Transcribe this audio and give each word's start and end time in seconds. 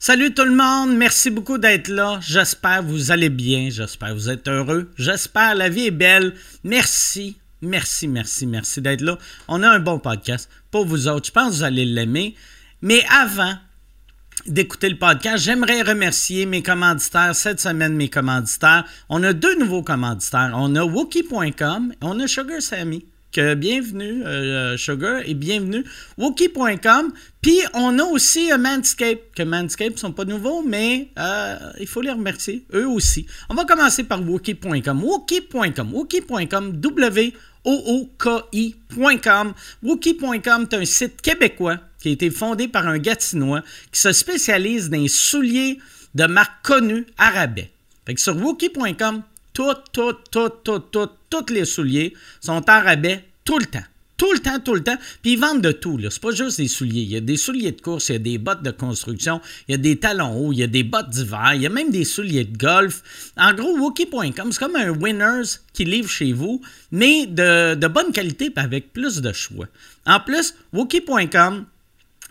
Salut 0.00 0.32
tout 0.32 0.44
le 0.44 0.54
monde, 0.54 0.96
merci 0.96 1.28
beaucoup 1.28 1.58
d'être 1.58 1.88
là. 1.88 2.20
J'espère 2.22 2.84
vous 2.84 3.10
allez 3.10 3.30
bien, 3.30 3.68
j'espère 3.68 4.14
vous 4.14 4.30
êtes 4.30 4.46
heureux, 4.46 4.92
j'espère 4.96 5.56
la 5.56 5.68
vie 5.68 5.86
est 5.86 5.90
belle. 5.90 6.34
Merci, 6.62 7.36
merci, 7.62 8.06
merci, 8.06 8.46
merci 8.46 8.80
d'être 8.80 9.00
là. 9.00 9.18
On 9.48 9.60
a 9.64 9.68
un 9.68 9.80
bon 9.80 9.98
podcast 9.98 10.48
pour 10.70 10.86
vous 10.86 11.08
autres. 11.08 11.26
Je 11.26 11.32
pense 11.32 11.50
que 11.50 11.54
vous 11.56 11.62
allez 11.64 11.84
l'aimer. 11.84 12.36
Mais 12.80 13.04
avant 13.10 13.54
d'écouter 14.46 14.88
le 14.88 14.98
podcast, 14.98 15.42
j'aimerais 15.44 15.82
remercier 15.82 16.46
mes 16.46 16.62
commanditaires. 16.62 17.34
Cette 17.34 17.58
semaine, 17.58 17.96
mes 17.96 18.08
commanditaires. 18.08 18.84
On 19.08 19.24
a 19.24 19.32
deux 19.32 19.58
nouveaux 19.58 19.82
commanditaires. 19.82 20.52
On 20.54 20.76
a 20.76 20.84
Wookie.com 20.84 21.92
et 21.92 21.96
on 22.02 22.20
a 22.20 22.28
Sugar 22.28 22.62
Sammy 22.62 23.04
que 23.32 23.54
bienvenue 23.54 24.24
euh, 24.24 24.76
Sugar 24.76 25.22
et 25.24 25.34
bienvenue 25.34 25.84
Wookie.com. 26.16 27.12
Puis 27.40 27.60
on 27.74 27.98
a 27.98 28.04
aussi 28.04 28.52
euh, 28.52 28.58
Manscape, 28.58 29.34
que 29.34 29.42
Manscape 29.42 29.92
ne 29.92 29.98
sont 29.98 30.12
pas 30.12 30.24
nouveaux, 30.24 30.62
mais 30.62 31.08
euh, 31.18 31.56
il 31.78 31.86
faut 31.86 32.00
les 32.00 32.10
remercier, 32.10 32.64
eux 32.74 32.88
aussi. 32.88 33.26
On 33.48 33.54
va 33.54 33.64
commencer 33.64 34.04
par 34.04 34.22
Wookie.com. 34.22 35.04
Wookie.com, 35.04 35.94
Wookie.com, 35.94 36.72
W-O-O-K-I.com. 36.72 37.34
Wookie.com 39.82 40.62
est 40.62 40.74
un 40.74 40.84
site 40.84 41.20
québécois 41.20 41.78
qui 42.00 42.08
a 42.08 42.12
été 42.12 42.30
fondé 42.30 42.68
par 42.68 42.86
un 42.86 42.98
Gatinois 42.98 43.62
qui 43.92 44.00
se 44.00 44.12
spécialise 44.12 44.88
dans 44.90 45.00
les 45.00 45.08
souliers 45.08 45.78
de 46.14 46.26
marques 46.26 46.64
connues 46.64 47.06
arabais. 47.18 47.70
Fait 48.06 48.14
que 48.14 48.20
sur 48.20 48.36
Wookie.com, 48.36 49.22
tout, 49.58 49.74
tout, 49.92 50.12
tout, 50.30 50.50
tout, 50.62 50.78
tout, 50.78 51.08
tous 51.28 51.52
les 51.52 51.64
souliers 51.64 52.14
sont 52.40 52.62
en 52.70 52.80
rabais 52.80 53.24
tout 53.44 53.58
le 53.58 53.66
temps. 53.66 53.82
Tout 54.16 54.32
le 54.32 54.38
temps, 54.38 54.60
tout 54.60 54.74
le 54.74 54.84
temps. 54.84 54.96
Puis 55.20 55.32
ils 55.32 55.38
vendent 55.38 55.62
de 55.62 55.72
tout. 55.72 55.98
C'est 56.10 56.20
pas 56.20 56.30
juste 56.30 56.58
des 56.58 56.68
souliers. 56.68 57.02
Il 57.02 57.10
y 57.10 57.16
a 57.16 57.20
des 57.20 57.36
souliers 57.36 57.72
de 57.72 57.80
course, 57.80 58.08
il 58.08 58.12
y 58.12 58.16
a 58.16 58.18
des 58.20 58.38
bottes 58.38 58.62
de 58.62 58.70
construction, 58.70 59.40
il 59.66 59.72
y 59.72 59.74
a 59.74 59.78
des 59.78 59.96
talons 59.96 60.36
hauts, 60.36 60.52
il 60.52 60.60
y 60.60 60.62
a 60.62 60.68
des 60.68 60.84
bottes 60.84 61.10
d'hiver, 61.10 61.52
il 61.54 61.62
y 61.62 61.66
a 61.66 61.70
même 61.70 61.90
des 61.90 62.04
souliers 62.04 62.44
de 62.44 62.56
golf. 62.56 63.32
En 63.36 63.52
gros, 63.52 63.76
Wookie.com, 63.78 64.52
c'est 64.52 64.58
comme 64.60 64.76
un 64.76 64.90
Winners 64.90 65.58
qui 65.72 65.84
livre 65.84 66.08
chez 66.08 66.32
vous, 66.32 66.62
mais 66.92 67.26
de, 67.26 67.74
de 67.74 67.86
bonne 67.88 68.12
qualité 68.12 68.52
et 68.56 68.60
avec 68.60 68.92
plus 68.92 69.20
de 69.20 69.32
choix. 69.32 69.66
En 70.06 70.20
plus, 70.20 70.54
Wookie.com, 70.72 71.66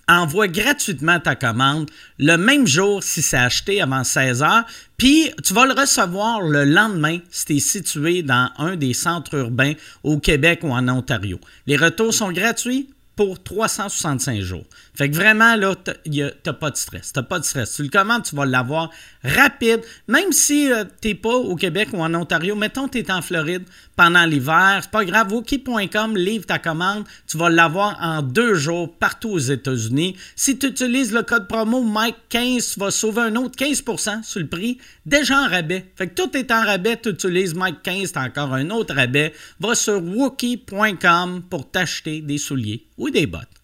envoie 0.07 0.47
gratuitement 0.47 1.19
ta 1.19 1.35
commande 1.35 1.89
le 2.17 2.37
même 2.37 2.65
jour 2.65 3.03
si 3.03 3.21
c'est 3.21 3.37
acheté 3.37 3.81
avant 3.81 4.03
16 4.03 4.41
heures. 4.41 4.65
Puis 4.97 5.31
tu 5.43 5.53
vas 5.53 5.65
le 5.65 5.73
recevoir 5.73 6.41
le 6.41 6.63
lendemain 6.63 7.19
si 7.29 7.45
tu 7.45 7.55
es 7.57 7.59
situé 7.59 8.23
dans 8.23 8.49
un 8.57 8.75
des 8.75 8.93
centres 8.93 9.35
urbains 9.35 9.73
au 10.03 10.17
Québec 10.17 10.59
ou 10.63 10.71
en 10.71 10.87
Ontario. 10.87 11.39
Les 11.65 11.77
retours 11.77 12.13
sont 12.13 12.31
gratuits 12.31 12.89
pour 13.15 13.41
365 13.41 14.41
jours. 14.41 14.65
Fait 14.97 15.11
que 15.11 15.15
vraiment, 15.15 15.55
là, 15.55 15.75
t'as 15.75 16.53
pas 16.53 16.71
de 16.71 16.75
stress. 16.75 17.13
T'as 17.13 17.21
pas 17.21 17.37
de 17.37 17.43
stress. 17.43 17.75
Tu 17.75 17.83
le 17.83 17.89
commandes, 17.89 18.23
tu 18.23 18.35
vas 18.35 18.47
l'avoir 18.47 18.89
rapide. 19.23 19.81
Même 20.07 20.31
si 20.31 20.71
euh, 20.71 20.85
t'es 21.01 21.13
pas 21.13 21.35
au 21.35 21.55
Québec 21.55 21.89
ou 21.93 22.01
en 22.01 22.11
Ontario, 22.15 22.55
mettons 22.55 22.87
tu 22.87 22.97
es 22.97 23.11
en 23.11 23.21
Floride 23.21 23.61
pendant 23.95 24.25
l'hiver, 24.25 24.79
c'est 24.81 24.89
pas 24.89 25.05
grave. 25.05 25.31
Wookie.com 25.31 26.17
livre 26.17 26.47
ta 26.47 26.57
commande. 26.57 27.03
Tu 27.27 27.37
vas 27.37 27.51
l'avoir 27.51 27.95
en 28.01 28.23
deux 28.23 28.55
jours 28.55 28.91
partout 28.97 29.29
aux 29.29 29.37
États-Unis. 29.37 30.15
Si 30.35 30.57
tu 30.57 30.65
utilises 30.65 31.13
le 31.13 31.21
code 31.21 31.47
promo 31.47 31.83
Mike15, 31.83 32.73
tu 32.73 32.79
vas 32.79 32.89
sauver 32.89 33.21
un 33.21 33.35
autre 33.35 33.55
15% 33.55 34.23
sur 34.23 34.39
le 34.39 34.47
prix, 34.47 34.79
déjà 35.05 35.41
en 35.41 35.47
rabais. 35.47 35.85
Fait 35.95 36.07
que 36.07 36.15
tout 36.15 36.35
est 36.35 36.49
en 36.49 36.65
rabais. 36.65 36.97
Tu 36.97 37.09
utilises 37.09 37.53
Mike15, 37.53 38.13
t'as 38.13 38.25
encore 38.25 38.51
un 38.51 38.71
autre 38.71 38.95
rabais. 38.95 39.31
Va 39.59 39.75
sur 39.75 40.01
Wookie.com 40.01 41.43
pour 41.47 41.69
t'acheter 41.69 42.21
des 42.21 42.39
souliers 42.39 42.87
ou 42.97 43.11
des 43.11 43.27
bottes. 43.27 43.56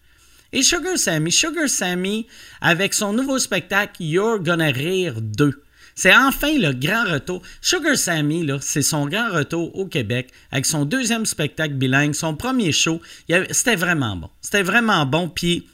Et 0.54 0.62
Sugar 0.62 0.96
Sammy, 0.96 1.32
Sugar 1.32 1.68
Sammy, 1.68 2.28
avec 2.60 2.94
son 2.94 3.12
nouveau 3.12 3.40
spectacle 3.40 4.00
You're 4.00 4.38
Gonna 4.38 4.68
Rire 4.68 5.20
2. 5.20 5.52
C'est 5.96 6.14
enfin 6.14 6.56
le 6.56 6.72
grand 6.72 7.12
retour. 7.12 7.42
Sugar 7.60 7.96
Sammy, 7.96 8.48
c'est 8.60 8.82
son 8.82 9.06
grand 9.06 9.32
retour 9.32 9.76
au 9.76 9.86
Québec 9.86 10.30
avec 10.52 10.64
son 10.64 10.84
deuxième 10.84 11.26
spectacle 11.26 11.74
bilingue, 11.74 12.14
son 12.14 12.36
premier 12.36 12.70
show. 12.70 13.02
C'était 13.50 13.74
vraiment 13.74 14.14
bon. 14.14 14.30
C'était 14.40 14.62
vraiment 14.62 15.04
bon. 15.06 15.28
Puis 15.28 15.66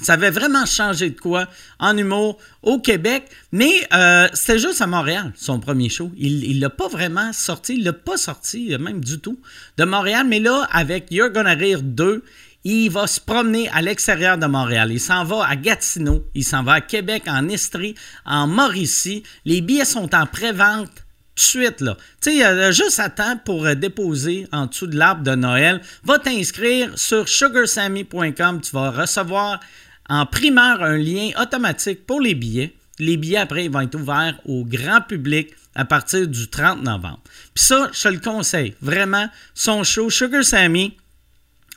ça 0.00 0.14
avait 0.14 0.30
vraiment 0.30 0.66
changé 0.66 1.10
de 1.10 1.18
quoi 1.18 1.46
en 1.78 1.96
humour 1.96 2.38
au 2.62 2.78
Québec, 2.78 3.24
mais 3.52 3.72
euh, 3.94 4.28
c'était 4.34 4.58
juste 4.58 4.82
à 4.82 4.86
Montréal, 4.86 5.32
son 5.36 5.58
premier 5.58 5.88
show. 5.88 6.10
Il 6.18 6.56
ne 6.56 6.60
l'a 6.60 6.70
pas 6.70 6.88
vraiment 6.88 7.32
sorti, 7.32 7.76
il 7.76 7.84
l'a 7.84 7.92
pas 7.92 8.16
sorti 8.16 8.74
euh, 8.74 8.78
même 8.78 9.02
du 9.02 9.18
tout 9.20 9.38
de 9.78 9.84
Montréal, 9.84 10.26
mais 10.28 10.40
là, 10.40 10.68
avec 10.70 11.10
You're 11.10 11.30
Gonna 11.30 11.54
Rire 11.54 11.82
2, 11.82 12.22
il 12.68 12.90
va 12.90 13.06
se 13.06 13.20
promener 13.20 13.68
à 13.68 13.80
l'extérieur 13.80 14.38
de 14.38 14.46
Montréal. 14.46 14.90
Il 14.90 14.98
s'en 14.98 15.22
va 15.22 15.46
à 15.46 15.54
Gatineau, 15.54 16.26
il 16.34 16.42
s'en 16.42 16.64
va 16.64 16.72
à 16.72 16.80
Québec, 16.80 17.22
en 17.28 17.48
Estrie, 17.48 17.94
en 18.24 18.48
Mauricie. 18.48 19.22
Les 19.44 19.60
billets 19.60 19.84
sont 19.84 20.12
en 20.16 20.26
pré-vente 20.26 20.88
tout 20.88 21.02
de 21.36 21.40
suite, 21.40 21.80
là. 21.80 21.96
Tu 22.20 22.38
sais, 22.38 22.44
a 22.44 22.72
juste 22.72 22.98
à 22.98 23.08
temps 23.08 23.38
pour 23.44 23.66
euh, 23.66 23.76
déposer 23.76 24.48
en 24.50 24.66
dessous 24.66 24.88
de 24.88 24.96
l'arbre 24.96 25.22
de 25.22 25.36
Noël. 25.36 25.80
Va 26.02 26.18
t'inscrire 26.18 26.98
sur 26.98 27.28
sugarsammy.com. 27.28 28.60
Tu 28.60 28.72
vas 28.72 28.90
recevoir 28.90 29.60
en 30.08 30.26
primeur 30.26 30.82
un 30.82 30.96
lien 30.96 31.30
automatique 31.40 32.04
pour 32.04 32.20
les 32.20 32.34
billets. 32.34 32.74
Les 32.98 33.16
billets, 33.16 33.36
après, 33.36 33.68
vont 33.68 33.82
être 33.82 33.94
ouverts 33.94 34.40
au 34.44 34.64
grand 34.64 35.02
public 35.02 35.50
à 35.76 35.84
partir 35.84 36.26
du 36.26 36.48
30 36.48 36.82
novembre. 36.82 37.20
Puis 37.54 37.64
ça, 37.64 37.90
je 37.92 38.02
te 38.02 38.08
le 38.08 38.18
conseille. 38.18 38.74
Vraiment, 38.80 39.28
son 39.54 39.84
show 39.84 40.10
Sugar 40.10 40.42
Sammy, 40.42 40.96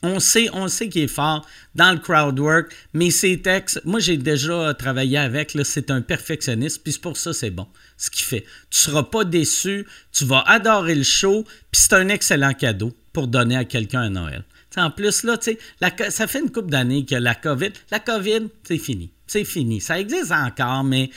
on 0.04 0.20
sait, 0.20 0.50
on 0.54 0.68
sait 0.68 0.90
qu'il 0.90 1.04
est 1.04 1.08
fort 1.08 1.46
dans 1.76 1.92
le 1.92 2.00
crowd 2.00 2.40
work, 2.40 2.72
mais 2.94 3.12
ses 3.12 3.42
textes, 3.42 3.82
moi 3.86 4.00
j'ai 4.00 4.18
déjà 4.18 4.74
travaillé 4.74 5.18
avec, 5.18 5.58
c'est 5.64 5.92
un 5.92 6.02
perfectionniste, 6.02 6.84
puis 6.84 6.94
c'est 6.94 7.02
pour 7.02 7.18
ça 7.18 7.34
c'est 7.34 7.50
bon, 7.50 7.68
ce 7.98 8.10
qu'il 8.10 8.26
fait. 8.26 8.46
Tu 8.70 8.80
seras 8.80 9.04
pas 9.04 9.24
déçu, 9.24 9.86
tu 10.12 10.26
vas 10.26 10.42
adorer 10.42 10.96
le 10.96 11.04
show, 11.04 11.44
puis 11.72 11.82
c'est 11.82 11.94
un 11.94 12.10
excellent 12.10 12.54
cadeau 12.54 12.94
pour 13.14 13.28
donner 13.28 13.56
à 13.56 13.66
quelqu'un 13.66 14.02
à 14.02 14.10
Noël. 14.10 14.44
en 14.78 14.92
plus, 14.92 15.24
là, 15.24 15.38
ça 16.10 16.28
fait 16.28 16.40
une 16.40 16.52
couple 16.52 16.70
d'années 16.70 17.06
que 17.06 17.16
la 17.16 17.36
COVID, 17.36 17.72
la 17.92 18.00
COVID, 18.00 18.48
c'est 18.64 18.78
fini. 18.78 19.12
C'est 19.28 19.44
fini. 19.44 19.81
Ça 19.81 20.00
existe 20.00 20.31
encore, 20.31 20.84
mais 20.84 21.10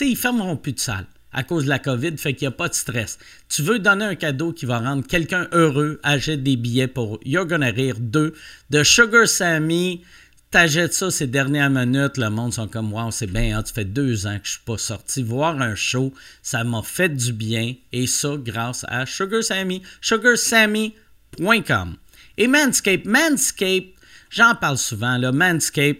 ils 0.00 0.16
fermeront 0.16 0.56
plus 0.56 0.72
de 0.72 0.80
salles 0.80 1.06
à 1.32 1.42
cause 1.42 1.64
de 1.64 1.68
la 1.68 1.78
COVID, 1.78 2.16
fait 2.16 2.34
qu'il 2.34 2.48
n'y 2.48 2.54
a 2.54 2.56
pas 2.56 2.68
de 2.68 2.74
stress. 2.74 3.18
Tu 3.48 3.62
veux 3.62 3.78
donner 3.78 4.04
un 4.04 4.14
cadeau 4.14 4.52
qui 4.52 4.66
va 4.66 4.78
rendre 4.78 5.06
quelqu'un 5.06 5.48
heureux, 5.52 6.00
achète 6.02 6.42
des 6.42 6.56
billets 6.56 6.88
pour 6.88 7.20
You're 7.24 7.46
Gonna 7.46 7.70
Rire 7.70 7.96
2 8.00 8.34
de 8.70 8.82
Sugar 8.82 9.28
Sammy. 9.28 10.02
T'achètes 10.50 10.94
ça 10.94 11.10
ces 11.10 11.26
dernières 11.26 11.70
minutes, 11.70 12.16
le 12.18 12.30
monde 12.30 12.52
sont 12.54 12.68
comme 12.68 12.92
Wow, 12.92 13.10
c'est 13.10 13.26
bien, 13.26 13.58
hein, 13.58 13.62
tu 13.62 13.72
fais 13.74 13.84
deux 13.84 14.26
ans 14.26 14.38
que 14.38 14.46
je 14.46 14.52
suis 14.52 14.60
pas 14.64 14.78
sorti. 14.78 15.22
Voir 15.22 15.60
un 15.60 15.74
show, 15.74 16.14
ça 16.42 16.62
m'a 16.64 16.82
fait 16.82 17.08
du 17.08 17.32
bien. 17.32 17.74
Et 17.92 18.06
ça, 18.06 18.36
grâce 18.38 18.86
à 18.88 19.04
Sugar 19.06 19.42
Sammy. 19.42 19.82
SugarSammy.com. 20.00 21.96
Et 22.38 22.46
Manscape. 22.46 23.04
Manscape, 23.04 23.86
j'en 24.30 24.54
parle 24.54 24.78
souvent, 24.78 25.18
là. 25.18 25.32
Manscape, 25.32 25.98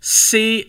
c'est. 0.00 0.68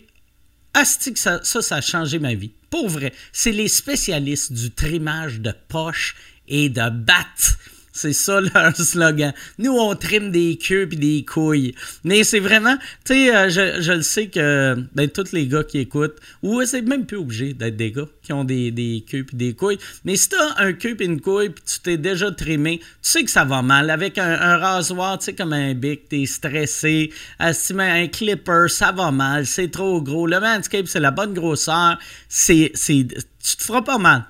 Asti 0.74 1.14
ça, 1.16 1.40
ça, 1.44 1.62
ça 1.62 1.78
a 1.78 1.82
changé 1.82 2.20
ma 2.20 2.34
vie. 2.34 2.52
Pour 2.70 2.90
vrai, 2.90 3.14
c'est 3.32 3.52
les 3.52 3.68
spécialistes 3.68 4.54
du 4.54 4.72
trimage 4.72 5.40
de 5.40 5.54
poches 5.68 6.16
et 6.48 6.70
de 6.70 6.90
battes. 6.90 7.58
C'est 8.00 8.14
ça 8.14 8.40
leur 8.56 8.74
slogan. 8.78 9.34
Nous, 9.58 9.74
on 9.74 9.94
trime 9.94 10.32
des 10.32 10.58
queues 10.58 10.88
et 10.90 10.96
des 10.96 11.26
couilles. 11.26 11.76
Mais 12.06 12.24
c'est 12.24 12.40
vraiment, 12.40 12.78
tu 13.04 13.14
sais, 13.14 13.36
euh, 13.36 13.50
je, 13.50 13.92
le 13.92 14.02
sais 14.04 14.28
que 14.28 14.76
ben, 14.96 15.10
tous 15.10 15.34
les 15.34 15.48
gars 15.48 15.66
qui 15.66 15.80
écoutent, 15.80 16.16
ou 16.42 16.64
c'est 16.64 16.82
même 16.82 17.06
plus 17.06 17.18
obligé 17.18 17.54
d'être 17.54 17.76
des 17.76 17.92
gars 17.92 18.08
qui 18.24 18.32
ont 18.32 18.46
des, 18.46 18.72
des 18.72 19.04
queues 19.06 19.26
et 19.34 19.36
des 19.36 19.54
couilles. 19.54 19.80
Mais 20.06 20.16
si 20.16 20.30
t'as 20.30 20.64
un 20.64 20.72
queue 20.72 20.96
et 20.98 21.04
une 21.04 21.20
couille 21.20 21.50
puis 21.50 21.62
tu 21.66 21.80
t'es 21.82 21.98
déjà 21.98 22.32
trimé, 22.32 22.80
tu 22.80 22.86
sais 23.02 23.24
que 23.26 23.32
ça 23.32 23.44
va 23.44 23.62
mal. 23.62 23.90
Avec 23.90 24.18
un, 24.18 24.58
rasoir, 24.58 25.20
tu 25.20 25.26
sais, 25.26 25.34
comme 25.34 25.52
un 25.52 25.74
bic, 25.74 26.08
t'es 26.08 26.26
stressé. 26.26 27.12
un 27.40 28.08
clipper, 28.08 28.68
ça 28.70 28.94
va 28.94 29.12
mal. 29.12 29.46
C'est 29.46 29.72
trop 29.72 30.02
gros. 30.02 30.26
Le 30.26 30.40
Manscape, 30.40 30.88
c'est 30.88 31.02
la 31.02 31.12
bonne 31.12 31.34
grosseur. 31.34 32.00
C'est, 32.30 32.72
tu 32.74 33.58
te 33.58 33.64
feras 33.64 33.82
pas 33.82 33.98
mal 33.98 34.24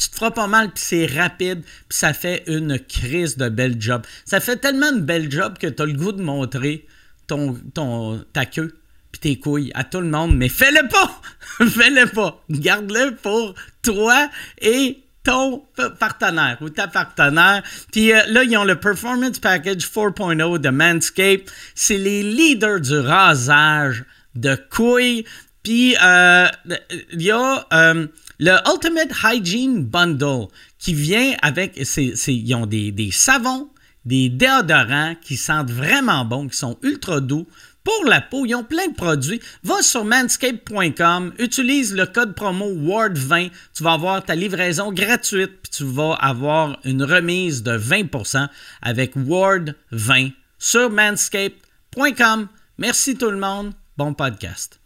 tu 0.00 0.08
te 0.08 0.16
feras 0.16 0.30
pas 0.30 0.46
mal, 0.46 0.70
puis 0.72 0.82
c'est 0.84 1.06
rapide, 1.06 1.62
puis 1.62 1.98
ça 1.98 2.12
fait 2.14 2.42
une 2.46 2.78
crise 2.78 3.36
de 3.36 3.48
bel 3.48 3.80
job. 3.80 4.02
Ça 4.24 4.40
fait 4.40 4.56
tellement 4.56 4.92
de 4.92 5.00
bel 5.00 5.30
job 5.30 5.58
que 5.58 5.66
tu 5.66 5.82
as 5.82 5.86
le 5.86 5.92
goût 5.92 6.12
de 6.12 6.22
montrer 6.22 6.86
ton, 7.26 7.54
ton, 7.74 8.24
ta 8.32 8.46
queue 8.46 8.74
puis 9.12 9.20
tes 9.20 9.36
couilles 9.38 9.72
à 9.74 9.84
tout 9.84 10.00
le 10.00 10.08
monde, 10.08 10.36
mais 10.36 10.48
fais-le 10.48 10.88
pas! 10.88 11.20
fais-le 11.66 12.06
pas! 12.06 12.42
Garde-le 12.48 13.16
pour 13.16 13.54
toi 13.82 14.30
et 14.60 15.02
ton 15.22 15.64
partenaire 15.98 16.56
ou 16.60 16.70
ta 16.70 16.88
partenaire. 16.88 17.62
Puis 17.92 18.12
euh, 18.12 18.22
là, 18.28 18.44
ils 18.44 18.56
ont 18.56 18.64
le 18.64 18.76
Performance 18.76 19.38
Package 19.38 19.86
4.0 19.86 20.58
de 20.58 20.68
Manscaped. 20.70 21.50
C'est 21.74 21.98
les 21.98 22.22
leaders 22.22 22.80
du 22.80 22.98
rasage 22.98 24.04
de 24.34 24.56
couilles. 24.70 25.24
Puis 25.62 25.96
euh, 26.02 26.46
il 27.12 27.22
y 27.22 27.30
a 27.30 27.66
euh, 27.72 28.06
le 28.38 28.56
Ultimate 28.72 29.12
Hygiene 29.22 29.84
Bundle 29.84 30.46
qui 30.78 30.94
vient 30.94 31.34
avec, 31.42 31.76
ils 31.76 32.54
ont 32.54 32.66
des, 32.66 33.10
savons, 33.12 33.68
des 34.04 34.30
déodorants 34.30 35.14
qui 35.20 35.36
sentent 35.36 35.70
vraiment 35.70 36.24
bon, 36.24 36.48
qui 36.48 36.56
sont 36.56 36.78
ultra 36.82 37.20
doux 37.20 37.46
pour 37.84 38.04
la 38.06 38.22
peau. 38.22 38.46
Ils 38.46 38.54
ont 38.54 38.64
plein 38.64 38.88
de 38.88 38.94
produits. 38.94 39.40
Va 39.62 39.82
sur 39.82 40.04
manscape.com, 40.04 41.34
utilise 41.38 41.94
le 41.94 42.06
code 42.06 42.34
promo 42.34 42.70
WARD20. 42.70 43.50
Tu 43.76 43.82
vas 43.82 43.92
avoir 43.92 44.24
ta 44.24 44.34
livraison 44.34 44.92
gratuite, 44.92 45.60
puis 45.62 45.70
tu 45.70 45.84
vas 45.84 46.14
avoir 46.14 46.78
une 46.84 47.02
remise 47.02 47.62
de 47.62 47.76
20% 47.76 48.48
avec 48.80 49.16
WARD20 49.16 50.32
sur 50.58 50.90
manscape.com. 50.90 52.48
Merci 52.78 53.16
tout 53.16 53.30
le 53.30 53.38
monde. 53.38 53.72
Bon 53.98 54.14
podcast. 54.14 54.80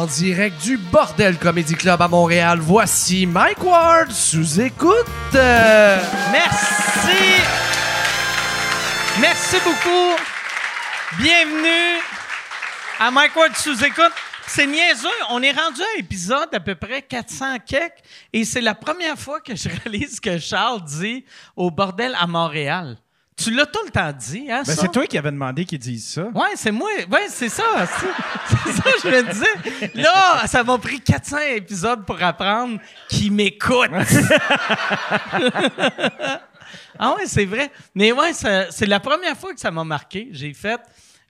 En 0.00 0.06
direct 0.06 0.62
du 0.62 0.78
Bordel 0.78 1.36
Comedy 1.36 1.74
Club 1.74 2.00
à 2.00 2.08
Montréal, 2.08 2.58
voici 2.58 3.26
Mike 3.26 3.62
Ward 3.62 4.10
sous 4.10 4.58
écoute. 4.58 4.94
Merci. 5.34 7.42
Merci 9.20 9.56
beaucoup. 9.62 10.16
Bienvenue 11.18 12.00
à 12.98 13.10
Mike 13.10 13.36
Ward 13.36 13.54
sous 13.54 13.84
écoute. 13.84 14.12
C'est 14.46 14.66
niaiseux. 14.66 15.08
On 15.28 15.42
est 15.42 15.52
rendu 15.52 15.82
à 15.82 15.98
épisode 15.98 16.48
d'à 16.50 16.60
peu 16.60 16.76
près 16.76 17.02
400 17.02 17.58
quelques 17.66 17.92
et 18.32 18.46
c'est 18.46 18.62
la 18.62 18.74
première 18.74 19.18
fois 19.18 19.40
que 19.40 19.54
je 19.54 19.68
réalise 19.84 20.16
ce 20.16 20.20
que 20.22 20.38
Charles 20.38 20.82
dit 20.82 21.26
au 21.56 21.70
bordel 21.70 22.16
à 22.18 22.26
Montréal. 22.26 22.96
Tu 23.42 23.50
l'as 23.52 23.64
tout 23.66 23.80
le 23.84 23.90
temps 23.90 24.12
dit, 24.12 24.46
hein, 24.50 24.62
Ben, 24.66 24.76
c'est 24.76 24.92
toi 24.92 25.06
qui 25.06 25.16
avais 25.16 25.30
demandé 25.30 25.64
qu'ils 25.64 25.78
disent 25.78 26.08
ça. 26.08 26.24
Ouais, 26.34 26.50
c'est 26.56 26.70
moi. 26.70 26.90
Ouais, 27.10 27.26
c'est 27.28 27.48
ça. 27.48 27.62
C'est 28.66 28.72
ça 28.72 28.82
que 28.82 29.00
je 29.02 29.08
me 29.08 29.22
disais. 29.32 29.92
Là, 29.94 30.46
ça 30.46 30.62
m'a 30.62 30.76
pris 30.78 31.00
400 31.00 31.38
épisodes 31.54 32.04
pour 32.04 32.22
apprendre 32.22 32.78
qu'ils 33.08 33.32
m'écoutent. 33.32 33.90
ah 36.98 37.14
ouais, 37.14 37.26
c'est 37.26 37.46
vrai. 37.46 37.70
Mais 37.94 38.12
ouais, 38.12 38.32
c'est 38.34 38.86
la 38.86 39.00
première 39.00 39.36
fois 39.36 39.54
que 39.54 39.60
ça 39.60 39.70
m'a 39.70 39.84
marqué. 39.84 40.28
J'ai 40.32 40.52
fait... 40.52 40.80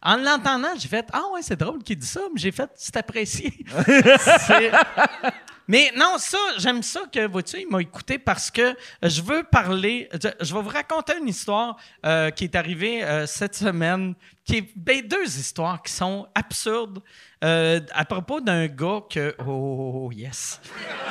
En 0.03 0.17
l'entendant, 0.17 0.71
j'ai 0.79 0.89
fait 0.89 1.07
«Ah 1.13 1.25
ouais, 1.35 1.43
c'est 1.43 1.59
drôle 1.59 1.83
qu'il 1.83 1.99
dit 1.99 2.07
ça.» 2.07 2.21
Mais 2.35 2.41
j'ai 2.41 2.53
fait 2.53 2.71
«C'est 2.75 2.97
apprécié.» 2.97 3.53
Mais 5.69 5.93
non, 5.97 6.17
ça, 6.19 6.39
j'aime 6.59 6.83
ça 6.83 7.03
que, 7.13 7.27
vois-tu, 7.27 7.61
il 7.61 7.69
m'a 7.69 7.81
écouté 7.81 8.19
parce 8.19 8.51
que 8.51 8.77
je 9.03 9.23
veux 9.23 9.45
parler, 9.45 10.09
je, 10.13 10.55
vais 10.55 10.63
vous 10.63 10.69
raconter 10.69 11.17
une 11.19 11.29
histoire 11.29 11.77
euh, 12.05 12.31
qui 12.31 12.45
est 12.45 12.57
arrivée 12.57 13.05
euh, 13.05 13.27
cette 13.27 13.55
semaine, 13.55 14.15
qui 14.45 14.57
est 14.57 14.73
ben, 14.75 15.07
deux 15.07 15.39
histoires 15.39 15.81
qui 15.83 15.93
sont 15.93 16.27
absurdes 16.35 17.01
euh, 17.45 17.81
à 17.93 18.05
propos 18.05 18.41
d'un 18.41 18.67
gars 18.67 19.03
que... 19.09 19.37
Oh, 19.47 20.11
yes. 20.13 20.61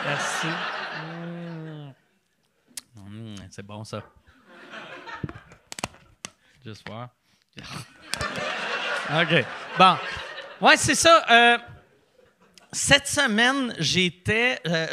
Merci. 0.05 0.47
Mm. 1.05 1.93
Mm, 3.09 3.35
c'est 3.49 3.65
bon, 3.65 3.83
ça. 3.83 4.03
Juste 6.65 6.85
voir. 6.87 7.09
OK. 9.09 9.45
Bon. 9.77 9.97
Ouais, 10.61 10.75
c'est 10.75 10.95
ça. 10.95 11.59
Cette 12.71 13.07
semaine, 13.07 13.73
j'étais. 13.79 14.59
euh, 14.67 14.87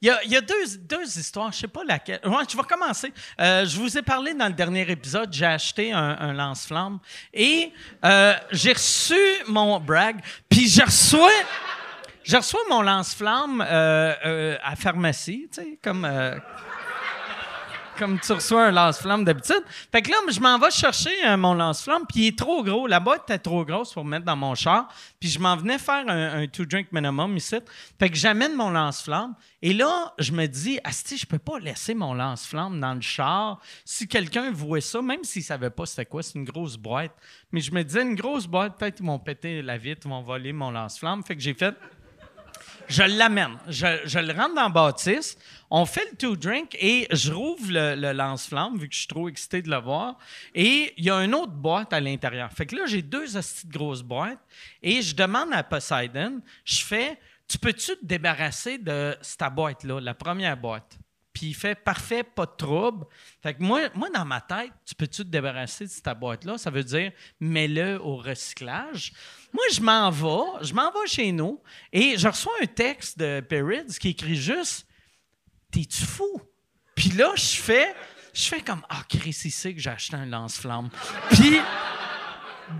Il 0.00 0.08
y 0.26 0.36
a, 0.36 0.40
deux, 0.40 0.76
deux 0.80 1.18
histoires, 1.18 1.50
je 1.52 1.58
sais 1.58 1.68
pas 1.68 1.82
laquelle. 1.84 2.20
Ouais, 2.24 2.44
je 2.48 2.56
vais 2.56 2.62
commencer. 2.62 3.12
Euh, 3.40 3.66
je 3.66 3.78
vous 3.78 3.98
ai 3.98 4.02
parlé 4.02 4.34
dans 4.34 4.46
le 4.46 4.52
dernier 4.52 4.88
épisode, 4.88 5.32
j'ai 5.32 5.46
acheté 5.46 5.92
un, 5.92 6.32
lance-flamme 6.32 6.98
et 7.34 7.72
euh, 8.04 8.34
j'ai 8.52 8.72
reçu 8.72 9.18
mon 9.48 9.80
brag, 9.80 10.20
puis 10.48 10.68
je 10.68 10.82
reçois. 10.82 11.30
Je 12.22 12.36
reçois 12.36 12.60
mon 12.68 12.82
lance-flamme 12.82 13.62
à 13.62 14.76
pharmacie, 14.76 15.48
tu 15.52 15.62
sais, 15.62 15.78
comme. 15.82 16.06
Comme 17.98 18.18
tu 18.20 18.32
reçois 18.32 18.66
un 18.66 18.70
lance-flamme 18.70 19.24
d'habitude. 19.24 19.62
Fait 19.90 20.00
que 20.00 20.10
là, 20.10 20.16
je 20.30 20.40
m'en 20.40 20.58
vais 20.58 20.70
chercher 20.70 21.10
euh, 21.26 21.36
mon 21.36 21.54
lance-flamme, 21.54 22.04
puis 22.08 22.20
il 22.20 22.26
est 22.28 22.38
trop 22.38 22.62
gros. 22.62 22.86
La 22.86 23.00
boîte 23.00 23.24
était 23.24 23.38
trop 23.38 23.64
grosse 23.64 23.92
pour 23.92 24.04
mettre 24.04 24.24
dans 24.24 24.36
mon 24.36 24.54
char. 24.54 24.88
Puis 25.18 25.28
je 25.28 25.38
m'en 25.38 25.56
venais 25.56 25.78
faire 25.78 26.04
un, 26.06 26.46
two-drink 26.46 26.92
minimum 26.92 27.36
ici. 27.36 27.56
Fait 27.98 28.08
que 28.08 28.16
j'amène 28.16 28.54
mon 28.54 28.70
lance-flamme. 28.70 29.34
Et 29.60 29.72
là, 29.72 30.14
je 30.18 30.32
me 30.32 30.46
dis, 30.46 30.78
Asti, 30.84 31.16
je 31.18 31.26
peux 31.26 31.38
pas 31.38 31.58
laisser 31.58 31.94
mon 31.94 32.14
lance-flamme 32.14 32.78
dans 32.78 32.94
le 32.94 33.00
char. 33.00 33.60
Si 33.84 34.06
quelqu'un 34.06 34.52
voit 34.52 34.80
ça, 34.80 35.02
même 35.02 35.24
s'il 35.24 35.42
savait 35.42 35.70
pas 35.70 35.84
c'était 35.86 36.06
quoi, 36.06 36.22
c'est 36.22 36.38
une 36.38 36.44
grosse 36.44 36.76
boîte. 36.76 37.12
Mais 37.50 37.60
je 37.60 37.72
me 37.72 37.82
disais, 37.82 38.02
une 38.02 38.14
grosse 38.14 38.46
boîte, 38.46 38.78
peut-être 38.78 39.00
ils 39.00 39.06
vont 39.06 39.18
péter 39.18 39.62
la 39.62 39.76
vitre, 39.76 40.02
ils 40.04 40.10
vont 40.10 40.22
voler 40.22 40.52
mon 40.52 40.70
lance-flamme. 40.70 41.24
Fait 41.24 41.34
que 41.34 41.42
j'ai 41.42 41.54
fait, 41.54 41.74
je 42.88 43.02
l'amène. 43.02 43.58
Je, 43.68 44.18
le 44.18 44.32
rentre 44.32 44.54
dans 44.54 44.62
la 44.62 44.68
bâtisse. 44.68 45.36
On 45.70 45.84
fait 45.84 46.08
le 46.10 46.16
two 46.16 46.36
drink 46.36 46.76
et 46.80 47.06
je 47.10 47.32
rouvre 47.32 47.70
le, 47.70 47.94
le 47.94 48.12
lance-flamme 48.12 48.78
vu 48.78 48.88
que 48.88 48.94
je 48.94 49.00
suis 49.00 49.08
trop 49.08 49.28
excité 49.28 49.62
de 49.62 49.70
le 49.70 49.78
voir. 49.78 50.16
Et 50.54 50.94
il 50.96 51.04
y 51.04 51.10
a 51.10 51.22
une 51.22 51.34
autre 51.34 51.52
boîte 51.52 51.92
à 51.92 52.00
l'intérieur. 52.00 52.50
Fait 52.52 52.66
que 52.66 52.76
là, 52.76 52.86
j'ai 52.86 53.02
deux 53.02 53.36
hosties 53.36 53.66
de 53.66 53.72
grosses 53.72 54.02
boîtes 54.02 54.40
et 54.82 55.02
je 55.02 55.14
demande 55.14 55.52
à 55.52 55.62
Poseidon, 55.62 56.40
je 56.64 56.82
fais, 56.82 57.18
tu 57.46 57.58
peux-tu 57.58 57.96
te 57.96 58.04
débarrasser 58.04 58.78
de 58.78 59.16
cette 59.20 59.54
boîte-là, 59.54 60.00
la 60.00 60.14
première 60.14 60.56
boîte? 60.56 60.98
Puis 61.38 61.50
il 61.50 61.54
fait 61.54 61.76
parfait, 61.76 62.24
pas 62.24 62.46
de 62.46 62.56
trouble. 62.56 63.06
Fait 63.40 63.54
que 63.54 63.62
moi, 63.62 63.82
moi 63.94 64.10
dans 64.10 64.24
ma 64.24 64.40
tête, 64.40 64.72
tu 64.84 64.92
peux-tu 64.96 65.18
te 65.18 65.28
débarrasser 65.28 65.84
de 65.84 65.90
cette 65.90 66.18
boîte-là? 66.18 66.58
Ça 66.58 66.68
veut 66.68 66.82
dire 66.82 67.12
mets-le 67.38 68.00
au 68.02 68.16
recyclage. 68.16 69.12
Moi, 69.52 69.62
je 69.72 69.80
m'en 69.80 70.10
vais, 70.10 70.64
je 70.66 70.74
m'en 70.74 70.90
vais 70.90 71.06
chez 71.06 71.30
nous 71.30 71.62
et 71.92 72.18
je 72.18 72.26
reçois 72.26 72.54
un 72.60 72.66
texte 72.66 73.20
de 73.20 73.38
Perrids 73.38 73.98
qui 74.00 74.08
écrit 74.08 74.34
juste 74.34 74.84
T'es-tu 75.70 76.04
fou? 76.04 76.42
Puis 76.96 77.10
là, 77.10 77.30
je 77.36 77.56
fais, 77.56 77.94
je 78.34 78.42
fais 78.48 78.60
comme 78.60 78.82
Ah, 78.88 79.04
Chris, 79.08 79.40
il 79.44 79.74
que 79.74 79.80
j'ai 79.80 79.90
acheté 79.90 80.16
un 80.16 80.26
lance-flamme. 80.26 80.90
Puis 81.30 81.60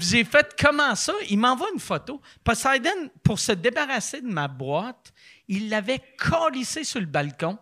j'ai 0.01 0.25
fait 0.25 0.57
comment 0.61 0.97
ça? 0.97 1.13
Il 1.31 1.39
m'envoie 1.39 1.69
une 1.73 1.81
photo. 1.81 2.21
Poseidon, 2.43 3.09
pour 3.23 3.39
se 3.39 3.53
débarrasser 3.53 4.21
de 4.21 4.27
ma 4.27 4.49
boîte, 4.49 5.13
il 5.47 5.69
l'avait 5.69 6.03
collissé 6.19 6.83
sur 6.83 6.99
le 6.99 7.07
balcon. 7.07 7.57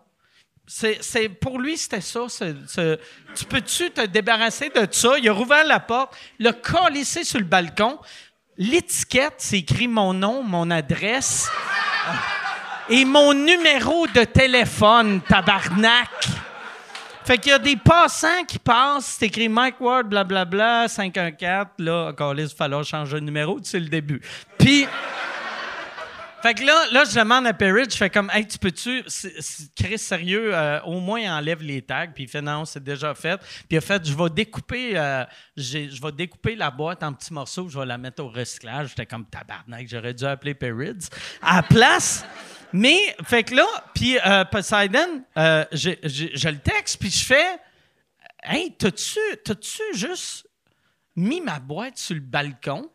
C'est, 0.69 1.29
pour 1.29 1.59
lui, 1.59 1.77
c'était 1.77 2.01
ça. 2.01 2.25
tu 3.35 3.45
peux-tu 3.45 3.89
te 3.89 4.05
débarrasser 4.05 4.69
de 4.69 4.85
ça? 4.91 5.17
Il 5.17 5.29
a 5.29 5.33
rouvert 5.33 5.65
la 5.65 5.79
porte, 5.79 6.13
l'a 6.39 6.51
collissé 6.51 7.23
sur 7.23 7.39
le 7.39 7.45
balcon. 7.45 7.97
L'étiquette, 8.57 9.35
c'est 9.37 9.59
écrit 9.59 9.87
mon 9.87 10.13
nom, 10.13 10.43
mon 10.43 10.69
adresse 10.69 11.49
et 12.89 13.05
mon 13.05 13.33
numéro 13.33 14.07
de 14.07 14.25
téléphone, 14.25 15.21
tabarnak. 15.21 16.09
Fait 17.23 17.37
qu'il 17.37 17.51
y 17.51 17.55
a 17.55 17.59
des 17.59 17.77
passants 17.77 18.43
qui 18.45 18.59
passent, 18.59 19.17
c'est 19.19 19.27
écrit 19.27 19.47
Mike 19.47 19.79
Ward, 19.79 20.07
blablabla, 20.07 20.87
514. 20.89 21.67
Là, 21.79 22.07
encore 22.09 22.33
il 22.37 22.43
va 22.43 22.49
falloir 22.49 22.83
changer 22.83 23.21
de 23.21 23.25
numéro, 23.25 23.57
c'est 23.63 23.79
le 23.79 23.87
début. 23.87 24.21
Puis. 24.57 24.85
Fait 26.41 26.53
que 26.53 26.63
là, 26.63 26.85
là, 26.91 27.03
je 27.03 27.17
demande 27.17 27.47
à 27.47 27.53
Perry, 27.53 27.85
je 27.89 27.97
fais 27.97 28.09
comme, 28.11 28.29
hey, 28.31 28.47
tu 28.47 28.59
peux-tu, 28.59 29.03
Chris, 29.75 29.97
sérieux, 29.97 30.53
euh, 30.53 30.79
au 30.83 30.99
moins 30.99 31.37
enlève 31.37 31.63
les 31.63 31.81
tags. 31.81 32.07
Puis 32.13 32.25
il 32.25 32.29
fait, 32.29 32.41
non, 32.43 32.63
c'est 32.63 32.83
déjà 32.83 33.13
fait. 33.15 33.37
Puis 33.39 33.65
il 33.71 33.77
a 33.77 33.81
fait, 33.81 34.05
je 34.07 34.13
vais 34.15 34.29
découper, 34.29 34.91
euh, 34.97 35.25
je 35.57 35.99
vais 36.01 36.11
découper 36.11 36.55
la 36.55 36.69
boîte 36.69 37.01
en 37.01 37.11
petits 37.13 37.33
morceaux, 37.33 37.67
je 37.69 37.79
vais 37.79 37.85
la 37.87 37.97
mettre 37.97 38.23
au 38.23 38.29
recyclage. 38.29 38.89
J'étais 38.89 39.07
comme, 39.07 39.25
tabarnak, 39.25 39.87
j'aurais 39.89 40.13
dû 40.13 40.25
appeler 40.25 40.53
Perrids. 40.53 41.09
À 41.41 41.57
la 41.57 41.63
place, 41.63 42.23
mais, 42.71 43.15
fait 43.23 43.43
que 43.43 43.55
là, 43.55 43.65
puis 43.95 44.17
euh, 44.25 44.45
Poseidon, 44.45 45.23
euh, 45.37 45.65
je, 45.71 45.89
je- 46.03 46.49
le 46.49 46.59
texte, 46.59 46.99
puis 46.99 47.09
je 47.09 47.25
fais, 47.25 47.57
hey, 48.43 48.73
t'as-tu 48.77 49.19
juste 49.95 50.47
mis 51.15 51.41
ma 51.41 51.59
boîte 51.59 51.97
sur 51.97 52.13
le 52.13 52.21
balcon? 52.21 52.89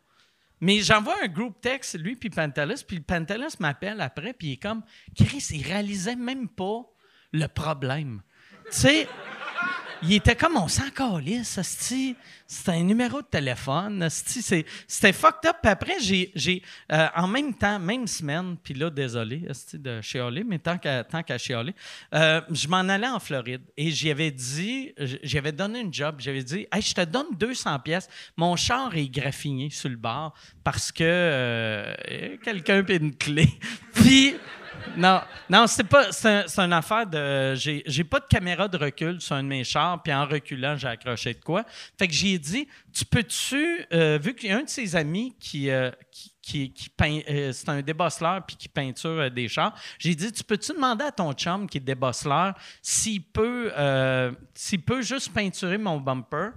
Mais 0.63 0.81
j'envoie 0.81 1.17
un 1.25 1.27
groupe 1.27 1.61
texte, 1.61 1.99
lui 1.99 2.15
puis 2.15 2.31
Pantelis, 2.31 2.85
puis 2.87 2.97
le 2.97 3.03
Pantelis 3.03 3.57
m'appelle 3.59 4.01
après, 4.01 4.33
puis 4.33 4.47
il 4.47 4.53
est 4.53 4.63
comme, 4.63 4.85
Chris, 5.17 5.45
il 5.51 5.67
réalisait 5.67 6.15
même 6.15 6.49
pas 6.49 6.83
le 7.33 7.49
problème. 7.49 8.23
Tu 8.71 9.07
il 10.03 10.15
était 10.15 10.35
comme, 10.35 10.57
on 10.57 10.69
s'en 10.69 10.91
calisse. 10.91 11.61
C'était 11.63 12.73
un 12.73 12.83
numéro 12.83 13.23
de 13.23 13.27
téléphone, 13.27 14.07
C'était 14.11 15.13
fucked 15.13 15.49
up. 15.49 15.57
Puis 15.63 15.71
après, 15.71 15.97
j'ai, 16.01 16.63
euh, 16.93 17.07
en 17.17 17.27
même 17.27 17.55
temps, 17.55 17.79
même 17.79 18.07
semaine, 18.07 18.57
puis 18.63 18.75
là, 18.75 18.91
désolé, 18.91 19.43
asti, 19.49 19.79
de 19.79 20.01
chialer, 20.01 20.45
mais 20.45 20.59
tant 20.59 20.77
qu'à, 20.77 21.05
tant 21.05 21.23
qu'à 21.23 21.39
chialer, 21.39 21.75
euh, 22.15 22.41
je 22.51 22.69
m'en 22.69 22.81
allais 22.81 23.09
en 23.09 23.21
Floride 23.21 23.63
et 23.77 23.91
j'y 23.91 24.11
avais 24.11 24.31
dit, 24.31 24.93
j'y 25.23 25.39
avais 25.39 25.53
donné 25.53 25.81
une 25.81 25.95
job, 25.95 26.17
j'avais 26.19 26.43
dit, 26.43 26.67
hey, 26.73 26.83
je 26.83 26.95
te 26.95 27.05
donne 27.05 27.29
200 27.39 27.79
pièces. 27.79 28.09
Mon 28.37 28.57
char 28.57 28.95
est 28.97 29.09
graffiné 29.09 29.71
sur 29.71 29.89
le 29.89 29.97
bar 29.97 30.35
parce 30.65 30.93
que 30.93 31.05
euh, 31.05 32.37
quelqu'un 32.43 32.85
a 32.85 32.93
une 32.93 33.15
clé. 33.15 33.49
puis 33.95 34.35
non, 34.97 35.21
non, 35.49 35.67
c'est 35.67 35.85
pas. 35.85 36.13
C'est 36.13 36.29
un- 36.29 36.65
une 36.67 36.73
affaire 36.73 37.07
de. 37.07 37.55
J'ai 37.55 38.05
pas 38.05 38.21
de 38.21 38.27
caméra 38.27 38.69
de 38.69 38.77
recul 38.77 39.21
sur 39.21 39.35
un 39.37 39.43
de 39.43 39.49
mes 39.49 39.65
chars, 39.65 40.03
puis 40.03 40.13
en 40.13 40.27
reculant, 40.27 40.77
j'ai 40.77 40.89
accroché 40.89 41.35
de 41.35 41.41
quoi. 41.41 41.65
Fait 41.99 42.07
que 42.09 42.13
j'ai 42.15 42.39
dit, 42.39 42.67
tu 42.93 43.05
peux-tu, 43.05 43.87
euh, 43.93 44.19
vu 44.23 44.35
qu'il 44.35 44.51
y 44.51 44.53
a 44.53 44.59
un 44.59 44.63
de 44.65 44.69
ses 44.69 44.95
amis 44.97 45.35
qui. 45.41 45.71
euh, 45.71 45.91
qui 46.11 46.73
qui, 46.73 46.91
euh, 47.31 47.53
c'est 47.53 47.69
un 47.69 47.81
débosseleur 47.83 48.45
puis 48.45 48.57
qui 48.57 48.69
peinture 48.69 49.11
euh, 49.11 49.31
des 49.31 49.47
chars. 49.47 49.75
J'ai 49.99 50.15
dit, 50.15 50.33
tu 50.33 50.43
peux-tu 50.43 50.73
demander 50.73 51.05
à 51.05 51.13
ton 51.13 51.33
chum 51.35 51.69
qui 51.69 51.79
est 51.79 51.81
débosseleur 51.81 52.55
s'il 52.83 53.23
peut, 53.23 53.71
s'il 54.53 54.83
peut 54.83 55.03
juste 55.03 55.33
peinturer 55.33 55.79
mon 55.79 56.01
bumper? 56.01 56.51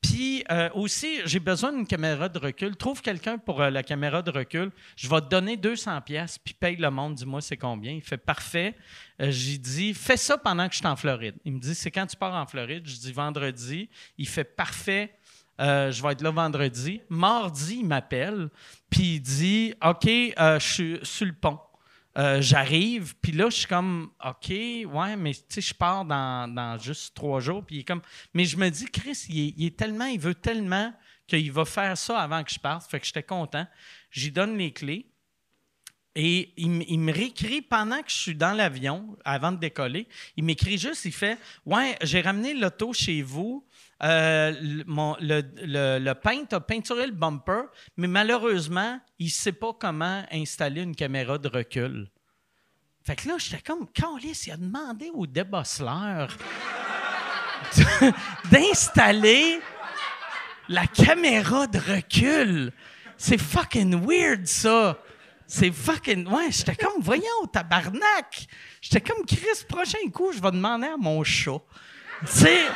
Puis 0.00 0.44
euh, 0.50 0.70
aussi, 0.74 1.20
j'ai 1.26 1.40
besoin 1.40 1.72
d'une 1.72 1.86
caméra 1.86 2.28
de 2.28 2.38
recul. 2.38 2.74
Trouve 2.76 3.02
quelqu'un 3.02 3.36
pour 3.36 3.60
euh, 3.60 3.70
la 3.70 3.82
caméra 3.82 4.22
de 4.22 4.30
recul. 4.30 4.70
Je 4.96 5.08
vais 5.08 5.20
te 5.20 5.28
donner 5.28 5.56
200 5.56 6.00
pièces 6.00 6.38
puis 6.38 6.54
paye 6.54 6.76
le 6.76 6.90
monde. 6.90 7.14
Dis-moi 7.14 7.40
c'est 7.40 7.56
combien. 7.56 7.92
Il 7.92 8.02
fait 8.02 8.16
parfait. 8.16 8.74
Euh, 9.20 9.30
j'ai 9.30 9.58
dit 9.58 9.92
fais 9.92 10.16
ça 10.16 10.38
pendant 10.38 10.66
que 10.68 10.72
je 10.72 10.78
suis 10.78 10.86
en 10.86 10.96
Floride. 10.96 11.36
Il 11.44 11.52
me 11.52 11.60
dit 11.60 11.74
c'est 11.74 11.90
quand 11.90 12.06
tu 12.06 12.16
pars 12.16 12.34
en 12.34 12.46
Floride? 12.46 12.86
Je 12.86 12.96
dis 12.96 13.12
vendredi. 13.12 13.88
Il 14.16 14.28
fait 14.28 14.44
parfait. 14.44 15.14
Je 15.58 16.02
vais 16.02 16.12
être 16.12 16.22
là 16.22 16.30
vendredi. 16.30 17.02
Mardi, 17.10 17.80
il 17.80 17.86
m'appelle, 17.86 18.48
puis 18.88 19.16
il 19.16 19.20
dit 19.20 19.74
OK, 19.84 20.06
je 20.06 20.58
suis 20.58 20.98
sur 21.02 21.26
le 21.26 21.34
pont. 21.34 21.58
Euh, 22.18 22.42
J'arrive, 22.42 23.14
puis 23.20 23.32
là, 23.32 23.50
je 23.50 23.56
suis 23.56 23.66
comme 23.66 24.10
OK, 24.24 24.48
ouais, 24.50 25.16
mais 25.16 25.32
tu 25.32 25.42
sais, 25.48 25.60
je 25.60 25.74
pars 25.74 26.04
dans, 26.04 26.52
dans 26.52 26.76
juste 26.78 27.14
trois 27.14 27.40
jours, 27.40 27.64
puis 27.64 27.76
il 27.76 27.80
est 27.80 27.84
comme. 27.84 28.02
Mais 28.34 28.44
je 28.44 28.56
me 28.56 28.68
dis, 28.68 28.86
Chris, 28.86 29.26
il 29.28 29.64
est, 29.64 29.76
tellement, 29.76 30.06
il 30.06 30.18
veut 30.18 30.34
tellement 30.34 30.92
qu'il 31.28 31.52
va 31.52 31.64
faire 31.64 31.96
ça 31.96 32.20
avant 32.20 32.42
que 32.42 32.50
je 32.50 32.58
parte. 32.58 32.90
Fait 32.90 32.98
que 32.98 33.06
j'étais 33.06 33.22
content. 33.22 33.66
J'y 34.10 34.32
donne 34.32 34.58
les 34.58 34.72
clés. 34.72 35.06
Et 36.16 36.52
il, 36.56 36.82
il 36.88 36.98
me 36.98 37.12
réécrit 37.12 37.62
pendant 37.62 38.02
que 38.02 38.10
je 38.10 38.16
suis 38.16 38.34
dans 38.34 38.52
l'avion, 38.52 39.16
avant 39.24 39.52
de 39.52 39.58
décoller. 39.58 40.08
Il 40.36 40.42
m'écrit 40.42 40.76
juste, 40.76 41.04
il 41.04 41.12
fait 41.12 41.38
Ouais, 41.64 41.96
j'ai 42.02 42.20
ramené 42.20 42.54
l'auto 42.54 42.92
chez 42.92 43.22
vous. 43.22 43.64
Euh, 44.02 44.54
le, 44.60 46.12
peintre 46.14 46.56
a 46.56 46.60
peinturé 46.60 47.06
le 47.06 47.12
bumper, 47.12 47.64
mais 47.96 48.06
malheureusement, 48.06 48.98
il 49.18 49.26
ne 49.26 49.30
sait 49.30 49.52
pas 49.52 49.72
comment 49.78 50.24
installer 50.32 50.82
une 50.82 50.96
caméra 50.96 51.36
de 51.36 51.48
recul. 51.48 52.08
Fait 53.02 53.16
que 53.16 53.28
là, 53.28 53.34
j'étais 53.38 53.62
comme, 53.62 53.86
Carlis, 53.88 54.44
il 54.46 54.52
a 54.52 54.56
demandé 54.56 55.10
au 55.12 55.26
débosseleur 55.26 56.36
d'installer 58.50 59.60
la 60.68 60.86
caméra 60.86 61.66
de 61.66 61.78
recul. 61.78 62.72
C'est 63.18 63.38
fucking 63.38 64.06
weird, 64.06 64.46
ça. 64.46 64.98
C'est 65.46 65.72
fucking. 65.72 66.26
Ouais, 66.28 66.50
j'étais 66.50 66.76
comme, 66.76 67.02
voyons, 67.02 67.46
tabarnak. 67.52 68.46
J'étais 68.80 69.00
comme, 69.00 69.26
Chris, 69.26 69.64
prochain 69.68 69.98
coup, 70.12 70.32
je 70.32 70.40
vais 70.40 70.52
demander 70.52 70.86
à 70.86 70.96
mon 70.96 71.22
chat. 71.24 71.60
Sais. 72.24 72.66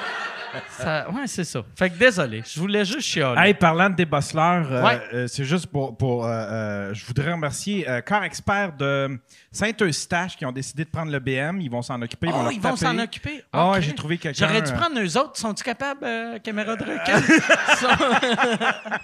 Ça- 0.78 1.10
Ouais, 1.10 1.26
c'est 1.26 1.44
ça. 1.44 1.62
Fait 1.76 1.90
que 1.90 1.96
désolé, 1.98 2.42
je 2.46 2.58
voulais 2.60 2.84
juste 2.84 3.00
chialer. 3.08 3.40
Hey, 3.48 3.54
parlant 3.54 3.90
de 3.90 3.94
débosseleurs, 3.96 4.70
euh, 4.72 4.82
Ouais. 4.84 5.00
euh, 5.12 5.26
c'est 5.26 5.44
juste 5.44 5.66
pour. 5.66 5.96
pour 5.96 6.26
euh, 6.26 6.92
je 6.94 7.04
voudrais 7.06 7.32
remercier 7.32 7.86
Car 8.06 8.24
Expert 8.24 8.72
de 8.76 9.18
Saint-Eustache 9.52 10.36
qui 10.36 10.44
ont 10.46 10.52
décidé 10.52 10.84
de 10.84 10.90
prendre 10.90 11.10
le 11.12 11.18
BM. 11.18 11.60
Ils 11.60 11.70
vont 11.70 11.82
s'en 11.82 12.00
occuper. 12.02 12.28
Oh, 12.32 12.48
ils 12.50 12.60
vont 12.60 12.74
taper. 12.74 12.76
s'en 12.86 12.98
occuper. 12.98 13.44
Ah 13.52 13.70
ouais, 13.70 13.76
Ok. 13.78 13.82
j'ai 13.84 13.94
trouvé 13.94 14.18
quelqu'un, 14.18 14.46
J'aurais 14.46 14.62
dû 14.62 14.72
prendre 14.72 15.00
eux 15.00 15.16
autres. 15.18 15.36
Sont-ils 15.38 15.62
capables, 15.64 16.40
caméra 16.42 16.76
de 16.76 16.84
recul? 16.84 17.44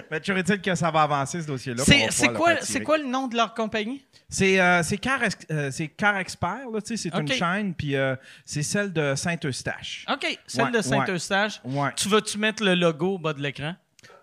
Mais 0.10 0.20
tu 0.20 0.32
dit 0.42 0.60
que 0.60 0.74
ça 0.74 0.90
va 0.90 1.02
avancer, 1.02 1.40
ce 1.42 1.46
dossier-là. 1.46 1.82
c'est 2.10 2.32
quoi, 2.32 2.54
quoi 2.84 2.98
le 2.98 3.04
nom 3.06 3.26
de 3.28 3.36
leur 3.36 3.54
compagnie? 3.54 4.04
C'est 4.32 4.60
euh, 4.60 4.82
c'est 4.84 4.96
Car, 4.98 5.18
euh, 5.50 5.70
Car 5.96 6.16
Expert, 6.18 6.58
c'est 6.84 7.12
une 7.12 7.26
chaîne, 7.28 7.74
puis 7.74 7.96
euh, 7.96 8.14
c'est 8.44 8.62
celle 8.62 8.92
de 8.92 9.14
Saint-Eustache. 9.16 10.06
OK, 10.08 10.38
celle 10.46 10.66
Ouais, 10.66 10.70
de 10.70 10.79
Saint-Eustache. 10.82 11.60
Ouais. 11.64 11.90
Tu 11.96 12.08
vas-tu 12.08 12.38
mettre 12.38 12.62
le 12.64 12.74
logo 12.74 13.14
au 13.14 13.18
bas 13.18 13.32
de 13.32 13.40
l'écran? 13.42 13.74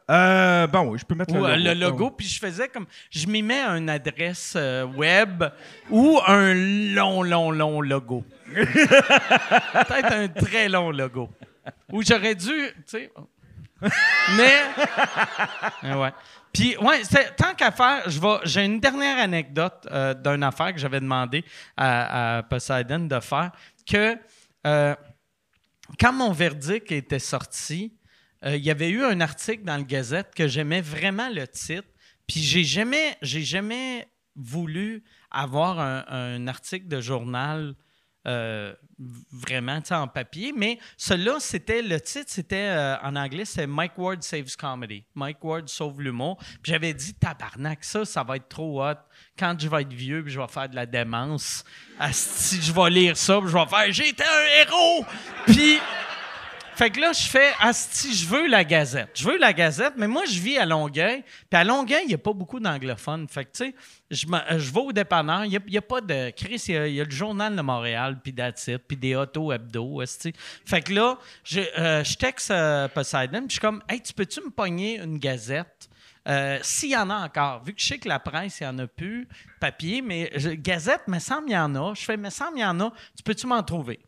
Euh, 0.10 0.68
bon, 0.68 0.92
oui, 0.92 1.00
je 1.00 1.06
peux 1.06 1.16
mettre 1.16 1.34
le 1.34 1.44
euh, 1.44 1.56
logo. 1.58 1.64
le 1.66 1.74
logo, 1.74 2.12
puis 2.12 2.26
je 2.28 2.40
faisais 2.40 2.70
comme. 2.70 2.86
Je 3.10 3.28
m'y 3.28 3.42
mets 3.42 3.62
une 3.62 3.90
adresse 3.90 4.54
euh, 4.56 4.86
web 4.86 5.44
ou 5.90 6.18
un 6.26 6.54
long, 6.54 7.24
long, 7.24 7.52
long 7.52 7.82
logo. 7.82 8.24
Peut-être 8.54 10.14
un 10.14 10.28
très 10.30 10.70
long 10.70 10.92
logo. 10.92 11.30
Ou 11.92 12.02
j'aurais 12.04 12.36
dû, 12.36 12.48
tu 12.48 12.84
sais. 12.86 13.12
Mais. 14.38 14.62
Ouais. 15.96 16.12
Puis, 16.54 16.76
ouais, 16.78 17.02
tant 17.36 17.54
qu'à 17.54 17.72
faire, 17.72 18.10
je 18.10 18.20
vais- 18.20 18.40
j'ai 18.46 18.66
une 18.66 18.80
dernière 18.80 19.18
anecdote 19.20 19.88
euh, 19.92 20.14
d'une 20.14 20.42
affaire 20.44 20.74
que 20.74 20.80
j'avais 20.80 21.00
demandé 21.00 21.44
à, 21.76 22.38
à 22.38 22.44
Poseidon 22.44 23.00
de 23.00 23.20
faire. 23.20 23.52
Que 23.86 24.18
euh, 24.66 24.96
quand 26.00 26.14
mon 26.14 26.32
verdict 26.32 26.92
était 26.92 27.20
sorti, 27.20 27.94
euh, 28.46 28.56
il 28.56 28.64
y 28.64 28.72
avait 28.72 28.90
eu 28.90 29.04
un 29.04 29.22
article 29.22 29.64
dans 29.64 29.78
le 29.78 29.84
Gazette 29.84 30.34
que 30.36 30.48
j'aimais 30.48 30.82
vraiment 30.82 31.30
le 31.30 31.48
titre. 31.48 31.88
Puis 32.28 32.42
j'ai 32.42 32.64
jamais, 32.64 33.18
jamais 33.22 34.08
voulu 34.36 35.04
avoir 35.32 35.80
un 35.80 36.46
article 36.48 36.88
de 36.88 37.00
journal 37.00 37.74
euh, 38.28 38.74
vraiment 39.32 39.80
en 39.92 40.08
papier, 40.08 40.54
mais 40.56 40.80
celui-là, 40.98 41.38
c'était 41.40 41.82
le 41.82 42.02
titre, 42.02 42.26
c'était 42.28 42.56
euh, 42.56 42.98
en 43.02 43.16
anglais, 43.16 43.46
c'est 43.46 43.68
Mike 43.68 43.98
Ward 43.98 44.22
Saves 44.24 44.56
Comedy. 44.58 45.06
Mike 45.16 45.44
Ward 45.44 45.70
sauve 45.70 46.02
l'humour. 46.02 46.38
Puis 46.62 46.72
j'avais 46.72 46.94
dit, 46.94 47.14
tabarnak, 47.14 47.84
ça, 47.84 48.04
ça 48.06 48.24
va 48.24 48.36
être 48.36 48.50
trop 48.50 48.84
hot. 48.84 48.96
Quand 49.38 49.56
je 49.58 49.68
vais 49.70 49.84
être 49.84 49.94
vieux, 49.94 50.24
puis 50.24 50.34
je 50.34 50.40
vais 50.40 50.48
faire 50.48 50.68
de 50.68 50.76
la 50.76 50.86
démence, 50.86 51.64
asti, 52.00 52.60
je 52.62 52.74
vais 52.74 52.90
lire 52.90 53.16
ça, 53.16 53.40
puis 53.40 53.50
je 53.50 53.58
vais 53.58 53.68
faire, 53.68 53.92
j'étais 53.92 54.24
un 54.24 54.62
héros. 54.62 55.06
Puis. 55.46 55.80
Fait 56.78 56.92
que 56.92 57.00
là, 57.00 57.12
je 57.12 57.28
fais 57.28 57.54
Asti, 57.60 58.14
je 58.14 58.28
veux 58.28 58.46
la 58.46 58.64
Gazette. 58.64 59.10
Je 59.16 59.28
veux 59.28 59.40
la 59.40 59.52
Gazette, 59.52 59.94
mais 59.98 60.08
moi, 60.08 60.26
je 60.30 60.40
vis 60.40 60.60
à 60.60 60.66
Longueuil. 60.68 61.24
Puis 61.50 61.60
à 61.60 61.64
Longueuil, 61.64 62.04
il 62.04 62.10
n'y 62.10 62.14
a 62.14 62.20
pas 62.20 62.34
beaucoup 62.34 62.60
d'anglophones. 62.60 63.28
Fait 63.28 63.46
que, 63.46 63.50
tu 63.52 63.66
sais, 63.66 63.76
je, 64.12 64.28
euh, 64.32 64.58
vais 64.60 64.80
au 64.80 64.92
dépanneur. 64.92 65.44
Il 65.46 65.60
n'y 65.68 65.78
a, 65.78 65.82
pas 65.82 66.02
de. 66.02 66.30
Chris, 66.30 66.64
il 66.68 66.94
y 66.94 67.02
a, 67.02 67.04
le 67.04 67.10
Journal 67.10 67.56
de 67.56 67.62
Montréal, 67.64 68.20
puis 68.24 68.32
that's 68.32 68.68
it, 68.68 68.84
puis 68.88 68.96
des 68.96 69.16
auto 69.16 69.52
hebdo. 69.52 70.04
Fait 70.68 70.82
que 70.84 70.94
là, 70.94 71.18
je, 71.44 71.62
euh, 71.80 72.04
texte 72.20 72.52
euh, 72.52 72.88
Poseidon, 72.90 73.40
puis 73.40 73.48
je 73.48 73.54
suis 73.54 73.60
comme, 73.60 73.82
hey, 73.90 74.00
tu 74.00 74.14
peux-tu 74.14 74.42
me 74.42 74.52
pogner 74.52 75.00
une 75.00 75.18
Gazette? 75.18 75.90
Euh, 76.28 76.60
S'il 76.62 76.90
y 76.92 76.96
en 76.96 77.10
a 77.10 77.16
encore, 77.26 77.64
vu 77.64 77.74
que 77.74 77.82
je 77.82 77.88
sais 77.88 77.98
que 77.98 78.08
la 78.08 78.20
presse, 78.20 78.60
il 78.60 78.64
n'y 78.66 78.70
en 78.70 78.78
a 78.78 78.86
plus, 78.86 79.28
papier, 79.60 80.04
mais 80.04 80.30
je- 80.36 80.52
Gazette, 80.52 81.08
me 81.08 81.18
semble, 81.18 81.50
il 81.50 81.54
y 81.54 81.58
en 81.58 81.74
a. 81.74 81.96
Je 81.96 82.04
fais, 82.04 82.18
me 82.18 82.30
semble, 82.30 82.58
il 82.58 82.62
y 82.62 82.66
en 82.66 82.80
a. 82.82 82.92
Tu 83.16 83.24
peux-tu 83.24 83.48
m'en 83.48 83.64
trouver? 83.64 84.00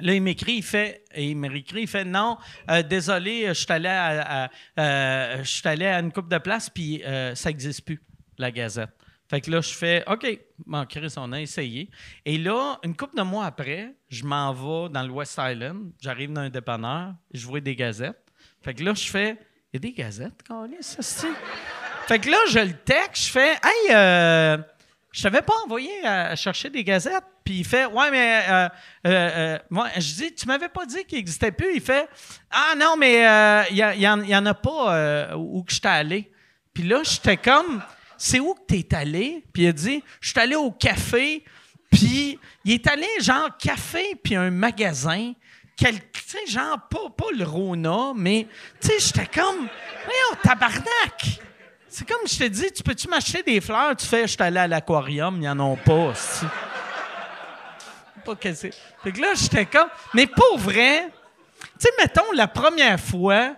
Là, 0.00 0.14
il 0.14 0.22
m'écrit, 0.22 0.56
il 0.56 0.62
fait, 0.62 1.04
il 1.16 1.36
me 1.36 1.48
réécrit, 1.48 1.82
il 1.82 1.88
fait 1.88 2.04
non, 2.04 2.38
euh, 2.70 2.82
désolé, 2.82 3.46
je 3.48 3.52
suis 3.54 3.72
allé 3.72 3.88
à, 3.88 4.48
euh, 4.78 5.42
à 5.42 5.98
une 5.98 6.12
coupe 6.12 6.28
de 6.28 6.38
place, 6.38 6.70
puis 6.70 7.02
euh, 7.04 7.34
ça 7.34 7.48
n'existe 7.48 7.84
plus, 7.84 8.00
la 8.38 8.52
Gazette. 8.52 8.90
Fait 9.28 9.40
que 9.40 9.50
là, 9.50 9.60
je 9.60 9.74
fais 9.74 10.04
OK, 10.06 10.26
bon, 10.66 10.86
Chris, 10.86 11.12
on 11.16 11.32
a 11.32 11.40
essayé. 11.40 11.90
Et 12.24 12.38
là, 12.38 12.78
une 12.82 12.96
couple 12.96 13.16
de 13.16 13.22
mois 13.22 13.44
après, 13.44 13.94
je 14.08 14.24
m'en 14.24 14.52
vais 14.52 14.88
dans 14.90 15.02
le 15.02 15.10
West 15.10 15.38
Island, 15.38 15.90
j'arrive 16.00 16.32
dans 16.32 16.42
un 16.42 16.50
dépanneur, 16.50 17.14
je 17.34 17.46
vois 17.46 17.60
des 17.60 17.76
gazettes. 17.76 18.22
Fait 18.62 18.74
que 18.74 18.82
là, 18.82 18.94
je 18.94 19.10
fais 19.10 19.36
Il 19.72 19.74
y 19.74 19.76
a 19.76 19.80
des 19.80 19.92
gazettes, 19.92 20.42
Carlis, 20.46 20.76
ça, 20.80 21.02
c'est. 21.02 21.26
Fait 22.06 22.18
que 22.18 22.30
là, 22.30 22.38
je 22.48 22.60
le 22.60 22.72
texte, 22.72 23.26
je 23.26 23.30
fais 23.32 23.50
Hey, 23.50 23.90
euh, 23.90 24.58
je 25.12 25.22
t'avais 25.22 25.42
pas 25.42 25.54
envoyé 25.64 26.06
à 26.06 26.34
chercher 26.36 26.70
des 26.70 26.84
gazettes. 26.84 27.24
Puis 27.48 27.60
il 27.60 27.64
fait 27.64 27.86
Ouais, 27.86 28.10
mais. 28.10 28.42
Euh, 28.46 28.52
euh, 28.52 28.68
euh, 29.06 29.58
moi, 29.70 29.88
je 29.96 30.12
dis 30.12 30.34
Tu 30.34 30.44
m'avais 30.44 30.68
pas 30.68 30.84
dit 30.84 31.02
qu'il 31.06 31.16
n'existait 31.16 31.50
plus. 31.50 31.76
Il 31.76 31.80
fait 31.80 32.06
Ah 32.50 32.74
non, 32.76 32.94
mais 32.98 33.26
euh, 33.26 33.62
il 33.70 33.96
n'y 33.96 34.36
en, 34.36 34.44
a 34.44 34.52
pas 34.52 34.94
euh, 34.94 35.34
où 35.34 35.62
que 35.62 35.72
j'étais 35.72 35.88
allé. 35.88 36.30
Puis 36.74 36.82
là, 36.82 37.00
j'étais 37.02 37.38
comme 37.38 37.82
C'est 38.18 38.38
où 38.38 38.52
que 38.52 38.60
t'es 38.66 38.94
allé? 38.94 39.42
Puis 39.50 39.62
il 39.62 39.68
a 39.68 39.72
dit 39.72 40.04
Je 40.20 40.28
suis 40.28 40.38
allé 40.38 40.56
au 40.56 40.70
café. 40.70 41.42
Puis 41.90 42.38
il 42.66 42.72
est 42.74 42.86
allé 42.86 43.06
genre 43.22 43.48
café 43.56 44.14
puis 44.22 44.36
un 44.36 44.50
magasin. 44.50 45.32
Tu 45.78 45.86
sais, 46.26 46.46
genre, 46.48 46.78
pas, 46.90 47.08
pas 47.16 47.30
le 47.34 47.44
Rona, 47.44 48.12
mais, 48.14 48.46
tu 48.80 48.88
sais, 48.88 48.94
j'étais 48.98 49.26
comme, 49.26 49.68
voyons, 50.04 50.42
tabarnak! 50.42 51.40
C'est 51.86 52.06
comme 52.06 52.26
je 52.26 52.36
te 52.36 52.44
dis, 52.44 52.72
tu 52.72 52.82
peux-tu 52.82 53.08
m'acheter 53.08 53.44
des 53.44 53.60
fleurs? 53.60 53.94
Tu 53.94 54.04
fais, 54.04 54.22
je 54.22 54.32
suis 54.32 54.42
allé 54.42 54.58
à 54.58 54.66
l'aquarium, 54.66 55.36
ils 55.40 55.44
n'en 55.44 55.72
ont 55.72 55.76
pas. 55.76 56.14
Pas 58.28 58.34
que. 58.34 58.52
Fait 58.52 58.70
que 59.10 59.20
là, 59.22 59.28
j'étais 59.34 59.64
comme, 59.64 59.88
mais 60.12 60.26
pour 60.26 60.58
vrai, 60.58 61.06
tu 61.60 61.68
sais, 61.78 61.88
mettons, 61.98 62.30
la 62.34 62.46
première 62.46 63.00
fois, 63.00 63.54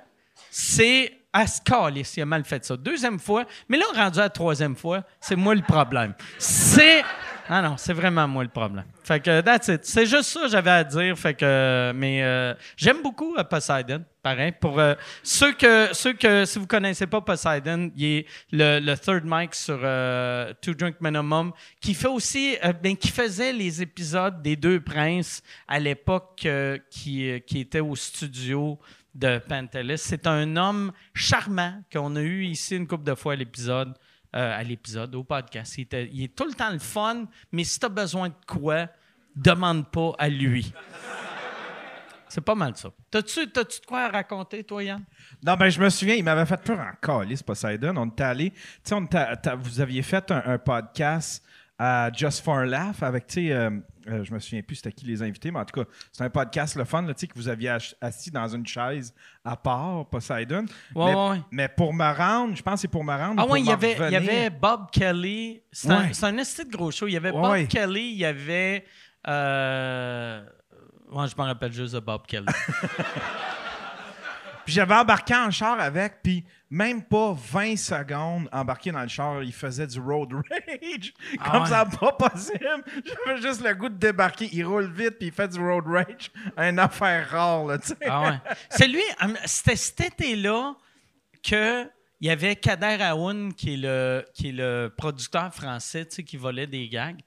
c'est 0.48 1.12
à 1.32 1.44
calice, 1.64 2.16
il 2.16 2.22
a 2.22 2.26
mal 2.26 2.44
fait 2.44 2.64
ça. 2.64 2.76
Deuxième 2.76 3.18
fois, 3.18 3.46
mais 3.68 3.78
là, 3.78 3.84
rendu 3.92 4.20
à 4.20 4.22
la 4.22 4.30
troisième 4.30 4.76
fois, 4.76 5.02
c'est 5.20 5.34
moi 5.34 5.56
le 5.56 5.62
problème. 5.62 6.14
C'est. 6.38 7.02
Ah 7.48 7.62
non, 7.62 7.76
c'est 7.78 7.92
vraiment 7.92 8.28
moi 8.28 8.44
le 8.44 8.48
problème. 8.48 8.84
Fait 9.02 9.18
que 9.18 9.40
that's 9.40 9.66
it. 9.66 9.84
C'est 9.84 10.06
juste 10.06 10.30
ça 10.30 10.46
j'avais 10.46 10.70
à 10.70 10.84
dire. 10.84 11.18
Fait 11.18 11.34
que, 11.34 11.90
mais 11.92 12.22
euh, 12.22 12.54
j'aime 12.76 13.02
beaucoup 13.02 13.34
euh, 13.36 13.42
Poseidon. 13.42 14.04
Pareil. 14.22 14.52
Pour 14.52 14.78
euh, 14.78 14.94
ceux 15.22 15.52
que, 15.54 15.94
ceux 15.94 16.12
que, 16.12 16.44
si 16.44 16.58
vous 16.58 16.66
connaissez 16.66 17.06
pas 17.06 17.22
Poseidon, 17.22 17.90
il 17.96 18.04
est 18.04 18.26
le, 18.52 18.78
le 18.78 18.94
third 18.94 19.22
mic 19.24 19.54
sur 19.54 19.80
euh, 19.82 20.52
Two 20.60 20.74
Drink 20.74 20.96
Minimum, 21.00 21.52
qui 21.80 21.94
fait 21.94 22.08
aussi, 22.08 22.56
euh, 22.62 22.74
ben, 22.74 22.96
qui 22.96 23.08
faisait 23.08 23.54
les 23.54 23.80
épisodes 23.80 24.42
des 24.42 24.56
Deux 24.56 24.78
Princes 24.80 25.42
à 25.66 25.78
l'époque 25.78 26.42
euh, 26.44 26.78
qui, 26.90 27.40
qui 27.46 27.60
était 27.60 27.80
au 27.80 27.96
studio 27.96 28.78
de 29.14 29.38
Pantelis. 29.38 29.98
C'est 29.98 30.26
un 30.26 30.54
homme 30.56 30.92
charmant 31.14 31.82
qu'on 31.90 32.14
a 32.16 32.20
eu 32.20 32.44
ici 32.44 32.76
une 32.76 32.86
couple 32.86 33.04
de 33.04 33.14
fois 33.14 33.32
à 33.32 33.36
l'épisode 33.36 33.94
à 34.32 34.62
l'épisode, 34.62 35.12
au 35.16 35.24
podcast. 35.24 35.76
Il, 35.76 35.88
il 36.12 36.22
est 36.22 36.36
tout 36.36 36.44
le 36.44 36.52
temps 36.52 36.70
le 36.70 36.78
fun, 36.78 37.24
mais 37.50 37.64
si 37.64 37.80
tu 37.80 37.86
as 37.86 37.88
besoin 37.88 38.28
de 38.28 38.34
quoi, 38.46 38.86
demande 39.34 39.90
pas 39.90 40.12
à 40.18 40.28
lui. 40.28 40.72
C'est 42.30 42.40
pas 42.40 42.54
mal 42.54 42.76
ça. 42.76 42.90
T'as-tu, 43.10 43.50
t'as-tu 43.50 43.80
de 43.80 43.86
quoi 43.86 44.02
à 44.04 44.08
raconter, 44.08 44.62
toi, 44.64 44.82
Yann? 44.82 45.02
Non, 45.44 45.54
ben, 45.56 45.68
je 45.68 45.80
me 45.80 45.90
souviens, 45.90 46.14
il 46.14 46.24
m'avait 46.24 46.46
fait 46.46 46.62
peur 46.62 46.78
en 46.78 46.92
calice, 47.04 47.42
Poseidon. 47.42 47.94
On 47.96 48.06
était 48.06 48.22
allé. 48.22 48.50
Tu 48.50 48.58
sais, 48.84 48.96
vous 49.58 49.80
aviez 49.80 50.02
fait 50.02 50.30
un, 50.30 50.42
un 50.46 50.58
podcast 50.58 51.44
à 51.76 52.10
Just 52.12 52.44
for 52.44 52.58
a 52.58 52.66
Laugh 52.66 53.02
avec, 53.02 53.26
tu 53.26 53.46
sais, 53.46 53.52
euh, 53.52 53.70
euh, 54.06 54.22
je 54.22 54.34
me 54.34 54.38
souviens 54.38 54.60
plus 54.62 54.76
c'était 54.76 54.92
qui 54.92 55.06
les 55.06 55.22
invités, 55.22 55.50
mais 55.50 55.60
en 55.60 55.64
tout 55.64 55.82
cas, 55.82 55.88
c'est 56.12 56.22
un 56.22 56.28
podcast 56.28 56.76
le 56.76 56.84
fun, 56.84 57.02
là, 57.02 57.14
tu 57.14 57.20
sais, 57.20 57.26
que 57.26 57.34
vous 57.34 57.48
aviez 57.48 57.74
assis 58.02 58.30
dans 58.30 58.46
une 58.48 58.66
chaise 58.66 59.14
à 59.44 59.56
part, 59.56 60.06
Poseidon. 60.06 60.66
Ouais, 60.94 61.06
mais, 61.06 61.14
ouais, 61.14 61.30
ouais. 61.30 61.40
mais 61.50 61.68
pour 61.68 61.94
me 61.94 62.04
rendre, 62.14 62.54
je 62.54 62.62
pense 62.62 62.74
que 62.74 62.80
c'est 62.82 62.88
pour 62.88 63.02
me 63.02 63.14
rendre. 63.16 63.42
Ah 63.42 63.46
oui, 63.48 63.60
il 63.60 63.66
y 63.66 63.72
avait, 63.72 63.92
il 63.92 64.12
y 64.12 64.16
revenir. 64.16 64.30
avait 64.30 64.50
Bob 64.50 64.90
Kelly. 64.92 65.62
C'est 65.72 65.90
un, 65.90 66.02
un 66.22 66.32
de 66.32 66.70
gros 66.70 66.90
show. 66.90 67.08
Il 67.08 67.12
y 67.12 67.16
avait 67.16 67.32
Bob. 67.32 67.66
Kelly, 67.66 68.10
il 68.12 68.18
y 68.18 68.26
avait. 68.26 68.84
Euh... 69.26 70.44
ouais, 71.10 71.28
je 71.28 71.34
me 71.36 71.42
rappelle 71.46 71.72
juste 71.72 71.94
de 71.94 72.00
Bob 72.00 72.26
Kelly. 72.26 72.46
Puis 74.64 74.74
j'avais 74.74 74.94
embarqué 74.94 75.34
en 75.34 75.50
char 75.50 75.80
avec, 75.80 76.22
puis 76.22 76.44
même 76.70 77.02
pas 77.02 77.32
20 77.34 77.76
secondes 77.76 78.48
embarqué 78.52 78.92
dans 78.92 79.00
le 79.02 79.08
char, 79.08 79.42
il 79.42 79.52
faisait 79.52 79.86
du 79.86 79.98
road 79.98 80.32
rage. 80.50 81.12
Ah 81.40 81.50
Comme 81.50 81.62
ouais. 81.62 81.68
ça, 81.68 81.84
pas 81.86 82.12
possible. 82.12 82.60
J'avais 83.04 83.40
juste 83.42 83.64
le 83.64 83.74
goût 83.74 83.88
de 83.88 83.96
débarquer. 83.96 84.48
Il 84.52 84.64
roule 84.64 84.88
vite, 84.92 85.18
puis 85.18 85.28
il 85.28 85.32
fait 85.32 85.48
du 85.48 85.58
road 85.58 85.84
rage. 85.88 86.30
Une 86.56 86.78
affaire 86.78 87.28
rare, 87.30 87.64
là, 87.64 87.78
tu 87.78 87.88
sais. 87.88 87.96
Ah 88.06 88.22
ouais. 88.22 88.38
C'est 88.68 88.86
lui, 88.86 89.02
hum, 89.22 89.36
c'était 89.44 89.76
cet 89.76 90.00
été-là 90.02 90.74
que 91.42 91.86
il 92.20 92.26
y 92.28 92.30
avait 92.30 92.54
Kader 92.54 92.98
Aoun, 93.02 93.54
qui 93.54 93.72
est 93.74 93.76
le, 93.78 94.24
qui 94.34 94.50
est 94.50 94.52
le 94.52 94.92
producteur 94.94 95.52
français, 95.54 96.04
tu 96.04 96.16
sais, 96.16 96.22
qui 96.22 96.36
volait 96.36 96.66
des 96.66 96.86
gags, 96.86 97.18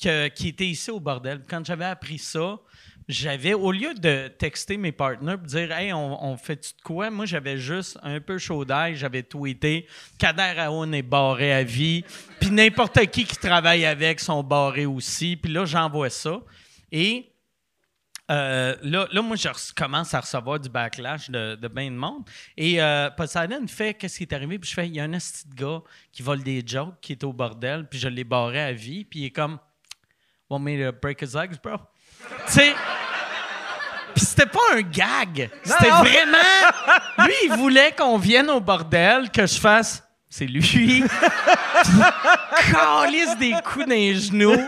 que- 0.00 0.28
qui 0.28 0.48
était 0.48 0.66
ici 0.66 0.90
au 0.90 1.00
bordel. 1.00 1.40
Quand 1.48 1.64
j'avais 1.64 1.86
appris 1.86 2.18
ça, 2.18 2.58
j'avais, 3.08 3.54
au 3.54 3.72
lieu 3.72 3.94
de 3.94 4.28
texter 4.28 4.76
mes 4.76 4.92
partenaires 4.92 5.38
pour 5.38 5.46
dire 5.46 5.72
Hey, 5.72 5.92
on, 5.92 6.36
fait-tu 6.36 6.74
de 6.74 6.82
quoi? 6.82 7.10
Moi, 7.10 7.26
j'avais 7.26 7.58
juste 7.58 7.98
un 8.02 8.20
peu 8.20 8.38
chaud 8.38 8.64
d'ail, 8.64 8.96
j'avais 8.96 9.22
tweeté 9.22 9.86
Kader 10.18 10.54
Aoun 10.58 10.94
est 10.94 11.02
barré 11.02 11.52
à 11.52 11.64
vie, 11.64 12.04
puis 12.40 12.50
n'importe 12.50 13.04
qui 13.06 13.24
qui 13.24 13.36
travaille 13.36 13.84
avec 13.84 14.20
sont 14.20 14.42
barrés 14.42 14.86
aussi. 14.86 15.36
Puis 15.36 15.52
là, 15.52 15.64
j'envoie 15.64 16.10
ça. 16.10 16.40
Et 16.90 17.32
euh, 18.30 18.76
là, 18.82 19.08
là, 19.12 19.22
moi, 19.22 19.36
je 19.36 19.48
commence 19.74 20.14
à 20.14 20.20
recevoir 20.20 20.60
du 20.60 20.68
backlash 20.68 21.28
de, 21.28 21.56
de 21.56 21.68
bien 21.68 21.90
de 21.90 21.96
monde. 21.96 22.22
Et 22.56 22.80
euh, 22.80 23.10
Poseidon 23.10 23.66
fait 23.66 23.94
Qu'est-ce 23.94 24.18
qui 24.18 24.24
est 24.24 24.32
arrivé? 24.32 24.58
Puis 24.58 24.70
je 24.70 24.74
fais 24.74 24.86
Il 24.86 24.94
y 24.94 25.00
a 25.00 25.04
un 25.04 25.12
esti 25.12 25.48
de 25.48 25.54
gars 25.54 25.82
qui 26.12 26.22
vole 26.22 26.42
des 26.42 26.62
jokes, 26.64 26.94
qui 27.00 27.12
est 27.12 27.24
au 27.24 27.32
bordel, 27.32 27.86
puis 27.88 27.98
je 27.98 28.08
l'ai 28.08 28.24
barré 28.24 28.60
à 28.60 28.72
vie, 28.72 29.04
puis 29.04 29.20
il 29.20 29.24
est 29.26 29.30
comme 29.30 29.58
Want 30.48 30.60
me 30.60 30.76
to 30.76 30.96
break 31.00 31.22
his 31.22 31.34
legs, 31.34 31.60
bro? 31.62 31.78
Tu 32.46 32.52
sais. 32.52 32.74
Puis 34.14 34.24
c'était 34.24 34.46
pas 34.46 34.60
un 34.74 34.82
gag. 34.82 35.50
C'était 35.64 35.88
vraiment. 35.88 36.38
Lui, 37.26 37.34
il 37.44 37.52
voulait 37.56 37.92
qu'on 37.92 38.18
vienne 38.18 38.50
au 38.50 38.60
bordel, 38.60 39.30
que 39.30 39.46
je 39.46 39.58
fasse. 39.58 40.02
C'est 40.28 40.46
lui. 40.46 41.04
Calisse 42.72 43.36
des 43.38 43.52
coups 43.64 43.86
dans 43.86 43.90
les 43.94 44.14
genoux. 44.16 44.66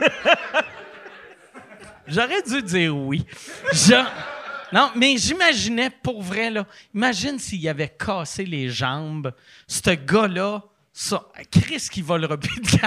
J'aurais 2.06 2.42
dû 2.42 2.62
dire 2.62 2.94
oui. 2.96 3.24
Je- 3.72 4.04
Non, 4.72 4.90
mais 4.94 5.16
j'imaginais 5.16 5.88
pour 5.90 6.22
vrai, 6.22 6.50
là. 6.50 6.66
Imagine 6.94 7.38
s'il 7.38 7.66
avait 7.68 7.88
cassé 7.88 8.44
les 8.44 8.68
jambes. 8.68 9.32
Ce 9.66 9.90
gars-là, 9.90 10.62
ça. 10.96 11.24
Chris 11.50 11.88
qui 11.90 12.00
volera 12.02 12.36
plus 12.38 12.60
de. 12.60 12.78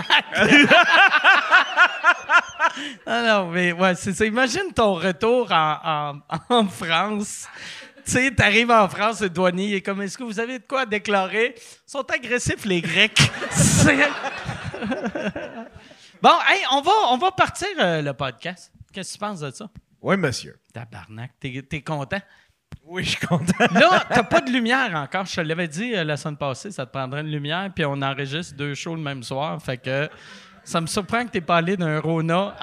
Ah 3.05 3.23
non, 3.27 3.47
mais 3.51 3.71
ouais, 3.73 3.95
c'est 3.95 4.13
ça. 4.13 4.25
Imagine 4.25 4.71
ton 4.73 4.93
retour 4.95 5.51
en, 5.51 6.19
en- 6.29 6.55
en 6.55 6.67
France. 6.67 7.47
Tu 8.05 8.11
sais, 8.13 8.31
t'arrives 8.33 8.71
en 8.71 8.87
France, 8.87 9.19
le 9.21 9.29
douanier 9.29 9.75
est 9.75 9.81
comme 9.81 10.01
Est-ce 10.01 10.17
que 10.17 10.23
vous 10.23 10.39
avez 10.39 10.59
de 10.59 10.63
quoi 10.63 10.85
déclarer? 10.85 11.53
Ils 11.57 11.61
sont 11.91 12.09
agressifs, 12.09 12.63
les 12.65 12.81
Grecs. 12.81 13.19
Bon, 16.19 16.33
hey, 16.49 16.61
on 16.71 16.81
va, 16.81 16.91
on 17.11 17.17
va 17.17 17.29
partir 17.31 17.67
euh, 17.79 18.01
le 18.01 18.11
podcast. 18.13 18.71
Qu'est-ce 18.91 19.09
que 19.09 19.13
tu 19.13 19.19
penses 19.19 19.39
de 19.41 19.51
ça? 19.51 19.69
Oui, 20.01 20.17
monsieur. 20.17 20.59
Tabarnak, 20.73 21.31
t'es, 21.39 21.61
t'es 21.69 21.81
content? 21.81 22.19
Oui, 22.89 23.03
je 23.03 23.09
suis 23.09 23.27
content. 23.27 23.65
Là, 23.73 24.05
t'as 24.09 24.23
pas 24.23 24.39
de 24.39 24.49
lumière 24.49 24.93
encore. 24.95 25.25
Je 25.25 25.35
te 25.35 25.41
l'avais 25.41 25.67
dit 25.67 25.93
euh, 25.93 26.05
la 26.05 26.15
semaine 26.15 26.37
passée, 26.37 26.71
ça 26.71 26.85
te 26.85 26.91
prendrait 26.91 27.19
une 27.19 27.31
lumière, 27.31 27.69
puis 27.75 27.83
on 27.83 28.01
enregistre 28.01 28.55
deux 28.55 28.75
shows 28.75 28.95
le 28.95 29.01
même 29.01 29.23
soir. 29.23 29.61
Fait 29.61 29.77
que 29.77 30.09
ça 30.63 30.79
me 30.79 30.87
surprend 30.87 31.25
que 31.25 31.31
t'aies 31.31 31.41
pas 31.41 31.57
allé 31.57 31.75
d'un 31.75 31.99
Rona 31.99 32.55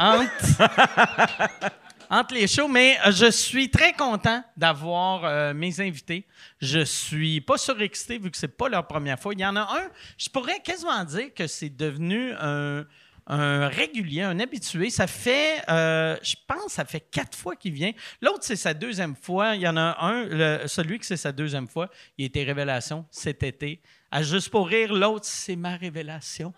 entre, 2.11 2.33
les 2.35 2.47
shows. 2.47 2.69
Mais 2.69 2.97
euh, 3.07 3.13
je 3.13 3.31
suis 3.31 3.71
très 3.71 3.93
content 3.93 4.43
d'avoir 4.57 5.25
euh, 5.25 5.53
mes 5.53 5.79
invités. 5.81 6.27
Je 6.59 6.85
suis 6.85 7.43
pas 7.43 7.59
surexcité 7.59 8.19
vu 8.19 8.31
que 8.31 8.39
c'est 8.39 8.57
pas 8.57 8.71
leur 8.71 8.87
première 8.87 9.19
fois. 9.21 9.35
Il 9.35 9.41
y 9.41 9.47
en 9.47 9.57
a 9.57 9.61
un, 9.61 9.89
je 10.17 10.31
pourrais 10.31 10.61
quasiment 10.61 11.05
dire 11.05 11.35
que 11.35 11.47
c'est 11.47 11.69
devenu 11.69 12.33
un 12.41 12.87
un 13.27 13.69
régulier, 13.69 14.23
un 14.23 14.39
habitué. 14.41 14.91
Ça 14.91 15.07
fait, 15.07 15.63
euh, 15.69 16.17
je 16.23 16.35
pense, 16.47 16.73
ça 16.73 16.85
fait 16.85 17.01
quatre 17.01 17.37
fois 17.37 17.57
qu'il 17.57 17.73
vient. 17.73 17.93
L'autre, 18.21 18.41
c'est 18.43 18.57
sa 18.57 18.75
deuxième 18.75 19.17
fois. 19.17 19.55
Il 19.55 19.63
y 19.63 19.69
en 19.69 19.77
a 19.77 19.97
un, 20.01 20.67
celui 20.67 20.99
que 20.99 21.07
c'est 21.07 21.17
sa 21.17 21.33
deuxième 21.33 21.69
fois, 21.69 21.89
il 22.19 22.27
était 22.27 22.43
révélation 22.43 23.07
cet 23.11 23.43
été. 23.43 23.81
À 24.11 24.23
Juste 24.23 24.51
pour 24.51 24.69
rire, 24.69 24.93
l'autre, 24.93 25.27
c'est 25.27 25.57
ma 25.57 25.77
révélation. 25.77 26.53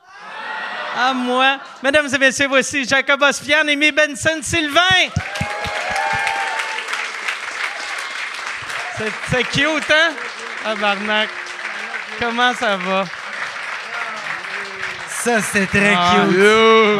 À 0.96 1.12
moi. 1.14 1.60
Mesdames 1.82 2.08
et 2.14 2.18
messieurs, 2.18 2.48
voici 2.48 2.84
Jacob 2.84 3.22
Ospian 3.22 3.64
Mie 3.64 3.92
Benson 3.92 4.40
Sylvain. 4.42 5.10
C'est- 9.30 9.44
cute, 9.50 9.90
hein? 9.90 10.74
Barnac. 10.80 11.28
Comment 12.18 12.54
ça 12.54 12.76
va? 12.76 13.04
Ça, 15.26 15.42
c'était 15.42 15.66
très 15.66 15.94
Ah. 15.96 16.24
cute. 16.28 16.38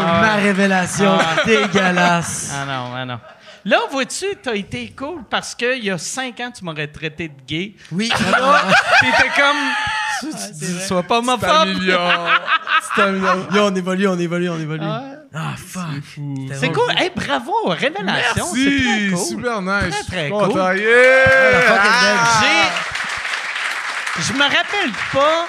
Ah 0.01 0.21
Ma 0.21 0.35
révélation 0.35 1.17
Ah. 1.21 1.45
dégueulasse. 1.47 2.51
Ah 2.55 2.65
non, 2.67 2.93
ah 2.95 3.05
non. 3.05 3.21
Là, 3.65 3.79
vois-tu, 3.91 4.27
t'as 4.43 4.55
été 4.55 4.93
cool 4.97 5.23
parce 5.31 5.55
qu'il 5.55 5.85
y 5.85 5.91
a 5.91 5.99
cinq 5.99 6.39
ans, 6.41 6.51
tu 6.57 6.65
m'aurais 6.65 6.87
traité 6.89 7.29
de 7.29 7.35
gay. 7.47 7.75
Oui. 7.93 8.09
T'étais 8.11 9.31
comme. 9.37 10.33
Sois 10.87 11.03
pas 11.03 11.19
homophobe. 11.19 11.69
C'est 12.97 13.03
un 13.03 13.13
million. 13.13 13.47
On 13.53 13.75
évolue, 13.75 14.07
on 14.09 14.19
évolue, 14.19 14.49
on 14.51 14.59
évolue. 14.61 14.85
Ah. 14.85 15.55
Fuck. 15.57 15.83
C'est 16.59 16.73
cool. 16.73 16.91
Hey, 16.97 17.11
bravo, 17.15 17.53
révélation. 17.69 18.47
C'est 18.55 18.65
très 18.65 18.71
Merci, 18.71 19.11
cool. 19.13 19.19
super 19.27 19.63
nice. 19.63 20.07
Très, 20.07 20.29
très 20.29 20.31
cool. 20.31 20.49
yeah! 20.79 21.53
La 21.53 21.61
fucking 21.61 21.93
Ah! 22.03 22.43
J'ai. 24.17 24.23
Je 24.23 24.33
me 24.33 24.43
rappelle 24.43 24.93
pas. 25.13 25.47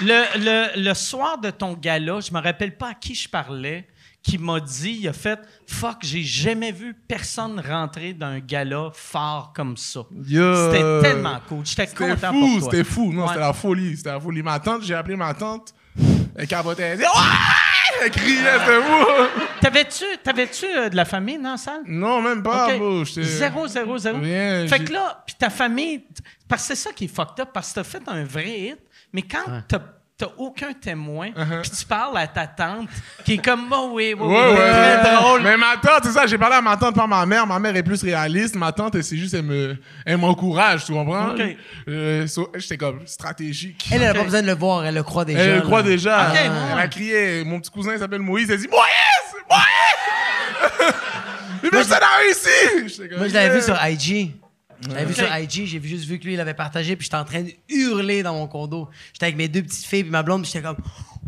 Le, 0.00 0.38
le, 0.76 0.82
le 0.88 0.94
soir 0.94 1.38
de 1.38 1.50
ton 1.50 1.72
gala, 1.74 2.20
je 2.20 2.32
me 2.32 2.40
rappelle 2.40 2.76
pas 2.76 2.90
à 2.90 2.94
qui 2.94 3.14
je 3.14 3.28
parlais, 3.28 3.86
qui 4.22 4.38
m'a 4.38 4.60
dit, 4.60 4.98
il 5.00 5.08
a 5.08 5.12
fait 5.12 5.38
Fuck, 5.66 5.98
j'ai 6.02 6.22
jamais 6.22 6.70
vu 6.72 6.94
personne 6.94 7.60
rentrer 7.60 8.12
d'un 8.12 8.38
gala 8.40 8.90
fort 8.94 9.52
comme 9.54 9.76
ça. 9.76 10.00
Yeah. 10.26 10.70
C'était 10.70 11.00
tellement 11.10 11.38
cool. 11.48 11.64
J'étais 11.66 11.86
C'était 11.86 12.08
content 12.10 12.32
fou, 12.32 12.40
pour 12.40 12.58
toi. 12.60 12.70
c'était 12.70 12.84
fou. 12.84 13.12
Non, 13.12 13.22
Ouais. 13.22 13.28
c'était 13.28 13.40
la 13.40 13.52
folie. 13.52 13.96
C'était 13.96 14.10
la 14.12 14.20
folie. 14.20 14.42
Ma 14.42 14.58
tante, 14.60 14.82
j'ai 14.84 14.94
appelé 14.94 15.16
ma 15.16 15.34
tante. 15.34 15.74
Elle 16.36 16.46
capotait. 16.46 16.82
Elle 16.82 16.96
disait 16.98 17.08
Ouais! 17.08 18.04
Elle 18.04 18.10
criait, 18.10 18.36
c'était 18.36 18.82
fou. 18.82 19.40
T'avais-tu, 19.60 20.04
t'avais-tu 20.22 20.66
euh, 20.66 20.88
de 20.88 20.94
la 20.96 21.04
famille 21.04 21.38
dans 21.38 21.52
la 21.52 21.56
salle? 21.56 21.80
Non, 21.86 22.20
même 22.22 22.42
pas, 22.42 22.68
OK. 22.68 22.78
bro. 22.78 23.04
Zéro, 23.04 23.66
zéro, 23.66 23.98
zéro. 23.98 24.18
Rien, 24.20 24.66
fait 24.68 24.84
que 24.84 24.92
là, 24.92 25.22
puis 25.26 25.34
ta 25.36 25.50
famille, 25.50 26.04
parce 26.46 26.62
que 26.62 26.68
c'est 26.76 26.82
ça 26.82 26.92
qui 26.92 27.06
est 27.06 27.08
fucked 27.14 27.40
up, 27.40 27.48
parce 27.52 27.70
que 27.70 27.74
t'as 27.76 27.84
fait 27.84 28.02
un 28.06 28.22
vrai 28.24 28.48
hit, 28.60 28.78
mais 29.12 29.22
quand 29.22 29.44
t'as, 29.68 29.78
t'as 30.18 30.26
aucun 30.36 30.72
témoin, 30.72 31.28
Uh-huh. 31.30 31.60
puis 31.62 31.70
tu 31.70 31.84
parles 31.86 32.18
à 32.18 32.26
ta 32.26 32.46
tante, 32.48 32.88
qui 33.24 33.34
est 33.34 33.44
comme, 33.44 33.72
oh 33.72 33.90
oui, 33.92 34.14
oui, 34.18 34.26
oui, 34.26 34.34
Ouais, 34.34 34.52
ouais. 34.52 34.98
très 35.00 35.14
drôle. 35.14 35.42
Mais 35.42 35.56
ma 35.56 35.76
tante, 35.76 36.00
c'est 36.04 36.10
ça, 36.10 36.26
j'ai 36.26 36.36
parlé 36.38 36.56
à 36.56 36.60
ma 36.60 36.76
tante, 36.76 36.96
pas 36.96 37.06
ma 37.06 37.24
mère. 37.24 37.46
Ma 37.46 37.58
mère 37.60 37.74
est 37.76 37.82
plus 37.84 38.02
réaliste. 38.02 38.56
Ma 38.56 38.72
tante, 38.72 39.00
c'est 39.02 39.16
juste, 39.16 39.32
elle 39.34 39.42
me, 39.44 39.76
elle 40.04 40.16
m'encourage, 40.18 40.84
tu 40.86 40.92
comprends? 40.92 41.30
OK. 41.34 41.56
Euh, 41.88 42.26
so- 42.26 42.50
j'étais 42.56 42.76
comme 42.76 43.06
stratégique. 43.06 43.88
Elle, 43.92 44.02
elle 44.02 44.08
a 44.08 44.10
Ok. 44.10 44.16
pas 44.18 44.24
besoin 44.24 44.42
de 44.42 44.46
le 44.48 44.54
voir, 44.54 44.84
elle 44.84 44.96
le 44.96 45.02
croit 45.04 45.24
déjà. 45.24 45.38
Elle 45.40 45.50
le 45.50 45.54
là. 45.56 45.60
croit 45.62 45.82
déjà. 45.84 46.30
OK, 46.30 46.36
Elle 46.36 46.50
ouais. 46.50 46.82
a 46.82 46.88
crié. 46.88 47.44
Mon 47.44 47.60
petit 47.60 47.70
cousin 47.70 47.92
il 47.92 47.98
s'appelle 48.00 48.20
Moïse. 48.20 48.50
Elle 48.50 48.58
dit 48.58 48.68
Moïse! 48.68 49.44
Moïse! 49.50 49.62
Scénario 51.84 52.30
ici! 52.30 52.88
J'étais 52.88 53.08
comme, 53.08 53.18
Moi, 53.18 53.28
je 53.28 53.34
l'avais 53.34 53.54
vu 53.54 53.62
sur 53.62 53.76
IG. 53.84 54.32
Je 54.82 54.88
l'avais 54.94 55.04
vu 55.06 55.14
sur 55.14 55.24
IG, 55.36 55.66
j'ai 55.66 55.78
vu- 55.78 55.88
juste 55.88 56.04
vu 56.04 56.18
que 56.18 56.24
lui, 56.24 56.34
il 56.34 56.36
l'avait 56.36 56.54
partagé, 56.54 56.94
puis 56.96 57.04
j'étais 57.04 57.16
en 57.16 57.24
train 57.24 57.42
de 57.42 57.50
hurler 57.68 58.22
dans 58.22 58.34
mon 58.34 58.46
condo. 58.46 58.88
J'étais 59.12 59.26
avec 59.26 59.36
mes 59.36 59.48
deux 59.48 59.62
petites 59.62 59.84
filles, 59.86 60.02
puis 60.04 60.10
ma 60.12 60.22
blonde, 60.22 60.42
puis 60.42 60.50
j'étais 60.52 60.64
comme 60.66 60.76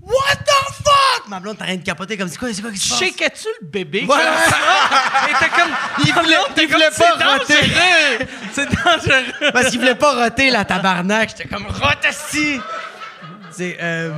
What 0.03 0.37
the 0.37 0.73
fuck? 0.83 1.29
Ma 1.29 1.41
blonde, 1.41 1.57
t'as 1.59 1.67
rien 1.67 1.77
de 1.77 1.83
capoter 1.83 2.17
comme 2.17 2.29
c'est 2.29 2.39
quoi, 2.39 2.53
c'est 2.55 2.63
quoi 2.63 2.71
qui 2.73 2.79
se 2.79 2.89
passe? 2.89 2.99
Shakeais-tu 3.01 3.49
le 3.61 3.67
bébé 3.67 4.07
Ouais. 4.09 4.17
Et 4.17 5.33
t'es 5.39 5.49
comme... 5.51 5.71
Il 6.07 6.13
voulait, 6.13 6.37
il 6.63 6.69
voulait 6.73 6.89
c'est 6.93 7.03
pas 7.03 7.37
roter. 7.39 7.55
dangereux! 7.55 8.27
C'est 8.53 8.67
dangereux! 8.67 9.51
Parce 9.53 9.69
qu'il 9.71 9.79
voulait 9.79 9.95
pas 9.95 10.25
roter 10.25 10.51
la 10.51 10.65
tabarnak. 10.65 11.31
J'étais 11.31 11.49
comme 11.49 11.67
rotesti. 11.67 12.61
C'est 13.51 13.77
euh, 13.81 14.13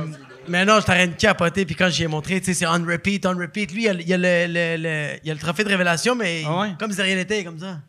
mais 0.47 0.63
non, 0.65 0.79
j'étais 0.79 0.91
en 0.91 0.95
train 0.95 1.07
de 1.07 1.13
capoter 1.15 1.65
puis 1.65 1.75
quand 1.75 1.89
j'y 1.89 2.03
ai 2.03 2.07
montré, 2.07 2.39
tu 2.39 2.47
sais, 2.47 2.53
c'est 2.53 2.65
on 2.67 2.83
repeat, 2.85 3.25
on 3.25 3.37
repeat. 3.37 3.71
Lui, 3.73 3.83
il 3.83 3.85
y 3.85 3.89
a, 3.89 3.93
le- 3.93 4.01
il 4.01 4.07
y 4.07 4.13
a 4.13 4.17
le, 4.17 4.45
le- 4.47 4.77
le- 4.81 5.19
il 5.23 5.27
y 5.27 5.31
a 5.31 5.33
le 5.33 5.39
trophée 5.39 5.63
de 5.63 5.69
révélation 5.69 6.15
mais 6.15 6.43
Ah 6.47 6.59
ouais? 6.61 6.69
comme 6.79 6.91
si 6.91 7.01
rien 7.01 7.15
n'était 7.15 7.43
comme 7.43 7.59
ça. 7.59 7.79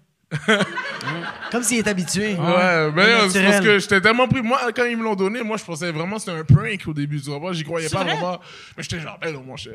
Comme 1.50 1.62
s'il 1.62 1.78
est 1.78 1.88
habitué. 1.88 2.34
Ouais, 2.34 2.90
mais 2.92 3.02
Pas 3.04 3.22
non, 3.24 3.30
c'est 3.30 3.44
parce 3.44 3.60
que 3.60 3.78
j'étais 3.78 4.00
tellement 4.00 4.26
pris. 4.28 4.42
Moi, 4.42 4.58
quand 4.74 4.84
ils 4.84 4.96
me 4.96 5.04
l'ont 5.04 5.14
donné, 5.14 5.42
moi, 5.42 5.56
je 5.56 5.64
pensais 5.64 5.90
vraiment 5.92 6.16
que 6.16 6.22
c'était 6.22 6.38
un 6.38 6.44
prank 6.44 6.80
au 6.86 6.92
début. 6.92 7.20
Tu 7.20 7.30
vois, 7.30 7.52
j'y 7.52 7.64
croyais 7.64 7.88
pas 7.88 8.02
vrai? 8.02 8.12
vraiment. 8.14 8.40
Mais 8.76 8.82
j'étais 8.82 9.00
genre, 9.00 9.18
ben 9.20 9.32
mon 9.44 9.56
cher. 9.56 9.74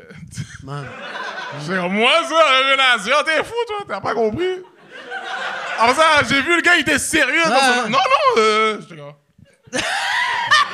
Ouais. 0.64 0.74
C'est 1.66 1.76
comme 1.76 1.92
moi, 1.94 2.12
ça, 2.28 2.34
la 2.34 2.58
révélation. 2.68 3.16
T'es 3.24 3.44
fou, 3.44 3.54
toi, 3.66 3.76
t'as 3.88 4.00
pas 4.00 4.14
compris. 4.14 4.62
Alors 5.78 5.94
ça, 5.94 6.22
j'ai 6.28 6.42
vu 6.42 6.56
le 6.56 6.62
gars, 6.62 6.76
il 6.76 6.82
était 6.82 6.98
sérieux 6.98 7.42
dans 7.44 7.50
Ouais. 7.50 7.58
son. 7.84 7.90
Non, 7.90 7.98
non, 7.98 8.38
euh. 8.38 8.78
J'étais 8.80 8.96
comme. 8.96 9.12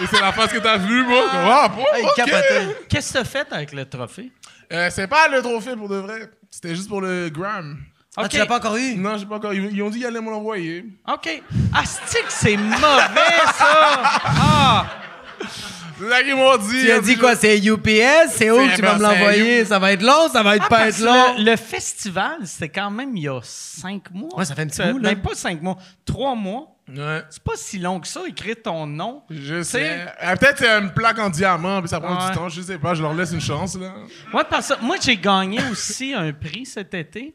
Et 0.02 0.06
c'est 0.10 0.20
la 0.20 0.32
face 0.32 0.52
que 0.52 0.58
t'as 0.58 0.76
vue, 0.78 1.04
moi. 1.04 1.24
Ah, 1.32 1.68
bon, 1.74 1.84
Ah, 1.92 1.98
il 2.00 2.04
ok. 2.06 2.14
capotait. 2.16 2.76
Qu'est-ce 2.88 3.12
que 3.12 3.18
t'as 3.18 3.24
fait 3.24 3.46
avec 3.52 3.72
le 3.72 3.84
trophée? 3.88 4.30
Euh, 4.72 4.90
c'est 4.90 5.06
pas 5.06 5.28
le 5.28 5.40
trophée 5.42 5.76
pour 5.76 5.88
de 5.88 5.96
vrai. 5.96 6.28
C'était 6.50 6.74
juste 6.74 6.88
pour 6.88 7.00
le 7.00 7.28
gram. 7.30 7.78
Ah, 8.16 8.28
tu 8.28 8.38
l'as 8.38 8.46
pas 8.46 8.56
encore 8.56 8.76
eu? 8.76 8.94
Non, 8.96 9.16
j'ai 9.18 9.26
pas 9.26 9.36
encore. 9.36 9.52
Ils, 9.52 9.72
ils 9.76 9.82
ont 9.82 9.90
dit 9.90 9.98
qu'ils 9.98 10.06
allaient 10.06 10.20
me 10.20 10.30
l'envoyer. 10.30 10.84
OK. 11.06 11.42
Asti 11.74 12.16
que 12.16 12.32
c'est 12.32 12.56
mauvais, 12.56 13.42
ça! 13.58 14.00
Ah! 14.24 14.86
C'est 15.98 16.08
ça 16.10 16.22
qu'ils 16.22 16.36
m'ont 16.36 16.56
dit. 16.58 16.80
Tu 16.82 16.90
as 16.90 16.96
Ils 16.96 17.02
dit 17.02 17.16
quoi? 17.16 17.34
C'est 17.36 17.58
UPS? 17.58 18.30
C'est 18.32 18.50
où 18.50 18.58
C'est- 18.60 18.68
que 18.70 18.76
tu 18.76 18.82
vas 18.82 18.94
me 18.94 18.98
c'est 18.98 19.02
l'envoyer? 19.04 19.64
Ça 19.64 19.78
va 19.78 19.92
être 19.92 20.02
long? 20.02 20.28
Ça 20.30 20.42
va 20.42 20.56
être 20.56 20.64
Ah, 20.66 20.68
pas 20.68 20.88
être 20.88 20.98
long? 21.00 21.34
Le, 21.38 21.56
festival, 21.56 22.38
c'était 22.44 22.68
quand 22.68 22.90
même 22.90 23.16
il 23.16 23.22
y 23.24 23.28
a 23.28 23.40
cinq 23.42 24.10
mois. 24.12 24.36
Ouais, 24.38 24.44
ça 24.44 24.54
fait 24.54 24.62
un 24.62 24.66
petit 24.66 24.82
Euh, 24.82 24.92
bout, 24.92 24.98
là. 24.98 25.14
Ben, 25.14 25.22
pas 25.22 25.34
cinq 25.34 25.62
mois, 25.62 25.76
trois 26.04 26.34
mois. 26.34 26.72
Ouais. 26.88 27.22
C'est 27.30 27.42
pas 27.42 27.52
si 27.56 27.78
long 27.78 27.98
que 27.98 28.06
ça, 28.06 28.20
écrire 28.28 28.56
ton 28.62 28.86
nom. 28.86 29.22
Je 29.30 29.62
sais-. 29.62 30.06
Euh, 30.22 30.36
Peut-être 30.36 30.58
c'est 30.58 30.68
une 30.68 30.92
plaque 30.92 31.18
en 31.18 31.30
diamant, 31.30 31.80
puis 31.80 31.88
ça 31.88 31.98
prend 31.98 32.14
Ouais. 32.22 32.30
du 32.30 32.36
temps. 32.36 32.48
Je 32.48 32.60
sais 32.60 32.78
pas, 32.78 32.94
je 32.94 33.02
leur 33.02 33.12
laisse 33.14 33.32
une 33.32 33.40
chance, 33.40 33.76
là. 33.76 33.92
Ouais, 34.34 34.44
parce 34.48 34.68
que 34.68 34.84
moi, 34.84 34.96
j'ai 35.02 35.16
gagné 35.16 35.58
aussi 35.70 36.12
un 36.14 36.32
prix 36.32 36.64
cet 36.66 36.92
été. 36.94 37.34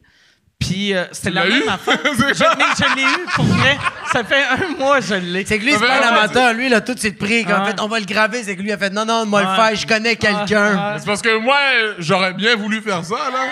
Puis 0.66 0.94
euh, 0.94 1.04
c'était 1.12 1.30
la 1.30 1.44
même 1.44 1.62
eu? 1.62 1.68
affaire. 1.68 1.98
Je- 2.04 2.56
mais 2.58 2.64
je 2.78 2.96
l'ai 2.96 3.02
eu 3.02 3.26
pour 3.34 3.44
vrai. 3.44 3.78
Ça 4.12 4.24
fait 4.24 4.42
un 4.44 4.78
mois 4.78 5.00
je 5.00 5.14
l'ai. 5.14 5.44
C'est 5.44 5.58
que 5.58 5.64
lui, 5.64 5.72
c'est 5.72 5.78
Ouais, 5.80 5.86
pas 5.86 5.96
un 5.96 6.12
ouais, 6.12 6.18
amateur. 6.18 6.52
Lui, 6.54 6.66
il 6.66 6.74
a 6.74 6.80
tout 6.80 6.94
de 6.94 6.98
suite 7.00 7.18
pris. 7.18 7.44
En 7.46 7.60
Ouais. 7.64 7.70
fait, 7.70 7.80
on 7.80 7.88
va 7.88 7.98
le 7.98 8.04
graver. 8.06 8.42
C'est 8.42 8.56
que 8.56 8.62
lui 8.62 8.72
a 8.72 8.78
fait 8.78 8.90
non, 8.90 9.04
non, 9.04 9.26
moi 9.26 9.42
le 9.42 9.48
Ouais. 9.48 9.56
faire. 9.56 9.74
Je 9.76 9.86
connais 9.86 10.16
quelqu'un. 10.16 10.70
Ouais, 10.70 10.92
ouais. 10.94 10.98
C'est 10.98 11.06
parce 11.06 11.22
que 11.22 11.36
moi, 11.38 11.58
j'aurais 11.98 12.34
bien 12.34 12.56
voulu 12.56 12.80
faire 12.80 13.04
ça, 13.04 13.14
là. 13.32 13.46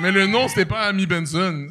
Mais 0.00 0.10
le 0.10 0.26
nom, 0.26 0.48
c'était 0.48 0.64
pas 0.64 0.82
Amy 0.88 1.06
Benson. 1.06 1.66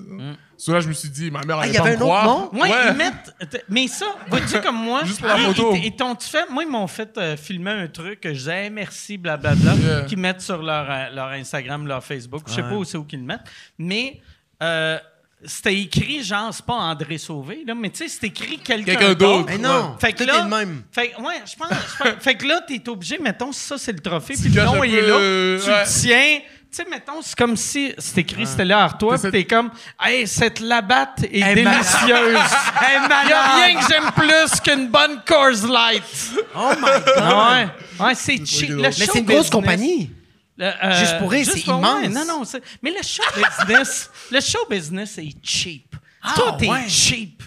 So 0.55 0.71
là, 0.73 0.79
je 0.79 0.87
me 0.87 0.93
suis 0.93 1.09
dit, 1.09 1.29
ma 1.29 1.41
mère 1.41 1.57
Ah, 1.57 1.63
allait 1.63 1.71
il 1.71 1.75
y 1.75 1.77
pas 1.77 1.83
avait 1.87 1.97
me 1.97 2.03
un 2.03 2.05
autre 2.05 2.05
croire. 2.05 2.25
nom? 2.25 2.49
Moi, 2.53 2.67
Ouais. 2.67 2.73
ils 2.91 2.93
mettent. 2.95 3.35
Mais 3.67 3.87
ça, 3.87 4.05
vois-tu 4.29 4.61
comme 4.61 4.77
moi? 4.77 5.01
Juste 5.03 5.19
pour 5.19 5.27
la 5.27 5.37
ils- 5.39 5.45
photo. 5.47 5.73
Ils, 5.75 5.85
ils 5.87 5.93
fait. 6.21 6.49
Moi, 6.49 6.63
ils 6.63 6.69
m'ont 6.71 6.87
fait 6.87 7.17
euh, 7.17 7.35
filmer 7.35 7.71
un 7.71 7.87
truc 7.87 8.21
que 8.21 8.29
je 8.29 8.37
disais, 8.39 8.63
Hey, 8.65 8.69
merci, 8.69 9.17
blablabla, 9.17 9.73
Yeah. 9.73 10.01
qu'ils 10.03 10.19
mettent 10.19 10.41
sur 10.41 10.61
leur, 10.63 10.85
euh, 10.89 11.09
leur 11.13 11.27
Instagram, 11.29 11.85
leur 11.85 12.01
Facebook. 12.03 12.43
Je 12.47 12.53
sais 12.53 12.61
pas 12.63 12.75
où 12.75 12.85
c'est 12.85 12.97
où 12.97 13.03
qu'ils 13.03 13.19
le 13.19 13.25
mettent. 13.25 13.41
Mais. 13.77 14.21
Euh, 14.61 14.97
c'était 15.45 15.75
écrit, 15.77 16.23
genre, 16.23 16.53
c'est 16.53 16.65
pas 16.65 16.73
André 16.75 17.17
Sauvé, 17.17 17.63
là, 17.67 17.73
mais 17.75 17.89
tu 17.89 17.97
sais, 17.97 18.07
c'est 18.07 18.27
écrit 18.27 18.57
quelqu'un 18.59 18.93
Quelqu'un 18.95 19.13
d'autre. 19.13 19.45
Mais 19.47 19.57
non, 19.57 19.97
Fait 19.99 20.13
que 20.13 20.23
là, 20.23 20.39
est 20.39 20.43
le 20.43 20.49
même. 20.49 20.83
Fait 20.91 21.09
que, 21.09 21.21
ouais, 21.21 21.35
je 21.45 21.55
pense, 21.55 21.69
pense- 21.97 22.07
fait 22.23 22.35
que 22.35 22.45
là, 22.47 22.61
t'es 22.65 22.87
obligé, 22.87 23.17
mettons, 23.19 23.51
si 23.51 23.59
ça, 23.59 23.77
c'est 23.77 23.91
le 23.91 23.99
trophée, 23.99 24.35
puis 24.39 24.49
le 24.49 24.63
nom, 24.63 24.83
il 24.83 24.95
est 24.95 25.01
là, 25.01 25.15
euh, 25.15 25.59
tu 25.61 25.69
ouais. 25.69 25.79
le 25.81 26.01
tiens. 26.01 26.39
Tu 26.75 26.77
sais, 26.81 26.89
mettons, 26.89 27.21
c'est 27.21 27.37
comme 27.37 27.55
si 27.55 27.93
c'est 27.99 28.17
écrit, 28.21 28.47
c'était 28.47 28.65
là, 28.65 28.79
Artois, 28.85 29.19
puis 29.19 29.29
t'es 29.29 29.43
comme, 29.43 29.69
hey, 30.03 30.25
cette 30.25 30.59
labatte 30.59 31.23
est 31.31 31.39
malade. 31.41 31.55
délicieuse. 31.55 32.39
Il 33.25 33.29
y 33.29 33.33
a 33.33 33.55
rien 33.65 33.79
que 33.79 33.85
j'aime 33.91 34.11
plus 34.15 34.59
qu'une 34.61 34.87
bonne 34.87 35.19
Coors 35.23 35.67
Light. 35.69 36.03
Oh 36.55 36.71
my 36.79 36.81
God. 36.81 37.23
Ouais, 37.99 38.05
ouais, 38.05 38.15
c'est 38.15 38.43
cheap. 38.43 38.71
Mais 38.71 38.91
c'est 38.91 39.03
une 39.19 39.25
grosse 39.25 39.25
business- 39.25 39.49
compagnie. 39.51 40.09
Le, 40.57 40.65
euh, 40.65 40.99
Juste 40.99 41.17
pour 41.19 41.31
rire, 41.31 41.47
c'est 41.51 41.61
immense. 41.65 42.07
non, 42.09 42.25
non, 42.25 42.43
mais 42.81 42.91
le 42.91 43.01
show 43.01 43.23
business, 43.35 44.09
le 44.31 44.39
show 44.39 44.65
business 44.69 45.17
est 45.17 45.33
cheap. 45.43 45.95
Ah, 46.21 46.33
Tout 46.35 46.65
ouais. 46.67 46.83
est 46.85 46.89
cheap. 46.89 47.41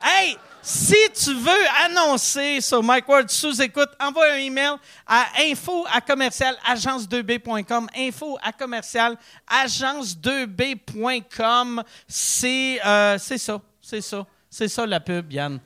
Hey, 0.00 0.36
si 0.62 0.96
tu 1.14 1.34
veux 1.34 1.66
annoncer 1.84 2.60
sur 2.60 2.82
Mike 2.82 3.08
Ward 3.08 3.28
sous 3.30 3.60
écoute, 3.60 3.90
envoie 4.00 4.32
un 4.32 4.36
email 4.38 4.74
à 5.06 5.26
info 5.40 5.86
à 5.92 6.00
commercial 6.00 6.56
agence2b.com. 6.68 7.88
Info 7.96 8.38
à 8.42 8.52
commercial 8.52 9.16
agence2b.com. 9.48 11.82
C'est 12.08 12.80
euh, 12.84 13.18
c'est 13.18 13.38
ça, 13.38 13.60
c'est 13.80 14.00
ça, 14.00 14.26
c'est 14.50 14.68
ça 14.68 14.86
la 14.86 14.98
pub, 15.00 15.30
Yann. 15.32 15.60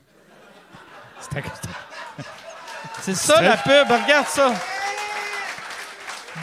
C'est 3.01 3.15
ça 3.15 3.41
la 3.41 3.57
pub, 3.57 3.89
regarde 3.89 4.27
ça. 4.27 4.53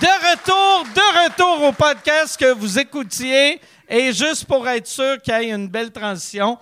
De 0.01 0.07
retour, 0.31 0.85
de 0.95 1.25
retour 1.25 1.63
au 1.69 1.73
podcast 1.73 2.39
que 2.39 2.53
vous 2.53 2.79
écoutiez. 2.79 3.61
Et 3.89 4.13
juste 4.13 4.45
pour 4.45 4.69
être 4.69 4.87
sûr 4.87 5.21
qu'il 5.23 5.35
y 5.35 5.37
ait 5.47 5.51
une 5.51 5.69
belle 5.69 5.91
transition. 5.91 6.59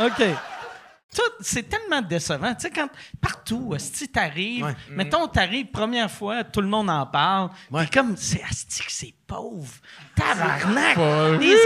OK. 0.00 0.22
C'est 1.40 1.68
tellement 1.68 2.02
décevant. 2.02 2.54
Tu 2.54 2.60
sais, 2.62 2.70
quand 2.70 2.88
partout, 3.20 3.74
si 3.78 4.06
t'arrives, 4.08 4.64
Ouais. 4.64 4.76
mettons, 4.90 5.26
t'arrives 5.26 5.66
première 5.66 6.10
fois, 6.10 6.44
tout 6.44 6.60
le 6.60 6.68
monde 6.68 6.88
en 6.90 7.06
parle. 7.06 7.50
Ouais. 7.70 7.82
Puis 7.82 7.90
comme, 7.90 8.16
c'est 8.16 8.42
asti 8.48 8.84
que 8.84 8.92
c'est 8.92 9.14
pauvre. 9.26 9.72
Tabarnak. 10.14 10.94
pas 10.94 11.36
Des 11.38 11.56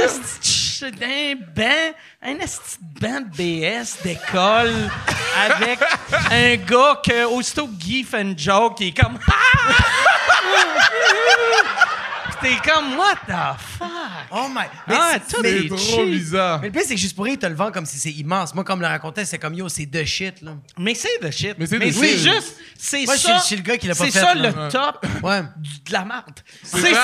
asti 0.82 0.98
d'un 0.98 1.34
banc, 1.54 1.94
un 2.22 2.40
asti 2.40 2.78
de 2.80 3.00
banc 3.00 3.20
de 3.20 3.28
BS 3.36 4.02
d'école 4.02 4.90
avec 5.38 5.78
un 6.30 6.56
gars 6.56 7.02
que, 7.04 7.24
aussitôt 7.24 7.66
que 7.66 7.74
Guy 7.74 8.04
fait 8.04 8.22
une 8.22 8.38
joke, 8.38 8.80
il 8.80 8.86
est 8.88 8.98
comme, 9.00 9.18
Puis 9.18 9.34
t'es 12.42 12.56
comme, 12.70 12.96
what 12.98 13.14
the 13.26 13.58
fuck? 13.58 13.88
Oh 14.30 14.48
my. 14.48 14.64
Mais 14.88 14.94
Ah, 14.98 15.14
c'est- 15.28 15.36
C'est 15.42 15.68
trop 15.68 15.76
cheap. 15.78 16.06
bizarre. 16.10 16.60
Mais 16.60 16.66
le 16.68 16.72
pire, 16.72 16.82
c'est 16.84 16.94
que 16.94 17.00
juste 17.00 17.14
pour 17.16 17.24
rire, 17.24 17.34
il 17.34 17.38
te 17.38 17.46
le 17.46 17.54
vend 17.54 17.70
comme 17.70 17.86
si 17.86 17.98
c'est 17.98 18.10
immense. 18.12 18.54
Moi, 18.54 18.64
comme 18.64 18.80
le 18.80 18.86
racontais, 18.86 19.24
c'est 19.24 19.38
comme 19.38 19.54
yo, 19.54 19.68
c'est 19.68 19.86
de 19.86 20.04
shit, 20.04 20.42
là. 20.42 20.52
Mais 20.78 20.94
c'est 20.94 21.22
de 21.22 21.30
shit. 21.30 21.54
Mais 21.58 21.66
c'est 21.66 21.78
de 21.78 21.90
c'est 21.90 22.16
shit. 22.18 22.32
juste, 22.32 22.56
c'est 22.78 23.04
Moi, 23.04 23.14
je 23.14 23.20
suis- 23.20 23.28
ça. 23.28 23.56
le 23.56 23.62
gars 23.62 23.76
qui 23.76 23.86
l'a 23.86 23.94
pas 23.94 24.04
C'est 24.04 24.10
fait, 24.10 24.18
ça 24.20 24.34
là. 24.34 24.50
le 24.50 24.68
top 24.70 25.06
Ouais. 25.22 25.42
du- 25.56 25.70
de 25.86 25.92
la 25.92 26.04
marde. 26.04 26.40
C'est 26.62 26.78
c'est- 26.80 26.94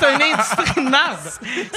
c'est 0.00 0.14
une 0.14 0.22
industrie 0.22 0.84
de 0.84 0.90
marde. 0.90 1.18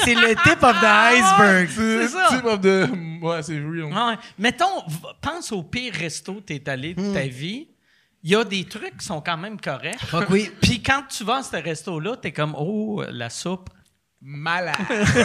C'est 0.03 0.15
le 0.15 0.29
tip 0.35 0.63
of 0.63 0.79
the 0.79 0.83
iceberg. 0.83 1.69
C'est 1.75 2.07
ça. 2.07 2.27
Type 2.29 2.45
of 2.45 2.61
the- 2.61 2.89
Ouais, 3.23 3.41
c'est 3.43 3.53
real. 3.53 3.85
Ouais. 3.85 4.15
Mettons, 4.37 4.83
pense 5.21 5.51
au 5.51 5.63
pire 5.63 5.93
resto 5.93 6.35
que 6.35 6.39
t'es 6.41 6.69
allé 6.69 6.93
de 6.93 7.13
ta 7.13 7.21
vie. 7.21 7.67
Il 8.23 8.31
y 8.31 8.35
a 8.35 8.43
des 8.43 8.63
trucs 8.65 8.97
qui 8.97 9.05
sont 9.05 9.19
quand 9.21 9.37
même 9.37 9.59
corrects. 9.59 9.99
Fuck 10.05 10.29
oui. 10.29 10.49
Puis 10.61 10.81
quand 10.81 11.03
tu 11.09 11.23
vas 11.25 11.37
à 11.37 11.43
ce 11.43 11.57
resto-là, 11.57 12.15
t'es 12.17 12.31
comme, 12.31 12.55
oh, 12.57 13.03
la 13.09 13.29
soupe. 13.29 13.69
Malade. 14.21 14.75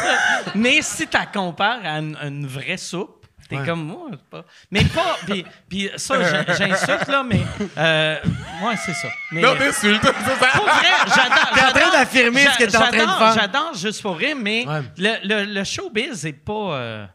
Mais 0.56 0.82
si 0.82 1.06
tu 1.06 1.16
compares 1.32 1.84
à 1.84 1.98
une, 2.00 2.16
une 2.20 2.46
vraie 2.46 2.76
soupe, 2.76 3.26
t'es 3.48 3.56
Ouais. 3.56 3.64
comme 3.64 3.84
moi, 3.86 4.08
c'est 4.10 4.24
pas. 4.28 4.44
Mais 4.72 4.84
pas. 4.84 5.16
Puis, 5.24 5.44
puis 5.68 5.90
ça, 5.96 6.20
j'in- 6.22 6.52
j'insulte, 6.54 7.06
là, 7.06 7.22
mais. 7.22 7.40
Euh, 7.78 8.16
ouais, 8.64 8.74
c'est 8.84 8.92
ça. 8.92 9.08
Mais, 9.32 9.40
Non, 9.40 9.54
t'insultes. 9.56 10.02
c'est 10.02 10.34
ça. 10.44 10.48
pour 10.52 10.64
vrai, 10.64 10.86
j'adore. 11.06 11.50
T'es 11.54 11.60
en 11.60 11.70
train 11.70 11.72
j'adore- 11.80 11.92
d'affirmer 11.92 12.44
ce 12.46 12.58
que 12.58 12.64
t'es 12.64 12.76
en 12.76 12.80
train 12.80 12.90
de 12.90 12.96
j'adore- 12.98 13.18
faire. 13.18 13.34
J'adore 13.34 13.74
juste 13.74 14.02
pour 14.02 14.16
rire, 14.18 14.36
mais 14.38 14.66
Ouais. 14.68 14.80
le, 14.98 15.14
le, 15.28 15.44
le 15.54 15.64
showbiz 15.64 16.26
est 16.26 16.32
pas. 16.34 16.52
euh, 16.74 17.06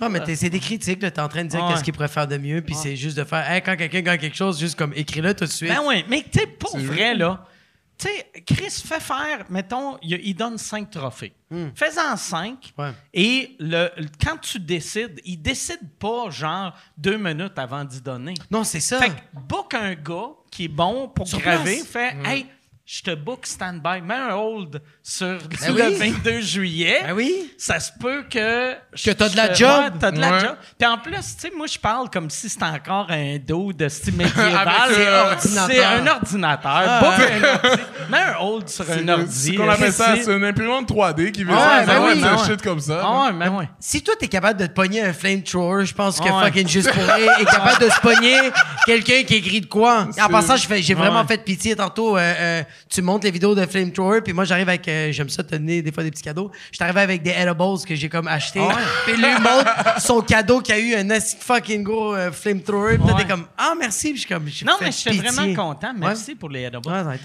Non, 0.00 0.08
mais 0.08 0.20
t'es- 0.22 0.36
c'est 0.36 0.50
des 0.50 0.60
critiques, 0.60 1.02
là. 1.02 1.10
T'es 1.10 1.20
en 1.20 1.28
train 1.28 1.44
de 1.44 1.48
dire 1.48 1.62
Ouais. 1.64 1.72
qu'est-ce 1.72 1.84
qu'il 1.84 1.92
pourrait 1.92 2.08
faire 2.08 2.26
de 2.28 2.36
mieux, 2.38 2.62
puis 2.62 2.74
c'est 2.74 2.96
juste 2.96 3.16
de 3.16 3.24
faire, 3.24 3.50
hey, 3.50 3.62
quand 3.62 3.76
quelqu'un 3.76 4.00
gagne 4.02 4.18
quelque 4.18 4.36
chose, 4.36 4.58
juste 4.60 4.76
comme 4.78 4.92
écris-le 4.94 5.34
tout 5.34 5.44
de 5.44 5.50
suite. 5.50 5.68
Ben 5.70 5.80
oui, 5.84 6.04
mais 6.08 6.22
tu 6.30 6.38
sais, 6.40 6.46
pour 6.46 6.76
vrai, 6.78 7.14
là. 7.14 7.44
Tu 8.00 8.06
sais, 8.06 8.42
Chris 8.46 8.70
fait 8.86 9.00
faire, 9.00 9.44
mettons, 9.50 9.98
il, 10.02 10.20
il 10.22 10.34
donne 10.34 10.56
cinq 10.56 10.88
trophées. 10.88 11.32
Fais-en 11.74 12.16
cinq. 12.16 12.72
Hmm. 12.76 12.82
Ouais. 12.82 12.90
Et 13.12 13.56
le, 13.58 13.88
quand 14.24 14.36
tu 14.40 14.60
décides, 14.60 15.20
il 15.24 15.38
décide 15.42 15.80
pas, 15.98 16.30
genre, 16.30 16.72
deux 16.96 17.16
minutes 17.16 17.58
avant 17.58 17.84
d'y 17.84 18.00
donner. 18.00 18.34
Non, 18.52 18.62
c'est 18.62 18.78
ça. 18.78 19.00
Fait 19.00 19.08
que 19.08 19.40
book 19.48 19.74
un 19.74 19.94
gars 19.94 20.28
qui 20.48 20.66
est 20.66 20.68
bon 20.68 21.08
pour 21.08 21.26
Sur 21.26 21.40
graver, 21.40 21.78
place. 21.78 21.86
fait 21.88 22.16
Hey, 22.24 22.46
je 22.90 23.02
te 23.02 23.14
book 23.14 23.44
stand-by. 23.44 24.00
Mets 24.00 24.14
un 24.14 24.34
hold 24.34 24.80
sur 25.02 25.26
le 25.26 25.38
Ben 25.74 25.90
oui. 25.90 26.12
22 26.24 26.40
juillet. 26.40 27.00
Ben 27.04 27.12
oui. 27.12 27.52
Ça 27.58 27.78
se 27.80 27.90
peut 28.00 28.22
que. 28.30 28.72
Que 28.72 29.10
t'as 29.10 29.28
de 29.28 29.36
la 29.36 29.52
je- 29.52 29.58
job. 29.58 29.84
Ouais, 29.84 29.90
t'as 30.00 30.10
de 30.10 30.18
la 30.18 30.30
Ouais. 30.32 30.40
job. 30.40 30.56
Puis 30.78 30.88
en 30.88 30.96
plus, 30.96 31.12
tu 31.16 31.22
sais, 31.36 31.52
moi, 31.54 31.66
je 31.66 31.78
parle 31.78 32.08
comme 32.08 32.30
si 32.30 32.48
c'était 32.48 32.64
encore 32.64 33.10
un 33.10 33.36
dos 33.46 33.74
de 33.74 33.90
style 33.90 34.14
médiéval. 34.16 34.66
Euh, 34.90 35.34
c'est 35.38 35.84
un 35.84 36.06
ordinateur. 36.06 36.72
Ah, 36.86 37.00
Book 37.02 37.28
un 37.30 37.68
ordi. 37.70 37.82
Mets 38.10 38.16
un 38.22 38.36
hold 38.40 38.68
sur 38.70 38.90
un 38.90 39.08
ordi. 39.08 39.26
C'est 39.50 39.54
qu'on 39.56 39.68
appelle 39.68 39.92
ça, 39.92 40.14
c'est 40.16 40.34
une 40.34 40.44
imprimante 40.44 40.88
3D 40.88 41.30
qui 41.30 41.44
Ouais, 41.44 41.52
ça, 41.52 41.84
ben 41.84 42.00
va 42.00 42.14
ben 42.14 42.36
ouais. 42.36 42.44
shit 42.46 42.62
comme 42.62 42.80
ça. 42.80 43.02
Ah 43.04 43.24
ouais, 43.26 43.32
mais 43.34 43.48
ouais. 43.48 43.68
Si 43.78 44.02
toi, 44.02 44.14
t'es 44.18 44.28
capable 44.28 44.58
de 44.60 44.64
te 44.66 44.72
pogner 44.72 45.02
un 45.02 45.12
flamethrower, 45.12 45.84
je 45.84 45.92
pense 45.94 46.18
que 46.18 46.24
Ouais. 46.24 46.44
fucking 46.46 46.66
Juste 46.66 46.90
pour 46.90 47.02
est 47.02 47.44
capable 47.44 47.84
de 47.84 47.90
se 47.90 48.00
pogner 48.00 48.38
quelqu'un 48.86 49.24
qui 49.24 49.34
écrit 49.34 49.60
de 49.60 49.66
quoi. 49.66 50.08
En 50.18 50.28
passant, 50.30 50.56
j'ai 50.56 50.94
vraiment 50.94 51.20
Ouais. 51.20 51.26
fait 51.26 51.44
pitié 51.44 51.76
tantôt. 51.76 52.16
Tu 52.88 53.02
montes 53.02 53.24
les 53.24 53.30
vidéos 53.30 53.54
de 53.54 53.64
flamethrower, 53.66 54.20
puis 54.22 54.32
moi, 54.32 54.44
j'arrive 54.44 54.68
avec... 54.68 54.86
euh, 54.88 55.12
J'aime 55.12 55.28
ça 55.28 55.42
te 55.42 55.50
donner 55.50 55.82
des 55.82 55.92
fois 55.92 56.02
des 56.02 56.10
petits 56.10 56.22
cadeaux. 56.22 56.50
Je 56.70 56.76
suis 56.76 56.84
arrivé 56.84 57.00
avec 57.00 57.22
des 57.22 57.30
edibles 57.30 57.84
que 57.86 57.94
j'ai 57.94 58.08
comme 58.08 58.28
acheté. 58.28 58.60
Puis 59.04 59.16
lui, 59.16 59.32
montre 59.40 60.00
son 60.00 60.20
cadeau 60.20 60.60
qui 60.60 60.72
a 60.72 60.78
eu 60.78 60.94
un 60.94 61.04
de 61.04 61.14
fucking 61.40 61.82
gros 61.82 62.14
euh, 62.14 62.32
flamethrower. 62.32 62.98
Puis 62.98 63.06
là, 63.06 63.14
Ouais. 63.14 63.22
t'es 63.22 63.28
comme, 63.28 63.46
ah, 63.56 63.74
merci. 63.78 64.08
Puis 64.12 64.22
je 64.22 64.26
suis 64.26 64.34
comme, 64.34 64.44
Non, 64.66 64.76
mais 64.80 64.90
j'étais 64.92 65.10
pitié. 65.10 65.28
vraiment 65.30 65.54
content. 65.74 65.92
Merci 65.96 66.34
pour 66.34 66.48
les 66.50 66.62
edibles. 66.62 66.82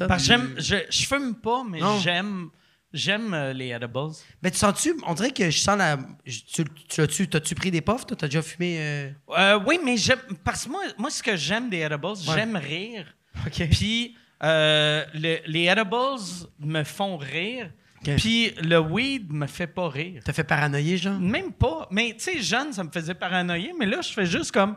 Parce 0.07 0.21
que 0.23 0.27
j'aime, 0.27 0.55
je, 0.57 0.75
je 0.89 1.05
fume 1.05 1.35
pas, 1.35 1.63
mais 1.69 1.79
j'aime, 2.01 2.49
j'aime 2.93 3.33
euh, 3.33 3.53
les 3.53 3.69
edibles. 3.69 4.11
Mais 4.41 4.51
tu 4.51 4.57
sens-tu... 4.57 4.95
On 5.05 5.13
dirait 5.13 5.31
que 5.31 5.49
je 5.49 5.57
sens 5.59 5.77
la... 5.77 5.97
je- 6.25 6.39
Tu, 6.41 6.63
tu, 6.89 7.01
as-tu, 7.35 7.55
pris 7.55 7.71
des 7.71 7.81
puffs? 7.81 8.05
Toi, 8.05 8.15
t'as 8.17 8.27
déjà 8.27 8.41
fumé... 8.41 8.77
euh, 8.79 9.09
Euh, 9.37 9.59
oui, 9.65 9.79
mais 9.83 9.97
j'aime, 9.97 10.19
parce 10.43 10.65
que 10.65 10.69
moi, 10.69 10.81
moi, 10.97 11.09
ce 11.09 11.21
que 11.23 11.35
j'aime 11.35 11.69
des 11.69 11.79
edibles, 11.79 12.15
j'aime 12.35 12.55
rire. 12.55 13.05
OK. 13.45 13.67
Puis 13.71 14.15
euh, 14.43 15.05
le- 15.13 15.39
les 15.47 15.65
edibles 15.65 16.19
me 16.59 16.83
font 16.83 17.17
rire. 17.17 17.69
Puis 18.17 18.53
le 18.61 18.79
weed 18.79 19.31
me 19.31 19.47
fait 19.47 19.67
pas 19.67 19.87
rire. 19.87 20.21
T'as 20.25 20.33
fait 20.33 20.43
paranoïer, 20.43 20.97
genre? 20.97 21.17
Même 21.19 21.53
pas. 21.53 21.87
Mais 21.89 22.13
tu 22.17 22.25
sais, 22.25 22.41
jeune, 22.41 22.73
ça 22.73 22.83
me 22.83 22.91
faisait 22.91 23.13
paranoïer. 23.13 23.71
Mais 23.79 23.85
là, 23.85 24.01
je 24.01 24.11
fais 24.11 24.25
juste 24.25 24.51
comme, 24.51 24.75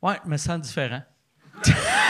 ouais, 0.00 0.14
je 0.24 0.30
me 0.30 0.36
sens 0.38 0.60
différent. 0.62 1.02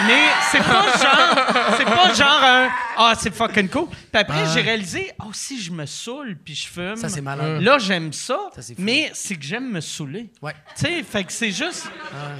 mais 0.07 0.22
c'est 0.50 0.59
pas 0.62 0.85
genre, 0.96 1.76
c'est 1.76 1.85
pas 1.85 2.14
genre 2.14 2.42
un, 2.44 2.68
ah, 2.96 3.14
c'est 3.18 3.35
fucking 3.35 3.68
cool. 3.68 3.88
Puis 3.88 3.98
après, 4.14 4.42
Ah. 4.44 4.50
j'ai 4.54 4.61
réalisé, 4.62 5.11
oh, 5.24 5.30
si 5.33 5.61
je 5.61 5.70
me 5.72 5.87
saoule 5.87 6.37
puis 6.42 6.54
je 6.54 6.66
fume. 6.68 6.96
Ça, 6.96 7.09
c'est 7.09 7.20
malade. 7.20 7.61
Là, 7.61 7.78
j'aime 7.78 8.12
ça. 8.12 8.50
Mais 8.78 9.11
c'est 9.12 9.35
que 9.37 9.44
j'aime 9.44 9.70
me 9.70 9.80
saouler. 9.80 10.30
Ouais. 10.40 10.54
Tu 10.76 10.87
sais, 10.87 11.02
fait 11.02 11.24
que 11.24 11.33
c'est 11.33 11.50
juste. 11.50 11.88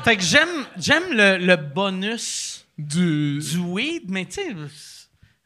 Fait 0.05 0.17
que 0.17 0.23
j'aime, 0.23 0.49
j'aime 0.79 1.05
le, 1.11 1.37
le 1.39 1.57
bonus 1.57 2.54
Du... 2.79 3.39
du 3.39 3.59
weed, 3.59 4.11
mais 4.11 4.25
tu 4.25 4.41
sais, 4.41 4.55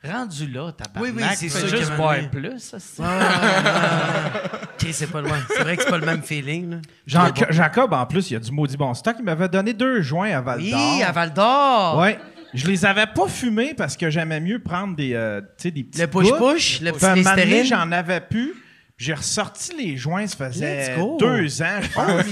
rendu 0.03 0.47
là, 0.51 0.73
tabarnak. 0.73 1.13
Oui, 1.15 1.23
oui, 1.23 1.29
c'est 1.37 1.49
sûr 1.49 1.69
juste 1.69 1.95
boire 1.97 2.17
plus. 2.31 2.59
ça, 2.59 2.79
c'est-. 2.79 3.03
Ok, 3.03 4.89
c'est 4.93 5.11
pas 5.11 5.21
loin. 5.21 5.39
C'est 5.49 5.63
vrai 5.63 5.77
que 5.77 5.83
c'est 5.83 5.91
pas 5.91 5.99
le 5.99 6.07
même 6.07 6.23
feeling. 6.23 6.71
Là. 6.71 6.77
Jean- 7.07 7.25
Mais 7.25 7.33
bon. 7.33 7.47
Jacob, 7.51 7.93
en 7.93 8.07
plus, 8.07 8.31
il 8.31 8.35
y 8.35 8.37
a 8.37 8.41
du 8.41 8.51
maudit 8.53 8.77
bon 8.77 8.95
stock. 8.95 9.17
Il 9.19 9.25
m'avait 9.25 9.49
donné 9.49 9.73
deux 9.75 10.01
joints 10.03 10.31
à 10.31 10.41
Val 10.41 10.61
d'Or. 10.61 10.95
Oui, 10.95 11.03
à 11.03 11.13
Val 11.13 11.33
d'Or. 11.33 11.99
Ouais. 11.99 12.19
Je 12.55 12.67
les 12.67 12.87
avais 12.87 13.07
pas 13.07 13.29
fumés 13.29 13.75
parce 13.75 13.97
que 13.97 14.09
j'aimais 14.09 14.41
mieux 14.41 14.59
prendre 14.59 14.97
des, 14.97 15.13
euh, 15.13 15.41
tu 15.43 15.47
sais, 15.65 15.71
des 15.71 15.85
petits 15.85 16.01
Le 16.01 16.07
push-push, 16.07 16.81
le 16.81 16.93
petit 16.93 17.65
j'en 17.67 17.93
avais 17.93 18.21
plus. 18.21 18.55
J'ai 19.01 19.15
ressorti 19.15 19.77
les 19.77 19.97
joints, 19.97 20.27
ça 20.27 20.37
faisait 20.49 20.97
deux 21.21 21.63
ans, 21.63 21.79
je 21.81 21.89
pense. 21.95 22.25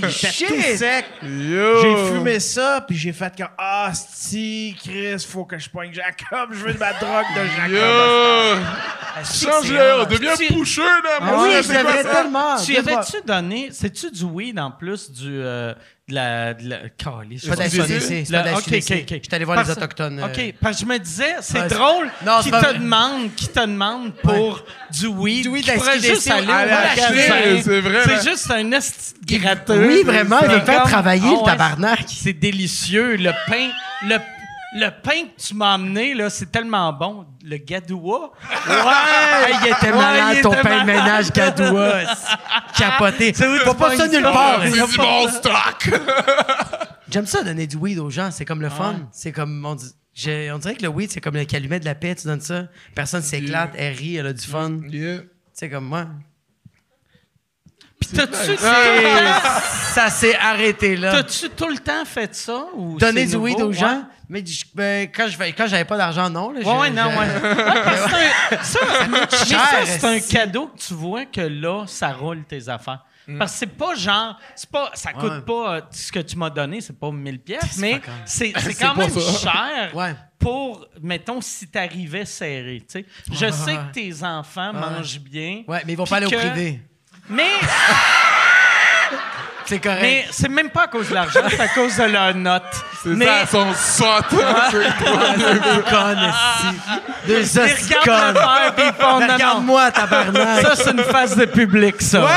Tout 0.48 0.62
secs. 0.76 1.04
Yo! 1.22 1.80
J'ai 1.80 2.12
fumé 2.12 2.40
ça, 2.40 2.84
puis 2.84 2.96
j'ai 2.96 3.12
fait 3.12 3.32
comme 3.36 3.46
Ah, 3.56 3.92
si, 3.94 4.76
Chris, 4.82 5.24
faut 5.28 5.44
que 5.44 5.56
je 5.60 5.70
pogne 5.70 5.92
Jacob, 5.92 6.50
je 6.50 6.56
veux 6.64 6.72
de 6.74 6.78
ma 6.78 6.92
drogue 6.94 7.24
de 7.36 7.46
Jacob. 7.56 7.70
Yo! 7.72 8.62
c'est 9.22 9.46
Change 9.48 9.70
deviens 10.10 10.34
Tu- 10.36 10.52
pousseux, 10.52 10.82
là! 10.82 11.18
Ah 11.20 11.24
moi, 11.24 11.44
oui, 11.44 11.50
je 11.62 11.68
tellement. 12.02 12.56
Tu 12.56 12.76
avais-tu 12.76 13.16
donné. 13.24 13.68
C'est-tu 13.70 14.10
du 14.10 14.24
weed 14.24 14.58
en 14.58 14.72
plus 14.72 15.12
du. 15.12 15.38
euh, 15.40 15.72
de 16.08 16.14
la. 16.14 16.54
De 16.54 16.68
la 16.68 16.78
calice, 16.96 17.42
je 17.44 17.48
Pas 17.48 17.56
d'ACDC, 17.56 17.78
pas. 17.78 17.86
c'est 17.88 18.30
pas 18.30 18.42
d'ACDC. 18.44 18.90
ok, 18.90 18.96
ok, 18.96 19.02
ok. 19.02 19.08
J'étais 19.22 19.34
allé 19.34 19.44
voir 19.44 19.58
les 19.58 19.64
Parce- 19.64 19.76
Autochtones, 19.76 20.18
euh. 20.20 20.26
OK, 20.26 20.54
parce 20.60 20.76
que 20.76 20.82
je 20.82 20.86
me 20.88 20.98
disais, 20.98 21.34
c'est 21.40 21.60
Ouais, 21.62 21.68
drôle 21.68 22.08
Non, 22.24 22.40
qui 22.42 22.50
te 22.50 22.74
demande, 22.78 23.34
qui 23.34 23.48
te 23.48 23.60
demande 23.60 24.14
pour 24.22 24.64
du 24.92 25.06
weed. 25.08 25.42
Du 25.42 25.48
weed 25.48 25.64
juste 25.64 25.86
aller 25.88 26.10
au 26.12 26.20
c'est 27.62 27.80
vrai. 27.80 28.02
C'est 28.06 28.30
juste 28.30 28.50
un 28.52 28.70
esti 28.72 29.14
de 29.26 29.36
gratteux. 29.38 29.86
Oui, 29.86 30.02
vraiment, 30.04 30.38
il 30.42 30.48
veut 30.48 30.60
faire 30.60 30.84
travailler, 30.84 31.22
Ah 31.26 31.30
le 31.32 31.38
ouais, 31.38 31.44
tabarnak. 31.44 32.04
C'est 32.06 32.32
délicieux. 32.32 33.16
Le 33.16 33.32
pain, 33.48 33.68
le, 34.06 34.18
le 34.76 34.90
pain 35.02 35.26
que 35.36 35.42
tu 35.42 35.54
m'as 35.54 35.74
amené, 35.74 36.14
là, 36.14 36.30
c'est 36.30 36.50
tellement 36.52 36.92
bon. 36.92 37.26
Le 37.42 37.56
gadoua. 37.56 38.32
Ouais! 38.68 38.74
il 39.62 39.66
était 39.68 39.90
Ouais, 39.90 39.96
malade, 39.96 40.34
il 40.36 40.42
ton 40.42 40.50
pain 40.50 40.80
de 40.82 40.86
ménage 40.86 41.32
Gadoua. 41.32 42.00
Capoté. 42.76 43.32
C'est 43.34 43.46
où 43.46 43.58
tu 43.58 43.64
Faut 43.64 43.74
pas 43.74 43.96
ça 43.96 44.06
nulle 44.06 44.22
part. 44.22 44.60
C'est 44.62 44.70
C'est 44.70 44.86
du 44.86 44.96
bon 44.96 45.28
stock! 45.28 45.90
J'aime 47.08 47.26
ça 47.26 47.42
donner 47.42 47.66
du 47.66 47.76
weed 47.76 47.98
aux 47.98 48.10
gens, 48.10 48.30
c'est 48.30 48.44
comme 48.44 48.60
le 48.60 48.68
fun. 48.68 48.96
C'est 49.12 49.32
comme 49.32 49.64
on, 49.64 49.76
on 49.76 50.58
dirait 50.58 50.74
que 50.74 50.82
le 50.82 50.88
weed 50.88 51.10
c'est 51.10 51.20
comme 51.20 51.36
le 51.36 51.44
calumet 51.44 51.78
de 51.78 51.84
la 51.84 51.94
paix, 51.94 52.14
tu 52.14 52.26
donnes 52.26 52.40
ça, 52.40 52.64
personne 52.94 53.22
s'éclate, 53.22 53.70
elle 53.76 53.94
rit, 53.94 54.16
elle 54.16 54.26
a 54.26 54.32
du 54.32 54.44
fun. 54.46 54.80
C'est 55.52 55.70
comme 55.70 55.86
moi. 55.86 56.06
Puis 58.00 58.10
t'as-tu 58.10 58.56
ça 58.58 60.10
s'est 60.10 60.36
arrêté 60.36 60.96
là. 60.96 61.12
t'as-tu 61.12 61.48
tout 61.50 61.68
le 61.68 61.78
temps 61.78 62.04
fait 62.04 62.34
ça? 62.34 62.66
Ou 62.74 62.98
Donner 62.98 63.24
du 63.24 63.36
weed 63.36 63.60
aux 63.60 63.72
gens? 63.72 64.04
Mais 64.28 64.44
je- 64.44 64.64
ben, 64.74 65.08
quand 65.14 65.28
je 65.28 65.36
quand 65.52 65.66
j'avais 65.66 65.84
pas 65.84 65.96
d'argent 65.96 66.28
non 66.30 66.50
là. 66.50 66.60
Ouais, 66.60 66.78
ouais, 66.80 66.90
non, 66.90 67.06
ouais. 67.08 67.16
Ouais, 67.16 68.30
parce 68.50 68.74
que 68.74 68.76
c'est 69.30 69.54
un- 69.54 69.58
ça, 69.58 69.86
c'est 69.86 70.04
un 70.04 70.20
cadeau 70.20 70.68
que 70.68 70.78
tu 70.78 70.94
vois 70.94 71.24
que 71.26 71.40
là, 71.40 71.84
ça 71.86 72.12
roule 72.12 72.44
tes 72.44 72.68
affaires? 72.68 73.04
Parce 73.38 73.52
que 73.52 73.58
c'est 73.58 73.66
pas 73.76 73.94
genre, 73.96 74.38
c'est 74.54 74.70
pas, 74.70 74.90
ça 74.94 75.12
coûte 75.12 75.32
Ouais. 75.32 75.40
pas 75.40 75.74
euh, 75.74 75.80
ce 75.90 76.12
que 76.12 76.20
tu 76.20 76.36
m'as 76.36 76.48
donné, 76.50 76.80
c'est 76.80 76.96
pas 76.96 77.10
1000 77.10 77.40
pièces, 77.40 77.76
mais 77.78 78.00
c'est 78.24 78.52
quand 78.52 78.94
même 78.94 79.10
cher 79.10 79.90
Ouais. 79.94 80.14
pour, 80.38 80.86
mettons, 81.02 81.40
si 81.40 81.66
t'arrivais 81.66 82.24
serré, 82.24 82.84
tu 82.88 83.00
sais. 83.00 83.06
Je 83.32 83.50
sais 83.50 83.74
que 83.74 83.92
tes 83.92 84.22
enfants 84.22 84.72
mangent 84.72 85.18
bien. 85.18 85.64
Ouais, 85.66 85.82
mais 85.84 85.94
ils 85.94 85.96
vont 85.96 86.04
pas 86.06 86.18
aller 86.18 86.26
au 86.26 86.30
privé. 86.30 86.80
Mais, 87.28 87.42
C'est 89.66 89.78
correct. 89.80 90.00
mais 90.02 90.26
c'est 90.30 90.48
même 90.48 90.70
pas 90.70 90.84
à 90.84 90.86
cause 90.88 91.08
de 91.08 91.14
l'argent, 91.14 91.40
c'est 91.48 91.60
à 91.60 91.68
cause 91.68 91.96
de 91.96 92.04
leur 92.04 92.34
note. 92.34 92.62
C'est 93.02 93.08
Mais- 93.10 93.26
ça, 93.26 93.46
son 93.46 93.72
sotte! 93.74 94.30
Deux 94.30 95.82
connes, 95.90 96.18
esti. 96.28 96.66
Deux 97.26 97.42
Ils 97.42 97.60
regardent 98.00 98.04
connes. 98.04 98.34
l'affaire 98.34 98.74
puis 98.76 98.84
ils 98.86 98.92
font 99.04 99.20
non, 99.20 99.26
non. 99.26 99.34
Regarde-moi, 99.34 99.90
tabarnak. 99.90 100.60
Ça, 100.66 100.76
c'est 100.76 100.90
une 100.92 101.02
phase 101.04 101.36
de 101.36 101.44
public, 101.46 102.00
ça. 102.00 102.26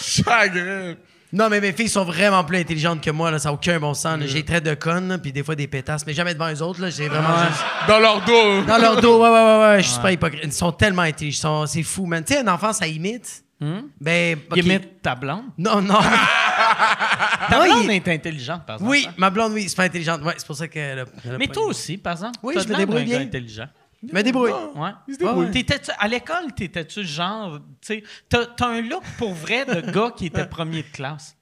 Chagrin! 0.00 0.94
Non, 1.30 1.50
mais 1.50 1.60
mes 1.60 1.72
filles 1.74 1.90
sont 1.90 2.04
vraiment 2.04 2.42
plus 2.42 2.56
intelligentes 2.58 3.02
que 3.02 3.10
moi, 3.10 3.30
là. 3.30 3.38
Ça 3.38 3.50
n'a 3.50 3.52
aucun 3.52 3.78
bon 3.78 3.92
sens. 3.92 4.18
J'ai 4.24 4.42
traité 4.44 4.70
de 4.70 4.74
connes, 4.74 5.18
puis 5.22 5.30
des 5.30 5.42
fois 5.42 5.54
des 5.54 5.66
pétasses, 5.66 6.06
mais 6.06 6.14
jamais 6.14 6.32
devant 6.32 6.50
eux 6.50 6.62
autres, 6.62 6.80
là. 6.80 6.88
J'ai 6.88 7.06
vraiment 7.08 7.36
juste. 7.46 7.60
Dans 7.86 7.98
leur 7.98 8.22
dos! 8.22 8.62
Dans 8.62 8.78
leur 8.78 8.98
dos, 9.00 9.22
ouais, 9.22 9.28
ouais, 9.28 9.34
ouais, 9.44 9.58
ouais. 9.76 9.82
Je 9.82 9.88
suis 9.90 10.00
pas 10.00 10.12
hypocrite. 10.12 10.40
Ils 10.44 10.52
sont 10.52 10.72
tellement 10.72 11.02
intelligents. 11.02 11.66
C'est 11.66 11.82
fou, 11.82 12.06
man. 12.06 12.24
Tu 12.24 12.32
sais, 12.32 12.40
un 12.40 12.48
enfant, 12.48 12.72
ça 12.72 12.86
imite. 12.86 13.42
Ben. 13.60 14.38
ok. 14.50 14.56
Il 14.56 14.66
imite 14.66 15.02
ta 15.02 15.14
blonde? 15.14 15.44
Non, 15.58 15.80
non. 15.82 15.98
Ta 17.48 17.58
Non, 17.58 17.64
blonde 17.64 17.84
il- 17.84 17.90
est 17.92 18.08
intelligente, 18.08 18.66
par 18.66 18.76
exemple. 18.76 18.90
Oui, 18.90 19.06
hein? 19.08 19.14
ma 19.16 19.30
blonde, 19.30 19.52
oui, 19.52 19.68
c'est 19.68 19.76
pas 19.76 19.84
intelligente. 19.84 20.22
Ouais, 20.22 20.34
c'est 20.36 20.46
pour 20.46 20.56
ça 20.56 20.64
a 20.64 21.36
Mais 21.38 21.46
toi 21.48 21.64
aussi, 21.66 21.96
par 21.98 22.12
exemple. 22.12 22.38
Oui, 22.42 22.54
je 22.58 22.68
me 22.68 22.76
débrouille 22.76 23.04
bien. 23.04 23.20
intelligent. 23.20 23.68
Je 24.06 24.14
me 24.14 24.22
débrouille. 24.22 24.52
Ouais. 24.76 24.90
Il 25.08 25.14
se 25.14 25.18
débrouille. 25.18 25.46
Ouais. 25.46 25.50
T'étais-tu- 25.50 25.90
à 25.98 26.06
l'école, 26.08 26.52
t'étais-tu 26.54 27.04
genre, 27.04 27.58
tu 27.80 27.94
sais, 27.94 28.04
t'as, 28.28 28.46
t'as 28.46 28.66
un 28.68 28.80
look 28.82 29.02
pour 29.16 29.32
vrai 29.34 29.64
de 29.64 29.90
gars 29.90 30.12
qui 30.16 30.26
était 30.26 30.46
premier 30.46 30.82
de 30.82 30.88
classe? 30.92 31.34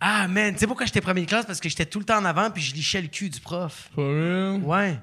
Ah, 0.00 0.28
man, 0.28 0.52
tu 0.52 0.60
sais 0.60 0.66
pourquoi 0.66 0.86
j'étais 0.86 1.00
premier 1.00 1.22
de 1.22 1.26
classe? 1.26 1.46
Parce 1.46 1.58
que 1.58 1.68
j'étais 1.68 1.86
tout 1.86 1.98
le 1.98 2.04
temps 2.04 2.18
en 2.18 2.24
avant, 2.26 2.50
puis 2.50 2.62
je 2.62 2.74
lichais 2.74 3.00
le 3.00 3.08
cul 3.08 3.30
du 3.30 3.40
prof. 3.40 3.90
For 3.94 4.04
real? 4.04 4.60
Ouais. 4.62 4.98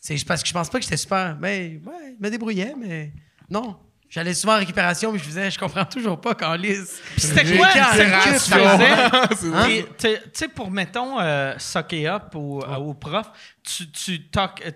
C'est 0.00 0.22
parce 0.26 0.42
que 0.42 0.48
je 0.48 0.52
pense 0.52 0.68
pas 0.68 0.78
que 0.78 0.84
j'étais 0.84 0.98
super. 0.98 1.34
Ben, 1.36 1.80
ouais, 1.84 2.14
je 2.18 2.22
me 2.22 2.30
débrouillais, 2.30 2.74
mais 2.78 3.10
non. 3.48 3.76
J'allais 4.14 4.34
souvent 4.34 4.54
en 4.54 4.58
récupération, 4.58 5.10
mais 5.10 5.18
je 5.18 5.24
faisais, 5.24 5.50
je 5.50 5.58
comprends 5.58 5.84
toujours 5.84 6.20
pas 6.20 6.36
quand 6.36 6.54
lise. 6.54 7.00
Puis 7.16 7.22
c'était 7.22 7.56
quoi 7.56 7.66
la 7.74 7.84
Tu 9.98 10.08
sais, 10.32 10.46
pour, 10.46 10.70
mettons, 10.70 11.18
euh, 11.18 11.54
sucker 11.58 12.06
up 12.06 12.32
au, 12.36 12.62
euh, 12.62 12.76
au 12.76 12.94
prof, 12.94 13.26
tu, 13.64 13.90
tu 13.90 14.22
talk... 14.26 14.62
euh, 14.64 14.70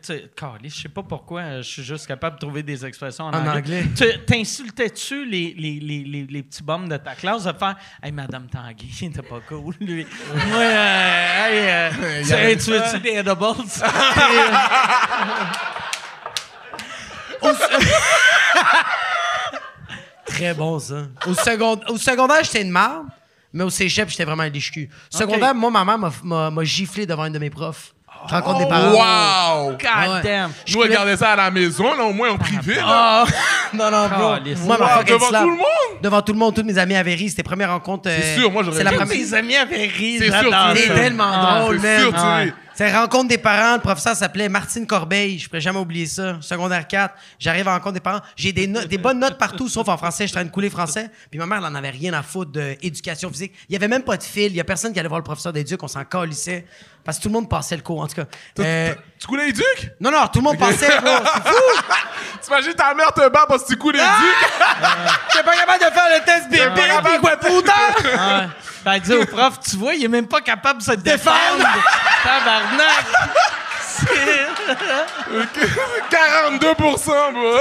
je 0.65 0.69
sais 0.83 0.89
pas 0.89 1.05
pourquoi, 1.05 1.43
euh, 1.43 1.63
je 1.63 1.69
suis 1.69 1.85
juste 1.85 2.09
capable 2.09 2.35
de 2.35 2.41
trouver 2.41 2.65
des 2.65 2.85
expressions 2.85 3.27
en, 3.27 3.33
En 3.33 3.47
anglais. 3.47 3.85
Tu- 3.97 4.19
T'insultais-tu 4.27 5.25
les, 5.25 5.55
les, 5.57 5.79
les, 5.79 6.03
les, 6.03 6.27
les 6.29 6.43
petits 6.43 6.65
bums 6.65 6.89
de 6.89 6.97
ta 6.97 7.15
classe 7.15 7.45
de 7.45 7.53
faire 7.53 7.77
«Hey, 8.03 8.11
Madame 8.11 8.49
Tanguy, 8.49 8.91
était 9.07 9.23
pas 9.23 9.39
cool, 9.49 9.73
lui. 9.79 10.05
Moi, 10.49 10.59
euh, 10.59 11.47
hey, 11.47 11.71
euh, 11.71 11.91
tu, 12.27 12.33
hey, 12.33 12.57
tu 12.59 12.71
veux-tu 12.73 12.99
des 12.99 13.11
edibles? 13.11 13.39
Très 20.39 20.55
bon, 20.55 20.79
ça. 20.79 20.95
Au, 21.27 21.35
second- 21.35 21.81
au 21.89 21.97
secondaire, 21.97 22.39
j'étais 22.43 22.63
une 22.63 22.71
marde, 22.71 23.07
mais 23.53 23.65
au 23.65 23.71
cégep, 23.71 24.09
j'étais 24.09 24.25
vraiment 24.25 24.43
un 24.45 24.49
liche-cul. 24.49 24.89
Secondaire, 25.11 25.55
moi, 25.55 25.71
ma 25.71 25.85
mère 25.85 25.99
m'a- 26.23 26.65
giflé 26.65 27.07
devant 27.07 27.23
un 27.25 27.31
de 27.31 27.39
mes 27.39 27.51
profs. 27.51 27.93
Je 28.29 28.35
rencontre 28.35 28.59
des 28.59 28.67
parents. 28.67 28.91
Wow! 28.91 29.71
God 29.71 30.15
ouais. 30.15 30.23
damn. 30.25 30.51
Nous, 30.73 30.81
regardait 30.81 31.17
ça 31.17 31.31
à 31.31 31.37
la 31.37 31.51
maison, 31.53 31.95
là, 31.97 32.03
au 32.03 32.13
moins 32.13 32.31
en 32.31 32.37
privé. 32.37 32.75
Là. 32.75 32.83
Ah, 32.85 33.25
Non, 33.73 33.91
non, 33.93 34.09
bro. 34.09 34.19
Moi, 34.67 34.77
ma 34.79 34.85
Wow, 34.87 34.89
fucking 34.99 35.15
devant 35.15 35.29
slap. 35.29 35.43
tout 35.43 35.51
le 35.51 35.57
monde? 35.57 36.03
Devant 36.03 36.23
tout 36.23 36.33
le 36.33 36.39
monde, 36.39 36.55
tous 36.55 36.65
mes 36.65 36.79
amis 36.79 36.97
avaient 36.97 37.15
ri. 37.15 37.31
C'était 37.31 37.45
première 37.45 37.71
rencontre. 37.71 38.09
euh, 38.09 38.19
C'est 38.21 38.41
sûr, 38.41 38.51
moi, 38.51 38.65
j'aurais 38.65 38.79
C'est 38.79 38.83
la 38.85 38.91
ri. 38.91 38.97
première. 38.97 39.17
mes 39.17 39.35
amis 39.35 39.55
avaient 39.57 39.87
ri. 39.87 40.19
C'est 40.19 40.33
sûr, 40.33 40.53
tu 40.75 40.89
tellement 40.95 41.31
Ah, 41.33 41.61
drôle, 41.61 41.81
c'est 41.81 41.87
man. 41.87 42.01
sûr, 42.01 42.13
tu 42.13 42.21
Ouais. 42.27 42.43
ris. 42.45 42.53
C'est 42.79 42.95
rencontre 42.97 43.27
des 43.27 43.39
parents. 43.39 43.75
Le 43.75 43.81
professeur 43.81 44.15
s'appelait 44.15 44.49
Martine 44.49 44.87
Corbeil. 44.87 45.37
Je 45.41 45.49
pourrais 45.49 45.61
jamais 45.61 45.81
oublier 45.81 46.07
ça. 46.07 46.39
Secondaire 46.41 46.87
4. 46.87 47.13
J'arrive 47.37 47.67
à 47.67 47.73
rencontre 47.73 47.95
des 47.95 48.01
parents. 48.01 48.21
J'ai 48.37 48.53
des, 48.53 48.69
des 48.69 48.99
bonnes 48.99 49.19
notes 49.19 49.37
partout, 49.37 49.69
sauf 49.69 49.89
en 49.89 49.97
français. 49.97 50.29
Je 50.29 50.29
suis 50.29 50.37
en 50.37 50.43
train 50.43 50.49
de 50.49 50.53
couler 50.53 50.71
français. 50.71 51.11
Puis 51.29 51.41
ma 51.41 51.47
mère, 51.47 51.59
elle 51.59 51.65
en 51.65 51.75
avait 51.75 51.91
rien 51.91 52.13
à 52.13 52.23
foutre 52.23 52.53
d'éducation 52.53 53.31
physique. 53.31 53.53
Il 53.69 53.73
y 53.73 53.77
avait 53.77 53.89
même 53.89 54.05
pas 54.05 54.17
de 54.17 54.23
fil. 54.23 54.53
Il 54.53 54.55
y 54.55 54.61
a 54.61 54.65
personne 54.65 54.93
qui 54.93 55.01
allait 55.01 55.09
voir 55.09 55.19
le 55.19 55.25
professeur 55.25 55.53
d'éduc. 55.53 55.83
On 55.83 55.89
s'en 55.89 56.05
calissait. 56.05 56.67
Parce 57.05 57.17
que 57.19 57.23
tout 57.23 57.29
le 57.29 57.35
monde 57.35 57.49
passait 57.49 57.77
le 57.77 57.83
cours, 57.83 58.01
en 58.01 58.07
tout 58.07 58.15
cas. 58.17 58.25
Euh, 58.61 58.95
Tu 59.19 59.27
coulais 59.27 59.47
les 59.47 59.53
ducs? 59.53 59.93
non, 60.01 60.11
non, 60.11 60.27
tout 60.27 60.41
le 60.41 60.45
monde 60.45 60.59
passait, 60.59 60.99
bro. 61.01 61.11
C'est 61.25 61.49
fou. 61.49 61.57
T'imagines 62.43 62.75
ta 62.75 62.95
mère 62.95 63.13
te 63.13 63.29
bat 63.29 63.47
parce 63.49 63.63
que 63.65 63.69
tu 63.69 63.77
coules 63.77 63.95
les 63.95 64.01
ducs? 64.01 64.49
J'étais 65.33 65.45
pas 65.45 65.57
capable 65.57 65.85
de 65.85 65.91
faire 65.91 66.09
le 66.19 66.25
test 66.25 66.49
bébé. 66.51 66.83
Puis 67.05 67.19
quoi, 67.21 67.37
putain? 67.37 67.73
Ouais. 68.85 69.01
Ben, 69.01 69.21
au 69.21 69.27
prof, 69.27 69.59
tu 69.69 69.77
vois, 69.77 69.95
il 69.95 70.05
est 70.05 70.09
même 70.09 70.29
pas 70.29 70.41
capable 70.41 70.79
de 70.81 70.85
se 70.85 70.93
défendre. 70.93 71.37
Tabarnak. 72.23 73.07
C'est- 73.81 74.47
42% 76.11 77.33
bro. 77.33 77.59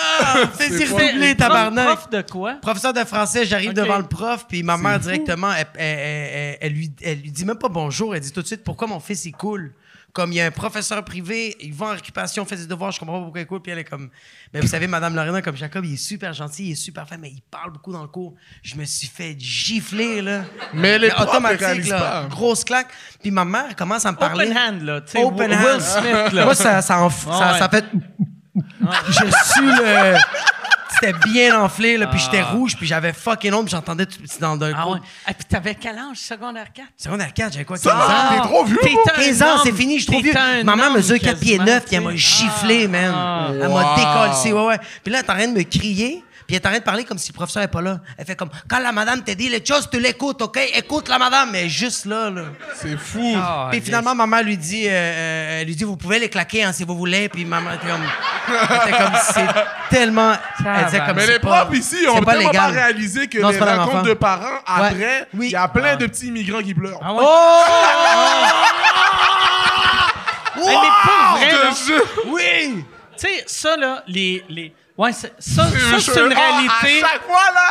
C'est 0.54 0.68
s'y 0.70 0.78
C'est 0.78 0.86
prof- 0.86 1.36
tabarnak. 1.36 1.86
Prof 1.86 2.10
de 2.10 2.22
quoi? 2.22 2.54
Professeur 2.62 2.92
de 2.92 3.04
français, 3.04 3.44
j'arrive 3.44 3.72
devant 3.72 3.98
le 3.98 4.06
prof, 4.08 4.46
puis 4.48 4.62
ma 4.62 4.76
mère 4.76 4.98
directement, 5.00 5.52
elle, 5.52 5.66
elle- 5.76 5.98
elle- 5.98 6.30
elle- 6.34 6.58
elle 6.60 6.72
lui, 6.72 6.92
elle 7.02 7.20
lui 7.20 7.30
dit 7.30 7.44
même 7.44 7.58
pas 7.58 7.68
bonjour, 7.68 8.14
elle 8.14 8.20
dit 8.20 8.32
tout 8.32 8.42
de 8.42 8.46
suite 8.46 8.64
pourquoi 8.64 8.86
mon 8.88 9.00
fils 9.00 9.26
est 9.26 9.32
cool. 9.32 9.72
Comme 10.12 10.32
il 10.32 10.36
y 10.36 10.40
a 10.40 10.46
un 10.46 10.50
professeur 10.50 11.04
privé, 11.04 11.56
il 11.60 11.72
va 11.72 11.86
en 11.86 11.90
récupération, 11.90 12.44
fait 12.44 12.56
ses 12.56 12.66
devoirs, 12.66 12.90
je 12.90 12.98
comprends 12.98 13.18
pas 13.18 13.22
pourquoi 13.22 13.40
il 13.42 13.44
est 13.44 13.46
cool, 13.46 13.62
puis 13.62 13.70
elle 13.70 13.78
est 13.78 13.84
comme, 13.84 14.10
mais 14.52 14.60
vous 14.60 14.66
savez, 14.66 14.88
Madame 14.88 15.14
Lorena, 15.14 15.40
comme 15.40 15.54
Jacob, 15.54 15.84
il 15.84 15.94
est 15.94 15.96
super 15.96 16.32
gentil, 16.32 16.66
il 16.66 16.72
est 16.72 16.74
super 16.74 17.06
fin, 17.08 17.16
mais 17.16 17.28
il 17.30 17.40
parle 17.48 17.70
beaucoup 17.72 17.92
dans 17.92 18.02
le 18.02 18.08
cours. 18.08 18.34
Je 18.60 18.74
me 18.74 18.84
suis 18.86 19.06
fait 19.06 19.36
gifler, 19.38 20.20
là. 20.20 20.42
Mais 20.74 20.98
les 20.98 21.10
profs 21.10 21.28
automatique, 21.28 21.86
là, 21.86 22.00
pas. 22.00 22.26
grosse 22.28 22.64
claque. 22.64 22.88
Puis 23.22 23.30
ma 23.30 23.44
mère 23.44 23.76
commence 23.76 24.04
à 24.04 24.10
me 24.10 24.16
parler. 24.16 24.46
Open 24.48 24.58
hand, 24.58 24.82
là. 24.82 25.00
Open 25.14 25.50
Will 25.52 25.58
hand. 25.60 25.80
Smith, 25.80 26.32
là. 26.32 26.44
Moi, 26.44 26.54
ça, 26.56 26.82
ça, 26.82 26.96
enf- 27.06 27.26
Ah 27.30 27.38
ça, 27.38 27.52
ouais. 27.52 27.58
ça 27.60 27.68
fait. 27.68 27.84
Je 28.54 29.12
suis 29.12 29.66
le. 29.66 30.16
C'était 31.02 31.16
bien 31.24 31.58
enflé, 31.58 31.96
là, 31.96 32.08
puis 32.08 32.18
j'étais 32.18 32.42
rouge, 32.42 32.76
puis 32.76 32.86
j'avais 32.86 33.14
fucking 33.14 33.54
honte, 33.54 33.64
puis 33.66 33.70
j'entendais 33.70 34.04
tout- 34.04 34.18
dans 34.38 34.54
le 34.56 34.74
Ah 34.76 34.86
ouais. 34.88 34.98
Et 35.28 35.32
puis 35.32 35.44
t'avais 35.48 35.74
quel 35.74 35.96
âge, 35.96 36.18
secondaire 36.18 36.66
4? 36.74 36.88
Secondaire 36.94 37.32
4, 37.32 37.52
j'avais 37.54 37.64
quoi, 37.64 37.78
15 37.78 37.84
Ça, 37.84 37.96
ans? 37.96 38.28
t'es 38.34 38.40
trop 38.48 38.64
vieux, 38.66 38.78
T'es 38.82 38.90
bro. 38.90 39.00
un 39.16 39.22
15 39.24 39.42
ans, 39.42 39.46
c'est 39.64 39.72
fini, 39.72 39.98
je 39.98 40.02
suis 40.02 40.12
trop 40.12 40.20
T'es 40.20 40.30
vieux. 40.32 40.36
un 40.36 40.68
homme 40.68 40.94
mesure 40.96 41.18
4 41.18 41.38
pieds 41.40 41.56
quasiment, 41.56 41.74
9, 41.76 41.84
puis 41.86 41.94
elle 41.96 42.02
m'a 42.04 42.10
tu 42.12 42.18
sais. 42.18 42.44
giflé, 42.44 42.88
man. 42.88 43.14
Ah. 43.16 43.48
Elle 43.50 43.68
m'a 43.68 43.94
décollé, 43.96 44.52
ouais, 44.52 44.66
ouais. 44.66 44.78
Puis 45.02 45.12
là, 45.12 45.20
elle 45.20 45.24
est 45.24 45.30
en 45.30 45.34
train 45.34 45.46
de 45.46 45.52
me 45.56 45.62
crier, 45.62 46.22
puis 46.50 46.56
elle 46.56 46.62
est 46.64 46.66
en 46.66 46.70
train 46.70 46.78
de 46.80 46.84
parler 46.84 47.04
comme 47.04 47.16
si 47.18 47.30
le 47.30 47.34
professeur 47.36 47.62
n'est 47.62 47.68
pas 47.68 47.80
là. 47.80 48.00
Elle 48.18 48.26
fait 48.26 48.34
comme, 48.34 48.48
quand 48.68 48.80
la 48.80 48.90
madame 48.90 49.22
te 49.22 49.30
dit 49.30 49.48
les 49.48 49.64
choses, 49.64 49.88
tu 49.88 50.00
l'écoutes, 50.00 50.42
OK? 50.42 50.58
Écoute 50.74 51.08
la 51.08 51.16
madame, 51.16 51.50
mais 51.52 51.68
juste 51.68 52.06
là, 52.06 52.28
là. 52.28 52.42
C'est 52.74 52.96
fou. 52.98 53.36
Ah, 53.36 53.68
Puis 53.70 53.78
yes. 53.78 53.84
finalement, 53.86 54.16
maman 54.16 54.40
lui 54.42 54.56
dit, 54.58 54.88
euh, 54.88 54.90
euh, 54.90 55.60
elle 55.60 55.66
lui 55.68 55.76
dit, 55.76 55.84
vous 55.84 55.96
pouvez 55.96 56.18
les 56.18 56.28
claquer 56.28 56.64
hein, 56.64 56.72
si 56.72 56.82
vous 56.82 56.96
voulez. 56.96 57.28
Puis 57.28 57.44
maman 57.44 57.70
était 57.74 57.86
comme, 57.86 58.02
elle 58.48 58.88
était 58.88 58.98
comme 58.98 59.12
c'est 59.32 59.46
tellement. 59.96 60.32
Elle 60.66 60.84
disait 60.86 60.98
comme 61.06 61.14
Mais 61.16 61.26
les 61.28 61.38
pas- 61.38 61.66
profs 61.66 61.78
ici 61.78 61.98
ont 62.08 62.20
pas 62.20 62.32
tellement 62.34 62.50
pas 62.50 62.66
réalisé 62.66 63.28
que 63.28 63.38
Non, 63.38 63.50
les 63.50 63.58
rencontres 63.60 64.02
de 64.02 64.14
parents, 64.14 64.58
après, 64.66 65.28
il 65.34 65.38
Oui. 65.38 65.50
y 65.50 65.54
a 65.56 65.68
plein 65.68 65.94
de 65.94 66.06
petits 66.06 66.26
immigrants 66.26 66.62
qui 66.62 66.74
pleurent. 66.74 66.98
Ah 67.00 67.14
ouais. 67.14 67.22
Oh! 67.22 67.62
Hey, 70.56 70.76
mais 70.76 70.88
pour 71.04 71.38
vrai, 71.38 71.50
Je 71.50 71.56
là, 71.56 71.70
te 71.72 71.76
jure. 71.86 72.24
Oui! 72.26 72.84
tu 73.16 73.26
sais, 73.26 73.44
ça, 73.46 73.76
là, 73.76 74.02
les. 74.08 74.44
les... 74.48 74.74
Ouais, 75.00 75.12
c'est- 75.12 75.32
ça, 75.38 75.64
ça 75.64 75.98
c'est 75.98 76.20
une 76.20 76.32
réalité 76.34 77.02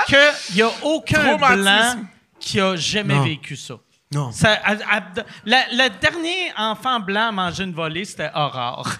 qu'il 0.08 0.56
n'y 0.56 0.62
a 0.64 0.70
aucun 0.82 1.36
blanc 1.38 1.96
qui 2.40 2.60
a 2.60 2.76
jamais 2.76 3.14
Non. 3.14 3.24
vécu 3.24 3.56
ça. 3.56 3.76
Non. 4.12 4.32
Ça, 4.32 4.54
à- 4.66 4.72
à- 4.98 5.04
la- 5.46 5.66
le 5.72 5.90
dernier 6.02 6.52
enfant 6.58 7.00
blanc 7.00 7.28
à 7.28 7.32
manger 7.32 7.66
une 7.66 7.74
volée, 7.76 8.04
c'était 8.06 8.32
Aurore. 8.34 8.90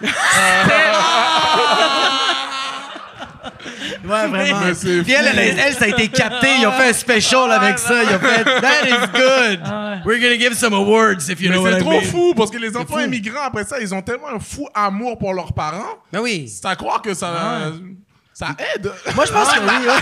Ouais, 4.04 4.26
vraiment. 4.28 4.60
Mais 4.64 4.74
c'est 4.74 5.02
Puis 5.02 5.12
elle, 5.12 5.26
elle, 5.38 5.58
elle, 5.58 5.74
ça 5.74 5.84
a 5.84 5.88
été 5.88 6.08
capté. 6.08 6.48
Ils 6.60 6.66
ont 6.66 6.72
fait 6.72 6.90
un 6.90 6.92
special 6.92 7.50
avec 7.52 7.78
ça. 7.78 8.02
Ils 8.02 8.14
ont 8.14 8.18
fait 8.18 8.44
That 8.44 8.86
is 8.86 9.06
good. 9.12 9.60
We're 10.04 10.20
gonna 10.20 10.38
give 10.38 10.54
some 10.54 10.72
awards 10.74 11.28
if 11.28 11.40
you 11.40 11.48
Mais 11.50 11.56
know 11.56 11.62
what 11.62 11.72
c'est 11.72 11.78
I 11.78 11.80
trop 11.80 11.90
mean. 12.00 12.02
fou 12.02 12.34
parce 12.34 12.50
que 12.50 12.58
les 12.58 12.76
enfants 12.76 12.94
fou. 12.98 13.00
immigrants, 13.00 13.42
après 13.44 13.64
ça, 13.64 13.80
ils 13.80 13.94
ont 13.94 14.02
tellement 14.02 14.28
un 14.28 14.38
fou 14.40 14.68
amour 14.74 15.18
pour 15.18 15.32
leurs 15.34 15.52
parents. 15.52 15.98
Mais 16.12 16.18
oui. 16.18 16.48
C'est 16.48 16.66
à 16.66 16.76
croire 16.76 17.00
que 17.02 17.14
ça, 17.14 17.30
ça 18.40 18.48
aide. 18.74 18.90
Moi, 19.14 19.24
je 19.26 19.32
pense 19.32 19.48
que 19.52 19.60
oui. 19.60 19.86
ouais. 19.86 19.92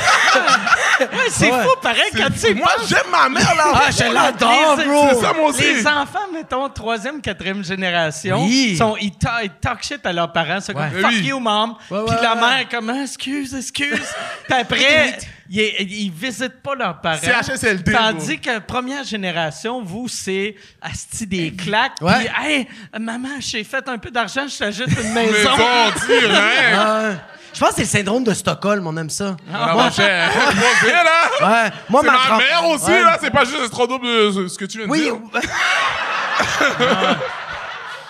Ouais, 1.01 1.07
c'est 1.31 1.51
Ouais. 1.51 1.63
fou, 1.63 1.71
pareil, 1.81 2.11
quand 2.17 2.29
tu 2.31 2.55
Moi, 2.57 2.69
j'aime 2.89 3.09
ma 3.13 3.29
mère, 3.29 3.55
là. 3.57 3.65
Ah, 3.73 3.89
je 3.91 4.13
l'adore, 4.13 4.77
Les- 4.77 4.85
bro. 4.85 5.09
C'est 5.11 5.21
ça, 5.21 5.33
moi 5.33 5.51
aussi. 5.51 5.63
Les 5.75 5.87
enfants, 5.87 6.27
mettons, 6.33 6.69
troisième, 6.71 7.21
quatrième 7.21 7.63
génération, 7.63 8.43
Oui. 8.45 8.77
sont, 8.77 8.97
ils, 9.01 9.13
ta- 9.13 9.45
ils 9.45 9.51
talk 9.51 9.81
shit 9.83 10.05
à 10.05 10.13
leurs 10.13 10.33
parents. 10.33 10.59
C'est 10.61 10.75
comme 10.75 10.91
fuck 10.91 11.11
Oui. 11.11 11.21
you, 11.27 11.39
mom. 11.39 11.77
Ouais, 11.91 12.01
Puis 12.05 12.17
ouais, 12.17 12.23
la 12.23 12.35
ouais. 12.35 12.41
mère, 12.41 12.59
est 12.59 12.69
comme 12.71 12.91
Ah, 12.91 13.03
excuse, 13.03 13.55
excuse. 13.55 14.03
Puis 14.49 14.59
après, 14.61 15.19
ils, 15.49 15.61
ils 16.07 16.11
visitent 16.11 16.61
pas 16.63 16.75
leurs 16.75 17.01
parents. 17.01 17.21
CHSLD, 17.23 17.93
Tandis 17.93 18.41
que 18.41 18.59
première 18.59 19.05
génération, 19.05 19.81
vous, 19.83 20.09
c'est 20.09 20.57
asti 20.83 21.27
des 21.29 21.53
claques. 21.53 22.01
Ouais. 22.01 22.13
Puis, 22.19 22.29
hey, 22.45 22.69
maman, 22.99 23.37
j'ai 23.39 23.63
fait 23.63 23.89
un 23.89 23.99
peu 23.99 24.11
d'argent, 24.11 24.47
je 24.49 24.59
t'ajoute 24.59 24.89
une 25.01 25.13
Maison, 25.13 25.33
maison. 25.33 25.57
Ouais. 25.57 27.15
Je 27.55 27.61
pense 27.61 27.71
que 27.71 27.77
c'est 27.77 27.83
le 27.83 27.89
syndrome 27.89 28.25
de 28.25 28.35
Stockholm. 28.35 28.87
On 28.87 28.97
aime 28.97 29.11
ça. 29.11 29.37
Ah, 29.53 29.75
mon 29.75 29.91
cher. 29.91 30.31
Moi, 30.35 30.67
bien, 30.85 31.03
là. 31.05 31.11
Ouais. 31.41 31.71
Moi, 31.89 32.01
C'est 32.03 32.07
ma, 32.07 32.13
ma 32.13 32.19
grand- 32.27 32.37
mère 32.39 32.69
aussi, 32.69 32.91
Ouais. 32.91 33.03
là. 33.03 33.17
C'est 33.21 33.31
pas 33.31 33.45
juste 33.45 33.73
double 33.75 34.07
de 34.07 34.49
ce 34.49 34.59
que 34.59 34.65
tu 34.67 34.79
viens 34.79 34.87
de 34.87 34.93
Oui. 34.93 35.01
dire. 35.03 35.15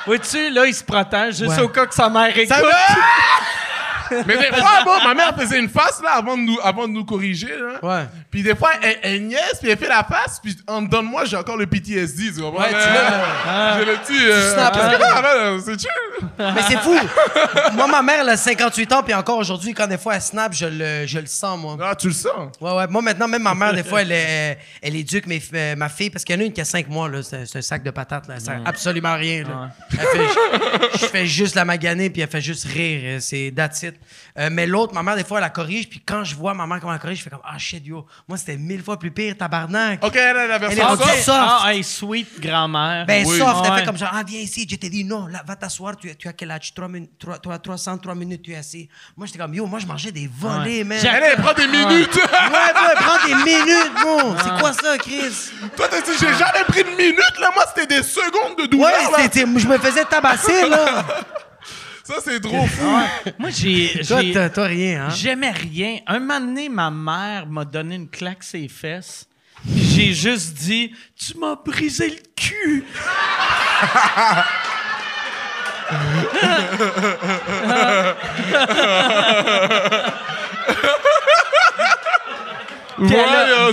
Vois-tu, 0.06 0.50
là, 0.50 0.64
il 0.66 0.74
se 0.74 0.82
protège 0.82 1.36
juste 1.36 1.50
Ouais. 1.50 1.60
au 1.60 1.68
cas 1.68 1.84
que 1.86 1.94
sa 1.94 2.08
mère 2.08 2.36
écoute. 2.36 2.54
Ça 2.56 2.62
Mais 4.26 4.36
des 4.36 4.56
fois, 4.56 4.82
bon, 4.84 5.02
ma 5.04 5.14
mère 5.14 5.34
faisait 5.36 5.58
une 5.58 5.68
face, 5.68 6.00
là, 6.02 6.10
avant 6.16 6.36
de 6.36 6.42
nous, 6.42 6.58
avant 6.62 6.86
de 6.88 6.92
nous 6.92 7.04
corriger, 7.04 7.48
là. 7.56 7.78
Ouais. 7.82 8.04
Puis 8.30 8.42
des 8.42 8.54
fois, 8.54 8.70
elle, 8.82 8.96
elle 9.02 9.22
niaise, 9.26 9.58
puis 9.60 9.70
elle 9.70 9.78
fait 9.78 9.88
la 9.88 10.04
face, 10.04 10.40
puis 10.42 10.56
en 10.66 10.82
dedans 10.82 11.02
de 11.02 11.08
moi, 11.08 11.24
j'ai 11.24 11.36
encore 11.36 11.56
le 11.56 11.66
PTSD, 11.66 12.32
tu 12.34 12.40
comprends? 12.40 12.62
Ouais, 12.62 12.68
tu 12.70 12.74
l'as. 12.74 13.78
J'ai 13.78 13.84
le 13.84 13.96
petit... 13.96 14.26
euh, 14.30 14.56
là, 14.56 14.70
là, 15.52 15.58
c'est 15.64 15.78
chill. 15.80 15.90
Mais 16.38 16.62
c'est 16.68 16.78
fou. 16.78 16.96
moi, 17.74 17.86
ma 17.86 18.02
mère, 18.02 18.20
elle 18.22 18.28
a 18.30 18.36
58 18.36 18.92
ans, 18.92 19.02
puis 19.02 19.14
encore 19.14 19.38
aujourd'hui, 19.38 19.72
quand 19.74 19.86
des 19.86 19.98
fois 19.98 20.16
elle 20.16 20.20
snap, 20.22 20.52
je 20.52 20.66
le, 20.66 21.06
je 21.06 21.18
le 21.18 21.26
sens, 21.26 21.58
moi. 21.58 21.76
Ah, 21.82 21.94
tu 21.94 22.08
le 22.08 22.12
sens? 22.14 22.52
Ouais, 22.60 22.72
ouais. 22.72 22.86
Moi, 22.88 23.02
maintenant, 23.02 23.28
même 23.28 23.42
ma 23.42 23.54
mère, 23.54 23.72
des 23.74 23.84
fois, 23.84 24.02
elle, 24.02 24.12
est- 24.12 24.58
elle 24.82 24.96
éduque 24.96 25.26
mes, 25.26 25.42
euh, 25.54 25.76
ma 25.76 25.88
fille, 25.88 26.10
parce 26.10 26.24
qu'il 26.24 26.34
y 26.34 26.38
en 26.38 26.42
a 26.42 26.44
une 26.44 26.52
qui 26.52 26.60
a 26.60 26.64
5 26.64 26.88
mois, 26.88 27.08
là. 27.08 27.20
C'est 27.22 27.56
un 27.56 27.62
sac 27.62 27.82
de 27.82 27.90
patates, 27.90 28.28
là. 28.28 28.34
Elle 28.36 28.40
sert 28.40 28.60
absolument 28.64 29.10
à 29.10 29.14
rien, 29.16 29.42
là. 29.44 29.70
Elle 29.92 29.98
fait- 29.98 30.88
je, 30.94 30.98
je 31.00 31.06
fais 31.06 31.26
juste 31.26 31.54
la 31.54 31.64
maganer, 31.64 32.10
puis 32.10 32.22
elle 32.22 32.28
fait 32.28 32.40
juste 32.40 32.64
rire. 32.66 33.18
C'est 33.20 33.52
that's 33.54 33.82
it. 33.82 33.94
Euh, 34.38 34.48
mais 34.52 34.66
l'autre, 34.66 34.94
ma 34.94 35.02
mère, 35.02 35.16
des 35.16 35.24
fois, 35.24 35.38
elle 35.38 35.44
la 35.44 35.50
corrige, 35.50 35.88
puis 35.88 36.00
quand 36.04 36.24
je 36.24 36.34
vois 36.34 36.54
ma 36.54 36.66
mère 36.66 36.80
comment 36.80 36.92
elle 36.94 37.00
corrige, 37.00 37.18
je 37.18 37.24
fais 37.24 37.30
comme, 37.30 37.40
ah, 37.44 37.58
shit, 37.58 37.84
yo. 37.86 38.06
Moi, 38.28 38.38
c'était 38.38 38.56
mille 38.56 38.82
fois 38.82 38.98
plus 38.98 39.10
pire, 39.10 39.36
tabarnak. 39.36 40.04
OK, 40.04 40.14
elle 40.16 40.36
a 40.36 40.46
la 40.46 40.56
Elle 40.56 40.62
est 40.62 40.66
version 40.74 40.86
rendue 40.86 41.02
soft. 41.02 41.22
soft. 41.22 41.38
Ah, 41.40 41.72
hey, 41.72 41.82
sweet 41.84 42.40
grand-mère. 42.40 43.06
Ben, 43.06 43.26
Oui. 43.26 43.38
soft, 43.38 43.64
elle 43.64 43.70
Ouais. 43.72 43.78
fait 43.80 43.84
comme 43.86 43.96
genre, 43.98 44.10
ah, 44.12 44.22
viens 44.26 44.40
ici. 44.40 44.66
Je 44.70 44.76
t'ai 44.76 44.88
dit, 44.90 45.04
non, 45.04 45.26
là, 45.26 45.42
va 45.46 45.56
t'asseoir, 45.56 45.96
tu, 45.96 46.14
tu 46.16 46.28
as 46.28 46.32
quel 46.32 46.50
âge? 46.50 46.72
3 46.74 46.88
minutes, 46.88 47.10
3, 47.18 47.58
303 47.58 48.14
minutes, 48.14 48.42
tu 48.42 48.52
es 48.52 48.56
assis. 48.56 48.88
Moi, 49.16 49.26
j'étais 49.26 49.38
comme, 49.38 49.54
yo, 49.54 49.66
moi, 49.66 49.78
je 49.78 49.86
mangeais 49.86 50.12
des 50.12 50.28
volets, 50.32 50.84
man. 50.84 50.98
Elle, 51.02 51.22
elle 51.36 51.42
prend 51.42 51.54
des 51.54 51.66
minutes. 51.66 52.14
Ouais, 52.14 52.22
toi, 52.72 52.90
prends 52.96 53.26
des 53.26 53.34
minutes, 53.34 53.92
bon. 54.02 54.36
C'est 54.42 54.60
quoi 54.60 54.72
ça, 54.72 54.96
Chris? 54.98 55.50
Toi, 55.76 55.88
t'as 55.90 56.00
dit, 56.00 56.10
j'ai 56.20 56.32
jamais 56.34 56.64
pris 56.68 56.84
de 56.84 56.90
minutes, 56.96 57.38
là. 57.40 57.50
Moi, 57.54 57.64
c'était 57.74 57.86
des 57.96 58.02
secondes 58.02 58.56
de 58.58 58.66
douleur, 58.66 58.86
Ouais, 58.86 59.10
là. 59.12 59.18
c'était- 59.22 59.46
je 59.58 59.66
me 59.66 59.78
faisais 59.78 60.04
tabasser, 60.04 60.68
là. 60.68 61.04
Ça, 62.08 62.14
c'est 62.24 62.40
trop 62.40 62.64
fou. 62.66 62.86
Moi, 63.38 63.50
j'ai. 63.50 64.00
Toi, 64.06 64.22
j'ai- 64.22 64.32
t'as- 64.32 64.48
toi, 64.48 64.64
rien, 64.64 65.04
hein? 65.04 65.10
J'aimais 65.14 65.50
rien. 65.50 65.98
Un 66.06 66.20
moment 66.20 66.40
donné, 66.40 66.70
ma 66.70 66.90
mère 66.90 67.46
m'a 67.46 67.66
donné 67.66 67.96
une 67.96 68.08
claque 68.08 68.42
ses 68.42 68.66
fesses. 68.68 69.26
Puis 69.62 69.84
J'ai 69.84 70.14
juste 70.14 70.54
dit 70.54 70.94
Tu 71.16 71.36
m'as 71.36 71.56
brisé 71.56 72.08
le 72.08 72.16
cul. 72.34 72.84
Puis 83.06 83.14
elle 83.14 83.20
a-. 83.20 83.68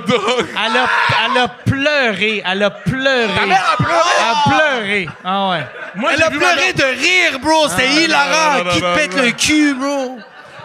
Elle 0.66 0.78
a, 0.78 0.88
elle 1.26 1.38
a 1.42 1.48
pleuré. 1.48 2.44
Elle 2.46 2.64
a 2.64 2.70
pleuré. 2.70 3.34
Ta 3.36 3.46
mère 3.46 3.74
a 3.74 3.84
pleuré? 3.84 4.00
Elle 4.20 4.26
a 4.26 4.44
pleuré. 4.58 5.10
Ah 5.24 5.50
ouais. 5.50 5.68
Moi, 5.96 6.12
Elle 6.14 6.24
a 6.24 6.30
ma 6.30 6.38
pleuré 6.38 6.56
mère- 6.56 6.74
de 6.76 6.84
rire, 6.84 7.40
bro. 7.40 7.68
C'était 7.70 7.88
non, 7.90 8.02
hilarant. 8.02 8.58
non, 8.58 8.64
non, 8.66 8.72
Qui 8.72 8.82
te 8.82 8.96
pète 8.96 9.16
non. 9.16 9.24
le 9.24 9.32
cul, 9.32 9.74
bro? 9.74 10.10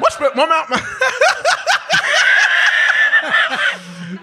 Moi, 0.01 0.09
je 0.13 0.17
peux. 0.19 0.31
Moi, 0.35 0.47
ma. 0.47 0.77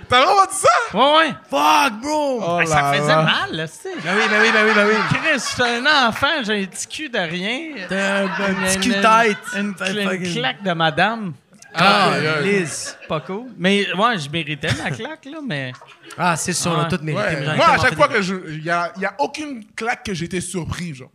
T'as 0.10 0.21
vraiment 0.21 0.45
dit 0.45 0.56
ça? 0.56 0.97
Ouais, 0.97 1.17
ouais. 1.17 1.34
Fuck, 1.50 1.93
bro! 2.02 2.41
Oh 2.41 2.62
ça 2.65 2.93
faisait 2.93 3.08
là. 3.08 3.21
mal, 3.23 3.52
là, 3.52 3.67
c'est. 3.67 3.93
Ben 4.02 4.13
oui, 4.15 4.23
ben 4.30 4.39
oui, 4.41 4.50
ben 4.54 4.65
oui, 4.65 4.71
ben 4.73 4.88
oui. 4.88 4.95
Chris, 5.10 5.34
je 5.34 5.38
suis 5.39 5.62
un 5.63 6.08
enfant, 6.08 6.28
j'ai 6.43 6.63
un 6.63 6.65
petit 6.65 6.88
cul 6.88 7.10
de 7.10 7.19
rien. 7.19 7.60
T'as 7.89 8.23
un, 8.23 8.28
petit 8.28 8.75
Une- 8.75 8.81
cul 8.81 8.90
une- 8.94 9.02
tête. 9.02 9.38
Une, 9.58 9.75
T'as 9.75 9.90
une 9.92 10.10
fucking- 10.10 10.33
claque 10.40 10.63
de 10.63 10.71
madame. 10.73 11.33
Ah, 11.78 12.12
aïe. 12.13 12.62
Liz. 12.62 12.98
Pas 13.08 13.19
cool. 13.21 13.48
Mais 13.58 13.92
ouais, 13.94 14.17
je 14.17 14.30
méritais 14.30 14.69
ma 14.84 14.92
claque, 14.92 15.25
là, 15.25 15.40
mais. 15.46 15.71
Ah, 16.17 16.36
c'est 16.36 16.54
sûr, 16.54 16.71
on 16.71 16.80
a 16.82 16.86
toutes 16.86 17.04
mérité. 17.04 17.23
Ouais. 17.25 17.36
mais 17.40 17.46
j'en 17.46 17.54
ai 17.54 17.56
Moi, 17.58 17.65
à 17.65 17.69
tellement 17.69 17.84
chaque 17.84 17.96
fois 17.96 18.08
des- 18.08 18.13
que 18.15 18.21
je. 18.21 18.36
Il 18.50 18.63
y 18.63 18.69
a, 18.69 18.92
y 19.00 19.06
a 19.06 19.15
aucune 19.19 19.65
claque 19.75 20.04
que 20.06 20.13
j'étais 20.13 20.42
surpris, 20.42 20.94
genre. 20.96 21.12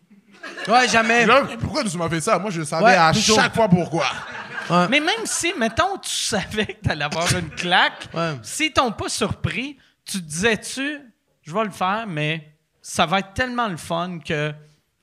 Ouais, 0.69 0.89
jamais. 0.89 1.25
Genre, 1.27 1.47
pourquoi 1.61 1.85
tu 1.85 1.97
m'as 1.97 2.09
fait 2.09 2.21
ça? 2.21 2.39
Moi, 2.39 2.51
je 2.51 2.63
savais 2.63 2.85
Ouais, 2.85 2.95
à 2.97 3.13
toujours. 3.13 3.37
chaque 3.41 3.55
fois 3.55 3.69
pourquoi. 3.69 4.07
Mais 4.89 5.01
même 5.01 5.25
si, 5.25 5.53
mettons, 5.59 5.99
tu 5.99 6.11
savais 6.11 6.67
que 6.67 6.81
t'allais 6.89 7.05
avoir 7.05 7.31
une 7.37 7.51
claque, 7.51 8.09
Ouais. 8.15 8.37
s'ils 8.43 8.73
t'ont 8.73 8.91
pas 8.93 9.09
surpris, 9.09 9.77
tu 10.05 10.19
te 10.19 10.25
disais-tu, 10.25 10.99
je 11.43 11.53
vais 11.53 11.65
le 11.65 11.71
faire, 11.71 12.07
mais 12.09 12.49
ça 12.81 13.05
va 13.07 13.19
être 13.19 13.35
tellement 13.35 13.69
le 13.69 13.77
fun 13.77 14.19
que 14.25 14.53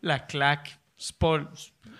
la 0.01 0.17
claque, 0.19 0.77
c'est 0.97 1.15
pas. 1.17 1.37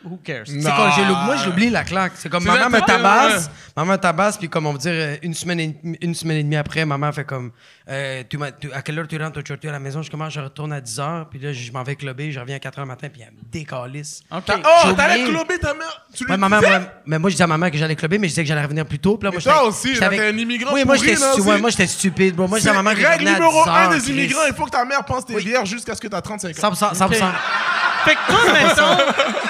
Who 0.04 0.18
cares? 0.24 0.46
C'est 0.48 0.62
quoi, 0.62 0.92
j'ai 0.96 1.04
moi, 1.04 1.36
j'oublie 1.38 1.70
la 1.70 1.84
claque. 1.84 2.14
C'est 2.16 2.30
comme, 2.30 2.44
maman 2.44 2.70
me 2.70 2.80
tabasse, 2.80 3.50
maman 3.76 3.94
me 3.94 3.98
tabasse, 3.98 4.38
puis 4.38 4.48
comme 4.48 4.66
on 4.66 4.74
va 4.74 4.78
dire, 4.78 4.92
euh, 4.94 5.18
une 5.22 5.34
semaine 5.34 5.60
et, 5.60 5.76
une 6.02 6.16
semaine 6.16 6.38
et 6.38 6.44
demie 6.44 6.56
après, 6.56 6.86
maman 6.86 7.12
fait 7.12 7.26
comme, 7.26 7.52
euh, 7.90 8.24
tu 8.30 8.38
tu- 8.60 8.72
à 8.72 8.82
quelle 8.82 9.00
heure 9.00 9.08
tu 9.08 9.18
rentres 9.22 9.40
aujourd'hui 9.40 9.70
à 9.70 9.72
la 9.74 9.80
maison? 9.80 10.02
Je 10.02 10.12
commence, 10.12 10.34
je 10.34 10.40
retourne 10.40 10.72
à 10.74 10.80
10 10.82 10.98
h, 11.00 11.26
puis 11.30 11.40
là, 11.40 11.52
je 11.54 11.72
m'en 11.72 11.84
vais 11.84 11.96
clubber, 11.96 12.32
je 12.32 12.40
reviens 12.40 12.56
à 12.58 12.60
4 12.60 12.78
h 12.78 12.82
le 12.82 12.86
matin, 12.86 13.08
puis 13.12 13.22
elle 13.22 13.34
me 13.34 13.40
décalisse. 13.52 14.22
OK. 14.32 14.44
Oh, 14.48 14.92
t'allais 14.94 15.24
clober 15.26 15.58
ta 15.58 15.74
mère? 15.74 16.06
Tu 16.16 16.24
lui 16.26 16.32
Ouais, 16.32 16.38
maman, 16.38 16.60
disais? 16.60 16.70
moi, 16.70 16.80
mais 17.06 17.20
moi, 17.20 17.30
je 17.30 17.34
disais 17.36 17.44
à 17.44 17.48
maman 17.48 17.70
que 17.70 17.78
j'allais 17.78 17.96
clubber, 17.96 18.18
mais 18.20 18.28
je 18.28 18.32
disais 18.34 18.44
que 18.44 18.48
j'allais 18.48 18.62
revenir 18.64 18.86
plus 18.86 19.00
tôt. 19.00 19.18
Puis 19.18 19.26
là, 19.26 19.32
moi, 19.32 19.42
toi 19.42 19.64
aussi, 19.64 19.90
j'étais 19.90 20.00
là, 20.02 20.08
avec- 20.08 20.20
t'es 20.20 20.28
un 20.28 20.38
immigrant 20.38 20.74
Oui, 20.74 20.84
moi, 20.86 20.96
j'étais 20.98 21.14
là, 21.20 21.32
stu- 21.32 21.40
aussi. 21.42 21.50
ouais, 21.50 21.58
moi, 21.60 21.70
j'étais 21.72 21.88
stupide. 21.88 22.38
Moi, 22.38 22.48
je 22.52 22.56
disais 22.56 22.70
à 22.70 22.74
maman 22.74 22.92
que 22.92 23.06
Règle 23.06 23.26
numéro 23.26 23.64
10 23.64 23.70
un 23.70 23.74
heures, 23.84 23.90
des 23.90 24.00
Chris. 24.00 24.12
immigrants, 24.12 24.42
il 24.48 24.54
faut 24.54 24.66
que 24.66 24.72
ta 24.72 24.86
mère 24.86 25.04
pense 25.06 25.26
que 25.26 25.34
t'es 25.34 25.40
vierge 25.40 25.70
jusqu'à 25.70 25.96
ce 25.96 26.02
que 26.02 26.08
t'as 26.08 26.22
35 26.22 26.50
ans. 26.58 26.72
100%, 26.74 26.94
100%. 26.94 27.26
Fait 28.06 28.16
que 28.16 28.32
toi, 28.32 28.40
mettons, 28.54 28.98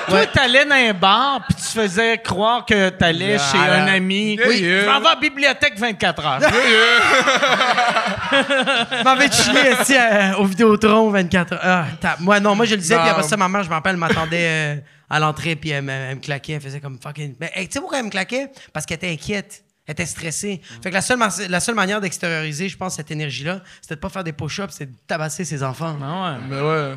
toi, 0.07 0.25
t'allais 0.25 0.65
dans 0.65 0.73
un 0.73 0.91
bar, 0.93 1.41
puis 1.47 1.55
tu 1.55 1.79
faisais 1.79 2.17
croire 2.17 2.65
que 2.65 2.89
t'allais 2.89 3.37
chez 3.37 3.59
un 3.59 3.85
ami. 3.85 4.37
Yeah, 4.37 4.47
oui, 4.47 4.61
m'en 4.87 4.99
vais 5.01 5.07
à 5.07 5.13
la 5.13 5.15
bibliothèque 5.21 5.77
24 5.77 6.25
heures. 6.25 6.39
Je 8.31 9.03
m'en 9.03 9.15
vais 9.15 9.31
chiller 9.31 9.73
ici 9.81 9.95
euh, 9.97 10.35
au 10.37 10.45
Vidéotron 10.45 11.09
24 11.09 11.53
heures. 11.53 11.85
Ah, 12.03 12.15
moi, 12.19 12.39
non, 12.39 12.55
moi, 12.55 12.65
je 12.65 12.75
le 12.75 12.81
disais, 12.81 12.95
puis 12.97 13.09
après 13.09 13.23
ça, 13.23 13.37
ma 13.37 13.47
mère, 13.47 13.63
je 13.63 13.69
me 13.69 13.73
rappelle, 13.73 13.93
elle 13.93 13.97
m'attendait 13.99 14.75
euh, 14.77 14.81
à 15.09 15.19
l'entrée, 15.19 15.55
puis 15.55 15.69
elle, 15.71 15.83
me- 15.83 15.91
elle 15.91 16.15
me 16.15 16.21
claquait, 16.21 16.53
elle 16.53 16.61
faisait 16.61 16.79
comme 16.79 16.99
fucking. 17.01 17.35
Mais 17.39 17.51
hey, 17.55 17.67
tu 17.67 17.73
sais 17.73 17.79
pourquoi 17.79 17.99
elle 17.99 18.05
me 18.05 18.09
claquait? 18.09 18.51
Parce 18.73 18.85
qu'elle 18.85 18.97
était 18.97 19.11
inquiète. 19.11 19.63
Elle 19.87 19.93
était 19.93 20.05
stressée. 20.05 20.61
Fait 20.83 20.89
que 20.89 20.93
la 20.95 21.01
seule, 21.01 21.17
ma- 21.17 21.29
la 21.49 21.59
seule 21.59 21.73
manière 21.75 21.99
d'extérioriser, 21.99 22.69
je 22.69 22.77
pense, 22.77 22.95
cette 22.95 23.09
énergie-là, 23.09 23.61
c'était 23.81 23.95
de 23.95 23.99
pas 23.99 24.09
faire 24.09 24.23
des 24.23 24.33
push-ups, 24.33 24.71
c'est 24.77 24.85
de 24.85 24.95
tabasser 25.07 25.45
ses 25.45 25.63
enfants. 25.63 25.97
Ah 26.03 26.33
ouais. 26.33 26.37
Mais 26.47 26.61
ouais. 26.61 26.93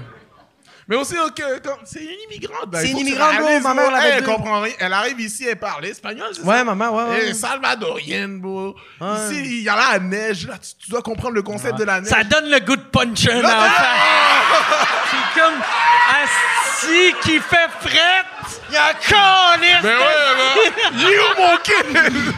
Mais 0.88 0.96
aussi, 0.96 1.14
ok, 1.16 1.42
c'est 1.84 2.00
une 2.02 2.10
immigrante. 2.28 2.68
ben, 2.68 2.80
C'est 2.80 2.88
il 2.88 2.92
une 2.92 2.98
immigrante, 2.98 3.36
bro, 3.36 3.46
réalises, 3.46 3.62
ma 3.64 3.74
mère, 3.74 3.88
bro. 3.90 3.98
elle 4.02 4.24
comprend 4.24 4.60
rien. 4.60 4.74
Elle 4.80 4.92
arrive 4.92 5.20
ici, 5.20 5.46
elle 5.48 5.56
parle 5.58 5.84
espagnol, 5.86 6.28
c'est 6.32 6.42
Ouais, 6.42 6.58
ça? 6.58 6.64
maman, 6.64 6.90
ouais, 6.90 7.04
ouais. 7.04 7.34
Salvadorienne, 7.34 8.40
bro. 8.40 8.74
Ouais. 9.00 9.08
Ici, 9.30 9.40
il 9.44 9.62
y 9.62 9.68
a 9.68 9.76
la 9.76 9.98
neige. 10.00 10.46
Là, 10.48 10.54
tu, 10.58 10.84
tu 10.84 10.90
dois 10.90 11.00
comprendre 11.02 11.34
le 11.34 11.42
concept 11.42 11.78
de 11.78 11.84
la 11.84 12.00
neige. 12.00 12.10
Ça 12.10 12.24
donne 12.24 12.50
le 12.50 12.58
goût 12.60 12.76
de 12.76 12.82
puncher 12.82 13.32
un 13.32 13.42
Là. 13.42 13.68
C'est 15.10 15.40
comme 15.40 15.54
Asti 16.22 17.14
qui 17.22 17.38
fait 17.38 17.68
frette? 17.80 18.60
Il 18.68 18.74
y 18.74 18.76
a 18.76 18.92
calice. 18.94 19.76
Mais 19.82 19.88
ouais, 19.88 20.02
mais... 20.94 21.00
You, 21.00 21.22
mon 21.38 21.56
kid! 21.58 22.32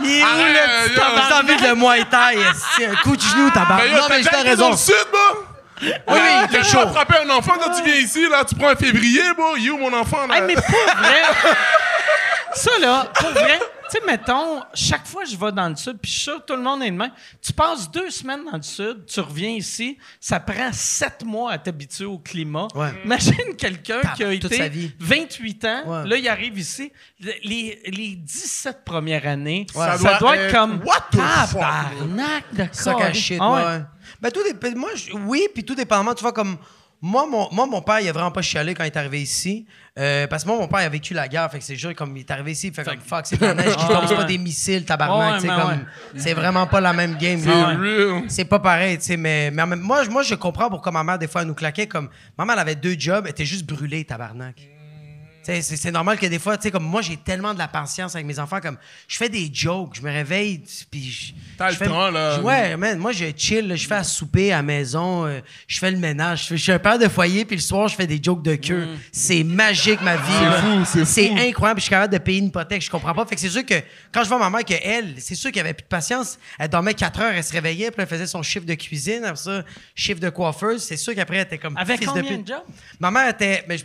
Il 0.00 0.10
est 0.18 0.22
où 0.22 0.26
le 0.26 0.88
petit 0.88 0.94
tabarnak? 0.94 1.32
envie 1.44 1.56
de 1.56 1.68
le 1.68 1.74
muay 1.74 2.04
thai, 2.10 2.84
un 2.86 2.94
coup 3.02 3.16
de 3.16 3.20
genou, 3.22 3.50
tabac. 3.50 3.76
Mais 3.78 3.90
yo, 3.90 3.96
Non, 3.98 4.06
mais 4.10 4.22
j'ai 4.22 4.28
raison. 4.48 4.64
dans 4.66 4.70
le 4.72 4.76
sud, 4.76 4.94
bro? 5.10 5.45
Oui, 5.82 5.90
oui, 6.08 6.18
il 6.44 6.48
fait 6.48 6.64
chaud. 6.64 6.78
vas 6.86 6.92
frapper 6.92 7.16
un 7.26 7.30
enfant 7.30 7.54
quand 7.60 7.70
tu 7.74 7.82
viens 7.84 7.96
ici, 8.00 8.26
là. 8.30 8.44
Tu 8.44 8.54
prends 8.54 8.68
un 8.70 8.76
février, 8.76 9.22
bro. 9.36 9.56
You, 9.56 9.76
mon 9.76 9.92
enfant, 9.92 10.26
là? 10.26 10.36
Hey, 10.38 10.42
mais 10.46 10.54
pour 10.54 10.64
vrai, 10.96 11.22
ça 12.54 12.70
là, 12.80 13.06
pour 13.14 13.28
vrai, 13.30 13.58
tu 13.58 13.98
sais, 13.98 14.06
mettons, 14.06 14.62
chaque 14.72 15.06
fois 15.06 15.24
que 15.24 15.28
je 15.30 15.36
vais 15.36 15.52
dans 15.52 15.68
le 15.68 15.76
sud, 15.76 15.98
puis 16.00 16.10
je 16.10 16.16
suis 16.16 16.24
sûr 16.24 16.36
que 16.40 16.46
tout 16.46 16.56
le 16.56 16.62
monde 16.62 16.82
est 16.82 16.90
de 16.90 16.96
même, 16.96 17.10
tu 17.42 17.52
passes 17.52 17.90
deux 17.90 18.08
semaines 18.10 18.44
dans 18.50 18.56
le 18.56 18.62
sud, 18.62 19.04
tu 19.06 19.20
reviens 19.20 19.50
ici, 19.50 19.98
ça 20.18 20.40
prend 20.40 20.72
sept 20.72 21.22
mois 21.24 21.52
à 21.52 21.58
t'habituer 21.58 22.06
au 22.06 22.18
climat. 22.18 22.66
Ouais. 22.74 22.88
Imagine 23.04 23.54
quelqu'un 23.58 24.00
qui 24.16 24.24
a 24.24 24.32
été 24.32 24.56
sa 24.56 24.68
vie. 24.68 24.92
28 24.98 25.64
ans, 25.66 25.82
Ouais. 25.86 26.08
là, 26.08 26.16
il 26.16 26.28
arrive 26.28 26.58
ici, 26.58 26.90
les, 27.20 27.80
les 27.86 28.16
17 28.16 28.84
premières 28.84 29.26
années, 29.26 29.66
Ouais. 29.74 29.84
ça, 29.86 29.98
Ça 29.98 30.02
doit, 30.08 30.18
doit 30.18 30.36
être 30.36 30.44
être 30.46 30.52
comme 30.54 30.82
what 30.84 31.06
the 31.12 31.16
fuck, 31.48 31.60
tabarnak 31.60 32.44
de 32.54 32.66
Sac 32.72 32.96
à 32.96 32.98
calice. 33.02 33.22
shit, 33.22 33.38
Ah 33.40 33.50
ouais. 33.52 33.64
ouais. 33.64 33.80
Ben, 34.20 34.30
tout 34.30 34.42
dépend. 34.42 34.78
Moi, 34.78 34.90
je- 34.94 35.12
oui, 35.12 35.46
puis 35.54 35.64
tout 35.64 35.74
dépendamment, 35.74 36.14
tu 36.14 36.22
vois, 36.22 36.32
comme. 36.32 36.56
Moi 37.02 37.26
mon, 37.30 37.46
moi, 37.52 37.66
mon 37.66 37.82
père, 37.82 38.00
il 38.00 38.08
a 38.08 38.12
vraiment 38.12 38.30
pas 38.30 38.40
chialé 38.40 38.72
quand 38.72 38.82
il 38.82 38.86
est 38.86 38.96
arrivé 38.96 39.20
ici. 39.20 39.66
Euh, 39.98 40.26
parce 40.28 40.42
que 40.44 40.48
moi, 40.48 40.58
mon 40.58 40.66
père, 40.66 40.80
il 40.80 40.86
a 40.86 40.88
vécu 40.88 41.12
la 41.12 41.28
guerre. 41.28 41.48
Fait 41.52 41.58
que 41.58 41.64
c'est 41.64 41.76
juste 41.76 41.94
comme 41.94 42.16
il 42.16 42.20
est 42.20 42.30
arrivé 42.30 42.52
ici, 42.52 42.68
il 42.68 42.72
fait 42.74 42.84
comme 42.84 43.00
fuck, 43.00 43.26
c'est 43.26 43.38
de 43.38 43.44
la 43.44 43.52
neige 43.52 43.76
qui 43.76 43.86
tombe, 43.86 44.04
c'est 44.08 44.16
pas 44.16 44.24
des 44.24 44.38
missiles, 44.38 44.86
tabarnak. 44.86 45.42
Ouais, 45.42 45.48
mais 45.48 45.54
comme, 45.54 45.68
ouais. 45.72 45.78
C'est 46.16 46.32
vraiment 46.32 46.66
pas 46.66 46.80
la 46.80 46.94
même 46.94 47.16
game. 47.18 47.38
C'est 48.28 48.46
pas 48.46 48.58
pareil, 48.60 48.96
tu 48.96 49.04
sais, 49.04 49.16
mais, 49.18 49.50
mais 49.50 49.66
moi, 49.76 50.04
je- 50.04 50.10
moi, 50.10 50.22
je 50.22 50.34
comprends 50.36 50.70
pourquoi 50.70 50.90
ma 50.90 51.04
mère, 51.04 51.18
des 51.18 51.28
fois, 51.28 51.42
elle 51.42 51.48
nous 51.48 51.54
claquait 51.54 51.86
comme. 51.86 52.08
Ma 52.38 52.46
mère, 52.46 52.54
elle 52.54 52.60
avait 52.62 52.74
deux 52.76 52.96
jobs, 52.98 53.24
elle 53.26 53.30
était 53.32 53.44
juste 53.44 53.66
brûlée, 53.66 54.02
tabarnak. 54.04 54.56
C'est 55.46 55.76
c'est 55.76 55.92
normal 55.92 56.18
que 56.18 56.26
des 56.26 56.38
fois, 56.40 56.56
tu 56.56 56.64
sais, 56.64 56.70
comme 56.72 56.82
moi, 56.84 57.02
j'ai 57.02 57.16
tellement 57.16 57.54
de 57.54 57.58
la 57.58 57.68
patience 57.68 58.14
avec 58.16 58.26
mes 58.26 58.38
enfants, 58.40 58.58
comme 58.60 58.76
je 59.06 59.16
fais 59.16 59.28
des 59.28 59.48
jokes, 59.52 59.94
je 59.94 60.02
me 60.02 60.10
réveille, 60.10 60.62
puis 60.90 61.08
je. 61.10 61.32
T'as 61.56 61.70
je 61.70 61.78
le 61.84 61.86
temps, 61.88 62.10
là. 62.10 62.36
je- 62.36 62.40
Ouais, 62.42 62.76
man, 62.76 62.98
moi, 62.98 63.12
je 63.12 63.26
chill, 63.36 63.72
je 63.76 63.86
fais 63.86 63.94
à 63.94 64.02
souper 64.04 64.52
à 64.52 64.56
la 64.56 64.62
maison, 64.62 65.24
euh, 65.26 65.40
je 65.68 65.78
fais 65.78 65.90
le 65.92 65.98
ménage, 65.98 66.42
je, 66.42 66.46
fais- 66.48 66.56
je 66.56 66.62
suis 66.64 66.72
un 66.72 66.78
père 66.80 66.98
de 66.98 67.06
foyer, 67.08 67.44
puis 67.44 67.56
le 67.56 67.62
soir, 67.62 67.86
je 67.88 67.94
fais 67.94 68.06
des 68.06 68.20
jokes 68.22 68.42
de 68.42 68.56
queue. 68.56 68.88
C'est 69.12 69.44
magique, 69.44 70.00
ma 70.02 70.16
vie. 70.16 70.32
là. 70.32 70.62
fou, 70.62 70.84
c'est 70.84 71.04
C'est 71.04 71.28
fou. 71.28 71.36
incroyable, 71.38 71.80
je 71.80 71.84
suis 71.84 71.90
capable 71.90 72.12
de 72.12 72.18
payer 72.18 72.38
une 72.40 72.46
hypothèque, 72.46 72.82
je 72.82 72.90
comprends 72.90 73.14
pas. 73.14 73.24
Fait 73.26 73.34
que 73.36 73.40
c'est 73.40 73.48
sûr 73.48 73.64
que 73.64 73.74
quand 74.12 74.24
je 74.24 74.28
vois 74.28 74.38
ma 74.38 74.50
mère, 74.50 74.64
que 74.64 74.74
elle, 74.82 75.14
c'est 75.18 75.34
sûr 75.36 75.52
qu'elle 75.52 75.64
avait 75.64 75.74
plus 75.74 75.84
de 75.84 75.88
patience, 75.88 76.38
elle 76.58 76.68
dormait 76.68 76.94
4 76.94 77.20
heures, 77.20 77.32
elle 77.34 77.44
se 77.44 77.52
réveillait, 77.52 77.90
puis 77.92 78.02
elle 78.02 78.08
faisait 78.08 78.26
son 78.26 78.42
chiffre 78.42 78.66
de 78.66 78.74
cuisine, 78.74 79.24
après 79.24 79.36
ça, 79.36 79.62
chiffre 79.94 80.18
de 80.20 80.28
coiffeuse, 80.28 80.82
c'est 80.82 80.96
sûr 80.96 81.14
qu'après, 81.14 81.36
elle 81.36 81.42
était 81.42 81.58
comme 81.58 81.76
Avec 81.76 81.98
fils 81.98 82.08
combien 82.08 82.36
de 82.36 82.42
de 82.42 82.46
jobs? 82.48 82.62
Ma 82.98 83.10
mère 83.12 83.28
était. 83.28 83.64
mais 83.68 83.78
je- 83.78 83.84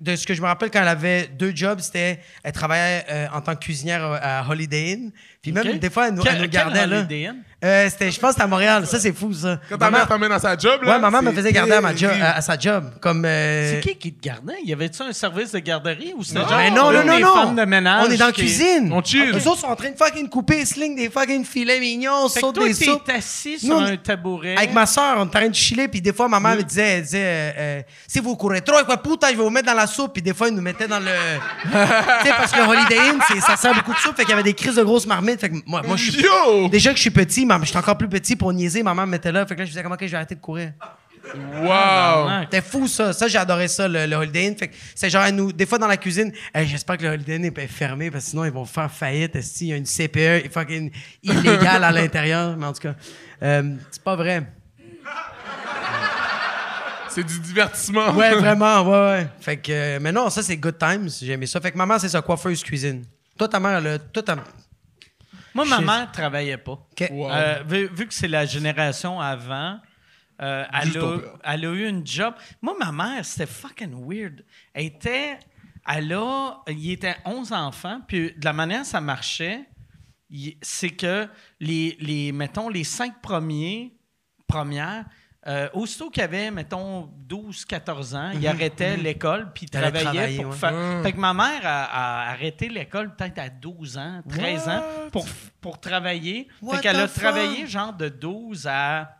de 0.00 0.16
ce 0.16 0.26
que 0.26 0.34
je 0.34 0.40
me 0.40 0.46
rappelle, 0.46 0.70
quand 0.70 0.80
elle 0.80 0.88
avait 0.88 1.28
deux 1.28 1.54
jobs, 1.54 1.80
c'était. 1.80 2.20
Elle 2.42 2.52
travaillait 2.52 3.04
euh, 3.10 3.26
en 3.32 3.40
tant 3.40 3.54
que 3.54 3.60
cuisinière 3.60 4.02
à 4.22 4.48
Holiday 4.48 4.94
Inn. 4.94 5.12
Puis 5.42 5.52
même, 5.52 5.66
Ok. 5.66 5.78
des 5.78 5.88
fois, 5.88 6.08
elle 6.08 6.14
nous, 6.14 6.22
elle 6.26 6.42
nous 6.42 6.48
gardait 6.48 6.86
là. 6.86 6.98
Holiday 6.98 7.26
Inn? 7.28 7.36
Euh, 7.62 7.88
c'était, 7.90 8.10
je 8.10 8.18
pense 8.18 8.28
que 8.30 8.34
c'était 8.34 8.42
à 8.44 8.46
Montréal. 8.46 8.86
Ça, 8.86 8.98
c'est 9.00 9.12
fou, 9.12 9.32
ça. 9.34 9.58
Quand 9.70 9.76
ta 9.78 9.90
mère 9.90 10.06
t'amène 10.08 10.32
à 10.32 10.38
sa 10.38 10.56
job, 10.56 10.82
là. 10.82 10.92
Ouais, 10.92 10.98
maman 10.98 11.20
me 11.22 11.32
faisait 11.32 11.52
garder 11.52 11.72
à, 11.72 11.80
ma 11.82 11.94
job, 11.94 12.10
à, 12.22 12.36
à 12.36 12.40
sa 12.42 12.58
job. 12.58 12.90
Comme. 13.00 13.24
euh, 13.26 13.70
C'est 13.74 13.80
qui 13.80 13.96
qui 13.96 14.12
te 14.14 14.22
gardait? 14.26 14.56
Y 14.64 14.72
avait-tu 14.72 15.02
un 15.02 15.12
service 15.12 15.52
de 15.52 15.58
garderie 15.58 16.14
ou 16.16 16.22
c'était 16.24 16.40
Non. 16.40 16.48
genre 16.48 16.58
Mais 16.58 16.70
non, 16.70 16.90
non, 16.90 17.04
non, 17.04 17.18
non. 17.20 17.34
femmes 17.34 17.56
de 17.56 17.64
ménage? 17.64 18.06
On 18.06 18.10
est 18.10 18.16
dans 18.18 18.26
la 18.26 18.32
qui- 18.32 18.42
cuisine. 18.42 18.90
On 18.92 19.02
chill. 19.02 19.30
Les 19.30 19.46
autres 19.46 19.60
sont 19.60 19.66
en 19.66 19.76
train 19.76 19.90
de 19.90 19.96
fucking 19.96 20.28
couper, 20.30 20.64
sling 20.66 20.94
des 20.96 21.08
fucking 21.10 21.44
filets 21.44 21.80
mignons, 21.80 22.28
Fait 22.28 22.34
que 22.34 22.46
sautent 22.46 22.54
toi, 22.56 22.66
des 22.68 22.72
soupes. 22.74 23.04
t'es 23.04 23.12
assis 23.12 23.58
sur 23.58 23.78
un 23.78 23.96
tabouret. 23.96 24.56
Avec 24.56 24.72
ma 24.74 24.84
soeur, 24.86 25.16
on 25.18 25.24
était 25.26 25.36
en 25.36 25.40
train 25.40 25.48
de 25.48 25.54
chiller, 25.54 25.88
puis 25.88 26.00
des 26.00 26.12
fois, 26.14 26.28
ma 26.28 26.40
mère 26.40 26.56
me 26.56 26.62
disait, 26.62 26.82
elle 26.98 27.02
disait 27.02 27.18
euh, 27.22 27.52
euh, 27.58 27.82
si 28.06 28.20
vous 28.20 28.36
courez 28.36 28.60
trop, 28.62 28.82
quoi, 28.86 28.96
putain, 29.02 29.28
je 29.28 29.36
vais 29.36 29.42
vous 29.42 29.50
mettre 29.50 29.66
dans 29.66 29.74
la 29.74 29.86
soupe, 29.86 30.12
puis 30.14 30.22
des 30.22 30.32
fois, 30.34 30.48
ils 30.48 30.54
nous 30.54 30.62
mettaient 30.62 30.88
dans 30.88 30.98
le. 31.00 31.06
tu 31.62 31.68
sais, 32.26 32.32
parce 32.36 32.52
que 32.52 32.58
le 32.58 32.68
Holiday 32.68 32.98
Inn, 33.10 33.18
c'est- 33.28 33.40
ça 33.40 33.56
sert 33.56 33.74
beaucoup 33.74 33.92
de 33.92 33.98
soupe, 33.98 34.16
fait 34.16 34.22
qu'il 34.22 34.30
y 34.30 34.34
avait 34.34 34.42
des 34.42 34.54
crises 34.54 34.76
de 34.76 34.82
grosses 34.82 35.06
marmites. 35.06 35.29
Fait 35.38 35.50
que 35.50 35.56
moi, 35.66 35.82
moi 35.86 35.96
je 35.96 36.10
suis. 36.10 36.22
Yo! 36.22 36.68
Déjà 36.68 36.90
que 36.90 36.96
je 36.96 37.02
suis 37.02 37.10
petit, 37.10 37.44
mais 37.46 37.54
je 37.60 37.66
suis 37.66 37.76
encore 37.76 37.96
plus 37.98 38.08
petit 38.08 38.36
pour 38.36 38.52
niaiser, 38.52 38.82
ma 38.82 38.94
mère 38.94 39.06
me 39.06 39.12
mettait 39.12 39.32
là, 39.32 39.44
fait 39.46 39.54
que 39.54 39.60
là, 39.60 39.64
je 39.64 39.70
disais, 39.70 39.82
comment 39.82 39.96
que 39.96 40.06
je 40.06 40.10
vais 40.10 40.16
arrêter 40.16 40.34
de 40.34 40.40
courir? 40.40 40.72
Wow! 41.62 42.30
C'était 42.44 42.62
fou, 42.62 42.88
ça. 42.88 43.12
Ça, 43.12 43.28
j'ai 43.28 43.38
adoré 43.38 43.68
ça, 43.68 43.86
le, 43.86 44.06
le 44.06 44.16
Holiday 44.16 44.48
Inn. 44.48 44.56
Fait 44.56 44.68
que 44.68 44.74
c'est 44.94 45.10
genre, 45.10 45.30
nous, 45.32 45.52
des 45.52 45.66
fois 45.66 45.78
dans 45.78 45.86
la 45.86 45.96
cuisine, 45.98 46.32
Hey, 46.54 46.66
j'espère 46.66 46.96
que 46.96 47.02
le 47.04 47.10
Holiday 47.10 47.36
Inn 47.36 47.44
est 47.44 47.66
fermé, 47.66 48.10
parce 48.10 48.24
que 48.24 48.30
sinon, 48.30 48.44
ils 48.46 48.50
vont 48.50 48.64
faire 48.64 48.90
faillite. 48.90 49.36
Il 49.60 49.66
y 49.66 49.72
a 49.72 49.76
une 49.76 49.84
CPE 49.84 50.50
fucking 50.52 50.90
illégale 51.22 51.84
à 51.84 51.92
l'intérieur, 51.92 52.56
mais 52.56 52.66
en 52.66 52.72
tout 52.72 52.80
cas, 52.80 52.94
euh, 53.42 53.74
c'est 53.90 54.02
pas 54.02 54.16
vrai. 54.16 54.44
C'est 57.08 57.24
du 57.26 57.40
divertissement. 57.40 58.12
Ouais, 58.12 58.32
vraiment, 58.34 58.82
ouais, 58.82 58.90
ouais. 59.18 59.26
Fait 59.40 59.56
que, 59.56 59.72
euh, 59.72 59.98
mais 60.00 60.12
non, 60.12 60.30
ça, 60.30 60.42
c'est 60.42 60.56
good 60.56 60.78
times. 60.78 61.08
J'ai 61.20 61.32
aimé 61.32 61.46
ça. 61.46 61.60
Fait 61.60 61.72
que 61.72 61.76
maman, 61.76 61.98
c'est 61.98 62.08
ça, 62.08 62.22
coiffeuse 62.22 62.62
cuisine. 62.62 63.04
Toi, 63.36 63.48
ta 63.48 63.58
mère, 63.58 63.78
elle 63.78 63.86
a- 63.88 63.98
toi, 63.98 64.22
ta... 64.22 64.36
Moi, 65.54 65.64
ma 65.64 65.80
mère 65.80 66.12
travaillait 66.12 66.58
pas. 66.58 66.86
Wow. 67.10 67.30
Euh, 67.30 67.62
vu, 67.66 67.88
vu 67.88 68.06
que 68.06 68.14
c'est 68.14 68.28
la 68.28 68.46
génération 68.46 69.20
avant, 69.20 69.80
euh, 70.42 70.64
elle, 70.72 70.98
a, 70.98 71.18
elle 71.44 71.64
eu 71.64 71.88
une 71.88 72.06
job. 72.06 72.34
Moi, 72.62 72.74
ma 72.78 72.92
mère, 72.92 73.24
c'était 73.24 73.50
fucking 73.50 73.94
weird. 74.06 74.44
Elle 74.72 74.86
était. 74.86 75.38
Elle 75.86 76.12
a. 76.12 76.62
Il 76.68 76.90
était 76.90 77.16
11 77.24 77.52
enfants, 77.52 78.00
puis 78.06 78.32
de 78.32 78.44
la 78.44 78.52
manière 78.52 78.82
que 78.82 78.86
ça 78.86 79.00
marchait, 79.00 79.64
c'est 80.62 80.90
que 80.90 81.28
les, 81.58 81.96
les, 82.00 82.32
mettons, 82.32 82.68
les 82.68 82.84
cinq 82.84 83.20
premiers, 83.20 83.92
premières, 84.46 85.06
euh, 85.46 85.68
aussitôt 85.72 86.10
qu'il 86.10 86.22
avait, 86.22 86.50
mettons, 86.50 87.08
12, 87.26 87.64
14 87.64 88.14
ans, 88.14 88.30
il 88.34 88.46
arrêtait 88.46 88.98
l'école 88.98 89.52
puis 89.54 89.64
il 89.64 89.70
travaillait 89.70 90.04
travailler, 90.04 90.42
pour 90.42 90.52
ouais. 90.52 90.56
faire. 90.56 91.02
Fait 91.02 91.12
que 91.12 91.18
ma 91.18 91.32
mère 91.32 91.62
a, 91.64 91.84
a 91.84 92.30
arrêté 92.30 92.68
l'école 92.68 93.14
peut-être 93.16 93.38
à 93.38 93.48
12 93.48 93.96
ans, 93.96 94.20
13 94.28 94.68
ans 94.68 94.82
pour, 95.10 95.26
pour 95.62 95.80
travailler. 95.80 96.46
What 96.60 96.76
fait 96.76 96.82
qu'elle 96.82 97.00
a 97.00 97.08
travaillé 97.08 97.66
genre 97.66 97.94
de 97.94 98.08
12 98.08 98.66
à. 98.66 99.16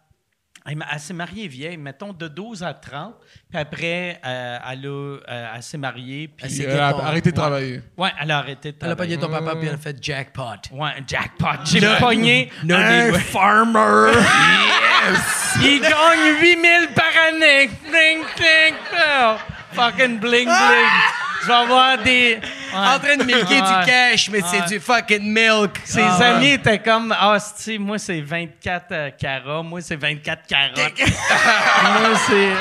Elle, 0.71 0.77
elle 0.93 1.01
s'est 1.01 1.15
mariée 1.15 1.49
vieille, 1.49 1.77
mettons 1.77 2.13
de 2.13 2.29
12 2.29 2.63
à 2.63 2.73
30. 2.75 3.15
Puis 3.51 3.59
après, 3.59 4.21
euh, 4.25 4.59
elle, 4.71 4.87
a, 4.87 4.89
euh, 4.89 5.53
elle 5.57 5.63
s'est 5.63 5.79
mariée. 5.79 6.29
Puis, 6.29 6.61
Elle 6.63 6.71
Elle 6.71 6.81
a 6.81 6.93
ton- 6.93 6.99
arrêté 7.01 7.31
de 7.33 7.37
travailler. 7.37 7.83
ouais, 7.97 8.11
elle 8.21 8.31
a 8.31 8.39
arrêté 8.39 8.71
de 8.73 8.77
Elle 8.81 8.91
a 8.91 8.95
travailler. 8.95 9.17
pogné 9.17 9.27
ton 9.39 9.45
papa 9.45 9.57
puis 9.59 9.69
elle 9.69 9.75
a 9.75 9.79
fait 9.79 9.97
jackpot. 10.05 10.43
Ouais, 10.73 10.91
jackpot. 11.07 11.65
J'ai 11.65 11.81
pogné 11.99 12.53
no 12.63 12.77
un 12.77 13.13
farmer. 13.15 14.13
Il 15.63 15.81
gagne 15.81 16.41
8000 16.41 16.89
par 16.95 17.11
année. 17.29 17.69
Bling, 17.91 18.23
bling, 18.37 18.75
oh, 18.95 19.37
Fucking 19.73 20.19
bling, 20.21 20.45
bling. 20.47 21.20
Je 21.43 21.47
vais 21.47 21.53
avoir 21.55 21.99
des... 21.99 22.39
Ouais. 22.73 22.79
En 22.79 22.99
train 22.99 23.17
de 23.17 23.25
milquer 23.25 23.61
Ouais. 23.61 23.81
du 23.81 23.87
cash, 23.87 24.29
mais 24.31 24.41
c'est 24.43 24.67
du 24.67 24.79
fucking 24.81 25.23
milk. 25.33 25.79
Ses 25.85 26.01
Ah, 26.03 26.37
amis 26.37 26.51
étaient 26.53 26.79
comme, 26.79 27.15
ah, 27.19 27.39
c'est 27.39 27.79
moi, 27.79 27.99
c'est 27.99 28.21
24 28.21 28.87
euh, 28.93 29.11
carats. 29.11 29.63
Moi, 29.63 29.81
c'est 29.81 29.97
24 29.97 30.47
carottes. 30.47 30.77
moi, 30.99 32.17
c'est... 32.29 32.53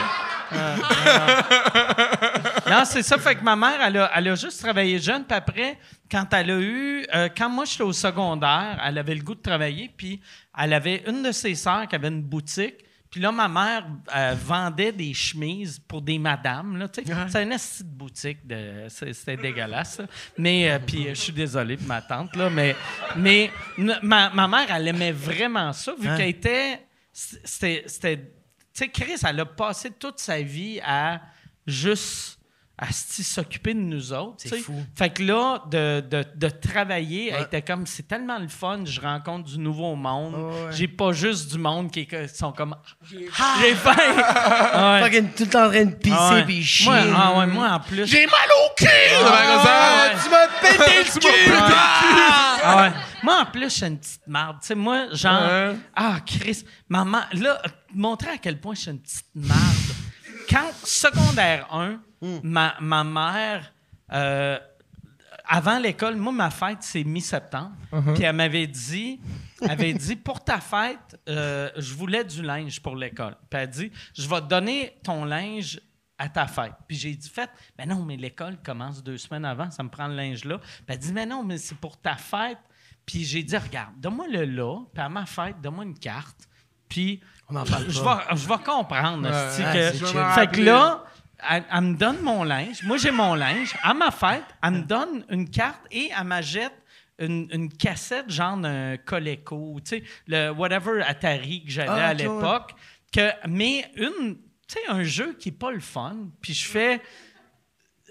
Ah, 0.51 0.75
ah. 1.05 2.69
non, 2.69 2.85
c'est 2.85 3.03
ça. 3.03 3.17
Fait 3.19 3.35
que 3.35 3.43
ma 3.43 3.55
mère, 3.55 3.79
elle 3.85 3.97
a, 3.97 4.11
elle 4.15 4.29
a 4.29 4.35
juste 4.35 4.61
travaillé 4.61 4.97
jeune. 4.99 5.23
Puis 5.25 5.37
après, 5.37 5.77
quand 6.11 6.25
elle 6.33 6.51
a 6.51 6.59
eu... 6.59 7.05
euh, 7.13 7.29
quand 7.37 7.49
moi, 7.49 7.65
j'étais 7.65 7.83
au 7.83 7.93
secondaire, 7.93 8.79
elle 8.83 8.97
avait 8.97 9.13
le 9.15 9.21
goût 9.21 9.35
de 9.35 9.41
travailler. 9.41 9.91
Puis 9.95 10.21
elle 10.57 10.73
avait 10.73 11.03
une 11.07 11.21
de 11.23 11.31
ses 11.31 11.53
sœurs 11.55 11.87
qui 11.87 11.95
avait 11.95 12.07
une 12.07 12.23
boutique. 12.23 12.75
Puis 13.09 13.19
là, 13.21 13.31
ma 13.31 13.47
mère 13.47 13.87
euh, 14.15 14.35
vendait 14.39 14.91
des 14.91 15.13
chemises 15.13 15.79
pour 15.79 16.01
des 16.01 16.19
madames. 16.19 16.77
Là, 16.77 16.87
tu 16.87 17.03
sais. 17.03 17.11
C'est 17.29 17.43
une 17.43 17.49
petite 17.49 17.87
boutique. 17.87 18.45
De, 18.45 18.85
c'était 18.87 19.35
dégueulasse. 19.37 19.97
là. 19.99 20.05
Mais, 20.37 20.69
euh, 20.71 20.79
puis 20.79 21.07
euh, 21.07 21.15
je 21.15 21.19
suis 21.21 21.33
désolé 21.33 21.75
pour 21.77 21.87
ma 21.87 22.01
tante, 22.03 22.35
là, 22.35 22.49
mais, 22.51 22.75
mais 23.15 23.49
ma, 24.03 24.29
ma 24.29 24.47
mère, 24.47 24.67
elle 24.69 24.87
aimait 24.89 25.11
vraiment 25.11 25.73
ça, 25.73 25.93
vu 25.99 26.07
Hein? 26.07 26.17
qu'elle 26.17 26.29
était... 26.29 26.85
C'était... 27.11 27.83
c'était- 27.87 28.17
Tu 28.73 28.85
sais, 28.85 28.89
Chris, 28.89 29.15
elle 29.27 29.39
a 29.39 29.45
passé 29.45 29.89
toute 29.91 30.19
sa 30.19 30.39
vie 30.41 30.79
à 30.85 31.19
juste 31.65 32.38
à 32.81 32.87
s'occuper 32.93 33.73
de 33.73 33.79
nous 33.79 34.13
autres. 34.13 34.35
C'est 34.37 34.49
tu 34.49 34.55
sais. 34.55 34.61
fou. 34.61 34.73
Fait 34.95 35.09
que 35.09 35.21
là, 35.23 35.63
de, 35.69 35.99
de, 36.09 36.25
de 36.33 36.47
travailler, 36.47 37.31
elle 37.35 37.43
était 37.43 37.61
comme, 37.61 37.85
c'est 37.85 38.07
tellement 38.07 38.39
le 38.39 38.47
fun, 38.47 38.79
je 38.85 39.01
rencontre 39.01 39.49
du 39.49 39.59
nouveau 39.59 39.95
monde. 39.95 40.33
ouais. 40.35 40.71
J'ai 40.71 40.87
pas 40.87 41.11
juste 41.11 41.51
du 41.51 41.57
monde 41.57 41.91
qui, 41.91 42.07
qui 42.07 42.15
sont 42.33 42.53
comme, 42.53 42.75
j'ai 43.03 43.27
faim. 43.75 43.95
Ouais. 44.79 45.21
Tout 45.35 45.43
le 45.43 45.49
temps 45.49 45.65
en 45.65 45.69
train 45.69 45.85
de 45.85 45.95
pisser 45.95 46.15
Ah 46.17 46.33
ouais. 46.35 46.45
puis 46.45 46.63
chier. 46.63 46.89
Moi, 46.89 46.99
ah 47.15 47.37
ouais, 47.39 47.47
moi, 47.47 47.69
en 47.71 47.79
plus. 47.81 48.05
J'ai 48.05 48.25
mal 48.25 48.49
au 48.63 48.73
cul! 48.77 48.87
Ah, 49.23 50.11
ouais. 50.13 50.17
Tu 50.23 50.29
m'as 50.29 50.47
pété 50.61 50.99
le 50.99 51.09
Tu 51.19 51.19
m'as 51.19 51.31
pété 51.31 51.49
le 51.49 51.55
cul! 51.55 52.63
Ah 52.63 52.77
ouais. 52.83 52.91
Moi, 53.23 53.41
en 53.41 53.45
plus, 53.45 53.63
je 53.63 53.67
suis 53.69 53.85
une 53.85 53.97
petite 53.99 54.27
marde. 54.27 54.57
Tu 54.61 54.67
sais, 54.67 54.75
moi, 54.75 55.07
genre. 55.13 55.41
Ouais. 55.41 55.75
Ah, 55.95 56.17
Chris. 56.25 56.63
Maman, 56.87 57.21
là, 57.33 57.61
montrer 57.93 58.29
à 58.31 58.37
quel 58.37 58.59
point 58.59 58.75
je 58.75 58.81
suis 58.81 58.91
une 58.91 58.99
petite 59.01 59.25
marde. 59.35 59.59
Quand, 60.49 60.71
secondaire 60.83 61.67
1, 61.73 61.99
ma, 62.43 62.75
ma 62.79 63.03
mère. 63.03 63.73
euh, 64.11 64.57
avant 65.51 65.79
l'école, 65.79 66.15
moi, 66.15 66.31
ma 66.31 66.51
fête, 66.51 66.79
c'est 66.81 67.03
mi-septembre. 67.03 67.75
Puis 68.13 68.23
elle 68.23 68.35
m'avait 68.35 68.67
dit, 68.67 69.19
avait 69.67 69.93
dit, 69.93 70.15
pour 70.15 70.43
ta 70.43 70.59
fête, 70.59 71.19
euh, 71.27 71.69
je 71.75 71.93
voulais 71.95 72.23
du 72.23 72.41
linge 72.43 72.79
pour 72.81 72.95
l'école. 72.95 73.35
Puis 73.49 73.57
elle 73.57 73.59
a 73.61 73.67
dit, 73.67 73.91
je 74.15 74.27
vais 74.29 74.41
te 74.41 74.45
donner 74.45 74.93
ton 75.03 75.25
linge 75.25 75.81
à 76.19 76.29
ta 76.29 76.45
fête. 76.45 76.73
Puis 76.87 76.97
j'ai 76.97 77.15
dit, 77.15 77.29
fait, 77.29 77.49
mais 77.77 77.85
non, 77.87 78.03
mais 78.03 78.15
l'école 78.15 78.57
commence 78.63 79.01
deux 79.03 79.17
semaines 79.17 79.45
avant, 79.45 79.71
ça 79.71 79.81
me 79.81 79.89
prend 79.89 80.07
le 80.07 80.15
linge 80.15 80.45
là. 80.45 80.59
Puis 80.59 80.69
elle 80.87 80.99
dit, 80.99 81.13
mais 81.13 81.25
non, 81.25 81.43
mais 81.43 81.57
c'est 81.57 81.77
pour 81.77 81.97
ta 81.99 82.15
fête. 82.15 82.59
Puis 83.05 83.23
j'ai 83.23 83.41
dit, 83.41 83.57
regarde, 83.57 83.93
donne-moi 83.97 84.27
le 84.27 84.45
là, 84.45 84.81
puis 84.93 85.01
à 85.01 85.09
ma 85.09 85.25
fête, 85.25 85.59
donne-moi 85.61 85.85
une 85.85 85.97
carte. 85.97 86.47
Puis 86.87 87.21
On 87.49 87.55
en 87.55 87.63
parle 87.65 87.85
je 87.89 88.01
pas. 88.01 88.25
vais, 88.29 88.37
je 88.37 88.47
vais 88.47 88.57
comprendre. 88.63 89.27
ouais, 89.29 89.91
que- 89.91 90.35
fait 90.35 90.47
que 90.51 90.61
là, 90.61 91.03
elle, 91.49 91.63
elle 91.73 91.81
me 91.81 91.95
donne 91.95 92.19
mon 92.21 92.43
linge. 92.43 92.83
Moi, 92.83 92.97
j'ai 92.97 93.11
mon 93.11 93.33
linge. 93.35 93.73
À 93.81 93.93
ma 93.93 94.11
fête, 94.11 94.43
elle 94.63 94.71
me 94.71 94.81
donne 94.81 95.23
une 95.29 95.49
carte 95.49 95.81
et 95.91 96.09
elle 96.17 96.25
m'achète 96.25 96.73
une, 97.17 97.47
une 97.51 97.69
cassette, 97.71 98.29
genre 98.29 98.57
un 98.63 98.97
Coleco, 98.97 99.77
tu 99.83 99.97
sais, 99.97 100.03
le 100.27 100.51
whatever 100.51 101.01
Atari 101.01 101.63
que 101.65 101.71
j'avais 101.71 101.89
Ah, 101.89 102.07
à 102.09 102.13
l'époque. 102.13 102.71
Que, 103.11 103.31
mais 103.47 103.89
une, 103.95 104.37
tu 104.67 104.75
sais, 104.75 104.79
un 104.89 105.03
jeu 105.03 105.35
qui 105.39 105.49
n'est 105.49 105.57
pas 105.57 105.71
le 105.71 105.79
fun. 105.79 106.15
Puis 106.41 106.53
je 106.53 106.67
fais. 106.67 107.01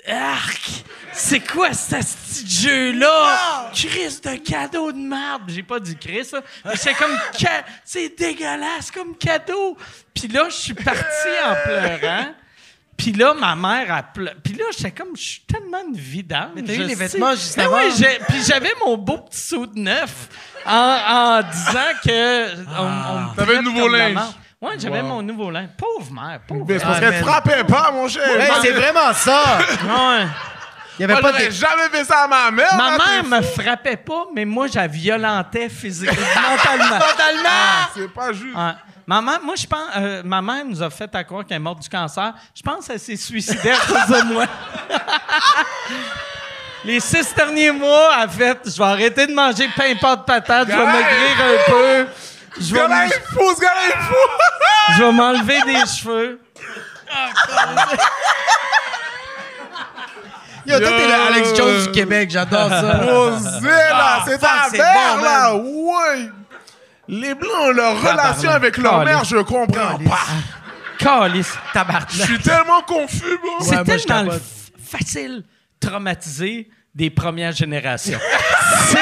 Arc! 0.08 0.84
C'est 1.12 1.40
quoi 1.40 1.72
ce 1.72 1.96
petit 1.96 2.46
jeu-là? 2.62 3.70
Chris 3.74 4.20
de 4.22 4.36
cadeau 4.36 4.92
de 4.92 4.98
merde! 4.98 5.42
J'ai 5.48 5.62
pas 5.62 5.80
dit 5.80 5.96
Chris. 5.96 6.28
Mais 6.64 6.76
c'est 6.76 6.94
comme. 6.94 7.16
ca- 7.36 7.64
C'est 7.84 8.16
dégueulasse 8.16 8.90
comme 8.90 9.16
cadeau! 9.16 9.76
Puis 10.14 10.28
là, 10.28 10.44
je 10.48 10.54
suis 10.54 10.74
parti 10.74 11.28
en 11.44 11.54
pleurant. 11.64 12.34
Puis 12.96 13.12
là, 13.12 13.32
ma 13.34 13.54
mère 13.54 13.92
a 13.94 14.02
pleuré. 14.02 14.34
Puis 14.42 14.54
là, 14.54 14.64
j'étais 14.76 14.90
comme, 14.90 15.16
je 15.16 15.22
suis 15.22 15.40
tellement 15.42 15.78
une 15.88 15.96
vidange. 15.96 16.50
Mais 16.56 16.62
t'as 16.62 16.74
eu 16.74 16.78
les 16.82 16.88
sais. 16.88 17.06
vêtements 17.06 17.30
juste 17.32 17.56
Mais 17.56 17.62
avant. 17.64 17.78
puis 18.28 18.42
j'avais 18.44 18.72
mon 18.84 18.96
beau 18.96 19.18
petit 19.18 19.38
saut 19.40 19.66
de 19.66 19.78
neuf 19.78 20.28
en, 20.66 20.72
en 20.72 21.42
disant 21.42 21.92
que. 22.04 22.54
on- 22.76 23.30
on 23.30 23.34
T'avais 23.36 23.54
le 23.56 23.62
nouveau 23.62 23.88
de 23.88 23.96
linge. 23.96 24.18
Ouais, 24.60 24.72
j'avais 24.78 25.00
Wow. 25.00 25.06
mon 25.06 25.22
nouveau 25.22 25.50
linge. 25.50 25.68
Pauvre 25.78 26.12
mère, 26.12 26.40
pauvre 26.46 26.64
Mais 26.68 26.78
c'est 26.78 26.84
parce 26.84 26.96
Ah, 26.96 27.00
qu'elle 27.00 27.22
frappait 27.24 27.64
pas, 27.64 27.90
mon 27.92 28.08
cher. 28.08 28.22
Hey, 28.40 28.50
c'est 28.60 28.72
vraiment 28.72 29.12
ça. 29.12 29.58
Ouais. 29.58 30.26
Il 30.98 31.02
y 31.02 31.04
avait 31.04 31.12
Moi, 31.12 31.22
pas 31.22 31.28
j'aurais 31.30 31.46
de. 31.46 31.50
jamais 31.52 31.88
fait 31.92 32.04
ça 32.04 32.24
à 32.24 32.26
ma 32.26 32.50
mère. 32.50 32.74
Ma 32.76 32.90
mère 32.96 33.24
me 33.24 33.40
fou. 33.46 33.60
frappait 33.60 33.96
pas, 33.96 34.24
mais 34.34 34.44
moi, 34.44 34.66
je 34.66 34.74
la 34.74 34.88
violentais 34.88 35.68
physiquement, 35.68 36.16
mentalement. 36.50 36.98
Totalement! 36.98 37.88
C'est 37.94 38.12
pas 38.12 38.32
juste. 38.32 38.56
Ouais. 38.56 38.72
Maman, 39.06 39.32
moi, 39.44 39.54
je 39.56 39.66
pense, 39.66 39.88
euh, 39.96 40.22
ma 40.24 40.42
mère 40.42 40.64
nous 40.66 40.82
a 40.82 40.90
fait 40.90 41.14
à 41.14 41.22
croire 41.22 41.46
qu'elle 41.46 41.56
est 41.58 41.60
morte 41.60 41.80
du 41.80 41.88
cancer. 41.88 42.34
Je 42.52 42.60
pense 42.62 42.88
qu'elle 42.88 42.98
s'est 42.98 43.16
suicidée 43.16 43.70
à 43.70 43.76
cause 43.76 44.06
de 44.18 44.22
moi. 44.32 44.44
Les 46.84 47.00
six 47.00 47.32
derniers 47.34 47.70
mois, 47.70 48.10
elle 48.16 48.24
a 48.24 48.28
fait, 48.28 48.58
je 48.66 48.76
vais 48.76 48.84
arrêter 48.84 49.26
de 49.26 49.32
manger 49.34 49.68
pain 49.76 49.94
pâte 50.00 50.26
patate, 50.26 50.68
je 50.70 50.76
vais 50.76 50.84
maigrir 50.86 51.36
un 51.42 51.70
peu, 51.70 52.06
je 52.60 52.72
vais, 52.74 52.80
gars-là 52.80 53.04
m- 53.04 53.10
est 53.12 53.24
fou, 53.32 53.54
ce 53.56 53.60
gars-là 53.60 53.88
est 53.88 54.02
fou! 54.02 54.14
je 54.98 55.02
vais 55.02 55.12
m'enlever 55.12 55.60
des 55.62 55.86
cheveux. 55.86 56.40
Yo, 60.66 60.78
toi, 60.78 60.88
t'es 60.90 61.06
le 61.06 61.14
Alex 61.14 61.54
Jones 61.56 61.82
du 61.84 61.90
Québec, 61.92 62.30
j'adore 62.30 62.68
ça. 62.68 63.00
Osé, 63.12 63.68
là, 63.68 64.18
Ah, 64.20 64.24
c'est 64.26 64.38
ta 64.38 64.68
mère, 64.70 65.16
bon, 65.16 65.22
là! 65.24 65.54
Ouais! 65.56 66.28
Les 67.08 67.34
Blancs 67.34 67.50
ont 67.62 67.70
leur 67.70 67.98
relation 68.02 68.50
avec 68.50 68.76
leur 68.76 69.02
mère, 69.04 69.24
je 69.24 69.36
comprends 69.38 69.96
pas. 69.98 70.26
Calice. 70.98 71.54
Je 72.10 72.22
suis 72.22 72.38
tellement 72.40 72.82
confus, 72.82 73.38
bro. 73.42 73.64
C'est 73.64 73.84
tellement 73.84 74.32
facile 74.84 75.44
traumatiser 75.80 76.68
des 76.94 77.08
premières 77.08 77.52
générations. 77.52 78.18
C'est... 78.90 78.98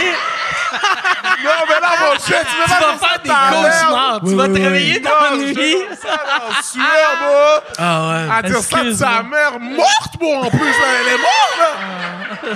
Non, 1.44 1.50
mais 1.68 1.80
là, 1.80 1.88
mon 2.00 2.12
chef, 2.14 2.46
tu 2.46 2.56
veux 2.56 2.64
Tu 2.64 2.70
pas 2.70 2.92
vas 2.92 2.98
faire 2.98 3.20
des 3.22 3.28
cauchemars. 3.28 4.20
Tu 4.20 4.26
Oui, 4.26 4.34
vas 4.34 4.42
oui, 4.44 4.48
te 4.48 4.58
oui. 4.58 4.64
réveiller 4.64 5.00
dans 5.00 5.10
la 5.22 5.36
nuit. 5.36 5.76
sueur, 6.62 7.10
bro. 7.20 7.74
Ah 7.78 8.08
ouais. 8.08 8.28
À 8.38 8.42
dire 8.42 8.58
ça 8.62 8.82
de 8.82 8.92
sa 8.94 9.22
mère 9.22 9.60
morte, 9.60 10.16
bro, 10.18 10.34
en 10.44 10.50
plus, 10.50 10.58
là, 10.60 10.86
elle 11.00 11.08
est 11.14 11.18
morte, 11.18 11.58
là. 11.58 11.70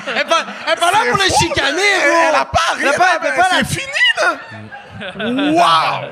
Elle 0.09 0.19
est 0.19 0.25
pas, 0.25 0.45
elle 0.67 0.73
est 0.73 0.77
pas 0.77 0.91
là 0.91 0.99
pour 1.09 1.17
le 1.19 1.23
fou. 1.25 1.39
chicaner, 1.41 1.83
Elle, 2.03 2.11
bro. 2.11 2.21
elle 2.29 2.35
a 2.37 2.45
pas 2.45 2.61
rien, 2.77 2.93
c'est 3.51 3.67
fini, 3.81 4.07
là. 4.21 4.31
Wow! 5.17 6.09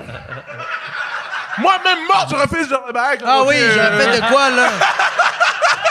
Moi, 1.61 1.73
même 1.85 2.07
morte, 2.07 2.29
j'aurais 2.31 2.47
fait 2.49 2.65
ce 2.65 2.71
genre 2.71 2.87
de 2.87 2.93
bague. 2.93 3.21
Ah 3.25 3.43
oui, 3.47 3.57
j'aurais 3.75 3.99
fait 3.99 4.21
de 4.21 4.27
quoi, 4.29 4.51
là? 4.51 4.69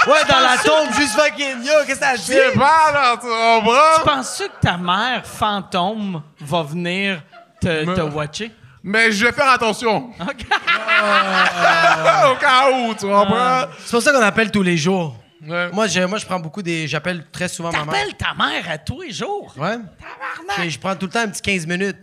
Ouais, 0.07 0.23
dans 0.29 0.39
la 0.39 0.57
tombe, 0.57 0.93
juste 0.95 1.19
fucking 1.19 1.65
yo, 1.65 1.73
qu'est-ce 1.85 1.99
que 1.99 2.05
Je 2.15 2.21
sais 2.21 2.51
dit? 2.53 2.57
pas, 2.57 2.91
là, 2.93 3.17
tu 3.19 3.27
comprends? 3.27 4.05
Penses-tu 4.05 4.43
que 4.45 4.61
ta 4.61 4.77
mère 4.77 5.25
fantôme 5.25 6.21
va 6.39 6.63
venir 6.63 7.21
te, 7.59 7.83
te 7.93 8.01
watcher? 8.01 8.53
Mais 8.83 9.11
je 9.11 9.25
vais 9.25 9.33
faire 9.33 9.49
attention. 9.49 10.11
OK. 10.21 10.45
Au 12.31 12.35
cas 12.35 12.71
où, 12.71 12.93
tu 12.93 13.05
comprends? 13.05 13.65
C'est 13.83 13.91
pour 13.91 14.01
ça 14.01 14.13
qu'on 14.13 14.21
appelle 14.21 14.49
tous 14.49 14.63
les 14.63 14.77
jours. 14.77 15.17
Ouais. 15.45 15.69
Moi, 15.73 15.87
je, 15.87 15.99
moi, 16.01 16.17
je 16.19 16.25
prends 16.25 16.39
beaucoup 16.39 16.61
des. 16.61 16.87
J'appelle 16.87 17.25
très 17.29 17.49
souvent 17.49 17.71
ma 17.71 17.79
mère. 17.83 17.85
T'appelles 17.93 18.15
ta 18.15 18.33
mère 18.33 18.63
à 18.71 18.77
tous 18.77 19.01
les 19.01 19.11
jours? 19.11 19.53
Ouais. 19.57 19.71
Tabarnak! 19.71 20.63
Je, 20.65 20.69
je 20.69 20.79
prends 20.79 20.95
tout 20.95 21.07
le 21.07 21.11
temps 21.11 21.19
un 21.21 21.27
petit 21.27 21.41
15 21.41 21.67
minutes. 21.67 21.97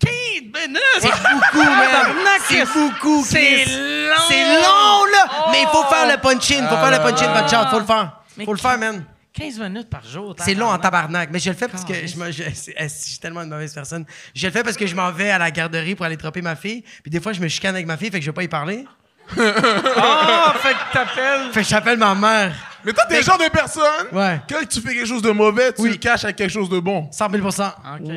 15 0.00 0.12
minutes! 0.42 0.80
C'est 1.00 1.08
beaucoup, 1.08 1.64
man. 1.64 1.88
Tabarnak, 1.90 2.40
C'est 2.48 2.64
beaucoup, 2.72 3.24
C'est 3.24 3.64
long! 3.64 4.14
C'est 4.28 4.44
long, 4.56 5.04
là! 5.12 5.48
Mais 5.50 5.62
il 5.62 5.68
faut 5.72 5.84
Oh. 5.84 5.92
faire 5.92 6.06
le 6.10 6.20
punch-in. 6.20 6.66
Faut 6.68 6.76
faire 6.76 6.90
le 6.90 6.98
punch-in, 6.98 7.32
votre 7.32 7.48
chat. 7.50 7.66
Faut 7.70 7.78
le 7.80 7.84
faire. 7.86 8.12
Mais 8.36 8.44
Faut 8.44 8.52
le 8.52 8.58
faire, 8.58 8.78
man. 8.78 9.04
15 9.34 9.58
minutes 9.60 9.88
par 9.90 10.04
jour. 10.04 10.34
C'est 10.38 10.54
long 10.54 10.68
en 10.68 10.78
tabarnak. 10.78 11.30
Mais 11.32 11.38
je 11.38 11.50
le 11.50 11.56
fais 11.56 11.68
parce 11.68 11.84
que 11.84 11.94
je, 12.06 12.16
me- 12.16 12.32
je- 12.32 12.42
suis 12.88 13.18
tellement 13.20 13.42
une 13.42 13.50
mauvaise 13.50 13.72
personne. 13.72 14.04
Je 14.34 14.46
le 14.46 14.52
fais 14.52 14.62
parce 14.64 14.76
que 14.76 14.86
je 14.86 14.94
m'en 14.96 15.12
vais 15.12 15.30
à 15.30 15.38
la 15.38 15.50
garderie 15.52 15.94
pour 15.94 16.06
aller 16.06 16.16
tropper 16.16 16.42
ma 16.42 16.56
fille. 16.56 16.82
Puis 17.02 17.10
des 17.10 17.20
fois, 17.20 17.32
je 17.32 17.40
me 17.40 17.46
chicane 17.48 17.74
avec 17.74 17.86
ma 17.86 17.96
fille, 17.96 18.10
fait 18.10 18.18
que 18.18 18.24
je 18.24 18.30
vais 18.30 18.34
pas 18.34 18.42
y 18.42 18.48
parler. 18.48 18.84
Ah, 19.38 20.54
fait 20.60 20.72
que 20.74 20.92
t'appelles. 20.92 21.52
Fait 21.52 21.62
que 21.62 21.68
j'appelle 21.68 21.98
ma 21.98 22.14
mère. 22.14 22.54
Mais 22.88 22.94
toi, 22.94 23.04
t'es 23.06 23.16
le 23.18 23.22
genre 23.22 23.36
de 23.36 23.48
personne. 23.48 24.06
Ouais. 24.12 24.40
Quand 24.48 24.56
tu 24.66 24.80
fais 24.80 24.94
quelque 24.94 25.06
chose 25.06 25.20
de 25.20 25.30
mauvais, 25.30 25.72
tu 25.74 25.82
Oui. 25.82 25.90
le 25.90 25.96
caches 25.96 26.24
avec 26.24 26.36
quelque 26.36 26.50
chose 26.50 26.70
de 26.70 26.80
bon. 26.80 27.06
100 27.12 27.28
000 27.30 27.44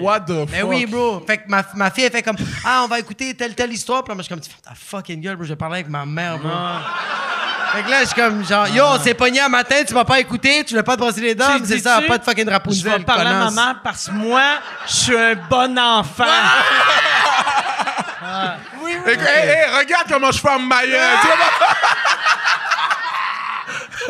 What 0.01 0.21
the 0.21 0.27
fuck? 0.29 0.49
Mais 0.49 0.63
oui, 0.63 0.85
bro. 0.85 1.21
Fait 1.27 1.39
que 1.39 1.43
ma, 1.49 1.61
ma 1.75 1.91
fille, 1.91 2.05
elle 2.05 2.11
fait 2.11 2.23
comme 2.23 2.37
Ah, 2.65 2.81
on 2.85 2.87
va 2.87 2.97
écouter 2.99 3.33
telle, 3.33 3.53
telle 3.53 3.73
histoire. 3.73 4.01
Puis 4.03 4.11
là, 4.11 4.15
moi, 4.15 4.21
je 4.21 4.27
suis 4.27 4.33
comme 4.33 4.39
Tu 4.41 4.49
fais 4.49 4.61
ta 4.63 4.71
fucking 4.73 5.19
gueule, 5.21 5.35
bro. 5.35 5.43
Je 5.43 5.49
vais 5.49 5.55
parler 5.57 5.75
avec 5.79 5.89
ma 5.89 6.05
mère, 6.05 6.37
bro. 6.39 6.49
Fait 7.73 7.83
que 7.83 7.89
là, 7.89 7.99
je 8.01 8.05
suis 8.07 8.15
comme 8.15 8.45
genre 8.45 8.67
Yo, 8.69 8.83
on 8.85 8.99
s'est 8.99 9.13
pogné 9.13 9.41
un 9.41 9.49
matin, 9.49 9.75
tu 9.85 9.93
m'as 9.93 10.03
pas 10.05 10.19
écouté, 10.21 10.63
tu 10.65 10.71
voulais 10.73 10.83
pas 10.83 10.95
te 10.95 10.99
brosser 11.01 11.21
les 11.21 11.35
dents, 11.35 11.45
Tu 11.55 11.61
mais 11.61 11.67
c'est 11.67 11.75
dis-tu, 11.75 11.87
ça, 11.89 12.01
pas 12.07 12.17
de 12.17 12.23
fucking 12.23 12.45
Je 12.45 12.49
Rapunzel, 12.51 12.91
vais 12.91 12.99
parler 13.05 13.29
à 13.29 13.33
connasse. 13.33 13.53
maman 13.53 13.75
parce 13.83 14.07
que 14.07 14.11
moi, 14.11 14.41
je 14.87 14.93
suis 14.93 15.17
un 15.17 15.35
bon 15.49 15.77
enfant. 15.79 16.23
Et 19.07 19.15
que, 19.15 19.21
hey, 19.21 19.49
hey, 19.49 19.77
regarde 19.79 20.07
comment 20.09 20.31
je 20.31 20.39
ferme 20.39 20.67
ma 20.67 20.85
gueule. 20.85 21.17
Tu 21.21 21.27
vois, 21.27 21.35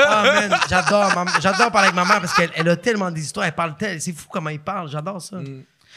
Ah, 0.08 0.60
j'adore, 0.70 1.12
j'adore 1.42 1.72
parler 1.72 1.88
avec 1.90 1.96
ma 1.96 2.06
mère 2.06 2.20
parce 2.22 2.34
qu'elle 2.34 2.52
elle 2.56 2.70
a 2.70 2.76
tellement 2.76 3.12
des 3.12 3.22
histoires, 3.22 3.46
elle 3.46 3.56
parle 3.56 3.76
tel, 3.78 4.02
c'est 4.02 4.14
fou 4.14 4.28
comment 4.32 4.50
il 4.50 4.60
parle, 4.60 4.90
j'adore 4.90 5.22
ça. 5.22 5.40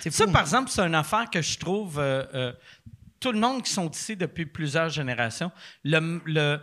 C'est 0.01 0.11
fou. 0.11 0.17
Ça, 0.17 0.27
par 0.27 0.43
exemple, 0.43 0.71
c'est 0.71 0.83
une 0.83 0.95
affaire 0.95 1.29
que 1.31 1.41
je 1.43 1.59
trouve. 1.59 1.99
euh, 1.99 2.25
euh, 2.35 2.53
tout 3.21 3.33
le 3.33 3.39
monde 3.39 3.63
qui 3.63 3.73
sont 3.73 3.89
ici 3.91 4.17
depuis 4.17 4.45
plusieurs 4.45 4.91
générations, 4.91 5.51
le, 5.83 6.21
le- 6.27 6.61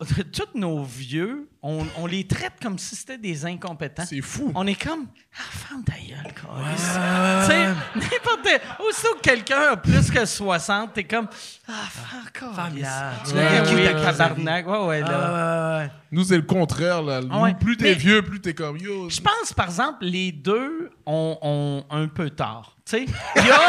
tous 0.32 0.58
nos 0.58 0.82
vieux, 0.84 1.48
on, 1.66 1.86
on 1.96 2.04
les 2.06 2.26
traite 2.26 2.52
comme 2.62 2.78
si 2.78 2.94
c'était 2.94 3.16
des 3.16 3.46
incompétents. 3.46 4.04
C'est 4.06 4.20
fou. 4.20 4.52
On 4.54 4.66
est 4.66 4.74
comme, 4.80 5.06
ah, 5.38 5.40
ferme 5.50 5.82
ta 5.82 5.94
gueule, 5.94 6.32
câlisse. 6.34 6.92
Tu 7.46 7.50
sais, 7.50 7.66
n'importe. 7.94 8.60
Aussitôt 8.86 9.14
que 9.14 9.20
quelqu'un 9.22 9.72
a 9.72 9.76
plus 9.78 10.10
que 10.10 10.26
60, 10.26 10.92
t'es 10.92 11.04
comme, 11.04 11.26
ah, 11.66 11.72
fuck. 11.90 12.32
Tu 12.40 12.44
Ouais, 12.44 13.42
l'as 13.42 13.50
ouais, 13.50 13.60
vécu, 13.62 13.74
ouais. 13.76 13.82
Ouais, 14.66 14.86
ouais, 14.86 15.00
là. 15.00 15.08
ouais, 15.08 15.78
ouais, 15.80 15.84
ouais. 15.86 15.90
Nous, 16.12 16.24
c'est 16.24 16.36
le 16.36 16.42
contraire. 16.42 17.02
Là. 17.02 17.22
Nous, 17.22 17.34
ouais. 17.40 17.54
Plus 17.54 17.76
t'es 17.78 17.94
vieux, 17.94 18.20
plus 18.22 18.40
t'es 18.40 18.52
comme 18.54 18.76
yo. 18.76 19.08
Je 19.08 19.20
pense, 19.20 19.52
par 19.54 19.66
exemple, 19.66 20.04
les 20.04 20.32
deux 20.32 20.90
ont, 21.06 21.38
ont 21.40 21.84
un 21.90 22.08
peu 22.08 22.28
tard. 22.30 22.76
Tu 22.86 22.98
sais, 22.98 23.04
il 23.36 23.46
y 23.46 23.50
a, 23.50 23.60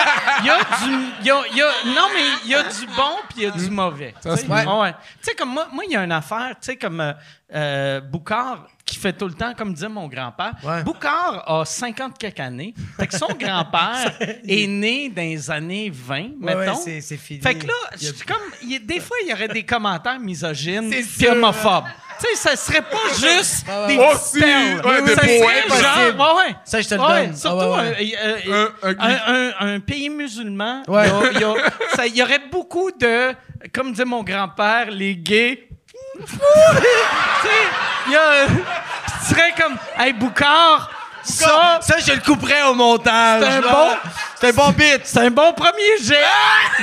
il 0.42 0.46
y 0.46 0.50
a 0.50 0.58
du. 0.60 1.26
y 1.26 1.32
a- 1.32 1.42
il 1.50 1.58
y 1.58 1.62
a- 1.62 1.86
non, 1.96 2.08
mais 2.14 2.22
il 2.44 2.52
y 2.52 2.56
a 2.56 2.64
du 2.64 2.86
bon 2.98 3.16
puis 3.30 3.38
il 3.38 3.44
y 3.44 3.46
a 3.46 3.52
du 3.52 3.70
mauvais. 3.70 4.14
Tu 4.22 4.30
sais, 4.30 4.46
ouais. 4.46 4.94
Comme 5.38 5.50
moi, 5.54 5.68
moi, 5.72 5.84
il 5.88 5.94
y 5.94 5.96
a 5.96 6.04
une 6.04 6.12
affaire, 6.12 6.50
tu 6.52 6.66
sais, 6.66 6.76
comme 6.76 7.00
euh, 7.00 7.14
euh, 7.54 8.02
Boucard, 8.02 8.68
qui 8.86 8.98
fait 8.98 9.14
tout 9.14 9.28
le 9.28 9.34
temps, 9.34 9.54
comme 9.56 9.74
disait 9.74 9.88
mon 9.90 10.08
grand-père. 10.08 10.54
Ouais. 10.64 10.84
Boucard 10.84 11.44
a 11.48 11.64
50 11.66 12.18
quelques 12.18 12.40
années. 12.40 12.74
Fait 12.98 13.08
que 13.08 13.18
son 13.18 13.28
grand-père 13.40 14.14
est 14.48 14.68
né 14.68 15.10
dans 15.10 15.22
les 15.22 15.50
années 15.52 15.92
20, 15.94 16.16
Ouais, 16.16 16.30
mettons. 16.40 16.60
ouais, 16.84 17.02
c'est- 17.02 17.18
fini. 17.18 17.42
Fait 17.42 17.56
que 17.56 17.68
là, 17.68 17.74
je 18.00 18.12
comme, 18.26 18.38
il 18.64 18.86
des 18.86 19.00
fois, 19.00 19.18
il 19.24 19.30
y 19.30 19.34
aurait 19.34 19.48
des 19.48 19.64
commentaires 19.64 20.20
misogynes 20.20 20.92
sûr. 21.04 21.32
homophobes. 21.34 21.86
Tu 22.18 22.26
sais, 22.28 22.50
ça 22.50 22.56
serait 22.56 22.82
pas 22.82 23.10
juste 23.10 23.66
des 23.88 23.98
ouais. 23.98 24.14
Aussi, 24.14 24.40
perles. 24.40 24.86
ouais, 24.86 25.02
des 25.02 25.16
ça 25.16 25.22
poètes, 25.22 25.40
serait 25.42 25.68
possible. 25.68 26.18
genre, 26.18 26.38
ouais, 26.38 26.44
ouais. 26.48 26.56
Ça, 26.64 26.80
je 26.82 26.88
te 26.88 26.96
le 26.96 27.02
Ouais, 27.02 27.28
donne. 27.28 27.36
Surtout 27.36 27.58
Ah, 27.62 27.84
ouais, 27.84 27.90
ouais. 27.90 28.16
euh, 28.48 28.70
euh, 28.86 29.52
Un- 29.60 29.80
pays 29.82 30.10
musulman, 30.10 30.84
il 30.88 30.92
Ouais. 30.94 31.08
y 31.08 31.12
a- 31.12 31.32
il 31.34 31.40
y, 31.42 31.44
a- 31.44 31.56
ça- 31.96 32.08
il 32.08 32.16
y 32.16 32.24
aurait 32.24 32.42
beaucoup 32.50 32.90
de, 32.92 33.34
comme 33.74 33.92
disait 33.92 34.06
mon 34.06 34.24
grand-père, 34.24 34.92
les 34.92 35.18
gays. 35.18 35.68
Tu 36.18 36.28
sais, 36.28 37.50
il 38.08 38.12
y 38.14 38.16
a, 38.16 38.48
tu 38.48 39.26
serais 39.34 39.54
comme, 39.60 39.78
hey 39.98 40.14
Boucard, 40.14 40.90
ça, 41.24 41.80
Ça, 41.82 41.98
je 42.00 42.12
le 42.14 42.20
couperais 42.22 42.62
au 42.64 42.76
montage. 42.76 43.42
C'est 43.44 43.50
un 43.50 43.62
là. 43.62 43.72
bon- 43.72 44.10
C'est 44.40 44.50
un 44.50 44.54
bon 44.54 44.70
bit. 44.72 45.02
c'est 45.04 45.20
un 45.20 45.32
bon 45.32 45.54
premier 45.54 45.98
jet, 46.04 46.24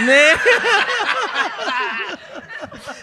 mais 0.01 0.33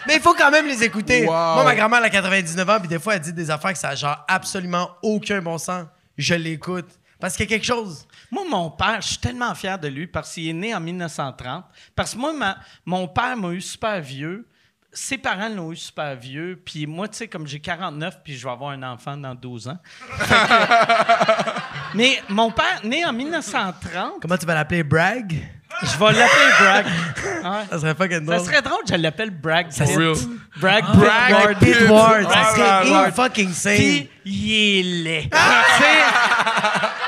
Mais 0.06 0.16
il 0.16 0.20
faut 0.22 0.34
quand 0.34 0.50
même 0.50 0.66
les 0.66 0.82
écouter. 0.82 1.22
Wow. 1.22 1.54
Moi, 1.54 1.64
ma 1.64 1.74
grand-mère, 1.74 1.98
elle 2.00 2.06
a 2.06 2.10
99 2.10 2.68
ans, 2.68 2.78
puis 2.80 2.88
des 2.88 2.98
fois, 2.98 3.14
elle 3.14 3.20
dit 3.20 3.32
des 3.32 3.50
affaires 3.50 3.72
que 3.72 3.78
ça 3.78 3.90
a 3.90 3.94
genre 3.94 4.24
absolument 4.28 4.90
aucun 5.02 5.40
bon 5.40 5.58
sens. 5.58 5.84
Je 6.18 6.34
l'écoute. 6.34 6.88
Parce 7.20 7.36
qu'il 7.36 7.44
y 7.44 7.48
a 7.48 7.56
quelque 7.56 7.66
chose. 7.66 8.06
Moi, 8.30 8.44
mon 8.48 8.70
père, 8.70 8.98
je 9.00 9.08
suis 9.08 9.18
tellement 9.18 9.54
fier 9.54 9.78
de 9.78 9.88
lui 9.88 10.06
parce 10.06 10.32
qu'il 10.32 10.48
est 10.48 10.52
né 10.54 10.74
en 10.74 10.80
1930. 10.80 11.64
Parce 11.94 12.12
que 12.14 12.18
moi, 12.18 12.32
ma- 12.32 12.56
mon 12.86 13.06
père 13.08 13.36
m'a 13.36 13.48
eu 13.50 13.60
super 13.60 14.00
vieux. 14.00 14.46
Ses 14.92 15.18
parents 15.18 15.48
l'ont 15.48 15.70
eu 15.72 15.76
super 15.76 16.16
vieux. 16.16 16.60
Puis 16.64 16.86
moi, 16.86 17.06
tu 17.08 17.18
sais, 17.18 17.28
comme 17.28 17.46
j'ai 17.46 17.60
49, 17.60 18.22
puis 18.24 18.36
je 18.36 18.44
vais 18.44 18.52
avoir 18.52 18.70
un 18.70 18.82
enfant 18.82 19.16
dans 19.16 19.34
12 19.34 19.68
ans. 19.68 19.78
Mais 21.94 22.20
mon 22.28 22.50
père, 22.50 22.80
né 22.84 23.04
en 23.04 23.12
1930, 23.12 24.14
Comment 24.20 24.36
tu 24.36 24.46
vas 24.46 24.54
l'appeler? 24.54 24.82
Bragg? 24.82 25.59
Je 25.82 25.98
vais 25.98 26.12
l'appeler 26.12 26.50
Bragg. 26.60 26.86
Ouais. 26.86 27.64
Ça 27.70 27.78
serait 27.78 27.94
fucking 27.94 28.26
Ça 28.26 28.34
drôle. 28.36 28.46
serait 28.46 28.62
drôle, 28.62 28.80
je 28.88 28.94
l'appelle 28.96 29.30
Bragg. 29.30 29.72
For 29.72 29.86
Pitt. 29.86 29.96
real. 29.96 30.14
Bragg 30.56 30.84
Ward. 30.94 31.58
Pitt 31.58 31.88
Ward. 31.88 32.22
Ça 32.24 32.28
Ah, 32.34 32.52
serait 32.52 32.66
ah, 32.68 32.82
ah. 32.84 33.04
in 33.06 33.12
fucking 33.12 33.52
sane. 33.52 33.76
Puis, 33.76 34.08
il 34.26 34.52
est 34.52 34.82
laid. 35.04 35.30
Sais, 35.32 35.86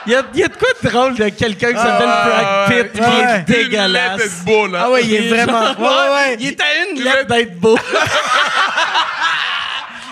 Il 0.07 0.13
y 0.13 0.15
a, 0.17 0.23
il 0.35 0.41
y 0.41 0.43
a 0.45 0.49
de 0.49 0.57
quoi 0.57 0.69
de 0.83 0.89
drôle 0.89 1.15
de 1.17 1.29
quelqu'un 1.29 1.73
qui 1.73 1.77
s'appelle 1.79 2.07
Brad 2.07 2.69
Pitt, 2.69 2.93
qui 2.93 3.01
ouais. 3.01 3.07
est 3.07 3.11
Une 3.21 3.27
lettre 3.29 3.45
dégueulasse. 3.47 4.17
d'être 4.19 4.45
beau, 4.45 4.67
là. 4.67 4.83
Ah 4.87 4.91
ouais, 4.91 5.05
il 5.05 5.15
est 5.15 5.29
vraiment... 5.29 5.63
Ouais, 5.73 5.77
ouais, 5.79 6.11
ouais. 6.15 6.37
Il 6.41 6.49
est 6.49 6.61
à 6.61 6.65
une 6.91 7.03
lettre 7.05 7.27
d'être 7.27 7.61
beau. 7.61 7.79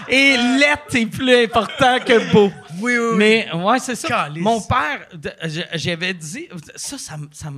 Et 0.08 0.36
lettre 0.58 0.96
est 0.96 1.06
plus 1.06 1.44
important 1.44 1.98
que 2.04 2.32
beau. 2.32 2.52
Oui, 2.80 2.92
oui, 2.92 2.98
oui. 3.12 3.16
Mais 3.16 3.52
ouais, 3.52 3.78
c'est 3.78 3.94
ça. 3.94 4.08
Calice. 4.08 4.42
Mon 4.42 4.60
père, 4.60 5.08
j'avais 5.74 6.14
dit, 6.14 6.48
ça, 6.76 6.98
ça, 6.98 7.16
ça, 7.32 7.50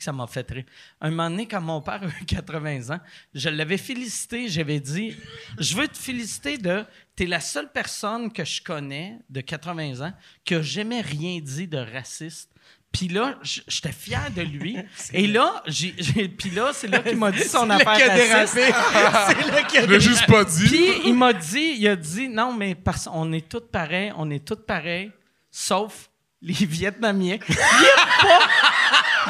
ça 0.00 0.12
m'a 0.12 0.26
fait 0.26 0.50
rire. 0.50 0.64
Un 1.00 1.10
moment 1.10 1.30
donné, 1.30 1.46
quand 1.46 1.60
mon 1.60 1.80
père 1.80 2.02
a 2.02 2.06
eu 2.06 2.24
80 2.26 2.94
ans, 2.94 3.00
je 3.34 3.48
l'avais 3.48 3.78
félicité, 3.78 4.48
j'avais 4.48 4.80
dit, 4.80 5.16
je 5.58 5.76
veux 5.76 5.88
te 5.88 5.98
féliciter 5.98 6.58
de, 6.58 6.84
t'es 7.16 7.26
la 7.26 7.40
seule 7.40 7.70
personne 7.72 8.32
que 8.32 8.44
je 8.44 8.62
connais 8.62 9.18
de 9.28 9.40
80 9.40 10.06
ans 10.06 10.12
qui 10.44 10.54
a 10.54 10.62
jamais 10.62 11.00
rien 11.00 11.40
dit 11.40 11.66
de 11.66 11.78
raciste. 11.78 12.49
Puis 12.92 13.06
là, 13.08 13.38
j'étais 13.42 13.92
fier 13.92 14.30
de 14.34 14.42
lui. 14.42 14.76
Et 15.12 15.26
là, 15.26 15.62
j'ai, 15.66 15.92
puis 16.28 16.50
là, 16.50 16.72
c'est 16.72 16.88
là 16.88 16.98
qu'il 17.00 17.16
m'a 17.16 17.30
dit 17.30 17.44
son 17.44 17.70
affaire 17.70 17.96
qui 17.96 18.02
a 18.02 18.36
raciste. 18.38 18.54
dérapé. 18.56 19.34
c'est 19.42 19.50
là 19.52 19.62
qu'il 19.62 19.78
a 19.78 19.82
Je 19.82 19.86
l'ai 19.86 20.00
juste 20.00 20.26
pas 20.26 20.44
dit. 20.44 20.66
Puis 20.66 20.86
il 21.04 21.14
m'a 21.14 21.32
dit, 21.32 21.76
il 21.78 21.88
a 21.88 21.96
dit 21.96 22.28
non 22.28 22.52
mais 22.52 22.74
parce 22.74 23.08
on 23.12 23.32
est 23.32 23.48
tous 23.48 23.60
pareils, 23.60 24.12
on 24.16 24.28
est 24.30 24.44
tous 24.44 24.56
pareils, 24.66 25.12
sauf 25.50 26.10
les 26.42 26.66
Vietnamiens. 26.66 27.38
Il 27.48 27.56
pas, 27.56 28.38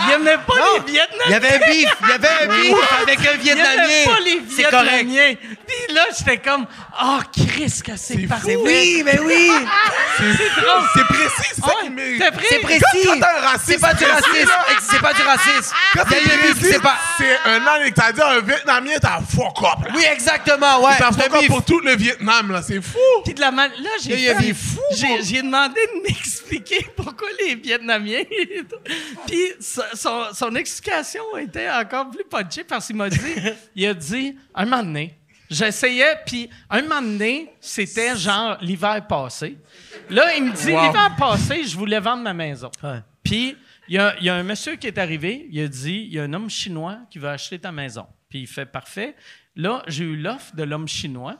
il 0.06 0.12
aimait 0.14 0.38
pas 0.46 0.54
les 0.86 0.92
Vietnamiens. 0.92 1.24
Il 1.26 1.30
y 1.32 1.34
avait 1.34 1.48
un 1.54 1.58
beef. 1.70 1.94
Il 2.02 2.08
y 2.08 2.12
avait 2.12 2.28
un 2.28 2.46
beef 2.48 2.92
avec 3.02 3.18
un 3.18 3.22
Il 3.22 3.28
aimait 3.28 3.62
Vietnamien. 3.62 4.04
pas 4.06 4.20
les. 4.20 4.38
Vietnamiens. 4.40 5.34
Puis 5.66 5.94
là, 5.94 6.02
j'étais 6.16 6.38
comme, 6.38 6.66
oh 7.02 7.18
Chris, 7.32 7.80
que 7.84 7.96
c'est 7.96 8.18
parfait. 8.26 8.56
Oui, 8.56 9.02
mais 9.04 9.18
oui. 9.20 9.50
c'est 10.16 10.61
drôle. 10.62 10.82
C'est 10.94 11.04
précis, 11.06 11.52
c'est 11.54 11.61
ça 11.61 11.66
Ouais, 11.66 12.30
c'est 12.48 12.58
précis. 12.61 12.84
C'est 13.66 13.80
pas 13.80 13.94
du 13.94 14.04
racisme. 14.04 14.50
C'est 14.90 15.00
pas 15.00 15.12
du 15.14 15.22
racisme. 15.22 15.74
Quand 15.94 16.04
Il 16.11 16.16
y 16.16 16.30
a 16.30 16.34
eu 16.34 16.50
un 16.50 16.54
c'est 16.61 16.80
pas... 16.82 16.96
c'est 17.16 17.38
un 17.50 17.61
an 17.66 17.90
t'as 17.94 18.12
dit 18.12 18.20
un 18.22 18.40
Vietnamien, 18.40 18.94
t'as 19.00 19.20
fuck 19.20 19.58
up. 19.58 19.84
là. 19.84 19.90
Oui, 19.94 20.04
exactement, 20.11 20.82
ouais. 20.84 20.92
T'as 20.98 21.12
fuck 21.12 21.34
up 21.34 21.46
pour 21.48 21.64
tout 21.64 21.80
le 21.80 21.96
Vietnam, 21.96 22.52
là. 22.52 22.62
C'est 22.66 22.80
fou. 22.82 22.98
Puis 23.24 23.34
de 23.34 23.40
la 23.40 23.50
man- 23.50 23.70
là, 23.82 23.90
Il 24.04 24.11
j'ai, 24.96 25.22
j'ai 25.22 25.42
demandé 25.42 25.80
de 25.94 26.02
m'expliquer 26.02 26.86
pourquoi 26.96 27.28
les 27.44 27.54
Vietnamiens. 27.56 28.22
Puis 29.26 29.49
son, 29.61 30.24
son- 30.34 30.55
explication 30.55 31.22
était 31.38 31.70
encore 31.70 32.11
plus 32.11 32.24
punchée 32.24 32.64
parce 32.64 32.86
qu'il 32.86 32.96
m'a 32.96 33.09
dit, 33.09 33.18
il 33.74 33.86
a 33.86 33.94
dit, 33.94 34.36
un 34.55 34.64
moment 34.64 34.82
donné, 34.82 35.18
j'essayais, 35.51 36.16
puis 36.26 36.48
un 36.68 36.82
moment 36.82 37.03
donné, 37.03 37.51
c'était 37.61 38.16
genre 38.16 38.57
l'hiver 38.61 39.07
passé. 39.07 39.59
Là, 40.09 40.34
il 40.36 40.44
me 40.44 40.53
dit, 40.53 40.72
Wow. 40.72 40.86
l'hiver 40.86 41.16
passé, 41.18 41.64
je 41.64 41.76
voulais 41.76 42.01
vendre 42.01 42.22
ma 42.22 42.34
maison. 42.34 42.70
Ouais. 42.82 43.01
Puis, 43.22 43.57
il 43.88 43.94
y 43.94 43.98
a, 43.98 44.16
il 44.18 44.24
y 44.24 44.28
a 44.28 44.34
un 44.36 44.42
monsieur 44.44 44.76
qui 44.76 44.86
est 44.86 44.98
arrivé, 44.98 45.48
il 45.51 45.61
a 45.62 45.66
dit 45.68 46.07
il 46.09 46.14
y 46.14 46.20
a 46.20 46.22
un 46.22 46.32
homme 46.32 46.48
chinois 46.48 46.98
qui 47.11 47.18
veut 47.18 47.28
acheter 47.28 47.59
ta 47.59 47.72
maison. 47.72 48.07
Puis 48.28 48.40
il 48.42 48.46
fait 48.46 48.66
parfait. 48.66 49.16
Là, 49.57 49.82
j'ai 49.88 50.05
eu 50.05 50.16
l'offre 50.16 50.55
de 50.55 50.62
l'homme 50.62 50.86
chinois. 50.86 51.36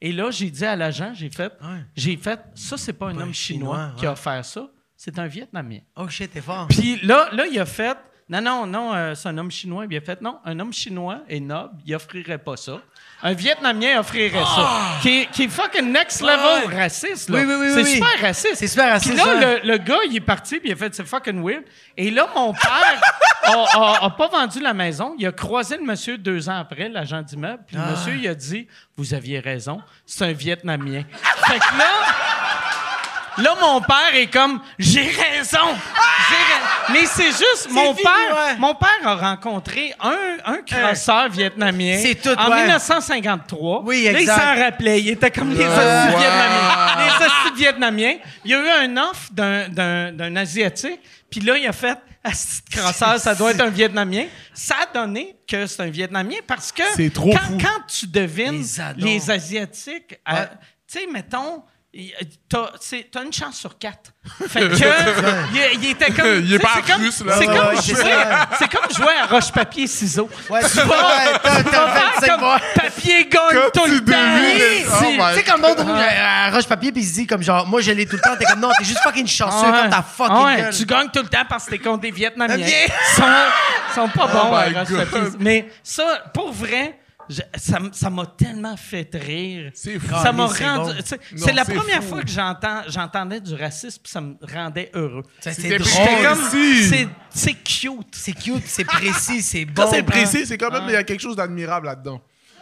Et 0.00 0.10
là, 0.10 0.32
j'ai 0.32 0.50
dit 0.50 0.64
à 0.64 0.74
l'agent, 0.74 1.12
j'ai 1.14 1.30
fait, 1.30 1.52
j'ai 1.94 2.16
fait, 2.16 2.40
ça, 2.56 2.76
c'est 2.76 2.92
pas 2.92 3.06
un 3.10 3.20
homme 3.20 3.32
chinois, 3.32 3.76
Chinois, 3.76 3.94
qui 3.96 4.06
a 4.06 4.12
offert 4.12 4.44
ça, 4.44 4.68
c'est 5.04 5.18
un 5.18 5.26
Vietnamien. 5.26 5.78
Oh 5.96 6.08
shit, 6.08 6.32
t'es 6.32 6.40
fort. 6.40 6.68
Puis 6.68 7.00
là, 7.02 7.28
là, 7.32 7.44
il 7.50 7.58
a 7.58 7.66
fait, 7.66 7.96
non, 8.28 8.40
non, 8.40 8.66
non, 8.66 8.94
euh, 8.94 9.14
c'est 9.16 9.28
un 9.28 9.36
homme 9.36 9.50
chinois. 9.50 9.84
Il 9.90 9.96
a 9.96 10.00
fait, 10.00 10.20
non, 10.22 10.38
un 10.44 10.60
homme 10.60 10.72
chinois 10.72 11.22
est 11.28 11.40
noble, 11.40 11.74
il 11.84 11.92
offrirait 11.96 12.38
pas 12.38 12.56
ça. 12.56 12.80
Un 13.24 13.32
Vietnamien 13.34 13.98
offrirait 14.00 14.44
ça. 14.44 14.98
Qui 15.00 15.20
est, 15.22 15.26
qui 15.32 15.44
est 15.44 15.48
fucking 15.48 15.90
next 15.92 16.20
level 16.22 16.72
raciste, 16.76 17.30
là. 17.30 17.38
Oui, 17.40 17.44
oui, 17.48 17.54
oui, 17.60 17.70
C'est 17.74 17.82
oui, 17.82 17.94
super 17.94 18.20
raciste. 18.20 18.54
C'est 18.56 18.66
super 18.68 18.90
raciste, 18.90 19.14
Puis 19.16 19.24
là, 19.24 19.58
le, 19.62 19.68
le 19.68 19.78
gars, 19.78 19.98
il 20.08 20.16
est 20.16 20.20
parti, 20.20 20.58
puis 20.60 20.68
il 20.70 20.72
a 20.72 20.76
fait, 20.76 20.94
c'est 20.94 21.04
fucking 21.06 21.40
weird. 21.44 21.62
Et 21.96 22.10
là, 22.12 22.28
mon 22.34 22.52
père 22.52 23.00
a, 23.42 23.52
a- 23.52 24.04
a 24.06 24.10
pas 24.10 24.28
vendu 24.28 24.60
la 24.60 24.72
maison. 24.74 25.14
Il 25.18 25.26
a 25.26 25.32
croisé 25.32 25.76
le 25.76 25.84
monsieur 25.84 26.16
deux 26.18 26.48
ans 26.48 26.58
après, 26.58 26.88
l'agent 26.88 27.22
d'immeuble. 27.22 27.62
Puis 27.66 27.76
Ah. 27.78 27.86
le 27.86 27.90
monsieur, 27.92 28.14
il 28.16 28.26
a 28.28 28.34
dit, 28.34 28.66
vous 28.96 29.14
aviez 29.14 29.38
raison, 29.40 29.80
c'est 30.06 30.24
un 30.24 30.32
Vietnamien. 30.32 31.02
fait 31.46 31.58
que 31.58 31.78
là, 31.78 31.90
là, 33.38 33.54
mon 33.60 33.80
père 33.80 34.14
est 34.14 34.26
comme, 34.28 34.60
j'ai 34.78 35.02
raison. 35.10 35.58
Ra- 35.58 36.92
Mais 36.92 37.06
c'est 37.06 37.30
juste, 37.30 37.68
mon 37.70 37.94
fini, 37.94 38.02
père, 38.04 38.36
ouais. 38.36 38.56
mon 38.58 38.74
père 38.74 38.88
a 39.04 39.14
rencontré 39.16 39.94
un, 40.00 40.36
un 40.44 40.58
crosseur 40.62 41.28
vietnamien. 41.28 41.98
C'est 42.02 42.14
tout, 42.16 42.34
En 42.38 42.50
ouais. 42.50 42.62
1953. 42.62 43.82
Oui, 43.84 44.04
Là, 44.04 44.10
il 44.12 44.16
exact. 44.18 44.40
s'en 44.40 44.62
rappelait. 44.62 45.00
Il 45.00 45.08
était 45.10 45.30
comme 45.30 45.50
les 45.50 45.64
hosties 45.64 46.16
vietnamiens. 46.16 46.96
Les 46.98 47.24
hosties 47.26 47.56
vietnamiens. 47.56 48.14
Il 48.44 48.50
y 48.50 48.54
a 48.54 48.58
eu 48.58 48.68
un 48.86 48.96
offre 48.96 49.28
d'un, 49.32 49.68
d'un, 49.68 50.12
d'un 50.12 50.36
Asiatique. 50.36 51.00
Puis 51.30 51.40
là, 51.40 51.56
il 51.56 51.66
a 51.66 51.72
fait, 51.72 51.98
de 52.24 52.76
crosseur, 52.78 53.18
ça 53.18 53.34
doit 53.34 53.50
être 53.52 53.62
un 53.62 53.68
Vietnamien. 53.70 54.26
Ça 54.54 54.76
a 54.82 54.92
donné 55.00 55.36
que 55.48 55.66
c'est 55.66 55.82
un 55.82 55.90
Vietnamien 55.90 56.36
parce 56.46 56.70
que 56.70 56.82
C'est 56.94 57.12
trop 57.12 57.32
quand, 57.32 57.82
tu 57.88 58.06
devines 58.06 58.64
Les 58.98 59.30
Asiatiques, 59.30 60.18
euh, 60.28 60.32
Ouais. 60.32 60.48
tu 60.90 60.98
sais, 61.00 61.06
mettons, 61.12 61.62
t'as, 62.48 62.70
c'est- 62.80 63.08
t'as 63.12 63.22
une 63.22 63.32
chance 63.32 63.56
sur 63.58 63.78
quatre. 63.78 64.12
Fait 64.48 64.60
que, 64.60 64.74
il, 65.54 65.82
il 65.82 65.90
était 65.90 66.10
comme. 66.10 66.40
Il 66.44 66.54
est 66.54 66.58
pas 66.58 66.70
c'est 66.76 66.92
comme- 66.92 67.02
russe, 67.02 67.22
là. 67.24 67.34
C'est 67.38 67.48
Ouais, 67.48 67.56
comme, 67.56 67.66
ouais, 67.68 67.76
c'est 67.82 67.94
jouer- 67.94 68.12
c'est 68.58 68.68
comme 68.70 68.90
jouer 68.96 69.14
à 69.22 69.26
roche-papier-ciseaux. 69.26 70.28
Ouais, 70.48 70.60
tu 70.62 70.76
vas- 70.78 71.38
t'as- 71.42 71.62
tu 71.62 71.70
t'as 72.20 72.28
comme 72.38 72.58
papier 72.74 73.26
gagne 73.26 73.70
tout 73.74 73.86
le 73.86 74.04
temps. 74.04 74.12
oh 74.16 75.28
Tu 75.32 75.34
sais, 75.38 75.44
comme 75.44 75.60
le 75.60 75.68
monde 75.68 75.80
rouge 75.80 76.02
à 76.18 76.50
roche-papier, 76.50 76.92
puis 76.92 77.02
il 77.02 77.06
se 77.06 77.14
dit, 77.14 77.26
comme 77.26 77.42
genre, 77.42 77.66
moi, 77.66 77.80
je 77.82 77.90
l'ai 77.92 78.06
tout 78.06 78.16
le 78.16 78.22
temps. 78.22 78.36
T'es 78.38 78.44
comme, 78.46 78.60
non, 78.60 78.70
t'es 78.78 78.84
juste 78.84 79.00
fucking 79.00 79.26
chanceux, 79.26 79.70
comme 79.70 79.90
ta 79.90 80.02
fucking 80.02 80.56
gueule. 80.56 80.74
Tu 80.74 80.84
gagnes 80.86 81.08
tout 81.12 81.22
le 81.22 81.28
temps 81.28 81.44
parce 81.48 81.66
que 81.66 81.70
t'es 81.72 81.78
contre 81.78 82.00
des 82.00 82.10
Vietnamiens. 82.10 82.56
Ils 82.56 83.16
sont, 83.16 83.22
sont 83.94 84.08
pas 84.08 84.26
bons 84.28 84.54
à 84.54 84.64
roche-papier. 84.80 85.20
Mais 85.40 85.68
ça, 85.82 86.22
pour 86.32 86.52
vrai, 86.52 86.98
je- 87.32 87.88
ça 87.92 88.10
m'a 88.10 88.26
tellement 88.26 88.76
fait 88.76 89.08
rire. 89.14 89.70
C'est 89.74 89.98
fou. 89.98 90.14
Ça 90.22 90.32
m'a 90.32 90.44
Ah, 90.44 90.54
c'est 90.54 90.66
rendu. 90.68 90.92
bon. 90.94 91.16
C'est 91.36 91.52
la 91.52 91.64
première 91.64 92.02
fou. 92.02 92.08
fois 92.10 92.22
que 92.22 92.28
j'entends, 92.30 92.82
j'entendais 92.88 93.40
du 93.40 93.54
racisme, 93.54 94.00
puis 94.02 94.12
ça 94.12 94.20
me 94.20 94.34
rendait 94.52 94.90
heureux. 94.94 95.22
C'est 95.40 95.78
drôle. 95.78 96.36
C'est, 96.50 97.08
c'est 97.30 97.54
cute. 97.54 98.14
C'est 98.14 98.32
cute, 98.32 98.62
c'est 98.66 98.84
précis, 98.84 99.42
c'est 99.42 99.64
bon. 99.64 99.88
C'est 99.90 100.02
précis, 100.02 100.46
c'est 100.46 100.58
quand 100.58 100.70
même, 100.70 100.84
il 100.88 100.92
y 100.92 100.96
a 100.96 101.02
quelque 101.02 101.20
chose 101.20 101.36
d'admirable 101.36 101.86
là-dedans. 101.86 102.20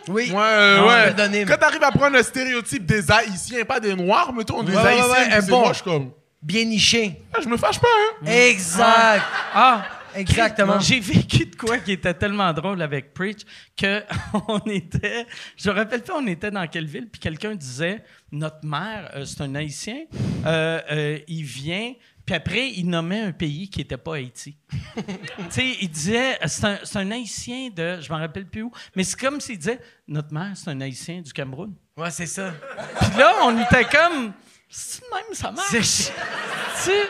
Oui. 0.08 0.30
Ouais, 0.30 0.38
euh, 0.40 0.86
ouais. 0.88 1.14
donner. 1.14 1.44
Quand 1.44 1.58
t'arrives 1.58 1.82
à 1.84 1.90
prendre 1.92 2.16
le 2.16 2.22
stéréotype 2.22 2.86
des 2.86 3.10
Haïtiens, 3.10 3.64
pas 3.64 3.78
des 3.80 3.94
Noirs, 3.94 4.32
mettons, 4.32 4.62
des 4.62 4.72
Ouais, 4.74 4.82
ouais, 4.82 4.88
Haïtiens, 4.88 5.08
ouais, 5.10 5.40
c'est 5.42 5.50
bon. 5.50 5.66
moche 5.66 5.82
comme. 5.82 6.10
Bien 6.42 6.64
niché. 6.64 7.20
Ah, 7.34 7.40
je 7.42 7.48
me 7.48 7.58
fâche 7.58 7.78
pas, 7.78 7.86
hein. 7.86 8.26
Exact. 8.30 9.22
Ah! 9.54 9.82
Exactement. 10.14 10.80
J'ai 10.80 11.00
vécu 11.00 11.46
de 11.46 11.56
quoi 11.56 11.78
qui 11.78 11.92
était 11.92 12.14
tellement 12.14 12.52
drôle 12.52 12.82
avec 12.82 13.12
Preach 13.14 13.40
que 13.76 14.02
on 14.48 14.58
était, 14.66 15.26
je 15.56 15.70
me 15.70 15.74
rappelle 15.74 16.02
pas, 16.02 16.14
on 16.16 16.26
était 16.26 16.50
dans 16.50 16.66
quelle 16.66 16.86
ville, 16.86 17.08
puis 17.08 17.20
quelqu'un 17.20 17.54
disait 17.54 18.02
notre 18.32 18.64
maire, 18.64 19.10
euh, 19.14 19.24
c'est 19.24 19.40
un 19.42 19.54
haïtien, 19.54 20.04
euh, 20.46 20.80
euh, 20.90 21.18
il 21.28 21.44
vient, 21.44 21.92
puis 22.26 22.34
après 22.34 22.68
il 22.70 22.88
nommait 22.88 23.20
un 23.20 23.32
pays 23.32 23.68
qui 23.68 23.80
était 23.80 23.96
pas 23.96 24.16
Haïti. 24.16 24.56
tu 24.96 25.02
sais, 25.50 25.76
il 25.80 25.88
disait 25.90 26.38
c'est 26.46 26.64
un, 26.64 26.78
c'est 26.84 26.98
un 26.98 27.10
haïtien 27.10 27.70
de, 27.74 28.00
je 28.00 28.10
m'en 28.12 28.18
rappelle 28.18 28.46
plus 28.46 28.62
où, 28.62 28.72
mais 28.94 29.04
c'est 29.04 29.18
comme 29.18 29.40
s'il 29.40 29.58
disait 29.58 29.80
notre 30.08 30.32
maire 30.32 30.52
c'est 30.54 30.70
un 30.70 30.80
haïtien 30.80 31.20
du 31.22 31.32
Cameroun. 31.32 31.72
Ouais, 31.96 32.10
c'est 32.10 32.26
ça. 32.26 32.52
Puis 33.00 33.18
là 33.18 33.32
on 33.44 33.58
était 33.62 33.84
comme 33.84 34.32
c'est 34.68 35.02
même 35.12 35.34
ça 35.34 35.50
marche. 35.50 35.68
C'est- 35.82 36.12
Tu 36.12 36.90
sais, 36.90 37.08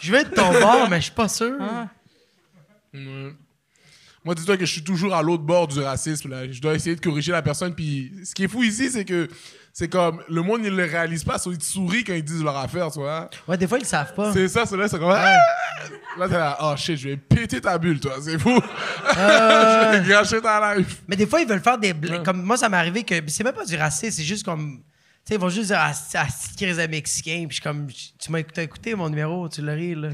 Je 0.00 0.12
veux 0.12 0.18
être 0.18 0.34
ton 0.34 0.52
bord, 0.60 0.88
mais 0.88 0.98
je 0.98 1.04
suis 1.06 1.12
pas 1.12 1.28
sûr. 1.28 1.56
Ah. 1.60 1.88
Moi, 4.24 4.34
dis-toi 4.34 4.56
que 4.56 4.64
je 4.64 4.72
suis 4.72 4.84
toujours 4.84 5.14
à 5.14 5.22
l'autre 5.22 5.42
bord 5.42 5.68
du 5.68 5.80
racisme. 5.80 6.30
Là. 6.30 6.50
Je 6.50 6.60
dois 6.60 6.74
essayer 6.74 6.96
de 6.96 7.00
corriger 7.00 7.30
la 7.30 7.42
personne. 7.42 7.74
Puis 7.74 8.10
ce 8.24 8.34
qui 8.34 8.44
est 8.44 8.48
fou 8.48 8.62
ici, 8.62 8.90
c'est 8.90 9.04
que 9.04 9.28
c'est 9.70 9.88
comme 9.88 10.22
le 10.28 10.40
monde, 10.40 10.60
il 10.64 10.74
le 10.74 10.84
réalise 10.84 11.24
pas. 11.24 11.36
so 11.36 11.52
ils 11.52 11.58
te 11.58 11.64
sourient 11.64 12.04
quand 12.04 12.14
ils 12.14 12.24
disent 12.24 12.42
leur 12.42 12.56
affaire, 12.56 12.90
tu 12.90 13.00
vois. 13.00 13.28
Ouais, 13.46 13.58
des 13.58 13.66
fois, 13.66 13.76
ils 13.76 13.82
le 13.82 13.86
savent 13.86 14.14
pas. 14.14 14.32
C'est 14.32 14.48
ça, 14.48 14.64
c'est 14.64 14.76
là, 14.76 14.88
c'est 14.88 14.98
comme. 14.98 15.10
Ah! 15.10 15.36
Là, 16.16 16.28
t'es 16.28 16.38
là, 16.38 16.56
oh 16.62 16.74
shit, 16.76 16.96
je 16.96 17.08
vais 17.08 17.16
péter 17.16 17.60
ta 17.60 17.76
bulle, 17.76 17.98
toi, 17.98 18.14
c'est 18.22 18.38
fou. 18.38 18.50
Euh. 18.50 19.92
je 19.92 19.98
vais 19.98 20.08
gâcher 20.08 20.40
ta 20.40 20.76
life. 20.76 21.02
Mais 21.08 21.16
des 21.16 21.26
fois, 21.26 21.40
ils 21.40 21.48
veulent 21.48 21.60
faire 21.60 21.76
des 21.76 21.92
blagues. 21.92 22.24
Comme 22.24 22.42
moi, 22.42 22.56
ça 22.56 22.68
m'est 22.68 22.76
arrivé 22.76 23.02
que 23.02 23.16
c'est 23.26 23.44
même 23.44 23.52
pas 23.52 23.64
du 23.66 23.76
racisme, 23.76 24.16
c'est 24.16 24.22
juste 24.22 24.44
comme. 24.44 24.78
Tu 24.78 25.30
sais, 25.30 25.34
ils 25.34 25.40
vont 25.40 25.48
juste 25.48 25.66
dire 25.66 25.78
Ah, 25.80 25.92
c'est 25.92 26.18
ah, 26.18 26.86
Mexicain. 26.86 27.44
Puis 27.48 27.48
je 27.50 27.54
suis 27.54 27.62
comme. 27.62 27.88
Tu 28.18 28.30
m'as 28.30 28.38
écouté, 28.38 28.62
écouté 28.62 28.94
mon 28.94 29.10
numéro, 29.10 29.48
tu 29.48 29.60
l'as 29.60 29.74
ri, 29.74 29.94
là. 29.96 30.08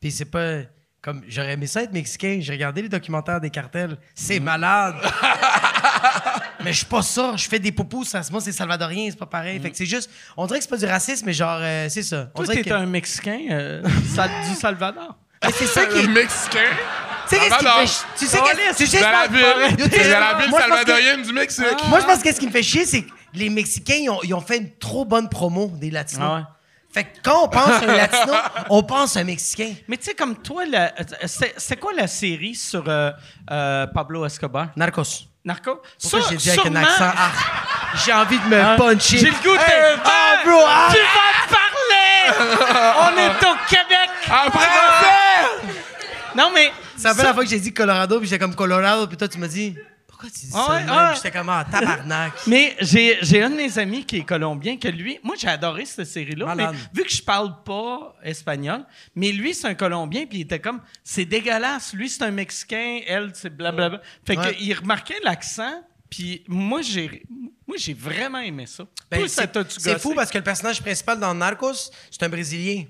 Puis 0.00 0.10
c'est 0.10 0.26
pas. 0.26 0.60
Comme, 1.02 1.20
j'aurais 1.28 1.54
aimé 1.54 1.66
ça 1.66 1.82
être 1.82 1.92
mexicain. 1.92 2.38
J'ai 2.40 2.52
regardé 2.52 2.80
les 2.82 2.88
documentaires 2.88 3.40
des 3.40 3.50
cartels. 3.50 3.96
C'est 4.14 4.38
malade. 4.38 4.94
mais 6.64 6.72
je 6.72 6.78
suis 6.78 6.86
pas 6.86 7.02
ça. 7.02 7.32
Je 7.36 7.48
fais 7.48 7.58
des 7.58 7.72
poupous. 7.72 8.04
Ça, 8.04 8.20
moi, 8.30 8.40
c'est 8.40 8.52
salvadorien. 8.52 9.08
C'est 9.10 9.18
pas 9.18 9.26
pareil. 9.26 9.58
Fait 9.60 9.70
que 9.70 9.76
c'est 9.76 9.86
juste. 9.86 10.08
On 10.36 10.46
dirait 10.46 10.60
que 10.60 10.64
c'est 10.64 10.70
pas 10.70 10.76
du 10.76 10.86
racisme, 10.86 11.26
mais 11.26 11.32
genre, 11.32 11.58
euh, 11.60 11.88
c'est 11.88 12.02
ça. 12.04 12.28
On 12.34 12.44
toi 12.44 12.46
dirait 12.54 12.62
t'es 12.64 12.70
que- 12.70 12.74
un 12.74 12.86
Mexicain 12.86 13.40
euh, 13.50 13.82
du 14.48 14.54
Salvador. 14.54 15.16
Mais 15.44 15.50
c'est 15.52 15.66
ça 15.66 15.86
qui 15.86 15.98
est. 15.98 16.06
Mexicain? 16.06 16.60
Tu 17.28 17.36
sais, 17.36 17.40
qu'est-ce 17.42 17.58
qui 17.58 17.64
me 17.64 17.70
fait 17.70 17.86
Tu 18.18 18.26
sais, 18.26 18.38
qu'est-ce- 18.38 18.76
tu 18.76 18.86
sais, 18.86 19.00
Dans 19.00 19.06
je 19.08 19.12
la 19.12 19.26
ville. 19.66 19.78
Yo, 19.80 19.88
tu 19.88 19.90
sais, 19.96 20.00
Il 20.04 20.10
y 20.10 20.12
a 20.12 20.20
la 20.20 20.34
ville 20.38 20.50
moi, 20.50 20.60
je 20.62 20.68
pense 20.68 20.78
que- 20.80 20.86
salvadorienne 20.86 21.22
du 21.22 21.32
Mexique. 21.32 21.64
Moi, 21.88 22.00
je 22.00 22.04
pense 22.06 22.22
que 22.22 22.32
ce 22.32 22.38
qui 22.38 22.46
me 22.46 22.52
fait 22.52 22.62
chier, 22.62 22.86
c'est 22.86 23.02
que 23.02 23.10
les 23.34 23.48
Mexicains, 23.50 23.94
ils 23.96 24.10
ont, 24.10 24.20
ils 24.22 24.34
ont 24.34 24.40
fait 24.40 24.58
une 24.58 24.70
trop 24.78 25.04
bonne 25.04 25.28
promo 25.28 25.72
des 25.74 25.90
Latinos. 25.90 26.28
Ah 26.30 26.36
ouais. 26.36 26.42
Fait 26.92 27.04
que 27.04 27.08
quand 27.22 27.44
on 27.44 27.48
pense 27.48 27.68
à 27.70 27.84
un 27.90 27.96
Latino, 27.96 28.34
on 28.70 28.82
pense 28.82 29.16
à 29.16 29.20
un 29.20 29.24
Mexicain. 29.24 29.72
Mais 29.88 29.96
tu 29.96 30.04
sais, 30.04 30.14
comme 30.14 30.36
toi, 30.36 30.64
la- 30.66 30.92
c'est 31.26 31.54
c'est 31.56 31.76
quoi 31.76 31.92
la 31.94 32.06
série 32.06 32.54
sur 32.54 32.84
euh, 32.86 33.10
euh, 33.50 33.86
Pablo 33.88 34.26
Escobar? 34.26 34.68
Narcos. 34.76 35.26
Narco? 35.44 35.80
Pourquoi 36.00 36.20
j'ai 36.30 36.36
dit 36.36 36.50
avec 36.50 36.66
un 36.66 36.76
accent? 36.76 37.10
Ah, 37.16 37.30
j'ai 38.04 38.12
envie 38.12 38.38
de 38.38 38.44
me 38.46 38.60
Hein? 38.60 38.76
puncher. 38.76 39.18
J'ai 39.18 39.26
le 39.26 39.32
goût 39.42 39.56
de... 39.56 39.60
Hey, 39.60 39.96
ah, 40.04 40.36
bro, 40.44 40.60
ah! 40.68 40.88
Tu 40.92 40.98
vas 41.00 41.56
parler! 41.56 42.92
On 43.02 43.18
est 43.18 43.46
au 43.48 43.56
Québec! 43.68 44.10
Après, 44.30 44.66
Non, 46.36 46.50
mais... 46.54 46.72
Ça 46.96 47.12
fait 47.14 47.22
ça- 47.22 47.28
la 47.28 47.34
fois 47.34 47.42
que 47.42 47.50
j'ai 47.50 47.58
dit 47.58 47.74
Colorado, 47.74 48.18
puis 48.20 48.28
j'étais 48.28 48.38
comme 48.38 48.54
Colorado, 48.54 49.06
puis 49.08 49.16
toi, 49.16 49.26
tu 49.26 49.38
m'as 49.38 49.48
dit, 49.48 49.76
pourquoi 50.22 50.30
tu 50.38 50.46
dis 50.46 50.52
Ah 50.54 50.66
ça? 50.66 50.74
ouais, 50.76 50.82
ah 50.88 51.12
J'étais 51.16 51.30
comme, 51.30 51.48
ah, 51.48 51.66
tabarnak. 51.70 52.32
Mais 52.46 52.76
j'ai 52.80 53.18
j'ai 53.22 53.42
un 53.42 53.50
de 53.50 53.56
mes 53.56 53.78
amis 53.78 54.04
qui 54.04 54.18
est 54.18 54.24
colombien, 54.24 54.76
que 54.76 54.88
lui, 54.88 55.18
moi 55.22 55.34
j'ai 55.38 55.48
adoré 55.48 55.84
cette 55.84 56.06
série-là, 56.06 56.54
mais 56.54 56.66
vu 56.94 57.02
que 57.04 57.10
je 57.10 57.22
parle 57.22 57.62
pas 57.64 58.14
espagnol, 58.22 58.84
mais 59.14 59.32
lui 59.32 59.54
c'est 59.54 59.66
un 59.66 59.74
Colombien, 59.74 60.26
puis 60.26 60.38
il 60.38 60.40
était 60.42 60.60
comme, 60.60 60.80
c'est 61.02 61.24
dégueulasse, 61.24 61.92
lui 61.94 62.08
c'est 62.08 62.22
un 62.22 62.30
Mexicain, 62.30 63.00
elle 63.06 63.30
c'est 63.34 63.50
blablabla. 63.54 64.00
Fait 64.24 64.36
Ouais. 64.36 64.54
qu'il 64.54 64.74
remarquait 64.74 65.18
l'accent, 65.24 65.82
puis 66.08 66.44
moi 66.46 66.82
j'ai 66.82 67.22
moi 67.66 67.76
j'ai 67.78 67.94
vraiment 67.94 68.38
aimé 68.38 68.66
ça. 68.66 68.84
Ben, 69.10 69.26
c'est 69.28 69.98
fou 69.98 70.14
parce 70.14 70.30
que 70.30 70.38
le 70.38 70.44
personnage 70.44 70.80
principal 70.80 71.18
dans 71.18 71.34
Narcos, 71.34 71.90
c'est 72.10 72.22
un 72.22 72.28
Brésilien. 72.28 72.84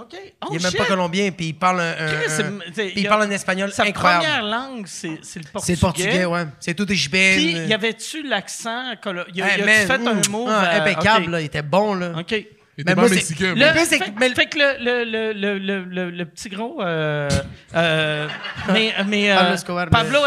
OK. 0.00 0.14
Oh, 0.14 0.46
il 0.50 0.56
est 0.56 0.62
même 0.62 0.70
shit. 0.70 0.78
pas 0.78 0.84
colombien, 0.86 1.30
puis 1.32 1.46
il 1.48 1.54
parle 1.54 1.80
un, 1.80 1.94
Chris, 1.94 2.42
puis 2.74 2.92
il 2.94 2.98
il 3.00 3.06
a- 3.06 3.08
parle 3.10 3.22
un 3.24 3.30
espagnol 3.30 3.72
Sa 3.72 3.82
incroyable. 3.84 4.24
première 4.24 4.42
langue, 4.44 4.86
c'est 4.86 5.08
le 5.08 5.16
portugais. 5.50 5.60
C'est 5.64 5.72
le 5.72 5.78
portugais, 5.80 6.24
ouais. 6.24 6.44
C'est 6.60 6.74
tout 6.74 6.84
des 6.84 6.94
Puis, 6.94 7.52
y 7.66 7.74
avait-tu 7.74 8.22
l'accent... 8.22 8.92
Y 9.34 9.42
a, 9.42 9.54
Hey, 9.54 9.60
y 9.60 9.64
man, 9.64 9.86
fait 9.86 9.92
un 10.06 10.14
mm, 10.14 10.28
mot... 10.30 10.46
ah, 10.48 10.70
impeccable, 10.82 11.30
là, 11.32 11.40
il 11.40 11.46
était 11.46 11.62
bon, 11.62 11.94
là. 11.94 12.12
OK. 12.18 12.34
Il 12.80 12.84
Mais 12.86 12.92
était 12.92 13.00
moi, 13.00 13.08
pas 13.08 13.14
mexicain. 13.16 13.54
Le, 13.56 13.74
mais- 13.74 13.84
fait, 13.86 13.98
que- 13.98 14.04
mais 14.20 14.30
fait 14.34 14.46
que 14.46 14.56
le, 14.56 14.76
le, 14.78 15.04
le, 15.04 15.32
le, 15.32 15.58
le, 15.58 15.84
le, 15.84 16.10
le 16.10 16.24
petit 16.26 16.48
gros. 16.48 16.80
Euh, 16.80 17.28
euh, 17.74 18.28
mais 18.72 18.94
mais 19.04 19.32
euh, 19.32 19.36
Pablo 19.36 19.54
Escobar, 19.54 19.84
mais- 19.86 19.90
Pablo 19.90 20.18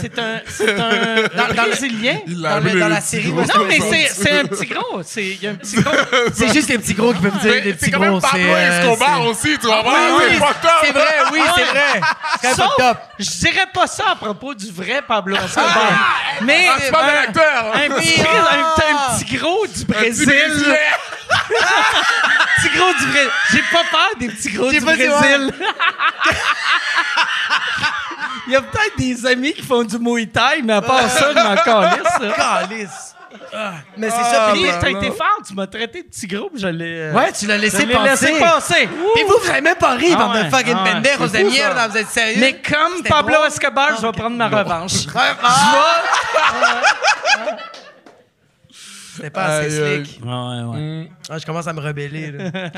c'est 0.00 0.18
un, 0.18 0.40
c'est 0.48 0.70
un 0.80 1.14
Dans- 1.36 1.54
dans 1.54 1.62
le- 1.64 1.68
Brésilien. 1.68 2.16
Il 2.26 2.40
Dans, 2.40 2.60
dans 2.80 2.88
la 2.88 3.00
série, 3.02 3.28
Non, 3.32 3.44
mais 3.68 3.78
c'est- 4.08 4.30
un 4.40 4.44
petit 4.46 4.64
gros. 4.66 5.02
C'est, 5.04 5.24
il 5.24 5.42
y 5.42 5.46
a 5.46 5.50
un 5.50 5.54
petit 5.56 5.76
gros. 5.76 5.92
C'est 6.32 6.54
juste 6.54 6.70
les 6.70 6.78
petits 6.78 6.94
gros 6.94 7.12
qui 7.12 7.20
peuvent 7.20 7.38
dire 7.40 7.52
Mais 7.54 7.60
des 7.60 7.76
C'est 7.78 7.90
quand 7.90 8.00
même 8.00 8.18
Pablo 8.18 8.56
Escobar 8.56 9.26
aussi, 9.26 9.58
tu 9.58 9.66
vois. 9.66 9.82
Oui, 9.84 9.92
c'est 10.20 10.28
oui, 10.30 10.34
fucked 10.38 10.64
up. 10.64 10.70
c'est 10.84 10.92
vrai, 10.92 11.14
oui, 11.32 11.40
c'est 11.54 11.64
vrai. 11.64 12.00
C'est 12.40 12.56
top. 12.56 12.98
je 13.18 13.30
dirais 13.30 13.66
pas 13.74 13.86
ça 13.86 14.04
à 14.12 14.16
propos 14.16 14.54
du 14.54 14.70
vrai 14.72 15.02
Pablo 15.06 15.36
Escobar. 15.36 15.76
mais 16.40 16.66
Ah, 16.66 16.76
c'est 16.80 16.90
pas 16.90 17.02
un, 17.04 17.08
un 17.08 17.22
acteur. 17.24 17.74
un 17.74 17.94
petit, 17.94 18.20
un, 18.22 19.12
un 19.12 19.18
petit 19.18 19.36
gros 19.36 19.66
du 19.66 19.82
Un 19.82 19.84
petit 20.10 20.24
Brésil. 20.24 20.76
Petit 22.56 22.70
gros 22.78 22.92
du 22.92 23.06
Brésil. 23.06 23.30
J'ai 23.52 23.62
pas 23.72 23.84
peur 23.90 24.10
des 24.18 24.28
petits 24.28 24.50
gros 24.52 24.70
du 24.70 24.80
pas 24.80 24.84
Brésil. 24.94 25.52
Il 28.46 28.52
y 28.52 28.56
a 28.56 28.60
peut-être 28.62 28.96
des 28.98 29.24
amis 29.26 29.54
qui 29.54 29.62
font 29.62 29.82
du 29.82 29.98
Muay 29.98 30.26
Thai, 30.26 30.60
mais 30.62 30.74
à 30.74 30.82
part 30.82 31.08
ça, 31.08 31.30
je 31.34 31.38
m'en 31.40 31.56
calisse. 31.56 32.18
là. 32.20 32.32
Calice. 32.68 33.14
Ah, 33.52 33.72
Mais 33.96 34.10
c'est 34.10 34.22
ça. 34.22 34.50
Puis 34.52 34.62
puis- 34.62 34.70
t'as 34.80 34.90
été 34.90 35.06
fort, 35.10 35.38
tu 35.46 35.54
m'as 35.54 35.66
traité 35.66 36.02
de 36.02 36.08
petit 36.08 36.26
gros, 36.28 36.50
puis 36.50 36.60
je 36.60 36.68
l'ai... 36.68 37.00
euh, 37.10 37.12
Ouais, 37.12 37.32
tu 37.32 37.46
l'as 37.46 37.56
je 37.56 37.62
laissé 37.62 37.84
l'ai 37.84 37.94
passer. 37.94 38.26
laissé 38.26 38.38
passer. 38.38 38.88
Puis 39.14 39.24
vous, 39.26 39.34
vous 39.42 39.50
avez 39.50 39.60
même 39.60 39.74
pas 39.76 39.90
ri, 39.94 40.12
Ah 40.12 40.16
bande 40.16 40.36
ouais, 40.36 40.44
de 40.44 40.50
fucking 40.50 40.74
ah 40.78 40.84
ouais, 40.84 41.00
c'est 41.04 41.16
fou, 41.16 41.28
ça. 41.28 41.42
merde, 41.74 41.90
vous 41.90 41.96
êtes 41.98 42.08
sérieux? 42.10 42.36
Mais 42.38 42.52
comme 42.60 42.96
C'était 42.98 43.08
Pablo 43.08 43.34
drôle. 43.34 43.46
Escobar, 43.48 43.88
je 43.96 44.02
vais 44.02 44.08
Ah, 44.08 44.12
prendre 44.12 44.36
ma 44.36 44.48
revanche. 44.48 44.92
Ouais, 45.14 45.22
ah, 45.42 46.02
C'était 49.14 49.30
pas 49.30 49.44
assez 49.58 49.70
slick. 49.70 50.20
Ouais, 50.24 50.62
ouais. 50.62 51.10
Ah, 51.30 51.38
je 51.38 51.46
commence 51.46 51.66
à 51.66 51.72
me 51.72 51.80
rebeller, 51.80 52.32
là. 52.32 52.50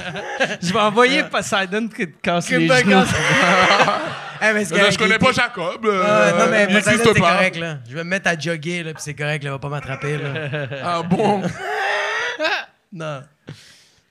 Je 0.62 0.72
vais 0.72 0.78
envoyer 0.78 1.24
Poseidon 1.24 1.88
qui 1.88 2.06
te 2.06 2.20
casse 2.20 2.50
les 2.50 2.68
me 2.68 2.74
genoux. 2.74 2.90
casse. 2.90 3.08
Eh, 4.38 4.52
mais 4.52 4.66
je 4.66 4.98
connais 4.98 5.18
pas 5.18 5.32
Jacob. 5.32 5.80
Ah, 5.82 5.88
euh, 5.88 6.38
non, 6.38 6.50
mais 6.50 6.66
Poseidon, 6.66 7.10
c'est 7.14 7.20
correct, 7.20 7.56
là. 7.56 7.78
Je 7.88 7.94
vais 7.94 8.04
me 8.04 8.10
mettre 8.10 8.28
à 8.28 8.38
jogger, 8.38 8.82
là, 8.82 8.92
puis 8.92 9.02
c'est 9.02 9.14
correct, 9.14 9.42
là, 9.42 9.48
il 9.48 9.52
va 9.52 9.58
pas 9.58 9.70
m'attraper, 9.70 10.18
là. 10.18 10.68
Ah 10.84 11.02
bon? 11.02 11.40
non. 12.92 13.22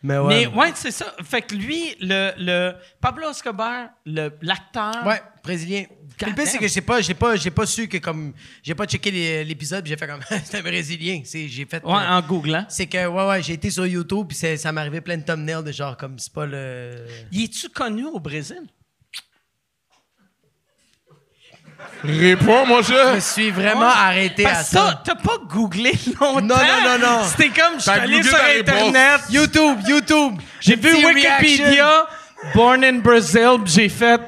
Mais 0.05 0.17
ouais. 0.19 0.27
Mais 0.27 0.47
ouais, 0.55 0.71
c'est 0.75 0.91
ça. 0.91 1.15
Fait 1.23 1.41
que 1.41 1.55
lui, 1.55 1.95
le, 1.99 2.31
le 2.37 2.73
Pablo 3.01 3.29
Escobar, 3.31 3.89
le- 4.05 4.31
l'acteur. 4.41 5.05
Ouais, 5.05 5.21
brésilien. 5.43 5.85
Le 6.21 6.33
pire, 6.33 6.45
c'est 6.47 6.59
que 6.59 6.67
j'ai 6.67 6.81
pas, 6.81 7.01
j'ai 7.01 7.13
pas, 7.15 7.35
j'ai 7.35 7.49
pas 7.51 7.65
su 7.65 7.87
que 7.87 7.97
comme, 7.97 8.33
j'ai 8.63 8.75
pas 8.75 8.85
checké 8.85 9.09
les- 9.11 9.43
l'épisode, 9.43 9.85
j'ai 9.85 9.97
fait 9.97 10.07
comme, 10.07 10.21
c'est 10.45 10.59
un 10.59 10.61
brésilien. 10.61 11.21
C'est, 11.25 11.47
j'ai 11.47 11.65
fait. 11.65 11.83
Ouais, 11.83 11.91
euh, 11.93 12.17
en 12.17 12.21
googlant. 12.21 12.65
c'est 12.69 12.85
que, 12.85 13.07
ouais, 13.07 13.27
ouais, 13.27 13.41
j'ai 13.41 13.53
été 13.53 13.69
sur 13.71 13.85
YouTube, 13.87 14.27
puis 14.29 14.37
c'est- 14.37 14.57
ça 14.57 14.71
m'est 14.71 14.81
arrivé 14.81 15.01
plein 15.01 15.17
de 15.17 15.23
thumbnails 15.23 15.63
de 15.63 15.71
genre, 15.71 15.97
comme, 15.97 16.19
c'est 16.19 16.31
pas 16.31 16.45
le. 16.45 17.05
Y 17.31 17.45
es-tu 17.45 17.69
connu 17.69 18.05
au 18.05 18.19
Brésil? 18.19 18.61
Réponds, 22.03 22.65
mon 22.65 22.81
Je 22.81 22.93
cher. 22.93 23.15
me 23.15 23.19
suis 23.19 23.51
vraiment 23.51 23.85
arrêté 23.89 24.45
à 24.45 24.49
Parce 24.49 24.69
ça. 24.69 25.01
t'as 25.03 25.13
t'as 25.15 25.21
pas 25.21 25.37
googlé 25.49 25.91
longtemps. 26.19 26.41
Non, 26.41 26.55
non, 26.55 26.83
non, 26.83 26.99
non. 26.99 27.23
C'était 27.23 27.49
comme, 27.49 27.75
je 27.77 27.81
suis 27.81 27.91
allé 27.91 28.21
sur 28.23 28.37
réponse. 28.37 28.69
Internet. 28.77 29.21
YouTube, 29.29 29.79
YouTube. 29.87 30.33
J'ai 30.59 30.75
vu 30.75 30.93
Wikipédia, 31.05 32.05
born 32.53 32.83
in 32.83 32.99
Brazil, 32.99 33.57
j'ai 33.65 33.89
fait 33.89 34.21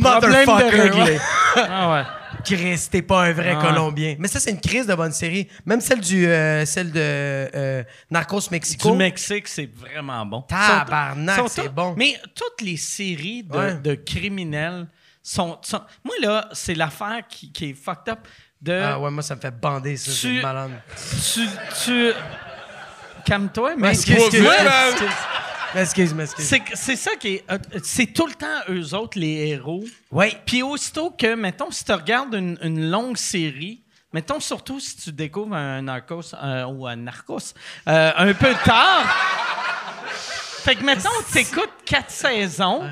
problème 0.00 0.46
de 0.46 0.50
Motherfucker. 0.50 0.80
régler. 0.80 1.18
ah 1.56 1.92
ouais. 1.92 2.02
Chris, 2.44 2.88
t'es 2.90 3.02
pas 3.02 3.24
un 3.24 3.32
vrai 3.32 3.56
Ah 3.56 3.58
ouais. 3.60 3.68
Colombien. 3.74 4.14
Mais 4.20 4.28
ça, 4.28 4.38
c'est 4.38 4.50
une 4.52 4.60
crise 4.60 4.86
de 4.86 4.94
bonne 4.94 5.10
série. 5.12 5.48
Même 5.64 5.80
celle 5.80 6.00
du, 6.00 6.26
euh, 6.28 6.64
celle 6.64 6.92
de 6.92 7.00
euh, 7.00 7.82
Narcos 8.08 8.42
Mexico. 8.52 8.92
Du 8.92 8.96
Mexique, 8.96 9.48
c'est 9.48 9.68
vraiment 9.74 10.24
bon. 10.24 10.42
Tabarnak, 10.42 11.40
c'est 11.48 11.68
bon. 11.72 11.94
Mais 11.96 12.14
toutes 12.36 12.60
les 12.62 12.76
séries 12.76 13.42
de, 13.42 13.56
Ouais. 13.56 13.74
de 13.74 13.94
criminels 13.94 14.86
Moi, 16.04 16.14
là, 16.20 16.48
c'est 16.52 16.74
l'affaire 16.74 17.22
qui, 17.28 17.50
qui 17.52 17.70
est 17.70 17.74
fucked 17.74 18.08
up 18.12 18.20
de... 18.60 18.72
Ah 18.72 18.98
ouais, 18.98 19.10
moi, 19.10 19.22
ça 19.22 19.34
me 19.34 19.40
fait 19.40 19.50
bander, 19.50 19.96
ça. 19.96 20.12
Tu- 20.12 20.40
malade. 20.40 20.70
Tu... 21.34 21.48
tu... 21.84 22.12
Calme-toi, 23.24 23.74
mais... 23.76 23.88
Excuse, 23.90 24.16
excuse, 25.74 26.14
excuse. 26.18 26.62
C'est 26.74 26.96
ça 26.96 27.16
qui 27.16 27.34
est... 27.34 27.44
euh, 27.50 27.58
C'est 27.82 28.06
tout 28.06 28.26
le 28.26 28.34
temps 28.34 28.60
eux 28.70 28.94
autres, 28.94 29.18
les 29.18 29.48
héros. 29.48 29.84
Oui. 30.12 30.36
Puis 30.46 30.62
aussitôt 30.62 31.10
que, 31.10 31.34
mettons, 31.34 31.70
si 31.70 31.84
tu 31.84 31.92
regardes 31.92 32.34
une, 32.34 32.56
une 32.62 32.88
longue 32.88 33.16
série, 33.16 33.82
mettons 34.12 34.40
surtout 34.40 34.78
si 34.80 34.96
tu 34.96 35.12
découvres 35.12 35.54
un 35.56 35.82
Narcos 35.82 36.34
euh, 36.40 36.64
ou 36.66 36.86
un 36.86 36.96
Narcos 36.96 37.52
euh, 37.88 38.12
un 38.16 38.32
peu 38.32 38.54
tard. 38.64 39.04
fait 40.62 40.76
que, 40.76 40.84
mettons, 40.84 41.10
t'écoutes 41.32 41.74
quatre 41.84 42.10
saisons. 42.10 42.88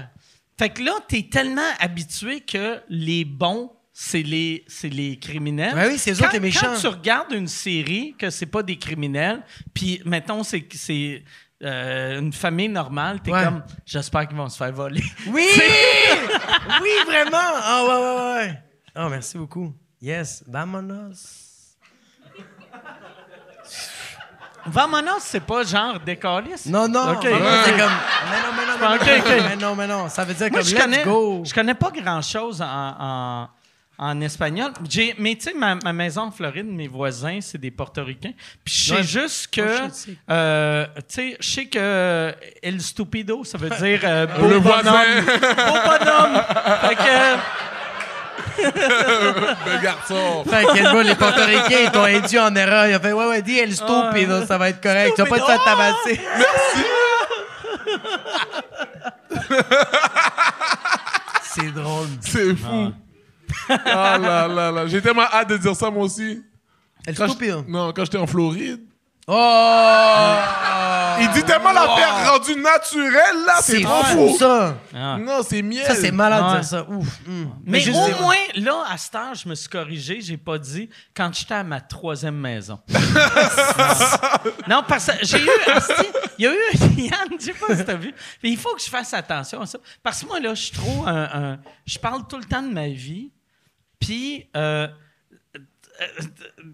Fait 0.58 0.70
que 0.70 0.82
là, 0.82 0.92
t'es 1.08 1.28
tellement 1.30 1.62
habitué 1.80 2.40
que 2.40 2.80
les 2.88 3.24
bons, 3.24 3.72
c'est 3.92 4.22
les, 4.22 4.64
c'est 4.68 4.88
les 4.88 5.18
criminels. 5.18 5.74
Ouais, 5.74 5.88
oui, 5.88 5.98
c'est 5.98 6.12
eux 6.12 6.20
autres 6.22 6.32
les 6.32 6.40
méchants. 6.40 6.74
Quand 6.74 6.80
tu 6.80 6.86
regardes 6.88 7.32
une 7.32 7.48
série 7.48 8.14
que 8.18 8.30
c'est 8.30 8.46
pas 8.46 8.62
des 8.62 8.76
criminels, 8.76 9.42
puis 9.72 10.00
mettons, 10.04 10.42
c'est 10.42 10.66
c'est, 10.72 11.22
euh, 11.62 12.20
une 12.20 12.32
famille 12.32 12.68
normale, 12.68 13.20
t'es 13.22 13.32
Ouais. 13.32 13.42
comme, 13.44 13.62
j'espère 13.86 14.26
qu'ils 14.28 14.36
vont 14.36 14.48
se 14.48 14.56
faire 14.56 14.72
voler. 14.72 15.02
Oui! 15.28 15.46
oui, 16.82 16.90
vraiment! 17.06 17.30
Ah, 17.38 17.84
ouais, 17.84 17.94
ouais, 17.94 18.46
ouais. 18.48 18.58
Oh, 18.96 19.08
merci 19.08 19.38
beaucoup. 19.38 19.72
Yes, 20.00 20.44
vamonos. 20.46 21.43
Vamonos, 24.66 25.20
c'est 25.20 25.40
pas 25.40 25.62
genre 25.64 26.00
décaliste? 26.00 26.66
Non, 26.66 26.88
non. 26.88 27.12
OK. 27.12 27.24
vamonos, 27.24 27.64
c'est 27.64 27.72
comme. 27.72 27.92
Mais 28.30 28.40
non, 28.40 28.52
mais 28.56 28.66
non, 28.66 28.72
mais 28.80 28.86
non. 28.88 28.94
OK, 28.94 29.26
OK. 29.26 29.44
Mais 29.48 29.56
non, 29.56 29.74
mais 29.76 29.86
non. 29.86 30.08
Ça 30.08 30.24
veut 30.24 30.34
dire 30.34 30.48
Moi, 30.50 30.60
comme 30.60 30.68
je 30.68 30.74
let's 30.74 30.82
connais, 30.84 31.04
go. 31.04 31.42
je 31.44 31.54
connais 31.54 31.74
pas 31.74 31.90
grand-chose 31.90 32.62
en, 32.62 32.66
en, 32.98 33.48
en 33.98 34.20
espagnol. 34.22 34.72
J'ai- 34.88 35.14
mais 35.18 35.34
tu 35.36 35.42
sais, 35.50 35.54
ma, 35.54 35.74
ma 35.76 35.92
maison 35.92 36.22
en 36.22 36.30
Floride, 36.30 36.66
mes 36.66 36.88
voisins, 36.88 37.38
c'est 37.40 37.58
des 37.58 37.70
portoricains. 37.70 38.32
Puis 38.64 38.74
je 38.74 38.82
sais 38.88 38.94
Ouais. 38.94 39.02
juste 39.02 39.54
que... 39.54 39.88
Euh, 40.30 40.86
tu 40.96 41.02
sais, 41.08 41.36
je 41.40 41.48
sais 41.48 41.66
que 41.66 42.34
El 42.62 42.80
Stupido, 42.80 43.44
ça 43.44 43.58
veut 43.58 43.70
dire 43.70 44.00
euh, 44.04 44.26
beau 44.26 44.48
Le 44.48 44.60
bonhomme. 44.60 45.24
beau 45.26 45.78
bonhomme. 45.84 46.42
Fait 46.88 46.96
que... 46.96 47.38
Le 48.58 49.82
garçon. 49.82 50.44
Fait 50.48 50.64
que 50.64 51.02
les 51.02 51.14
portoricains, 51.14 51.80
ils 51.84 51.90
t'ont 51.90 52.04
induit 52.04 52.38
en 52.38 52.54
erreur. 52.54 52.86
Ils 52.86 52.96
ont 52.96 53.00
fait, 53.00 53.12
ouais, 53.12 53.26
ouais, 53.26 53.42
dis, 53.42 53.58
elle 53.58 53.74
stupido, 53.74 54.46
ça 54.46 54.58
va 54.58 54.70
être 54.70 54.80
correct. 54.80 55.14
Tu 55.16 55.22
vas 55.22 55.28
pas 55.28 55.38
te 55.38 55.44
faire 55.44 55.64
tabasser. 55.64 56.20
C'est 61.42 61.72
drôle. 61.72 62.08
C'est 62.20 62.56
fou. 62.56 62.92
Ah 63.68 64.18
là 64.18 64.48
là 64.48 64.70
là. 64.72 64.86
J'ai 64.86 65.00
tellement 65.00 65.22
hâte 65.22 65.48
de 65.50 65.56
dire 65.56 65.76
ça, 65.76 65.90
moi 65.90 66.04
aussi. 66.04 66.42
El 67.06 67.16
Quand 67.16 67.28
stupido. 67.28 67.64
Non, 67.68 67.92
quand 67.92 68.04
j'étais 68.04 68.18
en 68.18 68.26
Floride. 68.26 68.80
Oh! 69.26 70.34
Il 71.20 71.30
dit 71.30 71.42
tellement 71.44 71.72
l'affaire 71.72 72.30
rendue 72.32 72.56
naturelle, 72.60 73.44
là. 73.46 73.58
C'est 73.62 73.80
trop 73.82 74.02
fou, 74.02 74.28
fou. 74.30 74.36
ça. 74.38 74.76
Ah. 74.94 75.16
Non, 75.18 75.40
c'est 75.48 75.62
miel. 75.62 75.86
Ça, 75.86 75.94
c'est 75.94 76.10
malade 76.10 76.42
de 76.42 76.48
Ouais. 76.48 76.54
dire 76.60 76.64
ça. 76.64 76.82
Ouf. 76.90 77.06
hum. 77.26 77.54
Mais, 77.64 77.80
juste 77.80 77.96
au 77.98 78.06
dire- 78.06 78.20
moins, 78.20 78.34
là, 78.56 78.84
à 78.90 78.98
cette 78.98 79.14
heure, 79.14 79.34
je 79.34 79.48
me 79.48 79.54
suis 79.54 79.68
corrigé. 79.68 80.20
J'ai 80.20 80.36
pas 80.36 80.58
dit 80.58 80.90
quand 81.16 81.32
j'étais 81.32 81.54
à 81.54 81.64
ma 81.64 81.80
troisième 81.80 82.36
maison. 82.36 82.78
non, 84.68 84.82
parce 84.86 85.06
que 85.06 85.12
j'ai 85.24 85.38
eu... 85.42 85.48
asti, 85.74 86.06
Il 86.38 86.44
y 86.44 86.48
a 86.48 86.52
eu 86.52 87.02
Yann, 87.02 87.28
je 87.38 87.44
sais 87.44 87.52
pas 87.54 87.76
si 87.76 87.84
t'as 87.84 87.94
vu. 87.94 88.12
Mais 88.42 88.50
il 88.50 88.58
faut 88.58 88.74
que 88.74 88.82
je 88.82 88.90
fasse 88.90 89.14
attention 89.14 89.60
à 89.62 89.66
ça. 89.66 89.78
Parce 90.02 90.20
que 90.22 90.26
moi, 90.26 90.40
là, 90.40 90.54
je 90.54 90.62
suis 90.62 90.72
trop 90.76 91.04
un... 91.06 91.22
un- 91.52 91.58
je 91.86 91.98
parle 91.98 92.26
tout 92.26 92.36
le 92.38 92.44
temps 92.44 92.62
de 92.62 92.72
ma 92.72 92.88
vie. 92.88 93.30
Puis... 94.00 94.48
euh, 94.56 94.88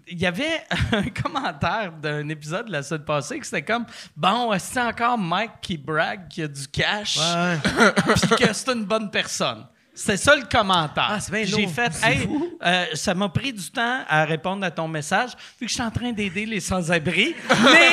il 0.07 0.19
y 0.19 0.25
avait 0.25 0.63
un 0.91 1.09
commentaire 1.09 1.91
d'un 1.91 2.27
épisode 2.29 2.67
de 2.67 2.71
la 2.71 2.83
semaine 2.83 3.05
passée 3.05 3.39
que 3.39 3.45
c'était 3.45 3.61
comme 3.61 3.85
bon 4.15 4.51
c'est 4.57 4.81
encore 4.81 5.17
Mike 5.17 5.51
qui 5.61 5.77
brague 5.77 6.27
qui 6.27 6.41
a 6.43 6.47
du 6.47 6.67
cash? 6.67 7.17
Ouais. 7.17 7.57
puis 8.15 8.45
que 8.45 8.53
c'est 8.53 8.71
une 8.71 8.85
bonne 8.85 9.11
personne. 9.11 9.65
C'est 9.93 10.17
ça 10.17 10.35
le 10.35 10.43
commentaire. 10.43 11.09
Ah, 11.09 11.19
J'ai 11.43 11.67
fait, 11.67 11.91
hey, 12.01 12.27
euh, 12.63 12.85
ça 12.93 13.13
m'a 13.13 13.27
pris 13.27 13.51
du 13.51 13.69
temps 13.69 13.99
à 14.07 14.23
répondre 14.23 14.65
à 14.65 14.71
ton 14.71 14.87
message, 14.87 15.31
vu 15.59 15.65
que 15.65 15.69
je 15.69 15.73
suis 15.73 15.83
en 15.83 15.91
train 15.91 16.11
d'aider 16.13 16.45
les 16.45 16.61
sans-abri. 16.61 17.35
Mais 17.49 17.89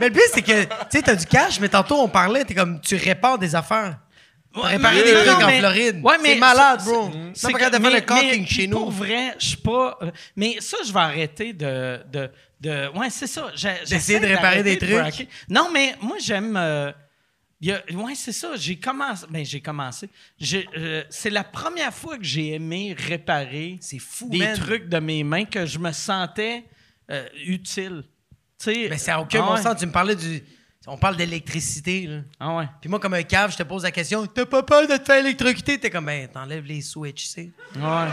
Mais 0.00 0.08
le 0.08 0.14
pire, 0.14 0.22
c'est 0.32 0.42
que, 0.42 0.64
tu 0.90 1.02
t'as 1.02 1.14
du 1.14 1.26
cash, 1.26 1.60
mais 1.60 1.68
tantôt, 1.68 2.00
on 2.00 2.08
parlait, 2.08 2.44
t'es 2.44 2.54
comme, 2.54 2.80
tu 2.80 2.96
répares 2.96 3.38
des 3.38 3.54
affaires. 3.54 3.98
Réparer 4.54 5.02
des 5.02 5.12
trucs 5.14 5.42
en 5.42 5.48
Floride. 5.48 6.00
Ouais, 6.02 6.16
mais 6.22 6.34
c'est 6.34 6.38
malade, 6.38 6.80
bro. 6.84 7.10
c'est- 7.34 7.52
pas 7.52 7.70
de 7.70 7.82
faire 7.82 7.90
le 7.90 8.40
mais 8.40 8.46
chez 8.46 8.66
nous. 8.66 8.78
Pour 8.78 8.90
vrai, 8.90 9.34
je 9.38 9.46
suis 9.46 9.56
pas. 9.56 9.98
euh, 10.02 10.10
Mais 10.36 10.56
ça, 10.60 10.76
je 10.86 10.92
vais 10.92 10.98
arrêter 11.00 11.52
de. 11.52 12.00
de, 12.12 12.30
de 12.60 12.88
ouais, 12.98 13.10
c'est 13.10 13.26
ça. 13.26 13.50
J'essaie 13.54 14.20
de 14.20 14.26
réparer 14.26 14.62
des 14.62 14.76
de 14.76 14.86
trucs. 15.10 15.28
Non, 15.48 15.70
mais 15.72 15.94
moi, 16.00 16.16
j'aime. 16.20 16.56
euh, 16.56 16.92
ouais, 17.62 18.14
c'est 18.14 18.32
ça. 18.32 18.50
J'ai 18.56 18.76
commencé. 18.76 19.24
Ben, 19.30 19.44
j'ai 19.44 19.60
commencé. 19.60 20.08
Euh, 20.76 21.04
c'est 21.08 21.30
la 21.30 21.44
première 21.44 21.94
fois 21.94 22.18
que 22.18 22.24
j'ai 22.24 22.52
aimé 22.54 22.94
réparer 22.98 23.78
C'est 23.80 23.98
fou, 23.98 24.28
des 24.28 24.38
man. 24.38 24.56
trucs 24.58 24.88
de 24.88 24.98
mes 24.98 25.24
mains 25.24 25.44
que 25.44 25.64
je 25.66 25.78
me 25.78 25.92
sentais 25.92 26.64
euh, 27.10 27.26
utile. 27.46 28.04
Tu 28.58 28.72
sais, 28.72 28.86
Mais 28.90 28.98
ça 28.98 29.12
n'a 29.12 29.20
aucun 29.22 29.42
ah 29.44 29.56
bon 29.56 29.62
sens. 29.62 29.76
Tu 29.78 29.86
me 29.86 29.92
parlais 29.92 30.14
du. 30.16 30.42
On 30.86 30.96
parle 30.96 31.16
d'électricité, 31.16 32.06
là. 32.08 32.20
Ah 32.40 32.56
ouais. 32.56 32.68
Puis 32.80 32.90
moi, 32.90 32.98
comme 32.98 33.14
un 33.14 33.22
cave, 33.22 33.52
je 33.52 33.56
te 33.56 33.62
pose 33.62 33.84
la 33.84 33.92
question 33.92 34.26
T'as 34.26 34.46
pas 34.46 34.62
peur 34.64 34.88
de 34.88 34.96
te 34.96 35.04
faire 35.04 35.18
électrocuter? 35.24 35.78
T'es 35.78 35.90
comme, 35.90 36.06
ben, 36.06 36.26
t'enlèves 36.28 36.64
les 36.64 36.80
switches, 36.80 37.24
tu 37.24 37.28
sais. 37.28 37.50
Ouais. 37.76 38.08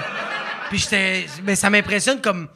Puis 0.70 0.78
j'étais. 0.80 1.26
Mais 1.44 1.56
ça 1.56 1.70
m'impressionne 1.70 2.22
comme. 2.22 2.48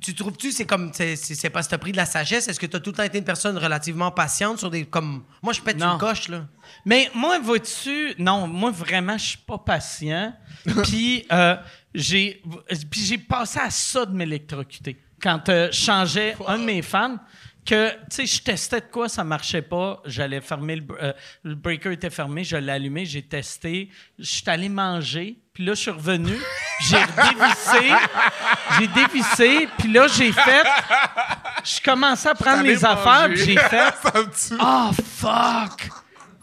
Tu 0.00 0.16
trouves-tu, 0.16 0.50
c'est 0.50 0.64
comme. 0.66 0.90
C'est 0.92 1.14
c'est- 1.14 1.36
c'est 1.36 1.48
parce 1.48 1.66
que 1.68 1.70
t'as 1.70 1.78
pris 1.78 1.92
de 1.92 1.96
la 1.96 2.06
sagesse 2.06 2.48
Est-ce 2.48 2.58
que 2.58 2.66
t'as 2.66 2.80
tout 2.80 2.90
le 2.90 2.96
temps 2.96 3.04
été 3.04 3.18
une 3.18 3.24
personne 3.24 3.56
relativement 3.56 4.10
patiente 4.10 4.58
sur 4.58 4.68
des. 4.68 4.84
Comme. 4.84 5.22
Moi, 5.42 5.52
je 5.52 5.60
pète 5.60 5.78
Non. 5.78 5.92
une 5.92 5.98
coche, 5.98 6.26
là. 6.28 6.44
Mais 6.84 7.08
moi, 7.14 7.38
vois-tu, 7.38 8.14
non, 8.18 8.48
moi 8.48 8.72
vraiment, 8.72 9.16
je 9.16 9.26
suis 9.26 9.38
pas 9.38 9.58
patient. 9.58 10.34
Puis 10.82 11.24
euh, 11.30 11.56
j'ai, 11.94 12.42
puis 12.90 13.00
j'ai 13.04 13.18
passé 13.18 13.60
à 13.60 13.70
ça 13.70 14.04
de 14.06 14.12
m'électrocuter 14.12 14.96
quand 15.22 15.48
euh, 15.48 15.68
je 15.70 15.76
changeais 15.80 16.34
un 16.48 16.58
de 16.58 16.64
mes 16.64 16.82
fans. 16.82 17.18
Que, 17.64 17.90
tu 17.90 17.96
sais, 18.10 18.26
je 18.26 18.42
testais 18.42 18.80
de 18.80 18.86
quoi, 18.86 19.08
ça 19.08 19.22
marchait 19.22 19.62
pas. 19.62 20.02
J'allais 20.04 20.40
fermer 20.40 20.74
le, 20.76 20.82
br- 20.82 20.96
euh, 21.00 21.12
le 21.44 21.54
breaker 21.54 21.92
était 21.92 22.10
fermé, 22.10 22.42
je 22.42 22.56
l'ai 22.56 22.72
allumé, 22.72 23.04
j'ai 23.06 23.22
testé. 23.22 23.88
Je 24.18 24.24
suis 24.24 24.42
allé 24.50 24.68
manger, 24.68 25.38
puis 25.54 25.64
là, 25.64 25.74
je 25.74 25.80
suis 25.82 25.90
revenu, 25.92 26.36
j'ai 26.80 26.96
dévissé, 26.98 27.94
j'ai 28.80 28.86
dévissé, 28.88 29.68
puis 29.78 29.92
là, 29.92 30.08
j'ai 30.08 30.32
fait. 30.32 30.66
Je 31.64 31.80
commençais 31.80 32.30
à 32.30 32.34
prendre 32.34 32.64
mes 32.64 32.84
affaires, 32.84 33.28
puis 33.28 33.44
j'ai 33.44 33.56
fait. 33.56 33.94
Ça 34.02 34.12
me 34.16 34.24
tue. 34.48 34.60
Oh, 34.60 34.90
fuck! 35.16 35.88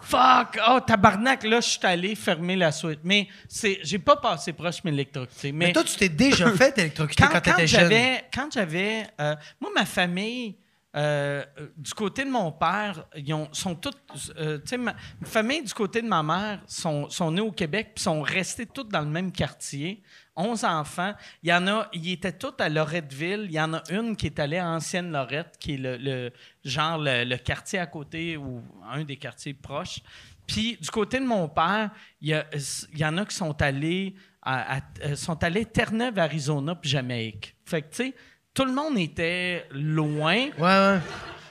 Fuck! 0.02 0.58
Oh, 0.68 0.80
tabarnak, 0.80 1.44
là, 1.44 1.60
je 1.62 1.68
suis 1.70 1.80
allé 1.84 2.16
fermer 2.16 2.56
la 2.56 2.72
suite. 2.72 3.02
Mais 3.04 3.28
c'est, 3.48 3.80
j'ai 3.84 4.00
pas 4.00 4.16
passé 4.16 4.54
proche 4.54 4.82
de 4.82 4.90
m'électrocuter. 4.90 5.52
Mais, 5.52 5.68
Mais 5.68 5.74
toi, 5.74 5.84
tu 5.84 5.96
t'es 5.98 6.10
déjà 6.10 6.50
fait 6.56 6.76
électrocuter 6.80 7.22
quand, 7.22 7.30
quand, 7.30 7.42
quand 7.44 7.52
t'étais 7.58 7.68
jeune. 7.68 7.82
j'avais, 7.82 8.26
quand 8.34 8.48
j'avais, 8.52 9.04
euh, 9.20 9.36
moi, 9.62 9.70
ma 9.76 9.86
famille, 9.86 10.56
euh, 10.96 11.46
euh, 11.60 11.68
du 11.78 11.94
côté 11.94 12.26
de 12.26 12.30
mon 12.32 12.52
père, 12.52 13.06
ils 13.16 13.32
ont, 13.34 13.48
sont 13.54 13.76
toutes. 13.76 14.02
euh, 14.38 14.58
tu 14.68 14.76
ma 14.78 14.96
famille 15.24 15.62
du 15.64 15.74
côté 15.74 16.02
de 16.02 16.08
ma 16.08 16.24
mère 16.24 16.62
sont, 16.66 17.08
sont 17.10 17.32
nés 17.32 17.42
au 17.42 17.52
Québec 17.52 17.92
puis 17.96 18.04
sont 18.04 18.22
restés 18.22 18.66
toutes 18.66 18.90
dans 18.90 19.02
le 19.02 19.08
même 19.10 19.32
quartier. 19.32 20.02
11 20.36 20.64
enfants. 20.64 21.14
Il 21.44 21.50
y 21.50 21.54
en 21.54 21.68
a, 21.68 21.90
ils 21.94 22.14
étaient 22.14 22.32
tous 22.32 22.54
à 22.60 22.70
Loretteville. 22.70 23.42
Il 23.46 23.52
y 23.52 23.60
en 23.62 23.74
a 23.74 23.84
une 23.92 24.16
qui 24.16 24.28
est 24.28 24.40
allée 24.40 24.58
à 24.58 24.68
Ancienne 24.70 25.12
Lorette, 25.12 25.58
qui 25.60 25.74
est 25.74 25.78
le, 25.78 26.32
genre 26.64 26.98
le, 26.98 27.36
quartier 27.38 27.78
à 27.78 27.86
côté 27.86 28.38
ou 28.38 28.64
un 28.90 29.04
des 29.04 29.18
quartiers 29.18 29.54
proches. 29.54 30.00
Puis 30.48 30.78
du 30.82 30.90
côté 30.90 31.20
de 31.20 31.26
mon 31.26 31.48
père, 31.50 31.92
il 32.22 32.30
y, 32.30 32.34
a- 32.34 32.48
il 32.94 32.98
y 32.98 33.06
en 33.06 33.18
a 33.18 33.26
qui 33.26 33.36
sont 33.36 33.62
allés 33.62 34.16
à, 34.42 34.78
à- 34.78 34.82
euh, 35.04 35.16
sont 35.16 35.44
allés 35.44 35.66
Terre-Neuve, 35.66 36.18
Arizona, 36.18 36.74
puis 36.74 36.90
Jamaïque. 36.90 37.56
Fait 37.66 37.82
que, 37.84 37.90
tu 37.90 37.96
sais, 37.98 38.16
tout 38.60 38.66
le 38.66 38.74
monde 38.74 38.98
était 38.98 39.66
loin. 39.72 40.36
Ouais, 40.36 40.52
ouais. 40.60 41.00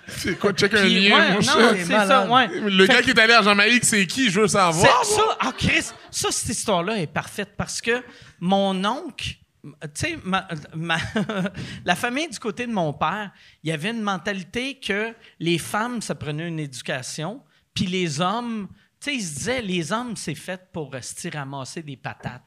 C'est 0.08 0.38
quoi, 0.38 0.52
check 0.52 0.74
un 0.74 0.82
Puis, 0.82 1.08
lien, 1.08 1.16
ouais, 1.16 1.28
mon 1.30 1.34
non, 1.36 1.40
cher. 1.42 1.74
c'est 1.76 1.88
malade. 1.88 2.08
ça, 2.08 2.30
ouais. 2.30 2.48
Le 2.70 2.86
Fait 2.86 2.92
gars 2.92 2.98
que- 3.00 3.04
qui 3.04 3.10
est 3.10 3.18
allé 3.18 3.32
à 3.32 3.42
Jamaïque, 3.42 3.84
c'est 3.84 4.06
qui? 4.06 4.30
Je 4.30 4.40
veux 4.40 4.46
c'est- 4.46 4.58
savoir. 4.58 5.04
ça, 5.04 5.22
ah, 5.40 5.52
Chris, 5.56 5.90
ça, 6.10 6.30
cette 6.30 6.48
histoire-là 6.50 6.98
est 6.98 7.06
parfaite 7.06 7.54
parce 7.56 7.80
que 7.80 8.02
mon 8.40 8.84
oncle, 8.84 9.36
tu 9.64 9.78
sais, 9.94 10.18
ma- 10.22 10.46
ma- 10.74 10.98
la 11.86 11.94
famille 11.94 12.28
du 12.28 12.38
côté 12.38 12.66
de 12.66 12.72
mon 12.72 12.92
père, 12.92 13.30
il 13.62 13.70
y 13.70 13.72
avait 13.72 13.90
une 13.90 14.02
mentalité 14.02 14.78
que 14.78 15.14
les 15.40 15.56
femmes, 15.58 16.00
ça 16.02 16.14
prenait 16.14 16.46
une 16.48 16.60
éducation, 16.60 17.42
puis 17.74 17.86
les 17.86 18.20
hommes, 18.20 18.68
tu 19.00 19.10
sais, 19.10 19.14
ils 19.16 19.22
se 19.22 19.34
disaient, 19.36 19.62
les 19.62 19.92
hommes, 19.92 20.16
c'est 20.16 20.34
fait 20.34 20.60
pour 20.72 20.94
esti, 20.96 21.30
ramasser 21.30 21.82
des 21.82 21.96
patates, 21.96 22.42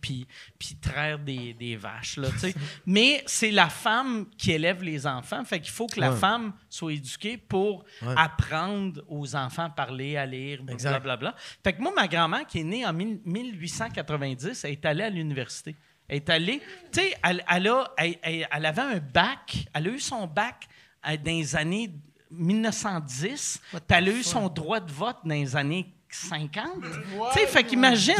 puis, 0.00 0.26
traire 0.80 1.18
des, 1.18 1.52
des 1.52 1.76
vaches, 1.76 2.16
là. 2.16 2.28
Mais 2.86 3.22
c'est 3.26 3.50
la 3.50 3.68
femme 3.68 4.26
qui 4.38 4.52
élève 4.52 4.82
les 4.82 5.06
enfants, 5.06 5.44
fait 5.44 5.60
qu'il 5.60 5.70
faut 5.72 5.86
que 5.86 6.00
la 6.00 6.12
femme 6.16 6.52
soit 6.70 6.92
éduquée 6.94 7.36
pour 7.36 7.84
apprendre 8.16 9.02
aux 9.08 9.36
enfants 9.36 9.64
à 9.64 9.70
parler, 9.70 10.16
à 10.16 10.24
lire, 10.24 10.62
blablabla. 10.90 11.34
Fait 11.62 11.72
que 11.74 11.82
moi, 11.82 11.92
ma 11.94 12.08
grand-mère, 12.08 12.46
qui 12.46 12.60
est 12.60 12.64
née 12.64 12.86
en 12.86 12.92
mille- 12.94 13.20
1890, 13.24 14.64
elle 14.64 14.70
est 14.72 14.84
allée 14.86 15.04
à 15.04 15.10
l'université. 15.10 15.76
Elle 16.08 16.16
est 16.16 16.30
allée, 16.30 16.60
tu 16.92 17.00
sais, 17.00 17.14
elle, 17.22 17.44
elle 17.48 17.68
a- 17.68 17.92
elle- 17.98 18.18
elle- 18.22 18.48
elle 18.50 18.66
avait 18.66 18.82
un 18.82 18.98
bac, 18.98 19.66
elle 19.74 19.88
a 19.88 19.90
eu 19.90 20.00
son 20.00 20.26
bac 20.26 20.66
euh, 21.06 21.16
dans 21.16 21.30
les 21.30 21.54
années 21.56 21.90
1910, 22.30 23.60
puis 23.70 23.80
elle 23.88 24.08
a 24.08 24.12
eu 24.12 24.22
son 24.22 24.48
droit 24.48 24.80
de 24.80 24.92
vote 24.92 25.16
dans 25.24 25.34
les 25.34 25.56
années 25.56 25.86
50. 26.12 26.64
Tu 26.82 27.38
sais, 27.38 27.46
fait 27.46 27.62
qu'imagine, 27.62 28.14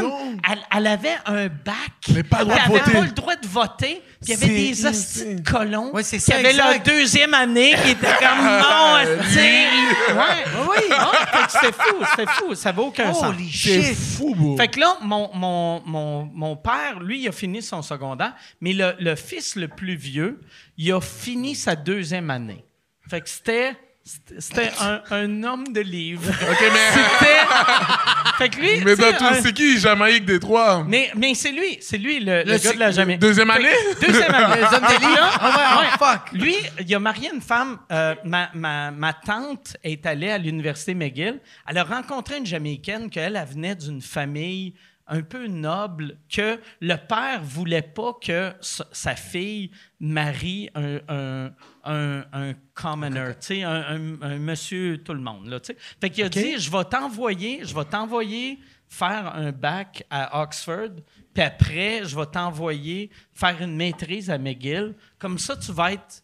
elle, 0.49 0.59
elle 0.73 0.87
avait 0.87 1.17
un 1.25 1.47
bac, 1.47 1.75
Mais 2.13 2.23
pas 2.23 2.39
le 2.39 2.45
droit 2.45 2.55
elle 2.57 2.71
avait 2.71 2.79
voter. 2.79 2.91
pas 2.93 3.01
le 3.01 3.11
droit 3.11 3.35
de 3.35 3.47
voter, 3.47 4.01
puis 4.05 4.17
il 4.21 4.29
y 4.29 4.33
avait 4.33 4.47
des 4.47 4.85
hosties 4.85 5.35
de 5.35 5.49
colons 5.49 5.91
c'est 6.01 6.17
qui 6.17 6.21
ça, 6.23 6.35
avaient 6.37 6.53
leur 6.53 6.79
deuxième 6.79 7.33
année, 7.33 7.73
qui 7.83 7.89
étaient 7.91 8.07
comme 8.19 8.45
non, 8.45 8.95
hostie. 8.95 9.39
Ouais, 9.39 10.45
oui, 10.69 10.77
oui. 10.89 10.95
fait 11.33 11.45
que 11.45 11.51
c'était 11.51 11.73
fou, 11.73 11.95
c'était 12.11 12.31
fou, 12.31 12.55
ça 12.55 12.71
vaut 12.71 12.85
aucun 12.85 13.13
sens. 13.13 13.23
Holy 13.25 13.51
C'est 13.51 13.93
fou, 13.93 14.35
bro. 14.35 14.55
Fait 14.55 14.69
que 14.69 14.79
là, 14.79 14.95
mon, 15.01 15.29
mon, 15.33 15.81
mon, 15.85 16.25
mon 16.33 16.55
père, 16.55 17.01
lui, 17.01 17.23
il 17.23 17.27
a 17.27 17.33
fini 17.33 17.61
son 17.61 17.81
secondaire, 17.81 18.35
mais 18.61 18.71
le, 18.71 18.95
le 18.99 19.15
fils 19.17 19.57
le 19.57 19.67
plus 19.67 19.95
vieux, 19.95 20.39
il 20.77 20.93
a 20.93 21.01
fini 21.01 21.55
sa 21.55 21.75
deuxième 21.75 22.29
année. 22.29 22.63
Fait 23.09 23.19
que 23.19 23.27
c'était. 23.27 23.75
C'était 24.39 24.71
un, 24.81 25.01
un 25.11 25.43
homme 25.43 25.71
de 25.71 25.81
livre. 25.81 26.23
OK, 26.51 26.57
mais... 26.61 26.91
C'était. 26.91 28.37
Fait 28.37 28.49
que 28.49 28.59
lui. 28.59 28.83
Mais 28.83 28.93
un- 29.03 29.33
c'est 29.41 29.53
qui 29.53 29.77
Jamaïque 29.79 30.25
Détroit? 30.25 30.83
mais, 30.87 31.11
mais 31.15 31.35
c'est 31.35 31.51
lui, 31.51 31.77
c'est 31.81 31.99
lui 31.99 32.19
le, 32.19 32.43
le 32.43 32.53
Le 32.53 32.57
gars 32.57 32.73
de 32.73 32.79
la 32.79 32.91
Jamaïque. 32.91 33.19
Deuxième 33.19 33.51
année? 33.51 33.69
Deuxième 34.01 34.33
année. 34.33 34.55
Les 34.55 34.63
hommes 34.75 34.83
de 34.83 34.99
livre? 35.07 35.37
Ah 35.39 35.79
ouais, 35.81 35.87
oh, 35.93 36.03
fuck. 36.03 36.31
Lui, 36.33 36.55
il 36.79 36.95
a 36.95 36.99
marié 36.99 37.29
une 37.31 37.41
femme. 37.41 37.77
euh, 37.91 38.15
ma, 38.25 38.49
ma, 38.55 38.89
ma 38.89 39.13
tante 39.13 39.77
est 39.83 40.03
allée 40.07 40.31
à 40.31 40.39
l'université 40.39 40.95
McGill. 40.95 41.39
Elle 41.67 41.77
a 41.77 41.83
rencontré 41.83 42.37
une 42.37 42.45
Jamaïcaine 42.45 43.09
qu'elle 43.09 43.35
elle 43.35 43.47
venait 43.47 43.75
d'une 43.75 44.01
famille 44.01 44.73
un 45.11 45.21
peu 45.21 45.45
noble, 45.45 46.17
que 46.33 46.59
le 46.79 46.95
père 46.95 47.41
voulait 47.43 47.81
pas 47.83 48.13
que 48.19 48.53
sa, 48.61 49.15
fille 49.15 49.69
marie 49.99 50.69
un, 50.73 50.99
un, 51.09 51.51
un, 51.83 52.25
un 52.31 52.53
commoner, 52.73 53.33
un, 53.51 53.65
un- 53.65 54.21
un 54.21 54.37
monsieur 54.39 54.97
tout 55.03 55.13
le 55.13 55.19
monde. 55.19 55.47
Là, 55.47 55.59
fait 55.99 56.09
qu'il 56.09 56.23
a 56.23 56.29
dit, 56.29 56.57
je 56.57 56.71
vais 56.71 56.85
t'envoyer, 56.85 57.63
je 57.63 57.75
vais 57.75 57.85
t'envoyer 57.85 58.57
faire 58.87 59.35
un 59.35 59.51
bac 59.51 60.03
à 60.09 60.41
Oxford, 60.41 60.89
puis 61.33 61.43
après, 61.43 62.03
je 62.05 62.15
vais 62.15 62.25
t'envoyer 62.25 63.09
faire 63.33 63.61
une 63.61 63.75
maîtrise 63.75 64.29
à 64.29 64.37
McGill. 64.37 64.95
Comme 65.19 65.37
ça, 65.37 65.55
tu 65.55 65.71
vas 65.71 65.93
être 65.93 66.23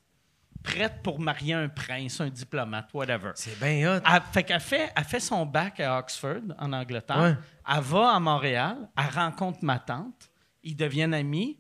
prête 0.68 1.02
pour 1.04 1.20
marier 1.20 1.54
un 1.54 1.70
prince, 1.70 2.20
un 2.22 2.30
diplomate, 2.30 2.90
whatever. 2.94 3.32
C'est 3.36 3.58
bien 3.60 3.98
hot. 3.98 4.02
Elle, 4.06 4.22
fait 4.34 4.44
qu'elle 4.44 4.60
fait, 4.60 4.92
elle 4.96 5.04
fait 5.04 5.20
son 5.20 5.46
bac 5.46 5.80
à 5.80 5.98
Oxford, 6.00 6.42
en 6.60 6.74
Angleterre. 6.74 7.20
Ouais. 7.22 7.36
Elle 7.76 7.82
va 7.84 8.12
à 8.16 8.20
Montréal, 8.20 8.78
elle 8.98 9.14
rencontre 9.16 9.60
ma 9.62 9.80
tante, 9.80 10.30
ils 10.64 10.76
deviennent 10.76 11.14
amis, 11.14 11.58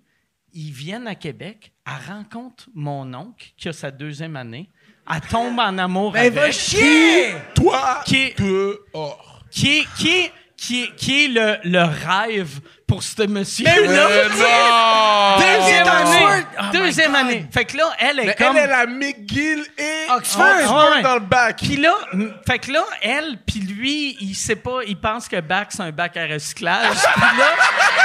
ils 0.53 0.71
viennent 0.71 1.07
à 1.07 1.15
Québec, 1.15 1.71
elle 1.85 2.13
rencontre 2.15 2.69
mon 2.73 3.13
oncle, 3.13 3.47
qui 3.57 3.69
a 3.69 3.73
sa 3.73 3.91
deuxième 3.91 4.35
année, 4.35 4.69
elle 5.09 5.21
tombe 5.21 5.57
en 5.59 5.77
amour 5.77 6.11
Ben, 6.13 6.19
avec. 6.19 6.33
va 6.33 6.51
chier! 6.51 7.33
Toi, 7.55 8.01
Qui 8.05 8.15
est- 8.17 8.39
dehors. 8.39 9.43
Qui 9.49 9.79
est, 9.79 9.87
qui 9.95 10.09
est, 10.09 10.31
qui 10.57 10.91
qui 10.95 11.25
est 11.25 11.27
le, 11.29 11.57
le 11.63 11.83
rêve 11.83 12.59
pour 12.87 13.03
ce 13.03 13.23
monsieur-là. 13.27 13.73
Mais 13.81 13.87
non! 13.87 15.59
Deuxième 15.59 15.87
année. 15.87 16.45
Oh 16.57 16.63
my 16.63 16.79
Deuxième 16.79 17.15
année. 17.15 17.45
Fait 17.53 17.65
que 17.65 17.77
là, 17.77 17.83
elle 17.99 18.19
est 18.19 18.25
Mais 18.27 18.35
comme... 18.35 18.55
elle, 18.57 18.63
elle 18.63 18.71
a 18.71 18.85
McGill 18.85 19.63
et 19.77 20.11
Oxford. 20.15 20.43
Ouais, 20.45 20.95
ouais. 20.95 21.01
dans 21.03 21.15
le 21.15 21.19
bac. 21.19 21.57
Puis 21.61 21.75
là, 21.77 21.93
m- 22.13 22.33
fait 22.47 22.59
que 22.59 22.71
là, 22.71 22.83
elle, 23.01 23.37
puis 23.45 23.59
lui, 23.59 24.17
il 24.21 24.33
sait 24.35 24.55
pas, 24.55 24.79
il 24.87 24.97
pense 24.97 25.27
que 25.27 25.39
bac, 25.41 25.67
c'est 25.71 25.81
un 25.83 25.91
bac 25.91 26.15
à 26.17 26.25
recyclage. 26.27 26.95
puis 27.15 27.37
là, 27.37 27.45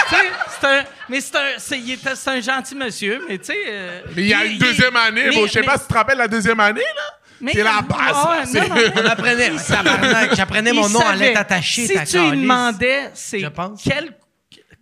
tu 0.09 0.15
sais, 0.17 0.23
c'est 0.61 0.67
un, 0.67 0.83
mais 1.09 1.21
c'est 1.21 1.37
un, 1.37 2.15
c'est, 2.17 2.29
un 2.31 2.41
gentil 2.41 2.75
monsieur, 2.75 3.25
mais 3.29 3.39
tu 3.39 3.47
sais. 3.47 3.57
euh, 3.69 4.01
Mais 4.17 4.23
il 4.23 4.29
y 4.29 4.35
a 4.35 4.45
une 4.45 4.59
deuxième 4.59 4.97
année, 4.97 5.27
mais- 5.29 5.35
bon, 5.35 5.47
je 5.47 5.53
sais 5.53 5.63
pas 5.63 5.75
si 5.75 5.83
tu 5.83 5.89
te 5.89 5.95
rappelles 5.95 6.19
la 6.19 6.29
deuxième 6.29 6.59
année, 6.61 6.81
là. 6.81 7.03
mais- 7.41 7.53
C'est 7.53 7.63
la 7.63 7.81
base. 7.83 7.99
Ouais, 8.27 8.37
là. 8.39 8.43
C'est- 8.47 8.69
non, 8.69 8.75
non, 8.75 8.83
On 9.03 9.07
apprenait, 9.09 9.53
j'apprenais 10.35 10.73
mon 10.73 10.89
nom 10.89 11.01
à 11.01 11.13
savait. 11.13 11.27
lettre 11.29 11.41
attachée, 11.41 11.87
Si 11.87 11.95
ta 11.95 12.05
tu 12.05 12.19
lui 12.19 12.43
demandais, 12.43 13.11
c'est 13.15 13.39
Je 13.41 13.47
pense. 13.47 13.81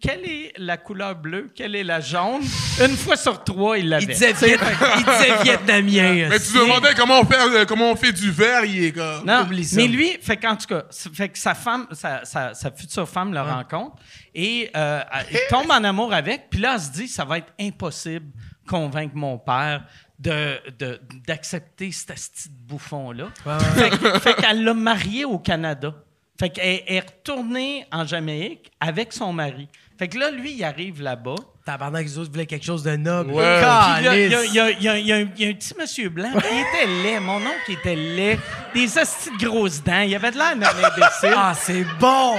Quelle, 0.00 0.24
est 0.24 0.52
la 0.56 0.76
couleur 0.76 1.14
bleue, 1.14 1.50
quelle 1.54 1.74
est 1.76 1.84
la 1.84 2.00
jaune, 2.00 2.40
une 2.80 2.96
fois 2.96 3.16
sur 3.16 3.44
trois, 3.44 3.76
il 3.78 3.88
l'avait. 3.88 4.04
Il 4.04 4.08
disait, 4.14 4.32
Viet- 4.32 4.58
il 4.98 5.04
disait 5.04 5.42
vietnamien. 5.42 6.28
Mais 6.30 6.38
tu 6.38 6.52
te 6.52 6.58
demandais 6.58 6.94
comment 6.96 7.20
on 7.20 7.24
fait, 7.24 7.36
euh, 7.38 7.64
comment 7.66 7.90
on 7.90 7.96
fait 7.96 8.12
du 8.12 8.30
verre, 8.30 8.64
il 8.64 8.84
est 8.84 8.92
comme... 8.92 9.24
Non, 9.26 9.46
mais 9.76 9.88
lui, 9.88 10.16
fait 10.22 10.36
qu'en 10.36 10.56
tout 10.56 10.66
cas, 10.66 10.84
fait 11.12 11.28
que 11.28 11.38
sa 11.38 11.54
femme, 11.54 11.86
sa, 11.92 12.24
sa- 12.24 12.54
sa 12.54 12.70
future 12.70 13.08
femme 13.08 13.32
le 13.34 13.40
rencontre 13.42 13.96
et 14.34 14.70
euh, 14.76 15.00
il 15.30 15.38
tombe 15.50 15.70
en 15.70 15.84
amour 15.84 16.12
avec. 16.14 16.48
Puis 16.50 16.60
là, 16.60 16.74
elle 16.74 16.80
se 16.80 16.90
dit, 16.92 17.08
ça 17.08 17.24
va 17.24 17.38
être 17.38 17.52
impossible 17.60 18.26
convaincre 18.68 19.16
mon 19.16 19.36
père 19.38 19.84
de, 20.18 20.58
de- 20.78 21.00
d'accepter 21.26 21.90
ce 21.92 22.06
petit 22.06 22.48
bouffon-là. 22.48 23.28
Fait, 23.74 23.90
que- 23.90 24.18
fait 24.20 24.34
qu'elle 24.34 24.64
l'a 24.64 24.74
marié 24.74 25.24
au 25.24 25.38
Canada. 25.38 25.92
Fait 26.38 26.48
qu'elle 26.50 26.82
est 26.86 27.00
retournée 27.00 27.84
en 27.92 28.06
Jamaïque 28.06 28.70
avec 28.80 29.12
son 29.12 29.32
mari. 29.32 29.68
Fait 30.00 30.08
que 30.08 30.16
là, 30.18 30.30
lui, 30.30 30.52
il 30.54 30.64
arrive 30.64 31.02
là-bas. 31.02 31.34
Tabarnak, 31.66 32.04
les 32.06 32.16
autres 32.16 32.30
voulaient 32.32 32.46
quelque 32.46 32.64
chose 32.64 32.82
de 32.82 32.96
noble. 32.96 33.32
Ouais. 33.32 33.60
Puis 33.60 34.04
là, 34.06 34.16
il 34.16 34.32
y, 34.32 34.34
a- 34.34 34.42
il 34.44 34.54
y 34.54 34.58
a- 34.60 34.70
il 34.70 34.82
y 34.82 34.88
a- 34.88 34.98
il 34.98 35.06
y 35.06 35.12
a 35.12 35.16
un- 35.16 35.28
il 35.36 35.42
y 35.42 35.46
a 35.46 35.50
un 35.50 35.52
petit 35.52 35.74
monsieur 35.78 36.08
blanc, 36.08 36.30
puis 36.38 36.48
il 36.50 36.60
était 36.60 36.86
laid. 37.02 37.20
Mon 37.20 37.36
oncle 37.36 37.70
était 37.70 37.94
laid. 37.94 38.38
Des 38.72 38.96
hosties 38.98 39.30
de 39.38 39.44
grosses 39.46 39.82
dents. 39.84 40.00
Il 40.00 40.14
avait 40.14 40.30
de 40.30 40.38
l'air 40.38 40.56
d'un 40.56 40.68
imbécile. 40.68 41.34
Ah, 41.36 41.52
c'est 41.54 41.84
bon! 42.00 42.36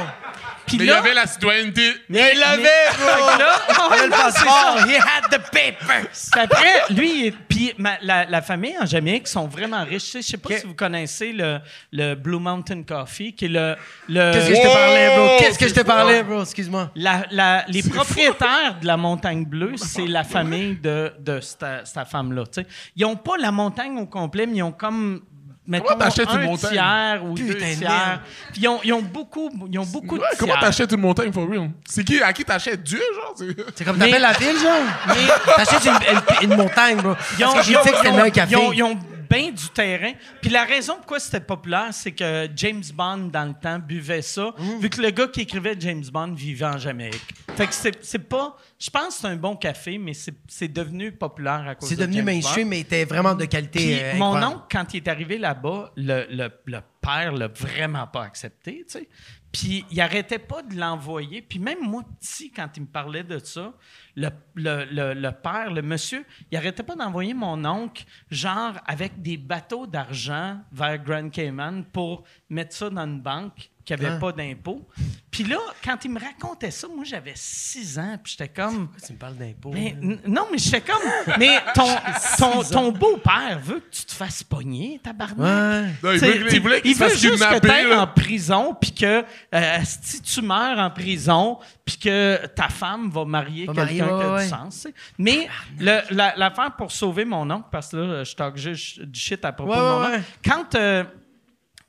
Puis 0.65 0.77
Mais 0.77 0.85
il 0.85 0.91
avait 0.91 1.13
la 1.13 1.27
citoyenneté. 1.27 1.91
Mais 2.09 2.31
il 2.33 2.39
l'avait, 2.39 2.63
là, 2.63 3.61
Il 3.69 3.93
avait 3.93 4.05
le 4.05 4.09
passeport. 4.11 4.77
He 4.87 4.95
had 4.95 5.29
the 5.31 5.41
papers. 5.51 6.07
Après, 6.33 6.93
lui, 6.93 7.31
puis 7.49 7.73
ma- 7.77 7.97
la, 8.01 8.25
la 8.25 8.41
famille 8.41 8.75
en 8.79 8.85
Jamaïque 8.85 9.27
sont 9.27 9.47
vraiment 9.47 9.83
riches. 9.83 10.03
Tu 10.05 10.09
sais, 10.11 10.21
Je 10.21 10.27
sais 10.27 10.37
pas 10.37 10.57
si 10.57 10.65
vous 10.67 10.73
connaissez 10.75 11.31
le, 11.33 11.59
le 11.91 12.15
Blue 12.15 12.39
Mountain 12.39 12.83
Coffee, 12.83 13.33
qui 13.33 13.45
est 13.45 13.49
le... 13.49 13.75
le 14.07 14.31
Qu'est-ce 14.33 14.49
que 14.49 14.55
je 14.55 14.61
te 14.61 14.67
parlais, 14.73 15.15
bro? 15.15 15.37
Qu'est-ce 15.39 15.59
que 15.59 15.67
je 15.67 15.73
te 15.73 15.81
parlais, 15.81 16.23
bro? 16.23 16.41
Excuse-moi. 16.41 16.91
La- 16.95 17.25
la- 17.31 17.65
les 17.67 17.83
propriétaires 17.83 18.77
de 18.81 18.87
la 18.87 18.97
montagne 18.97 19.45
bleue, 19.45 19.73
c'est 19.77 20.07
la 20.07 20.23
famille 20.23 20.75
de, 20.81 21.11
de 21.19 21.39
cette, 21.41 21.65
cette 21.85 22.07
femme-là. 22.07 22.43
tu 22.45 22.61
sais. 22.61 22.67
Ils 22.95 23.01
n'ont 23.03 23.15
pas 23.15 23.37
la 23.37 23.51
montagne 23.51 23.97
au 23.97 24.05
complet, 24.05 24.45
mais 24.45 24.57
ils 24.57 24.63
ont 24.63 24.71
comme. 24.71 25.21
Mettons, 25.67 25.95
t'achètes 25.95 26.29
une 26.31 26.39
un 26.39 26.43
montagne? 26.45 26.71
tiers 26.71 27.21
ou 27.23 27.33
Putain 27.35 27.47
deux 27.47 27.53
de 27.53 27.75
tiers. 27.77 28.21
Puis 28.51 28.61
ils 28.63 28.67
ont, 28.67 28.79
ils 28.83 28.93
ont 28.93 29.01
beaucoup, 29.01 29.49
ils 29.71 29.79
ont 29.79 29.85
beaucoup 29.85 30.15
Ouais, 30.17 30.27
de 30.33 30.37
comment 30.37 30.53
tiers. 30.53 30.61
t'achètes 30.61 30.91
une 30.91 30.99
montagne, 31.01 31.31
for 31.31 31.47
real? 31.47 31.69
C'est 31.87 32.03
qui, 32.03 32.21
à 32.21 32.33
qui 32.33 32.43
t'achètes 32.43 32.81
Dieu, 32.83 32.99
genre? 33.15 33.35
C'est- 33.75 33.85
comme 33.85 33.97
Mais- 33.97 34.05
t'appelles 34.07 34.21
la 34.23 34.33
ville, 34.33 34.57
genre? 34.59 35.15
T'achètes 35.55 35.85
une, 35.85 36.47
une- 36.47 36.51
une 36.51 36.57
montagne, 36.57 36.97
bro. 36.97 37.13
Ils 37.37 37.45
ont, 37.45 37.53
Parce 37.53 37.67
que 37.67 37.71
ils 37.71 37.77
ont- 37.77 37.83
j'ai 37.83 37.89
dit 37.89 37.91
que 37.91 37.95
c'était 37.97 37.99
ils 37.99 38.03
le 38.03 38.09
ont- 38.09 38.15
meilleur 38.17 38.31
café. 38.31 38.51
ils 38.53 38.57
ont- 38.57 38.73
ils 38.73 38.83
ont 38.83 38.99
bien 39.29 39.51
du 39.51 39.69
terrain. 39.69 40.11
Puis 40.41 40.49
la 40.49 40.63
raison 40.65 40.95
pourquoi 40.95 41.19
c'était 41.19 41.39
populaire, 41.39 41.87
c'est 41.91 42.11
que 42.11 42.47
James 42.55 42.83
Bond, 42.93 43.29
dans 43.31 43.45
le 43.45 43.53
temps, 43.53 43.79
buvait 43.79 44.21
ça, 44.23 44.51
Mmh. 44.57 44.79
vu 44.81 44.89
que 44.89 45.01
le 45.01 45.11
gars 45.11 45.27
qui 45.27 45.41
écrivait 45.41 45.75
James 45.79 46.03
Bond 46.11 46.33
vivait 46.33 46.65
en 46.65 46.77
Jamaïque. 46.77 47.21
Fait 47.61 47.67
que 47.67 47.73
c'est 47.75 48.03
c'est 48.03 48.19
pas. 48.27 48.57
Je 48.79 48.89
pense 48.89 49.07
que 49.07 49.13
c'est 49.21 49.27
un 49.27 49.35
bon 49.35 49.55
café, 49.55 49.99
mais 49.99 50.15
c'est 50.15 50.33
c'est 50.47 50.67
devenu 50.67 51.11
populaire 51.11 51.67
à 51.67 51.75
cause 51.75 51.89
C'est 51.89 51.95
de 51.95 52.01
devenu 52.01 52.17
James 52.17 52.25
mainstream, 52.25 52.67
mais 52.69 52.77
il 52.79 52.81
était 52.81 53.05
vraiment 53.05 53.35
de 53.35 53.45
qualité. 53.45 53.79
Puis 53.79 53.99
euh, 53.99 54.15
mon 54.15 54.41
oncle, 54.41 54.63
quand 54.71 54.91
il 54.95 54.97
est 54.97 55.07
arrivé 55.07 55.37
là-bas, 55.37 55.91
le, 55.95 56.25
le, 56.31 56.49
le 56.65 56.79
père 57.01 57.33
l'a 57.33 57.47
vraiment 57.49 58.07
pas 58.07 58.23
accepté, 58.23 58.83
tu 58.87 58.99
sais. 58.99 59.09
Puis 59.51 59.85
il 59.91 60.01
arrêtait 60.01 60.39
pas 60.39 60.63
de 60.63 60.75
l'envoyer. 60.75 61.43
Puis 61.43 61.59
même 61.59 61.81
moi, 61.81 62.03
petit, 62.19 62.51
quand 62.51 62.69
il 62.77 62.81
me 62.81 62.87
parlait 62.87 63.23
de 63.23 63.37
ça, 63.37 63.73
le, 64.15 64.29
le, 64.55 64.85
le, 64.85 65.13
le 65.13 65.31
père, 65.31 65.71
le 65.71 65.83
monsieur, 65.83 66.25
il 66.49 66.57
arrêtait 66.57 66.83
pas 66.83 66.95
d'envoyer 66.95 67.35
mon 67.35 67.63
oncle, 67.65 68.05
genre 68.31 68.73
avec 68.87 69.21
des 69.21 69.37
bateaux 69.37 69.85
d'argent 69.85 70.59
vers 70.71 70.97
Grand 70.97 71.29
Cayman 71.29 71.83
pour 71.85 72.23
mettre 72.49 72.75
ça 72.75 72.89
dans 72.89 73.05
une 73.05 73.21
banque 73.21 73.69
qui 73.97 74.01
avait 74.05 74.13
Hein? 74.13 74.19
pas 74.19 74.31
d'impôt. 74.31 74.87
Puis 75.29 75.43
là, 75.43 75.57
quand 75.83 75.97
il 76.03 76.11
me 76.11 76.19
racontait 76.19 76.71
ça, 76.71 76.87
moi, 76.87 77.03
j'avais 77.05 77.33
six 77.35 77.97
ans, 77.99 78.17
puis 78.21 78.35
j'étais 78.37 78.49
comme... 78.49 78.89
Tu 79.05 79.13
me 79.13 79.17
parles 79.17 79.35
d'impôts. 79.37 79.71
Mais, 79.73 79.95
non, 80.27 80.47
mais 80.51 80.57
j'étais 80.57 80.81
comme. 80.81 81.01
Mais 81.37 81.57
ton, 81.73 81.87
ton, 82.37 82.63
ton 82.63 82.91
beau-père 82.91 83.59
veut 83.63 83.79
que 83.79 83.89
tu 83.95 84.03
te 84.05 84.11
fasses 84.11 84.43
pogner, 84.43 84.99
tabarnak. 85.01 85.37
Ouais. 85.39 85.89
Non, 86.03 86.11
il 86.13 86.19
veut, 86.19 86.53
il 86.53 86.61
voulait 86.61 86.81
qu'il 86.81 86.91
il 86.91 86.97
veut 86.97 87.09
juste 87.15 87.43
que 87.43 87.59
tu 87.87 87.93
en 87.93 88.07
prison, 88.07 88.75
puis 88.79 88.91
que 88.93 89.23
euh, 89.55 89.77
si 89.83 90.21
tu 90.21 90.41
meurs 90.41 90.77
en 90.79 90.89
prison, 90.89 91.59
puis 91.85 91.97
que 91.97 92.45
ta 92.47 92.69
femme 92.69 93.09
va 93.09 93.23
marier 93.25 93.67
quelqu'un 93.67 93.87
qui 93.87 94.01
a 94.01 94.33
ouais, 94.33 94.43
du 94.43 94.49
sens. 94.49 94.87
Mais 95.17 95.47
le- 95.79 96.01
la- 96.11 96.35
l'affaire 96.35 96.75
pour 96.77 96.91
sauver 96.91 97.25
mon 97.25 97.49
oncle, 97.49 97.67
parce 97.71 97.89
que 97.89 97.97
là, 97.97 98.23
je 98.23 98.35
juste 98.55 99.01
du 99.03 99.19
shit 99.19 99.43
à 99.45 99.51
propos 99.53 99.71
Ouais, 99.71 99.77
de 99.77 99.81
mon 99.81 100.05
oncle. 100.15 100.21
Quand 100.43 100.75
euh, 100.75 101.03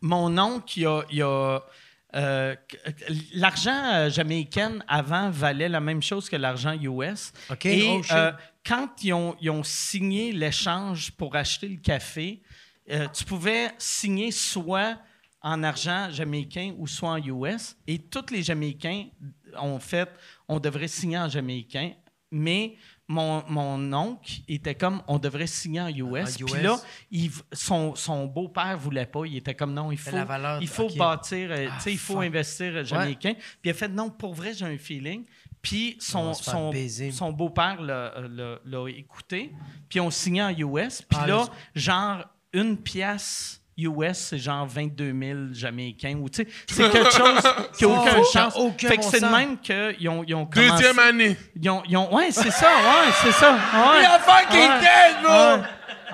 mon 0.00 0.38
oncle, 0.38 0.78
il 0.78 0.86
a. 0.86 1.02
il 1.10 1.22
a, 1.22 1.60
euh, 2.14 2.54
l'argent 3.34 3.84
euh, 3.94 4.10
jamaïcain 4.10 4.80
avant 4.86 5.30
valait 5.30 5.68
la 5.68 5.80
même 5.80 6.02
chose 6.02 6.28
que 6.28 6.36
l'argent 6.36 6.72
US. 6.80 7.32
OK, 7.50 7.66
Et 7.66 7.88
oh, 7.88 8.02
euh, 8.12 8.32
quand 8.66 9.02
ils 9.02 9.12
ont, 9.12 9.36
ils 9.40 9.50
ont 9.50 9.62
signé 9.62 10.32
l'échange 10.32 11.12
pour 11.12 11.34
acheter 11.36 11.68
le 11.68 11.76
café, 11.76 12.42
euh, 12.90 13.08
tu 13.08 13.24
pouvais 13.24 13.70
signer 13.78 14.30
soit 14.30 14.98
en 15.40 15.62
argent 15.62 16.10
jamaïcain 16.10 16.74
ou 16.78 16.86
soit 16.86 17.10
en 17.10 17.16
US. 17.16 17.76
Et 17.86 17.98
tous 17.98 18.30
les 18.30 18.42
Jamaïcains 18.42 19.06
ont 19.58 19.80
fait, 19.80 20.08
on 20.48 20.60
devrait 20.60 20.88
signer 20.88 21.18
en 21.18 21.28
jamaïcain, 21.28 21.92
mais 22.30 22.76
mon, 23.12 23.44
mon 23.48 23.92
oncle 23.92 24.40
était 24.48 24.74
comme, 24.74 25.02
on 25.06 25.18
devrait 25.18 25.46
signer 25.46 25.80
en 25.82 25.88
US. 25.88 26.36
Puis 26.38 26.62
là, 26.62 26.78
il 27.10 27.30
son, 27.52 27.94
son 27.94 28.26
beau-père 28.26 28.76
voulait 28.78 29.06
pas. 29.06 29.26
Il 29.26 29.36
était 29.36 29.54
comme, 29.54 29.74
non, 29.74 29.92
il 29.92 29.98
faut, 29.98 30.16
il 30.60 30.68
faut 30.68 30.88
bâtir, 30.96 31.50
euh, 31.50 31.68
Ah, 31.70 31.78
il 31.86 31.98
faut 31.98 32.14
fuck. 32.14 32.24
investir 32.24 32.72
euh, 32.74 32.84
jamaïcain. 32.84 33.34
Puis 33.34 33.44
il 33.64 33.70
a 33.70 33.74
fait, 33.74 33.88
non, 33.88 34.08
pour 34.10 34.34
vrai, 34.34 34.54
j'ai 34.54 34.64
un 34.64 34.78
feeling. 34.78 35.24
Puis 35.60 35.96
On 36.14 36.32
son, 36.32 37.32
beau-père 37.32 37.80
l'a, 37.80 38.14
l'a- 38.64 38.88
écouté, 38.90 39.52
puis 39.88 40.00
on 40.00 40.10
signé 40.10 40.42
en 40.42 40.50
US. 40.50 41.02
Puis 41.02 41.18
Ah, 41.22 41.26
là, 41.26 41.44
genre, 41.74 42.24
une 42.52 42.76
pièce 42.76 43.61
US, 43.78 44.18
c'est 44.18 44.38
genre 44.38 44.66
22 44.66 45.12
000 45.18 45.38
Jamaïcains. 45.52 46.16
Ou, 46.16 46.28
tu 46.28 46.42
sais, 46.42 46.48
c'est 46.66 46.90
quelque 46.90 47.10
chose 47.12 47.42
qui 47.78 47.86
n'a 47.86 47.90
aucun 47.92 48.20
a 48.20 48.24
chance. 48.32 48.54
aucun 48.56 48.88
fait 48.88 48.96
que 48.98 49.04
c'est 49.04 49.20
de 49.20 49.26
même 49.26 49.58
qu'ils 49.58 50.08
ont, 50.08 50.24
ils 50.26 50.34
ont 50.34 50.46
commencé... 50.46 50.70
Deuxième 50.82 50.98
année. 50.98 51.36
Ils 51.60 51.70
ont, 51.70 51.82
ils 51.88 51.96
ont- 51.96 52.14
ouais, 52.14 52.30
c'est 52.30 52.50
ça, 52.50 52.66
ouais, 52.68 53.12
c'est 53.22 53.32
ça. 53.32 53.52
Ouais. 53.52 54.02
L'affaire 54.02 54.48
qui 54.50 54.56
est 54.56 54.68
Ouais. 54.68 54.80
dead, 54.80 55.22
bro! 55.22 55.64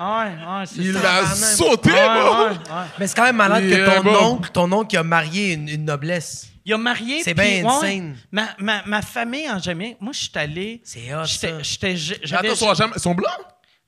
Ouais, 0.01 0.25
ouais, 0.59 0.65
c'est 0.65 0.75
Il 0.77 0.93
ça. 0.93 1.01
l'a 1.21 1.25
sauté, 1.25 1.91
Ouais, 1.91 2.07
bro. 2.21 2.43
ouais, 2.45 2.49
ouais. 2.51 2.55
Mais 2.99 3.07
c'est 3.07 3.15
quand 3.17 3.23
même 3.25 3.35
malade 3.35 3.63
Il 3.65 3.75
que 3.75 3.85
ton 3.97 4.03
bon. 4.03 4.25
oncle, 4.35 4.49
ton 4.51 4.71
oncle 4.71 4.87
qui 4.87 4.95
a 4.97 5.03
marié 5.03 5.53
une, 5.53 5.67
une 5.67 5.83
noblesse. 5.83 6.47
Il 6.63 6.73
a 6.73 6.77
marié. 6.77 7.21
C'est 7.23 7.33
bien 7.33 7.43
ouais, 7.43 7.65
insane. 7.65 8.15
Ma, 8.31 8.43
ma, 8.59 8.81
ma 8.85 9.01
famille 9.01 9.49
en 9.51 9.59
Jamaïque, 9.59 9.97
moi, 9.99 10.13
je 10.13 10.19
suis 10.19 10.31
allé. 10.35 10.81
C'est 10.85 11.13
hot, 11.13 11.25
j'étais- 11.25 11.49
ça. 11.49 11.61
j'étais- 11.63 11.87
Mais 11.89 11.95
J'avais. 12.23 12.47
Attends, 12.47 12.55
son, 12.55 12.73
jamais- 12.75 12.97
son 12.97 13.13
blanc? 13.13 13.27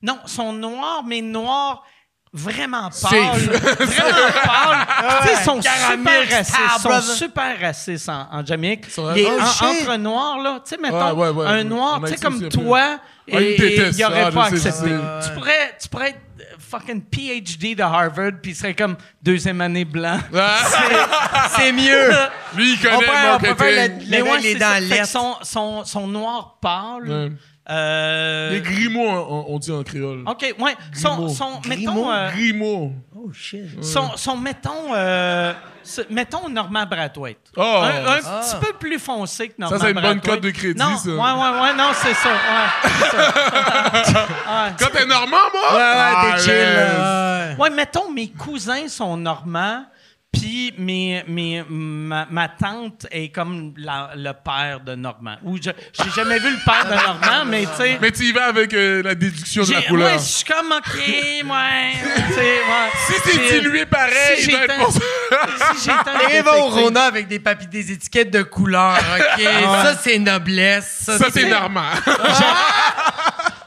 Non, 0.02 0.18
sont 0.26 0.52
noirs, 0.52 1.02
mais 1.06 1.22
noirs 1.22 1.82
vraiment 2.32 2.88
pâles. 2.88 2.90
Safe. 2.92 3.46
vraiment 3.46 3.78
sais, 5.26 5.32
ils 5.40 5.44
sont 5.44 5.60
Caramel 5.60 6.22
super 6.26 6.36
racistes. 6.38 6.58
Ils 6.76 6.80
sont 6.80 7.00
super 7.14 7.60
racistes 7.60 8.08
en, 8.08 8.26
en 8.32 8.44
Jamaïque. 8.46 8.90
sont- 8.90 9.12
Les- 9.12 9.26
Oh, 9.26 9.38
en- 9.40 9.66
entre 9.68 9.96
noirs, 9.96 10.38
là, 10.38 10.60
tu 10.64 10.70
sais, 10.74 10.80
mettons, 10.80 11.12
Ouais, 11.12 11.28
ouais, 11.28 11.30
ouais. 11.30 11.46
un 11.46 11.64
noir, 11.64 12.00
tu 12.04 12.08
sais, 12.12 12.16
comme 12.16 12.48
toi, 12.48 12.98
Ah, 13.32 13.40
il 13.40 13.46
et- 13.46 13.54
et 13.56 13.88
il 13.90 14.04
aurait 14.04 14.24
ça, 14.24 14.30
pas 14.32 14.44
accepté. 14.46 14.90
Tu 15.24 15.30
pourrais, 15.34 15.76
tu 15.80 15.88
pourrais 15.88 16.08
être 16.10 16.20
fucking 16.58 17.02
PhD 17.02 17.74
de 17.76 17.82
Harvard, 17.82 18.32
puis 18.42 18.52
il 18.52 18.54
serait 18.56 18.74
comme 18.74 18.96
deuxième 19.22 19.60
année 19.60 19.84
blanc. 19.84 20.18
Ah, 20.34 21.48
C'est 21.56 21.70
mieux! 21.72 22.10
lui, 22.56 22.72
il 22.74 22.80
connaît 22.80 22.96
On 22.96 23.00
peut- 23.00 23.06
on 23.06 23.32
le 23.34 23.38
peut 23.38 23.64
faire 23.64 23.88
marketing. 23.88 23.98
le- 24.04 24.10
Mais 24.10 24.18
Lever 24.20 24.30
ouais, 24.30 24.40
les 24.40 24.54
dents 24.54 24.66
ça. 24.68 24.74
Fait 24.76 24.80
que 24.80 24.90
lettres. 24.90 25.06
son, 25.08 25.36
euh, 27.70 28.50
Les 28.50 28.60
grimaud, 28.60 29.08
on, 29.48 29.58
dit 29.58 29.70
en 29.70 29.82
créole. 29.82 30.24
OK, 30.26 30.54
ouais. 30.58 30.76
Son, 30.94 31.08
Grimaud. 31.16 31.28
son, 31.28 31.60
mettons, 31.68 32.10
euh, 32.12 32.30
Grimaud. 32.30 32.92
Oh 33.16 33.30
shit. 33.32 33.82
son, 33.84 34.16
son, 34.16 34.36
mettons, 34.36 34.92
euh, 34.94 35.52
mettons 36.10 36.48
Normand 36.48 36.86
Brathwaite. 36.86 37.38
Oh, 37.56 37.60
un 37.62 38.06
un 38.14 38.20
Ah. 38.26 38.40
petit 38.42 38.56
peu 38.66 38.72
plus 38.78 38.98
foncé 38.98 39.48
que 39.48 39.54
Normand 39.58 39.78
Ça, 39.78 39.84
c'est 39.84 39.90
une 39.92 40.00
bonne 40.00 40.02
Brathwaite. 40.18 40.34
cote 40.34 40.40
de 40.40 40.50
crédit, 40.50 40.78
non, 40.80 40.96
ça. 40.96 41.08
Ouais, 41.08 41.16
ouais, 41.16 41.60
ouais, 41.62 41.74
non, 41.74 41.90
c'est 41.94 42.14
ça. 42.14 42.30
Ouais, 42.30 42.90
c'est 43.00 44.12
ça. 44.12 44.26
Ouais. 44.52 44.72
Quand 44.78 44.88
t'es 44.92 45.06
normand, 45.06 45.36
moi? 45.52 45.72
Ouais, 45.72 45.76
ouais, 45.78 46.12
Ah, 46.16 46.32
t'es 46.36 46.42
chill, 46.42 46.52
man. 46.52 46.74
là. 46.74 47.48
Ouais. 47.50 47.56
Ouais, 47.58 47.70
mettons, 47.70 48.10
mes 48.10 48.28
cousins 48.30 48.88
sont 48.88 49.16
normands, 49.16 49.84
puis 50.32 50.72
mes, 50.78 51.22
mes, 51.28 51.62
ma, 51.68 52.26
ma 52.30 52.48
tante 52.48 53.06
est 53.10 53.28
comme 53.28 53.74
la- 53.76 54.10
le 54.16 54.32
père 54.32 54.80
de 54.80 54.94
Normand. 54.94 55.36
Ou 55.44 55.56
je 55.58 55.70
j'ai 55.92 56.10
jamais 56.16 56.38
vu 56.38 56.50
le 56.50 56.64
père 56.64 56.86
de 56.86 56.94
Normand, 56.94 57.44
mais 57.46 57.62
tu 57.66 57.68
sais... 57.76 57.98
Mais 58.00 58.10
tu 58.10 58.24
y 58.24 58.32
vas 58.32 58.46
avec 58.46 58.72
euh, 58.74 59.02
la 59.02 59.14
déduction 59.14 59.62
de 59.64 59.72
la 59.72 59.82
couleur. 59.82 60.08
Moi, 60.10 60.18
je 60.18 60.22
suis 60.24 60.44
comme, 60.44 60.72
OK, 60.72 60.96
ouais, 60.96 61.92
tu 62.28 62.34
sais, 62.34 62.40
ouais. 62.40 62.90
si 63.06 63.22
t'es 63.22 63.48
J'ai- 63.48 63.60
dilué 63.60 63.86
pareil, 63.86 64.38
si 64.38 64.44
il 64.44 64.50
doit 64.50 64.60
j'étais 64.62 64.72
être 64.74 64.84
pour 64.84 64.92
ça. 64.92 65.00
si 65.76 66.40
va 66.42 66.56
au 66.58 66.68
Rona 66.68 67.02
avec 67.04 67.28
des 67.28 67.38
papiers, 67.38 67.66
des 67.68 67.92
étiquettes 67.92 68.30
de 68.30 68.42
couleur, 68.42 68.96
ok? 68.98 69.42
Ça, 69.42 69.96
c'est 70.02 70.18
noblesse. 70.18 71.02
Ça, 71.04 71.26
c'est 71.32 71.48
normand. 71.48 71.82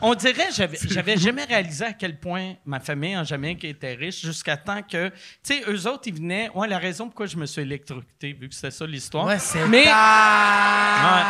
On 0.07 0.13
dirait, 0.13 0.49
j'avais, 0.55 0.77
j'avais 0.87 1.17
jamais 1.17 1.45
réalisé 1.45 1.83
à 1.85 1.93
quel 1.93 2.19
point 2.19 2.53
ma 2.63 2.79
famille 2.79 3.17
en 3.17 3.23
Jamaïque 3.23 3.63
était 3.63 3.95
riche 3.95 4.21
jusqu'à 4.21 4.55
temps 4.55 4.83
que, 4.83 5.07
tu 5.09 5.15
sais, 5.43 5.63
eux 5.67 5.87
autres, 5.87 6.03
ils 6.05 6.13
venaient. 6.13 6.49
Ouais, 6.53 6.67
la 6.67 6.77
raison 6.77 7.05
pourquoi 7.05 7.25
je 7.25 7.37
me 7.37 7.47
suis 7.47 7.63
électrocuté, 7.63 8.33
vu 8.33 8.47
que 8.49 8.53
c'était 8.53 8.69
ça 8.71 8.85
l'histoire. 8.85 9.25
Ouais, 9.25 9.39
c'est 9.39 9.67
Mais 9.67 9.85
ta- 9.85 11.25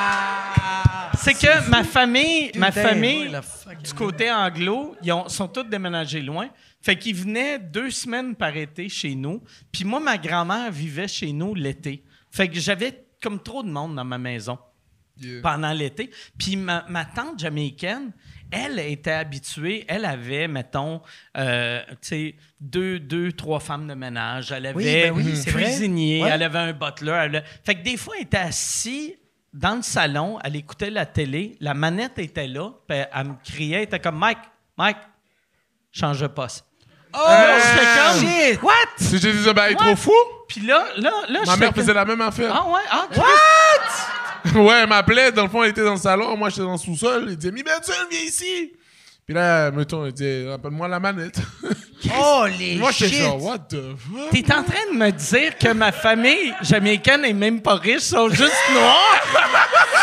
c'est 1.18 1.34
que 1.34 1.70
ma 1.70 1.84
famille, 1.84 2.52
ma 2.56 2.72
famille, 2.72 3.30
ouais, 3.30 3.76
du 3.84 3.94
côté 3.94 4.32
anglo, 4.32 4.96
ils 5.02 5.12
ont- 5.12 5.30
sont 5.30 5.48
tous 5.48 5.64
déménagés 5.64 6.22
loin. 6.22 6.50
Fait 6.82 6.98
qu'ils 6.98 7.16
venaient 7.16 7.58
deux 7.58 7.90
semaines 7.90 8.36
par 8.36 8.56
été 8.56 8.90
chez 8.90 9.16
nous. 9.16 9.42
Puis 9.72 9.86
moi, 9.86 10.00
ma 10.00 10.18
grand-mère 10.18 10.72
vivait 10.72 11.08
chez 11.08 11.32
nous 11.32 11.56
l'été. 11.56 12.04
Fait 12.30 12.48
que 12.50 12.60
j'avais 12.60 13.06
comme 13.24 13.42
trop 13.42 13.64
de 13.64 13.70
monde 13.70 13.96
dans 13.96 14.06
ma 14.06 14.18
maison 14.18 14.60
pendant 15.42 15.72
l'été. 15.72 16.12
Puis 16.38 16.58
ma, 16.58 16.86
ma 16.90 17.06
tante 17.06 17.40
jamaïcaine, 17.40 18.12
elle 18.52 18.80
était 18.80 19.12
habituée, 19.12 19.86
elle 19.88 20.06
avait, 20.06 20.48
mettons, 20.48 21.02
euh, 21.38 21.82
tu 21.90 21.96
sais, 22.02 22.36
deux, 22.60 23.00
deux, 23.00 23.32
trois 23.32 23.60
femmes 23.60 23.88
de 23.88 23.94
ménage. 23.94 24.52
Elle 24.52 24.68
avait 24.68 24.76
Oui, 24.76 24.84
ben 24.86 25.12
oui, 25.14 25.44
cuisinier, 25.46 26.24
Ouais. 26.24 26.30
elle 26.32 26.44
avait 26.44 26.60
un 26.60 26.74
butler. 26.74 27.12
elle 27.24 27.44
Fait 27.64 27.76
que 27.76 27.84
des 27.84 27.98
fois, 27.98 28.16
elle 28.18 28.24
était 28.24 28.38
assise 28.38 29.14
dans 29.54 29.76
le 29.76 29.82
salon, 29.82 30.38
elle 30.44 30.56
écoutait 30.58 30.90
la 30.90 31.06
télé, 31.06 31.56
la 31.62 31.74
manette 31.74 32.20
était 32.20 32.48
là, 32.48 32.72
puis 32.88 32.98
elle, 32.98 33.10
elle 33.14 33.24
me 33.28 33.34
criait, 33.44 33.78
elle 33.78 33.84
était 33.84 34.00
comme 34.00 34.18
Mike, 34.18 34.38
Mike, 34.78 34.98
change 35.92 36.20
de 36.20 36.28
poste. 36.28 36.66
Oh, 37.14 37.18
Là, 37.18 37.58
j'étais 37.60 37.86
comme, 37.86 38.30
shit! 38.30 38.62
What? 38.62 38.74
Si 38.98 39.18
j'ai 39.20 39.32
dit, 39.32 39.54
ben, 39.54 39.68
il 39.68 39.72
est 39.72 39.76
trop 39.76 39.90
What? 39.92 39.96
fou. 39.96 40.12
Puis 40.50 40.62
là, 40.62 40.86
là, 40.98 41.12
là, 41.30 41.40
Ma 41.46 41.56
mère 41.56 41.70
comme- 41.70 41.82
faisait 41.82 41.94
la 41.94 42.04
même 42.04 42.20
affaire. 42.20 42.52
Ah 42.54 42.68
ouais, 42.70 42.82
ah, 42.92 43.08
Chris. 43.10 43.22
Ouais, 44.56 44.82
elle 44.82 44.90
m'appelait. 44.90 45.32
Dans 45.32 45.44
le 45.44 45.50
fond, 45.50 45.64
elle 45.64 45.72
était 45.72 45.84
dans 45.84 45.94
le 45.94 46.00
salon. 46.00 46.38
Moi, 46.38 46.50
j'étais 46.50 46.62
dans 46.62 46.74
le 46.74 46.78
sous-sol. 46.78 47.26
Il 47.30 47.38
disait, 47.38 47.52
Mibetsul, 47.52 47.96
viens 48.10 48.20
ici? 48.20 48.74
Puis 49.26 49.34
là, 49.34 49.72
mettons, 49.72 50.06
il 50.06 50.14
disait, 50.14 50.48
rappelle-moi 50.50 50.88
la 50.88 51.00
manette. 51.00 51.40
Oh, 52.16 52.46
les 52.60 52.76
Moi, 52.76 52.92
j'étais 52.92 53.16
shit! 53.16 53.24
genre, 53.24 53.42
what 53.42 53.58
the 53.70 53.96
fuck? 53.98 54.30
T'es 54.30 54.44
en 54.54 54.62
train 54.62 54.86
de 54.94 54.96
me 54.96 55.10
dire 55.10 55.58
que 55.58 55.74
ma 55.74 55.92
famille 55.92 56.54
jamaïcaine 56.62 57.26
est 57.26 57.34
même 57.34 57.64
pas 57.64 57.78
riche, 57.78 58.02
sont 58.02 58.30
juste 58.30 58.54
noirs? 58.72 59.24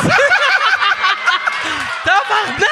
Tabarnak! 2.05 2.69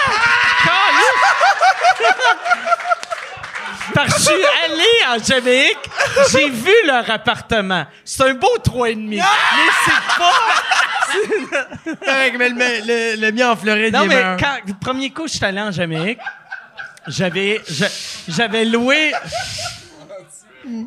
Parce 3.94 4.14
que 4.14 4.18
je 4.20 4.24
suis 4.24 4.44
allé 4.64 4.84
en 5.08 5.22
Jamaïque, 5.22 5.90
j'ai 6.32 6.48
vu 6.48 6.72
leur 6.86 7.08
appartement. 7.10 7.86
C'est 8.04 8.30
un 8.30 8.34
beau 8.34 8.56
3,5. 8.64 8.96
Mais 8.96 9.18
c'est 9.84 10.18
pas... 10.18 10.32
Correct, 12.04 12.34
mais 12.38 12.48
le, 12.50 12.56
le- 12.56 13.20
le 13.26 13.32
mien 13.32 13.50
en 13.52 13.56
Floride, 13.56 13.92
Non, 13.92 14.04
il 14.04 14.12
est 14.12 14.24
mais 14.24 14.36
quand, 14.40 14.56
premier 14.80 15.10
coup, 15.10 15.26
je 15.26 15.34
suis 15.34 15.44
allé 15.44 15.60
en 15.60 15.70
Jamaïque, 15.70 16.18
j'avais, 17.06 17.60
j'avais 18.28 18.64
loué, 18.64 19.12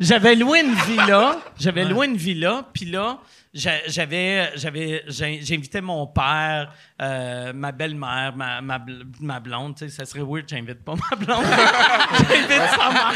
j'avais 0.00 0.34
loué 0.34 0.60
une 0.60 0.74
villa, 0.74 1.38
j'avais 1.58 1.84
loué 1.84 2.06
une 2.06 2.16
villa, 2.16 2.64
puis 2.72 2.86
là, 2.86 3.18
j'a- 3.52 3.86
j'avais, 3.88 4.50
j'avais, 4.56 5.04
j'invitais 5.08 5.80
mon 5.80 6.06
père, 6.06 6.72
euh, 7.02 7.52
ma 7.52 7.72
belle-mère, 7.72 8.34
ma, 8.36 8.60
ma, 8.60 8.80
ma 9.20 9.40
blonde. 9.40 9.74
Tu 9.76 9.88
sais, 9.88 9.96
ça 9.96 10.04
serait 10.04 10.22
weird, 10.22 10.48
j'invite 10.48 10.84
pas 10.84 10.94
ma 10.94 11.16
blonde. 11.16 11.44
j'invite 12.18 12.70
sa 12.70 12.90
mère. 12.90 13.12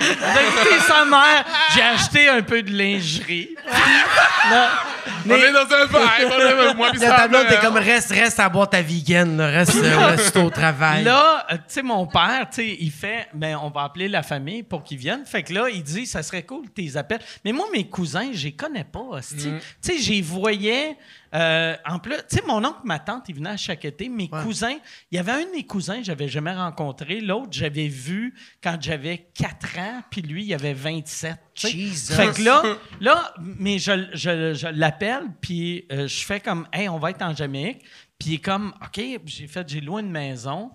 j'ai 0.00 0.46
invité 0.46 0.78
sa 0.86 1.04
mère. 1.04 1.44
J'ai 1.74 1.82
acheté 1.82 2.28
un 2.28 2.42
peu 2.42 2.62
de 2.62 2.70
lingerie. 2.70 3.56
On 5.26 5.30
est 5.34 5.52
dans 5.52 5.74
un 5.74 5.86
vibe, 5.86 6.76
moi, 6.76 6.90
pis 6.92 6.98
La 6.98 7.08
ça, 7.08 7.16
tablette, 7.16 7.48
t'es 7.48 7.58
comme 7.58 7.76
reste, 7.76 8.10
reste 8.10 8.40
à 8.40 8.48
boire 8.48 8.70
ta 8.70 8.82
vegan, 8.82 9.36
là, 9.36 9.48
reste, 9.48 9.74
reste 9.80 10.36
au 10.36 10.50
travail. 10.50 11.04
Là, 11.04 11.46
euh, 11.50 11.56
tu 11.56 11.62
sais, 11.68 11.82
mon 11.82 12.06
père, 12.06 12.46
tu 12.50 12.62
sais, 12.62 12.76
il 12.78 12.90
fait, 12.90 13.28
ben, 13.34 13.58
on 13.62 13.70
va 13.70 13.82
appeler 13.82 14.08
la 14.08 14.22
famille 14.22 14.62
pour 14.62 14.82
qu'ils 14.82 14.98
viennent. 14.98 15.24
Fait 15.24 15.42
que 15.42 15.52
là, 15.52 15.68
il 15.68 15.82
dit, 15.82 16.06
ça 16.06 16.22
serait 16.22 16.44
cool, 16.44 16.68
tes 16.70 16.96
appels. 16.96 17.20
Mais 17.44 17.52
moi, 17.52 17.66
mes 17.72 17.88
cousins, 17.88 18.30
je 18.32 18.44
les 18.44 18.52
connais 18.52 18.84
pas. 18.84 19.00
Mm. 19.00 19.20
Tu 19.20 19.60
sais, 19.80 19.98
j'y 19.98 20.22
voyais, 20.22 20.96
euh, 21.34 21.76
en 21.86 21.98
plus, 21.98 22.16
tu 22.28 22.36
sais, 22.36 22.42
mon 22.46 22.64
oncle, 22.64 22.80
ma 22.84 22.98
tante, 22.98 23.28
ils 23.28 23.34
venaient 23.34 23.50
à 23.50 23.56
chaque 23.56 23.84
été. 23.84 24.08
Mes 24.08 24.28
cousins, 24.28 24.76
il 25.10 25.16
y 25.16 25.18
avait 25.18 25.32
un 25.32 25.44
de 25.44 25.50
mes 25.50 25.64
cousins 25.64 25.98
que 25.98 26.04
j'avais 26.04 26.28
jamais 26.28 26.52
rencontré. 26.52 27.20
L'autre, 27.20 27.48
j'avais 27.52 27.88
vu 27.88 28.34
quand 28.62 28.76
j'avais 28.80 29.28
4 29.34 29.78
ans, 29.78 30.02
puis 30.10 30.22
lui, 30.22 30.44
il 30.44 30.54
avait 30.54 30.74
27. 30.74 31.36
tu 31.54 31.60
sais. 31.66 31.72
Jesus. 31.72 32.14
Fait 32.14 32.32
que 32.34 32.42
là, 32.42 32.62
là, 33.00 33.34
mais 33.40 33.78
je, 33.78 34.08
je, 34.12 34.54
je 34.54 34.68
l'appelle, 34.68 35.24
puis 35.40 35.86
euh, 35.90 36.06
je 36.06 36.24
fais 36.24 36.40
comme, 36.40 36.68
hey, 36.72 36.88
on 36.88 36.98
va 36.98 37.10
être 37.10 37.22
en 37.22 37.34
Jamaïque. 37.34 37.82
Puis 38.18 38.30
il 38.30 38.34
est 38.34 38.38
comme, 38.38 38.72
OK, 38.80 39.02
j'ai 39.24 39.46
fait, 39.48 39.68
j'ai 39.68 39.80
loué 39.80 40.02
une 40.02 40.10
maison. 40.10 40.70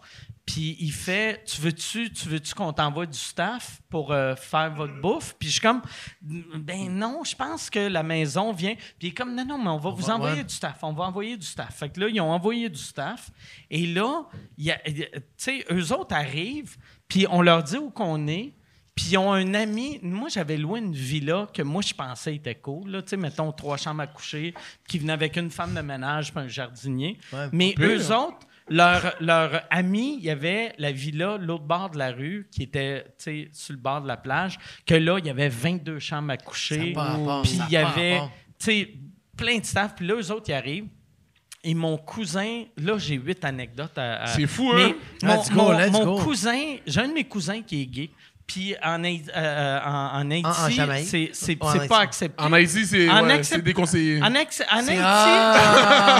Puis 0.47 0.77
il 0.79 0.93
fait, 0.93 1.43
tu 1.45 1.59
veux-tu, 1.59 2.09
tu 2.09 2.29
veux-tu 2.29 2.55
qu'on 2.55 2.71
t'envoie 2.71 3.05
du 3.05 3.17
staff 3.17 3.81
pour 3.89 4.13
euh, 4.13 4.33
faire 4.35 4.73
votre 4.73 4.99
bouffe? 5.01 5.35
Puis 5.37 5.49
je 5.49 5.53
suis 5.55 5.61
comme, 5.61 5.81
ben 6.21 6.89
non, 6.89 7.21
je 7.25 7.35
pense 7.35 7.69
que 7.69 7.79
la 7.79 8.01
maison 8.01 8.53
vient. 8.53 8.73
Puis 8.75 8.95
il 9.01 9.07
est 9.09 9.13
comme, 9.13 9.35
non, 9.35 9.45
non, 9.45 9.57
mais 9.57 9.69
on 9.69 9.77
va 9.77 9.89
vous 9.89 10.05
va- 10.05 10.15
envoyer 10.15 10.37
ouais. 10.37 10.43
du 10.45 10.53
staff. 10.55 10.77
On 10.83 10.93
va 10.93 11.03
envoyer 11.03 11.35
du 11.35 11.45
staff. 11.45 11.75
Fait 11.75 11.89
que 11.89 11.99
là, 11.99 12.07
ils 12.07 12.21
ont 12.21 12.31
envoyé 12.31 12.69
du 12.69 12.79
staff. 12.79 13.29
Et 13.69 13.87
là, 13.87 14.23
tu 14.57 15.03
sais, 15.35 15.65
eux 15.69 15.91
autres 15.91 16.15
arrivent, 16.15 16.77
puis 17.09 17.27
on 17.29 17.41
leur 17.41 17.61
dit 17.61 17.77
où 17.77 17.89
qu'on 17.89 18.25
est. 18.27 18.53
Puis 18.95 19.09
ils 19.11 19.17
ont 19.17 19.31
un 19.33 19.53
ami. 19.53 19.99
Moi, 20.01 20.29
j'avais 20.29 20.57
loué 20.57 20.79
une 20.79 20.93
villa 20.93 21.47
que 21.53 21.61
moi, 21.61 21.81
je 21.83 21.93
pensais 21.93 22.35
était 22.35 22.55
cool. 22.55 22.89
Là. 22.89 23.01
Tu 23.03 23.09
sais, 23.09 23.17
mettons, 23.17 23.51
trois 23.51 23.77
chambres 23.77 24.01
à 24.01 24.07
coucher, 24.07 24.55
qui 24.87 24.97
venait 24.97 25.13
avec 25.13 25.35
une 25.35 25.51
femme 25.51 25.75
de 25.75 25.81
ménage 25.81 26.31
puis 26.33 26.41
un 26.41 26.47
jardinier. 26.47 27.19
Mais 27.51 27.75
eux 27.79 28.11
autres, 28.15 28.46
leur, 28.69 29.15
leur 29.21 29.61
ami, 29.69 30.15
il 30.19 30.25
y 30.25 30.29
avait 30.29 30.73
la 30.77 30.91
villa, 30.91 31.37
l'autre 31.37 31.63
bord 31.63 31.89
de 31.91 31.97
la 31.97 32.11
rue, 32.11 32.47
qui 32.51 32.63
était, 32.63 33.03
tu 33.03 33.11
sais, 33.17 33.49
sur 33.53 33.73
le 33.73 33.79
bord 33.79 34.01
de 34.01 34.07
la 34.07 34.17
plage, 34.17 34.57
que 34.85 34.95
là, 34.95 35.17
il 35.19 35.25
y 35.25 35.29
avait 35.29 35.49
22 35.49 35.99
chambres 35.99 36.31
à 36.31 36.37
coucher. 36.37 36.93
Puis 37.43 37.59
il 37.67 37.71
y 37.71 37.77
avait, 37.77 38.15
rapport. 38.19 38.31
tu 38.59 38.65
sais, 38.65 38.93
plein 39.35 39.59
de 39.59 39.65
staff. 39.65 39.95
Puis 39.95 40.05
là, 40.07 40.15
eux 40.15 40.31
autres, 40.31 40.49
ils 40.49 40.53
arrivent. 40.53 40.87
Et 41.63 41.73
mon 41.73 41.97
cousin, 41.97 42.63
là, 42.77 42.97
j'ai 42.97 43.15
huit 43.15 43.43
anecdotes 43.43 43.97
à. 43.97 44.23
à- 44.23 44.27
C'est 44.27 44.47
fou, 44.47 44.71
Mais 44.73 44.83
hein? 44.83 44.95
Mon, 45.23 45.33
Let's 45.35 45.49
go, 45.49 45.55
mon- 45.55 45.71
let's 45.77 45.91
mon 45.91 46.05
go. 46.17 46.23
cousin, 46.23 46.75
j'ai 46.85 47.01
un 47.01 47.07
de 47.09 47.13
mes 47.13 47.23
cousins 47.25 47.61
qui 47.61 47.81
est 47.81 47.85
gay. 47.85 48.09
Puis 48.47 48.75
en, 48.81 49.03
Haï- 49.03 49.25
euh, 49.35 49.79
en, 49.85 50.21
en 50.21 50.31
Haïti, 50.31 50.47
en 50.47 50.69
c'est, 51.33 51.55
pas 51.57 51.99
accepté. 51.99 52.41
En 52.41 52.53
Haïti, 52.53 52.85
c'est 52.85 53.09
En 53.09 53.25
ouais, 53.25 53.33
accept- 53.33 53.55
c'est 53.57 53.61
déconseillé. 53.61 54.21
En, 54.23 54.33
ex- 54.35 54.63
en 54.71 54.87
Haïti, 54.87 55.01
Ah! 55.03 56.17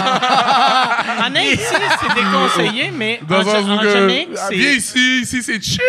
en 1.28 1.34
Haïti, 1.34 1.62
c'est 2.00 2.14
déconseillé, 2.14 2.90
mais 2.90 3.20
Dans 3.26 3.40
en, 3.40 3.82
Jamaïque, 3.82 4.28
Ah, 4.36 4.46
c'est... 4.48 4.54
Viens 4.56 4.70
ici, 4.72 5.20
ici, 5.22 5.42
c'est 5.42 5.62
chill! 5.62 5.80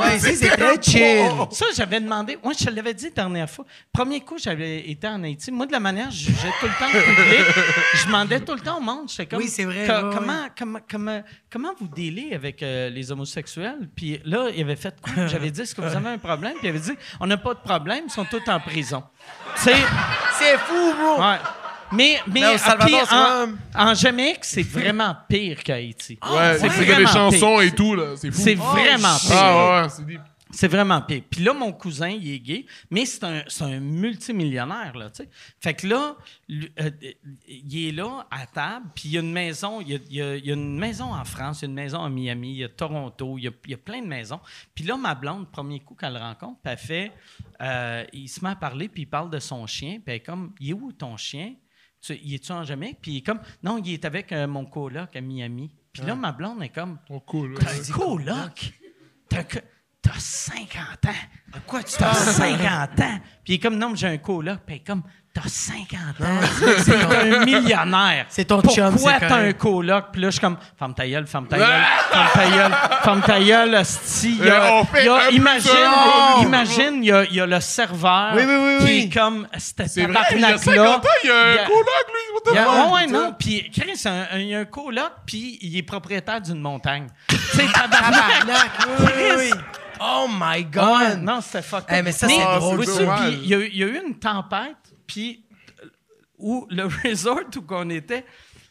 Ouais, 0.00 0.16
ici, 0.16 0.36
c'est 0.36 0.56
très 0.56 0.82
chill. 0.82 1.28
Ça, 1.52 1.66
j'avais 1.76 2.00
demandé. 2.00 2.38
Moi, 2.42 2.52
je 2.58 2.64
te 2.64 2.70
l'avais 2.70 2.94
dit 2.94 3.04
la 3.04 3.10
dernière 3.10 3.48
fois. 3.50 3.64
Premier 3.92 4.20
coup, 4.20 4.36
j'avais 4.38 4.90
été 4.90 5.06
en 5.06 5.22
Haïti. 5.22 5.52
Moi, 5.52 5.66
de 5.66 5.72
la 5.72 5.80
manière, 5.80 6.10
je 6.10 6.26
jugeais 6.26 6.50
tout 6.60 6.66
le 6.66 6.72
temps 6.78 6.90
le 6.92 7.00
public. 7.00 7.44
Je 7.94 8.06
demandais 8.06 8.40
tout 8.40 8.54
le 8.54 8.60
temps 8.60 8.78
au 8.78 8.80
monde. 8.80 9.08
J'étais 9.08 9.26
comme. 9.26 9.38
Oui, 9.38 9.48
c'est 9.48 9.64
vrai, 9.64 9.86
co- 9.86 9.92
ouais, 10.08 10.14
comment, 10.14 10.46
comment, 10.58 10.78
comment, 10.90 11.22
comment 11.50 11.72
vous 11.78 11.86
délez 11.88 12.32
avec 12.34 12.62
euh, 12.62 12.90
les 12.90 13.12
homosexuels? 13.12 13.88
Puis 13.94 14.20
là, 14.24 14.48
il 14.54 14.60
avait 14.62 14.76
fait 14.76 14.94
quoi? 15.00 15.26
J'avais 15.28 15.50
dit, 15.50 15.60
est-ce 15.60 15.74
que 15.74 15.82
vous 15.88 15.96
avez 15.96 16.08
un 16.08 16.18
problème? 16.18 16.54
Puis 16.54 16.66
il 16.66 16.68
avait 16.70 16.78
dit, 16.78 16.92
on 17.20 17.26
n'a 17.26 17.36
pas 17.36 17.54
de 17.54 17.60
problème, 17.60 18.04
ils 18.06 18.12
sont 18.12 18.24
tous 18.24 18.42
en 18.48 18.60
prison. 18.60 19.02
C'est 19.56 19.74
fou, 20.58 20.94
bro! 20.94 21.22
Ouais. 21.22 21.38
Mais, 21.92 22.20
mais 22.26 22.42
ah, 22.42 22.58
Salvador, 22.58 23.00
puis 23.00 23.08
c'est 23.08 23.78
en, 23.78 23.94
Jamaïque, 23.94 24.44
c'est 24.44 24.62
vraiment 24.62 25.14
pire 25.28 25.62
qu'Haïti. 25.62 26.18
Ouais, 26.28 26.58
c'est 26.58 26.68
des 26.68 26.92
vraiment 26.92 27.08
chansons 27.08 27.58
pire. 27.58 27.60
et 27.60 27.70
tout, 27.70 27.94
là. 27.94 28.04
C'est 28.16 28.30
fou. 28.32 28.40
C'est 28.42 28.54
vraiment 28.54 29.16
pire. 29.18 29.36
Ah, 29.36 29.82
ouais, 29.82 29.88
c'est 29.90 30.06
des... 30.06 30.18
C'est 30.54 30.68
vraiment 30.68 31.02
pire. 31.02 31.22
Puis 31.28 31.42
là, 31.42 31.52
mon 31.52 31.72
cousin, 31.72 32.08
il 32.10 32.28
est 32.30 32.38
gay, 32.38 32.66
mais 32.90 33.04
c'est 33.06 33.24
un, 33.24 33.42
c'est 33.48 33.64
un 33.64 33.80
multimillionnaire, 33.80 34.96
là, 34.96 35.10
tu 35.10 35.24
sais. 35.24 35.28
Fait 35.60 35.74
que 35.74 35.86
là, 35.86 36.16
lui, 36.48 36.70
euh, 36.80 36.90
euh, 37.02 37.12
il 37.48 37.88
est 37.88 37.92
là, 37.92 38.26
à 38.30 38.46
table, 38.46 38.86
puis 38.94 39.04
il 39.08 39.10
y 39.12 39.16
a 39.16 39.20
une 39.20 39.32
maison, 39.32 39.80
il 39.80 39.88
y 39.90 39.94
a, 39.94 39.98
il 40.08 40.14
y 40.16 40.22
a- 40.22 40.36
il 40.36 40.46
y 40.46 40.50
a 40.50 40.54
une 40.54 40.78
maison 40.78 41.12
en 41.12 41.24
France, 41.24 41.60
il 41.60 41.62
y 41.62 41.66
a 41.66 41.68
une 41.70 41.74
maison 41.74 42.02
à 42.02 42.08
Miami, 42.08 42.50
il 42.52 42.56
y 42.58 42.64
a 42.64 42.68
Toronto, 42.68 43.36
il 43.38 43.44
y 43.44 43.48
a, 43.48 43.50
il 43.64 43.70
y 43.72 43.74
a 43.74 43.78
plein 43.78 44.00
de 44.00 44.06
maisons. 44.06 44.40
Puis 44.74 44.84
là, 44.84 44.96
ma 44.96 45.14
blonde, 45.14 45.50
premier 45.50 45.80
coup 45.80 45.94
qu'elle 45.94 46.12
le 46.14 46.20
rencontre, 46.20 46.60
elle 46.64 46.78
fait, 46.78 47.12
euh, 47.60 48.04
il 48.12 48.28
se 48.28 48.42
met 48.44 48.50
à 48.50 48.56
parler, 48.56 48.88
puis 48.88 49.02
il 49.02 49.06
parle 49.06 49.30
de 49.30 49.38
son 49.40 49.66
chien, 49.66 49.94
puis 49.94 50.02
elle 50.06 50.14
est 50.14 50.20
comme, 50.20 50.54
il 50.60 50.70
est 50.70 50.74
où 50.74 50.92
ton 50.92 51.16
chien? 51.16 51.54
Tu, 52.00 52.18
il 52.22 52.34
est-tu 52.34 52.52
en 52.52 52.62
Jamaïque? 52.64 52.98
Puis 53.00 53.12
il 53.12 53.16
est 53.18 53.22
comme, 53.22 53.40
non, 53.62 53.78
il 53.84 53.92
est 53.94 54.04
avec 54.04 54.30
euh, 54.30 54.46
mon 54.46 54.66
coloc 54.66 55.16
à 55.16 55.20
Miami. 55.20 55.70
Puis 55.92 56.02
là, 56.02 56.14
ma 56.14 56.32
blonde 56.32 56.62
est 56.62 56.68
comme. 56.68 56.98
T'as 57.58 57.72
un 57.72 57.92
coloc? 57.92 58.72
T'as 60.04 60.12
que- 60.12 60.18
t'as 60.18 60.20
50 60.20 61.06
ans. 61.06 61.14
Quoi, 61.66 61.82
tu 61.82 62.02
as 62.02 62.14
50 62.14 63.00
ans? 63.00 63.18
Puis 63.44 63.52
il 63.52 63.54
est 63.54 63.58
comme, 63.58 63.76
non, 63.76 63.90
mais 63.90 63.96
j'ai 63.96 64.08
un 64.08 64.16
coloc. 64.18 64.58
Puis 64.66 64.76
il 64.76 64.78
est 64.78 64.86
comme, 64.86 65.02
t'as 65.34 65.42
50 65.46 66.20
ans. 66.20 66.46
C'est 66.78 67.02
un 67.04 67.44
millionnaire. 67.44 68.26
C'est 68.28 68.44
ton 68.46 68.60
Pourquoi 68.62 68.90
chum, 68.90 68.98
c'est 68.98 69.18
t'as 69.20 69.36
un 69.36 69.52
coloc? 69.52 70.06
Puis 70.12 70.22
là, 70.22 70.28
je 70.28 70.32
suis 70.32 70.40
comme, 70.40 70.56
ferme 70.78 70.94
ta 70.94 71.06
gueule, 71.06 71.26
ferme 71.26 71.46
ta 71.46 71.58
gueule, 71.58 71.82
ferme 72.10 72.28
ta 72.32 72.46
gueule, 72.48 72.72
ferme 73.02 73.20
ta 73.22 73.40
gueule, 73.40 73.74
hostie. 73.74 74.36
Il 74.40 74.46
y 74.46 74.50
a- 74.50 74.74
on 74.74 74.84
fait 74.84 75.02
il 75.02 75.06
y 75.06 75.08
a- 75.08 75.14
un 75.14 75.28
imagine, 75.30 75.72
imagine, 76.42 76.94
il 77.02 77.04
y 77.06 77.12
a, 77.12 77.24
il 77.24 77.34
y 77.34 77.40
a 77.40 77.46
le 77.46 77.60
serveur 77.60 78.32
Oui, 78.34 78.42
oui, 78.46 78.54
oui, 78.80 78.84
qui 78.84 78.98
est 79.06 79.12
comme, 79.20 79.46
c'était 79.58 79.86
C'est 79.88 80.06
vrai, 80.06 80.20
il 80.32 80.40
y 80.40 80.44
a 80.44 80.58
50 80.58 80.64
tabarnak-là. 80.64 80.96
ans, 80.96 81.02
il 81.22 81.28
y 81.28 81.30
a 81.30 81.62
un 81.62 81.66
coloc, 81.66 81.86
lui. 82.08 82.50
Il 82.50 82.54
y 82.54 82.58
a- 82.58 82.64
fuck? 82.64 82.92
ouais, 82.94 83.06
non. 83.06 83.34
Puis, 83.38 83.70
Chris, 83.70 84.02
un- 84.06 84.38
il 84.38 84.46
y 84.46 84.54
a 84.54 84.60
un 84.60 84.64
coloc, 84.64 85.10
puis 85.26 85.58
il 85.62 85.76
est 85.76 85.82
propriétaire 85.82 86.40
d'une 86.40 86.60
montagne. 86.60 87.06
sais, 87.28 87.66
tabarnak. 87.72 88.40
Tabarnak, 88.40 88.70
oui, 89.00 89.06
oui, 89.16 89.32
oui. 89.38 89.50
Oh 90.00 90.26
my 90.28 90.56
Ouais, 90.58 90.64
God! 90.64 91.22
non, 91.22 91.40
c'était 91.44 91.62
fuck 91.62 91.84
mais 91.90 92.12
ça, 92.12 92.28
c'est 92.28 92.38
Ah, 92.40 92.58
drôle. 92.58 92.84
il 93.42 93.46
y, 93.46 93.54
a 93.54 93.58
eu- 93.58 93.68
il 93.72 93.76
y 93.78 93.82
a 93.84 93.86
eu 93.86 94.00
une 94.06 94.18
tempête, 94.18 94.76
puis 95.06 95.44
euh, 95.82 95.88
où 96.38 96.66
le 96.70 96.84
resort 97.04 97.40
où 97.56 97.64
on 97.70 97.90
était, 97.90 98.24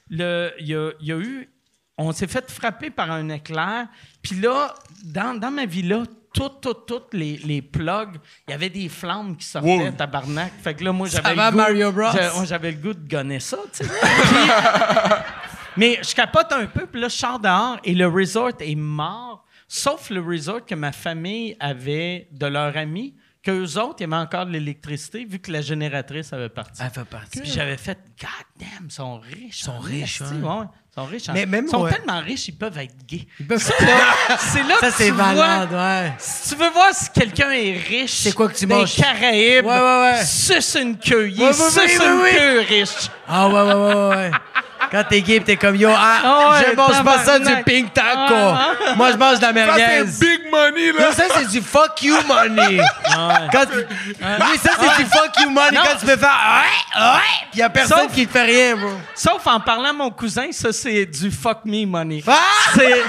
le- 0.10 0.52
il 0.60 0.68
y 0.68 0.76
a, 0.76 0.91
il 1.00 1.08
y 1.08 1.12
a 1.12 1.18
eu... 1.18 1.50
On 1.98 2.12
s'est 2.12 2.26
fait 2.28 2.50
frapper 2.50 2.90
par 2.90 3.12
un 3.12 3.30
éclair. 3.30 3.88
Puis 4.22 4.36
là, 4.38 4.74
dans, 5.06 5.40
dans 5.40 5.52
ma 5.52 5.68
villa, 5.68 6.02
toutes, 6.34 6.60
toutes, 6.60 6.88
toutes 6.88 7.14
les, 7.14 7.38
les 7.38 7.62
plugs, 7.62 8.16
il 8.48 8.52
y 8.52 8.54
avait 8.56 8.72
des 8.72 8.90
flammes 8.90 9.38
qui 9.38 9.45
sortaient, 9.45 9.78
Wow. 9.78 9.91
tabarnak. 9.91 10.52
Fait 10.64 10.74
que 10.74 10.84
là, 10.84 10.91
moi, 10.91 11.08
Ça 11.08 11.22
j'avais 11.22 11.36
va, 11.36 11.45
le 11.45 11.52
goût... 11.52 11.58
Mario 11.58 11.91
Bros? 11.91 12.45
J'avais 12.45 12.72
le 12.72 12.78
goût 12.78 12.94
de 12.95 13.08
gonner 13.08 13.40
ça, 13.40 13.58
tu 13.72 13.86
sais. 13.86 13.91
Mais 15.78 16.00
je 16.04 16.14
capote 16.14 16.52
un 16.52 16.66
peu, 16.68 16.86
puis 16.86 17.02
là, 17.02 17.08
je 17.08 17.16
sors 17.16 17.40
dehors 17.40 17.78
et 17.84 17.95
le 17.95 18.08
resort 18.08 18.52
est 18.60 18.76
mort, 18.76 19.32
sauf 19.76 20.12
le 20.12 20.22
resort 20.22 20.66
que 20.66 20.76
ma 20.76 20.91
famille 20.91 21.58
avait 21.60 22.28
de 22.32 22.45
leur 22.45 22.78
ami, 22.78 23.16
qu'eux 23.41 23.78
autres, 23.80 24.04
avait 24.04 24.16
encore 24.16 24.45
de 24.45 24.52
l'électricité, 24.52 25.26
vu 25.26 25.40
que 25.40 25.52
la 25.52 25.62
génératrice 25.62 26.32
avait 26.32 26.48
parti. 26.50 26.82
Elle 26.84 26.91
fait 26.91 27.04
partie. 27.06 27.41
Puis 27.41 27.50
j'avais 27.52 27.76
fait, 27.78 27.98
God 28.22 28.30
damn, 28.60 28.86
ils 28.86 28.91
sont 28.91 29.18
riches. 29.20 29.60
Ils 29.62 29.64
sont 29.64 29.80
riches, 29.80 30.22
ouais. 30.22 30.28
ouais. 30.28 30.66
Ils 30.91 30.94
sont 31.02 31.06
riches. 31.06 31.30
en- 31.30 31.34
même, 31.34 31.66
ils 31.66 31.70
sont 31.70 31.82
ouais. 31.82 31.91
tellement 31.91 32.20
riches, 32.22 32.48
ils 32.50 32.56
peuvent 32.56 32.78
être 32.78 32.95
gays. 33.08 33.28
peuvent- 33.48 33.58
Ça, 33.62 33.74
là, 33.84 34.38
c'est 34.38 34.62
là 34.64 34.76
Ça, 34.80 34.88
que 34.91 34.94
c'est 34.94 35.06
tu 35.08 35.12
vois- 35.12 35.34
malade, 35.34 35.74
ouais. 35.74 36.14
si 36.20 36.50
tu 36.50 36.56
veux 36.64 36.70
voir 36.70 36.94
si 36.94 37.10
quelqu'un 37.10 37.50
est 37.50 37.74
riche, 37.80 38.12
C'est 38.12 38.34
quoi 38.36 38.48
que 38.48 38.56
tu 38.56 38.68
manges? 38.68 38.95
Caraïbes, 38.95 39.66
Ouais, 39.66 39.72
ouais, 39.80 40.12
ouais. 40.14 40.24
suce 40.24 40.78
une 40.80 40.98
queue. 41.00 41.30
Il 41.32 41.54
suce 41.54 41.78
une 41.78 41.98
queue 42.38 42.60
riche. 42.70 43.10
Ah 43.28 43.48
ouais, 43.50 43.54
ouais, 43.54 43.74
ouais, 43.74 44.16
ouais. 44.16 44.32
Quand 44.91 45.03
t'es 45.10 45.22
gay, 45.22 45.39
pis 45.39 45.45
t'es 45.45 45.57
comme 45.57 45.76
yo, 45.76 45.89
ah, 45.91 46.19
Ah 46.23 46.49
ouais, 46.51 46.65
je 46.72 46.76
mange 46.76 47.03
pas 47.03 47.18
ça 47.23 47.38
du 47.39 47.45
tabarnak. 47.45 47.65
pink 47.65 47.93
taco. 47.93 48.34
Ah, 48.34 48.73
Moi, 48.95 49.11
je 49.11 49.18
mange 49.18 49.38
de 49.38 49.41
la 49.41 49.47
Ça, 49.47 49.53
merguez. 49.53 50.11
c'est 50.11 50.19
big 50.19 50.51
money, 50.51 50.91
là. 50.91 51.11
ça, 51.11 51.23
c'est 51.35 51.47
du 51.49 51.61
fuck 51.61 52.01
you 52.01 52.15
money. 52.27 52.80
Quand 53.51 53.65
tu- 53.65 54.18
ça, 54.60 54.72
c'est 54.80 55.03
du 55.03 55.10
fuck 55.10 55.31
you 55.41 55.49
money 55.49 55.72
Non. 55.76 55.81
quand 55.84 55.97
tu 55.99 56.05
peux 56.05 56.18
faire 56.18 56.30
ouais, 56.95 57.01
ouais, 57.01 57.19
pis 57.51 57.60
y 57.60 57.61
a 57.61 57.69
personne 57.69 57.99
Sauf- 58.03 58.11
qui 58.14 58.27
te 58.27 58.31
fait 58.31 58.43
rien, 58.43 58.76
bro. 58.76 58.89
Sauf 59.15 59.45
en 59.47 59.60
parlant 59.60 59.89
à 59.89 59.93
mon 59.93 60.11
cousin, 60.11 60.51
ça, 60.51 60.72
c'est 60.72 61.05
du 61.05 61.31
fuck 61.31 61.60
me 61.65 61.85
money. 61.85 62.23
Ah! 62.27 62.34
C'est. 62.76 63.03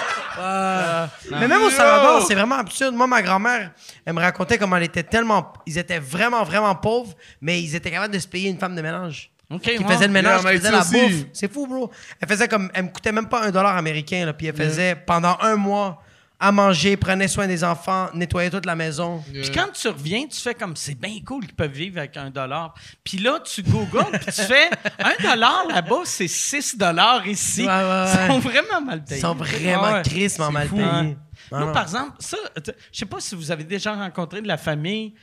Mais 1.30 1.46
même 1.48 1.62
au 1.62 1.70
Salvador, 1.70 2.24
c'est 2.26 2.34
vraiment 2.34 2.56
absurde. 2.56 2.94
Moi, 2.94 3.06
ma 3.06 3.22
grand-mère, 3.22 3.70
elle 4.05 4.12
me 4.14 4.20
racontait 4.20 4.59
comment 4.59 4.76
elle 4.76 4.82
était 4.84 5.02
tellement. 5.02 5.52
Ils 5.66 5.78
étaient 5.78 5.98
vraiment, 5.98 6.42
vraiment 6.44 6.74
pauvres, 6.74 7.14
mais 7.40 7.60
ils 7.62 7.74
étaient 7.74 7.90
capables 7.90 8.12
de 8.14 8.18
se 8.18 8.26
payer 8.28 8.51
une 8.51 8.59
femme 8.59 8.74
de 8.74 8.82
ménage. 8.82 9.30
OK, 9.50 9.60
Qui 9.62 9.78
ouais. 9.78 9.92
faisait 9.94 10.06
le 10.06 10.12
ménage, 10.12 10.42
Yeah, 10.42 10.52
qui 10.52 10.58
faisait 10.58 10.70
la 10.70 10.80
aussi. 10.80 10.92
bouffe. 11.00 11.26
C'est 11.32 11.52
fou, 11.52 11.66
bro. 11.66 11.90
Elle 12.20 12.28
faisait 12.28 12.48
comme. 12.48 12.70
Elle 12.74 12.84
me 12.84 12.88
coûtait 12.88 13.12
même 13.12 13.28
pas 13.28 13.42
un 13.44 13.50
dollar 13.50 13.76
américain, 13.76 14.24
là, 14.24 14.32
puis 14.32 14.46
elle 14.46 14.56
faisait 14.56 14.94
pendant 14.94 15.36
un 15.40 15.56
mois 15.56 16.00
à 16.40 16.50
manger, 16.50 16.96
prenait 16.96 17.28
soin 17.28 17.46
des 17.46 17.62
enfants, 17.62 18.08
nettoyait 18.12 18.50
toute 18.50 18.66
la 18.66 18.74
maison. 18.74 19.22
Puis 19.32 19.50
quand 19.54 19.68
tu 19.72 19.88
reviens, 19.88 20.26
tu 20.26 20.38
fais 20.40 20.52
comme 20.54 20.74
c'est 20.76 20.98
bien 20.98 21.18
cool 21.24 21.44
qu'ils 21.46 21.54
peuvent 21.54 21.70
vivre 21.70 21.98
avec 21.98 22.16
un 22.16 22.28
dollar. 22.28 22.74
Puis 23.04 23.18
là, 23.18 23.38
tu 23.44 23.62
googles, 23.62 24.10
puis 24.18 24.26
tu 24.32 24.42
fais 24.42 24.68
un 24.98 25.22
dollar 25.22 25.64
là-bas, 25.68 26.00
c'est 26.04 26.26
6 26.28 26.76
dollars 26.76 27.26
ici. 27.26 27.62
Ouais, 27.62 27.68
ouais, 27.68 27.82
ouais. 27.82 28.06
Ils 28.26 28.32
sont 28.32 28.38
vraiment 28.40 28.80
mal 28.84 29.04
payés. 29.04 29.18
Ils 29.18 29.22
sont 29.22 29.34
vraiment 29.34 29.92
Ouais. 29.92 30.02
crissement 30.02 30.50
mal 30.50 30.68
fou, 30.68 30.76
payés. 30.76 30.88
hein. 30.88 31.14
Ah, 31.52 31.60
non. 31.60 31.72
par 31.72 31.82
exemple, 31.82 32.12
ça, 32.20 32.36
je 32.56 32.72
sais 32.98 33.04
pas 33.06 33.20
si 33.20 33.34
vous 33.34 33.50
avez 33.50 33.64
déjà 33.64 33.92
rencontré 33.94 34.40
de 34.42 34.48
la 34.48 34.56
famille 34.56 35.14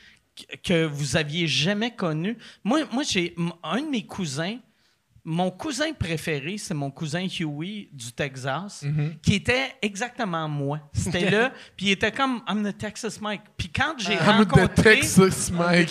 que- 0.62 0.86
vous 0.86 1.16
aviez 1.16 1.46
jamais 1.46 1.90
connue. 1.94 2.36
Moi, 2.64 2.80
moi 2.92 3.02
j'ai 3.02 3.34
un 3.62 3.80
de 3.80 3.88
mes 3.88 4.06
cousins. 4.06 4.58
Mon 5.24 5.52
cousin 5.52 5.92
préféré, 5.92 6.58
c'est 6.58 6.74
mon 6.74 6.90
cousin 6.90 7.24
Huey 7.28 7.88
du 7.92 8.10
Texas, 8.10 8.84
qui 9.22 9.34
était 9.34 9.72
exactement 9.80 10.48
moi. 10.48 10.80
C'était 10.92 11.30
là, 11.30 11.52
puis 11.76 11.86
il 11.86 11.90
était 11.92 12.10
comme 12.10 12.42
I'm 12.48 12.64
the 12.68 12.76
Texas 12.76 13.20
Mike. 13.20 13.42
Puis 13.56 13.68
quand 13.68 13.94
j'ai 13.98 14.14
I'm 14.14 14.18
the 14.44 14.50
rencontré 14.50 14.98
Texas 14.98 15.50
Mike. 15.52 15.90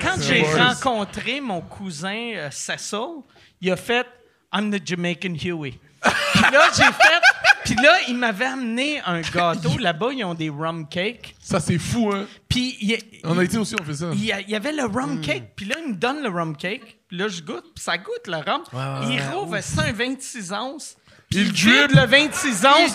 quand, 0.00 0.22
j'ai 0.22 0.42
rencontré 0.42 1.40
mon 1.40 1.60
cousin 1.60 2.30
euh, 2.36 2.50
Cecil, 2.52 3.22
il 3.60 3.72
a 3.72 3.76
fait 3.76 4.06
I'm 4.54 4.70
the 4.70 4.80
Jamaican 4.86 5.34
Huey. 5.34 5.74
Puis 6.02 6.42
là, 6.52 6.68
j'ai 6.76 6.84
fait. 6.84 7.20
Puis 7.64 7.74
là, 7.82 7.98
il 8.08 8.16
m'avait 8.16 8.46
amené 8.46 9.00
un 9.04 9.20
gâteau. 9.20 9.76
Là-bas, 9.78 10.08
ils 10.12 10.24
ont 10.24 10.34
des 10.34 10.48
rum 10.48 10.88
cakes. 10.88 11.34
Ça, 11.42 11.60
c'est 11.60 11.78
fou, 11.78 12.10
hein. 12.12 12.26
Puis 12.48 12.76
il, 12.80 12.98
En 13.24 13.36
Haïti 13.38 13.58
aussi, 13.58 13.74
on 13.80 13.84
fait 13.84 13.94
ça. 13.94 14.10
il 14.12 14.24
y 14.24 14.32
a- 14.32 14.40
il 14.40 14.48
y 14.50 14.56
avait 14.56 14.72
le 14.72 14.84
rum 14.84 15.20
cake. 15.20 15.52
Puis 15.56 15.66
là, 15.66 15.76
il 15.84 15.90
me 15.92 15.96
donne 15.96 16.22
le 16.22 16.28
rum 16.28 16.56
cake. 16.56 16.98
Puis 17.08 17.16
là, 17.18 17.28
je 17.28 17.42
goûte. 17.42 17.64
Puis 17.74 17.84
ça 17.84 17.98
goûte 17.98 18.26
le 18.26 18.36
rhum. 18.36 18.62
il 19.10 19.20
rouvre, 19.32 19.58
c'est 19.60 19.80
un 19.80 19.92
26 19.92 20.52
onces. 20.52 20.96
Puis 21.30 21.40
il 21.40 21.52
drip 21.52 21.92
le 21.94 22.06
26 22.06 22.64
onces 22.64 22.94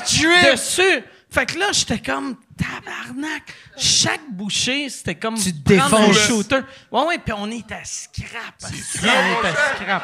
dessus. 0.52 1.04
Fait 1.30 1.46
que 1.48 1.58
là, 1.60 1.68
j'étais 1.72 2.00
comme 2.00 2.36
tabarnak. 2.58 3.44
Chaque 3.76 4.22
bouchée, 4.32 4.88
c'était 4.90 5.16
comme 5.16 5.36
Tu 5.36 5.52
prendre 5.78 6.10
un 6.10 6.14
shooter. 6.14 6.60
Ouais, 6.92 7.06
ouais, 7.08 7.18
puis 7.18 7.34
on 7.38 7.50
est 7.50 7.72
à 7.72 7.84
scrap. 7.84 8.54
on 8.64 8.68
est 8.68 9.48
à 9.48 9.76
scrap. 9.76 10.04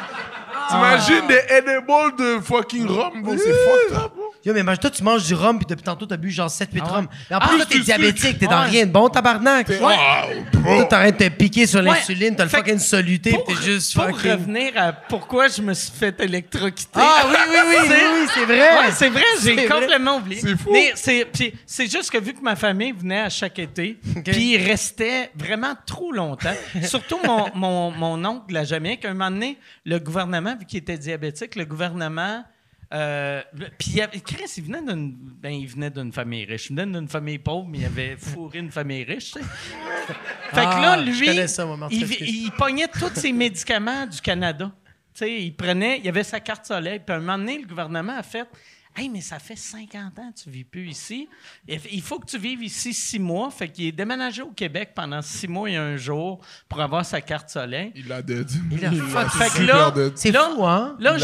T'imagines 0.68 1.26
des 1.28 1.40
edibles 1.48 2.16
de 2.18 2.40
fucking 2.40 2.86
rhum, 2.86 3.22
bro? 3.22 3.32
C'est 3.36 3.44
fucked 3.52 3.96
up, 3.96 4.12
bro. 4.14 4.24
Yo, 4.44 4.54
mais 4.54 4.60
imagine, 4.60 4.80
toi, 4.80 4.90
tu 4.90 5.02
manges 5.02 5.24
du 5.24 5.34
rhum, 5.34 5.58
puis 5.58 5.66
depuis 5.68 5.82
tantôt, 5.82 6.06
t'as 6.06 6.16
bu 6.16 6.30
genre 6.30 6.48
7-8 6.48 6.80
rhums. 6.82 7.08
Mais 7.28 7.36
en 7.36 7.38
Ah, 7.42 7.48
plus, 7.48 7.58
là, 7.58 7.64
t'es 7.66 7.74
tu 7.74 7.80
diabétique, 7.82 8.38
t'es 8.38 8.46
dans 8.46 8.62
Ouais. 8.62 8.68
rien 8.70 8.86
de 8.86 8.90
bon, 8.92 9.08
tabarnak. 9.08 9.68
Wow, 9.68 9.76
Toi, 9.78 10.26
bro. 10.52 10.76
t'es 10.78 10.82
en 10.84 10.86
train 10.88 11.10
de 11.10 11.16
te 11.16 11.28
piquer 11.28 11.66
sur 11.66 11.82
l'insuline, 11.82 12.34
t'as 12.34 12.44
le 12.44 12.50
fucking 12.50 12.78
soluté, 12.78 13.30
Pour, 13.32 13.44
puis 13.44 13.54
t'es 13.56 13.62
juste 13.62 13.94
pour 13.94 14.04
fucking... 14.06 14.30
revenir 14.32 14.72
à 14.76 14.92
pourquoi 14.92 15.48
je 15.48 15.60
me 15.62 15.74
suis 15.74 15.92
fait 15.92 16.18
électrocuter. 16.20 16.88
Ah 16.94 17.26
oui, 17.28 17.36
oui, 17.50 17.56
oui, 17.68 17.76
oui, 17.88 17.96
oui, 18.22 18.28
c'est 18.34 18.44
vrai. 18.46 18.60
Ouais, 18.60 18.92
c'est 18.92 19.08
vrai, 19.10 19.24
j'ai 19.42 19.66
complètement 19.66 20.16
oublié. 20.16 20.40
C'est 20.40 20.56
fou. 20.58 20.70
Mais 20.72 20.92
c'est, 20.94 21.24
puis 21.26 21.52
c'est 21.66 21.90
juste 21.90 22.10
que 22.10 22.18
vu 22.18 22.32
que 22.32 22.40
ma 22.42 22.56
famille 22.56 22.92
venait 22.92 23.20
à 23.20 23.28
chaque 23.28 23.58
été, 23.62 23.98
puis 24.24 24.54
il 24.54 24.66
restait 24.66 25.30
vraiment 25.34 25.74
trop 25.86 26.12
longtemps. 26.12 26.54
Surtout 26.82 27.18
mon, 27.24 27.54
mon, 27.54 27.90
mon 27.90 28.24
oncle 28.24 28.48
de 28.48 28.54
la 28.54 28.64
Jamaïque, 28.64 29.04
un 29.04 29.14
moment 29.14 29.30
donné, 29.30 29.58
le 29.84 29.98
gouvernement, 29.98 30.56
vu 30.56 30.66
qu'il 30.66 30.78
était 30.78 30.98
diabétique, 30.98 31.56
le 31.56 31.64
gouvernement. 31.64 32.44
Euh, 32.92 33.40
puis 33.78 34.00
Chris, 34.24 34.52
il 34.56 34.64
venait 34.64 34.82
d'une 34.82 35.14
ben, 35.14 35.50
il 35.50 35.68
venait 35.68 35.90
d'une 35.90 36.12
famille 36.12 36.44
riche. 36.44 36.70
Il 36.70 36.76
venait 36.76 36.98
d'une 36.98 37.08
famille 37.08 37.38
pauvre, 37.38 37.68
mais 37.68 37.78
il 37.78 37.84
avait 37.84 38.16
fourré 38.16 38.58
une 38.58 38.72
famille 38.72 39.04
riche, 39.04 39.32
sais. 39.32 39.40
Fait 39.40 40.56
que 40.56 40.80
là, 40.80 40.92
Ah, 40.94 40.96
lui, 41.00 41.48
ça, 41.48 41.64
moi, 41.66 41.88
il, 41.90 42.50
pognait 42.58 42.88
tous 42.88 43.14
ses 43.14 43.32
médicaments 43.32 44.06
du 44.06 44.20
Canada. 44.20 44.72
Il 45.20 45.54
prenait, 45.54 46.00
il 46.02 46.08
avait 46.08 46.24
sa 46.24 46.40
carte 46.40 46.66
soleil. 46.66 47.00
Puis 47.04 47.14
à 47.14 47.18
un 47.18 47.20
moment 47.20 47.38
donné, 47.38 47.58
le 47.58 47.66
gouvernement 47.66 48.16
a 48.16 48.22
fait 48.22 48.48
Hey, 48.96 49.08
mais 49.08 49.20
ça 49.20 49.38
fait 49.38 49.56
50 49.56 50.18
ans 50.18 50.32
que 50.32 50.42
tu 50.42 50.50
vis 50.50 50.64
plus 50.64 50.88
ici. 50.88 51.28
Il 51.68 52.02
faut 52.02 52.18
que 52.18 52.26
tu 52.26 52.38
vives 52.38 52.62
ici 52.62 52.92
six 52.92 53.18
mois. 53.20 53.50
Fait 53.50 53.68
qu'il 53.68 53.86
est 53.86 53.92
déménagé 53.92 54.42
au 54.42 54.50
Québec 54.50 54.90
pendant 54.94 55.22
six 55.22 55.46
mois 55.46 55.70
et 55.70 55.76
un 55.76 55.96
jour 55.96 56.40
pour 56.68 56.80
avoir 56.80 57.04
sa 57.06 57.20
carte 57.20 57.48
soleil. 57.50 57.92
Il 57.94 58.08
l'a 58.08 58.20
dead. 58.20 58.50
Il 58.72 58.84
a 58.84 58.90
fuck- 58.90 59.28
Fait 59.30 59.58
que 59.58 59.62
là. 59.62 59.94
C'est 60.16 60.32
là, 60.32 60.50
fou, 60.54 60.66
hein? 60.66 60.96
Là, 60.98 61.16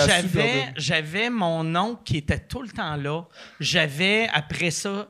j'avais, 0.76 1.28
mon 1.30 1.74
oncle 1.74 2.02
qui 2.04 2.18
était 2.18 2.38
tout 2.38 2.62
le 2.62 2.68
temps 2.68 2.96
là. 2.96 3.22
J'avais, 3.60 4.28
après 4.32 4.70
ça, 4.70 5.08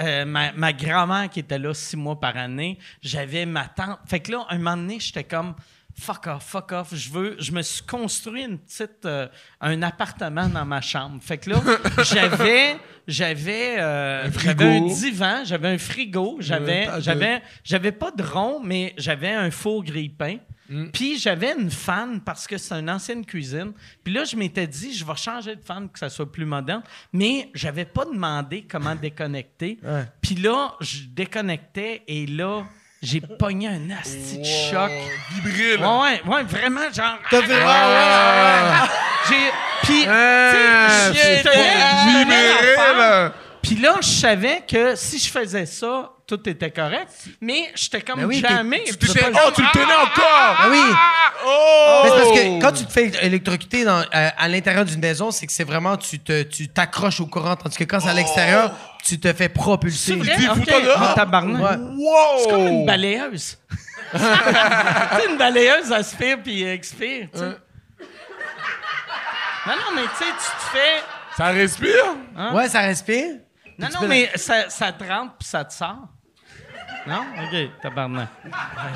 euh, 0.00 0.24
ma, 0.24 0.52
ma 0.52 0.72
grand-mère 0.72 1.28
qui 1.30 1.40
était 1.40 1.58
là 1.58 1.74
six 1.74 1.96
mois 1.96 2.18
par 2.18 2.36
année. 2.36 2.78
J'avais 3.02 3.44
ma 3.46 3.66
tante. 3.68 3.98
Fait 4.06 4.20
que 4.20 4.32
là, 4.32 4.46
un 4.48 4.58
moment 4.58 4.76
donné, 4.76 4.98
j'étais 4.98 5.24
comme 5.24 5.54
fuck 5.98 6.26
off, 6.26 6.44
fuck 6.44 6.72
off. 6.72 6.94
Je 6.94 7.10
veux, 7.10 7.36
je 7.38 7.52
me 7.52 7.62
suis 7.62 7.82
construit 7.84 8.42
une 8.44 8.58
petite, 8.58 9.04
euh, 9.04 9.28
un 9.60 9.82
appartement 9.82 10.48
dans 10.48 10.64
ma 10.64 10.80
chambre. 10.80 11.22
Fait 11.22 11.38
que 11.38 11.50
là, 11.50 11.60
j'avais, 12.04 12.76
j'avais, 13.06 13.76
euh, 13.78 14.30
j'avais 14.38 14.76
un 14.78 14.86
divan, 14.86 15.42
j'avais 15.44 15.68
un 15.68 15.78
frigo, 15.78 16.36
j'avais, 16.40 16.86
t'as- 16.86 17.00
j'avais, 17.00 17.42
j'avais 17.64 17.92
pas 17.92 18.10
de 18.10 18.22
rond, 18.22 18.60
mais 18.62 18.94
j'avais 18.96 19.30
un 19.30 19.50
four 19.50 19.84
grille-pain. 19.84 20.38
Puis 20.94 21.18
j'avais 21.18 21.52
une 21.52 21.70
fan 21.70 22.22
parce 22.22 22.46
que 22.46 22.56
c'est 22.56 22.72
une 22.72 22.88
ancienne 22.88 23.26
cuisine. 23.26 23.72
Puis 24.02 24.14
là, 24.14 24.24
je 24.24 24.34
m'étais 24.36 24.66
dit, 24.66 24.94
je 24.94 25.04
vais 25.04 25.16
changer 25.16 25.54
de 25.54 25.60
fan, 25.62 25.86
que 25.90 25.98
ça 25.98 26.08
soit 26.08 26.32
plus 26.32 26.46
moderne. 26.46 26.82
Mais 27.12 27.50
j'avais 27.52 27.84
pas 27.84 28.06
demandé 28.06 28.62
comment 28.62 28.94
déconnecter. 28.94 29.78
Ouais. 29.82 30.04
Puis 30.22 30.36
là, 30.36 30.72
je 30.80 31.02
déconnectais 31.08 32.02
et 32.08 32.24
là, 32.24 32.64
j'ai 33.02 33.20
pogné 33.20 33.68
un 33.68 33.90
asti 34.00 34.38
de 34.38 34.44
choc. 34.44 34.90
Vibré, 35.32 35.74
Ouais, 35.74 35.80
là. 35.80 36.00
ouais, 36.00 36.22
ouais, 36.26 36.42
vraiment, 36.44 36.80
genre. 36.92 37.18
T'as 37.30 37.42
fait- 37.42 37.62
Ah, 37.66 38.88
J'ai. 39.28 39.36
Puis. 39.82 40.06
Ah, 40.08 40.52
tu 41.12 41.18
sais, 41.18 41.42
je- 41.42 42.98
là. 42.98 43.32
Puis 43.62 43.76
là, 43.76 43.96
je 44.00 44.06
savais 44.08 44.62
que 44.68 44.96
si 44.96 45.18
je 45.18 45.30
faisais 45.30 45.66
ça, 45.66 46.10
tout 46.26 46.48
était 46.48 46.70
correct. 46.70 47.10
Mais 47.40 47.70
j'étais 47.74 48.00
comme 48.00 48.20
Ben 48.20 48.26
oui, 48.26 48.40
jamais. 48.46 48.82
Tu 48.84 48.96
t'étais- 48.96 49.26
Oh, 49.32 49.50
tu 49.54 49.62
le 49.62 49.68
tenais 49.72 49.84
encore! 49.84 50.56
Ah 50.58 50.66
oui! 50.70 50.80
Oh! 51.46 52.00
Mais 52.04 52.10
c'est 52.10 52.16
parce 52.16 52.30
que 52.32 52.60
quand 52.60 52.72
tu 52.72 52.84
te 52.86 52.92
fais 52.92 53.12
électrocuter 53.24 53.84
dans, 53.84 54.00
euh, 54.00 54.28
à 54.36 54.48
l'intérieur 54.48 54.84
d'une 54.84 55.00
maison, 55.00 55.30
c'est 55.30 55.46
que 55.46 55.52
c'est 55.52 55.64
vraiment 55.64 55.96
tu 55.96 56.18
t'accroches 56.68 57.20
au 57.20 57.26
courant, 57.26 57.54
tandis 57.56 57.76
que 57.76 57.84
quand 57.84 58.00
c'est 58.00 58.08
à 58.08 58.14
l'extérieur, 58.14 58.72
tu 59.04 59.18
te 59.20 59.32
fais 59.32 59.48
propulser. 59.48 60.12
C'est 60.12 60.18
vrai? 60.18 60.36
Dis, 60.36 60.48
Ok. 60.48 60.54
fous-toi 60.56 60.80
dehors? 60.80 60.98
Ah, 61.00 61.12
tabarnak. 61.14 61.62
Ouais. 61.62 61.76
Wow! 62.04 62.38
C'est 62.42 62.50
comme 62.50 62.66
une 62.66 62.86
balayeuse. 62.86 63.58
tu 64.12 64.18
sais, 64.18 65.30
une 65.30 65.36
balayeuse 65.38 65.90
aspire 65.92 66.38
puis 66.42 66.62
expire, 66.64 67.28
tu 67.32 67.38
sais. 67.38 67.44
Non, 69.66 69.74
non, 69.76 69.94
mais 69.94 70.02
tu 70.02 70.24
sais, 70.24 70.30
tu 70.30 70.66
te 70.66 70.76
fais... 70.76 71.02
Ça 71.36 71.46
respire? 71.46 72.16
Ouais, 72.52 72.68
ça 72.68 72.80
respire. 72.80 73.36
Non, 73.78 73.88
non, 74.00 74.08
mais 74.08 74.30
ça, 74.36 74.68
ça 74.68 74.92
te 74.92 75.04
rentre 75.04 75.34
puis 75.38 75.48
ça 75.48 75.64
te 75.64 75.72
sort. 75.72 76.08
Non? 77.06 77.20
OK, 77.42 77.70
tabarnak. 77.82 78.28